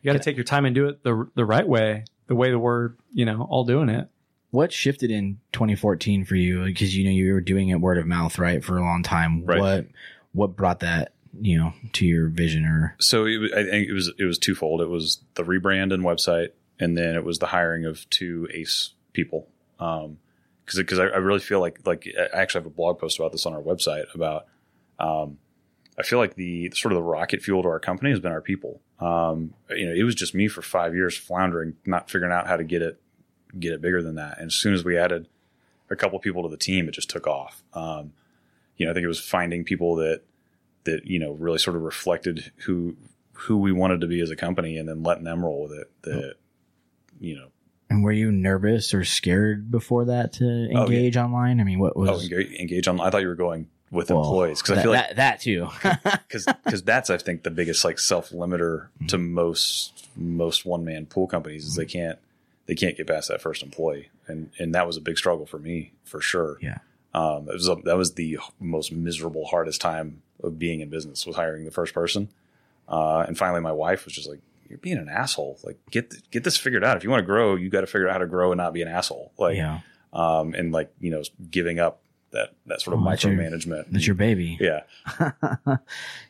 You 0.00 0.10
got 0.12 0.18
to 0.18 0.24
take 0.24 0.36
your 0.36 0.44
time 0.44 0.64
and 0.66 0.74
do 0.74 0.88
it 0.88 1.02
the 1.02 1.28
the 1.34 1.44
right 1.46 1.66
way, 1.66 2.04
the 2.26 2.34
way 2.34 2.50
that 2.50 2.58
we're, 2.58 2.92
you 3.12 3.24
know, 3.26 3.46
all 3.50 3.64
doing 3.64 3.88
it. 3.90 4.08
What 4.54 4.72
shifted 4.72 5.10
in 5.10 5.40
2014 5.52 6.24
for 6.24 6.36
you? 6.36 6.62
Because 6.62 6.96
you 6.96 7.02
know 7.02 7.10
you 7.10 7.32
were 7.32 7.40
doing 7.40 7.70
it 7.70 7.80
word 7.80 7.98
of 7.98 8.06
mouth, 8.06 8.38
right, 8.38 8.64
for 8.64 8.78
a 8.78 8.82
long 8.82 9.02
time. 9.02 9.44
Right. 9.44 9.60
What 9.60 9.86
what 10.30 10.54
brought 10.54 10.78
that, 10.78 11.12
you 11.40 11.58
know, 11.58 11.72
to 11.94 12.06
your 12.06 12.28
vision 12.28 12.64
or 12.64 12.94
so 13.00 13.24
it, 13.26 13.38
was- 13.38 13.52
I 13.52 13.64
think 13.64 13.88
it 13.88 13.92
was 13.92 14.12
it 14.16 14.24
was 14.24 14.38
twofold. 14.38 14.80
It 14.80 14.88
was 14.88 15.24
the 15.34 15.42
rebrand 15.42 15.92
and 15.92 16.04
website, 16.04 16.50
and 16.78 16.96
then 16.96 17.16
it 17.16 17.24
was 17.24 17.40
the 17.40 17.46
hiring 17.46 17.84
of 17.84 18.08
two 18.10 18.46
ace 18.54 18.90
people. 19.12 19.48
Um, 19.80 20.18
because 20.64 20.78
because 20.78 21.00
I, 21.00 21.06
I 21.06 21.16
really 21.16 21.40
feel 21.40 21.58
like 21.58 21.84
like 21.84 22.06
I 22.16 22.36
actually 22.40 22.60
have 22.60 22.66
a 22.66 22.70
blog 22.70 23.00
post 23.00 23.18
about 23.18 23.32
this 23.32 23.46
on 23.46 23.54
our 23.54 23.60
website 23.60 24.04
about. 24.14 24.46
Um, 25.00 25.38
I 25.98 26.04
feel 26.04 26.20
like 26.20 26.36
the 26.36 26.70
sort 26.76 26.92
of 26.92 26.96
the 26.96 27.02
rocket 27.02 27.42
fuel 27.42 27.62
to 27.62 27.68
our 27.68 27.80
company 27.80 28.10
has 28.10 28.20
been 28.20 28.30
our 28.30 28.40
people. 28.40 28.80
Um, 29.00 29.54
you 29.70 29.86
know, 29.88 29.94
it 29.94 30.04
was 30.04 30.14
just 30.14 30.32
me 30.32 30.46
for 30.46 30.62
five 30.62 30.94
years 30.94 31.16
floundering, 31.16 31.74
not 31.84 32.08
figuring 32.08 32.32
out 32.32 32.46
how 32.46 32.56
to 32.56 32.62
get 32.64 32.82
it 32.82 33.00
get 33.58 33.72
it 33.72 33.82
bigger 33.82 34.02
than 34.02 34.16
that. 34.16 34.38
And 34.38 34.46
as 34.46 34.54
soon 34.54 34.74
as 34.74 34.84
we 34.84 34.98
added 34.98 35.28
a 35.90 35.96
couple 35.96 36.18
people 36.18 36.42
to 36.42 36.48
the 36.48 36.56
team, 36.56 36.88
it 36.88 36.92
just 36.92 37.10
took 37.10 37.26
off. 37.26 37.62
Um, 37.72 38.12
you 38.76 38.86
know, 38.86 38.92
I 38.92 38.94
think 38.94 39.04
it 39.04 39.08
was 39.08 39.20
finding 39.20 39.64
people 39.64 39.96
that 39.96 40.22
that 40.84 41.06
you 41.06 41.18
know 41.18 41.32
really 41.32 41.58
sort 41.58 41.76
of 41.76 41.82
reflected 41.82 42.52
who 42.66 42.96
who 43.32 43.56
we 43.56 43.72
wanted 43.72 44.00
to 44.00 44.06
be 44.06 44.20
as 44.20 44.30
a 44.30 44.36
company, 44.36 44.78
and 44.78 44.88
then 44.88 45.02
letting 45.02 45.24
them 45.24 45.44
roll 45.44 45.62
with 45.62 45.72
it. 45.72 45.90
That 46.02 46.34
you 47.20 47.36
know, 47.36 47.48
and 47.90 48.02
were 48.02 48.12
you 48.12 48.32
nervous 48.32 48.94
or 48.94 49.04
scared 49.04 49.70
before 49.70 50.06
that 50.06 50.34
to 50.34 50.44
yeah. 50.44 50.80
engage 50.80 51.16
online? 51.16 51.60
I 51.60 51.64
mean, 51.64 51.78
what 51.78 51.96
was 51.96 52.10
oh, 52.10 52.20
engage, 52.20 52.52
engage 52.58 52.88
on. 52.88 53.00
I 53.00 53.10
thought 53.10 53.22
you 53.22 53.28
were 53.28 53.34
going 53.34 53.68
with 53.90 54.10
well, 54.10 54.20
employees 54.20 54.60
because 54.60 54.78
I 54.78 54.82
feel 54.82 54.92
like 54.92 55.08
that, 55.08 55.16
that 55.16 55.40
too. 55.40 55.68
because 56.28 56.46
because 56.64 56.82
that's 56.82 57.10
I 57.10 57.18
think 57.18 57.42
the 57.42 57.50
biggest 57.50 57.84
like 57.84 57.98
self 57.98 58.30
limiter 58.30 58.88
to 59.08 59.18
most 59.18 60.08
most 60.16 60.66
one 60.66 60.84
man 60.84 61.06
pool 61.06 61.26
companies 61.26 61.64
is 61.64 61.76
they 61.76 61.86
can't 61.86 62.18
they 62.66 62.74
can't 62.74 62.96
get 62.96 63.06
past 63.06 63.28
that 63.28 63.40
first 63.40 63.62
employee, 63.62 64.10
and 64.26 64.50
and 64.58 64.74
that 64.74 64.86
was 64.86 64.96
a 64.96 65.00
big 65.00 65.18
struggle 65.18 65.46
for 65.46 65.58
me 65.58 65.92
for 66.04 66.20
sure. 66.20 66.58
Yeah. 66.60 66.78
um, 67.14 67.48
it 67.48 67.52
was 67.54 67.68
a, 67.68 67.76
that 67.84 67.96
was 67.96 68.14
the 68.14 68.38
most 68.60 68.90
miserable, 68.92 69.46
hardest 69.46 69.80
time 69.80 70.22
of 70.42 70.58
being 70.58 70.80
in 70.80 70.88
business 70.90 71.26
was 71.26 71.36
hiring 71.36 71.64
the 71.64 71.70
first 71.70 71.94
person, 71.94 72.28
uh, 72.88 73.24
and 73.26 73.36
finally 73.38 73.60
my 73.60 73.72
wife 73.72 74.04
was 74.04 74.14
just 74.14 74.28
like, 74.28 74.40
you're 74.68 74.78
being 74.78 74.98
an 74.98 75.08
asshole. 75.08 75.58
Like 75.62 75.78
get 75.90 76.10
th- 76.10 76.22
get 76.30 76.42
this 76.44 76.56
figured 76.56 76.82
out. 76.84 76.96
If 76.96 77.04
you 77.04 77.10
want 77.10 77.20
to 77.20 77.26
grow, 77.26 77.54
you 77.54 77.68
got 77.70 77.82
to 77.82 77.86
figure 77.86 78.08
out 78.08 78.12
how 78.14 78.18
to 78.18 78.26
grow 78.26 78.50
and 78.52 78.58
not 78.58 78.72
be 78.72 78.82
an 78.82 78.88
asshole. 78.88 79.32
Like 79.38 79.56
yeah, 79.56 79.80
um, 80.12 80.54
and 80.54 80.72
like 80.72 80.90
you 81.00 81.10
know 81.10 81.22
giving 81.50 81.78
up 81.78 82.00
that 82.32 82.52
that 82.66 82.80
sort 82.80 82.94
of 82.94 83.00
Oh, 83.00 83.08
that's 83.10 83.22
your- 83.24 83.36
that's 83.92 84.06
your 84.06 84.16
baby. 84.16 84.58
yeah. 84.60 84.80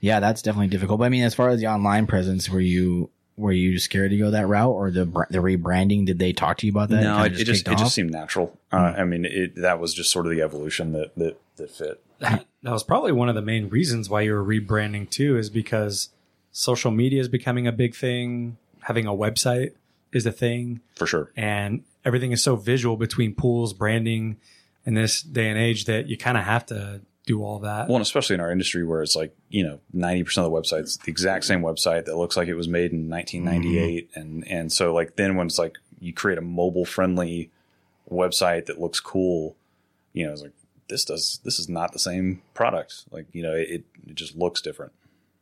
yeah, 0.00 0.20
that's 0.20 0.42
definitely 0.42 0.68
difficult. 0.68 0.98
But 0.98 1.04
I 1.06 1.08
mean, 1.08 1.22
as 1.24 1.34
far 1.34 1.48
as 1.48 1.60
the 1.60 1.66
online 1.68 2.06
presence, 2.06 2.48
were 2.50 2.60
you 2.60 3.10
were 3.36 3.52
you 3.52 3.78
scared 3.78 4.10
to 4.10 4.16
go 4.16 4.30
that 4.30 4.46
route, 4.46 4.70
or 4.70 4.90
the 4.90 5.04
the 5.30 5.38
rebranding? 5.38 6.06
Did 6.06 6.18
they 6.18 6.32
talk 6.32 6.58
to 6.58 6.66
you 6.66 6.72
about 6.72 6.88
that? 6.90 7.02
No, 7.02 7.22
kinda 7.22 7.34
it, 7.36 7.40
it 7.40 7.44
just 7.44 7.66
it 7.68 7.78
just 7.78 7.94
seemed 7.94 8.10
natural. 8.12 8.56
Uh, 8.72 8.94
I 8.96 9.04
mean, 9.04 9.24
it, 9.24 9.56
that 9.56 9.80
was 9.80 9.94
just 9.94 10.10
sort 10.10 10.26
of 10.26 10.32
the 10.32 10.42
evolution 10.42 10.92
that 10.92 11.14
that 11.16 11.38
that 11.56 11.70
fit. 11.70 12.02
that 12.20 12.46
was 12.62 12.84
probably 12.84 13.12
one 13.12 13.28
of 13.28 13.34
the 13.34 13.42
main 13.42 13.68
reasons 13.68 14.08
why 14.08 14.22
you 14.22 14.32
were 14.32 14.44
rebranding 14.44 15.08
too, 15.10 15.36
is 15.36 15.50
because 15.50 16.10
social 16.52 16.90
media 16.90 17.20
is 17.20 17.28
becoming 17.28 17.66
a 17.66 17.72
big 17.72 17.94
thing. 17.94 18.56
Having 18.82 19.06
a 19.06 19.12
website 19.12 19.70
is 20.12 20.26
a 20.26 20.32
thing, 20.32 20.80
For 20.94 21.06
sure. 21.06 21.32
and 21.36 21.84
everything 22.04 22.32
is 22.32 22.42
so 22.42 22.54
visual 22.54 22.96
between 22.96 23.34
pools, 23.34 23.72
branding, 23.72 24.36
in 24.84 24.94
this 24.94 25.22
day 25.22 25.48
and 25.48 25.58
age 25.58 25.86
that 25.86 26.06
you 26.06 26.16
kind 26.18 26.36
of 26.36 26.44
have 26.44 26.66
to 26.66 27.00
do 27.26 27.42
all 27.42 27.60
that. 27.60 27.88
Well, 27.88 27.96
and 27.96 28.02
especially 28.02 28.34
in 28.34 28.40
our 28.40 28.50
industry 28.52 28.84
where 28.84 29.02
it's 29.02 29.16
like, 29.16 29.34
you 29.48 29.64
know, 29.64 29.80
90% 29.94 30.20
of 30.38 30.44
the 30.44 30.50
websites, 30.50 31.00
the 31.02 31.10
exact 31.10 31.44
same 31.44 31.62
website 31.62 32.04
that 32.04 32.16
looks 32.16 32.36
like 32.36 32.48
it 32.48 32.54
was 32.54 32.68
made 32.68 32.92
in 32.92 33.08
1998. 33.08 34.10
And, 34.14 34.46
and 34.46 34.70
so 34.72 34.92
like 34.92 35.16
then 35.16 35.36
when 35.36 35.46
it's 35.46 35.58
like 35.58 35.76
you 36.00 36.12
create 36.12 36.36
a 36.38 36.42
mobile 36.42 36.84
friendly 36.84 37.50
website 38.10 38.66
that 38.66 38.80
looks 38.80 39.00
cool, 39.00 39.56
you 40.12 40.26
know, 40.26 40.32
it's 40.32 40.42
like, 40.42 40.52
this 40.88 41.04
does, 41.06 41.40
this 41.44 41.58
is 41.58 41.68
not 41.68 41.92
the 41.92 41.98
same 41.98 42.42
product. 42.52 43.04
Like, 43.10 43.26
you 43.32 43.42
know, 43.42 43.54
it, 43.54 43.84
it 44.06 44.14
just 44.14 44.36
looks 44.36 44.60
different. 44.60 44.92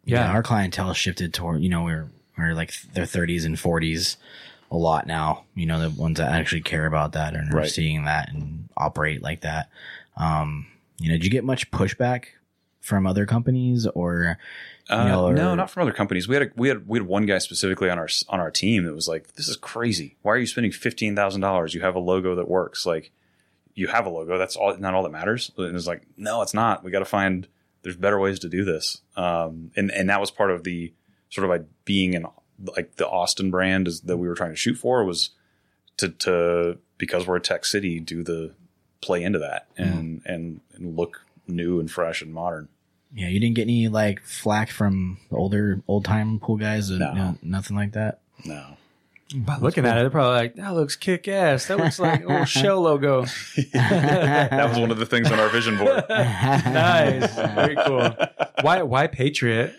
yeah. 0.05 0.27
Yeah. 0.27 0.33
our 0.33 0.43
clientele 0.43 0.95
shifted 0.95 1.35
toward 1.35 1.63
you 1.63 1.69
know 1.69 1.83
we're 1.83 2.09
we're 2.39 2.55
like 2.55 2.73
their 2.95 3.05
30s 3.05 3.45
and 3.45 3.57
40s 3.57 4.17
a 4.71 4.77
lot 4.77 5.07
now. 5.07 5.45
You 5.55 5.67
know, 5.67 5.81
the 5.81 5.91
ones 5.91 6.19
that 6.19 6.33
actually 6.33 6.63
care 6.63 6.87
about 6.87 7.13
that 7.13 7.35
and 7.35 7.53
are 7.53 7.57
Right. 7.59 7.69
seeing 7.71 8.05
that 8.05 8.31
and 8.33 8.69
operate 8.77 9.21
like 9.23 9.41
that. 9.43 9.69
Um, 10.17 10.67
you 10.99 11.09
know, 11.09 11.15
did 11.15 11.25
you 11.25 11.31
get 11.31 11.45
much 11.45 11.71
pushback 11.71 12.27
from 12.81 13.07
other 13.07 13.27
companies 13.27 13.87
or 13.87 14.39
Uh, 14.91 15.05
know, 15.09 15.27
or- 15.29 15.35
no, 15.35 15.55
not 15.55 15.71
from 15.71 15.83
other 15.83 15.93
companies. 15.93 16.27
We 16.27 16.35
had 16.35 16.43
a, 16.43 16.51
we 16.57 16.69
had 16.69 16.87
we 16.89 16.99
had 16.99 17.07
one 17.07 17.27
guy 17.27 17.39
specifically 17.39 17.89
on 17.89 17.99
our 17.99 18.09
on 18.29 18.41
our 18.41 18.51
team 18.51 18.85
that 18.85 18.95
was 18.95 19.07
like, 19.09 19.35
"This 19.35 19.49
is 19.49 19.57
crazy. 19.57 20.17
Why 20.23 20.33
are 20.33 20.39
you 20.39 20.47
spending 20.47 20.73
fifteen 20.73 21.15
thousand 21.15 21.41
dollars? 21.41 21.75
You 21.75 21.81
have 21.83 21.95
a 21.95 22.01
logo 22.01 22.35
that 22.35 22.49
works. 22.49 22.85
Like, 22.85 23.13
you 23.75 23.87
have 23.87 24.05
a 24.07 24.11
logo. 24.11 24.37
That's 24.39 24.57
all. 24.57 24.77
Not 24.77 24.95
all 24.95 25.05
that 25.05 25.13
matters." 25.13 25.53
And 25.57 25.77
it's 25.77 25.87
like, 25.87 26.03
"No, 26.17 26.43
it's 26.43 26.55
not. 26.55 26.83
We 26.83 26.91
got 26.91 26.99
to 26.99 27.05
find. 27.05 27.47
There's 27.83 27.97
better 27.97 28.19
ways 28.19 28.39
to 28.41 28.49
do 28.49 28.65
this." 28.65 29.01
Um, 29.17 29.71
and 29.77 29.91
and 29.93 30.11
that 30.11 30.21
was 30.21 30.31
part 30.33 30.51
of 30.51 30.65
the 30.65 30.93
sort 31.31 31.45
of 31.45 31.51
like 31.51 31.65
being 31.85 32.15
an 32.17 32.27
like 32.77 32.97
the 32.97 33.09
Austin 33.09 33.51
brand 33.51 33.87
is 33.89 34.03
that 34.03 34.17
we 34.19 34.27
were 34.29 34.35
trying 34.35 34.51
to 34.51 34.57
shoot 34.57 34.75
for 34.75 35.05
was 35.05 35.31
to 35.99 36.09
to 36.09 36.79
because 36.99 37.27
we're 37.29 37.37
a 37.37 37.41
tech 37.41 37.65
city, 37.65 38.01
do 38.01 38.23
the 38.25 38.55
play 39.03 39.23
into 39.23 39.41
that 39.41 39.67
and 39.77 40.23
and, 40.25 40.61
and 40.75 40.97
look 40.97 41.27
new 41.47 41.79
and 41.81 41.91
fresh 41.91 42.23
and 42.23 42.33
modern. 42.33 42.69
yeah, 43.15 43.29
you 43.29 43.39
didn't 43.41 43.57
get 43.57 43.63
any 43.63 43.89
like 43.89 44.23
flack 44.23 44.71
from 44.71 45.19
older 45.31 45.83
old 45.87 46.05
time 46.07 46.39
pool 46.39 46.57
guys? 46.57 46.91
Uh, 46.91 46.97
No. 46.99 47.13
no, 47.13 47.39
nothing 47.43 47.77
like 47.77 47.93
that. 47.93 48.21
No. 48.47 48.77
By 49.35 49.57
looking 49.59 49.87
at 49.87 49.97
it, 49.97 50.01
they're 50.03 50.11
probably 50.11 50.35
like, 50.37 50.57
"That 50.57 50.75
looks 50.75 50.95
kick 50.95 51.27
ass. 51.27 51.67
That 51.67 51.79
looks 51.79 51.99
like 51.99 52.23
a 52.23 52.27
little 52.29 52.45
shell 52.61 52.83
logo." 52.83 53.25
that 53.73 54.69
was 54.69 54.79
one 54.79 54.91
of 54.91 54.99
the 54.99 55.07
things 55.07 55.31
on 55.33 55.41
our 55.41 55.49
vision 55.49 55.79
board. 55.79 56.05
nice, 56.11 57.35
very 57.35 57.77
cool. 57.87 58.11
Why? 58.61 58.83
Why 58.83 59.07
Patriot? 59.07 59.75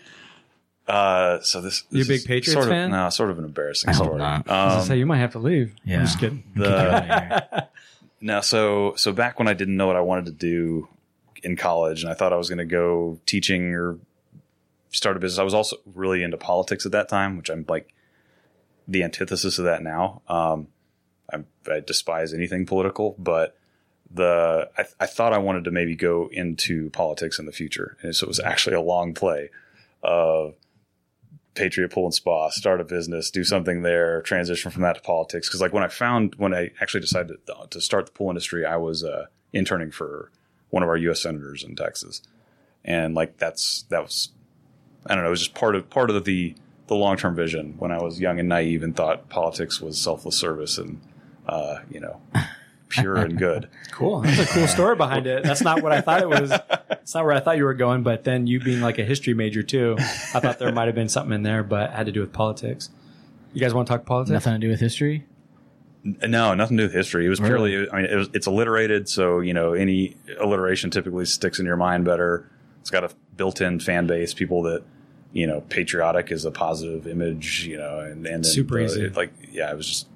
Uh, 0.88 1.40
so 1.40 1.60
this, 1.62 1.84
You 1.90 2.02
a 2.02 2.04
big 2.04 2.16
is 2.16 2.24
Patriots 2.26 2.52
sort 2.52 2.64
of, 2.64 2.70
fan? 2.70 2.90
No, 2.90 3.08
sort 3.10 3.30
of 3.30 3.38
an 3.38 3.44
embarrassing 3.44 3.88
I 3.90 3.94
hope 3.94 4.04
story. 4.06 4.18
not. 4.18 4.50
I 4.50 4.64
was 4.64 4.72
Um, 4.72 4.78
gonna 4.78 4.86
say 4.88 4.98
you 4.98 5.06
might 5.06 5.18
have 5.18 5.32
to 5.32 5.38
leave. 5.38 5.72
Yeah. 5.84 6.00
I'm 6.00 6.04
just 6.06 6.18
kidding. 6.18 6.42
the, 6.56 7.68
no, 8.24 8.40
so 8.40 8.94
so 8.96 9.12
back 9.12 9.38
when 9.38 9.48
I 9.48 9.52
didn't 9.52 9.76
know 9.76 9.86
what 9.86 9.96
I 9.96 10.00
wanted 10.00 10.24
to 10.24 10.32
do 10.32 10.88
in 11.42 11.56
college, 11.56 12.02
and 12.02 12.10
I 12.10 12.14
thought 12.14 12.32
I 12.32 12.36
was 12.36 12.48
going 12.48 12.58
to 12.58 12.64
go 12.64 13.20
teaching 13.26 13.74
or 13.74 13.98
start 14.92 15.18
a 15.18 15.20
business. 15.20 15.38
I 15.38 15.42
was 15.42 15.52
also 15.52 15.76
really 15.94 16.22
into 16.22 16.38
politics 16.38 16.86
at 16.86 16.92
that 16.92 17.10
time, 17.10 17.36
which 17.36 17.50
I'm 17.50 17.66
like 17.68 17.92
the 18.88 19.02
antithesis 19.02 19.58
of 19.58 19.66
that 19.66 19.82
now. 19.82 20.22
Um, 20.26 20.68
I, 21.30 21.80
despise 21.80 22.32
anything 22.32 22.64
political, 22.64 23.14
but 23.18 23.58
the 24.10 24.70
I, 24.78 24.86
I 25.00 25.04
thought 25.06 25.34
I 25.34 25.38
wanted 25.38 25.64
to 25.64 25.70
maybe 25.70 25.94
go 25.94 26.30
into 26.32 26.88
politics 26.90 27.38
in 27.38 27.44
the 27.44 27.52
future, 27.52 27.98
and 28.00 28.16
so 28.16 28.24
it 28.24 28.28
was 28.28 28.40
actually 28.40 28.76
a 28.76 28.80
long 28.80 29.12
play 29.12 29.50
of 30.02 30.54
Patriot 31.54 31.90
Pool 31.90 32.06
and 32.06 32.14
Spa, 32.14 32.50
start 32.50 32.80
a 32.80 32.84
business, 32.84 33.30
do 33.30 33.44
something 33.44 33.82
there, 33.82 34.22
transition 34.22 34.70
from 34.70 34.82
that 34.82 34.96
to 34.96 35.00
politics. 35.00 35.48
Because 35.48 35.60
like 35.60 35.72
when 35.72 35.84
I 35.84 35.88
found 35.88 36.34
when 36.36 36.54
I 36.54 36.70
actually 36.80 37.00
decided 37.00 37.36
to, 37.70 37.80
start 37.80 38.06
the 38.06 38.12
pool 38.12 38.30
industry, 38.30 38.66
I 38.66 38.76
was 38.76 39.04
uh, 39.04 39.26
interning 39.52 39.90
for 39.90 40.30
one 40.70 40.82
of 40.82 40.88
our 40.88 40.96
U.S. 40.96 41.22
senators 41.22 41.62
in 41.62 41.76
Texas, 41.76 42.22
and 42.84 43.14
like 43.14 43.38
that's 43.38 43.82
that 43.90 44.02
was 44.02 44.30
I 45.06 45.14
don't 45.14 45.22
know, 45.22 45.28
it 45.28 45.30
was 45.30 45.40
just 45.40 45.54
part 45.54 45.76
of 45.76 45.88
part 45.90 46.10
of 46.10 46.24
the 46.24 46.54
the 46.86 46.94
long 46.94 47.16
term 47.16 47.34
vision 47.34 47.74
when 47.78 47.92
I 47.92 48.02
was 48.02 48.20
young 48.20 48.38
and 48.38 48.48
naive 48.48 48.82
and 48.82 48.94
thought 48.94 49.28
politics 49.28 49.80
was 49.80 49.98
selfless 50.00 50.36
service 50.36 50.78
and 50.78 51.00
uh, 51.46 51.78
you 51.90 52.00
know 52.00 52.20
pure 52.88 53.16
and 53.16 53.36
good. 53.38 53.68
Cool. 53.94 54.22
That's 54.22 54.40
a 54.40 54.46
cool 54.52 54.66
story 54.66 54.96
behind 54.96 55.28
it. 55.28 55.44
That's 55.44 55.60
not 55.62 55.80
what 55.80 55.92
I 55.92 56.00
thought 56.00 56.20
it 56.20 56.28
was. 56.28 56.50
It's 56.90 57.14
not 57.14 57.24
where 57.24 57.32
I 57.32 57.38
thought 57.38 57.56
you 57.56 57.62
were 57.64 57.74
going. 57.74 58.02
But 58.02 58.24
then 58.24 58.48
you 58.48 58.58
being 58.58 58.80
like 58.80 58.98
a 58.98 59.04
history 59.04 59.34
major 59.34 59.62
too, 59.62 59.94
I 60.00 60.40
thought 60.40 60.58
there 60.58 60.72
might 60.72 60.86
have 60.86 60.96
been 60.96 61.08
something 61.08 61.32
in 61.32 61.44
there, 61.44 61.62
but 61.62 61.90
it 61.90 61.94
had 61.94 62.06
to 62.06 62.12
do 62.12 62.20
with 62.20 62.32
politics. 62.32 62.90
You 63.52 63.60
guys 63.60 63.72
want 63.72 63.86
to 63.86 63.92
talk 63.94 64.04
politics? 64.04 64.32
Nothing 64.32 64.54
to 64.54 64.58
do 64.58 64.68
with 64.68 64.80
history. 64.80 65.24
No, 66.02 66.54
nothing 66.54 66.76
to 66.76 66.82
do 66.82 66.86
with 66.88 66.92
history. 66.94 67.24
It 67.24 67.28
was 67.28 67.40
Really? 67.40 67.70
purely. 67.70 67.90
I 67.90 67.96
mean, 68.02 68.06
it 68.06 68.16
was, 68.16 68.28
it's 68.34 68.48
alliterated, 68.48 69.08
so 69.08 69.38
you 69.38 69.54
know 69.54 69.74
any 69.74 70.16
alliteration 70.40 70.90
typically 70.90 71.24
sticks 71.24 71.60
in 71.60 71.66
your 71.66 71.76
mind 71.76 72.04
better. 72.04 72.50
It's 72.80 72.90
got 72.90 73.04
a 73.04 73.10
built-in 73.36 73.78
fan 73.78 74.08
base, 74.08 74.34
people 74.34 74.62
that 74.64 74.82
you 75.32 75.46
know, 75.46 75.60
patriotic 75.62 76.30
is 76.32 76.44
a 76.44 76.50
positive 76.50 77.06
image, 77.06 77.64
you 77.66 77.76
know, 77.78 78.00
and 78.00 78.26
and 78.26 78.42
then 78.42 78.44
Super 78.44 78.78
the- 78.80 78.84
easy. 78.86 79.04
it, 79.06 79.16
like, 79.16 79.32
yeah, 79.52 79.70
it 79.70 79.76
was 79.76 79.86
just 79.88 80.06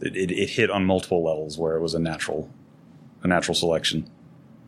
it, 0.00 0.16
it, 0.16 0.30
it 0.30 0.50
hit 0.50 0.70
on 0.70 0.84
multiple 0.84 1.24
levels 1.24 1.58
where 1.58 1.76
it 1.76 1.80
was 1.80 1.94
a 1.94 1.98
natural, 1.98 2.50
a 3.22 3.28
natural 3.28 3.54
selection. 3.54 4.08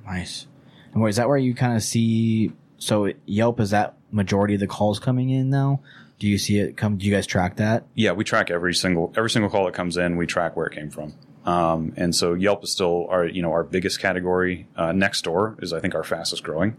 Nice. 0.04 0.46
And 0.92 1.00
where 1.00 1.08
is 1.08 1.16
that 1.16 1.28
where 1.28 1.38
you 1.38 1.54
kind 1.54 1.76
of 1.76 1.82
see? 1.82 2.52
So 2.78 3.12
Yelp 3.26 3.60
is 3.60 3.70
that 3.70 3.94
majority 4.10 4.54
of 4.54 4.60
the 4.60 4.66
calls 4.66 4.98
coming 4.98 5.30
in 5.30 5.50
now? 5.50 5.80
Do 6.18 6.28
you 6.28 6.38
see 6.38 6.58
it 6.58 6.76
come? 6.76 6.98
Do 6.98 7.06
you 7.06 7.12
guys 7.12 7.26
track 7.26 7.56
that? 7.56 7.84
Yeah, 7.94 8.12
we 8.12 8.24
track 8.24 8.50
every 8.50 8.74
single 8.74 9.12
every 9.16 9.30
single 9.30 9.50
call 9.50 9.64
that 9.64 9.74
comes 9.74 9.96
in. 9.96 10.16
We 10.16 10.26
track 10.26 10.56
where 10.56 10.66
it 10.66 10.74
came 10.74 10.90
from. 10.90 11.14
Um, 11.44 11.92
and 11.96 12.14
so 12.14 12.34
Yelp 12.34 12.62
is 12.62 12.70
still 12.70 13.06
our 13.08 13.26
you 13.26 13.42
know 13.42 13.50
our 13.50 13.64
biggest 13.64 14.00
category. 14.00 14.68
Uh, 14.76 14.90
Nextdoor 14.90 15.60
is 15.62 15.72
I 15.72 15.80
think 15.80 15.94
our 15.94 16.04
fastest 16.04 16.44
growing. 16.44 16.76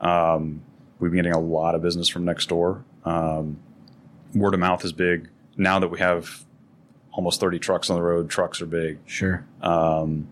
Um, 0.00 0.62
we've 0.98 1.10
been 1.10 1.18
getting 1.18 1.34
a 1.34 1.40
lot 1.40 1.74
of 1.74 1.82
business 1.82 2.08
from 2.08 2.24
Nextdoor. 2.24 2.82
Um, 3.04 3.58
word 4.34 4.54
of 4.54 4.60
mouth 4.60 4.84
is 4.84 4.92
big 4.92 5.28
now 5.56 5.78
that 5.80 5.88
we 5.88 5.98
have 5.98 6.44
almost 7.12 7.40
thirty 7.40 7.58
trucks 7.58 7.90
on 7.90 7.96
the 7.96 8.02
road. 8.02 8.30
Trucks 8.30 8.60
are 8.62 8.66
big. 8.66 8.98
Sure. 9.06 9.44
Um, 9.62 10.28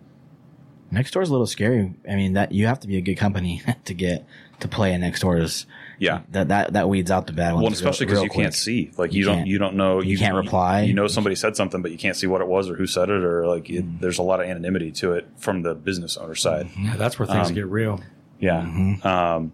Nextdoor 0.92 1.22
is 1.22 1.28
a 1.28 1.32
little 1.32 1.46
scary. 1.46 1.92
I 2.08 2.14
mean, 2.16 2.32
that 2.32 2.52
you 2.52 2.66
have 2.66 2.80
to 2.80 2.88
be 2.88 2.96
a 2.96 3.02
good 3.02 3.16
company 3.18 3.60
to 3.84 3.92
get 3.94 4.24
to 4.60 4.68
play 4.68 4.94
in 4.94 5.02
Nextdoors. 5.02 5.66
yeah. 5.98 6.22
That 6.30 6.48
that 6.48 6.72
that 6.72 6.88
weeds 6.88 7.10
out 7.10 7.26
the 7.26 7.34
bad 7.34 7.52
ones. 7.52 7.62
Well, 7.64 7.72
especially 7.72 8.06
because 8.06 8.22
you 8.22 8.28
real 8.30 8.34
can't 8.34 8.54
see, 8.54 8.90
like 8.96 9.12
You 9.12 9.18
you, 9.20 9.24
don't, 9.26 9.46
you 9.46 9.58
don't 9.58 9.74
know, 9.74 10.00
you 10.00 10.16
can't 10.16 10.34
reply. 10.34 10.82
You 10.82 10.94
know, 10.94 11.06
somebody 11.06 11.36
said 11.36 11.56
something, 11.56 11.82
but 11.82 11.90
you 11.92 11.98
can't 11.98 12.16
see 12.16 12.26
what 12.26 12.40
it 12.40 12.48
was 12.48 12.70
or 12.70 12.74
who 12.74 12.86
said 12.86 13.10
it, 13.10 13.22
or 13.22 13.46
like 13.46 13.68
it, 13.68 13.84
Mm. 13.84 14.00
there's 14.00 14.18
a 14.18 14.22
lot 14.22 14.40
of 14.40 14.46
anonymity 14.46 14.90
to 14.92 15.12
it 15.12 15.28
from 15.36 15.62
the 15.62 15.74
business 15.74 16.16
owner 16.16 16.34
side. 16.34 16.70
Yeah, 16.78 16.96
that's 16.96 17.18
where 17.18 17.26
things 17.26 17.48
Um, 17.48 17.54
get 17.54 17.66
real. 17.66 18.00
Yeah. 18.40 18.62
Mhm. 18.62 19.04
Um, 19.04 19.52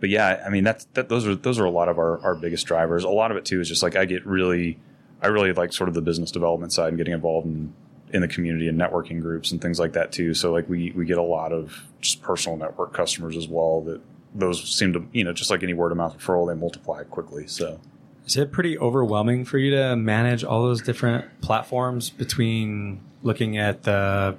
but 0.00 0.10
yeah, 0.10 0.42
I 0.44 0.50
mean 0.50 0.64
that's 0.64 0.84
that. 0.94 1.08
Those 1.08 1.26
are 1.26 1.34
those 1.34 1.58
are 1.58 1.64
a 1.64 1.70
lot 1.70 1.88
of 1.88 1.96
our, 1.98 2.20
our 2.22 2.34
biggest 2.34 2.66
drivers. 2.66 3.04
A 3.04 3.08
lot 3.08 3.30
of 3.30 3.38
it 3.38 3.46
too 3.46 3.60
is 3.62 3.68
just 3.68 3.82
like 3.82 3.96
I 3.96 4.04
get 4.04 4.26
really, 4.26 4.78
I 5.22 5.28
really 5.28 5.52
like 5.52 5.72
sort 5.72 5.88
of 5.88 5.94
the 5.94 6.02
business 6.02 6.30
development 6.30 6.72
side 6.72 6.88
and 6.88 6.98
getting 6.98 7.14
involved 7.14 7.46
in 7.46 7.72
in 8.10 8.22
the 8.22 8.28
community 8.28 8.68
and 8.68 8.80
networking 8.80 9.20
groups 9.20 9.52
and 9.52 9.60
things 9.60 9.78
like 9.78 9.92
that 9.92 10.12
too. 10.12 10.34
So 10.34 10.52
like 10.52 10.68
we 10.68 10.92
we 10.92 11.04
get 11.04 11.18
a 11.18 11.22
lot 11.22 11.52
of 11.52 11.84
just 12.00 12.22
personal 12.22 12.56
network 12.56 12.92
customers 12.94 13.36
as 13.36 13.48
well. 13.48 13.82
That 13.82 14.00
those 14.34 14.62
seem 14.74 14.92
to 14.94 15.06
you 15.12 15.24
know 15.24 15.32
just 15.32 15.50
like 15.50 15.62
any 15.62 15.74
word 15.74 15.92
of 15.92 15.98
mouth 15.98 16.16
referral, 16.18 16.48
they 16.48 16.58
multiply 16.58 17.02
quickly. 17.04 17.46
So 17.46 17.80
Is 18.26 18.36
it 18.36 18.52
pretty 18.52 18.78
overwhelming 18.78 19.44
for 19.44 19.58
you 19.58 19.70
to 19.72 19.96
manage 19.96 20.44
all 20.44 20.62
those 20.62 20.82
different 20.82 21.40
platforms 21.40 22.10
between 22.10 23.00
looking 23.22 23.56
at 23.56 23.84
the, 23.84 24.36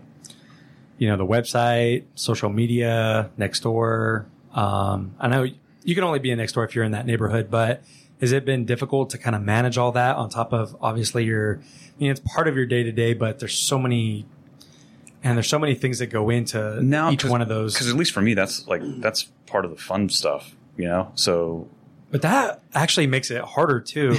you 1.00 1.08
know, 1.08 1.18
the 1.18 1.26
website, 1.26 2.04
social 2.14 2.50
media, 2.50 3.32
Nextdoor? 3.40 4.26
Um, 4.54 5.16
I 5.20 5.28
know 5.28 5.48
you 5.84 5.96
can 5.96 6.04
only 6.04 6.20
be 6.20 6.30
in 6.30 6.38
Nextdoor 6.38 6.66
if 6.66 6.76
you're 6.76 6.84
in 6.84 6.92
that 6.92 7.08
neighborhood, 7.08 7.50
but 7.50 7.82
has 8.20 8.32
it 8.32 8.46
been 8.46 8.66
difficult 8.66 9.10
to 9.12 9.18
kind 9.18 9.36
of 9.36 9.42
manage 9.42 9.78
all 9.78 9.92
that 9.94 10.16
on 10.16 10.30
top 10.30 10.52
of 10.54 10.76
obviously 10.82 11.24
your, 11.26 11.60
I 11.62 12.00
mean, 12.00 12.12
it's 12.12 12.20
part 12.20 12.48
of 12.48 12.56
your 12.56 12.66
day 12.66 12.84
to 12.84 12.92
day, 12.92 13.14
but 13.14 13.40
there's 13.40 13.58
so 13.58 13.80
many, 13.80 14.26
and 15.24 15.38
there's 15.38 15.48
so 15.48 15.60
many 15.60 15.76
things 15.76 16.00
that 16.00 16.08
go 16.08 16.30
into 16.30 16.84
No, 16.84 17.12
each 17.12 17.24
one 17.26 17.42
of 17.42 17.48
those. 17.48 17.74
because 17.74 17.90
at 17.90 17.96
least 17.96 18.12
for 18.14 18.22
me, 18.22 18.34
that's 18.34 18.68
like 18.68 18.82
that's 19.02 19.24
part 19.48 19.66
of 19.66 19.72
the 19.72 19.78
fun 19.78 20.10
stuff, 20.10 20.56
you 20.78 20.86
know. 20.86 21.12
So 21.16 21.68
But 22.12 22.22
that 22.24 22.62
actually 22.74 23.08
makes 23.08 23.32
it 23.32 23.42
harder 23.42 23.80
too. 23.80 24.18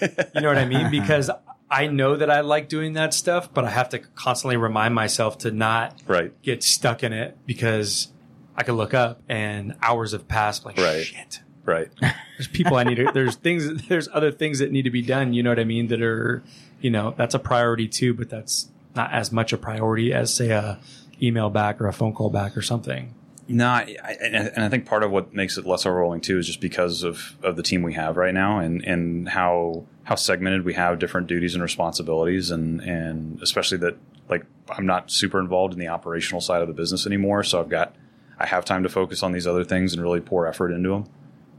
You 0.00 0.40
know 0.40 0.48
what 0.48 0.58
I 0.58 0.64
mean? 0.66 0.90
Because 0.90 1.30
I 1.70 1.86
know 1.86 2.16
that 2.16 2.30
I 2.30 2.40
like 2.40 2.68
doing 2.68 2.92
that 2.94 3.14
stuff, 3.14 3.52
but 3.52 3.64
I 3.64 3.70
have 3.70 3.88
to 3.90 3.98
constantly 3.98 4.56
remind 4.56 4.94
myself 4.94 5.38
to 5.38 5.50
not 5.50 5.94
Right. 6.06 6.32
get 6.42 6.62
stuck 6.62 7.02
in 7.02 7.12
it 7.12 7.36
because 7.46 8.08
I 8.56 8.62
could 8.64 8.74
look 8.74 8.94
up 8.94 9.22
and 9.28 9.74
hours 9.82 10.12
have 10.12 10.28
passed. 10.28 10.64
Like 10.64 10.76
Right. 10.78 11.04
shit. 11.04 11.40
Right. 11.64 11.88
There's 12.00 12.48
people 12.48 12.76
I 12.76 12.84
need 12.84 12.96
to. 12.96 13.10
There's 13.12 13.36
things. 13.36 13.86
There's 13.88 14.08
other 14.12 14.30
things 14.30 14.58
that 14.58 14.70
need 14.70 14.82
to 14.82 14.90
be 14.90 15.02
done. 15.02 15.32
You 15.32 15.42
know 15.42 15.50
what 15.50 15.58
I 15.58 15.64
mean? 15.64 15.88
That 15.88 16.02
are, 16.02 16.42
you 16.80 16.90
know, 16.90 17.14
that's 17.16 17.34
a 17.34 17.38
priority 17.38 17.88
too. 17.88 18.12
But 18.14 18.28
that's 18.28 18.68
not 18.94 19.12
as 19.12 19.32
much 19.32 19.52
a 19.52 19.58
priority 19.58 20.12
as 20.12 20.32
say 20.34 20.50
a 20.50 20.78
email 21.22 21.50
back 21.50 21.80
or 21.80 21.86
a 21.86 21.92
phone 21.92 22.12
call 22.12 22.30
back 22.30 22.56
or 22.56 22.62
something. 22.62 23.14
No, 23.46 23.68
I, 23.68 23.96
I, 24.02 24.12
and 24.22 24.64
I 24.64 24.68
think 24.70 24.86
part 24.86 25.02
of 25.02 25.10
what 25.10 25.34
makes 25.34 25.58
it 25.58 25.66
less 25.66 25.84
overwhelming 25.84 26.22
too 26.22 26.38
is 26.38 26.46
just 26.46 26.60
because 26.60 27.02
of, 27.02 27.36
of 27.42 27.56
the 27.56 27.62
team 27.62 27.82
we 27.82 27.92
have 27.92 28.16
right 28.16 28.32
now 28.32 28.58
and, 28.58 28.82
and 28.84 29.28
how 29.28 29.84
how 30.04 30.14
segmented 30.14 30.64
we 30.64 30.74
have 30.74 30.98
different 30.98 31.26
duties 31.26 31.54
and 31.54 31.62
responsibilities 31.62 32.50
and 32.50 32.80
and 32.80 33.40
especially 33.42 33.78
that 33.78 33.96
like 34.28 34.46
I'm 34.70 34.86
not 34.86 35.10
super 35.10 35.38
involved 35.38 35.74
in 35.74 35.78
the 35.78 35.88
operational 35.88 36.40
side 36.40 36.62
of 36.62 36.68
the 36.68 36.74
business 36.74 37.06
anymore, 37.06 37.44
so 37.44 37.60
I've 37.60 37.68
got 37.68 37.94
I 38.38 38.46
have 38.46 38.64
time 38.64 38.82
to 38.82 38.88
focus 38.88 39.22
on 39.22 39.32
these 39.32 39.46
other 39.46 39.64
things 39.64 39.92
and 39.92 40.02
really 40.02 40.20
pour 40.20 40.46
effort 40.46 40.72
into 40.72 40.90
them. 40.90 41.04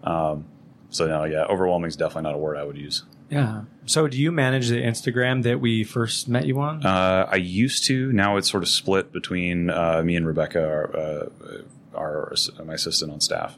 Um, 0.06 0.46
so 0.90 1.08
no, 1.08 1.24
yeah, 1.26 1.44
overwhelming 1.46 1.88
is 1.90 1.96
definitely 1.96 2.24
not 2.24 2.36
a 2.36 2.38
word 2.38 2.58
I 2.58 2.64
would 2.64 2.78
use. 2.78 3.04
Yeah. 3.30 3.64
So 3.86 4.08
do 4.08 4.18
you 4.18 4.32
manage 4.32 4.70
the 4.70 4.82
Instagram 4.82 5.44
that 5.44 5.60
we 5.60 5.84
first 5.84 6.28
met 6.30 6.46
you 6.46 6.60
on? 6.60 6.86
Uh, 6.86 7.28
I 7.30 7.36
used 7.38 7.86
to. 7.86 8.12
Now 8.14 8.38
it's 8.38 8.50
sort 8.50 8.64
of 8.64 8.70
split 8.70 9.12
between 9.12 9.70
uh, 9.72 10.02
me 10.06 10.16
and 10.16 10.28
Rebecca, 10.28 10.64
our, 10.64 10.96
uh, 10.96 11.30
our 11.96 12.34
my 12.64 12.76
assistant 12.76 13.12
on 13.12 13.20
staff. 13.22 13.58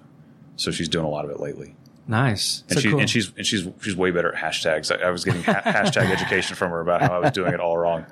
So 0.55 0.71
she's 0.71 0.87
doing 0.89 1.05
a 1.05 1.09
lot 1.09 1.25
of 1.25 1.31
it 1.31 1.39
lately. 1.39 1.75
nice. 2.07 2.63
and, 2.69 2.77
So 2.77 2.81
she, 2.81 2.89
cool. 2.91 2.99
and 3.01 3.09
she's 3.09 3.31
and 3.35 3.45
she's 3.45 3.67
she's 3.81 3.95
way 3.95 4.11
better 4.11 4.33
at 4.33 4.41
hashtags. 4.41 4.89
I, 4.97 5.07
I 5.07 5.09
was 5.11 5.25
getting 5.25 5.43
ha- 5.43 5.61
hashtag 5.65 6.09
education 6.11 6.55
from 6.55 6.71
her 6.71 6.79
about 6.79 7.01
how 7.01 7.13
I 7.15 7.19
was 7.19 7.31
doing 7.31 7.53
it 7.53 7.59
all 7.59 7.77
wrong. 7.77 8.05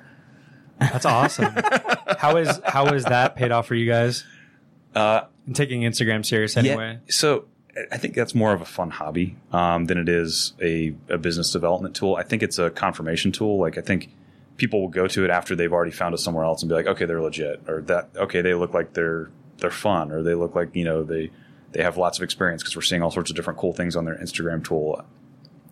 That's 0.78 1.06
awesome. 1.06 1.54
how 2.18 2.36
is 2.36 2.60
how 2.64 2.86
is 2.92 3.04
that 3.06 3.34
paid 3.34 3.50
off 3.50 3.66
for 3.66 3.74
you 3.74 3.86
guys? 3.90 4.24
Uh, 4.94 5.22
And 5.46 5.56
taking 5.56 5.80
Instagram 5.82 6.24
serious 6.24 6.56
anyway. 6.56 6.92
Yeah, 7.06 7.12
so 7.12 7.46
I 7.92 7.98
think 7.98 8.14
that's 8.14 8.34
more 8.34 8.52
of 8.52 8.60
a 8.60 8.64
fun 8.64 8.90
hobby 8.90 9.36
um, 9.52 9.86
than 9.86 9.98
it 9.98 10.08
is 10.08 10.54
a, 10.60 10.94
a 11.08 11.18
business 11.18 11.50
development 11.52 11.94
tool. 11.94 12.16
I 12.16 12.22
think 12.22 12.42
it's 12.42 12.58
a 12.58 12.70
confirmation 12.70 13.32
tool. 13.32 13.58
Like 13.58 13.76
I 13.76 13.82
think 13.82 14.10
people 14.56 14.80
will 14.80 14.88
go 14.88 15.06
to 15.06 15.24
it 15.24 15.30
after 15.30 15.54
they've 15.54 15.72
already 15.72 15.90
found 15.90 16.14
us 16.14 16.22
somewhere 16.22 16.44
else 16.44 16.62
and 16.62 16.68
be 16.68 16.74
like, 16.74 16.86
okay, 16.86 17.04
they're 17.04 17.20
legit, 17.20 17.62
or 17.68 17.82
that 17.82 18.10
okay, 18.16 18.40
they 18.40 18.54
look 18.54 18.72
like 18.72 18.94
they're 18.94 19.30
they're 19.58 19.70
fun, 19.70 20.10
or 20.10 20.22
they 20.22 20.34
look 20.34 20.54
like 20.54 20.74
you 20.74 20.84
know 20.84 21.02
they 21.02 21.30
they 21.72 21.82
have 21.82 21.96
lots 21.98 22.18
of 22.18 22.24
experience 22.24 22.62
because 22.62 22.74
we're 22.74 22.82
seeing 22.82 23.02
all 23.02 23.10
sorts 23.10 23.30
of 23.30 23.36
different 23.36 23.58
cool 23.58 23.72
things 23.72 23.96
on 23.96 24.06
their 24.06 24.16
Instagram 24.16 24.64
tool. 24.64 25.04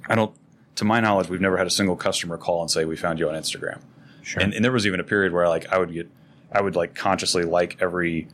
I 0.06 0.14
don't, 0.14 0.34
to 0.76 0.84
my 0.84 1.00
knowledge, 1.00 1.30
we've 1.30 1.40
never 1.40 1.56
had 1.56 1.66
a 1.66 1.70
single 1.70 1.96
customer 1.96 2.36
call 2.36 2.60
and 2.60 2.70
say 2.70 2.84
we 2.84 2.96
found 2.96 3.18
you 3.18 3.28
on 3.28 3.34
Instagram. 3.34 3.80
Sure. 4.22 4.42
And, 4.42 4.52
and 4.52 4.62
there 4.62 4.72
was 4.72 4.86
even 4.86 5.00
a 5.00 5.04
period 5.04 5.32
where 5.32 5.48
like 5.48 5.72
I 5.72 5.78
would 5.78 5.92
get, 5.92 6.10
I 6.52 6.60
would 6.60 6.76
like 6.76 6.94
consciously 6.94 7.44
like 7.44 7.78
every 7.80 8.28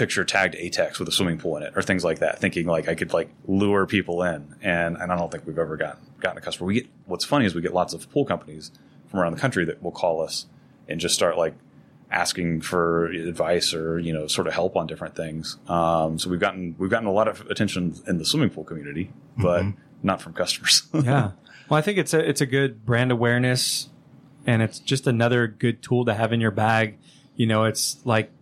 picture 0.00 0.24
tagged 0.24 0.54
ATX 0.54 0.98
with 0.98 1.06
a 1.08 1.12
swimming 1.12 1.36
pool 1.36 1.58
in 1.58 1.62
it 1.62 1.74
or 1.76 1.82
things 1.82 2.02
like 2.02 2.20
that, 2.20 2.38
thinking 2.38 2.66
like 2.66 2.88
I 2.88 2.94
could 2.94 3.12
like 3.12 3.28
lure 3.46 3.84
people 3.86 4.22
in. 4.22 4.56
And, 4.62 4.96
and 4.96 5.12
I 5.12 5.16
don't 5.16 5.30
think 5.30 5.46
we've 5.46 5.58
ever 5.58 5.76
gotten, 5.76 6.00
gotten 6.20 6.38
a 6.38 6.40
customer. 6.40 6.68
We 6.68 6.74
get, 6.74 6.86
what's 7.04 7.26
funny 7.26 7.44
is 7.44 7.54
we 7.54 7.60
get 7.60 7.74
lots 7.74 7.92
of 7.92 8.10
pool 8.10 8.24
companies 8.24 8.70
from 9.08 9.20
around 9.20 9.34
the 9.34 9.38
country 9.38 9.66
that 9.66 9.82
will 9.82 9.90
call 9.92 10.22
us 10.22 10.46
and 10.88 10.98
just 10.98 11.14
start 11.14 11.36
like 11.36 11.52
asking 12.10 12.62
for 12.62 13.08
advice 13.08 13.74
or, 13.74 13.98
you 13.98 14.14
know, 14.14 14.26
sort 14.26 14.46
of 14.46 14.54
help 14.54 14.74
on 14.74 14.86
different 14.86 15.14
things. 15.14 15.58
Um, 15.68 16.18
so 16.18 16.30
we've 16.30 16.40
gotten, 16.40 16.76
we've 16.78 16.88
gotten 16.88 17.06
a 17.06 17.12
lot 17.12 17.28
of 17.28 17.42
attention 17.50 17.94
in 18.06 18.16
the 18.16 18.24
swimming 18.24 18.48
pool 18.48 18.64
community, 18.64 19.12
but 19.36 19.66
not 20.02 20.22
from 20.22 20.32
customers. 20.32 20.84
yeah. 20.94 21.32
Well, 21.68 21.76
I 21.76 21.82
think 21.82 21.98
it's 21.98 22.14
a 22.14 22.28
it's 22.28 22.40
a 22.40 22.46
good 22.46 22.84
brand 22.84 23.12
awareness, 23.12 23.90
and 24.44 24.60
it's 24.60 24.80
just 24.80 25.06
another 25.06 25.46
good 25.46 25.82
tool 25.82 26.04
to 26.06 26.14
have 26.14 26.32
in 26.32 26.40
your 26.40 26.50
bag. 26.50 26.98
You 27.36 27.46
know, 27.46 27.64
it's 27.64 28.04
like 28.04 28.32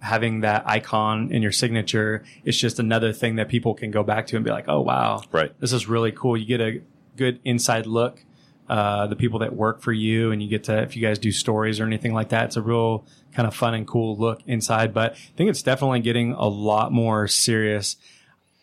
having 0.00 0.40
that 0.40 0.62
icon 0.66 1.32
in 1.32 1.42
your 1.42 1.52
signature. 1.52 2.24
It's 2.44 2.56
just 2.58 2.78
another 2.78 3.12
thing 3.12 3.36
that 3.36 3.48
people 3.48 3.74
can 3.74 3.90
go 3.90 4.02
back 4.02 4.26
to 4.28 4.36
and 4.36 4.44
be 4.44 4.50
like, 4.50 4.66
"Oh, 4.68 4.80
wow, 4.80 5.22
right. 5.32 5.52
this 5.60 5.72
is 5.72 5.88
really 5.88 6.12
cool." 6.12 6.36
You 6.36 6.46
get 6.46 6.60
a 6.60 6.80
good 7.16 7.40
inside 7.44 7.86
look. 7.86 8.24
Uh, 8.68 9.06
the 9.06 9.16
people 9.16 9.38
that 9.38 9.56
work 9.56 9.80
for 9.80 9.92
you, 9.92 10.30
and 10.30 10.42
you 10.42 10.48
get 10.48 10.64
to 10.64 10.82
if 10.82 10.94
you 10.94 11.00
guys 11.00 11.18
do 11.18 11.32
stories 11.32 11.80
or 11.80 11.84
anything 11.86 12.12
like 12.12 12.28
that, 12.28 12.44
it's 12.46 12.56
a 12.56 12.62
real 12.62 13.06
kind 13.32 13.46
of 13.48 13.54
fun 13.56 13.72
and 13.74 13.86
cool 13.86 14.16
look 14.18 14.40
inside. 14.46 14.92
But 14.92 15.12
I 15.12 15.16
think 15.36 15.48
it's 15.48 15.62
definitely 15.62 16.00
getting 16.00 16.32
a 16.32 16.46
lot 16.46 16.92
more 16.92 17.26
serious. 17.28 17.96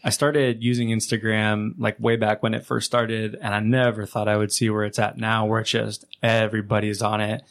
I 0.03 0.11
started 0.11 0.61
using 0.63 0.89
Instagram 0.89 1.73
like 1.79 1.99
way 1.99 2.15
back 2.17 2.43
when 2.43 2.53
it 2.53 2.63
first 2.63 2.85
started, 2.85 3.35
and 3.41 3.55
I 3.55 3.59
never 3.61 4.05
thought 4.05 4.27
I 4.27 4.37
would 4.37 4.51
see 4.51 4.69
where 4.69 4.83
it's 4.83 4.99
at 4.99 5.17
now, 5.17 5.47
where 5.47 5.59
it's 5.61 5.71
just 5.71 6.05
everybody's 6.21 7.01
on 7.01 7.19
it. 7.19 7.41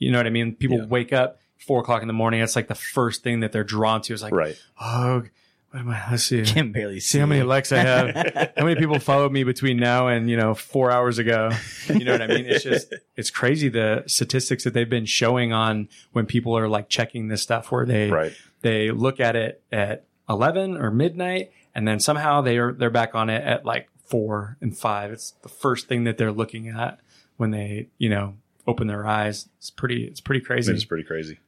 You 0.00 0.10
know 0.10 0.18
what 0.18 0.26
I 0.26 0.30
mean? 0.30 0.56
People 0.56 0.78
Yeah. 0.78 0.86
wake 0.86 1.12
up 1.12 1.38
four 1.58 1.80
o'clock 1.80 2.02
in 2.02 2.08
the 2.08 2.14
morning. 2.14 2.40
It's 2.40 2.56
like 2.56 2.68
the 2.68 2.74
first 2.74 3.22
thing 3.22 3.40
that 3.40 3.52
they're 3.52 3.64
drawn 3.64 4.02
to. 4.02 4.12
It's 4.12 4.22
like, 4.22 4.32
Right. 4.32 4.56
oh, 4.80 5.22
what 5.70 5.80
am 5.80 5.88
I? 5.88 6.02
Let's 6.10 6.24
see. 6.24 6.42
Can 6.44 6.70
barely 6.72 7.00
See 7.00 7.18
how 7.18 7.26
many 7.26 7.42
likes 7.42 7.72
I 7.72 7.78
have. 7.78 8.14
how 8.56 8.64
many 8.64 8.78
people 8.78 8.98
followed 9.00 9.32
me 9.32 9.42
between 9.42 9.76
now 9.78 10.06
and 10.08 10.30
you 10.30 10.36
know 10.36 10.54
four 10.54 10.90
hours 10.90 11.18
ago? 11.18 11.50
You 11.88 12.04
know 12.04 12.12
what 12.12 12.22
I 12.22 12.26
mean? 12.28 12.46
It's 12.46 12.62
just 12.70 12.94
it's 13.16 13.30
crazy 13.30 13.68
the 13.68 14.04
statistics 14.06 14.62
that 14.64 14.72
they've 14.74 14.88
been 14.88 15.06
showing 15.06 15.52
on 15.52 15.88
when 16.12 16.26
people 16.26 16.56
are 16.56 16.68
like 16.68 16.88
checking 16.88 17.26
this 17.28 17.42
stuff 17.42 17.72
where 17.72 17.84
they 17.86 18.08
Right. 18.10 18.32
they 18.62 18.90
look 18.92 19.18
at 19.18 19.34
it 19.34 19.62
at 19.72 20.04
eleven 20.28 20.76
or 20.76 20.90
midnight 20.92 21.50
and 21.74 21.88
then 21.88 21.98
somehow 21.98 22.40
they 22.40 22.56
are 22.58 22.72
they're 22.72 22.88
back 22.90 23.14
on 23.16 23.28
it 23.28 23.42
at 23.42 23.64
like 23.64 23.88
four 24.06 24.56
and 24.60 24.76
five. 24.78 25.10
It's 25.10 25.32
the 25.42 25.48
first 25.48 25.88
thing 25.88 26.04
that 26.04 26.18
they're 26.18 26.30
looking 26.32 26.68
at 26.68 27.00
when 27.36 27.50
they 27.50 27.88
you 27.98 28.10
know 28.10 28.34
open 28.66 28.86
their 28.86 29.04
eyes. 29.08 29.48
It's 29.58 29.70
pretty 29.70 30.04
it's 30.04 30.20
pretty 30.20 30.44
crazy. 30.44 30.72
It's 30.72 30.84
pretty 30.84 31.02
crazy. 31.04 31.40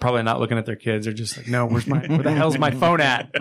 Probably 0.00 0.22
not 0.22 0.40
looking 0.40 0.58
at 0.58 0.66
their 0.66 0.76
kids. 0.76 1.04
They're 1.04 1.14
just 1.14 1.36
like, 1.36 1.48
no, 1.48 1.66
where's 1.66 1.86
my 1.86 1.98
where 2.06 2.22
the 2.22 2.32
hell's 2.32 2.58
my 2.58 2.70
phone 2.70 3.00
at? 3.00 3.34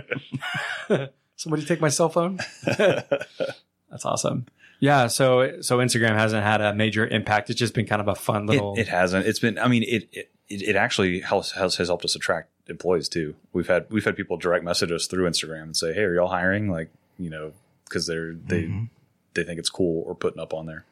Somebody 1.35 1.65
take 1.65 1.79
my 1.79 1.89
cell 1.89 2.09
phone. 2.09 2.39
That's 2.65 4.05
awesome. 4.05 4.45
Yeah, 4.79 5.07
so 5.07 5.61
so 5.61 5.77
Instagram 5.79 6.15
hasn't 6.15 6.43
had 6.43 6.61
a 6.61 6.73
major 6.73 7.05
impact. 7.05 7.49
It's 7.49 7.59
just 7.59 7.73
been 7.73 7.85
kind 7.85 8.01
of 8.01 8.07
a 8.07 8.15
fun 8.15 8.45
little. 8.45 8.77
it 8.77 8.87
hasn't. 8.87 9.25
It's 9.25 9.39
been. 9.39 9.57
I 9.57 9.67
mean, 9.67 9.83
it 9.83 10.09
it, 10.11 10.31
it 10.47 10.75
actually 10.75 11.19
helps 11.21 11.51
has, 11.51 11.75
has 11.75 11.87
helped 11.87 12.05
us 12.05 12.15
attract 12.15 12.49
employees 12.69 13.09
too. 13.09 13.35
We've 13.51 13.67
had 13.67 13.87
we've 13.89 14.05
had 14.05 14.15
people 14.15 14.37
direct 14.37 14.63
message 14.63 14.91
us 14.91 15.07
through 15.07 15.29
Instagram 15.29 15.63
and 15.63 15.77
say, 15.77 15.93
"Hey, 15.93 16.01
are 16.01 16.13
y'all 16.13 16.27
hiring?" 16.27 16.69
Like 16.69 16.91
you 17.17 17.29
know, 17.29 17.53
because 17.85 18.07
they're 18.07 18.33
they 18.33 18.63
mm-hmm. 18.63 18.85
they 19.33 19.43
think 19.43 19.59
it's 19.59 19.69
cool 19.69 20.03
or 20.05 20.15
putting 20.15 20.39
up 20.39 20.53
on 20.53 20.65
there. 20.65 20.85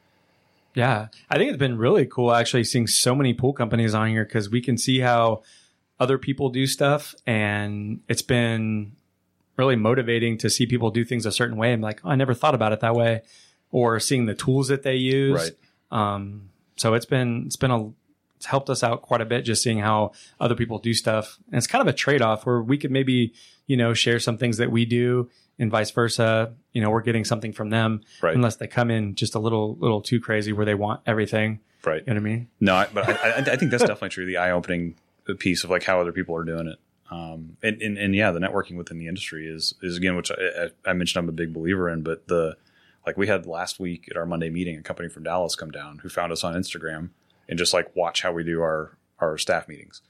Yeah, 0.78 1.08
I 1.28 1.38
think 1.38 1.48
it's 1.50 1.58
been 1.58 1.76
really 1.76 2.06
cool 2.06 2.32
actually 2.32 2.62
seeing 2.62 2.86
so 2.86 3.12
many 3.12 3.34
pool 3.34 3.52
companies 3.52 3.94
on 3.94 4.10
here 4.10 4.24
because 4.24 4.48
we 4.48 4.60
can 4.60 4.78
see 4.78 5.00
how 5.00 5.42
other 5.98 6.18
people 6.18 6.50
do 6.50 6.68
stuff, 6.68 7.16
and 7.26 8.00
it's 8.08 8.22
been 8.22 8.92
really 9.56 9.74
motivating 9.74 10.38
to 10.38 10.48
see 10.48 10.66
people 10.66 10.92
do 10.92 11.04
things 11.04 11.26
a 11.26 11.32
certain 11.32 11.56
way. 11.56 11.72
I'm 11.72 11.80
like, 11.80 12.00
oh, 12.04 12.10
I 12.10 12.14
never 12.14 12.32
thought 12.32 12.54
about 12.54 12.72
it 12.72 12.78
that 12.78 12.94
way, 12.94 13.22
or 13.72 13.98
seeing 13.98 14.26
the 14.26 14.36
tools 14.36 14.68
that 14.68 14.84
they 14.84 14.94
use. 14.94 15.50
Right. 15.90 16.14
Um, 16.14 16.50
so 16.76 16.94
it's 16.94 17.06
been 17.06 17.46
it's 17.46 17.56
been 17.56 17.72
a 17.72 17.90
it's 18.36 18.46
helped 18.46 18.70
us 18.70 18.84
out 18.84 19.02
quite 19.02 19.20
a 19.20 19.24
bit 19.24 19.42
just 19.42 19.64
seeing 19.64 19.80
how 19.80 20.12
other 20.38 20.54
people 20.54 20.78
do 20.78 20.94
stuff. 20.94 21.40
And 21.48 21.58
it's 21.58 21.66
kind 21.66 21.82
of 21.82 21.92
a 21.92 21.96
trade 21.96 22.22
off 22.22 22.46
where 22.46 22.62
we 22.62 22.78
could 22.78 22.92
maybe, 22.92 23.34
you 23.66 23.76
know, 23.76 23.94
share 23.94 24.20
some 24.20 24.38
things 24.38 24.58
that 24.58 24.70
we 24.70 24.84
do 24.84 25.28
and 25.58 25.70
vice 25.70 25.90
versa. 25.90 26.54
You 26.72 26.80
know, 26.82 26.90
we're 26.90 27.02
getting 27.02 27.24
something 27.24 27.52
from 27.52 27.70
them 27.70 28.02
Right. 28.22 28.34
unless 28.34 28.56
they 28.56 28.66
come 28.66 28.90
in 28.90 29.14
just 29.14 29.34
a 29.34 29.38
little 29.38 29.76
little 29.76 30.00
too 30.00 30.20
crazy 30.20 30.52
where 30.52 30.66
they 30.66 30.74
want 30.74 31.00
everything. 31.06 31.60
Right. 31.84 32.02
You 32.06 32.14
know 32.14 32.20
what 32.20 32.28
I 32.28 32.32
mean? 32.32 32.48
No, 32.60 32.74
I, 32.74 32.86
but 32.92 33.08
I, 33.08 33.30
I, 33.30 33.36
I 33.38 33.56
think 33.56 33.70
that's 33.70 33.82
definitely 33.84 34.08
true. 34.10 34.26
The 34.26 34.36
eye 34.36 34.50
opening 34.50 34.96
piece 35.38 35.64
of 35.64 35.70
like 35.70 35.82
how 35.84 36.00
other 36.00 36.12
people 36.12 36.36
are 36.36 36.44
doing 36.44 36.66
it. 36.68 36.78
Um, 37.10 37.56
and, 37.62 37.80
and, 37.80 37.96
and 37.96 38.14
yeah, 38.14 38.32
the 38.32 38.40
networking 38.40 38.76
within 38.76 38.98
the 38.98 39.06
industry 39.08 39.46
is, 39.46 39.74
is 39.82 39.96
again, 39.96 40.14
which 40.16 40.30
I, 40.30 40.34
I 40.84 40.90
I 40.90 40.92
mentioned 40.92 41.22
I'm 41.22 41.28
a 41.28 41.32
big 41.32 41.54
believer 41.54 41.88
in, 41.88 42.02
but 42.02 42.28
the, 42.28 42.56
like 43.06 43.16
we 43.16 43.26
had 43.28 43.46
last 43.46 43.80
week 43.80 44.08
at 44.10 44.16
our 44.18 44.26
Monday 44.26 44.50
meeting, 44.50 44.76
a 44.76 44.82
company 44.82 45.08
from 45.08 45.22
Dallas 45.22 45.54
come 45.56 45.70
down 45.70 45.98
who 46.02 46.08
found 46.10 46.32
us 46.32 46.44
on 46.44 46.54
Instagram 46.54 47.10
and 47.48 47.58
just 47.58 47.72
like 47.72 47.94
watch 47.96 48.20
how 48.22 48.32
we 48.32 48.44
do 48.44 48.60
our, 48.60 48.98
our 49.20 49.38
staff 49.38 49.68
meetings. 49.68 50.02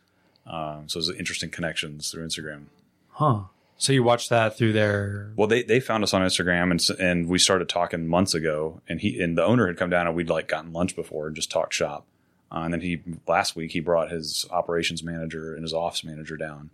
Um, 0.46 0.88
so 0.88 0.98
it's 0.98 1.08
interesting 1.10 1.50
connections 1.50 2.10
through 2.10 2.26
Instagram. 2.26 2.64
Huh. 3.10 3.42
So 3.78 3.92
you 3.92 4.02
watch 4.02 4.28
that 4.28 4.58
through 4.58 4.72
their 4.72 5.32
Well, 5.36 5.46
they, 5.46 5.62
they 5.62 5.78
found 5.78 6.02
us 6.02 6.12
on 6.12 6.20
Instagram 6.20 6.72
and 6.72 7.00
and 7.00 7.28
we 7.28 7.38
started 7.38 7.68
talking 7.68 8.08
months 8.08 8.34
ago. 8.34 8.82
And 8.88 9.00
he 9.00 9.20
and 9.22 9.38
the 9.38 9.44
owner 9.44 9.68
had 9.68 9.76
come 9.76 9.88
down 9.88 10.06
and 10.08 10.16
we'd 10.16 10.28
like 10.28 10.48
gotten 10.48 10.72
lunch 10.72 10.96
before 10.96 11.28
and 11.28 11.36
just 11.36 11.50
talked 11.50 11.72
shop. 11.72 12.04
Uh, 12.50 12.60
and 12.60 12.74
then 12.74 12.80
he 12.80 13.00
last 13.26 13.54
week 13.54 13.70
he 13.70 13.80
brought 13.80 14.10
his 14.10 14.46
operations 14.50 15.02
manager 15.02 15.54
and 15.54 15.62
his 15.62 15.72
office 15.72 16.02
manager 16.02 16.36
down 16.36 16.70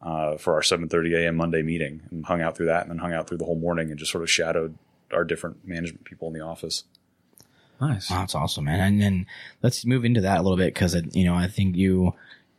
uh, 0.00 0.36
for 0.36 0.54
our 0.54 0.60
7:30 0.60 1.24
a.m. 1.24 1.36
Monday 1.36 1.62
meeting 1.62 2.02
and 2.10 2.24
hung 2.24 2.40
out 2.40 2.56
through 2.56 2.66
that 2.66 2.82
and 2.82 2.90
then 2.90 2.98
hung 2.98 3.12
out 3.12 3.26
through 3.26 3.38
the 3.38 3.44
whole 3.44 3.58
morning 3.58 3.90
and 3.90 3.98
just 3.98 4.12
sort 4.12 4.22
of 4.22 4.30
shadowed 4.30 4.78
our 5.12 5.24
different 5.24 5.66
management 5.66 6.04
people 6.04 6.28
in 6.28 6.34
the 6.34 6.40
office. 6.40 6.84
nice. 7.80 8.10
Wow, 8.10 8.20
that's 8.20 8.34
awesome, 8.36 8.64
man. 8.64 8.80
And 8.80 9.02
then 9.02 9.26
let's 9.62 9.84
move 9.84 10.04
into 10.04 10.20
that 10.20 10.38
a 10.38 10.42
little 10.42 10.58
bit 10.58 10.72
because 10.72 10.94
you 11.12 11.24
know 11.24 11.34
I 11.34 11.48
think 11.48 11.74
you 11.74 12.14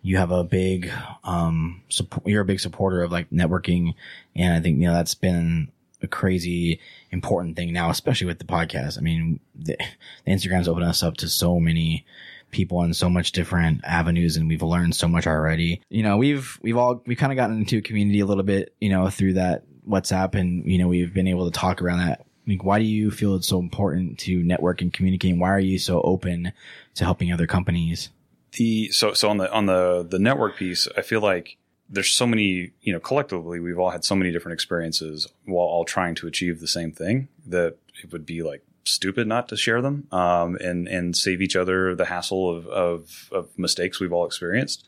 you 0.06 0.18
have 0.18 0.30
a 0.30 0.44
big 0.44 0.92
um 1.24 1.82
support. 1.90 2.28
You're 2.28 2.44
a 2.44 2.46
big 2.46 2.60
supporter 2.60 3.02
of 3.02 3.12
like 3.12 3.32
networking, 3.32 3.96
and 4.36 4.54
I 4.54 4.60
think 4.60 4.80
you 4.80 4.86
know 4.86 4.94
that's 4.94 5.16
been 5.16 5.72
a 6.04 6.08
crazy 6.08 6.80
important 7.10 7.56
thing 7.56 7.74
now, 7.74 7.90
especially 7.90 8.28
with 8.28 8.38
the 8.38 8.46
podcast. 8.46 9.00
I 9.00 9.02
mean, 9.02 9.40
the, 9.56 9.76
the 10.24 10.32
Instagram's 10.32 10.68
opened 10.68 10.86
us 10.86 11.02
up 11.02 11.18
to 11.18 11.28
so 11.28 11.60
many 11.60 12.06
people 12.52 12.84
in 12.84 12.94
so 12.94 13.10
much 13.10 13.32
different 13.32 13.84
avenues 13.84 14.38
and 14.38 14.48
we've 14.48 14.62
learned 14.62 14.96
so 14.96 15.08
much 15.08 15.26
already. 15.26 15.82
You 15.90 16.04
know, 16.04 16.18
we've 16.18 16.60
we've 16.62 16.78
all 16.78 17.02
we've 17.08 17.18
kind 17.18 17.32
of 17.32 17.38
gotten 17.38 17.58
into 17.58 17.80
a 17.80 17.82
community 17.82 18.20
a 18.20 18.28
little 18.28 18.44
bit, 18.44 18.76
you 18.80 18.90
know, 18.90 19.10
through 19.10 19.34
that 19.34 19.64
WhatsApp 19.90 20.36
and 20.36 20.70
you 20.72 20.78
know, 20.78 20.88
we've 20.88 21.16
been 21.16 21.28
able 21.28 21.50
to 21.50 21.60
talk 21.60 21.82
around 21.82 22.00
that. 22.00 22.28
Like, 22.48 22.64
why 22.64 22.78
do 22.78 22.86
you 22.86 23.10
feel 23.10 23.36
it's 23.36 23.48
so 23.48 23.58
important 23.58 24.20
to 24.20 24.44
network 24.44 24.84
and 24.84 24.94
communicate? 24.94 25.36
Why 25.36 25.50
are 25.50 25.60
you 25.60 25.80
so 25.80 26.00
open 26.04 26.54
to 26.94 27.04
helping 27.04 27.34
other 27.34 27.48
companies? 27.48 28.10
The 28.56 28.92
so 28.92 29.14
so 29.14 29.30
on 29.30 29.38
the 29.38 29.52
on 29.52 29.66
the 29.66 30.06
the 30.08 30.20
network 30.20 30.58
piece, 30.58 30.88
I 30.98 31.02
feel 31.02 31.22
like 31.22 31.58
there's 31.90 32.10
so 32.10 32.26
many 32.26 32.72
you 32.82 32.94
know 32.94 33.00
collectively 33.00 33.60
we've 33.60 33.80
all 33.80 33.92
had 33.92 34.04
so 34.04 34.16
many 34.16 34.32
different 34.32 34.54
experiences 34.54 35.28
while 35.46 35.66
all 35.66 35.86
trying 35.86 36.16
to 36.16 36.28
achieve 36.28 36.60
the 36.60 36.68
same 36.68 36.92
thing 36.92 37.28
that 37.46 37.78
it 38.04 38.12
would 38.12 38.26
be 38.26 38.42
like 38.42 38.64
stupid 38.86 39.28
not 39.28 39.50
to 39.50 39.58
share 39.58 39.82
them 39.82 40.08
um, 40.12 40.56
and 40.58 40.88
and 40.88 41.18
save 41.18 41.42
each 41.42 41.56
other 41.56 41.96
the 41.96 42.06
hassle 42.06 42.56
of, 42.56 42.68
of, 42.68 43.30
of 43.32 43.50
mistakes 43.58 44.00
we've 44.00 44.14
all 44.14 44.26
experienced. 44.26 44.88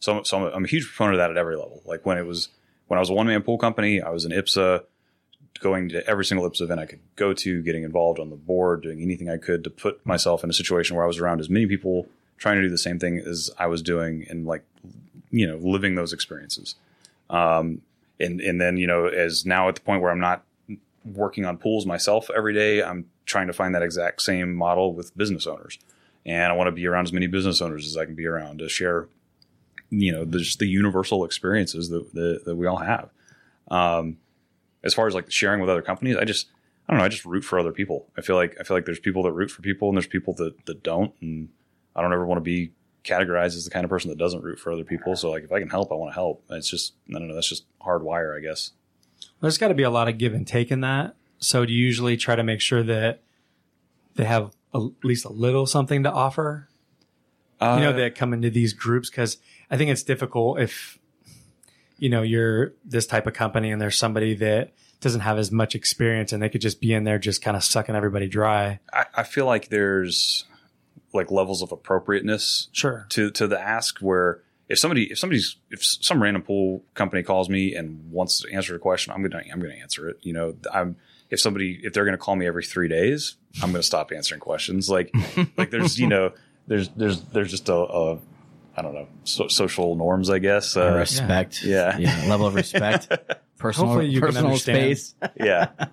So, 0.00 0.22
so 0.22 0.46
I'm, 0.46 0.54
I'm 0.54 0.64
a 0.64 0.68
huge 0.68 0.86
proponent 0.86 1.14
of 1.14 1.18
that 1.18 1.30
at 1.30 1.36
every 1.36 1.56
level. 1.56 1.82
Like 1.84 2.06
when 2.06 2.18
it 2.18 2.26
was 2.26 2.48
when 2.86 2.98
I 2.98 3.00
was 3.00 3.10
a 3.10 3.14
one 3.14 3.26
man 3.26 3.42
pool 3.42 3.58
company, 3.58 4.00
I 4.00 4.10
was 4.10 4.24
an 4.24 4.32
IPSSA, 4.32 4.84
going 5.60 5.88
to 5.90 6.06
every 6.06 6.24
single 6.24 6.48
IPSSA 6.48 6.62
event 6.62 6.80
I 6.80 6.86
could 6.86 7.00
go 7.16 7.32
to, 7.32 7.62
getting 7.62 7.82
involved 7.82 8.20
on 8.20 8.30
the 8.30 8.36
board, 8.36 8.82
doing 8.82 9.02
anything 9.02 9.28
I 9.28 9.38
could 9.38 9.64
to 9.64 9.70
put 9.70 10.04
myself 10.06 10.44
in 10.44 10.50
a 10.50 10.54
situation 10.54 10.94
where 10.94 11.04
I 11.04 11.08
was 11.08 11.18
around 11.18 11.40
as 11.40 11.50
many 11.50 11.66
people 11.66 12.06
trying 12.38 12.56
to 12.56 12.62
do 12.62 12.70
the 12.70 12.78
same 12.78 12.98
thing 12.98 13.18
as 13.18 13.50
I 13.58 13.66
was 13.66 13.82
doing 13.82 14.26
and 14.30 14.46
like 14.46 14.64
you 15.30 15.46
know 15.46 15.56
living 15.56 15.94
those 15.94 16.12
experiences. 16.12 16.74
Um, 17.30 17.82
and 18.18 18.40
and 18.40 18.60
then 18.60 18.76
you 18.76 18.86
know 18.86 19.06
as 19.06 19.44
now 19.44 19.68
at 19.68 19.74
the 19.74 19.80
point 19.80 20.02
where 20.02 20.10
I'm 20.10 20.20
not 20.20 20.44
working 21.04 21.44
on 21.44 21.58
pools 21.58 21.86
myself 21.86 22.30
every 22.34 22.54
day, 22.54 22.82
I'm 22.82 23.06
trying 23.26 23.46
to 23.46 23.52
find 23.52 23.74
that 23.74 23.82
exact 23.82 24.22
same 24.22 24.54
model 24.54 24.94
with 24.94 25.16
business 25.16 25.46
owners. 25.46 25.78
And 26.26 26.52
I 26.52 26.56
want 26.56 26.68
to 26.68 26.72
be 26.72 26.86
around 26.86 27.04
as 27.04 27.12
many 27.12 27.26
business 27.26 27.62
owners 27.62 27.86
as 27.86 27.96
I 27.96 28.04
can 28.04 28.14
be 28.14 28.26
around 28.26 28.58
to 28.58 28.68
share, 28.68 29.08
you 29.90 30.12
know, 30.12 30.24
the, 30.24 30.38
just 30.38 30.58
the 30.58 30.66
universal 30.66 31.24
experiences 31.24 31.88
that, 31.90 32.12
that, 32.14 32.44
that 32.44 32.56
we 32.56 32.66
all 32.66 32.78
have. 32.78 33.10
Um, 33.70 34.18
as 34.82 34.94
far 34.94 35.06
as 35.06 35.14
like 35.14 35.30
sharing 35.30 35.60
with 35.60 35.70
other 35.70 35.82
companies, 35.82 36.16
I 36.16 36.24
just, 36.24 36.48
I 36.88 36.92
don't 36.92 36.98
know, 36.98 37.04
I 37.04 37.08
just 37.08 37.24
root 37.24 37.44
for 37.44 37.58
other 37.58 37.72
people. 37.72 38.06
I 38.16 38.20
feel 38.20 38.36
like, 38.36 38.56
I 38.60 38.64
feel 38.64 38.76
like 38.76 38.84
there's 38.84 38.98
people 38.98 39.22
that 39.24 39.32
root 39.32 39.50
for 39.50 39.62
people 39.62 39.88
and 39.88 39.96
there's 39.96 40.06
people 40.06 40.34
that, 40.34 40.66
that 40.66 40.82
don't. 40.82 41.14
And 41.20 41.48
I 41.98 42.02
don't 42.02 42.12
ever 42.12 42.24
want 42.24 42.38
to 42.38 42.42
be 42.42 42.70
categorized 43.04 43.56
as 43.56 43.64
the 43.64 43.70
kind 43.70 43.84
of 43.84 43.90
person 43.90 44.10
that 44.10 44.18
doesn't 44.18 44.42
root 44.42 44.60
for 44.60 44.72
other 44.72 44.84
people. 44.84 45.16
So 45.16 45.30
like, 45.30 45.42
if 45.42 45.50
I 45.50 45.58
can 45.58 45.68
help, 45.68 45.90
I 45.90 45.96
want 45.96 46.10
to 46.10 46.14
help. 46.14 46.44
It's 46.50 46.70
just, 46.70 46.94
I 47.10 47.14
don't 47.14 47.26
know, 47.26 47.34
that's 47.34 47.48
just 47.48 47.64
hardwire, 47.80 48.36
I 48.36 48.40
guess. 48.40 48.70
There's 49.40 49.58
got 49.58 49.68
to 49.68 49.74
be 49.74 49.82
a 49.82 49.90
lot 49.90 50.08
of 50.08 50.16
give 50.16 50.32
and 50.32 50.46
take 50.46 50.70
in 50.70 50.82
that. 50.82 51.16
So 51.38 51.66
do 51.66 51.72
you 51.72 51.84
usually 51.84 52.16
try 52.16 52.36
to 52.36 52.44
make 52.44 52.60
sure 52.60 52.82
that 52.84 53.20
they 54.14 54.24
have 54.24 54.52
a, 54.72 54.78
at 54.78 55.04
least 55.04 55.24
a 55.24 55.32
little 55.32 55.66
something 55.66 56.04
to 56.04 56.12
offer? 56.12 56.68
Uh, 57.60 57.76
you 57.78 57.84
know, 57.84 57.92
that 57.92 58.14
come 58.14 58.32
into 58.32 58.50
these 58.50 58.72
groups 58.72 59.10
because 59.10 59.38
I 59.68 59.76
think 59.76 59.90
it's 59.90 60.04
difficult 60.04 60.60
if 60.60 60.96
you 61.98 62.08
know 62.08 62.22
you're 62.22 62.74
this 62.84 63.04
type 63.04 63.26
of 63.26 63.34
company 63.34 63.72
and 63.72 63.82
there's 63.82 63.96
somebody 63.96 64.34
that 64.36 64.74
doesn't 65.00 65.22
have 65.22 65.38
as 65.38 65.50
much 65.50 65.74
experience 65.74 66.32
and 66.32 66.40
they 66.40 66.48
could 66.48 66.60
just 66.60 66.80
be 66.80 66.92
in 66.92 67.02
there 67.02 67.18
just 67.18 67.42
kind 67.42 67.56
of 67.56 67.64
sucking 67.64 67.96
everybody 67.96 68.28
dry. 68.28 68.78
I, 68.92 69.06
I 69.16 69.22
feel 69.24 69.46
like 69.46 69.68
there's 69.70 70.44
like 71.12 71.30
levels 71.30 71.62
of 71.62 71.72
appropriateness 71.72 72.68
Sure. 72.72 73.06
to 73.10 73.30
to 73.30 73.46
the 73.46 73.60
ask 73.60 73.98
where 74.00 74.42
if 74.68 74.78
somebody 74.78 75.04
if 75.10 75.18
somebody's 75.18 75.56
if 75.70 75.82
some 75.84 76.22
random 76.22 76.42
pool 76.42 76.82
company 76.94 77.22
calls 77.22 77.48
me 77.48 77.74
and 77.74 78.10
wants 78.10 78.40
to 78.42 78.52
answer 78.52 78.74
a 78.74 78.78
question, 78.78 79.12
I'm 79.12 79.22
gonna 79.22 79.42
I'm 79.52 79.60
gonna 79.60 79.74
answer 79.74 80.08
it. 80.08 80.18
You 80.22 80.32
know, 80.34 80.54
I'm 80.72 80.96
if 81.30 81.40
somebody 81.40 81.80
if 81.82 81.92
they're 81.92 82.04
gonna 82.04 82.18
call 82.18 82.36
me 82.36 82.46
every 82.46 82.64
three 82.64 82.88
days, 82.88 83.36
I'm 83.62 83.70
gonna 83.72 83.82
stop 83.82 84.12
answering 84.12 84.40
questions. 84.40 84.90
Like 84.90 85.14
like 85.56 85.70
there's 85.70 85.98
you 85.98 86.06
know 86.06 86.32
there's 86.66 86.88
there's 86.90 87.22
there's 87.22 87.50
just 87.50 87.68
a, 87.70 87.74
a 87.74 88.18
I 88.76 88.82
don't 88.82 88.92
know 88.94 89.08
so, 89.24 89.48
social 89.48 89.96
norms 89.96 90.28
I 90.30 90.38
guess. 90.38 90.76
Uh, 90.76 90.94
respect. 90.98 91.64
yeah. 91.64 91.96
yeah 91.98 92.26
Level 92.28 92.46
of 92.46 92.54
respect. 92.54 93.08
Personal, 93.58 93.88
Hopefully 93.88 94.08
you 94.10 94.20
can 94.20 94.28
personal 94.28 94.46
understand. 94.52 94.98
space. 94.98 95.14
yeah. 95.36 95.70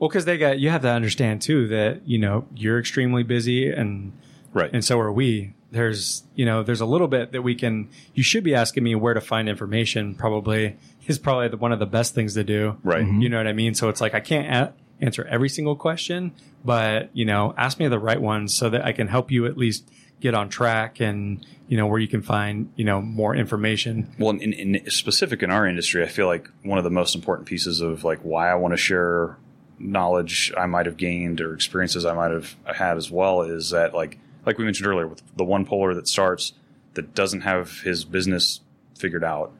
Well, 0.00 0.08
because 0.08 0.24
they 0.24 0.36
got 0.38 0.58
you 0.58 0.70
have 0.70 0.82
to 0.82 0.90
understand 0.90 1.42
too 1.42 1.68
that 1.68 2.08
you 2.08 2.18
know 2.18 2.46
you're 2.56 2.80
extremely 2.80 3.22
busy 3.22 3.70
and 3.70 4.12
Right. 4.52 4.70
and 4.72 4.84
so 4.84 4.98
are 4.98 5.12
we. 5.12 5.54
There's 5.70 6.24
you 6.34 6.44
know 6.44 6.64
there's 6.64 6.80
a 6.80 6.86
little 6.86 7.06
bit 7.06 7.30
that 7.30 7.42
we 7.42 7.54
can. 7.54 7.88
You 8.14 8.24
should 8.24 8.42
be 8.42 8.54
asking 8.54 8.82
me 8.82 8.96
where 8.96 9.14
to 9.14 9.20
find 9.20 9.48
information. 9.48 10.16
Probably 10.16 10.76
is 11.06 11.18
probably 11.18 11.48
the, 11.48 11.56
one 11.56 11.70
of 11.70 11.78
the 11.78 11.86
best 11.86 12.14
things 12.14 12.34
to 12.34 12.42
do. 12.42 12.76
Right. 12.82 13.04
Mm-hmm. 13.04 13.20
You 13.20 13.28
know 13.28 13.36
what 13.36 13.46
I 13.46 13.52
mean? 13.52 13.74
So 13.74 13.88
it's 13.88 14.00
like 14.00 14.14
I 14.14 14.20
can't 14.20 14.48
a- 14.52 14.72
answer 15.04 15.24
every 15.26 15.48
single 15.48 15.76
question, 15.76 16.32
but 16.64 17.10
you 17.12 17.24
know, 17.24 17.54
ask 17.56 17.78
me 17.78 17.86
the 17.88 17.98
right 17.98 18.20
ones 18.20 18.52
so 18.54 18.68
that 18.70 18.84
I 18.84 18.92
can 18.92 19.06
help 19.06 19.30
you 19.30 19.46
at 19.46 19.56
least 19.56 19.88
get 20.20 20.34
on 20.34 20.48
track 20.48 21.00
and 21.00 21.46
you 21.68 21.76
know 21.76 21.86
where 21.86 21.98
you 22.00 22.08
can 22.08 22.22
find 22.22 22.72
you 22.74 22.84
know 22.84 23.00
more 23.00 23.36
information. 23.36 24.12
Well, 24.18 24.30
in, 24.30 24.52
in 24.52 24.90
specific 24.90 25.42
in 25.42 25.50
our 25.52 25.66
industry, 25.66 26.02
I 26.02 26.08
feel 26.08 26.26
like 26.26 26.48
one 26.64 26.78
of 26.78 26.84
the 26.84 26.90
most 26.90 27.14
important 27.14 27.46
pieces 27.48 27.80
of 27.80 28.02
like 28.02 28.18
why 28.22 28.50
I 28.50 28.54
want 28.56 28.72
to 28.72 28.76
share 28.78 29.36
knowledge 29.80 30.52
I 30.56 30.66
might 30.66 30.86
have 30.86 30.96
gained 30.96 31.40
or 31.40 31.54
experiences 31.54 32.04
I 32.04 32.14
might 32.14 32.30
have 32.30 32.54
had 32.64 32.96
as 32.96 33.10
well 33.10 33.42
is 33.42 33.70
that 33.70 33.94
like 33.94 34.18
like 34.46 34.58
we 34.58 34.64
mentioned 34.64 34.86
earlier 34.86 35.08
with 35.08 35.22
the 35.36 35.44
one 35.44 35.64
polar 35.64 35.94
that 35.94 36.06
starts 36.06 36.52
that 36.94 37.14
doesn't 37.14 37.40
have 37.40 37.80
his 37.80 38.04
business 38.04 38.60
figured 38.96 39.24
out 39.24 39.52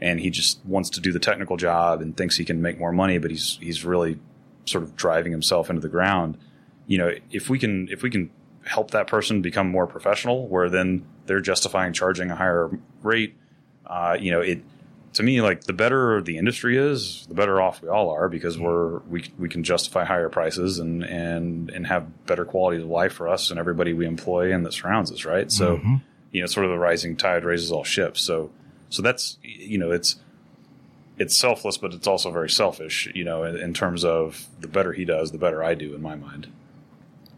and 0.00 0.20
he 0.20 0.30
just 0.30 0.64
wants 0.64 0.90
to 0.90 1.00
do 1.00 1.12
the 1.12 1.18
technical 1.18 1.56
job 1.56 2.00
and 2.00 2.16
thinks 2.16 2.36
he 2.36 2.44
can 2.44 2.62
make 2.62 2.78
more 2.78 2.92
money, 2.92 3.18
but 3.18 3.30
he's 3.30 3.58
he's 3.60 3.84
really 3.84 4.18
sort 4.66 4.84
of 4.84 4.94
driving 4.96 5.32
himself 5.32 5.70
into 5.70 5.80
the 5.80 5.88
ground. 5.88 6.38
You 6.86 6.98
know, 6.98 7.12
if 7.30 7.48
we 7.48 7.58
can 7.58 7.88
if 7.88 8.02
we 8.02 8.10
can 8.10 8.30
help 8.64 8.90
that 8.92 9.06
person 9.06 9.42
become 9.42 9.68
more 9.68 9.86
professional, 9.86 10.46
where 10.48 10.68
then 10.68 11.06
they're 11.26 11.40
justifying 11.40 11.92
charging 11.92 12.30
a 12.30 12.36
higher 12.36 12.70
rate, 13.02 13.36
uh, 13.86 14.16
you 14.18 14.30
know, 14.30 14.40
it 14.40 14.62
to 15.14 15.22
me 15.22 15.40
like 15.40 15.64
the 15.64 15.72
better 15.72 16.20
the 16.22 16.38
industry 16.38 16.76
is, 16.76 17.26
the 17.26 17.34
better 17.34 17.60
off 17.60 17.82
we 17.82 17.88
all 17.88 18.10
are 18.10 18.28
because 18.28 18.56
mm-hmm. 18.56 18.64
we're 18.64 18.98
we 19.00 19.24
we 19.38 19.48
can 19.48 19.62
justify 19.64 20.04
higher 20.04 20.28
prices 20.28 20.78
and 20.78 21.02
and 21.04 21.70
and 21.70 21.86
have 21.86 22.26
better 22.26 22.44
quality 22.44 22.82
of 22.82 22.88
life 22.88 23.12
for 23.12 23.28
us 23.28 23.50
and 23.50 23.58
everybody 23.58 23.92
we 23.92 24.06
employ 24.06 24.52
and 24.52 24.64
that 24.66 24.72
surrounds 24.72 25.10
us, 25.10 25.24
right? 25.24 25.50
So, 25.50 25.76
mm-hmm. 25.76 25.96
you 26.32 26.40
know, 26.40 26.46
sort 26.46 26.66
of 26.66 26.70
the 26.70 26.78
rising 26.78 27.16
tide 27.16 27.44
raises 27.44 27.72
all 27.72 27.84
ships. 27.84 28.20
So 28.20 28.50
so 28.90 29.02
that's 29.02 29.38
you 29.42 29.78
know 29.78 29.90
it's 29.90 30.16
it's 31.18 31.36
selfless, 31.36 31.76
but 31.76 31.94
it's 31.94 32.06
also 32.06 32.30
very 32.30 32.50
selfish. 32.50 33.10
You 33.14 33.24
know, 33.24 33.44
in, 33.44 33.56
in 33.56 33.74
terms 33.74 34.04
of 34.04 34.46
the 34.60 34.68
better 34.68 34.92
he 34.92 35.04
does, 35.04 35.32
the 35.32 35.38
better 35.38 35.62
I 35.62 35.74
do 35.74 35.94
in 35.94 36.02
my 36.02 36.14
mind. 36.14 36.48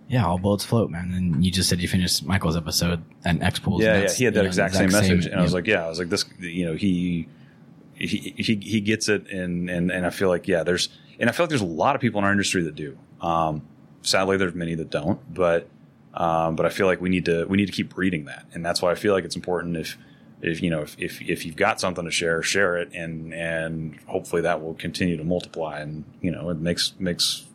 Yeah, 0.08 0.26
all 0.26 0.38
boats 0.38 0.64
float, 0.64 0.90
man. 0.90 1.12
And 1.14 1.44
you 1.44 1.52
just 1.52 1.68
said 1.68 1.80
you 1.80 1.86
finished 1.86 2.24
Michael's 2.24 2.56
episode 2.56 3.04
and 3.24 3.42
X 3.44 3.60
Pools. 3.60 3.80
Yeah, 3.80 4.02
yeah, 4.02 4.12
he 4.12 4.24
had 4.24 4.34
that 4.34 4.44
exact, 4.44 4.72
the 4.72 4.78
same 4.78 4.90
message, 4.90 5.22
same- 5.22 5.32
and 5.32 5.40
I 5.40 5.44
was 5.44 5.54
like, 5.54 5.68
yeah, 5.68 5.84
I 5.84 5.88
was 5.88 6.00
like, 6.00 6.08
this, 6.08 6.24
you 6.40 6.66
know, 6.66 6.74
he 6.74 7.28
he 8.00 8.34
he, 8.36 8.56
he 8.56 8.80
gets 8.80 9.08
it, 9.08 9.28
and 9.30 9.68
and 9.68 9.90
and 9.90 10.06
I 10.06 10.10
feel 10.10 10.28
like 10.28 10.48
yeah, 10.48 10.62
there's 10.62 10.88
and 11.18 11.28
I 11.28 11.32
feel 11.32 11.44
like 11.44 11.50
there's 11.50 11.60
a 11.60 11.66
lot 11.66 11.94
of 11.94 12.00
people 12.00 12.18
in 12.18 12.24
our 12.24 12.32
industry 12.32 12.62
that 12.62 12.74
do. 12.74 12.98
Um, 13.20 13.62
sadly, 14.02 14.36
there's 14.36 14.54
many 14.54 14.74
that 14.74 14.90
don't, 14.90 15.32
but 15.32 15.68
um, 16.14 16.56
but 16.56 16.66
I 16.66 16.70
feel 16.70 16.86
like 16.86 17.00
we 17.00 17.10
need 17.10 17.26
to 17.26 17.44
we 17.46 17.56
need 17.56 17.66
to 17.66 17.72
keep 17.72 17.94
breeding 17.94 18.24
that, 18.24 18.46
and 18.52 18.64
that's 18.64 18.82
why 18.82 18.90
I 18.90 18.94
feel 18.94 19.12
like 19.12 19.24
it's 19.24 19.36
important 19.36 19.76
if 19.76 19.98
if 20.42 20.62
you 20.62 20.70
know 20.70 20.80
if, 20.80 20.96
if 20.98 21.20
if 21.22 21.44
you've 21.44 21.56
got 21.56 21.80
something 21.80 22.04
to 22.04 22.10
share, 22.10 22.42
share 22.42 22.78
it, 22.78 22.90
and 22.94 23.34
and 23.34 23.98
hopefully 24.06 24.42
that 24.42 24.62
will 24.62 24.74
continue 24.74 25.16
to 25.16 25.24
multiply, 25.24 25.80
and 25.80 26.04
you 26.20 26.30
know 26.30 26.50
it 26.50 26.58
makes 26.58 26.94
makes 26.98 27.46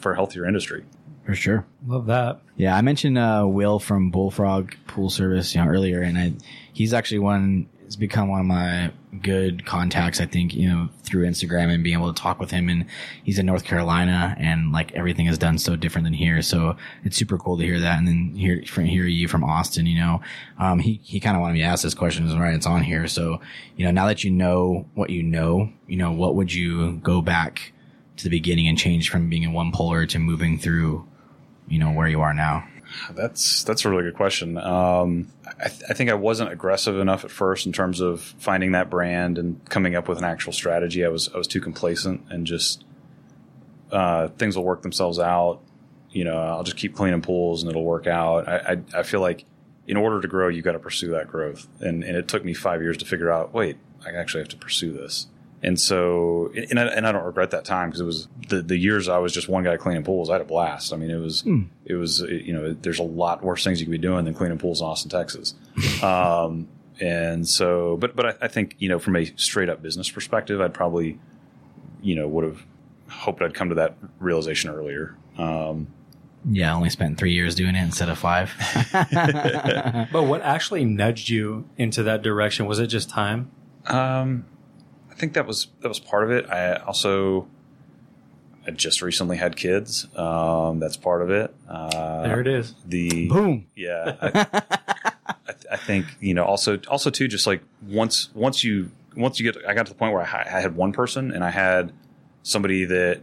for 0.00 0.12
a 0.12 0.14
healthier 0.14 0.46
industry. 0.46 0.84
for 1.24 1.34
sure. 1.34 1.64
Love 1.86 2.06
that. 2.06 2.40
Yeah, 2.56 2.76
I 2.76 2.82
mentioned 2.82 3.16
uh, 3.16 3.44
Will 3.46 3.78
from 3.78 4.10
Bullfrog 4.10 4.74
Pool 4.86 5.08
Service, 5.08 5.54
you 5.54 5.64
know, 5.64 5.70
earlier, 5.70 6.02
and 6.02 6.18
I, 6.18 6.32
he's 6.72 6.92
actually 6.94 7.20
one. 7.20 7.68
Has 7.84 7.96
become 7.96 8.28
one 8.28 8.40
of 8.40 8.46
my 8.46 8.92
good 9.22 9.66
contacts. 9.66 10.20
I 10.20 10.26
think 10.26 10.54
you 10.54 10.68
know 10.68 10.88
through 11.02 11.26
Instagram 11.26 11.72
and 11.72 11.82
being 11.82 11.98
able 11.98 12.12
to 12.12 12.20
talk 12.20 12.38
with 12.38 12.50
him. 12.50 12.68
And 12.68 12.86
he's 13.24 13.38
in 13.38 13.46
North 13.46 13.64
Carolina, 13.64 14.36
and 14.38 14.72
like 14.72 14.92
everything 14.92 15.26
is 15.26 15.38
done 15.38 15.58
so 15.58 15.76
different 15.76 16.04
than 16.04 16.12
here. 16.12 16.42
So 16.42 16.76
it's 17.04 17.16
super 17.16 17.38
cool 17.38 17.58
to 17.58 17.64
hear 17.64 17.80
that. 17.80 17.98
And 17.98 18.06
then 18.06 18.34
hear 18.34 18.62
from 18.66 18.84
hear 18.84 19.04
you 19.04 19.28
from 19.28 19.44
Austin. 19.44 19.86
You 19.86 19.98
know, 19.98 20.20
um, 20.58 20.78
he 20.78 21.00
he 21.02 21.20
kind 21.20 21.36
of 21.36 21.40
wanted 21.40 21.54
me 21.54 21.60
to 21.60 21.66
ask 21.66 21.82
this 21.82 21.94
question. 21.94 22.26
Is 22.26 22.36
right, 22.36 22.54
it's 22.54 22.66
on 22.66 22.82
here. 22.82 23.06
So 23.08 23.40
you 23.76 23.84
know, 23.84 23.90
now 23.90 24.06
that 24.06 24.24
you 24.24 24.30
know 24.30 24.86
what 24.94 25.10
you 25.10 25.22
know, 25.22 25.72
you 25.86 25.96
know, 25.96 26.12
what 26.12 26.34
would 26.34 26.52
you 26.52 26.96
go 26.98 27.20
back 27.20 27.72
to 28.16 28.24
the 28.24 28.30
beginning 28.30 28.68
and 28.68 28.78
change 28.78 29.10
from 29.10 29.28
being 29.30 29.42
in 29.42 29.52
one 29.52 29.72
polar 29.72 30.06
to 30.06 30.18
moving 30.18 30.58
through 30.58 31.06
you 31.68 31.78
know 31.78 31.90
where 31.90 32.08
you 32.08 32.20
are 32.20 32.34
now 32.34 32.66
That's 33.12 33.62
that's 33.64 33.84
a 33.84 33.90
really 33.90 34.04
good 34.04 34.16
question. 34.16 34.58
Um, 34.58 35.28
I, 35.62 35.68
th- 35.68 35.82
I 35.90 35.94
think 35.94 36.10
I 36.10 36.14
wasn't 36.14 36.52
aggressive 36.52 36.98
enough 36.98 37.24
at 37.24 37.30
first 37.30 37.66
in 37.66 37.72
terms 37.72 38.00
of 38.00 38.20
finding 38.20 38.72
that 38.72 38.88
brand 38.88 39.38
and 39.38 39.62
coming 39.68 39.94
up 39.94 40.08
with 40.08 40.18
an 40.18 40.24
actual 40.24 40.52
strategy. 40.52 41.04
I 41.04 41.08
was 41.08 41.28
I 41.34 41.38
was 41.38 41.46
too 41.46 41.60
complacent 41.60 42.22
and 42.30 42.46
just 42.46 42.84
uh, 43.92 44.28
things 44.28 44.56
will 44.56 44.64
work 44.64 44.82
themselves 44.82 45.18
out. 45.18 45.60
You 46.10 46.24
know, 46.24 46.36
I'll 46.36 46.64
just 46.64 46.76
keep 46.76 46.94
cleaning 46.94 47.22
pools 47.22 47.62
and 47.62 47.70
it'll 47.70 47.84
work 47.84 48.06
out. 48.06 48.48
I 48.48 48.56
I, 48.56 49.00
I 49.00 49.02
feel 49.02 49.20
like 49.20 49.44
in 49.86 49.96
order 49.96 50.20
to 50.20 50.28
grow, 50.28 50.48
you've 50.48 50.64
got 50.64 50.72
to 50.72 50.78
pursue 50.78 51.10
that 51.10 51.28
growth, 51.28 51.66
and 51.80 52.04
and 52.04 52.16
it 52.16 52.28
took 52.28 52.44
me 52.44 52.54
five 52.54 52.80
years 52.80 52.96
to 52.98 53.04
figure 53.04 53.30
out. 53.30 53.52
Wait, 53.52 53.76
I 54.04 54.10
actually 54.10 54.40
have 54.40 54.48
to 54.48 54.56
pursue 54.56 54.92
this, 54.92 55.26
And 55.62 55.78
so, 55.78 56.50
and 56.70 56.80
I, 56.80 56.84
and 56.86 57.06
I 57.06 57.12
don't 57.12 57.24
regret 57.24 57.50
that 57.50 57.64
time 57.66 57.90
because 57.90 58.00
it 58.00 58.04
was 58.04 58.28
the, 58.48 58.62
the 58.62 58.76
years 58.78 59.08
I 59.08 59.18
was 59.18 59.32
just 59.32 59.48
one 59.48 59.62
guy 59.62 59.76
cleaning 59.76 60.04
pools. 60.04 60.30
I 60.30 60.34
had 60.34 60.40
a 60.40 60.46
blast. 60.46 60.92
I 60.92 60.96
mean, 60.96 61.10
it 61.10 61.18
was, 61.18 61.44
it 61.84 61.94
was, 61.96 62.20
you 62.20 62.52
know, 62.54 62.72
there's 62.72 62.98
a 62.98 63.02
lot 63.02 63.42
worse 63.42 63.62
things 63.62 63.78
you 63.78 63.86
could 63.86 63.92
be 63.92 63.98
doing 63.98 64.24
than 64.24 64.32
cleaning 64.32 64.58
pools 64.58 64.80
in 64.80 64.86
Austin, 64.86 65.10
Texas. 65.10 65.54
um, 66.02 66.66
and 67.00 67.46
so, 67.46 67.96
but, 67.98 68.16
but 68.16 68.26
I, 68.26 68.34
I 68.42 68.48
think, 68.48 68.76
you 68.78 68.88
know, 68.88 68.98
from 68.98 69.16
a 69.16 69.26
straight 69.36 69.68
up 69.68 69.82
business 69.82 70.10
perspective, 70.10 70.60
I'd 70.62 70.72
probably, 70.74 71.18
you 72.00 72.14
know, 72.14 72.26
would 72.26 72.44
have 72.44 72.62
hoped 73.08 73.42
I'd 73.42 73.52
come 73.54 73.68
to 73.68 73.74
that 73.76 73.96
realization 74.18 74.70
earlier. 74.70 75.14
Um, 75.36 75.88
Yeah, 76.50 76.72
I 76.72 76.74
only 76.74 76.88
spent 76.90 77.18
three 77.18 77.32
years 77.32 77.54
doing 77.54 77.74
it 77.74 77.82
instead 77.82 78.08
of 78.08 78.18
five. 78.18 78.50
But 80.12 80.24
what 80.24 80.40
actually 80.40 80.84
nudged 80.86 81.28
you 81.28 81.68
into 81.76 82.02
that 82.04 82.22
direction? 82.22 82.64
Was 82.66 82.78
it 82.78 82.86
just 82.86 83.10
time? 83.10 83.50
Um, 83.86 84.46
I 84.54 84.59
think 85.20 85.34
that 85.34 85.46
was 85.46 85.68
that 85.80 85.88
was 85.88 86.00
part 86.00 86.24
of 86.24 86.30
it. 86.30 86.48
I 86.50 86.76
also 86.76 87.46
I 88.66 88.70
just 88.72 89.02
recently 89.02 89.36
had 89.36 89.56
kids. 89.56 90.06
Um, 90.16 90.80
that's 90.80 90.96
part 90.96 91.22
of 91.22 91.30
it. 91.30 91.54
Uh, 91.68 92.22
There 92.22 92.40
it 92.40 92.46
is. 92.46 92.74
The 92.86 93.28
Boom. 93.28 93.66
yeah, 93.76 94.16
I, 94.20 94.46
I, 95.48 95.54
I 95.72 95.76
think 95.76 96.06
you 96.20 96.34
know 96.34 96.44
also 96.44 96.78
also 96.88 97.10
too 97.10 97.28
just 97.28 97.46
like 97.46 97.62
once 97.86 98.30
once 98.34 98.64
you 98.64 98.90
once 99.16 99.38
you 99.38 99.52
get 99.52 99.62
I 99.66 99.74
got 99.74 99.86
to 99.86 99.92
the 99.92 99.98
point 99.98 100.12
where 100.12 100.22
I, 100.22 100.46
I 100.56 100.60
had 100.60 100.76
one 100.76 100.92
person 100.92 101.30
and 101.32 101.44
I 101.44 101.50
had 101.50 101.92
somebody 102.42 102.84
that 102.86 103.20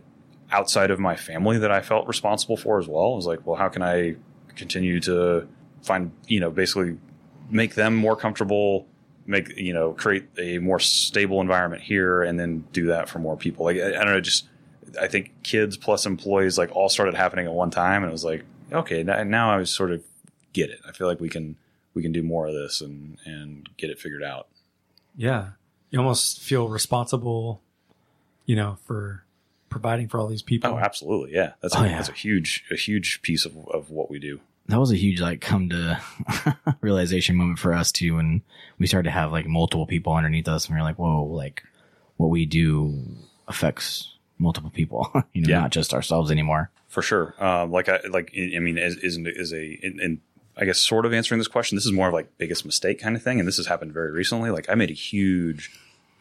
outside 0.52 0.91
of 0.91 0.99
my 0.99 1.15
family 1.15 1.57
that 1.57 1.72
I 1.72 1.82
felt 1.82 2.07
responsible 2.07 2.56
for 2.57 2.80
as 2.80 2.88
well. 2.88 3.11
I 3.14 3.15
was 3.15 3.26
like, 3.26 3.45
well, 3.45 3.57
how 3.57 3.68
can 3.69 3.82
I 3.82 4.15
continue 4.56 4.99
to 5.02 5.48
find 5.82 6.11
you 6.28 6.40
know 6.40 6.49
basically 6.52 6.98
make 7.49 7.76
them 7.76 7.95
more 7.95 8.15
comfortable 8.15 8.88
make 9.28 9.56
you 9.58 9.74
know 9.74 9.91
create 9.94 10.26
a 10.40 10.58
more 10.60 10.80
stable 10.80 11.41
environment 11.41 11.82
here 11.84 12.24
and 12.24 12.40
then 12.40 12.64
do 12.72 12.88
that 12.88 13.10
for 13.10 13.20
more 13.20 13.36
people 13.38 13.66
like 13.66 13.78
i, 13.78 13.88
I 13.90 14.04
don't 14.04 14.06
know 14.14 14.22
just 14.22 14.48
i 15.02 15.08
think 15.08 15.34
kids 15.44 15.76
plus 15.78 16.06
employees 16.06 16.58
like 16.58 16.74
all 16.76 16.90
started 16.90 17.14
happening 17.14 17.45
at 17.45 17.52
one 17.54 17.70
time 17.70 18.04
and 18.04 18.10
it 18.10 18.14
was 18.14 18.24
like 18.24 18.45
okay 18.72 19.04
now, 19.04 19.52
i 19.58 19.64
sort 19.66 19.91
of 19.91 20.02
get 20.54 20.70
it 20.70 20.80
i 20.88 20.91
feel 20.91 21.08
like 21.08 21.20
we 21.20 21.30
can 21.30 21.56
we 21.94 22.02
can 22.02 22.12
do 22.12 22.24
more 22.24 22.48
of 22.48 22.54
this 22.54 22.80
and 22.82 23.18
and 23.26 23.70
get 23.78 23.90
it 23.90 23.99
figured 23.99 24.24
out 24.24 24.48
Yeah. 25.16 25.49
You 25.90 25.99
almost 25.99 26.41
feel 26.41 26.68
responsible, 26.68 27.62
you 28.45 28.56
know, 28.58 28.78
for 28.86 29.24
providing 29.70 30.08
for 30.10 30.20
all 30.20 30.28
these 30.28 30.41
people. 30.41 30.70
oh 30.72 30.78
absolutely 30.78 31.34
yeah 31.34 31.54
that's 31.62 31.76
Oh, 31.76 31.84
a, 31.84 31.88
yeah. 31.88 31.95
that's 31.98 32.10
a 32.10 32.14
huge 32.14 32.66
a 32.72 32.76
huge 32.76 33.22
piece 33.22 33.45
of, 33.45 33.56
of 33.70 33.90
what 33.90 34.10
we 34.12 34.20
do 34.20 34.40
that 34.68 34.80
was 34.80 34.91
a 34.91 34.95
huge 34.98 35.19
like 35.22 35.41
come 35.41 35.69
to 35.69 35.99
realization 36.81 37.35
moment 37.35 37.60
for 37.60 37.73
us 37.73 37.91
too 37.91 38.15
when 38.15 38.41
we 38.80 38.88
started 38.88 39.07
to 39.10 39.11
have 39.11 39.31
like 39.31 39.45
multiple 39.48 39.85
people 39.85 40.14
underneath 40.14 40.48
us 40.48 40.65
and 40.68 40.76
we 40.76 40.80
are 40.81 40.84
like 40.84 40.98
whoa 40.99 41.23
like 41.23 41.64
what 42.18 42.27
we 42.30 42.45
do 42.45 42.94
affects 43.48 44.14
multiple 44.38 44.69
people 44.69 45.10
you 45.34 45.41
know 45.41 45.49
Yeah. 45.49 45.61
not 45.61 45.72
just 45.72 45.94
ourselves 45.94 46.31
anymore 46.31 46.69
for 46.89 47.02
sure. 47.02 47.35
Um, 47.44 47.69
like 47.72 47.89
I 47.89 47.99
like 48.10 48.31
I 48.35 48.60
mean, 48.60 48.77
is 48.77 48.95
is, 48.95 49.18
is 49.18 49.53
a 49.53 49.64
in 49.84 50.22
I 50.56 50.64
guess 50.65 50.80
sort 50.80 51.06
of 51.06 51.14
answering 51.14 51.38
this 51.38 51.48
question. 51.49 51.76
This 51.76 51.85
is 51.85 51.91
more 51.91 52.07
of 52.07 52.14
like 52.14 52.38
biggest 52.38 52.65
mistake 52.65 52.99
kind 53.02 53.15
of 53.15 53.22
thing, 53.22 53.39
and 53.39 53.48
this 53.48 53.57
has 53.57 53.68
happened 53.68 53.91
very 53.94 54.11
recently. 54.11 54.49
Like 54.52 54.68
I 54.69 54.73
made 54.76 54.89
a 54.89 54.94
huge 54.94 55.69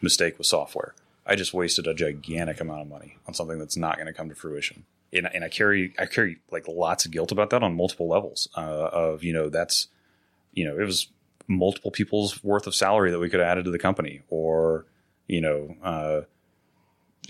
mistake 0.01 0.37
with 0.37 0.45
software. 0.45 0.93
I 1.25 1.35
just 1.35 1.53
wasted 1.53 1.87
a 1.87 1.93
gigantic 1.93 2.59
amount 2.59 2.81
of 2.81 2.89
money 2.89 3.17
on 3.27 3.33
something 3.33 3.57
that's 3.57 3.77
not 3.77 3.95
going 3.95 4.07
to 4.07 4.13
come 4.13 4.27
to 4.29 4.35
fruition. 4.35 4.83
And, 5.13 5.29
and 5.33 5.43
I 5.43 5.49
carry 5.49 5.93
I 5.97 6.05
carry 6.05 6.39
like 6.51 6.67
lots 6.67 7.05
of 7.05 7.11
guilt 7.11 7.31
about 7.31 7.49
that 7.51 7.63
on 7.63 7.75
multiple 7.75 8.07
levels. 8.07 8.47
Uh, 8.55 8.89
of 8.91 9.23
you 9.23 9.33
know 9.33 9.49
that's 9.49 9.87
you 10.53 10.65
know 10.65 10.77
it 10.77 10.83
was 10.83 11.07
multiple 11.47 11.91
people's 11.91 12.43
worth 12.43 12.67
of 12.67 12.75
salary 12.75 13.11
that 13.11 13.19
we 13.19 13.29
could 13.29 13.39
have 13.39 13.49
added 13.49 13.65
to 13.65 13.71
the 13.71 13.79
company, 13.79 14.21
or 14.29 14.85
you 15.27 15.41
know. 15.41 15.75
Uh, 15.83 16.21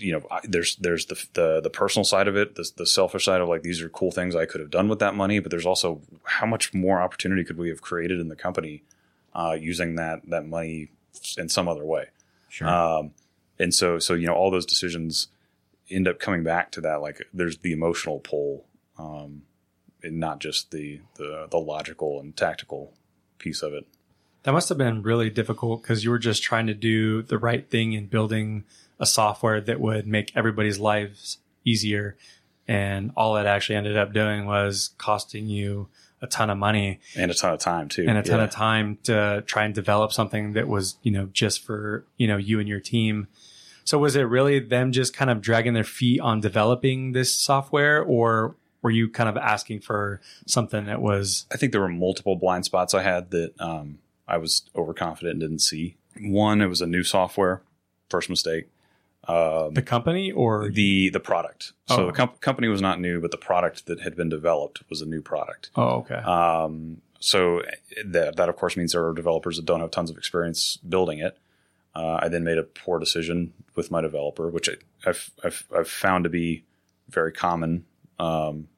you 0.00 0.12
know, 0.12 0.24
I, 0.30 0.40
there's 0.44 0.76
there's 0.76 1.06
the, 1.06 1.26
the 1.32 1.60
the 1.60 1.70
personal 1.70 2.04
side 2.04 2.28
of 2.28 2.36
it, 2.36 2.54
the, 2.54 2.70
the 2.76 2.86
selfish 2.86 3.24
side 3.24 3.40
of 3.40 3.48
like 3.48 3.62
these 3.62 3.82
are 3.82 3.88
cool 3.88 4.12
things 4.12 4.36
I 4.36 4.46
could 4.46 4.60
have 4.60 4.70
done 4.70 4.88
with 4.88 5.00
that 5.00 5.16
money, 5.16 5.40
but 5.40 5.50
there's 5.50 5.66
also 5.66 6.00
how 6.24 6.46
much 6.46 6.72
more 6.72 7.00
opportunity 7.00 7.42
could 7.42 7.58
we 7.58 7.68
have 7.68 7.80
created 7.80 8.20
in 8.20 8.28
the 8.28 8.36
company 8.36 8.84
uh, 9.34 9.56
using 9.58 9.96
that 9.96 10.20
that 10.28 10.46
money 10.46 10.90
in 11.36 11.48
some 11.48 11.68
other 11.68 11.84
way. 11.84 12.06
sure 12.48 12.68
Um, 12.68 13.12
and 13.58 13.74
so 13.74 13.98
so 13.98 14.14
you 14.14 14.26
know 14.26 14.34
all 14.34 14.50
those 14.50 14.66
decisions 14.66 15.28
end 15.90 16.08
up 16.08 16.18
coming 16.18 16.42
back 16.42 16.72
to 16.72 16.80
that 16.82 17.00
like 17.00 17.22
there's 17.32 17.58
the 17.58 17.72
emotional 17.72 18.20
pull, 18.20 18.66
um, 18.98 19.42
and 20.02 20.18
not 20.18 20.40
just 20.40 20.70
the 20.70 21.00
the 21.16 21.46
the 21.50 21.58
logical 21.58 22.20
and 22.20 22.36
tactical 22.36 22.92
piece 23.38 23.62
of 23.62 23.72
it. 23.72 23.86
That 24.44 24.52
must 24.52 24.68
have 24.68 24.78
been 24.78 25.02
really 25.02 25.30
difficult 25.30 25.82
because 25.82 26.04
you 26.04 26.10
were 26.10 26.18
just 26.18 26.42
trying 26.42 26.68
to 26.68 26.74
do 26.74 27.22
the 27.22 27.38
right 27.38 27.68
thing 27.68 27.92
in 27.92 28.06
building 28.06 28.64
a 29.00 29.06
software 29.06 29.60
that 29.60 29.80
would 29.80 30.06
make 30.06 30.34
everybody's 30.36 30.78
lives 30.78 31.38
easier. 31.64 32.16
And 32.66 33.12
all 33.16 33.36
it 33.36 33.46
actually 33.46 33.76
ended 33.76 33.96
up 33.96 34.12
doing 34.12 34.46
was 34.46 34.90
costing 34.98 35.48
you 35.48 35.88
a 36.20 36.26
ton 36.26 36.50
of 36.50 36.58
money 36.58 37.00
And 37.16 37.30
a 37.30 37.34
ton 37.34 37.52
of 37.54 37.60
time 37.60 37.88
too, 37.88 38.04
and 38.08 38.18
a 38.18 38.22
ton 38.22 38.38
Yeah. 38.38 38.44
of 38.44 38.50
time 38.50 38.98
to 39.04 39.42
try 39.46 39.64
and 39.64 39.74
develop 39.74 40.12
something 40.12 40.52
that 40.54 40.66
was, 40.68 40.96
you 41.02 41.12
know, 41.12 41.26
just 41.32 41.64
for, 41.64 42.04
you 42.16 42.26
know, 42.26 42.36
you 42.36 42.58
and 42.60 42.68
your 42.68 42.80
team. 42.80 43.28
So 43.88 43.96
was 43.98 44.16
it 44.16 44.24
really 44.24 44.58
them 44.58 44.92
just 44.92 45.14
kind 45.14 45.30
of 45.30 45.40
dragging 45.40 45.72
their 45.72 45.82
feet 45.82 46.20
on 46.20 46.42
developing 46.42 47.12
this 47.12 47.34
software 47.34 48.02
or 48.02 48.54
were 48.82 48.90
you 48.90 49.08
kind 49.08 49.30
of 49.30 49.38
asking 49.38 49.80
for 49.80 50.20
something 50.46 50.84
that 50.84 51.00
was 51.00 51.46
I 51.50 51.56
think 51.56 51.72
there 51.72 51.80
were 51.80 51.88
multiple 51.88 52.36
blind 52.36 52.66
spots 52.66 52.92
I 52.92 53.02
had 53.02 53.30
that 53.30 53.58
um, 53.58 54.00
I 54.28 54.36
was 54.36 54.68
overconfident 54.76 55.32
and 55.32 55.40
didn't 55.40 55.60
see. 55.60 55.96
One, 56.20 56.60
it 56.60 56.66
was 56.66 56.82
a 56.82 56.86
new 56.86 57.02
software. 57.02 57.62
First 58.10 58.28
mistake. 58.28 58.68
Um, 59.26 59.72
the 59.72 59.80
company 59.80 60.32
or 60.32 60.68
the 60.68 61.08
the 61.08 61.20
product. 61.20 61.72
So 61.86 62.02
Oh. 62.02 62.06
the 62.08 62.12
com- 62.12 62.36
company 62.42 62.68
was 62.68 62.82
not 62.82 63.00
new, 63.00 63.22
but 63.22 63.30
the 63.30 63.38
product 63.38 63.86
that 63.86 64.00
had 64.02 64.14
been 64.14 64.28
developed 64.28 64.82
was 64.90 65.00
a 65.00 65.06
new 65.06 65.22
product. 65.22 65.70
Oh, 65.76 66.00
okay. 66.00 66.16
Um, 66.16 67.00
so 67.20 67.62
that 68.04 68.36
that 68.36 68.50
of 68.50 68.56
course 68.56 68.76
means 68.76 68.92
there 68.92 69.06
are 69.06 69.14
developers 69.14 69.56
that 69.56 69.64
don't 69.64 69.80
have 69.80 69.90
tons 69.92 70.10
of 70.10 70.18
experience 70.18 70.76
building 70.86 71.20
it. 71.20 71.38
Uh, 71.98 72.20
I 72.22 72.28
then 72.28 72.44
made 72.44 72.58
a 72.58 72.62
poor 72.62 73.00
decision 73.00 73.52
with 73.74 73.90
my 73.90 74.00
developer, 74.00 74.48
which 74.48 74.68
I, 74.68 74.74
I've, 75.04 75.30
I've 75.42 75.64
I've 75.76 75.90
found 75.90 76.24
to 76.24 76.30
be 76.30 76.64
very 77.08 77.32
common 77.32 77.86
um, 78.20 78.68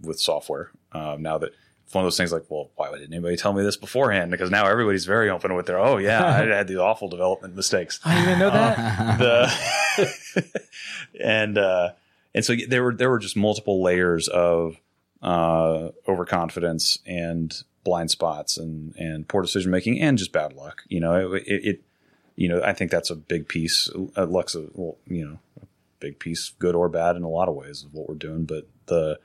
with 0.00 0.18
software. 0.18 0.70
Um, 0.92 1.20
now 1.20 1.36
that 1.36 1.52
it's 1.84 1.94
one 1.94 2.02
of 2.02 2.06
those 2.06 2.16
things 2.16 2.32
like, 2.32 2.44
well, 2.48 2.70
why 2.76 2.90
didn't 2.92 3.12
anybody 3.12 3.36
tell 3.36 3.52
me 3.52 3.62
this 3.62 3.76
beforehand? 3.76 4.30
Because 4.30 4.50
now 4.50 4.66
everybody's 4.66 5.04
very 5.04 5.28
open 5.28 5.54
with 5.54 5.66
their, 5.66 5.78
oh 5.78 5.98
yeah, 5.98 6.24
I 6.24 6.46
had 6.46 6.68
these 6.68 6.78
awful 6.78 7.10
development 7.10 7.54
mistakes 7.54 8.00
I 8.02 8.14
didn't 8.14 8.28
even 8.28 8.38
know 8.38 8.50
that. 8.50 9.18
the 9.18 10.60
and 11.22 11.58
uh, 11.58 11.90
and 12.34 12.44
so 12.46 12.54
there 12.66 12.82
were 12.82 12.94
there 12.94 13.10
were 13.10 13.18
just 13.18 13.36
multiple 13.36 13.82
layers 13.82 14.26
of 14.28 14.76
uh, 15.20 15.90
overconfidence 16.08 16.98
and 17.04 17.62
blind 17.84 18.10
spots 18.10 18.56
and 18.56 18.96
and 18.96 19.28
poor 19.28 19.42
decision 19.42 19.70
making 19.70 20.00
and 20.00 20.16
just 20.16 20.32
bad 20.32 20.54
luck. 20.54 20.82
You 20.88 21.00
know, 21.00 21.34
it, 21.34 21.42
it, 21.46 21.64
it 21.66 21.82
you 22.40 22.48
know 22.48 22.62
I 22.64 22.72
think 22.72 22.90
that's 22.90 23.10
a 23.10 23.14
big 23.14 23.46
piece. 23.48 23.90
Uh, 24.16 24.24
luck's 24.24 24.54
a 24.54 24.64
well, 24.72 24.96
you 25.06 25.24
know 25.26 25.38
a 25.62 25.66
big 26.00 26.18
piece, 26.18 26.52
good 26.58 26.74
or 26.74 26.88
bad 26.88 27.14
in 27.14 27.22
a 27.22 27.28
lot 27.28 27.48
of 27.48 27.54
ways 27.54 27.84
of 27.84 27.92
what 27.92 28.08
we're 28.08 28.14
doing, 28.14 28.44
but 28.46 28.66
the 28.86 29.18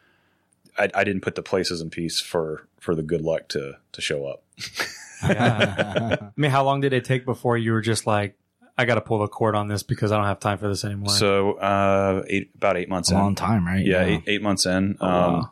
I, 0.78 0.90
I 0.94 1.04
didn't 1.06 1.22
put 1.22 1.36
the 1.36 1.42
places 1.42 1.80
in 1.80 1.90
peace 1.90 2.20
for 2.20 2.68
for 2.78 2.94
the 2.94 3.02
good 3.04 3.22
luck 3.22 3.48
to 3.50 3.78
to 3.94 4.02
show 4.02 4.26
up. 4.28 4.44
Yeah. 5.24 6.16
I 6.22 6.30
mean, 6.36 6.52
how 6.52 6.66
long 6.66 6.82
did 6.82 6.92
it 6.92 7.06
take 7.06 7.24
before 7.24 7.58
you 7.58 7.72
were 7.72 7.82
just 7.82 8.06
like, 8.06 8.36
I 8.78 8.84
got 8.84 8.96
to 8.96 9.02
pull 9.02 9.20
the 9.20 9.30
cord 9.30 9.56
on 9.56 9.70
this 9.70 9.82
because 9.82 10.12
I 10.12 10.18
don't 10.18 10.26
have 10.26 10.42
time 10.42 10.58
for 10.58 10.68
this 10.68 10.84
anymore? 10.84 11.10
So 11.10 11.54
uh, 11.54 12.24
eight, 12.28 12.52
about 12.56 12.76
eight 12.76 12.90
months 12.90 13.12
a 13.12 13.16
in. 13.16 13.22
long 13.22 13.34
time 13.36 13.66
right 13.66 13.86
yeah, 13.86 14.04
eight, 14.04 14.24
eight 14.28 14.42
months 14.42 14.66
in. 14.66 14.98
Oh, 15.00 15.08
wow. 15.08 15.36
um, 15.36 15.50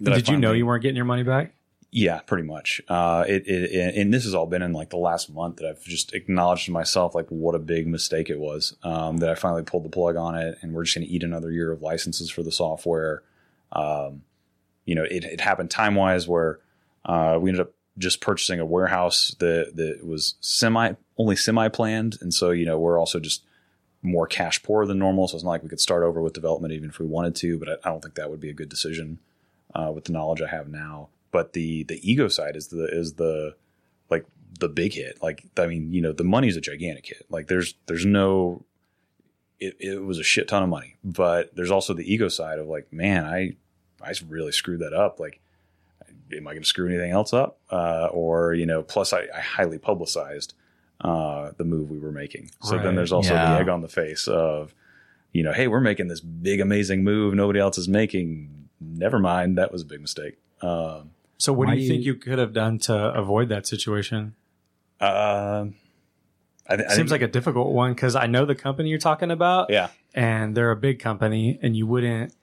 that 0.00 0.12
I 0.12 0.16
did 0.16 0.28
you 0.28 0.36
know 0.36 0.46
finally- 0.48 0.58
you 0.58 0.66
weren't 0.66 0.82
getting 0.82 0.96
your 0.96 1.04
money 1.04 1.24
back? 1.24 1.54
Yeah, 1.92 2.20
pretty 2.20 2.44
much. 2.44 2.80
Uh, 2.86 3.24
it, 3.26 3.48
it, 3.48 3.96
and 3.96 4.14
this 4.14 4.24
has 4.24 4.34
all 4.34 4.46
been 4.46 4.62
in 4.62 4.72
like 4.72 4.90
the 4.90 4.96
last 4.96 5.28
month 5.28 5.56
that 5.56 5.68
I've 5.68 5.82
just 5.82 6.14
acknowledged 6.14 6.66
to 6.66 6.70
myself 6.70 7.16
like 7.16 7.26
what 7.28 7.56
a 7.56 7.58
big 7.58 7.88
mistake 7.88 8.30
it 8.30 8.38
was. 8.38 8.76
Um, 8.84 9.18
that 9.18 9.28
I 9.28 9.34
finally 9.34 9.64
pulled 9.64 9.84
the 9.84 9.88
plug 9.88 10.14
on 10.14 10.36
it, 10.36 10.58
and 10.62 10.72
we're 10.72 10.84
just 10.84 10.96
going 10.96 11.06
to 11.06 11.12
eat 11.12 11.24
another 11.24 11.50
year 11.50 11.72
of 11.72 11.82
licenses 11.82 12.30
for 12.30 12.44
the 12.44 12.52
software. 12.52 13.24
Um, 13.72 14.22
you 14.84 14.94
know, 14.94 15.02
it, 15.02 15.24
it 15.24 15.40
happened 15.40 15.70
time 15.70 15.96
wise 15.96 16.28
where 16.28 16.60
uh, 17.04 17.38
we 17.40 17.50
ended 17.50 17.66
up 17.66 17.72
just 17.98 18.20
purchasing 18.20 18.60
a 18.60 18.64
warehouse 18.64 19.34
that 19.40 19.72
that 19.74 20.06
was 20.06 20.36
semi 20.40 20.92
only 21.18 21.34
semi 21.34 21.68
planned, 21.68 22.18
and 22.20 22.32
so 22.32 22.50
you 22.50 22.66
know 22.66 22.78
we're 22.78 23.00
also 23.00 23.18
just 23.18 23.42
more 24.00 24.28
cash 24.28 24.62
poor 24.62 24.86
than 24.86 24.98
normal. 25.00 25.26
So 25.26 25.36
it's 25.36 25.44
not 25.44 25.50
like 25.50 25.62
we 25.64 25.68
could 25.68 25.80
start 25.80 26.04
over 26.04 26.22
with 26.22 26.34
development 26.34 26.72
even 26.72 26.88
if 26.88 27.00
we 27.00 27.06
wanted 27.06 27.34
to. 27.36 27.58
But 27.58 27.68
I, 27.68 27.72
I 27.84 27.90
don't 27.90 28.00
think 28.00 28.14
that 28.14 28.30
would 28.30 28.40
be 28.40 28.50
a 28.50 28.54
good 28.54 28.68
decision 28.68 29.18
uh, 29.74 29.90
with 29.92 30.04
the 30.04 30.12
knowledge 30.12 30.40
I 30.40 30.48
have 30.48 30.68
now. 30.68 31.08
But 31.30 31.52
the 31.52 31.84
the 31.84 32.00
ego 32.08 32.28
side 32.28 32.56
is 32.56 32.68
the 32.68 32.84
is 32.86 33.14
the 33.14 33.54
like 34.10 34.26
the 34.58 34.68
big 34.68 34.94
hit. 34.94 35.22
Like 35.22 35.44
I 35.56 35.66
mean, 35.66 35.92
you 35.92 36.00
know, 36.02 36.12
the 36.12 36.24
money's 36.24 36.56
a 36.56 36.60
gigantic 36.60 37.06
hit. 37.06 37.26
Like 37.30 37.46
there's 37.48 37.74
there's 37.86 38.04
no 38.06 38.64
it, 39.58 39.76
it 39.78 40.02
was 40.02 40.18
a 40.18 40.24
shit 40.24 40.48
ton 40.48 40.62
of 40.62 40.68
money. 40.68 40.96
But 41.04 41.54
there's 41.54 41.70
also 41.70 41.94
the 41.94 42.12
ego 42.12 42.28
side 42.28 42.58
of 42.58 42.66
like, 42.66 42.92
man, 42.92 43.24
I 43.24 43.52
I 44.02 44.12
really 44.28 44.52
screwed 44.52 44.80
that 44.80 44.92
up. 44.92 45.20
Like 45.20 45.40
am 46.32 46.46
I 46.46 46.52
going 46.52 46.62
to 46.62 46.68
screw 46.68 46.88
anything 46.88 47.10
else 47.10 47.32
up? 47.32 47.58
Uh, 47.70 48.08
or 48.12 48.54
you 48.54 48.64
know, 48.66 48.82
plus 48.82 49.12
I, 49.12 49.26
I 49.34 49.40
highly 49.40 49.78
publicized 49.78 50.54
uh, 51.00 51.50
the 51.56 51.64
move 51.64 51.90
we 51.90 51.98
were 51.98 52.12
making. 52.12 52.50
So 52.62 52.76
Right. 52.76 52.84
then 52.84 52.94
there's 52.94 53.10
also 53.12 53.34
Yeah. 53.34 53.54
the 53.54 53.60
egg 53.60 53.68
on 53.68 53.80
the 53.80 53.88
face 53.88 54.28
of, 54.28 54.74
you 55.32 55.42
know, 55.42 55.52
hey, 55.52 55.66
we're 55.66 55.80
making 55.80 56.06
this 56.08 56.20
big 56.20 56.60
amazing 56.60 57.02
move 57.04 57.34
nobody 57.34 57.58
else 57.58 57.78
is 57.78 57.88
making. 57.88 58.68
Never 58.80 59.18
mind, 59.18 59.58
that 59.58 59.72
was 59.72 59.82
a 59.82 59.86
big 59.86 60.00
mistake. 60.00 60.38
Um, 60.62 61.10
So 61.40 61.52
what 61.52 61.68
Why 61.68 61.74
do 61.74 61.80
you 61.80 61.88
do 61.88 61.94
think 61.94 62.04
you 62.04 62.14
could 62.16 62.38
have 62.38 62.52
done 62.52 62.78
to 62.80 62.94
avoid 62.94 63.48
that 63.48 63.66
situation? 63.66 64.34
um 65.00 65.74
I, 66.68 66.76
th- 66.76 66.88
I 66.88 66.94
Seems 66.94 67.10
think- 67.10 67.22
like 67.22 67.22
a 67.22 67.32
difficult 67.32 67.72
one 67.72 67.94
because 67.94 68.14
I 68.14 68.26
know 68.26 68.44
the 68.44 68.54
company 68.54 68.90
you're 68.90 68.98
talking 68.98 69.30
about. 69.30 69.70
yeah. 69.70 69.88
and 70.14 70.54
they're 70.56 70.70
a 70.70 70.76
big 70.76 71.00
company 71.00 71.58
and 71.62 71.74
you 71.76 71.86
wouldn't 71.86 72.34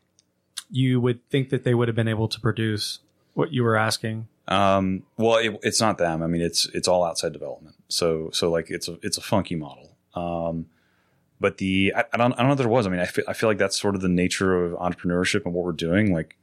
you 0.69 0.99
would 0.99 1.19
think 1.29 1.49
that 1.49 1.63
they 1.63 1.73
would 1.73 1.87
have 1.87 1.95
been 1.95 2.07
able 2.09 2.27
to 2.27 2.39
produce 2.41 2.99
what 3.35 3.53
you 3.53 3.63
were 3.63 3.77
asking 3.77 4.27
Um, 4.47 5.03
well, 5.17 5.37
it, 5.37 5.57
it's 5.63 5.79
not 5.79 5.97
them. 5.97 6.23
I 6.23 6.27
mean, 6.27 6.41
it's 6.41 6.65
it's 6.73 6.87
all 6.87 7.03
outside 7.05 7.31
development. 7.33 7.75
So 7.89 8.29
so 8.33 8.49
like 8.49 8.69
it's 8.69 8.87
a 8.87 8.97
it's 9.03 9.17
a 9.17 9.21
funky 9.21 9.55
model. 9.55 9.95
Um, 10.15 10.65
but 11.39 11.57
the 11.59 11.93
I, 11.95 12.03
I 12.13 12.17
don't 12.17 12.33
I 12.33 12.37
don't 12.37 12.47
know 12.47 12.53
if 12.53 12.57
there 12.57 12.67
was. 12.67 12.87
I 12.87 12.89
mean, 12.89 12.99
I 12.99 13.05
feel 13.05 13.25
I 13.27 13.33
feel 13.33 13.47
like 13.49 13.59
that's 13.59 13.79
sort 13.79 13.93
of 13.95 14.01
the 14.01 14.09
nature 14.09 14.51
of 14.65 14.73
entrepreneurship 14.79 15.45
and 15.45 15.53
what 15.53 15.63
we're 15.65 15.71
doing. 15.89 16.13
Like 16.13 16.35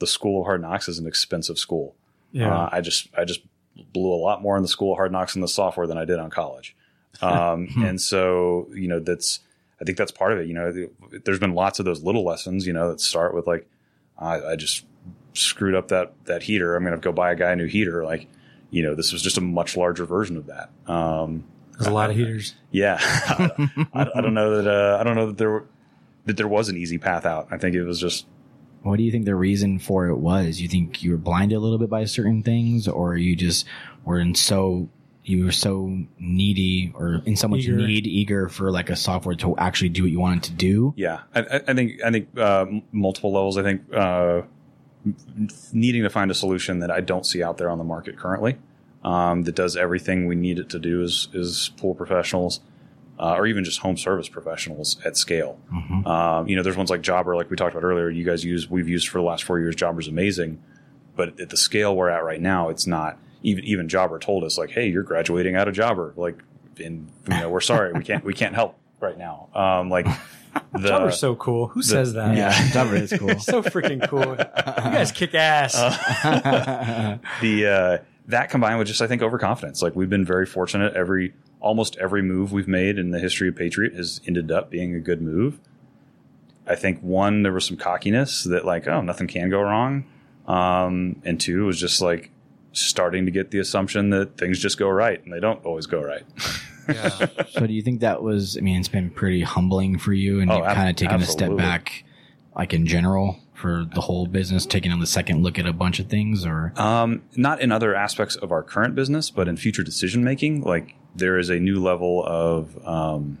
the 0.00 0.06
School 0.06 0.40
of 0.40 0.46
Hard 0.46 0.60
Knocks 0.62 0.88
is 0.88 0.98
an 0.98 1.06
expensive 1.06 1.58
school. 1.58 1.94
Yeah 2.32 2.54
Uh, 2.54 2.68
I 2.72 2.80
just 2.80 3.08
I 3.16 3.24
just 3.24 3.40
blew 3.92 4.12
a 4.12 4.16
lot 4.16 4.42
more 4.42 4.56
in 4.56 4.62
the 4.62 4.68
School 4.68 4.92
of 4.92 4.96
Hard 4.98 5.12
Knocks 5.12 5.34
in 5.34 5.40
the 5.40 5.48
software 5.48 5.86
than 5.86 5.98
I 5.98 6.04
did 6.04 6.18
on 6.18 6.30
college. 6.30 6.76
Um, 7.20 7.68
and 7.76 8.00
so 8.00 8.68
you 8.74 8.88
know 8.88 8.98
that's 9.00 9.40
I 9.80 9.84
think 9.84 9.98
that's 9.98 10.12
part 10.12 10.32
of 10.32 10.38
it. 10.38 10.46
You 10.46 10.54
know, 10.54 10.88
there's 11.24 11.40
been 11.40 11.54
lots 11.54 11.78
of 11.78 11.84
those 11.84 12.02
little 12.02 12.24
lessons. 12.24 12.66
You 12.66 12.72
know, 12.72 12.90
that 12.90 13.00
start 13.00 13.34
with 13.34 13.46
like 13.46 13.68
I, 14.18 14.40
I 14.40 14.56
just 14.56 14.84
screwed 15.34 15.74
up 15.74 15.88
that 15.88 16.12
that 16.24 16.42
heater. 16.42 16.76
I'm 16.76 16.84
going 16.84 16.94
to 16.94 17.00
go 17.00 17.12
buy 17.12 17.32
a 17.32 17.36
guy 17.36 17.52
a 17.52 17.56
new 17.56 17.66
heater. 17.66 18.04
Like 18.04 18.28
you 18.70 18.82
know, 18.82 18.94
this 18.94 19.12
was 19.12 19.22
just 19.22 19.38
a 19.38 19.40
much 19.40 19.76
larger 19.76 20.04
version 20.06 20.36
of 20.36 20.46
that. 20.46 20.70
Um, 20.86 21.44
there's 21.72 21.86
a 21.86 21.90
lot 21.90 22.10
of 22.10 22.16
heaters 22.16 22.54
yeah, 22.70 22.98
I, 23.00 24.06
I 24.14 24.20
don't 24.20 24.34
know 24.34 24.62
that 24.62 24.70
uh, 24.70 24.98
I 25.00 25.04
don't 25.04 25.16
know 25.16 25.26
that 25.26 25.38
there 25.38 25.50
were, 25.50 25.66
that 26.26 26.36
there 26.36 26.48
was 26.48 26.68
an 26.68 26.76
easy 26.76 26.98
path 26.98 27.26
out. 27.26 27.48
I 27.50 27.58
think 27.58 27.74
it 27.74 27.84
was 27.84 28.00
just 28.00 28.26
What 28.82 28.96
do 28.96 29.02
you 29.02 29.12
think 29.12 29.24
the 29.24 29.34
reason 29.34 29.78
for 29.78 30.06
it 30.06 30.16
was? 30.16 30.60
You 30.60 30.68
think 30.68 31.02
you 31.02 31.12
were 31.12 31.16
blinded 31.16 31.56
a 31.56 31.60
little 31.60 31.78
bit 31.78 31.90
by 31.90 32.04
certain 32.04 32.42
things, 32.42 32.88
or 32.88 33.16
you 33.16 33.36
just 33.36 33.66
were 34.04 34.18
in 34.18 34.34
so 34.34 34.88
you 35.24 35.44
were 35.44 35.52
so 35.52 36.00
needy 36.18 36.92
or 36.96 37.22
in 37.24 37.36
so 37.36 37.46
much 37.46 37.60
Eager. 37.60 37.76
need, 37.76 38.06
eager 38.08 38.48
for 38.48 38.72
like 38.72 38.90
a 38.90 38.96
software 38.96 39.36
to 39.36 39.56
actually 39.56 39.88
do 39.88 40.02
what 40.02 40.10
you 40.10 40.18
wanted 40.18 40.42
to 40.44 40.52
do? 40.52 40.94
Yeah, 40.96 41.20
I, 41.34 41.40
I 41.40 41.60
I 41.68 41.74
think 41.74 42.02
I 42.04 42.10
think 42.10 42.36
uh, 42.36 42.66
multiple 42.90 43.32
levels. 43.32 43.56
I 43.56 43.62
think 43.62 43.82
uh, 43.94 44.42
needing 45.72 46.02
to 46.02 46.10
find 46.10 46.30
a 46.30 46.34
solution 46.34 46.80
that 46.80 46.90
I 46.90 47.00
don't 47.00 47.24
see 47.24 47.42
out 47.42 47.58
there 47.58 47.70
on 47.70 47.78
the 47.78 47.84
market 47.84 48.16
currently 48.16 48.58
um, 49.04 49.42
that 49.42 49.54
does 49.54 49.76
everything 49.76 50.26
we 50.26 50.34
need 50.34 50.58
it 50.58 50.68
to 50.70 50.78
do 50.78 51.02
is 51.02 51.28
is 51.32 51.70
pool 51.76 51.94
professionals. 51.94 52.60
Uh, 53.22 53.34
or 53.36 53.46
even 53.46 53.62
just 53.62 53.78
home 53.78 53.96
service 53.96 54.28
professionals 54.28 54.96
at 55.04 55.16
scale. 55.16 55.56
Mhm. 55.72 56.04
Um, 56.04 56.48
you 56.48 56.56
know, 56.56 56.64
there's 56.64 56.76
ones 56.76 56.90
like 56.90 57.02
Jobber, 57.02 57.36
like 57.36 57.50
we 57.50 57.56
talked 57.56 57.72
about 57.72 57.84
earlier. 57.86 58.10
You 58.10 58.24
guys 58.24 58.44
use, 58.44 58.68
we've 58.68 58.88
used 58.88 59.08
for 59.08 59.18
the 59.18 59.24
last 59.24 59.44
four 59.44 59.60
years. 59.60 59.76
Jobber's 59.76 60.08
amazing, 60.08 60.60
but 61.14 61.38
at 61.38 61.50
the 61.50 61.56
scale 61.56 61.94
we're 61.94 62.08
at 62.08 62.24
right 62.24 62.40
now, 62.40 62.68
it's 62.68 62.84
not. 62.84 63.18
Even 63.44 63.62
even 63.64 63.88
Jobber 63.88 64.18
told 64.18 64.42
us 64.42 64.58
like, 64.58 64.70
"Hey, 64.70 64.88
you're 64.88 65.04
graduating 65.04 65.54
out 65.54 65.68
of 65.68 65.74
Jobber." 65.74 66.12
Like, 66.16 66.42
and 66.78 67.10
you 67.28 67.38
know, 67.38 67.48
we're 67.48 67.60
sorry, 67.60 67.92
we 67.92 68.02
can't 68.02 68.24
we 68.24 68.34
can't 68.34 68.56
help 68.56 68.76
right 68.98 69.16
now. 69.16 69.48
Um, 69.54 69.88
like 69.88 70.06
the 70.72 70.88
Jobber's 70.88 71.18
so 71.20 71.36
cool 71.36 71.68
who 71.68 71.80
says 71.82 72.14
that 72.14 72.36
Yeah, 72.36 72.50
Jobber 72.70 72.96
is 72.96 73.12
cool. 73.16 73.38
so 73.38 73.62
freaking 73.62 74.08
cool 74.08 74.30
you 74.30 74.36
guys 74.96 75.12
kick 75.12 75.34
ass 75.34 75.74
the 77.40 77.66
uh, 77.66 78.04
that 78.26 78.50
combined 78.50 78.78
with 78.78 78.88
just 78.88 79.00
I 79.02 79.06
think 79.06 79.22
overconfidence. 79.22 79.80
Like 79.82 79.94
we've 79.94 80.10
been 80.10 80.24
very 80.24 80.46
fortunate. 80.46 80.94
Every 80.94 81.34
almost 81.62 81.96
every 81.98 82.20
move 82.22 82.52
we've 82.52 82.68
made 82.68 82.98
in 82.98 83.10
the 83.10 83.18
history 83.18 83.48
of 83.48 83.56
Patriot 83.56 83.94
has 83.94 84.20
ended 84.26 84.50
up 84.52 84.70
being 84.70 84.94
a 84.94 85.00
good 85.00 85.22
move. 85.22 85.58
I 86.66 86.74
think 86.76 87.00
one 87.00 87.42
there 87.42 87.52
was 87.52 87.64
some 87.64 87.76
cockiness 87.76 88.44
that 88.44 88.64
like 88.64 88.86
oh 88.86 89.00
nothing 89.00 89.26
can 89.26 89.48
go 89.50 89.60
wrong, 89.62 90.04
um, 90.46 91.20
and 91.24 91.40
two 91.40 91.64
was 91.66 91.80
just 91.80 92.00
like 92.00 92.30
starting 92.72 93.24
to 93.26 93.30
get 93.30 93.50
the 93.50 93.58
assumption 93.58 94.10
that 94.10 94.36
things 94.38 94.58
just 94.58 94.78
go 94.78 94.88
right 94.88 95.22
and 95.24 95.32
they 95.32 95.40
don't 95.40 95.64
always 95.64 95.86
go 95.86 96.02
right. 96.02 96.22
yeah. 96.88 97.26
so 97.50 97.66
do 97.66 97.72
you 97.72 97.82
think 97.82 98.00
that 98.00 98.22
was? 98.22 98.56
I 98.56 98.60
mean, 98.60 98.78
it's 98.78 98.88
been 98.88 99.10
pretty 99.10 99.42
humbling 99.42 99.98
for 99.98 100.12
you, 100.12 100.40
and 100.40 100.50
Oh, 100.50 100.56
you've 100.58 100.66
ab- 100.66 100.76
kind 100.76 100.90
of 100.90 100.96
taken 100.96 101.20
a 101.20 101.26
step 101.26 101.56
back, 101.56 102.04
like 102.56 102.72
in 102.72 102.86
general, 102.86 103.38
for 103.54 103.84
the 103.94 104.00
whole 104.00 104.26
business, 104.26 104.64
taking 104.66 104.90
on 104.92 105.00
the 105.00 105.06
second 105.06 105.42
look 105.42 105.58
at 105.58 105.66
a 105.66 105.72
bunch 105.72 105.98
of 106.00 106.06
things, 106.06 106.44
or 106.46 106.72
Um, 106.76 107.22
not 107.36 107.60
in 107.60 107.70
other 107.72 107.94
aspects 107.94 108.36
of 108.36 108.52
our 108.52 108.62
current 108.62 108.94
business, 108.94 109.30
but 109.30 109.48
in 109.48 109.56
future 109.56 109.82
decision 109.82 110.22
making. 110.24 110.62
Like 110.62 110.94
there 111.14 111.38
is 111.38 111.50
a 111.50 111.58
new 111.58 111.82
level 111.82 112.24
of 112.24 112.86
um, 112.86 113.38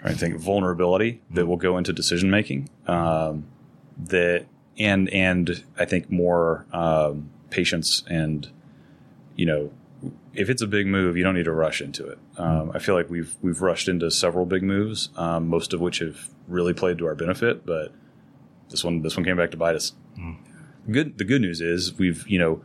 trying 0.00 0.14
to 0.14 0.18
think 0.18 0.36
vulnerability 0.36 1.20
that 1.30 1.46
will 1.46 1.56
go 1.56 1.78
into 1.78 1.92
decision 1.92 2.30
making. 2.30 2.68
Um, 2.86 3.46
that 3.98 4.46
and 4.78 5.08
and 5.10 5.64
I 5.78 5.84
think 5.86 6.10
more 6.10 6.66
um, 6.72 7.30
patience 7.50 8.04
and 8.08 8.48
you 9.36 9.46
know 9.46 9.72
if 10.34 10.50
it's 10.50 10.60
a 10.60 10.66
big 10.66 10.86
move, 10.86 11.16
you 11.16 11.24
don't 11.24 11.34
need 11.34 11.46
to 11.46 11.52
rush 11.52 11.80
into 11.80 12.06
it. 12.06 12.18
Um, 12.36 12.70
I 12.74 12.78
feel 12.78 12.94
like 12.94 13.08
we've 13.08 13.34
we've 13.40 13.62
rushed 13.62 13.88
into 13.88 14.10
several 14.10 14.44
big 14.44 14.62
moves, 14.62 15.08
um, 15.16 15.48
most 15.48 15.72
of 15.72 15.80
which 15.80 16.00
have 16.00 16.28
really 16.46 16.74
played 16.74 16.98
to 16.98 17.06
our 17.06 17.14
benefit, 17.14 17.64
but 17.64 17.92
this 18.68 18.84
one 18.84 19.02
this 19.02 19.16
one 19.16 19.24
came 19.24 19.36
back 19.36 19.50
to 19.52 19.56
bite 19.56 19.74
us 19.76 19.92
good 20.90 21.18
the 21.18 21.24
good 21.24 21.40
news 21.40 21.60
is 21.60 21.98
we've 21.98 22.26
you 22.28 22.38
know 22.38 22.62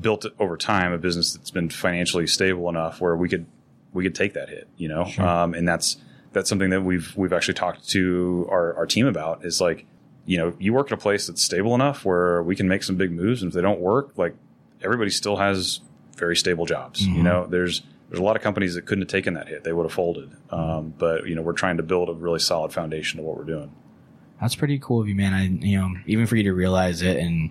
built 0.00 0.26
over 0.38 0.56
time 0.56 0.92
a 0.92 0.98
business 0.98 1.32
that's 1.32 1.50
been 1.50 1.70
financially 1.70 2.26
stable 2.26 2.68
enough 2.68 3.00
where 3.00 3.16
we 3.16 3.28
could 3.28 3.46
we 3.92 4.04
could 4.04 4.14
take 4.14 4.34
that 4.34 4.48
hit 4.48 4.68
you 4.76 4.88
know? 4.88 5.04
Um, 5.18 5.54
and 5.54 5.66
that's 5.66 5.96
that's 6.32 6.48
something 6.48 6.70
that 6.70 6.82
we've 6.82 7.16
we've 7.16 7.32
actually 7.32 7.54
talked 7.54 7.88
to 7.90 8.46
our, 8.50 8.74
our 8.74 8.86
team 8.86 9.06
about 9.06 9.44
is 9.44 9.60
like 9.60 9.86
you 10.26 10.36
know 10.38 10.54
you 10.58 10.72
work 10.72 10.88
at 10.88 10.92
a 10.92 10.96
place 11.00 11.26
that's 11.26 11.42
stable 11.42 11.74
enough 11.74 12.04
where 12.04 12.42
we 12.42 12.54
can 12.54 12.68
make 12.68 12.82
some 12.82 12.96
big 12.96 13.10
moves. 13.12 13.42
And 13.42 13.50
if 13.50 13.54
they 13.54 13.62
don't 13.62 13.80
work 13.80 14.12
like 14.16 14.34
everybody 14.82 15.10
still 15.10 15.36
has 15.36 15.80
very 16.16 16.36
stable 16.36 16.66
jobs 16.66 17.06
you 17.06 17.22
know? 17.22 17.46
There's 17.46 17.82
there's 18.08 18.20
a 18.20 18.22
lot 18.22 18.36
of 18.36 18.42
companies 18.42 18.74
that 18.74 18.86
couldn't 18.86 19.02
have 19.02 19.08
taken 19.08 19.34
that 19.34 19.48
hit. 19.48 19.64
They 19.64 19.72
would 19.72 19.84
have 19.84 19.92
folded. 19.92 20.30
Um, 20.50 20.94
but 20.96 21.26
you 21.26 21.34
know 21.34 21.42
we're 21.42 21.52
trying 21.52 21.78
to 21.78 21.82
build 21.82 22.08
a 22.08 22.14
really 22.14 22.40
solid 22.40 22.72
foundation 22.72 23.20
of 23.20 23.26
what 23.26 23.36
we're 23.36 23.44
doing. 23.44 23.72
That's 24.40 24.54
pretty 24.54 24.78
cool 24.78 25.00
of 25.00 25.08
you, 25.08 25.16
man. 25.16 25.34
I, 25.34 25.46
you 25.46 25.78
know, 25.78 25.94
even 26.06 26.26
for 26.26 26.36
you 26.36 26.44
to 26.44 26.52
realize 26.52 27.02
it, 27.02 27.16
and 27.16 27.50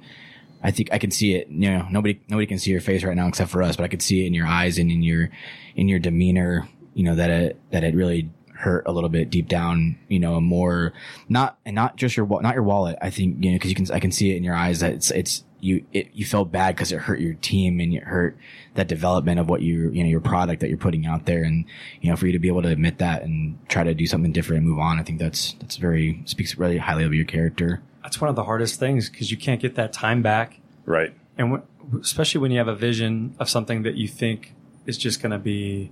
I 0.64 0.72
think 0.72 0.90
I 0.92 0.98
can 0.98 1.12
see 1.12 1.36
it. 1.36 1.48
You 1.50 1.72
know, 1.72 1.88
nobody, 1.90 2.20
nobody 2.28 2.48
can 2.48 2.60
see 2.60 2.72
your 2.72 2.82
face 2.82 3.04
right 3.04 3.16
now 3.16 3.28
except 3.28 3.52
for 3.52 3.62
us, 3.64 3.76
but 3.76 3.84
I 3.84 3.88
could 3.88 4.02
see 4.02 4.24
it 4.24 4.28
in 4.28 4.34
your 4.34 4.48
eyes 4.48 4.78
and 4.78 4.92
in 4.92 5.04
your, 5.04 5.30
in 5.76 5.88
your 5.88 6.00
demeanor. 6.00 6.68
You 6.94 7.04
know 7.04 7.16
that 7.16 7.30
it 7.30 7.62
that 7.70 7.84
it 7.84 7.94
really 7.94 8.32
hurt 8.56 8.88
a 8.88 8.92
little 8.92 9.10
bit 9.10 9.30
deep 9.30 9.48
down. 9.48 10.00
You 10.08 10.20
know, 10.20 10.42
more 10.42 10.94
not 11.30 11.60
and 11.64 11.76
not 11.76 11.96
just 11.96 12.18
your 12.18 12.26
not 12.42 12.56
your 12.56 12.64
wallet. 12.64 12.98
I 13.02 13.12
think 13.12 13.44
you 13.44 13.52
know 13.52 13.56
because 13.56 13.70
you 13.70 13.76
can 13.76 13.92
I 13.92 14.00
can 14.00 14.12
see 14.12 14.32
it 14.32 14.38
in 14.38 14.44
your 14.44 14.56
eyes 14.56 14.80
that 14.80 14.94
it's 14.94 15.12
it's 15.12 15.44
you 15.60 15.86
it, 15.94 16.10
you 16.14 16.26
felt 16.26 16.52
bad 16.52 16.76
because 16.76 16.92
it 16.92 17.00
hurt 17.00 17.20
your 17.20 17.34
team 17.36 17.80
and 17.80 17.94
it 17.94 18.04
hurt 18.04 18.38
that 18.76 18.88
development 18.88 19.40
of 19.40 19.50
what 19.50 19.62
you 19.62 19.90
you 19.92 20.04
know 20.04 20.10
your 20.10 20.22
product 20.22 20.62
that 20.62 20.70
you're 20.70 20.78
putting 20.78 21.06
out 21.06 21.26
there 21.26 21.44
and 21.44 21.66
you 22.02 22.10
know 22.10 22.16
for 22.16 22.28
you 22.28 22.32
to 22.32 22.40
be 22.40 22.48
able 22.48 22.62
to 22.62 22.70
admit 22.70 23.00
that 23.00 23.24
and 23.24 23.58
try 23.68 23.84
to 23.84 23.94
do 23.94 24.06
something 24.06 24.32
different 24.32 24.60
and 24.60 24.70
move 24.70 24.80
on 24.80 25.00
i 25.00 25.04
think 25.04 25.20
that's 25.20 25.54
that's 25.54 25.78
very 25.78 26.22
speaks 26.26 26.58
really 26.58 26.78
highly 26.78 27.04
of 27.04 27.14
your 27.14 27.26
character 27.26 27.82
that's 28.08 28.22
one 28.22 28.30
of 28.30 28.38
the 28.38 28.46
hardest 28.46 28.80
things 28.80 29.10
because 29.10 29.32
you 29.32 29.36
can't 29.36 29.60
get 29.60 29.76
that 29.76 29.92
time 29.92 30.22
back. 30.22 30.62
Right. 30.86 31.14
And 31.38 31.52
w- 31.52 32.02
especially 32.02 32.40
when 32.40 32.52
you 32.52 32.58
have 32.58 32.70
a 32.70 32.76
vision 32.76 33.36
of 33.38 33.50
something 33.50 33.84
that 33.84 33.96
you 33.96 34.08
think 34.08 34.54
is 34.86 34.98
just 34.98 35.22
going 35.22 35.34
to 35.34 35.38
be 35.38 35.92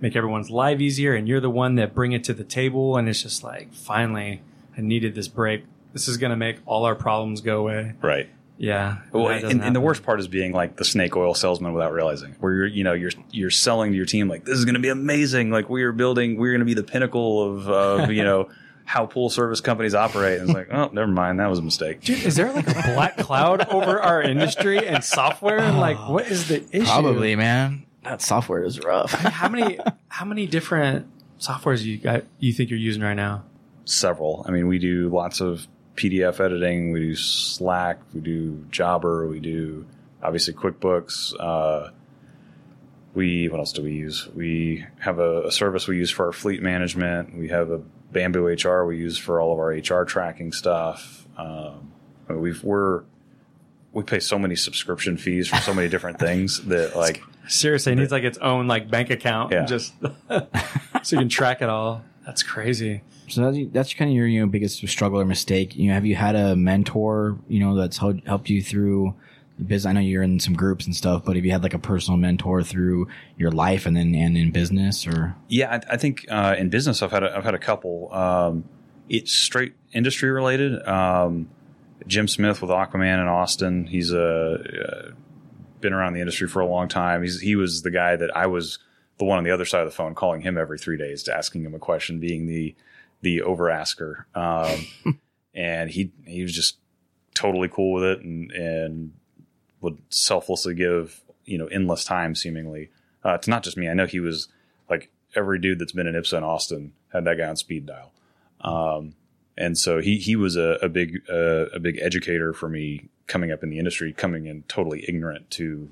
make 0.00 0.16
everyone's 0.16 0.48
life 0.48 0.80
easier 0.80 1.14
and 1.14 1.28
you're 1.28 1.38
the 1.38 1.50
one 1.50 1.74
that 1.74 1.94
bring 1.94 2.12
it 2.12 2.24
to 2.24 2.32
the 2.32 2.44
table 2.44 2.96
and 2.96 3.06
it's 3.10 3.22
just 3.22 3.44
like 3.44 3.74
finally 3.74 4.40
i 4.74 4.80
needed 4.80 5.14
this 5.14 5.28
break. 5.28 5.64
This 5.92 6.08
is 6.08 6.16
going 6.16 6.30
to 6.30 6.36
make 6.36 6.56
all 6.64 6.86
our 6.86 6.94
problems 6.94 7.42
go 7.42 7.58
away. 7.58 7.92
Right. 8.00 8.30
Yeah 8.56 8.98
Well, 9.12 9.28
and, 9.28 9.62
and 9.62 9.76
the 9.76 9.80
worst 9.80 10.02
part 10.02 10.18
is 10.18 10.28
being 10.28 10.52
like 10.52 10.76
the 10.76 10.84
snake 10.86 11.14
oil 11.14 11.34
salesman 11.34 11.74
without 11.74 11.92
realizing, 11.92 12.36
where 12.40 12.54
you're, 12.54 12.66
you 12.66 12.84
know, 12.84 12.94
you're 12.94 13.12
you're 13.30 13.50
selling 13.50 13.90
to 13.90 13.96
your 13.98 14.06
team 14.06 14.28
like 14.28 14.46
this 14.46 14.56
is 14.56 14.64
going 14.64 14.76
to 14.76 14.80
be 14.80 14.88
amazing, 14.88 15.50
like 15.50 15.68
we 15.68 15.82
are 15.82 15.92
building, 15.92 16.38
we're 16.38 16.52
going 16.52 16.60
to 16.60 16.64
be 16.64 16.72
the 16.72 16.82
pinnacle 16.82 17.42
of, 17.42 17.68
of 17.68 18.10
you 18.12 18.24
know, 18.24 18.48
how 18.90 19.06
pool 19.06 19.30
service 19.30 19.60
companies 19.60 19.94
operate. 19.94 20.40
And 20.40 20.50
it's 20.50 20.56
like, 20.56 20.66
oh, 20.72 20.90
never 20.92 21.06
mind, 21.06 21.38
that 21.38 21.48
was 21.48 21.60
a 21.60 21.62
mistake. 21.62 22.00
Dude, 22.00 22.24
is 22.24 22.34
there 22.34 22.52
like 22.52 22.66
a 22.66 22.92
black 22.92 23.16
cloud 23.18 23.68
over 23.68 24.00
our 24.00 24.20
industry 24.20 24.84
and 24.84 25.04
software? 25.04 25.60
And 25.60 25.78
like, 25.78 25.96
what 26.08 26.26
is 26.26 26.48
the 26.48 26.64
issue? 26.72 26.86
probably 26.86 27.36
man 27.36 27.86
that 28.02 28.20
software 28.20 28.64
is 28.64 28.80
rough 28.80 29.12
How 29.12 29.48
many 29.48 29.78
how 30.08 30.24
many 30.24 30.46
different 30.46 31.06
softwares 31.38 31.84
you 31.84 31.98
got 31.98 32.24
you 32.40 32.52
think 32.52 32.68
you're 32.68 32.80
using 32.80 33.00
right 33.00 33.14
now? 33.14 33.44
Several. 33.84 34.44
I 34.48 34.50
mean, 34.50 34.66
we 34.66 34.80
do 34.80 35.08
lots 35.08 35.40
of 35.40 35.68
PDF 35.94 36.40
editing. 36.40 36.90
We 36.90 36.98
do 36.98 37.14
Slack. 37.14 38.00
We 38.12 38.20
do 38.20 38.64
Jobber. 38.72 39.28
We 39.28 39.38
do 39.38 39.86
obviously 40.20 40.54
QuickBooks. 40.54 41.34
Uh, 41.38 41.90
we 43.14 43.46
what 43.46 43.60
else 43.60 43.72
do 43.72 43.84
we 43.84 43.92
use? 43.92 44.28
We 44.34 44.84
have 44.98 45.20
a, 45.20 45.46
a 45.46 45.52
service 45.52 45.86
we 45.86 45.96
use 45.96 46.10
for 46.10 46.26
our 46.26 46.32
fleet 46.32 46.60
management. 46.60 47.38
We 47.38 47.50
have 47.50 47.70
a 47.70 47.82
BambooHR 48.12 48.86
we 48.86 48.98
use 48.98 49.18
for 49.18 49.40
all 49.40 49.52
of 49.52 49.58
our 49.58 49.68
HR 49.68 50.04
tracking 50.04 50.52
stuff. 50.52 51.26
Um, 51.36 51.92
we've 52.28 52.62
we're 52.62 53.02
we 53.92 54.02
pay 54.04 54.20
so 54.20 54.38
many 54.38 54.54
subscription 54.56 55.16
fees 55.16 55.48
for 55.48 55.56
so 55.56 55.74
many 55.74 55.88
different 55.88 56.18
things 56.26 56.62
that 56.66 56.96
like 56.96 57.22
Seriously, 57.48 57.92
it 57.92 57.96
needs 57.96 58.12
like 58.12 58.22
its 58.22 58.38
own 58.38 58.68
like 58.68 58.88
bank 58.90 59.10
account, 59.10 59.50
Yeah. 59.52 59.64
just 59.64 59.92
so 61.02 61.16
you 61.16 61.18
can 61.18 61.28
track 61.28 61.62
it 61.62 61.68
all. 61.68 62.04
That's 62.24 62.42
crazy. 62.44 63.02
So 63.28 63.50
that's, 63.50 63.72
that's 63.72 63.94
kind 63.94 64.10
of 64.10 64.16
your 64.16 64.26
you 64.26 64.40
know 64.40 64.46
biggest 64.46 64.86
struggle 64.88 65.20
or 65.20 65.24
mistake. 65.24 65.74
You 65.76 65.88
know, 65.88 65.94
have 65.94 66.06
you 66.06 66.14
had 66.16 66.36
a 66.36 66.54
mentor 66.54 67.38
you 67.48 67.60
know 67.60 67.74
that's 67.74 67.98
helped 67.98 68.26
helped 68.26 68.50
you 68.50 68.62
through 68.62 69.14
the 69.14 69.14
business? 69.66 69.88
I 69.88 69.92
know 69.92 70.00
you're 70.00 70.22
in 70.22 70.40
some 70.40 70.54
groups 70.54 70.86
and 70.86 70.94
stuff, 70.94 71.24
but 71.24 71.36
have 71.36 71.44
you 71.44 71.52
had 71.52 71.62
like 71.62 71.74
a 71.74 71.78
personal 71.78 72.18
mentor 72.18 72.62
through 72.62 73.08
your 73.36 73.50
life 73.50 73.86
and 73.86 73.96
then 73.96 74.14
and 74.14 74.36
in 74.36 74.50
business 74.50 75.06
or? 75.06 75.34
Yeah, 75.48 75.80
I, 75.88 75.94
I 75.94 75.96
think 75.96 76.26
uh, 76.28 76.56
in 76.58 76.68
business, 76.68 77.02
I've 77.02 77.10
had 77.10 77.22
a, 77.22 77.36
I've 77.36 77.44
had 77.44 77.54
a 77.54 77.58
couple. 77.58 78.12
Um, 78.12 78.64
it's 79.08 79.32
straight 79.32 79.74
industry 79.92 80.30
related. 80.30 80.86
Um, 80.86 81.50
Jim 82.06 82.28
Smith 82.28 82.62
with 82.62 82.70
Aquaman 82.70 83.20
in 83.20 83.28
Austin. 83.28 83.86
He's 83.86 84.12
a 84.12 84.54
uh, 84.54 85.10
been 85.80 85.92
around 85.92 86.12
the 86.12 86.20
industry 86.20 86.48
for 86.48 86.60
a 86.60 86.66
long 86.66 86.88
time. 86.88 87.22
He's 87.22 87.40
he 87.40 87.56
was 87.56 87.82
the 87.82 87.90
guy 87.90 88.16
that 88.16 88.34
I 88.36 88.46
was 88.46 88.78
the 89.18 89.24
one 89.24 89.38
on 89.38 89.44
the 89.44 89.50
other 89.50 89.64
side 89.64 89.82
of 89.82 89.86
the 89.86 89.94
phone 89.94 90.14
calling 90.14 90.40
him 90.40 90.56
every 90.56 90.78
three 90.78 90.96
days 90.96 91.22
to 91.24 91.36
asking 91.36 91.64
him 91.64 91.74
a 91.74 91.78
question, 91.78 92.20
being 92.20 92.46
the 92.46 92.74
the 93.20 93.42
over 93.42 93.70
asker. 93.70 94.26
Um, 94.34 94.86
and 95.54 95.90
he 95.90 96.12
he 96.26 96.42
was 96.42 96.54
just 96.54 96.78
totally 97.34 97.68
cool 97.68 97.92
with 97.92 98.04
it 98.04 98.20
and 98.20 98.50
and 98.52 99.12
would 99.80 99.98
selflessly 100.08 100.74
give 100.74 101.22
you 101.44 101.58
know 101.58 101.66
endless 101.66 102.04
time 102.04 102.34
seemingly 102.34 102.90
uh, 103.24 103.38
to 103.38 103.50
not 103.50 103.62
just 103.62 103.76
me. 103.76 103.88
I 103.88 103.94
know 103.94 104.06
he 104.06 104.20
was 104.20 104.48
like 104.88 105.10
every 105.34 105.58
dude 105.58 105.78
that's 105.78 105.92
been 105.92 106.06
in 106.06 106.14
IPSSA 106.14 106.38
in 106.38 106.44
Austin 106.44 106.92
had 107.12 107.24
that 107.24 107.38
guy 107.38 107.48
on 107.48 107.56
speed 107.56 107.86
dial. 107.86 108.12
Um, 108.60 109.14
and 109.56 109.76
so 109.76 110.00
he 110.00 110.18
he 110.18 110.36
was 110.36 110.56
a, 110.56 110.78
a 110.82 110.88
big 110.88 111.22
uh, 111.28 111.66
a 111.66 111.80
big 111.80 111.98
educator 112.00 112.52
for 112.52 112.68
me 112.68 113.08
coming 113.26 113.52
up 113.52 113.62
in 113.62 113.70
the 113.70 113.78
industry, 113.78 114.12
coming 114.12 114.46
in 114.46 114.62
totally 114.64 115.04
ignorant 115.06 115.50
to 115.50 115.90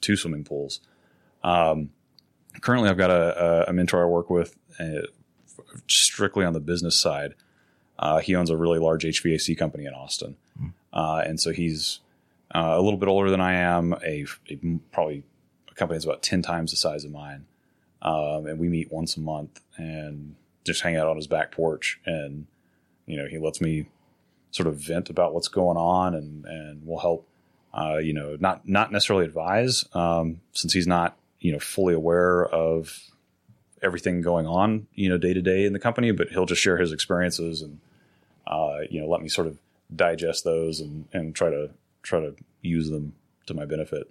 to 0.00 0.16
swimming 0.16 0.44
pools. 0.44 0.80
Um, 1.42 1.90
currently, 2.60 2.88
I've 2.88 2.96
got 2.96 3.10
a, 3.10 3.66
a, 3.66 3.70
a 3.70 3.72
mentor 3.72 4.02
I 4.02 4.06
work 4.06 4.30
with 4.30 4.56
uh, 4.80 5.06
strictly 5.86 6.44
on 6.44 6.52
the 6.52 6.60
business 6.60 6.98
side. 6.98 7.34
Uh, 7.98 8.18
he 8.18 8.34
owns 8.34 8.50
a 8.50 8.56
really 8.56 8.78
large 8.78 9.04
HVAC 9.04 9.56
company 9.56 9.84
in 9.84 9.92
Austin, 9.94 10.36
uh, 10.92 11.22
and 11.24 11.38
so 11.38 11.52
he's 11.52 12.00
uh, 12.54 12.74
a 12.76 12.80
little 12.80 12.98
bit 12.98 13.08
older 13.08 13.30
than 13.30 13.40
I 13.40 13.54
am. 13.54 13.94
A, 14.04 14.26
a 14.48 14.56
probably 14.92 15.22
a 15.70 15.74
company 15.74 15.96
that's 15.96 16.04
about 16.04 16.22
ten 16.22 16.42
times 16.42 16.70
the 16.70 16.76
size 16.76 17.04
of 17.04 17.10
mine, 17.10 17.46
um, 18.02 18.46
and 18.46 18.58
we 18.58 18.68
meet 18.68 18.92
once 18.92 19.16
a 19.16 19.20
month 19.20 19.60
and 19.76 20.36
just 20.64 20.82
hang 20.82 20.96
out 20.96 21.08
on 21.08 21.16
his 21.16 21.26
back 21.26 21.52
porch. 21.52 22.00
And 22.06 22.46
you 23.06 23.16
know, 23.16 23.26
he 23.26 23.38
lets 23.38 23.60
me 23.60 23.86
sort 24.50 24.66
of 24.66 24.76
vent 24.76 25.10
about 25.10 25.34
what's 25.34 25.48
going 25.48 25.76
on, 25.76 26.14
and 26.14 26.44
and 26.44 26.86
will 26.86 27.00
help. 27.00 27.28
Uh, 27.72 27.96
you 27.96 28.12
know, 28.12 28.36
not 28.38 28.68
not 28.68 28.92
necessarily 28.92 29.24
advise, 29.24 29.84
um, 29.94 30.40
since 30.52 30.72
he's 30.72 30.86
not 30.86 31.16
you 31.40 31.52
know 31.52 31.58
fully 31.58 31.92
aware 31.92 32.46
of 32.46 33.10
everything 33.84 34.22
going 34.22 34.46
on, 34.46 34.86
you 34.94 35.08
know, 35.08 35.18
day 35.18 35.34
to 35.34 35.42
day 35.42 35.64
in 35.64 35.72
the 35.72 35.78
company, 35.78 36.10
but 36.10 36.28
he'll 36.30 36.46
just 36.46 36.62
share 36.62 36.78
his 36.78 36.90
experiences 36.90 37.62
and, 37.62 37.78
uh, 38.46 38.78
you 38.90 39.00
know, 39.00 39.06
let 39.06 39.20
me 39.20 39.28
sort 39.28 39.46
of 39.46 39.58
digest 39.94 40.42
those 40.42 40.80
and, 40.80 41.06
and 41.12 41.34
try 41.34 41.50
to, 41.50 41.70
try 42.04 42.20
to 42.20 42.36
use 42.62 42.90
them 42.90 43.14
to 43.46 43.54
my 43.54 43.64
benefit. 43.64 44.10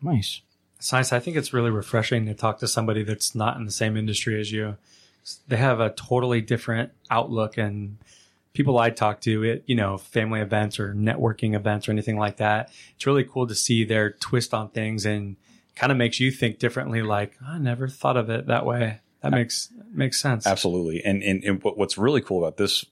Nice. 0.00 0.40
It's 0.78 0.92
nice. 0.92 1.12
I 1.12 1.20
think 1.20 1.36
it's 1.36 1.52
really 1.52 1.70
refreshing 1.70 2.26
to 2.26 2.34
talk 2.34 2.58
to 2.60 2.68
somebody 2.68 3.02
that's 3.02 3.34
not 3.34 3.56
in 3.56 3.64
the 3.64 3.70
same 3.70 3.96
industry 3.96 4.40
as 4.40 4.50
you. 4.50 4.76
They 5.48 5.56
have 5.56 5.80
a 5.80 5.90
totally 5.90 6.40
different 6.40 6.92
outlook 7.10 7.56
and 7.56 7.98
people 8.52 8.78
I 8.78 8.90
talk 8.90 9.20
to 9.22 9.42
it, 9.42 9.64
you 9.66 9.74
know, 9.74 9.98
family 9.98 10.40
events 10.40 10.78
or 10.78 10.94
networking 10.94 11.54
events 11.54 11.88
or 11.88 11.92
anything 11.92 12.18
like 12.18 12.36
that. 12.36 12.70
It's 12.94 13.06
really 13.06 13.24
cool 13.24 13.46
to 13.46 13.54
see 13.54 13.84
their 13.84 14.10
twist 14.10 14.54
on 14.54 14.70
things 14.70 15.04
and 15.04 15.36
kind 15.74 15.90
of 15.90 15.98
makes 15.98 16.20
you 16.20 16.30
think 16.30 16.58
differently. 16.58 17.02
Like 17.02 17.36
I 17.44 17.58
never 17.58 17.88
thought 17.88 18.16
of 18.16 18.30
it 18.30 18.46
that 18.46 18.64
way. 18.64 19.00
That 19.22 19.32
makes 19.32 19.70
makes 19.90 20.20
sense. 20.20 20.46
Absolutely. 20.46 21.02
And, 21.02 21.22
and, 21.22 21.42
and 21.44 21.62
what's 21.62 21.96
really 21.96 22.20
cool 22.20 22.44
about 22.44 22.58
this 22.58 22.84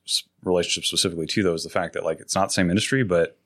relationship 0.42 0.86
specifically 0.86 1.26
too, 1.26 1.42
though, 1.42 1.52
is 1.52 1.62
the 1.62 1.70
fact 1.70 1.92
that 1.92 2.04
like, 2.04 2.20
it's 2.20 2.34
not 2.34 2.48
the 2.48 2.54
same 2.54 2.70
industry, 2.70 3.02
but 3.02 3.36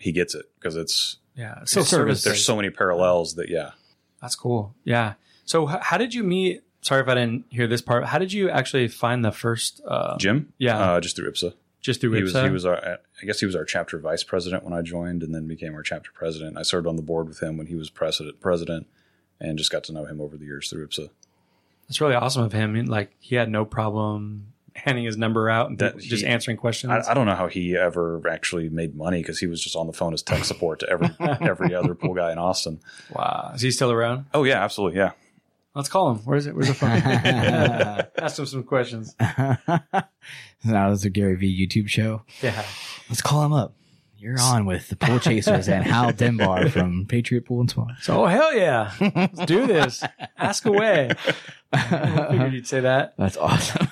he 0.00 0.10
gets 0.12 0.34
it 0.34 0.46
because 0.56 0.76
it's, 0.76 1.18
Yeah. 1.36 1.64
So 1.64 1.80
it's- 1.80 1.88
service. 1.90 2.24
there's 2.24 2.44
so 2.44 2.56
many 2.56 2.70
parallels 2.70 3.34
that, 3.36 3.48
yeah. 3.48 3.70
That's 4.20 4.34
cool. 4.34 4.74
Yeah. 4.84 5.14
So 5.44 5.70
h- 5.70 5.78
how 5.82 5.96
did 5.98 6.12
you 6.14 6.22
meet? 6.24 6.62
Sorry 6.82 7.00
if 7.02 7.08
I 7.08 7.14
didn't 7.14 7.44
hear 7.50 7.66
this 7.66 7.80
part. 7.82 8.04
How 8.06 8.18
did 8.18 8.32
you 8.32 8.48
actually 8.50 8.88
find 8.88 9.24
the 9.24 9.30
first? 9.32 9.80
Uh, 9.86 10.16
Jim? 10.18 10.52
Yeah. 10.58 10.78
Uh, 10.78 11.00
just 11.00 11.14
through 11.16 11.30
IPSSA. 11.30 11.52
just 11.80 12.00
through 12.00 12.12
He 12.12 12.22
was, 12.22 12.32
he 12.34 12.48
was 12.50 12.64
our, 12.66 12.76
I 13.22 13.26
guess 13.26 13.40
he 13.40 13.46
was 13.46 13.54
our 13.56 13.64
chapter 13.64 13.98
vice 13.98 14.22
president 14.24 14.64
when 14.64 14.72
I 14.74 14.82
joined 14.82 15.22
and 15.22 15.34
then 15.34 15.46
became 15.46 15.74
our 15.74 15.82
chapter 15.82 16.10
president. 16.14 16.56
I 16.58 16.62
served 16.62 16.86
on 16.86 16.96
the 16.96 17.02
board 17.02 17.28
with 17.28 17.42
him 17.42 17.56
when 17.56 17.66
he 17.68 17.74
was 17.74 17.88
president, 17.90 18.40
president 18.40 18.86
and 19.40 19.56
just 19.58 19.70
got 19.70 19.84
to 19.84 19.92
know 19.92 20.04
him 20.04 20.20
over 20.20 20.36
the 20.36 20.44
years 20.44 20.68
through 20.70 20.86
IPSSA. 20.86 21.08
That's 21.88 22.00
really 22.00 22.14
awesome 22.14 22.42
of 22.44 22.52
him. 22.52 22.74
Like 22.86 23.14
he 23.18 23.36
had 23.36 23.50
no 23.50 23.64
problem 23.64 24.52
handing 24.74 25.04
his 25.04 25.16
number 25.16 25.48
out 25.50 25.68
and 25.70 25.78
That 25.78 25.98
just 25.98 26.22
he- 26.22 26.26
answering 26.28 26.56
questions. 26.56 26.92
I, 26.92 27.10
I 27.10 27.14
don't 27.14 27.26
know 27.26 27.34
how 27.34 27.46
he 27.48 27.76
ever 27.76 28.22
actually 28.30 28.68
made 28.68 28.94
money 28.94 29.20
because 29.22 29.38
he 29.38 29.46
was 29.46 29.62
just 29.62 29.76
on 29.76 29.86
the 29.86 29.92
phone 29.92 30.14
as 30.14 30.22
tech 30.22 30.44
support 30.44 30.80
to 30.80 30.88
every 30.90 31.08
every 31.20 31.74
other 31.74 31.94
pool 31.94 32.14
guy 32.14 32.32
in 32.32 32.38
Austin. 32.38 32.80
wow. 33.14 33.52
Is 33.54 33.62
he 33.62 33.70
still 33.70 33.90
around? 33.90 34.26
Oh 34.34 34.44
yeah, 34.44 34.62
absolutely, 34.62 34.98
yeah. 34.98 35.12
Let's 35.74 35.88
call 35.88 36.10
him. 36.10 36.18
Where's 36.24 36.46
it? 36.46 36.54
Where's 36.54 36.66
the 36.68 36.74
phone? 36.74 36.90
Ask 38.18 38.38
him 38.38 38.46
some 38.46 38.64
questions. 38.64 39.14
now 39.20 40.90
this 40.90 40.98
is 41.00 41.04
a 41.04 41.10
Gary 41.10 41.36
V 41.36 41.66
YouTube 41.66 41.88
show. 41.88 42.22
Yeah. 42.42 42.64
Let's 43.08 43.22
call 43.22 43.44
him 43.44 43.52
up. 43.52 43.74
You're 44.16 44.38
on 44.38 44.66
with 44.66 44.88
the 44.90 44.96
Pool 44.96 45.18
Chasers 45.18 45.66
and 45.68 45.82
Hal 45.82 46.12
Denbar 46.12 46.68
from 46.68 47.06
Patriot 47.06 47.46
Pool 47.46 47.60
and 47.60 47.70
Spa. 47.70 47.86
So, 48.02 48.22
oh, 48.24 48.26
hell 48.26 48.52
yeah. 48.54 48.92
Let's 49.00 49.46
do 49.46 49.66
this. 49.66 50.04
Ask 50.36 50.66
away. 50.66 51.10
I 51.72 52.26
figured 52.30 52.52
you'd 52.52 52.66
say 52.66 52.80
that. 52.80 53.14
That's 53.16 53.38
awesome. 53.38 53.88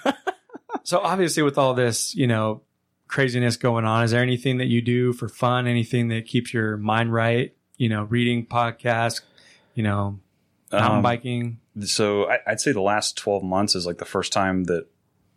So 0.89 1.01
obviously 1.01 1.43
with 1.43 1.59
all 1.59 1.74
this, 1.74 2.15
you 2.15 2.27
know, 2.27 2.62
craziness 3.09 3.59
going 3.59 3.85
on, 3.85 4.05
is 4.05 4.10
there 4.10 4.23
anything 4.23 4.56
that 4.56 4.69
you 4.69 4.81
do 4.81 5.12
for 5.12 5.28
fun? 5.28 5.66
Anything 5.66 6.09
that 6.09 6.24
keeps 6.24 6.55
your 6.55 6.78
mind 6.78 7.12
right? 7.12 7.55
You 7.77 7.91
know, 7.91 8.05
reading 8.05 8.47
podcasts, 8.47 9.20
you 9.75 9.83
know, 9.83 10.18
mountain 10.73 10.97
Um, 10.97 11.02
biking. 11.02 11.60
So 11.84 12.31
I, 12.31 12.39
I'd 12.47 12.60
say 12.62 12.73
the 12.73 12.81
last 12.81 13.18
twelve 13.18 13.42
months 13.42 13.75
is 13.75 13.84
like 13.84 13.99
the 13.99 14.07
first 14.07 14.33
time 14.33 14.65
that 14.65 14.86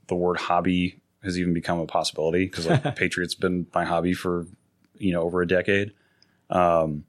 the 0.08 0.16
word 0.16 0.38
hobby 0.38 1.02
has 1.22 1.38
even 1.38 1.54
become 1.54 1.80
a 1.80 1.86
possibility 1.86 2.46
because 2.46 2.68
like 2.68 2.84
Patriot's 2.96 3.36
been 3.36 3.68
my 3.74 3.84
hobby 3.84 4.14
for 4.14 4.48
you 5.00 5.12
know 5.12 5.24
over 5.24 5.42
a 5.42 5.48
decade. 5.48 5.92
Um, 6.50 7.04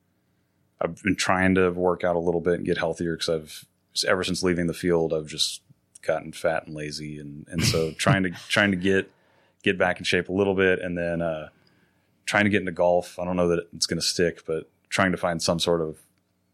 I've 0.81 1.01
been 1.05 1.15
trying 1.15 1.55
to 1.55 1.71
work 1.71 2.03
out 2.03 2.17
a 2.17 2.19
little 2.19 2.41
bit 2.41 2.55
and 2.55 2.67
get 2.67 2.79
healthier 2.79 3.15
because 3.15 3.29
I've 3.29 3.65
ever 4.09 4.25
since 4.25 4.43
leaving 4.43 4.67
the 4.67 4.75
field 4.75 5.13
I've 5.13 5.29
just 5.29 5.63
gotten 6.03 6.33
fat 6.33 6.67
and 6.67 6.75
lazy 6.75 7.19
and 7.19 7.47
and 7.49 7.65
so 7.65 7.93
trying 7.99 8.23
to 8.25 8.31
trying 8.49 8.71
to 8.71 8.77
get 8.77 9.11
get 9.63 9.79
back 9.79 9.99
in 9.99 10.05
shape 10.05 10.29
a 10.29 10.33
little 10.33 10.55
bit 10.55 10.81
and 10.81 10.99
then 10.99 11.23
uh, 11.23 11.49
trying 12.27 12.45
to 12.45 12.51
get 12.51 12.61
into 12.61 12.73
golf. 12.73 13.19
I 13.19 13.25
don't 13.25 13.37
know 13.37 13.49
that 13.49 13.69
it's 13.75 13.87
going 13.87 14.01
to 14.01 14.07
stick, 14.07 14.45
but 14.47 14.69
trying 14.89 15.13
to 15.13 15.19
find 15.19 15.41
some 15.41 15.59
sort 15.59 15.81
of 15.81 15.99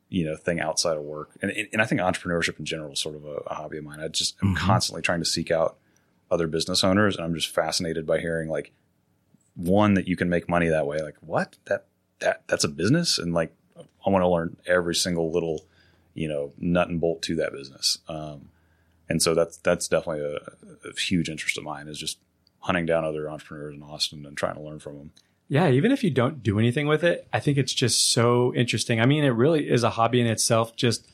you 0.09 0.25
know 0.25 0.37
thing 0.37 0.61
outside 0.61 0.97
of 0.97 1.03
work. 1.03 1.31
And, 1.43 1.51
and 1.73 1.83
i 1.83 1.85
think 1.85 2.01
entrepreneurship 2.01 2.59
in 2.59 2.65
general 2.65 2.93
is 2.93 3.01
sort 3.01 3.17
of 3.17 3.25
a, 3.25 3.37
a 3.47 3.55
hobby 3.55 3.79
of 3.79 3.85
mine. 3.85 4.01
I 4.01 4.09
just 4.09 4.37
am 4.43 4.55
constantly 4.55 5.03
trying 5.03 5.21
to 5.21 5.27
seek 5.27 5.51
out 5.51 5.77
other 6.31 6.47
business 6.47 6.85
owners 6.85 7.17
and 7.17 7.25
i'm 7.25 7.35
just 7.35 7.49
fascinated 7.49 8.07
by 8.07 8.21
hearing 8.21 8.51
like 8.51 8.71
one 9.59 9.95
that 9.95 10.07
you 10.07 10.15
can 10.15 10.29
make 10.29 10.49
money 10.49 10.69
that 10.69 10.87
way. 10.87 11.03
Like 11.03 11.17
what? 11.21 11.57
That 11.67 11.87
that 12.21 12.43
that's 12.47 12.65
a 12.65 12.69
business? 12.69 13.19
And 13.19 13.35
like 13.35 13.55
i 13.77 14.11
want 14.11 14.23
to 14.23 14.29
learn 14.29 14.57
every 14.67 14.95
single 14.95 15.31
little 15.31 15.65
you 16.15 16.29
know 16.29 16.53
nut 16.59 16.89
and 16.89 17.01
bolt 17.01 17.23
to 17.23 17.37
that 17.37 17.53
business. 17.53 17.99
Um, 18.09 18.49
and 19.09 19.23
so 19.23 19.35
that's 19.35 19.57
that's 19.59 19.89
definitely 19.89 20.23
a, 20.23 20.89
a 20.89 21.01
huge 21.01 21.29
interest 21.29 21.59
of 21.59 21.65
mine 21.65 21.89
is 21.89 21.99
just 21.99 22.19
hunting 22.61 22.87
down 22.87 23.05
other 23.05 23.31
entrepreneurs 23.31 23.75
in 23.75 23.83
austin 23.83 24.27
and 24.27 24.37
trying 24.37 24.55
to 24.55 24.63
learn 24.63 24.79
from 24.79 24.99
them 24.99 25.13
Yeah, 25.49 25.71
even 25.71 25.93
if 25.93 26.05
you 26.05 26.11
don't 26.11 26.43
do 26.43 26.59
anything 26.59 26.87
with 26.87 27.03
it, 27.03 27.27
I 27.33 27.41
think 27.41 27.57
it's 27.57 27.73
just 27.73 28.13
so 28.13 28.55
interesting. 28.55 29.01
I 29.01 29.07
mean, 29.07 29.25
it 29.25 29.31
really 29.31 29.69
is 29.69 29.83
a 29.83 29.91
hobby 29.91 30.21
in 30.21 30.27
itself. 30.27 30.77
Just 30.77 31.09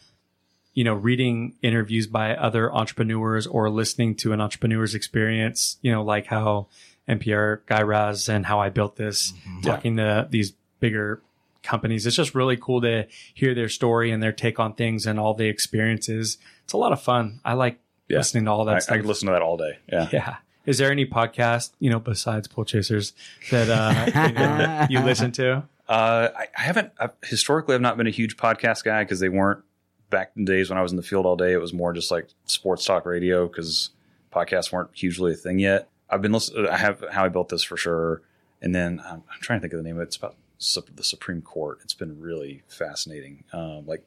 you 0.73 0.83
know, 0.83 0.95
reading 0.95 1.55
interviews 1.63 2.09
by 2.09 2.35
other 2.35 2.73
entrepreneurs 2.75 3.47
or 3.47 3.71
listening 3.71 4.17
to 4.17 4.33
an 4.33 4.41
entrepreneur's 4.41 4.97
experience. 4.97 5.79
You 5.83 5.93
know, 5.93 6.03
like 6.03 6.27
how 6.27 6.67
NPR 7.09 7.65
Guy 7.67 7.83
Raz 7.83 8.29
and 8.29 8.45
how 8.45 8.59
I 8.59 8.71
built 8.71 8.97
this, 8.97 9.33
mm-hmm. 9.33 9.61
talking 9.61 9.97
to 9.99 10.27
these 10.29 10.53
bigger 10.81 11.23
companies. 11.63 12.05
It's 12.05 12.17
just 12.17 12.35
really 12.35 12.57
cool 12.57 12.81
to 12.81 13.07
hear 13.35 13.55
their 13.55 13.69
story 13.69 14.11
and 14.11 14.23
their 14.23 14.33
take 14.33 14.59
on 14.59 14.75
things 14.75 15.07
and 15.07 15.19
all 15.21 15.35
the 15.35 15.47
experiences. 15.47 16.39
It's 16.65 16.73
a 16.73 16.77
lot 16.77 16.93
of 16.93 17.01
fun. 17.01 17.41
I 17.45 17.55
like 17.55 17.79
Yeah. 18.09 18.19
listening 18.19 18.45
to 18.45 18.51
all 18.51 18.65
that 18.67 18.85
I, 18.91 18.95
I 18.95 18.97
could 18.99 19.07
listen 19.07 19.27
to 19.27 19.33
that 19.33 19.43
all 19.43 19.57
day 19.57 19.79
yeah 19.91 20.09
Yeah. 20.13 20.37
Is 20.67 20.79
there 20.79 20.91
any 20.91 21.05
podcast, 21.05 21.73
you 21.79 21.91
know, 21.91 22.01
besides 22.01 22.49
Pool 22.49 22.65
Chasers 22.65 23.13
that 23.51 23.69
uh, 23.69 24.29
you, 24.29 24.33
know, 24.35 24.87
you 25.01 25.01
listen 25.07 25.31
to? 25.33 25.57
Uh, 25.87 26.29
I, 26.35 26.47
I 26.57 26.63
haven't 26.63 26.91
I've, 26.99 27.11
historically. 27.23 27.75
I've 27.75 27.83
not 27.83 27.99
been 27.99 28.07
a 28.07 28.11
huge 28.11 28.39
podcast 28.39 28.83
guy 28.83 29.05
because 29.05 29.21
they 29.21 29.29
weren't 29.29 29.63
back 30.09 30.33
in 30.37 30.47
the 30.47 30.53
days 30.53 30.71
when 30.71 30.79
I 30.79 30.83
was 30.83 30.91
in 30.91 30.97
the 30.97 31.03
field 31.03 31.27
all 31.27 31.37
day. 31.37 31.53
It 31.53 31.61
was 31.61 31.75
more 31.75 31.93
just 31.93 32.11
like 32.11 32.29
sports 32.47 32.87
talk 32.87 33.05
radio 33.05 33.47
because 33.47 33.91
podcasts 34.33 34.73
weren't 34.73 34.89
hugely 34.95 35.33
a 35.33 35.37
thing 35.37 35.59
yet. 35.59 35.91
I've 36.09 36.23
been 36.23 36.33
listening. 36.33 36.67
I 36.67 36.79
have 36.79 37.05
how 37.13 37.27
I 37.27 37.29
built 37.29 37.51
this 37.51 37.63
for 37.63 37.77
sure, 37.77 38.23
and 38.63 38.75
then 38.75 39.03
um, 39.07 39.23
I'm 39.31 39.41
trying 39.43 39.59
to 39.59 39.61
think 39.61 39.75
of 39.75 39.79
the 39.79 39.85
name 39.85 39.97
of 39.97 40.01
it. 40.01 40.05
It's 40.07 40.17
about 40.17 40.37
sup- 40.57 40.97
the 40.97 41.05
Supreme 41.05 41.43
Court. 41.43 41.81
It's 41.85 41.93
been 41.93 42.19
really 42.19 42.63
fascinating, 42.69 43.45
um, 43.53 43.85
like 43.87 44.03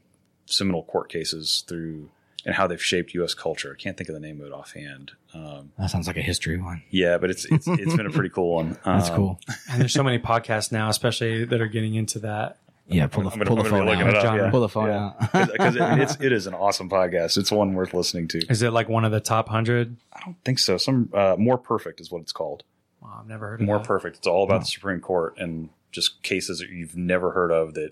seminal 0.48 0.82
court 0.82 1.10
cases 1.10 1.64
through 1.68 2.10
and 2.48 2.56
how 2.56 2.66
they've 2.66 2.82
shaped 2.84 3.14
U.S. 3.14 3.36
culture. 3.36 3.76
I 3.78 3.80
can't 3.80 3.96
think 3.96 4.10
of 4.10 4.16
the 4.16 4.20
name 4.22 4.42
of 4.42 4.48
it 4.48 4.54
offhand. 4.54 5.12
Um, 5.36 5.72
That 5.78 5.92
sounds 5.92 6.08
like 6.08 6.18
a 6.18 6.22
history 6.22 6.58
one. 6.60 6.82
yeah, 6.90 7.20
but 7.20 7.30
it's 7.30 7.46
it's 7.46 7.68
it's 7.68 7.96
been 7.96 8.08
a 8.08 8.10
pretty 8.10 8.30
cool 8.30 8.56
one. 8.56 8.80
That's 8.86 9.10
Um, 9.12 9.16
cool. 9.16 9.40
And 9.70 9.80
there's 9.82 9.94
so 9.94 10.02
many 10.04 10.18
podcasts 10.18 10.72
now, 10.72 10.90
especially 10.90 11.46
that 11.46 11.62
are 11.62 11.68
getting 11.68 11.94
into 11.96 12.18
that. 12.20 12.58
Yeah, 12.90 13.08
pull 13.08 13.24
the, 13.26 13.32
gonna, 13.32 13.44
pull 13.46 13.58
the 13.58 13.66
phone 13.66 13.86
be 13.86 13.92
out. 13.92 14.16
up. 14.16 14.24
John, 14.24 14.38
Yeah. 14.38 14.50
Pull 14.50 14.62
the 14.62 14.70
phone 14.70 14.88
Yeah. 14.88 15.12
out. 15.34 15.52
because 15.52 15.76
it, 15.76 15.82
it's 16.00 16.16
it 16.22 16.32
is 16.32 16.48
an 16.48 16.54
awesome 16.54 16.90
podcast. 16.90 17.38
It's 17.38 17.52
one 17.52 17.74
worth 17.74 17.94
listening 17.94 18.30
to. 18.30 18.40
Is 18.50 18.62
it 18.62 18.72
like 18.72 18.88
one 18.88 19.04
of 19.04 19.12
the 19.12 19.20
top 19.20 19.50
hundred? 19.50 19.98
I 20.14 20.22
don't 20.24 20.38
think 20.46 20.58
so. 20.58 20.78
Some 20.78 21.10
uh, 21.14 21.36
more 21.38 21.58
perfect 21.58 22.00
is 22.00 22.10
what 22.10 22.22
it's 22.22 22.32
called. 22.32 22.64
Oh, 23.04 23.10
I've 23.20 23.28
never 23.28 23.50
heard 23.50 23.60
of 23.60 23.68
More 23.68 23.80
that. 23.80 23.86
perfect. 23.88 24.16
It's 24.18 24.28
all 24.28 24.44
about 24.46 24.62
the 24.62 24.68
Supreme 24.68 25.02
Court 25.02 25.36
and 25.38 25.70
just 25.92 26.24
cases 26.24 26.60
that 26.60 26.70
you've 26.70 26.96
never 26.96 27.32
heard 27.32 27.52
of 27.52 27.74
that 27.74 27.92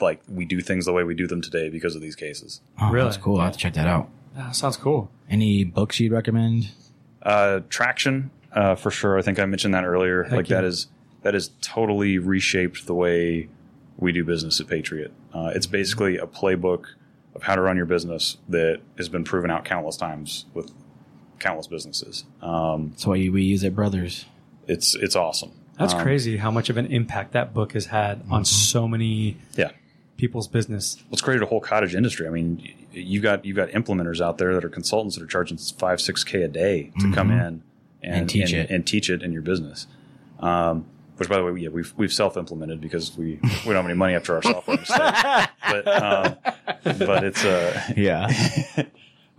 like 0.00 0.20
we 0.28 0.44
do 0.44 0.60
things 0.60 0.84
the 0.84 0.92
way 0.92 1.04
we 1.04 1.14
do 1.14 1.26
them 1.26 1.40
today 1.40 1.68
because 1.68 1.94
of 1.94 2.02
these 2.02 2.16
cases. 2.16 2.60
Oh, 2.80 2.90
Really? 2.90 3.06
That's 3.06 3.16
cool. 3.16 3.40
I 3.40 3.44
have 3.44 3.52
to 3.54 3.58
check 3.58 3.74
that 3.74 3.86
out. 3.86 4.08
Yeah, 4.36 4.50
sounds 4.50 4.76
cool. 4.76 5.10
Any 5.28 5.64
books 5.64 6.00
you'd 6.00 6.12
recommend? 6.12 6.70
Uh, 7.22 7.60
traction 7.68 8.30
uh, 8.52 8.74
for 8.74 8.90
sure. 8.90 9.18
I 9.18 9.22
think 9.22 9.38
I 9.38 9.46
mentioned 9.46 9.74
that 9.74 9.84
earlier. 9.84 10.24
Heck 10.24 10.32
like 10.32 10.48
yeah. 10.48 10.56
that 10.56 10.64
is 10.64 10.88
that 11.22 11.34
has 11.34 11.50
totally 11.60 12.18
reshaped 12.18 12.86
the 12.86 12.94
way 12.94 13.48
we 13.96 14.12
do 14.12 14.24
business 14.24 14.60
at 14.60 14.66
Patriot. 14.66 15.12
Uh, 15.32 15.52
it's 15.54 15.66
basically 15.66 16.18
a 16.18 16.26
playbook 16.26 16.86
of 17.34 17.44
how 17.44 17.54
to 17.54 17.62
run 17.62 17.76
your 17.76 17.86
business 17.86 18.38
that 18.48 18.80
has 18.96 19.08
been 19.08 19.24
proven 19.24 19.50
out 19.50 19.64
countless 19.64 19.96
times 19.96 20.46
with 20.52 20.70
countless 21.38 21.66
businesses. 21.66 22.24
Um, 22.40 22.90
That's 22.90 23.06
why 23.06 23.28
we 23.28 23.42
use 23.42 23.62
it, 23.64 23.74
brothers. 23.74 24.26
it's 24.66 24.94
it's 24.94 25.16
awesome. 25.16 25.52
That's 25.78 25.94
Um, 25.94 26.02
crazy 26.02 26.36
how 26.36 26.50
much 26.50 26.68
of 26.70 26.76
an 26.76 26.86
impact 26.86 27.32
that 27.32 27.54
book 27.54 27.72
has 27.72 27.86
had 27.86 28.22
on 28.30 28.44
so 28.44 28.86
many 28.86 29.36
Yeah. 29.56 29.70
people's 30.16 30.46
business. 30.48 31.02
It's 31.10 31.22
created 31.22 31.42
a 31.42 31.46
whole 31.46 31.60
cottage 31.60 31.94
industry. 31.94 32.26
I 32.26 32.30
mean, 32.30 32.62
you've 32.92 33.22
got 33.22 33.44
you've 33.44 33.56
got 33.56 33.70
implementers 33.70 34.20
out 34.20 34.38
there 34.38 34.54
that 34.54 34.64
are 34.64 34.68
consultants 34.68 35.16
that 35.16 35.24
are 35.24 35.26
charging 35.28 35.56
five 35.56 36.00
six 36.00 36.24
k 36.24 36.42
a 36.42 36.48
day 36.48 36.92
to 37.00 37.10
come 37.12 37.30
in 37.30 37.38
and, 37.40 37.62
And 38.02 38.28
teach 38.28 38.52
it. 38.52 38.70
and 38.70 38.86
teach 38.86 39.08
it 39.10 39.22
in 39.22 39.32
your 39.32 39.42
business. 39.42 39.86
Um, 40.40 40.84
which, 41.16 41.28
by 41.28 41.36
the 41.36 41.44
way, 41.44 41.60
yeah, 41.60 41.68
we've 41.68 41.92
we've 41.96 42.12
self 42.12 42.36
implemented 42.36 42.80
because 42.80 43.16
we 43.16 43.38
we 43.42 43.48
don't 43.66 43.76
have 43.76 43.84
any 43.84 43.94
money 43.94 44.14
after 44.14 44.34
our 44.34 44.42
software 44.42 44.76
mistake. 44.76 44.98
but 45.70 45.86
um, 45.88 46.36
but 46.98 47.24
it's 47.24 47.44
uh 47.44 47.80
Yeah. 47.96 48.28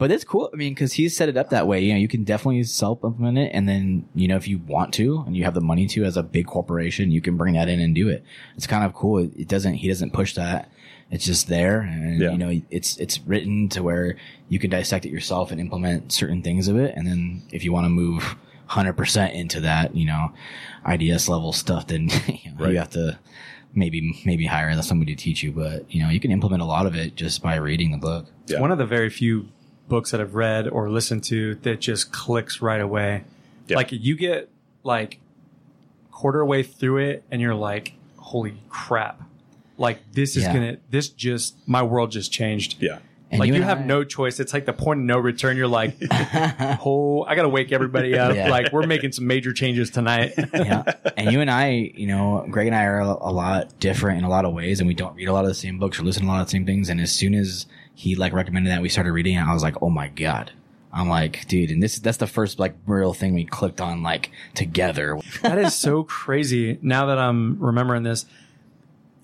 but 0.03 0.11
it's 0.11 0.25
cool. 0.25 0.49
I 0.51 0.57
mean, 0.57 0.73
because 0.73 0.91
he's 0.91 1.15
set 1.15 1.29
it 1.29 1.37
up 1.37 1.49
that 1.51 1.65
way. 1.65 1.79
You 1.79 1.93
know, 1.93 1.99
you 1.99 2.09
can 2.09 2.25
definitely 2.25 2.61
self 2.65 3.05
implement 3.05 3.37
it. 3.37 3.51
And 3.53 3.69
then, 3.69 4.05
you 4.13 4.27
know, 4.27 4.35
if 4.35 4.49
you 4.49 4.57
want 4.57 4.93
to 4.95 5.23
and 5.25 5.33
you 5.37 5.45
have 5.45 5.53
the 5.53 5.61
money 5.61 5.87
to 5.87 6.03
as 6.03 6.17
a 6.17 6.23
big 6.23 6.45
corporation, 6.45 7.09
you 7.09 7.21
can 7.21 7.37
bring 7.37 7.53
that 7.53 7.69
in 7.69 7.79
and 7.79 7.95
do 7.95 8.09
it. 8.09 8.21
It's 8.57 8.67
kind 8.67 8.83
of 8.83 8.93
cool. 8.93 9.19
It, 9.19 9.31
it 9.37 9.47
doesn't, 9.47 9.75
he 9.75 9.87
doesn't 9.87 10.11
push 10.11 10.33
that. 10.35 10.69
It's 11.09 11.25
just 11.25 11.47
there. 11.47 11.79
And, 11.79 12.19
Yeah. 12.19 12.31
you 12.31 12.37
know, 12.37 12.61
it's, 12.69 12.97
it's 12.97 13.21
written 13.21 13.69
to 13.69 13.81
where 13.81 14.17
you 14.49 14.59
can 14.59 14.69
dissect 14.69 15.05
it 15.05 15.09
yourself 15.09 15.51
and 15.51 15.61
implement 15.61 16.11
certain 16.11 16.41
things 16.41 16.67
of 16.67 16.75
it. 16.75 16.93
And 16.97 17.07
then 17.07 17.43
if 17.53 17.63
you 17.63 17.71
want 17.71 17.85
to 17.85 17.89
move 17.89 18.35
100% 18.71 19.33
into 19.33 19.61
that, 19.61 19.95
you 19.95 20.05
know, 20.05 20.33
IDS 20.85 21.29
level 21.29 21.53
stuff, 21.53 21.87
then 21.87 22.09
you, 22.27 22.51
know, 22.51 22.65
Right. 22.65 22.73
you 22.73 22.77
have 22.79 22.89
to 22.89 23.17
maybe, 23.73 24.21
maybe 24.25 24.47
hire 24.47 24.79
somebody 24.81 25.15
to 25.15 25.23
teach 25.23 25.43
you. 25.43 25.53
But, 25.53 25.89
you 25.89 26.01
know, 26.01 26.09
you 26.09 26.19
can 26.19 26.29
implement 26.31 26.61
a 26.61 26.65
lot 26.65 26.87
of 26.87 26.93
it 26.93 27.15
just 27.15 27.41
by 27.41 27.55
reading 27.55 27.91
the 27.91 27.97
book. 27.97 28.25
Yeah. 28.47 28.59
One 28.59 28.71
of 28.73 28.77
the 28.77 28.85
very 28.85 29.09
few 29.09 29.47
books 29.87 30.11
that 30.11 30.21
I've 30.21 30.35
read 30.35 30.67
or 30.67 30.89
listened 30.89 31.23
to 31.25 31.55
that 31.55 31.79
just 31.81 32.11
clicks 32.11 32.61
right 32.61 32.81
away. 32.81 33.23
Yeah. 33.67 33.77
Like 33.77 33.91
you 33.91 34.15
get 34.15 34.49
like 34.83 35.19
quarter 36.11 36.43
way 36.45 36.63
through 36.63 36.97
it 36.97 37.23
and 37.31 37.41
you're 37.41 37.55
like, 37.55 37.93
holy 38.17 38.57
crap. 38.69 39.21
Like 39.77 39.99
this 40.11 40.35
is 40.37 40.43
Yeah. 40.43 40.53
gonna 40.53 40.77
this 40.89 41.09
just 41.09 41.55
my 41.67 41.81
world 41.83 42.11
just 42.11 42.31
changed. 42.31 42.77
yeah 42.79 42.99
And 43.31 43.39
like 43.39 43.47
you, 43.47 43.55
and 43.55 43.63
have 43.63 43.79
I- 43.79 43.83
no 43.85 44.03
choice. 44.03 44.39
It's 44.39 44.53
like 44.53 44.65
the 44.65 44.73
point 44.73 44.99
of 44.99 45.05
no 45.05 45.17
return. 45.17 45.57
You're 45.57 45.67
like, 45.67 45.95
oh, 46.11 47.23
I 47.27 47.35
gotta 47.35 47.49
wake 47.49 47.71
everybody 47.71 48.17
up. 48.17 48.35
Yeah. 48.35 48.49
Like 48.49 48.71
we're 48.71 48.85
making 48.87 49.11
some 49.13 49.25
major 49.27 49.51
changes 49.53 49.89
tonight. 49.89 50.33
yeah. 50.53 50.83
And 51.17 51.31
you 51.31 51.41
and 51.41 51.49
I, 51.49 51.91
you 51.95 52.07
know, 52.07 52.45
Greg 52.49 52.67
and 52.67 52.75
I 52.75 52.83
are 52.85 52.99
a 52.99 53.31
lot 53.31 53.79
different 53.79 54.19
in 54.19 54.23
a 54.23 54.29
lot 54.29 54.45
of 54.45 54.53
ways, 54.53 54.79
and 54.79 54.87
we 54.87 54.93
don't 54.93 55.15
read 55.15 55.27
a 55.27 55.33
lot 55.33 55.43
of 55.43 55.49
the 55.49 55.55
same 55.55 55.79
books 55.79 55.99
or 55.99 56.03
listen 56.03 56.23
to 56.23 56.27
a 56.27 56.31
lot 56.31 56.41
of 56.41 56.47
the 56.47 56.51
same 56.51 56.65
things. 56.65 56.89
And 56.89 57.01
as 57.01 57.11
soon 57.11 57.33
as 57.33 57.65
he 57.95 58.15
like 58.15 58.33
recommended 58.33 58.71
that, 58.71 58.81
we 58.81 58.89
started 58.89 59.11
reading 59.11 59.35
it. 59.35 59.41
I 59.41 59.53
was 59.53 59.63
like, 59.63 59.81
oh 59.81 59.89
my 59.89 60.07
god. 60.07 60.51
I'm 60.91 61.09
like, 61.09 61.47
dude, 61.47 61.71
and 61.71 61.81
this 61.81 61.97
that's 61.97 62.17
the 62.17 62.27
first 62.27 62.59
like 62.59 62.75
real 62.85 63.13
thing 63.13 63.33
we 63.33 63.45
clicked 63.45 63.81
on 63.81 64.03
like 64.03 64.29
together. 64.53 65.17
that 65.41 65.57
is 65.57 65.73
so 65.73 66.03
crazy. 66.03 66.77
Now 66.83 67.07
that 67.07 67.17
I'm 67.17 67.59
remembering 67.59 68.03
this, 68.03 68.27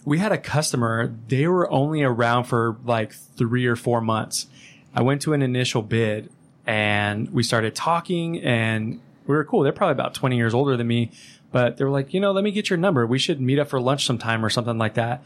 we 0.03 0.17
had 0.17 0.31
a 0.31 0.37
customer. 0.37 1.13
They 1.27 1.47
were 1.47 1.69
only 1.69 2.01
around 2.01 2.45
for 2.45 2.77
like 2.85 3.13
three 3.13 3.67
or 3.67 3.75
four 3.75 4.01
months. 4.01 4.47
I 4.95 5.03
went 5.03 5.21
to 5.23 5.33
an 5.33 5.43
initial 5.43 5.83
bid 5.83 6.31
and 6.65 7.31
we 7.31 7.43
started 7.43 7.75
talking 7.75 8.41
and 8.41 8.99
we 9.27 9.35
were 9.35 9.43
cool. 9.43 9.61
They're 9.61 9.71
probably 9.71 9.91
about 9.91 10.15
20 10.15 10.37
years 10.37 10.55
older 10.55 10.75
than 10.75 10.87
me, 10.87 11.11
but 11.51 11.77
they 11.77 11.85
were 11.85 11.91
like, 11.91 12.15
you 12.15 12.19
know, 12.19 12.31
let 12.31 12.43
me 12.43 12.49
get 12.49 12.71
your 12.71 12.77
number. 12.77 13.05
We 13.05 13.19
should 13.19 13.39
meet 13.39 13.59
up 13.59 13.69
for 13.69 13.79
lunch 13.79 14.05
sometime 14.05 14.43
or 14.43 14.49
something 14.49 14.79
like 14.79 14.95
that. 14.95 15.23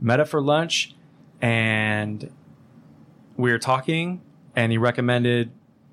Met 0.00 0.20
up 0.20 0.28
for 0.28 0.40
lunch 0.40 0.94
and 1.42 2.30
we 3.40 3.52
were 3.52 3.58
talking 3.58 4.20
and 4.56 4.72
he 4.72 4.78
recommended 4.78 5.50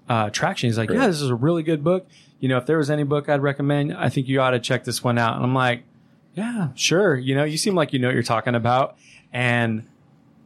uh, 0.10 0.30
Traction. 0.30 0.70
He's 0.70 0.78
like, 0.78 0.90
yeah, 0.90 1.08
this 1.08 1.22
is 1.22 1.30
a 1.30 1.36
really 1.36 1.64
good 1.64 1.84
book. 1.84 2.08
You 2.40 2.50
know, 2.50 2.58
if 2.58 2.66
there 2.66 2.78
was 2.78 2.90
any 2.90 3.04
book 3.04 3.30
I'd 3.30 3.42
recommend, 3.42 3.96
I 3.96 4.10
think 4.10 4.28
you 4.28 4.42
ought 4.42 4.52
to 4.52 4.60
check 4.60 4.84
this 4.84 5.04
one 5.04 5.18
out. 5.18 5.36
And 5.36 5.44
I'm 5.44 5.54
like, 5.54 5.84
yeah, 6.34 6.70
sure. 6.76 7.16
You 7.16 7.36
know, 7.36 7.44
you 7.44 7.58
seem 7.58 7.76
like 7.76 7.94
you 7.94 8.00
know 8.00 8.08
what 8.08 8.14
you're 8.14 8.24
talking 8.24 8.56
about. 8.56 8.96
And 9.34 9.88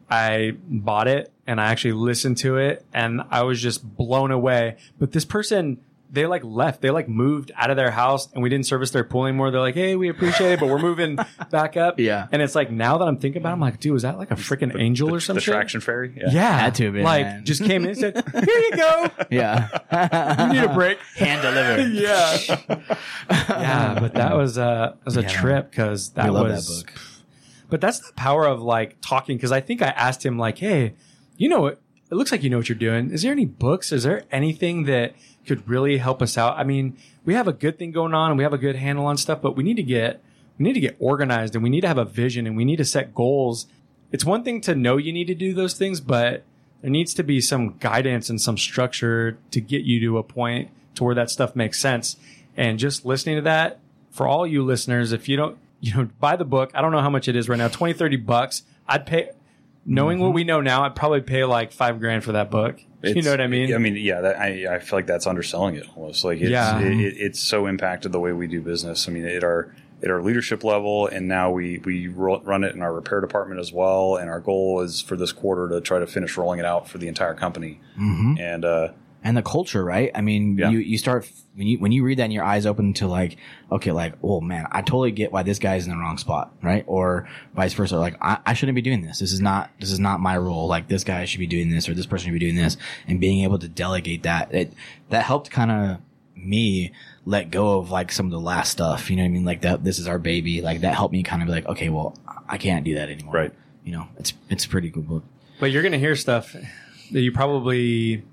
I 0.10 0.54
bought 0.68 1.08
it 1.08 1.32
and 1.46 1.60
I 1.60 1.72
actually 1.72 1.94
listened 1.94 2.38
to 2.38 2.58
it 2.58 2.86
and 2.94 3.22
I 3.30 3.44
was 3.44 3.62
just 3.62 3.96
blown 3.96 4.32
away. 4.32 4.78
But 5.00 5.12
this 5.12 5.26
person, 5.26 5.80
they 6.14 6.26
like 6.26 6.44
left. 6.44 6.82
They 6.82 6.90
like 6.90 7.08
moved 7.08 7.52
out 7.56 7.70
of 7.72 7.78
their 7.78 7.90
house 7.92 8.32
and 8.34 8.44
we 8.44 8.50
didn't 8.50 8.66
service 8.66 8.92
their 8.92 9.06
pool 9.06 9.26
anymore. 9.28 9.50
They're 9.50 9.62
like, 9.62 9.76
hey, 9.76 9.96
we 9.96 10.10
appreciate 10.10 10.52
it, 10.54 10.60
but 10.60 10.68
we're 10.68 10.78
moving 10.80 11.18
back 11.52 11.78
up. 11.78 12.00
Yeah. 12.00 12.28
And 12.34 12.42
it's 12.42 12.54
like 12.54 12.70
now 12.70 12.98
that 12.98 13.08
I'm 13.08 13.18
thinking 13.18 13.42
about 13.42 13.52
it, 13.52 13.54
I'm 13.54 13.60
like, 13.62 13.80
dude, 13.80 13.94
was 13.94 14.04
that 14.04 14.18
like 14.18 14.30
a 14.30 14.36
freaking 14.36 14.78
angel 14.78 15.08
the, 15.08 15.16
or 15.16 15.20
something? 15.22 15.36
the 15.38 15.42
shit? 15.42 15.54
traction 15.54 15.80
fairy. 15.80 16.14
Yeah. 16.18 16.60
Had 16.60 16.76
to 16.76 16.86
have 16.86 16.94
been, 16.94 17.04
Like, 17.04 17.26
man. 17.26 17.46
just 17.46 17.64
came 17.64 17.84
in 17.84 17.92
and 17.92 17.98
said, 17.98 18.24
here 18.34 18.44
you 18.60 18.72
go. 18.76 19.08
Yeah. 19.30 19.70
You 20.52 20.54
need 20.62 20.64
a 20.70 20.74
break. 20.74 20.98
Hand 21.18 21.42
delivered. 21.42 21.94
yeah. 21.94 22.38
yeah, 23.30 23.98
but 24.00 24.14
that 24.16 24.36
was 24.36 24.58
uh 24.58 24.96
was 25.06 25.18
a 25.18 25.22
Yeah. 25.22 25.28
trip 25.28 25.72
because 25.72 26.10
that 26.12 26.26
I 26.26 26.30
love 26.30 26.48
was 26.48 26.68
that 26.84 26.86
book. 26.88 27.02
But 27.70 27.82
that's 27.82 28.00
the 28.00 28.14
power 28.14 28.46
of 28.46 28.62
like 28.62 28.98
talking 29.02 29.38
because 29.38 29.52
I 29.52 29.62
think 29.62 29.82
I 29.82 29.88
asked 29.90 30.26
him 30.26 30.38
like, 30.38 30.58
"Hey, 30.58 30.94
you 31.38 31.48
know 31.50 31.62
what? 31.62 31.82
It 32.12 32.16
looks 32.16 32.32
like 32.32 32.44
you 32.44 32.50
know 32.50 32.58
what 32.58 32.68
you're 32.68 32.78
doing. 32.78 33.12
Is 33.12 33.22
there 33.22 33.32
any 33.32 33.46
books? 33.46 33.94
Is 33.94 34.04
there 34.04 34.26
anything 34.32 34.84
that 34.84 35.14
could 35.48 35.68
really 35.68 35.98
help 35.98 36.22
us 36.22 36.38
out? 36.38 36.58
I 36.58 36.66
mean, 36.66 36.98
we 37.24 37.36
have 37.36 37.48
a 37.48 37.54
good 37.54 37.80
thing 37.80 37.92
going 37.92 38.14
on 38.14 38.32
and 38.32 38.38
we 38.38 38.44
have 38.44 38.52
a 38.52 38.58
good 38.58 38.76
handle 38.76 39.06
on 39.06 39.16
stuff, 39.16 39.42
but 39.42 39.56
we 39.56 39.64
need 39.64 39.78
to 39.78 39.84
get 39.84 40.22
we 40.58 40.64
need 40.64 40.74
to 40.74 40.82
get 40.82 40.98
organized 41.00 41.56
and 41.56 41.64
we 41.64 41.70
need 41.70 41.82
to 41.82 41.88
have 41.88 41.98
a 41.98 42.06
vision 42.06 42.46
and 42.46 42.58
we 42.58 42.66
need 42.66 42.76
to 42.76 42.86
set 42.86 43.16
goals. 43.16 43.66
It's 44.12 44.26
one 44.26 44.44
thing 44.44 44.60
to 44.62 44.76
know 44.76 44.98
you 44.98 45.14
need 45.14 45.28
to 45.28 45.36
do 45.36 45.54
those 45.54 45.74
things, 45.74 46.02
but 46.02 46.44
there 46.82 46.92
needs 46.92 47.14
to 47.14 47.24
be 47.24 47.40
some 47.40 47.78
guidance 47.78 48.30
and 48.30 48.42
some 48.42 48.58
structure 48.58 49.38
to 49.52 49.62
get 49.62 49.84
you 49.84 50.00
to 50.02 50.18
a 50.18 50.24
point 50.24 50.70
to 50.96 51.06
where 51.06 51.16
that 51.16 51.30
stuff 51.30 51.56
makes 51.56 51.80
sense. 51.80 52.18
And 52.58 52.78
just 52.78 53.06
listening 53.06 53.38
to 53.38 53.42
that 53.44 53.80
for 54.12 54.28
all 54.28 54.46
you 54.46 54.64
listeners, 54.64 55.14
if 55.14 55.30
you 55.30 55.38
don't, 55.38 55.58
you 55.80 55.96
know, 55.96 56.10
buy 56.20 56.36
the 56.36 56.46
book. 56.46 56.72
I 56.74 56.82
don't 56.82 56.92
know 56.92 57.02
how 57.02 57.10
much 57.10 57.28
it 57.28 57.36
is 57.36 57.48
right 57.48 57.58
now, 57.58 57.70
20, 57.70 57.94
30 57.94 58.18
bucks. 58.18 58.64
I'd 58.88 59.06
pay, 59.06 59.32
knowing 59.86 60.20
what 60.20 60.34
we 60.34 60.44
know 60.44 60.62
now, 60.62 60.84
I'd 60.84 60.96
probably 60.96 61.22
pay 61.22 61.44
like 61.46 61.72
five 61.72 62.00
grand 62.00 62.24
for 62.24 62.34
that 62.34 62.52
book. 62.52 62.80
you 63.04 63.10
It's- 63.12 63.26
know 63.26 63.32
what 63.32 63.42
I 63.42 63.48
mean? 63.48 63.74
I 63.74 63.78
mean, 63.78 63.96
yeah, 63.96 64.22
that, 64.22 64.40
I, 64.40 64.76
I 64.76 64.80
feel 64.80 64.98
like 65.00 65.08
that's 65.08 65.26
underselling 65.28 65.76
it 65.76 65.86
almost. 65.96 66.24
Like, 66.24 66.40
it's, 66.40 66.50
Yeah. 66.52 66.80
it, 66.80 66.92
it, 67.00 67.16
it's 67.18 67.40
so 67.40 67.66
impacted 67.66 68.12
the 68.12 68.20
way 68.20 68.32
we 68.32 68.48
do 68.48 68.62
business. 68.62 69.08
I 69.08 69.12
mean, 69.12 69.26
at 69.26 69.44
our 69.44 69.74
at 70.04 70.10
our 70.10 70.22
leadership 70.24 70.64
level, 70.64 71.06
and 71.08 71.28
now 71.28 71.52
we 71.52 71.78
we 71.86 72.08
ro- 72.08 72.42
run 72.42 72.64
it 72.64 72.74
in 72.74 72.82
our 72.82 72.92
repair 72.92 73.22
department 73.22 73.60
as 73.60 73.72
well. 73.72 74.16
And 74.16 74.30
our 74.32 74.40
goal 74.40 74.82
is 74.82 75.00
for 75.02 75.16
this 75.16 75.32
quarter 75.32 75.70
to 75.70 75.80
try 75.82 76.00
to 76.00 76.08
finish 76.08 76.38
rolling 76.38 76.60
it 76.60 76.66
out 76.66 76.88
for 76.90 76.98
the 76.98 77.08
entire 77.08 77.36
company. 77.36 77.80
hmm 77.96 78.36
And 78.40 78.66
uh, 78.66 78.90
and 79.24 79.38
the 79.38 79.42
culture, 79.44 79.84
right? 79.84 80.12
I 80.16 80.22
mean, 80.22 80.58
Yeah. 80.58 80.70
you 80.72 80.80
you 80.80 80.98
start 80.98 81.30
when 81.56 81.68
you 81.68 81.78
when 81.80 81.92
you 81.92 82.04
read 82.04 82.18
that 82.20 82.24
and 82.24 82.34
your 82.34 82.44
eyes 82.44 82.66
open 82.66 82.94
to 82.96 83.08
like, 83.08 83.38
okay, 83.72 83.92
like, 83.92 84.14
oh 84.24 84.42
man, 84.42 84.68
I 84.72 84.82
totally 84.82 85.12
get 85.12 85.32
why 85.32 85.44
this 85.44 85.60
guy's 85.60 85.86
in 85.86 85.92
the 85.92 85.98
wrong 85.98 86.18
spot, 86.18 86.54
right? 86.62 86.84
Or 86.88 87.28
vice 87.56 87.74
versa, 87.74 87.98
like 87.98 88.16
I, 88.22 88.38
I 88.46 88.54
shouldn't 88.54 88.76
be 88.76 88.82
doing 88.82 89.02
this. 89.02 89.20
This 89.20 89.32
is 89.32 89.42
not 89.42 89.70
this 89.80 89.92
is 89.92 90.00
not 90.00 90.20
my 90.20 90.38
role. 90.38 90.68
Like 90.68 90.88
this 90.88 91.04
guy 91.04 91.26
should 91.26 91.40
be 91.40 91.48
doing 91.48 91.70
this, 91.70 91.88
or 91.90 91.94
this 91.94 92.06
person 92.06 92.28
should 92.28 92.34
be 92.34 92.40
doing 92.40 92.56
this, 92.56 92.78
and 93.08 93.20
being 93.20 93.44
able 93.44 93.60
to 93.60 93.68
delegate 93.68 94.24
that 94.24 94.54
it 94.54 94.74
that 95.10 95.24
helped 95.24 95.52
kind 95.52 95.72
of 95.72 95.98
me 96.36 96.92
let 97.26 97.52
go 97.52 97.78
of 97.78 97.92
like 97.92 98.12
some 98.12 98.26
of 98.26 98.32
the 98.32 98.40
last 98.40 98.72
stuff. 98.72 99.10
You 99.12 99.18
know 99.18 99.24
what 99.24 99.28
I 99.28 99.32
mean? 99.32 99.46
Like 99.46 99.62
that. 99.62 99.84
This 99.84 100.00
is 100.00 100.08
our 100.08 100.18
baby. 100.18 100.62
Like 100.62 100.82
that 100.82 100.96
helped 100.96 101.12
me 101.14 101.22
kind 101.22 101.42
of 101.44 101.48
be 101.48 101.52
like, 101.52 101.68
okay, 101.68 101.90
well, 101.90 102.16
I 102.50 102.58
can't 102.58 102.84
do 102.84 102.96
that 102.96 103.10
anymore. 103.10 103.34
Right. 103.36 103.54
You 103.84 103.92
know, 103.92 104.08
it's 104.18 104.34
it's 104.50 104.66
a 104.66 104.70
pretty 104.70 104.90
good 104.90 105.08
book. 105.08 105.24
But 105.60 105.72
you're 105.72 105.84
going 105.84 105.92
to 105.92 106.00
hear 106.00 106.16
stuff 106.16 106.54
that 107.12 107.22
you 107.22 107.32
probably 107.32 108.24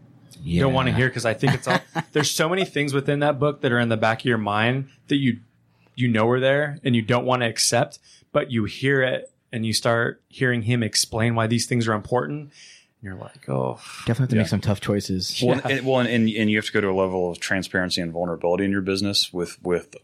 Yeah. 0.43 0.63
don't 0.63 0.73
want 0.75 0.89
to 0.89 0.95
hear 0.95 1.09
because 1.09 1.25
I 1.27 1.35
think 1.35 1.55
it's 1.55 1.67
all, 1.69 1.79
there's 2.13 2.31
so 2.31 2.49
many 2.49 2.65
things 2.65 2.93
within 2.95 3.21
that 3.21 3.39
book 3.39 3.61
that 3.63 3.73
are 3.73 3.79
in 3.81 3.89
the 3.89 3.97
back 3.97 4.21
of 4.21 4.25
your 4.27 4.39
mind 4.39 4.89
that 5.09 5.17
you 5.17 5.39
you 5.95 6.07
know 6.09 6.29
are 6.29 6.39
there 6.41 6.79
and 6.85 6.95
you 6.95 7.03
don't 7.03 7.25
want 7.25 7.43
to 7.43 7.47
accept, 7.49 7.99
but 8.33 8.51
you 8.53 8.65
hear 8.65 9.03
it 9.03 9.31
and 9.53 9.67
you 9.67 9.73
start 9.73 10.23
hearing 10.29 10.63
him 10.63 10.83
explain 10.83 11.35
why 11.35 11.47
these 11.47 11.67
things 11.67 11.89
are 11.89 11.93
important. 11.95 12.41
And 12.41 12.51
you're 13.03 13.15
like, 13.17 13.49
oh, 13.49 13.81
Definitely 14.07 14.23
have 14.23 14.29
to 14.29 14.35
Yeah. 14.37 14.43
make 14.43 14.49
some 14.49 14.61
tough 14.61 14.81
choices. 14.81 15.41
Well, 15.45 15.61
and, 15.65 15.85
well, 15.87 16.01
and, 16.01 16.09
and 16.29 16.51
you 16.51 16.57
have 16.57 16.67
to 16.67 16.73
go 16.73 16.81
to 16.81 16.89
a 16.89 16.93
level 16.95 17.31
of 17.31 17.41
transparency 17.41 18.01
and 18.01 18.13
vulnerability 18.13 18.65
in 18.65 18.71
your 18.71 18.81
business 18.81 19.33
with 19.33 19.61
with 19.63 19.97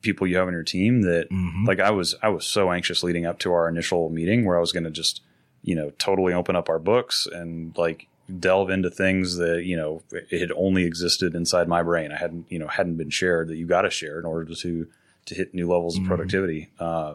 people 0.00 0.26
you 0.26 0.36
have 0.36 0.46
on 0.48 0.52
your 0.52 0.62
team. 0.64 1.02
That 1.02 1.30
Mhm. 1.30 1.66
like 1.66 1.80
I 1.80 1.90
was 1.90 2.14
I 2.22 2.28
was 2.28 2.46
so 2.46 2.72
anxious 2.72 3.02
leading 3.02 3.26
up 3.26 3.38
to 3.40 3.52
our 3.52 3.68
initial 3.68 4.08
meeting 4.10 4.44
where 4.44 4.56
I 4.56 4.60
was 4.60 4.72
going 4.72 4.84
to 4.84 4.90
just 4.90 5.20
you 5.62 5.74
know 5.74 5.90
totally 5.98 6.32
open 6.32 6.56
up 6.56 6.68
our 6.68 6.78
books 6.78 7.26
and 7.30 7.76
like 7.76 8.06
delve 8.38 8.70
into 8.70 8.90
things 8.90 9.36
that 9.36 9.64
you 9.64 9.76
know 9.76 10.02
it 10.10 10.40
had 10.40 10.52
only 10.56 10.84
existed 10.84 11.34
inside 11.34 11.68
my 11.68 11.82
brain. 11.82 12.12
I 12.12 12.16
hadn't 12.16 12.46
you 12.50 12.58
know 12.58 12.68
hadn't 12.68 12.96
been 12.96 13.10
shared 13.10 13.48
that 13.48 13.56
you 13.56 13.66
got 13.66 13.82
to 13.82 13.90
share 13.90 14.18
in 14.18 14.24
order 14.24 14.54
to 14.54 14.86
to 15.26 15.34
hit 15.34 15.54
new 15.54 15.68
levels 15.70 15.96
of 15.98 16.04
productivity. 16.04 16.70
Uh, 16.78 17.14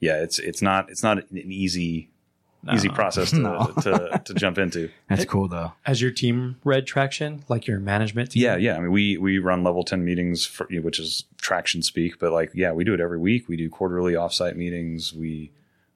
yeah, 0.00 0.22
it's 0.22 0.38
it's 0.38 0.62
not 0.62 0.90
it's 0.90 1.02
not 1.02 1.18
an 1.18 1.26
easy 1.52 2.08
easy 2.72 2.88
process 2.88 3.30
to, 3.30 3.36
No. 3.40 3.72
to 3.82 4.22
to 4.24 4.34
jump 4.34 4.56
into. 4.58 4.88
That's 5.08 5.24
cool 5.24 5.48
though. 5.48 5.72
has 5.82 6.00
your 6.00 6.12
team 6.12 6.56
read 6.64 6.86
traction? 6.86 7.44
Like 7.48 7.66
your 7.66 7.80
management 7.80 8.30
team? 8.32 8.42
Yeah, 8.44 8.56
yeah. 8.56 8.76
I 8.76 8.80
mean, 8.80 8.92
we 8.92 9.16
we 9.16 9.38
run 9.38 9.64
level 9.64 9.82
ten 9.84 10.04
meetings, 10.04 10.46
for, 10.46 10.66
you 10.70 10.76
know, 10.78 10.84
which 10.84 11.00
is 11.00 11.24
traction 11.40 11.82
speak. 11.82 12.18
But 12.20 12.30
like, 12.32 12.50
yeah, 12.54 12.70
we 12.72 12.84
do 12.84 12.94
it 12.94 13.00
every 13.00 13.18
week. 13.18 13.48
We 13.48 13.56
do 13.56 13.68
quarterly 13.68 14.12
offsite 14.12 14.54
meetings. 14.54 15.12
We, 15.12 15.50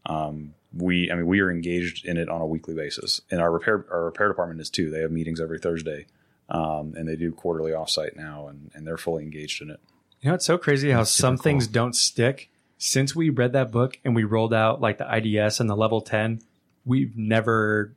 um, 0.07 0.55
we, 0.79 1.11
I 1.11 1.15
mean, 1.15 1.27
we 1.27 1.41
are 1.41 1.51
engaged 1.51 2.05
in 2.07 2.17
it 2.17 2.29
on 2.29 2.41
a 2.41 2.47
weekly 2.47 2.75
basis. 2.75 3.21
And 3.31 3.41
our 3.41 3.51
repair 3.53 3.85
our 3.91 4.05
repair 4.05 4.29
department 4.29 4.61
is 4.61 4.71
too. 4.71 4.91
They 4.91 5.01
have 5.01 5.11
meetings 5.11 5.41
every 5.41 5.59
Thursday, 5.59 6.07
um, 6.49 6.95
and 6.97 7.09
they 7.09 7.17
do 7.17 7.33
quarterly 7.33 7.73
offsite 7.73 8.17
now, 8.17 8.49
and 8.49 8.71
and 8.75 8.87
they're 8.87 8.97
fully 8.97 9.23
engaged 9.23 9.63
in 9.63 9.71
it. 9.71 9.81
You 10.21 10.31
know, 10.31 10.35
it's 10.35 10.47
so 10.47 10.59
crazy 10.59 10.91
how 10.91 11.05
some 11.05 11.37
things 11.37 11.67
cool. 11.67 11.73
don't 11.73 11.95
stick. 11.97 12.51
Since 12.79 13.15
we 13.17 13.31
read 13.31 13.53
that 13.55 13.71
book 13.71 13.99
and 14.05 14.15
we 14.15 14.25
rolled 14.25 14.53
out 14.53 14.81
like 14.81 14.99
the 14.99 15.07
IDS 15.17 15.61
and 15.61 15.71
the 15.71 15.77
level 15.77 16.01
10, 16.03 16.41
we've 16.85 17.17
never 17.17 17.95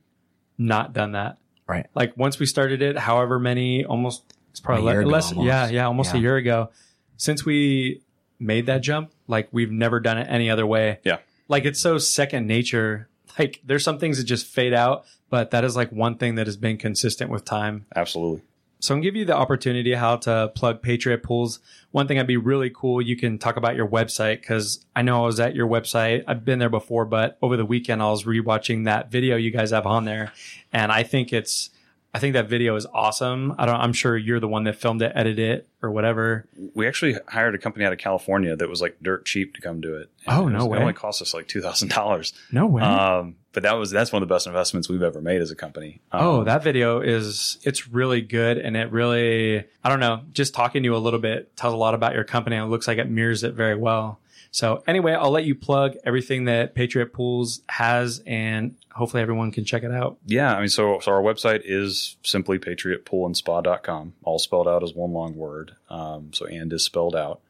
not 0.56 0.92
done 0.94 1.12
that. 1.12 1.38
Right. 1.66 1.86
Like 1.94 2.16
once 2.16 2.38
we 2.38 2.46
started 2.46 2.80
it, 2.82 2.96
however 2.96 3.38
many, 3.38 3.84
almost, 3.84 4.22
it's 4.50 4.60
probably 4.60 4.84
A 4.90 4.92
year 4.94 5.00
le- 5.02 5.08
ago 5.08 5.10
less. 5.10 5.28
almost. 5.32 5.46
Yeah. 5.46 5.68
Yeah. 5.68 5.86
Almost 5.86 6.14
a 6.14 6.18
year 6.18 6.36
ago. 6.36 6.70
Since 7.18 7.44
we 7.44 8.00
made 8.38 8.66
that 8.66 8.80
jump, 8.82 9.12
like 9.26 9.48
we've 9.52 9.70
never 9.70 10.00
done 10.00 10.16
it 10.18 10.26
any 10.30 10.48
other 10.50 10.66
way. 10.66 11.00
Yeah. 11.04 11.18
Like 11.50 11.66
it's 11.66 11.80
so 11.80 11.98
second 11.98 12.46
nature. 12.46 13.08
Like 13.38 13.60
there's 13.64 13.84
some 13.84 14.00
things 14.00 14.18
that 14.18 14.24
just 14.24 14.44
fade 14.44 14.74
out, 14.74 15.06
but 15.30 15.52
that 15.52 15.64
is 15.64 15.76
like 15.76 15.90
one 15.92 16.18
thing 16.18 16.34
that 16.34 16.48
has 16.48 16.56
been 16.56 16.76
consistent 16.76 17.30
with 17.30 17.44
time. 17.44 17.86
Absolutely. 17.94 18.42
So 18.80 18.94
I'm 18.94 19.00
give 19.00 19.14
you 19.14 19.24
the 19.24 19.36
opportunity 19.36 19.94
how 19.94 20.16
to 20.16 20.50
plug 20.54 20.82
Patriot 20.82 21.22
Pools. 21.22 21.60
One 21.92 22.08
thing 22.08 22.18
I'd 22.18 22.26
be 22.26 22.36
really 22.36 22.70
cool, 22.74 23.00
you 23.00 23.16
can 23.16 23.38
talk 23.38 23.56
about 23.56 23.76
your 23.76 23.86
website 23.86 24.40
because 24.40 24.84
I 24.96 25.02
know 25.02 25.22
I 25.22 25.26
was 25.26 25.38
at 25.38 25.54
your 25.54 25.68
website. 25.68 26.24
I've 26.26 26.44
been 26.44 26.58
there 26.58 26.68
before, 26.68 27.04
but 27.04 27.38
over 27.40 27.56
the 27.56 27.64
weekend 27.64 28.02
I 28.02 28.10
was 28.10 28.24
rewatching 28.24 28.86
that 28.86 29.10
video 29.10 29.36
you 29.36 29.52
guys 29.52 29.70
have 29.70 29.86
on 29.86 30.06
there, 30.06 30.32
and 30.72 30.90
I 30.90 31.04
think 31.04 31.32
it's, 31.32 31.69
I 32.12 32.18
think 32.18 32.32
that 32.32 32.48
video 32.48 32.74
is 32.74 32.86
awesome. 32.92 33.54
I 33.56 33.66
don't, 33.66 33.76
I'm 33.76 33.92
sure 33.92 34.16
you're 34.16 34.40
the 34.40 34.48
one 34.48 34.64
that 34.64 34.74
filmed 34.74 35.00
it, 35.00 35.12
edited 35.14 35.38
it, 35.38 35.68
or 35.80 35.92
whatever. 35.92 36.46
We 36.74 36.88
actually 36.88 37.14
hired 37.28 37.54
a 37.54 37.58
company 37.58 37.84
out 37.84 37.92
of 37.92 37.98
California 38.00 38.56
that 38.56 38.68
was 38.68 38.80
like 38.80 38.96
dirt 39.00 39.24
cheap 39.26 39.54
to 39.54 39.60
come 39.60 39.80
do 39.80 39.94
it. 39.96 40.10
And 40.26 40.36
Oh, 40.36 40.46
it 40.48 40.50
no 40.50 40.58
was- 40.58 40.66
way. 40.68 40.78
It 40.78 40.80
only 40.80 40.92
cost 40.92 41.22
us 41.22 41.32
like 41.34 41.46
two 41.46 41.60
thousand 41.60 41.88
dollars. 41.90 42.32
No 42.50 42.66
way. 42.66 42.82
Um, 42.82 43.36
but 43.52 43.62
that 43.64 43.72
was 43.74 43.90
that's 43.90 44.12
one 44.12 44.22
of 44.22 44.28
the 44.28 44.34
best 44.34 44.46
investments 44.46 44.88
we've 44.88 45.02
ever 45.02 45.20
made 45.20 45.40
as 45.40 45.50
a 45.50 45.56
company. 45.56 46.00
Um, 46.12 46.24
Oh, 46.24 46.44
that 46.44 46.62
video 46.64 47.00
is 47.00 47.58
it's 47.62 47.88
really 47.88 48.20
good 48.22 48.58
and 48.58 48.76
it 48.76 48.90
really 48.92 49.64
I 49.84 49.88
don't 49.88 50.00
know, 50.00 50.22
just 50.32 50.52
talking 50.54 50.82
to 50.82 50.86
you 50.88 50.96
a 50.96 50.98
little 50.98 51.20
bit 51.20 51.56
tells 51.56 51.74
a 51.74 51.76
lot 51.76 51.94
about 51.94 52.14
your 52.14 52.24
company 52.24 52.56
and 52.56 52.66
it 52.66 52.68
looks 52.70 52.86
like 52.88 52.98
it 52.98 53.08
mirrors 53.10 53.44
it 53.44 53.54
very 53.54 53.76
well. 53.76 54.19
So 54.52 54.82
anyway, 54.86 55.12
I'll 55.12 55.30
let 55.30 55.44
you 55.44 55.54
plug 55.54 55.94
everything 56.04 56.46
that 56.46 56.74
Patriot 56.74 57.12
Pools 57.12 57.60
has 57.68 58.20
and 58.26 58.74
hopefully 58.92 59.22
everyone 59.22 59.52
can 59.52 59.64
check 59.64 59.84
it 59.84 59.92
out. 59.92 60.18
Yeah, 60.26 60.54
I 60.54 60.58
mean, 60.58 60.68
so 60.68 60.98
so 61.00 61.12
our 61.12 61.22
website 61.22 61.62
is 61.64 62.16
simply 62.24 62.58
patriotpoolandspa.com, 62.58 64.14
all 64.24 64.38
spelled 64.38 64.66
out 64.66 64.82
as 64.82 64.92
one 64.92 65.12
long 65.12 65.36
word. 65.36 65.72
Um, 65.88 66.32
so 66.32 66.46
and 66.46 66.72
is 66.72 66.84
spelled 66.84 67.14
out. 67.14 67.40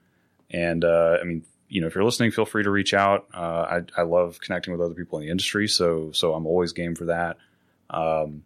And 0.50 0.84
uh, 0.84 1.18
I 1.20 1.24
mean, 1.24 1.44
you 1.68 1.80
know, 1.80 1.86
if 1.86 1.94
you're 1.94 2.04
listening, 2.04 2.32
feel 2.32 2.44
free 2.44 2.64
to 2.64 2.70
reach 2.70 2.92
out. 2.92 3.26
Uh, 3.32 3.82
I 3.96 4.00
I 4.00 4.02
love 4.02 4.40
connecting 4.40 4.72
with 4.72 4.82
other 4.82 4.94
people 4.94 5.18
in 5.18 5.24
the 5.24 5.30
industry, 5.30 5.68
so 5.68 6.12
so 6.12 6.34
I'm 6.34 6.46
always 6.46 6.72
game 6.72 6.94
for 6.94 7.06
that. 7.06 7.38
Um, 7.88 8.44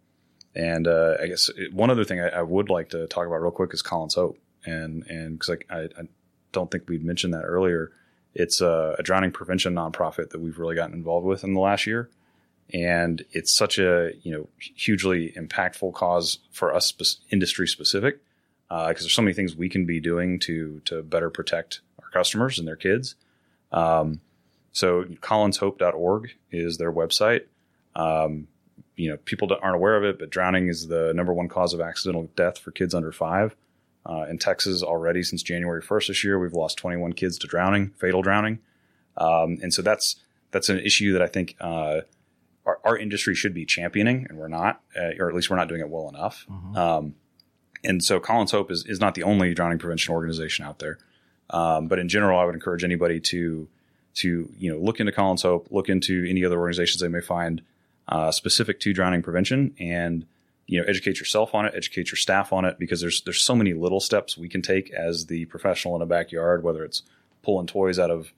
and 0.55 0.87
uh, 0.87 1.17
I 1.21 1.27
guess 1.27 1.51
one 1.73 1.91
other 1.91 2.05
thing 2.05 2.21
I, 2.21 2.29
I 2.29 2.43
would 2.43 2.71
like 2.71 2.91
to 2.91 3.07
talk 3.09 3.27
about 3.27 3.43
real 3.43 3.51
quick 3.51 3.75
is 3.75 3.83
Colin's 3.83 4.15
Hope, 4.15 4.39
and 4.65 5.05
and 5.09 5.39
because 5.39 5.57
I, 5.71 5.77
I 5.77 5.83
I 5.83 6.09
don't 6.53 6.71
think 6.71 6.89
we'd 6.89 7.05
mentioned 7.05 7.35
that 7.35 7.43
earlier. 7.43 7.91
It's 8.35 8.61
a, 8.61 8.97
a 8.99 9.03
drowning 9.03 9.33
prevention 9.33 9.75
nonprofit 9.75 10.31
that 10.31 10.41
we've 10.41 10.59
really 10.59 10.75
gotten 10.75 10.95
involved 10.95 11.27
with 11.27 11.45
in 11.45 11.55
the 11.55 11.61
last 11.61 11.87
year 11.87 12.11
and 12.73 13.25
it's 13.33 13.53
such 13.53 13.79
a 13.79 14.13
you 14.23 14.33
know 14.33 14.49
hugely 14.59 15.33
impactful 15.33 15.93
cause 15.93 16.39
for 16.51 16.75
us 16.75 16.87
spe- 16.87 17.21
industry 17.31 17.69
specific 17.69 18.21
because 18.69 19.03
there's 19.03 19.13
so 19.13 19.23
many 19.23 19.35
things 19.35 19.55
we 19.55 19.69
can 19.69 19.87
be 19.87 20.01
doing 20.01 20.39
to 20.41 20.81
to 20.85 21.03
better 21.03 21.31
protect 21.31 21.81
our 22.03 22.09
customers 22.11 22.59
and 22.59 22.67
their 22.67 22.77
kids. 22.77 23.15
Um, 23.73 24.21
so 24.73 25.05
colinshope.org 25.05 26.31
is 26.51 26.79
their 26.79 26.93
website. 26.93 27.43
Um, 27.95 28.49
you 28.97 29.11
know, 29.11 29.17
people 29.19 29.49
aren't 29.63 29.77
aware 29.77 29.97
of 29.97 30.05
it, 30.05 30.19
but 30.19 30.31
drowning 30.31 30.69
is 30.69 30.89
the 30.89 31.13
number 31.15 31.33
one 31.33 31.49
cause 31.49 31.75
of 31.75 31.81
accidental 31.81 32.31
death 32.37 32.59
for 32.59 32.71
kids 32.71 32.95
under 32.95 33.13
five. 33.13 33.55
Uh, 34.07 34.27
in 34.29 34.39
Texas, 34.39 34.83
already 34.83 35.23
since 35.23 35.43
January 35.43 35.81
1st 35.81 36.09
this 36.09 36.25
year, 36.25 36.39
we've 36.39 36.53
lost 36.53 36.77
21 36.77 37.15
kids 37.15 37.39
to 37.39 37.47
drowning, 37.47 37.91
fatal 37.99 38.21
drowning, 38.21 38.59
um, 39.17 39.59
and 39.63 39.73
so 39.73 39.81
that's 39.81 40.17
that's 40.51 40.69
an 40.69 40.79
issue 40.81 41.13
that 41.15 41.23
I 41.23 41.27
think 41.27 41.57
uh, 41.61 42.03
our, 42.67 42.79
our 42.85 42.97
industry 42.97 43.35
should 43.35 43.55
be 43.55 43.65
championing, 43.65 44.27
and 44.29 44.39
we're 44.39 44.49
not, 44.49 44.83
uh, 44.97 45.11
or 45.19 45.29
at 45.29 45.35
least 45.35 45.51
we're 45.51 45.57
not 45.57 45.69
doing 45.69 45.81
it 45.81 45.89
well 45.89 46.09
enough. 46.09 46.47
Um, 46.77 47.15
and 47.83 48.03
so, 48.03 48.21
Colin's 48.21 48.51
Hope 48.53 48.71
is, 48.71 48.85
is 48.87 49.01
not 49.01 49.15
the 49.15 49.23
only 49.23 49.53
drowning 49.55 49.79
prevention 49.79 50.15
organization 50.15 50.65
out 50.65 50.79
there, 50.79 50.99
um, 51.51 51.89
but 51.89 51.99
in 51.99 52.09
general, 52.09 52.39
I 52.39 52.45
would 52.45 52.55
encourage 52.55 52.85
anybody 52.85 53.21
to 53.21 53.69
to 54.15 54.49
you 54.57 54.73
know 54.73 54.79
look 54.79 55.01
into 55.01 55.13
Colin's 55.13 55.43
Hope, 55.43 55.69
look 55.71 55.89
into 55.89 56.25
any 56.29 56.45
other 56.45 56.59
organizations 56.59 57.01
they 57.01 57.09
may 57.09 57.21
find 57.21 57.63
uh, 58.09 58.31
specific 58.31 58.81
to 58.81 58.93
drowning 58.93 59.23
prevention, 59.23 59.75
and 59.79 60.27
you 60.67 60.81
know 60.81 60.87
educate 60.87 61.19
yourself 61.19 61.55
on 61.55 61.67
it, 61.67 61.75
educate 61.77 62.11
your 62.11 62.17
staff 62.17 62.53
on 62.53 62.65
it, 62.65 62.79
because 62.79 63.01
there's 63.01 63.23
there's 63.23 63.43
so 63.43 63.55
many 63.55 63.73
little 63.75 64.01
steps 64.01 64.37
we 64.39 64.49
can 64.49 64.63
take 64.63 64.91
as 64.93 65.27
the 65.27 65.45
professional 65.47 65.97
in 65.97 66.03
a 66.03 66.07
backyard, 66.07 66.63
whether 66.63 66.85
it's 66.85 67.03
pulling 67.43 67.67
toys 67.67 67.99
out 67.99 68.11
of 68.11 68.33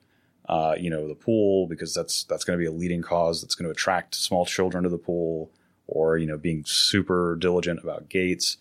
uh, 0.49 0.75
you 0.79 0.91
know 0.91 1.09
the 1.09 1.15
pool 1.15 1.67
because 1.67 1.95
that's 1.95 2.25
that's 2.25 2.45
going 2.45 2.59
to 2.59 2.63
be 2.63 2.67
a 2.67 2.73
leading 2.73 3.03
cause 3.03 3.41
that's 3.41 3.55
going 3.55 3.67
to 3.67 3.71
attract 3.71 4.15
small 4.15 4.45
children 4.47 4.85
to 4.85 4.91
the 4.91 4.99
pool, 4.99 5.51
or 5.87 6.19
you 6.19 6.27
know 6.27 6.37
being 6.39 6.65
super 6.67 7.37
diligent 7.37 7.81
about 7.81 8.09
gates. 8.09 8.59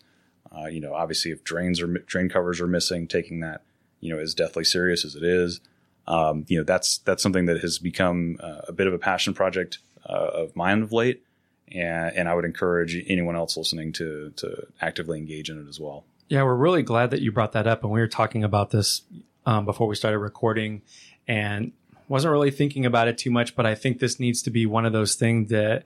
Uh, 0.55 0.67
you 0.67 0.79
know, 0.79 0.93
obviously, 0.93 1.31
if 1.31 1.43
drains 1.43 1.81
or 1.81 1.87
drain 1.87 2.29
covers 2.29 2.61
are 2.61 2.67
missing, 2.67 3.07
taking 3.07 3.41
that 3.41 3.63
you 3.99 4.13
know 4.13 4.19
as 4.19 4.33
deathly 4.33 4.63
serious 4.63 5.05
as 5.05 5.15
it 5.15 5.23
is. 5.23 5.59
Um, 6.07 6.45
you 6.47 6.57
know, 6.59 6.63
that's 6.63 6.99
that's 6.99 7.23
something 7.23 7.45
that 7.47 7.61
has 7.61 7.79
become 7.79 8.37
uh, 8.39 8.61
a 8.67 8.71
bit 8.71 8.85
of 8.85 8.93
a 8.93 8.99
passion 8.99 9.33
project 9.33 9.79
uh, 10.07 10.29
of 10.33 10.55
mine 10.55 10.83
of 10.83 10.91
late, 10.91 11.23
and, 11.71 12.15
and 12.15 12.29
I 12.29 12.33
would 12.33 12.45
encourage 12.45 12.95
anyone 13.07 13.35
else 13.35 13.57
listening 13.57 13.93
to 13.93 14.31
to 14.37 14.67
actively 14.81 15.17
engage 15.17 15.49
in 15.49 15.59
it 15.59 15.67
as 15.67 15.79
well. 15.79 16.05
Yeah, 16.29 16.43
we're 16.43 16.55
really 16.55 16.83
glad 16.83 17.11
that 17.11 17.21
you 17.21 17.31
brought 17.31 17.51
that 17.51 17.67
up 17.67 17.83
and 17.83 17.91
we 17.91 17.99
were 17.99 18.07
talking 18.07 18.43
about 18.43 18.71
this 18.71 19.01
um, 19.45 19.65
before 19.65 19.87
we 19.87 19.95
started 19.95 20.19
recording 20.19 20.81
and 21.27 21.71
wasn't 22.07 22.31
really 22.31 22.51
thinking 22.51 22.85
about 22.85 23.07
it 23.07 23.17
too 23.17 23.31
much, 23.31 23.55
but 23.55 23.65
I 23.65 23.75
think 23.75 23.99
this 23.99 24.19
needs 24.19 24.41
to 24.43 24.49
be 24.49 24.65
one 24.65 24.85
of 24.85 24.93
those 24.93 25.15
things 25.15 25.49
that 25.49 25.85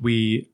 we 0.00 0.48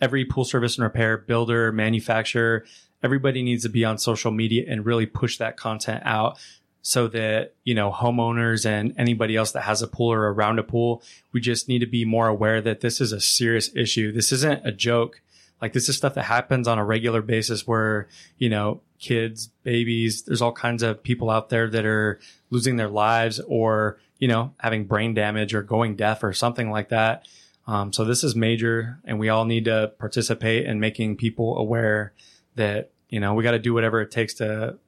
every 0.00 0.24
pool 0.24 0.44
service 0.44 0.76
and 0.76 0.84
repair 0.84 1.18
builder, 1.18 1.72
manufacturer, 1.72 2.64
everybody 3.02 3.42
needs 3.42 3.62
to 3.62 3.68
be 3.68 3.84
on 3.84 3.98
social 3.98 4.30
media 4.30 4.64
and 4.68 4.84
really 4.86 5.06
push 5.06 5.38
that 5.38 5.56
content 5.56 6.02
out 6.04 6.38
so 6.82 7.08
that, 7.08 7.54
you 7.64 7.74
know, 7.74 7.90
homeowners 7.90 8.64
and 8.64 8.94
anybody 8.96 9.36
else 9.36 9.52
that 9.52 9.62
has 9.62 9.82
a 9.82 9.88
pool 9.88 10.12
or 10.12 10.32
around 10.32 10.58
a 10.58 10.62
pool, 10.62 11.02
we 11.32 11.40
just 11.40 11.68
need 11.68 11.80
to 11.80 11.86
be 11.86 12.04
more 12.04 12.28
aware 12.28 12.60
that 12.60 12.80
this 12.80 13.00
is 13.00 13.12
a 13.12 13.20
serious 13.20 13.74
issue. 13.76 14.12
This 14.12 14.32
isn't 14.32 14.66
a 14.66 14.72
joke. 14.72 15.20
Like 15.60 15.74
this 15.74 15.88
is 15.90 15.96
stuff 15.96 16.14
that 16.14 16.24
happens 16.24 16.66
on 16.66 16.78
a 16.78 16.84
regular 16.84 17.20
basis 17.20 17.66
where, 17.66 18.08
you 18.38 18.48
know, 18.48 18.80
kids, 18.98 19.48
babies, 19.62 20.22
there's 20.22 20.40
all 20.40 20.52
kinds 20.52 20.82
of 20.82 21.02
people 21.02 21.28
out 21.28 21.50
there 21.50 21.68
that 21.68 21.84
are 21.84 22.18
losing 22.48 22.76
their 22.76 22.88
lives 22.88 23.40
or, 23.40 23.98
you 24.18 24.28
know, 24.28 24.54
having 24.58 24.86
brain 24.86 25.12
damage 25.12 25.52
or 25.52 25.62
going 25.62 25.96
deaf 25.96 26.22
or 26.22 26.32
something 26.32 26.70
like 26.70 26.88
that. 26.88 27.26
Um, 27.66 27.92
so 27.92 28.04
this 28.04 28.24
is 28.24 28.34
major 28.34 28.98
and 29.04 29.18
we 29.18 29.28
all 29.28 29.44
need 29.44 29.66
to 29.66 29.92
participate 29.98 30.64
in 30.64 30.80
making 30.80 31.16
people 31.16 31.58
aware 31.58 32.14
that, 32.56 32.90
you 33.10 33.20
know, 33.20 33.34
we 33.34 33.44
got 33.44 33.52
to 33.52 33.58
do 33.58 33.74
whatever 33.74 34.00
it 34.00 34.10
takes 34.10 34.34
to, 34.34 34.78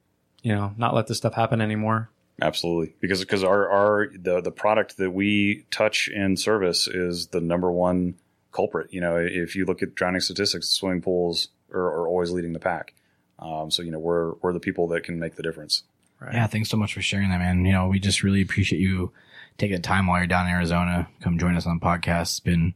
you 0.43 0.53
know, 0.53 0.73
not 0.77 0.93
let 0.93 1.07
this 1.07 1.17
stuff 1.17 1.33
happen 1.33 1.61
anymore. 1.61 2.09
Absolutely, 2.41 2.95
because 2.99 3.19
because 3.21 3.43
our 3.43 3.69
our 3.69 4.09
the 4.15 4.41
the 4.41 4.51
product 4.51 4.97
that 4.97 5.11
we 5.11 5.65
touch 5.71 6.09
and 6.13 6.39
service 6.39 6.87
is 6.87 7.27
the 7.27 7.41
number 7.41 7.71
one 7.71 8.15
culprit. 8.51 8.93
You 8.93 9.01
know, 9.01 9.17
if 9.17 9.55
you 9.55 9.65
look 9.65 9.81
at 9.81 9.95
drowning 9.95 10.21
statistics, 10.21 10.69
swimming 10.69 11.01
pools 11.01 11.47
are, 11.73 11.81
are 11.81 12.07
always 12.07 12.31
leading 12.31 12.53
the 12.53 12.59
pack. 12.59 12.93
Um, 13.39 13.71
so 13.71 13.81
you 13.81 13.91
know, 13.91 13.99
we're 13.99 14.33
we're 14.41 14.53
the 14.53 14.59
people 14.59 14.87
that 14.89 15.03
can 15.03 15.19
make 15.19 15.35
the 15.35 15.43
difference. 15.43 15.83
Yeah, 16.31 16.47
thanks 16.47 16.69
so 16.69 16.77
much 16.77 16.93
for 16.93 17.01
sharing 17.01 17.29
that, 17.29 17.39
man. 17.39 17.65
You 17.65 17.73
know, 17.73 17.87
we 17.87 17.99
just 17.99 18.23
really 18.23 18.41
appreciate 18.41 18.79
you 18.79 19.11
taking 19.57 19.75
the 19.75 19.81
time 19.81 20.07
while 20.07 20.19
you're 20.19 20.27
down 20.27 20.47
in 20.47 20.53
Arizona. 20.53 21.09
Come 21.21 21.37
join 21.37 21.57
us 21.57 21.65
on 21.65 21.79
the 21.79 21.85
podcast. 21.85 22.21
It's 22.21 22.39
been 22.39 22.75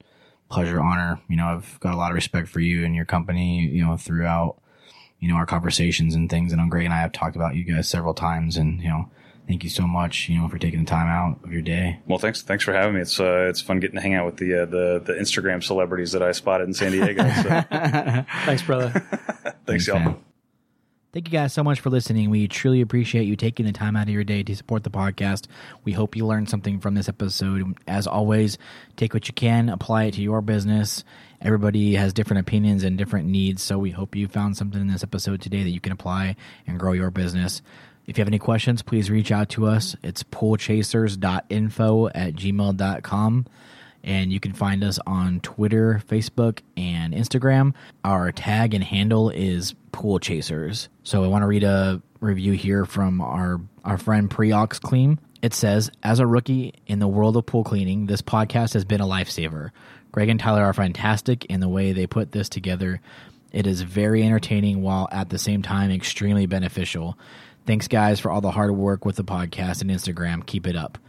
pleasure, 0.50 0.82
honor. 0.82 1.20
You 1.30 1.38
know, 1.38 1.46
I've 1.46 1.80
got 1.80 1.94
a 1.94 1.98
lot 1.98 2.12
of 2.12 2.16
respect 2.16 2.50
for 2.50 2.60
you 2.60 2.84
and 2.84 2.96
your 2.96 3.06
company, 3.06 3.62
you 3.62 3.86
know, 3.86 3.98
throughout, 3.98 4.58
you 5.20 5.28
know, 5.28 5.36
our 5.36 5.46
conversations 5.46 6.16
and 6.16 6.30
things. 6.30 6.52
And 6.52 6.62
I'm 6.62 6.70
Greg 6.70 6.86
and 6.86 6.94
I 6.94 7.00
have 7.02 7.12
talked 7.12 7.36
about 7.36 7.56
you 7.56 7.64
guys 7.64 7.88
several 7.90 8.14
times 8.14 8.58
and, 8.58 8.82
you 8.82 8.90
know, 8.90 9.10
thank 9.48 9.64
you 9.64 9.70
so 9.70 9.88
much, 9.88 10.30
you 10.30 10.40
know, 10.40 10.48
for 10.48 10.58
taking 10.58 10.82
the 10.82 10.86
time 10.86 11.08
out 11.08 11.44
of 11.44 11.52
your 11.52 11.62
day. 11.62 12.00
Well, 12.06 12.20
thanks, 12.20 12.42
thanks 12.42 12.64
for 12.64 12.74
having 12.74 12.96
me. 12.96 13.02
It's 13.02 13.20
uh, 13.20 13.48
it's 13.50 13.62
fun 13.62 13.80
getting 13.80 13.96
to 13.96 14.02
hang 14.02 14.14
out 14.14 14.26
with 14.26 14.38
the 14.38 14.64
uh, 14.64 14.66
the 14.66 15.02
the 15.04 15.14
Instagram 15.14 15.64
celebrities 15.64 16.12
that 16.12 16.22
I 16.22 16.32
spotted 16.34 16.68
in 16.68 16.74
San 16.74 16.92
Diego. 16.92 17.24
So 17.24 17.44
Thanks, 18.46 18.62
brother. 18.64 18.90
thanks, 19.66 19.88
y'all. 19.88 20.00
man. 20.00 20.18
Thank 21.18 21.30
you 21.30 21.40
guys 21.40 21.52
so 21.52 21.64
much 21.64 21.80
for 21.80 21.90
listening. 21.90 22.30
We 22.30 22.48
truly 22.48 22.80
appreciate 22.80 23.24
you 23.24 23.36
taking 23.36 23.66
the 23.66 23.72
time 23.72 23.96
out 23.96 24.04
of 24.04 24.14
your 24.14 24.24
day 24.24 24.44
to 24.44 24.56
support 24.56 24.84
the 24.84 24.92
podcast. 24.92 25.48
We 25.84 25.94
hope 25.94 26.16
you 26.16 26.28
learned 26.28 26.48
something 26.48 26.80
from 26.80 26.94
this 26.94 27.10
episode. 27.10 27.76
As 27.88 28.06
always, 28.06 28.60
take 28.98 29.16
what 29.16 29.28
you 29.28 29.34
can, 29.34 29.68
apply 29.68 30.04
it 30.04 30.14
to 30.14 30.22
your 30.22 30.44
business. 30.44 31.04
Everybody 31.42 31.96
has 31.96 32.14
different 32.14 32.42
opinions 32.42 32.84
and 32.84 33.00
different 33.00 33.28
needs, 33.28 33.64
so 33.64 33.80
we 33.80 33.90
hope 33.90 34.16
you 34.16 34.28
found 34.28 34.58
something 34.58 34.80
in 34.80 34.90
this 34.90 35.02
episode 35.02 35.42
today 35.42 35.64
that 35.64 35.72
you 35.72 35.82
can 35.82 35.92
apply 35.92 36.36
and 36.68 36.80
grow 36.80 36.92
your 36.92 37.10
business. 37.10 37.64
If 38.06 38.20
you 38.20 38.22
have 38.22 38.30
any 38.30 38.38
questions, 38.38 38.84
please 38.84 39.10
reach 39.10 39.32
out 39.32 39.50
to 39.50 39.66
us. 39.66 39.96
It's 40.04 40.22
poolchasers.info 40.22 42.10
at 42.10 42.36
gmail.com 42.36 43.48
and 44.04 44.32
you 44.32 44.40
can 44.40 44.54
find 44.54 44.84
us 44.84 45.00
on 45.06 45.40
Twitter, 45.42 46.02
Facebook, 46.08 46.60
and 46.78 47.14
Instagram. 47.14 47.74
Our 48.06 48.32
tag 48.32 48.74
and 48.74 48.84
handle 48.84 49.30
is 49.30 49.74
Pool 49.98 50.20
Chasers. 50.20 50.90
So 51.02 51.24
I 51.24 51.28
want 51.28 51.42
to 51.42 51.48
read 51.48 51.64
a 51.64 52.04
review 52.20 52.54
here 52.54 52.86
from 52.86 53.20
our 53.20 53.60
our 53.84 53.98
friend 53.98 54.30
Preox 54.30 54.80
Clean. 54.80 55.18
It 55.42 55.56
says, 55.56 55.90
"As 56.04 56.20
a 56.20 56.28
rookie 56.28 56.76
in 56.86 57.00
the 57.00 57.08
world 57.08 57.36
of 57.36 57.48
pool 57.48 57.64
cleaning, 57.64 58.06
this 58.06 58.22
podcast 58.22 58.76
has 58.76 58.86
been 58.86 59.02
a 59.02 59.08
lifesaver. 59.08 59.72
Greg 60.12 60.30
and 60.30 60.40
Tyler 60.40 60.64
are 60.64 60.74
fantastic 60.74 61.46
in 61.46 61.62
the 61.62 61.68
way 61.68 61.94
they 61.94 62.06
put 62.06 62.32
this 62.32 62.48
together. 62.48 63.02
It 63.52 63.66
is 63.66 63.82
very 63.82 64.24
entertaining 64.24 64.84
while 64.84 65.10
at 65.12 65.30
the 65.30 65.40
same 65.40 65.64
time 65.64 65.90
extremely 65.90 66.46
beneficial. 66.46 67.18
Thanks, 67.66 67.88
guys, 67.88 68.20
for 68.20 68.30
all 68.30 68.42
the 68.42 68.52
hard 68.52 68.76
work 68.76 69.04
with 69.04 69.16
the 69.16 69.24
podcast 69.24 69.82
and 69.82 69.90
Instagram. 69.90 70.46
Keep 70.46 70.68
it 70.68 70.76
up." 70.76 71.00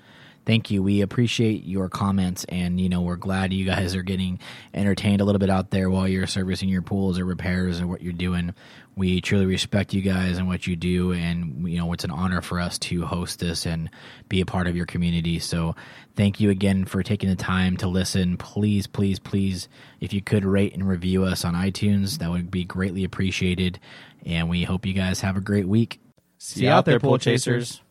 Thank 0.49 0.71
you. 0.71 0.83
We 0.83 1.03
appreciate 1.03 1.65
your 1.65 1.91
comments, 1.91 2.47
and 2.49 2.81
you 2.81 2.89
know 2.89 3.03
we're 3.03 3.17
glad 3.17 3.53
you 3.53 3.67
guys 3.67 3.95
are 3.95 4.03
getting 4.03 4.41
entertained 4.73 5.21
a 5.21 5.25
little 5.25 5.39
bit 5.39 5.51
out 5.51 5.71
there 5.71 5.91
while 5.91 6.09
you're 6.09 6.27
servicing 6.27 6.71
your 6.71 6.81
pools 6.81 7.19
or 7.19 7.27
repairs 7.27 7.83
or 7.83 7.87
what 7.87 8.01
you're 8.01 8.15
doing. 8.15 8.55
We 8.97 9.21
truly 9.21 9.45
respect 9.45 9.93
you 9.93 10.01
guys 10.01 10.39
and 10.39 10.49
what 10.49 10.67
you 10.67 10.75
do, 10.75 11.13
and 11.13 11.69
you 11.69 11.77
know 11.77 11.93
it's 11.93 12.05
an 12.05 12.11
honor 12.11 12.41
for 12.41 12.61
us 12.61 12.79
to 12.79 13.05
host 13.05 13.41
this 13.41 13.67
and 13.67 13.91
be 14.31 14.41
a 14.41 14.47
part 14.47 14.67
of 14.67 14.75
your 14.75 14.87
community. 14.87 15.39
So 15.39 15.77
thank 16.17 16.41
you 16.41 16.49
again 16.49 16.87
for 16.87 17.03
taking 17.03 17.29
the 17.29 17.37
time 17.37 17.77
to 17.77 17.87
listen. 17.87 18.39
Please, 18.39 18.87
please, 18.87 19.19
please, 19.19 19.69
if 20.01 20.15
you 20.15 20.23
could 20.23 20.47
rate 20.47 20.73
and 20.73 20.89
review 20.89 21.25
us 21.25 21.45
on 21.45 21.53
iTunes, 21.53 22.21
that 22.21 22.31
would 22.31 22.51
be 22.51 22.65
greatly 22.65 23.05
appreciated. 23.05 23.79
And 24.25 24.49
we 24.49 24.65
hope 24.65 24.87
you 24.87 24.95
guys 24.95 25.21
have 25.21 25.37
a 25.37 25.43
great 25.43 25.69
week. 25.69 26.01
See 26.39 26.65
you 26.65 26.71
out 26.71 26.87
there, 26.87 26.99
pool 26.99 27.19
chasers. 27.19 27.83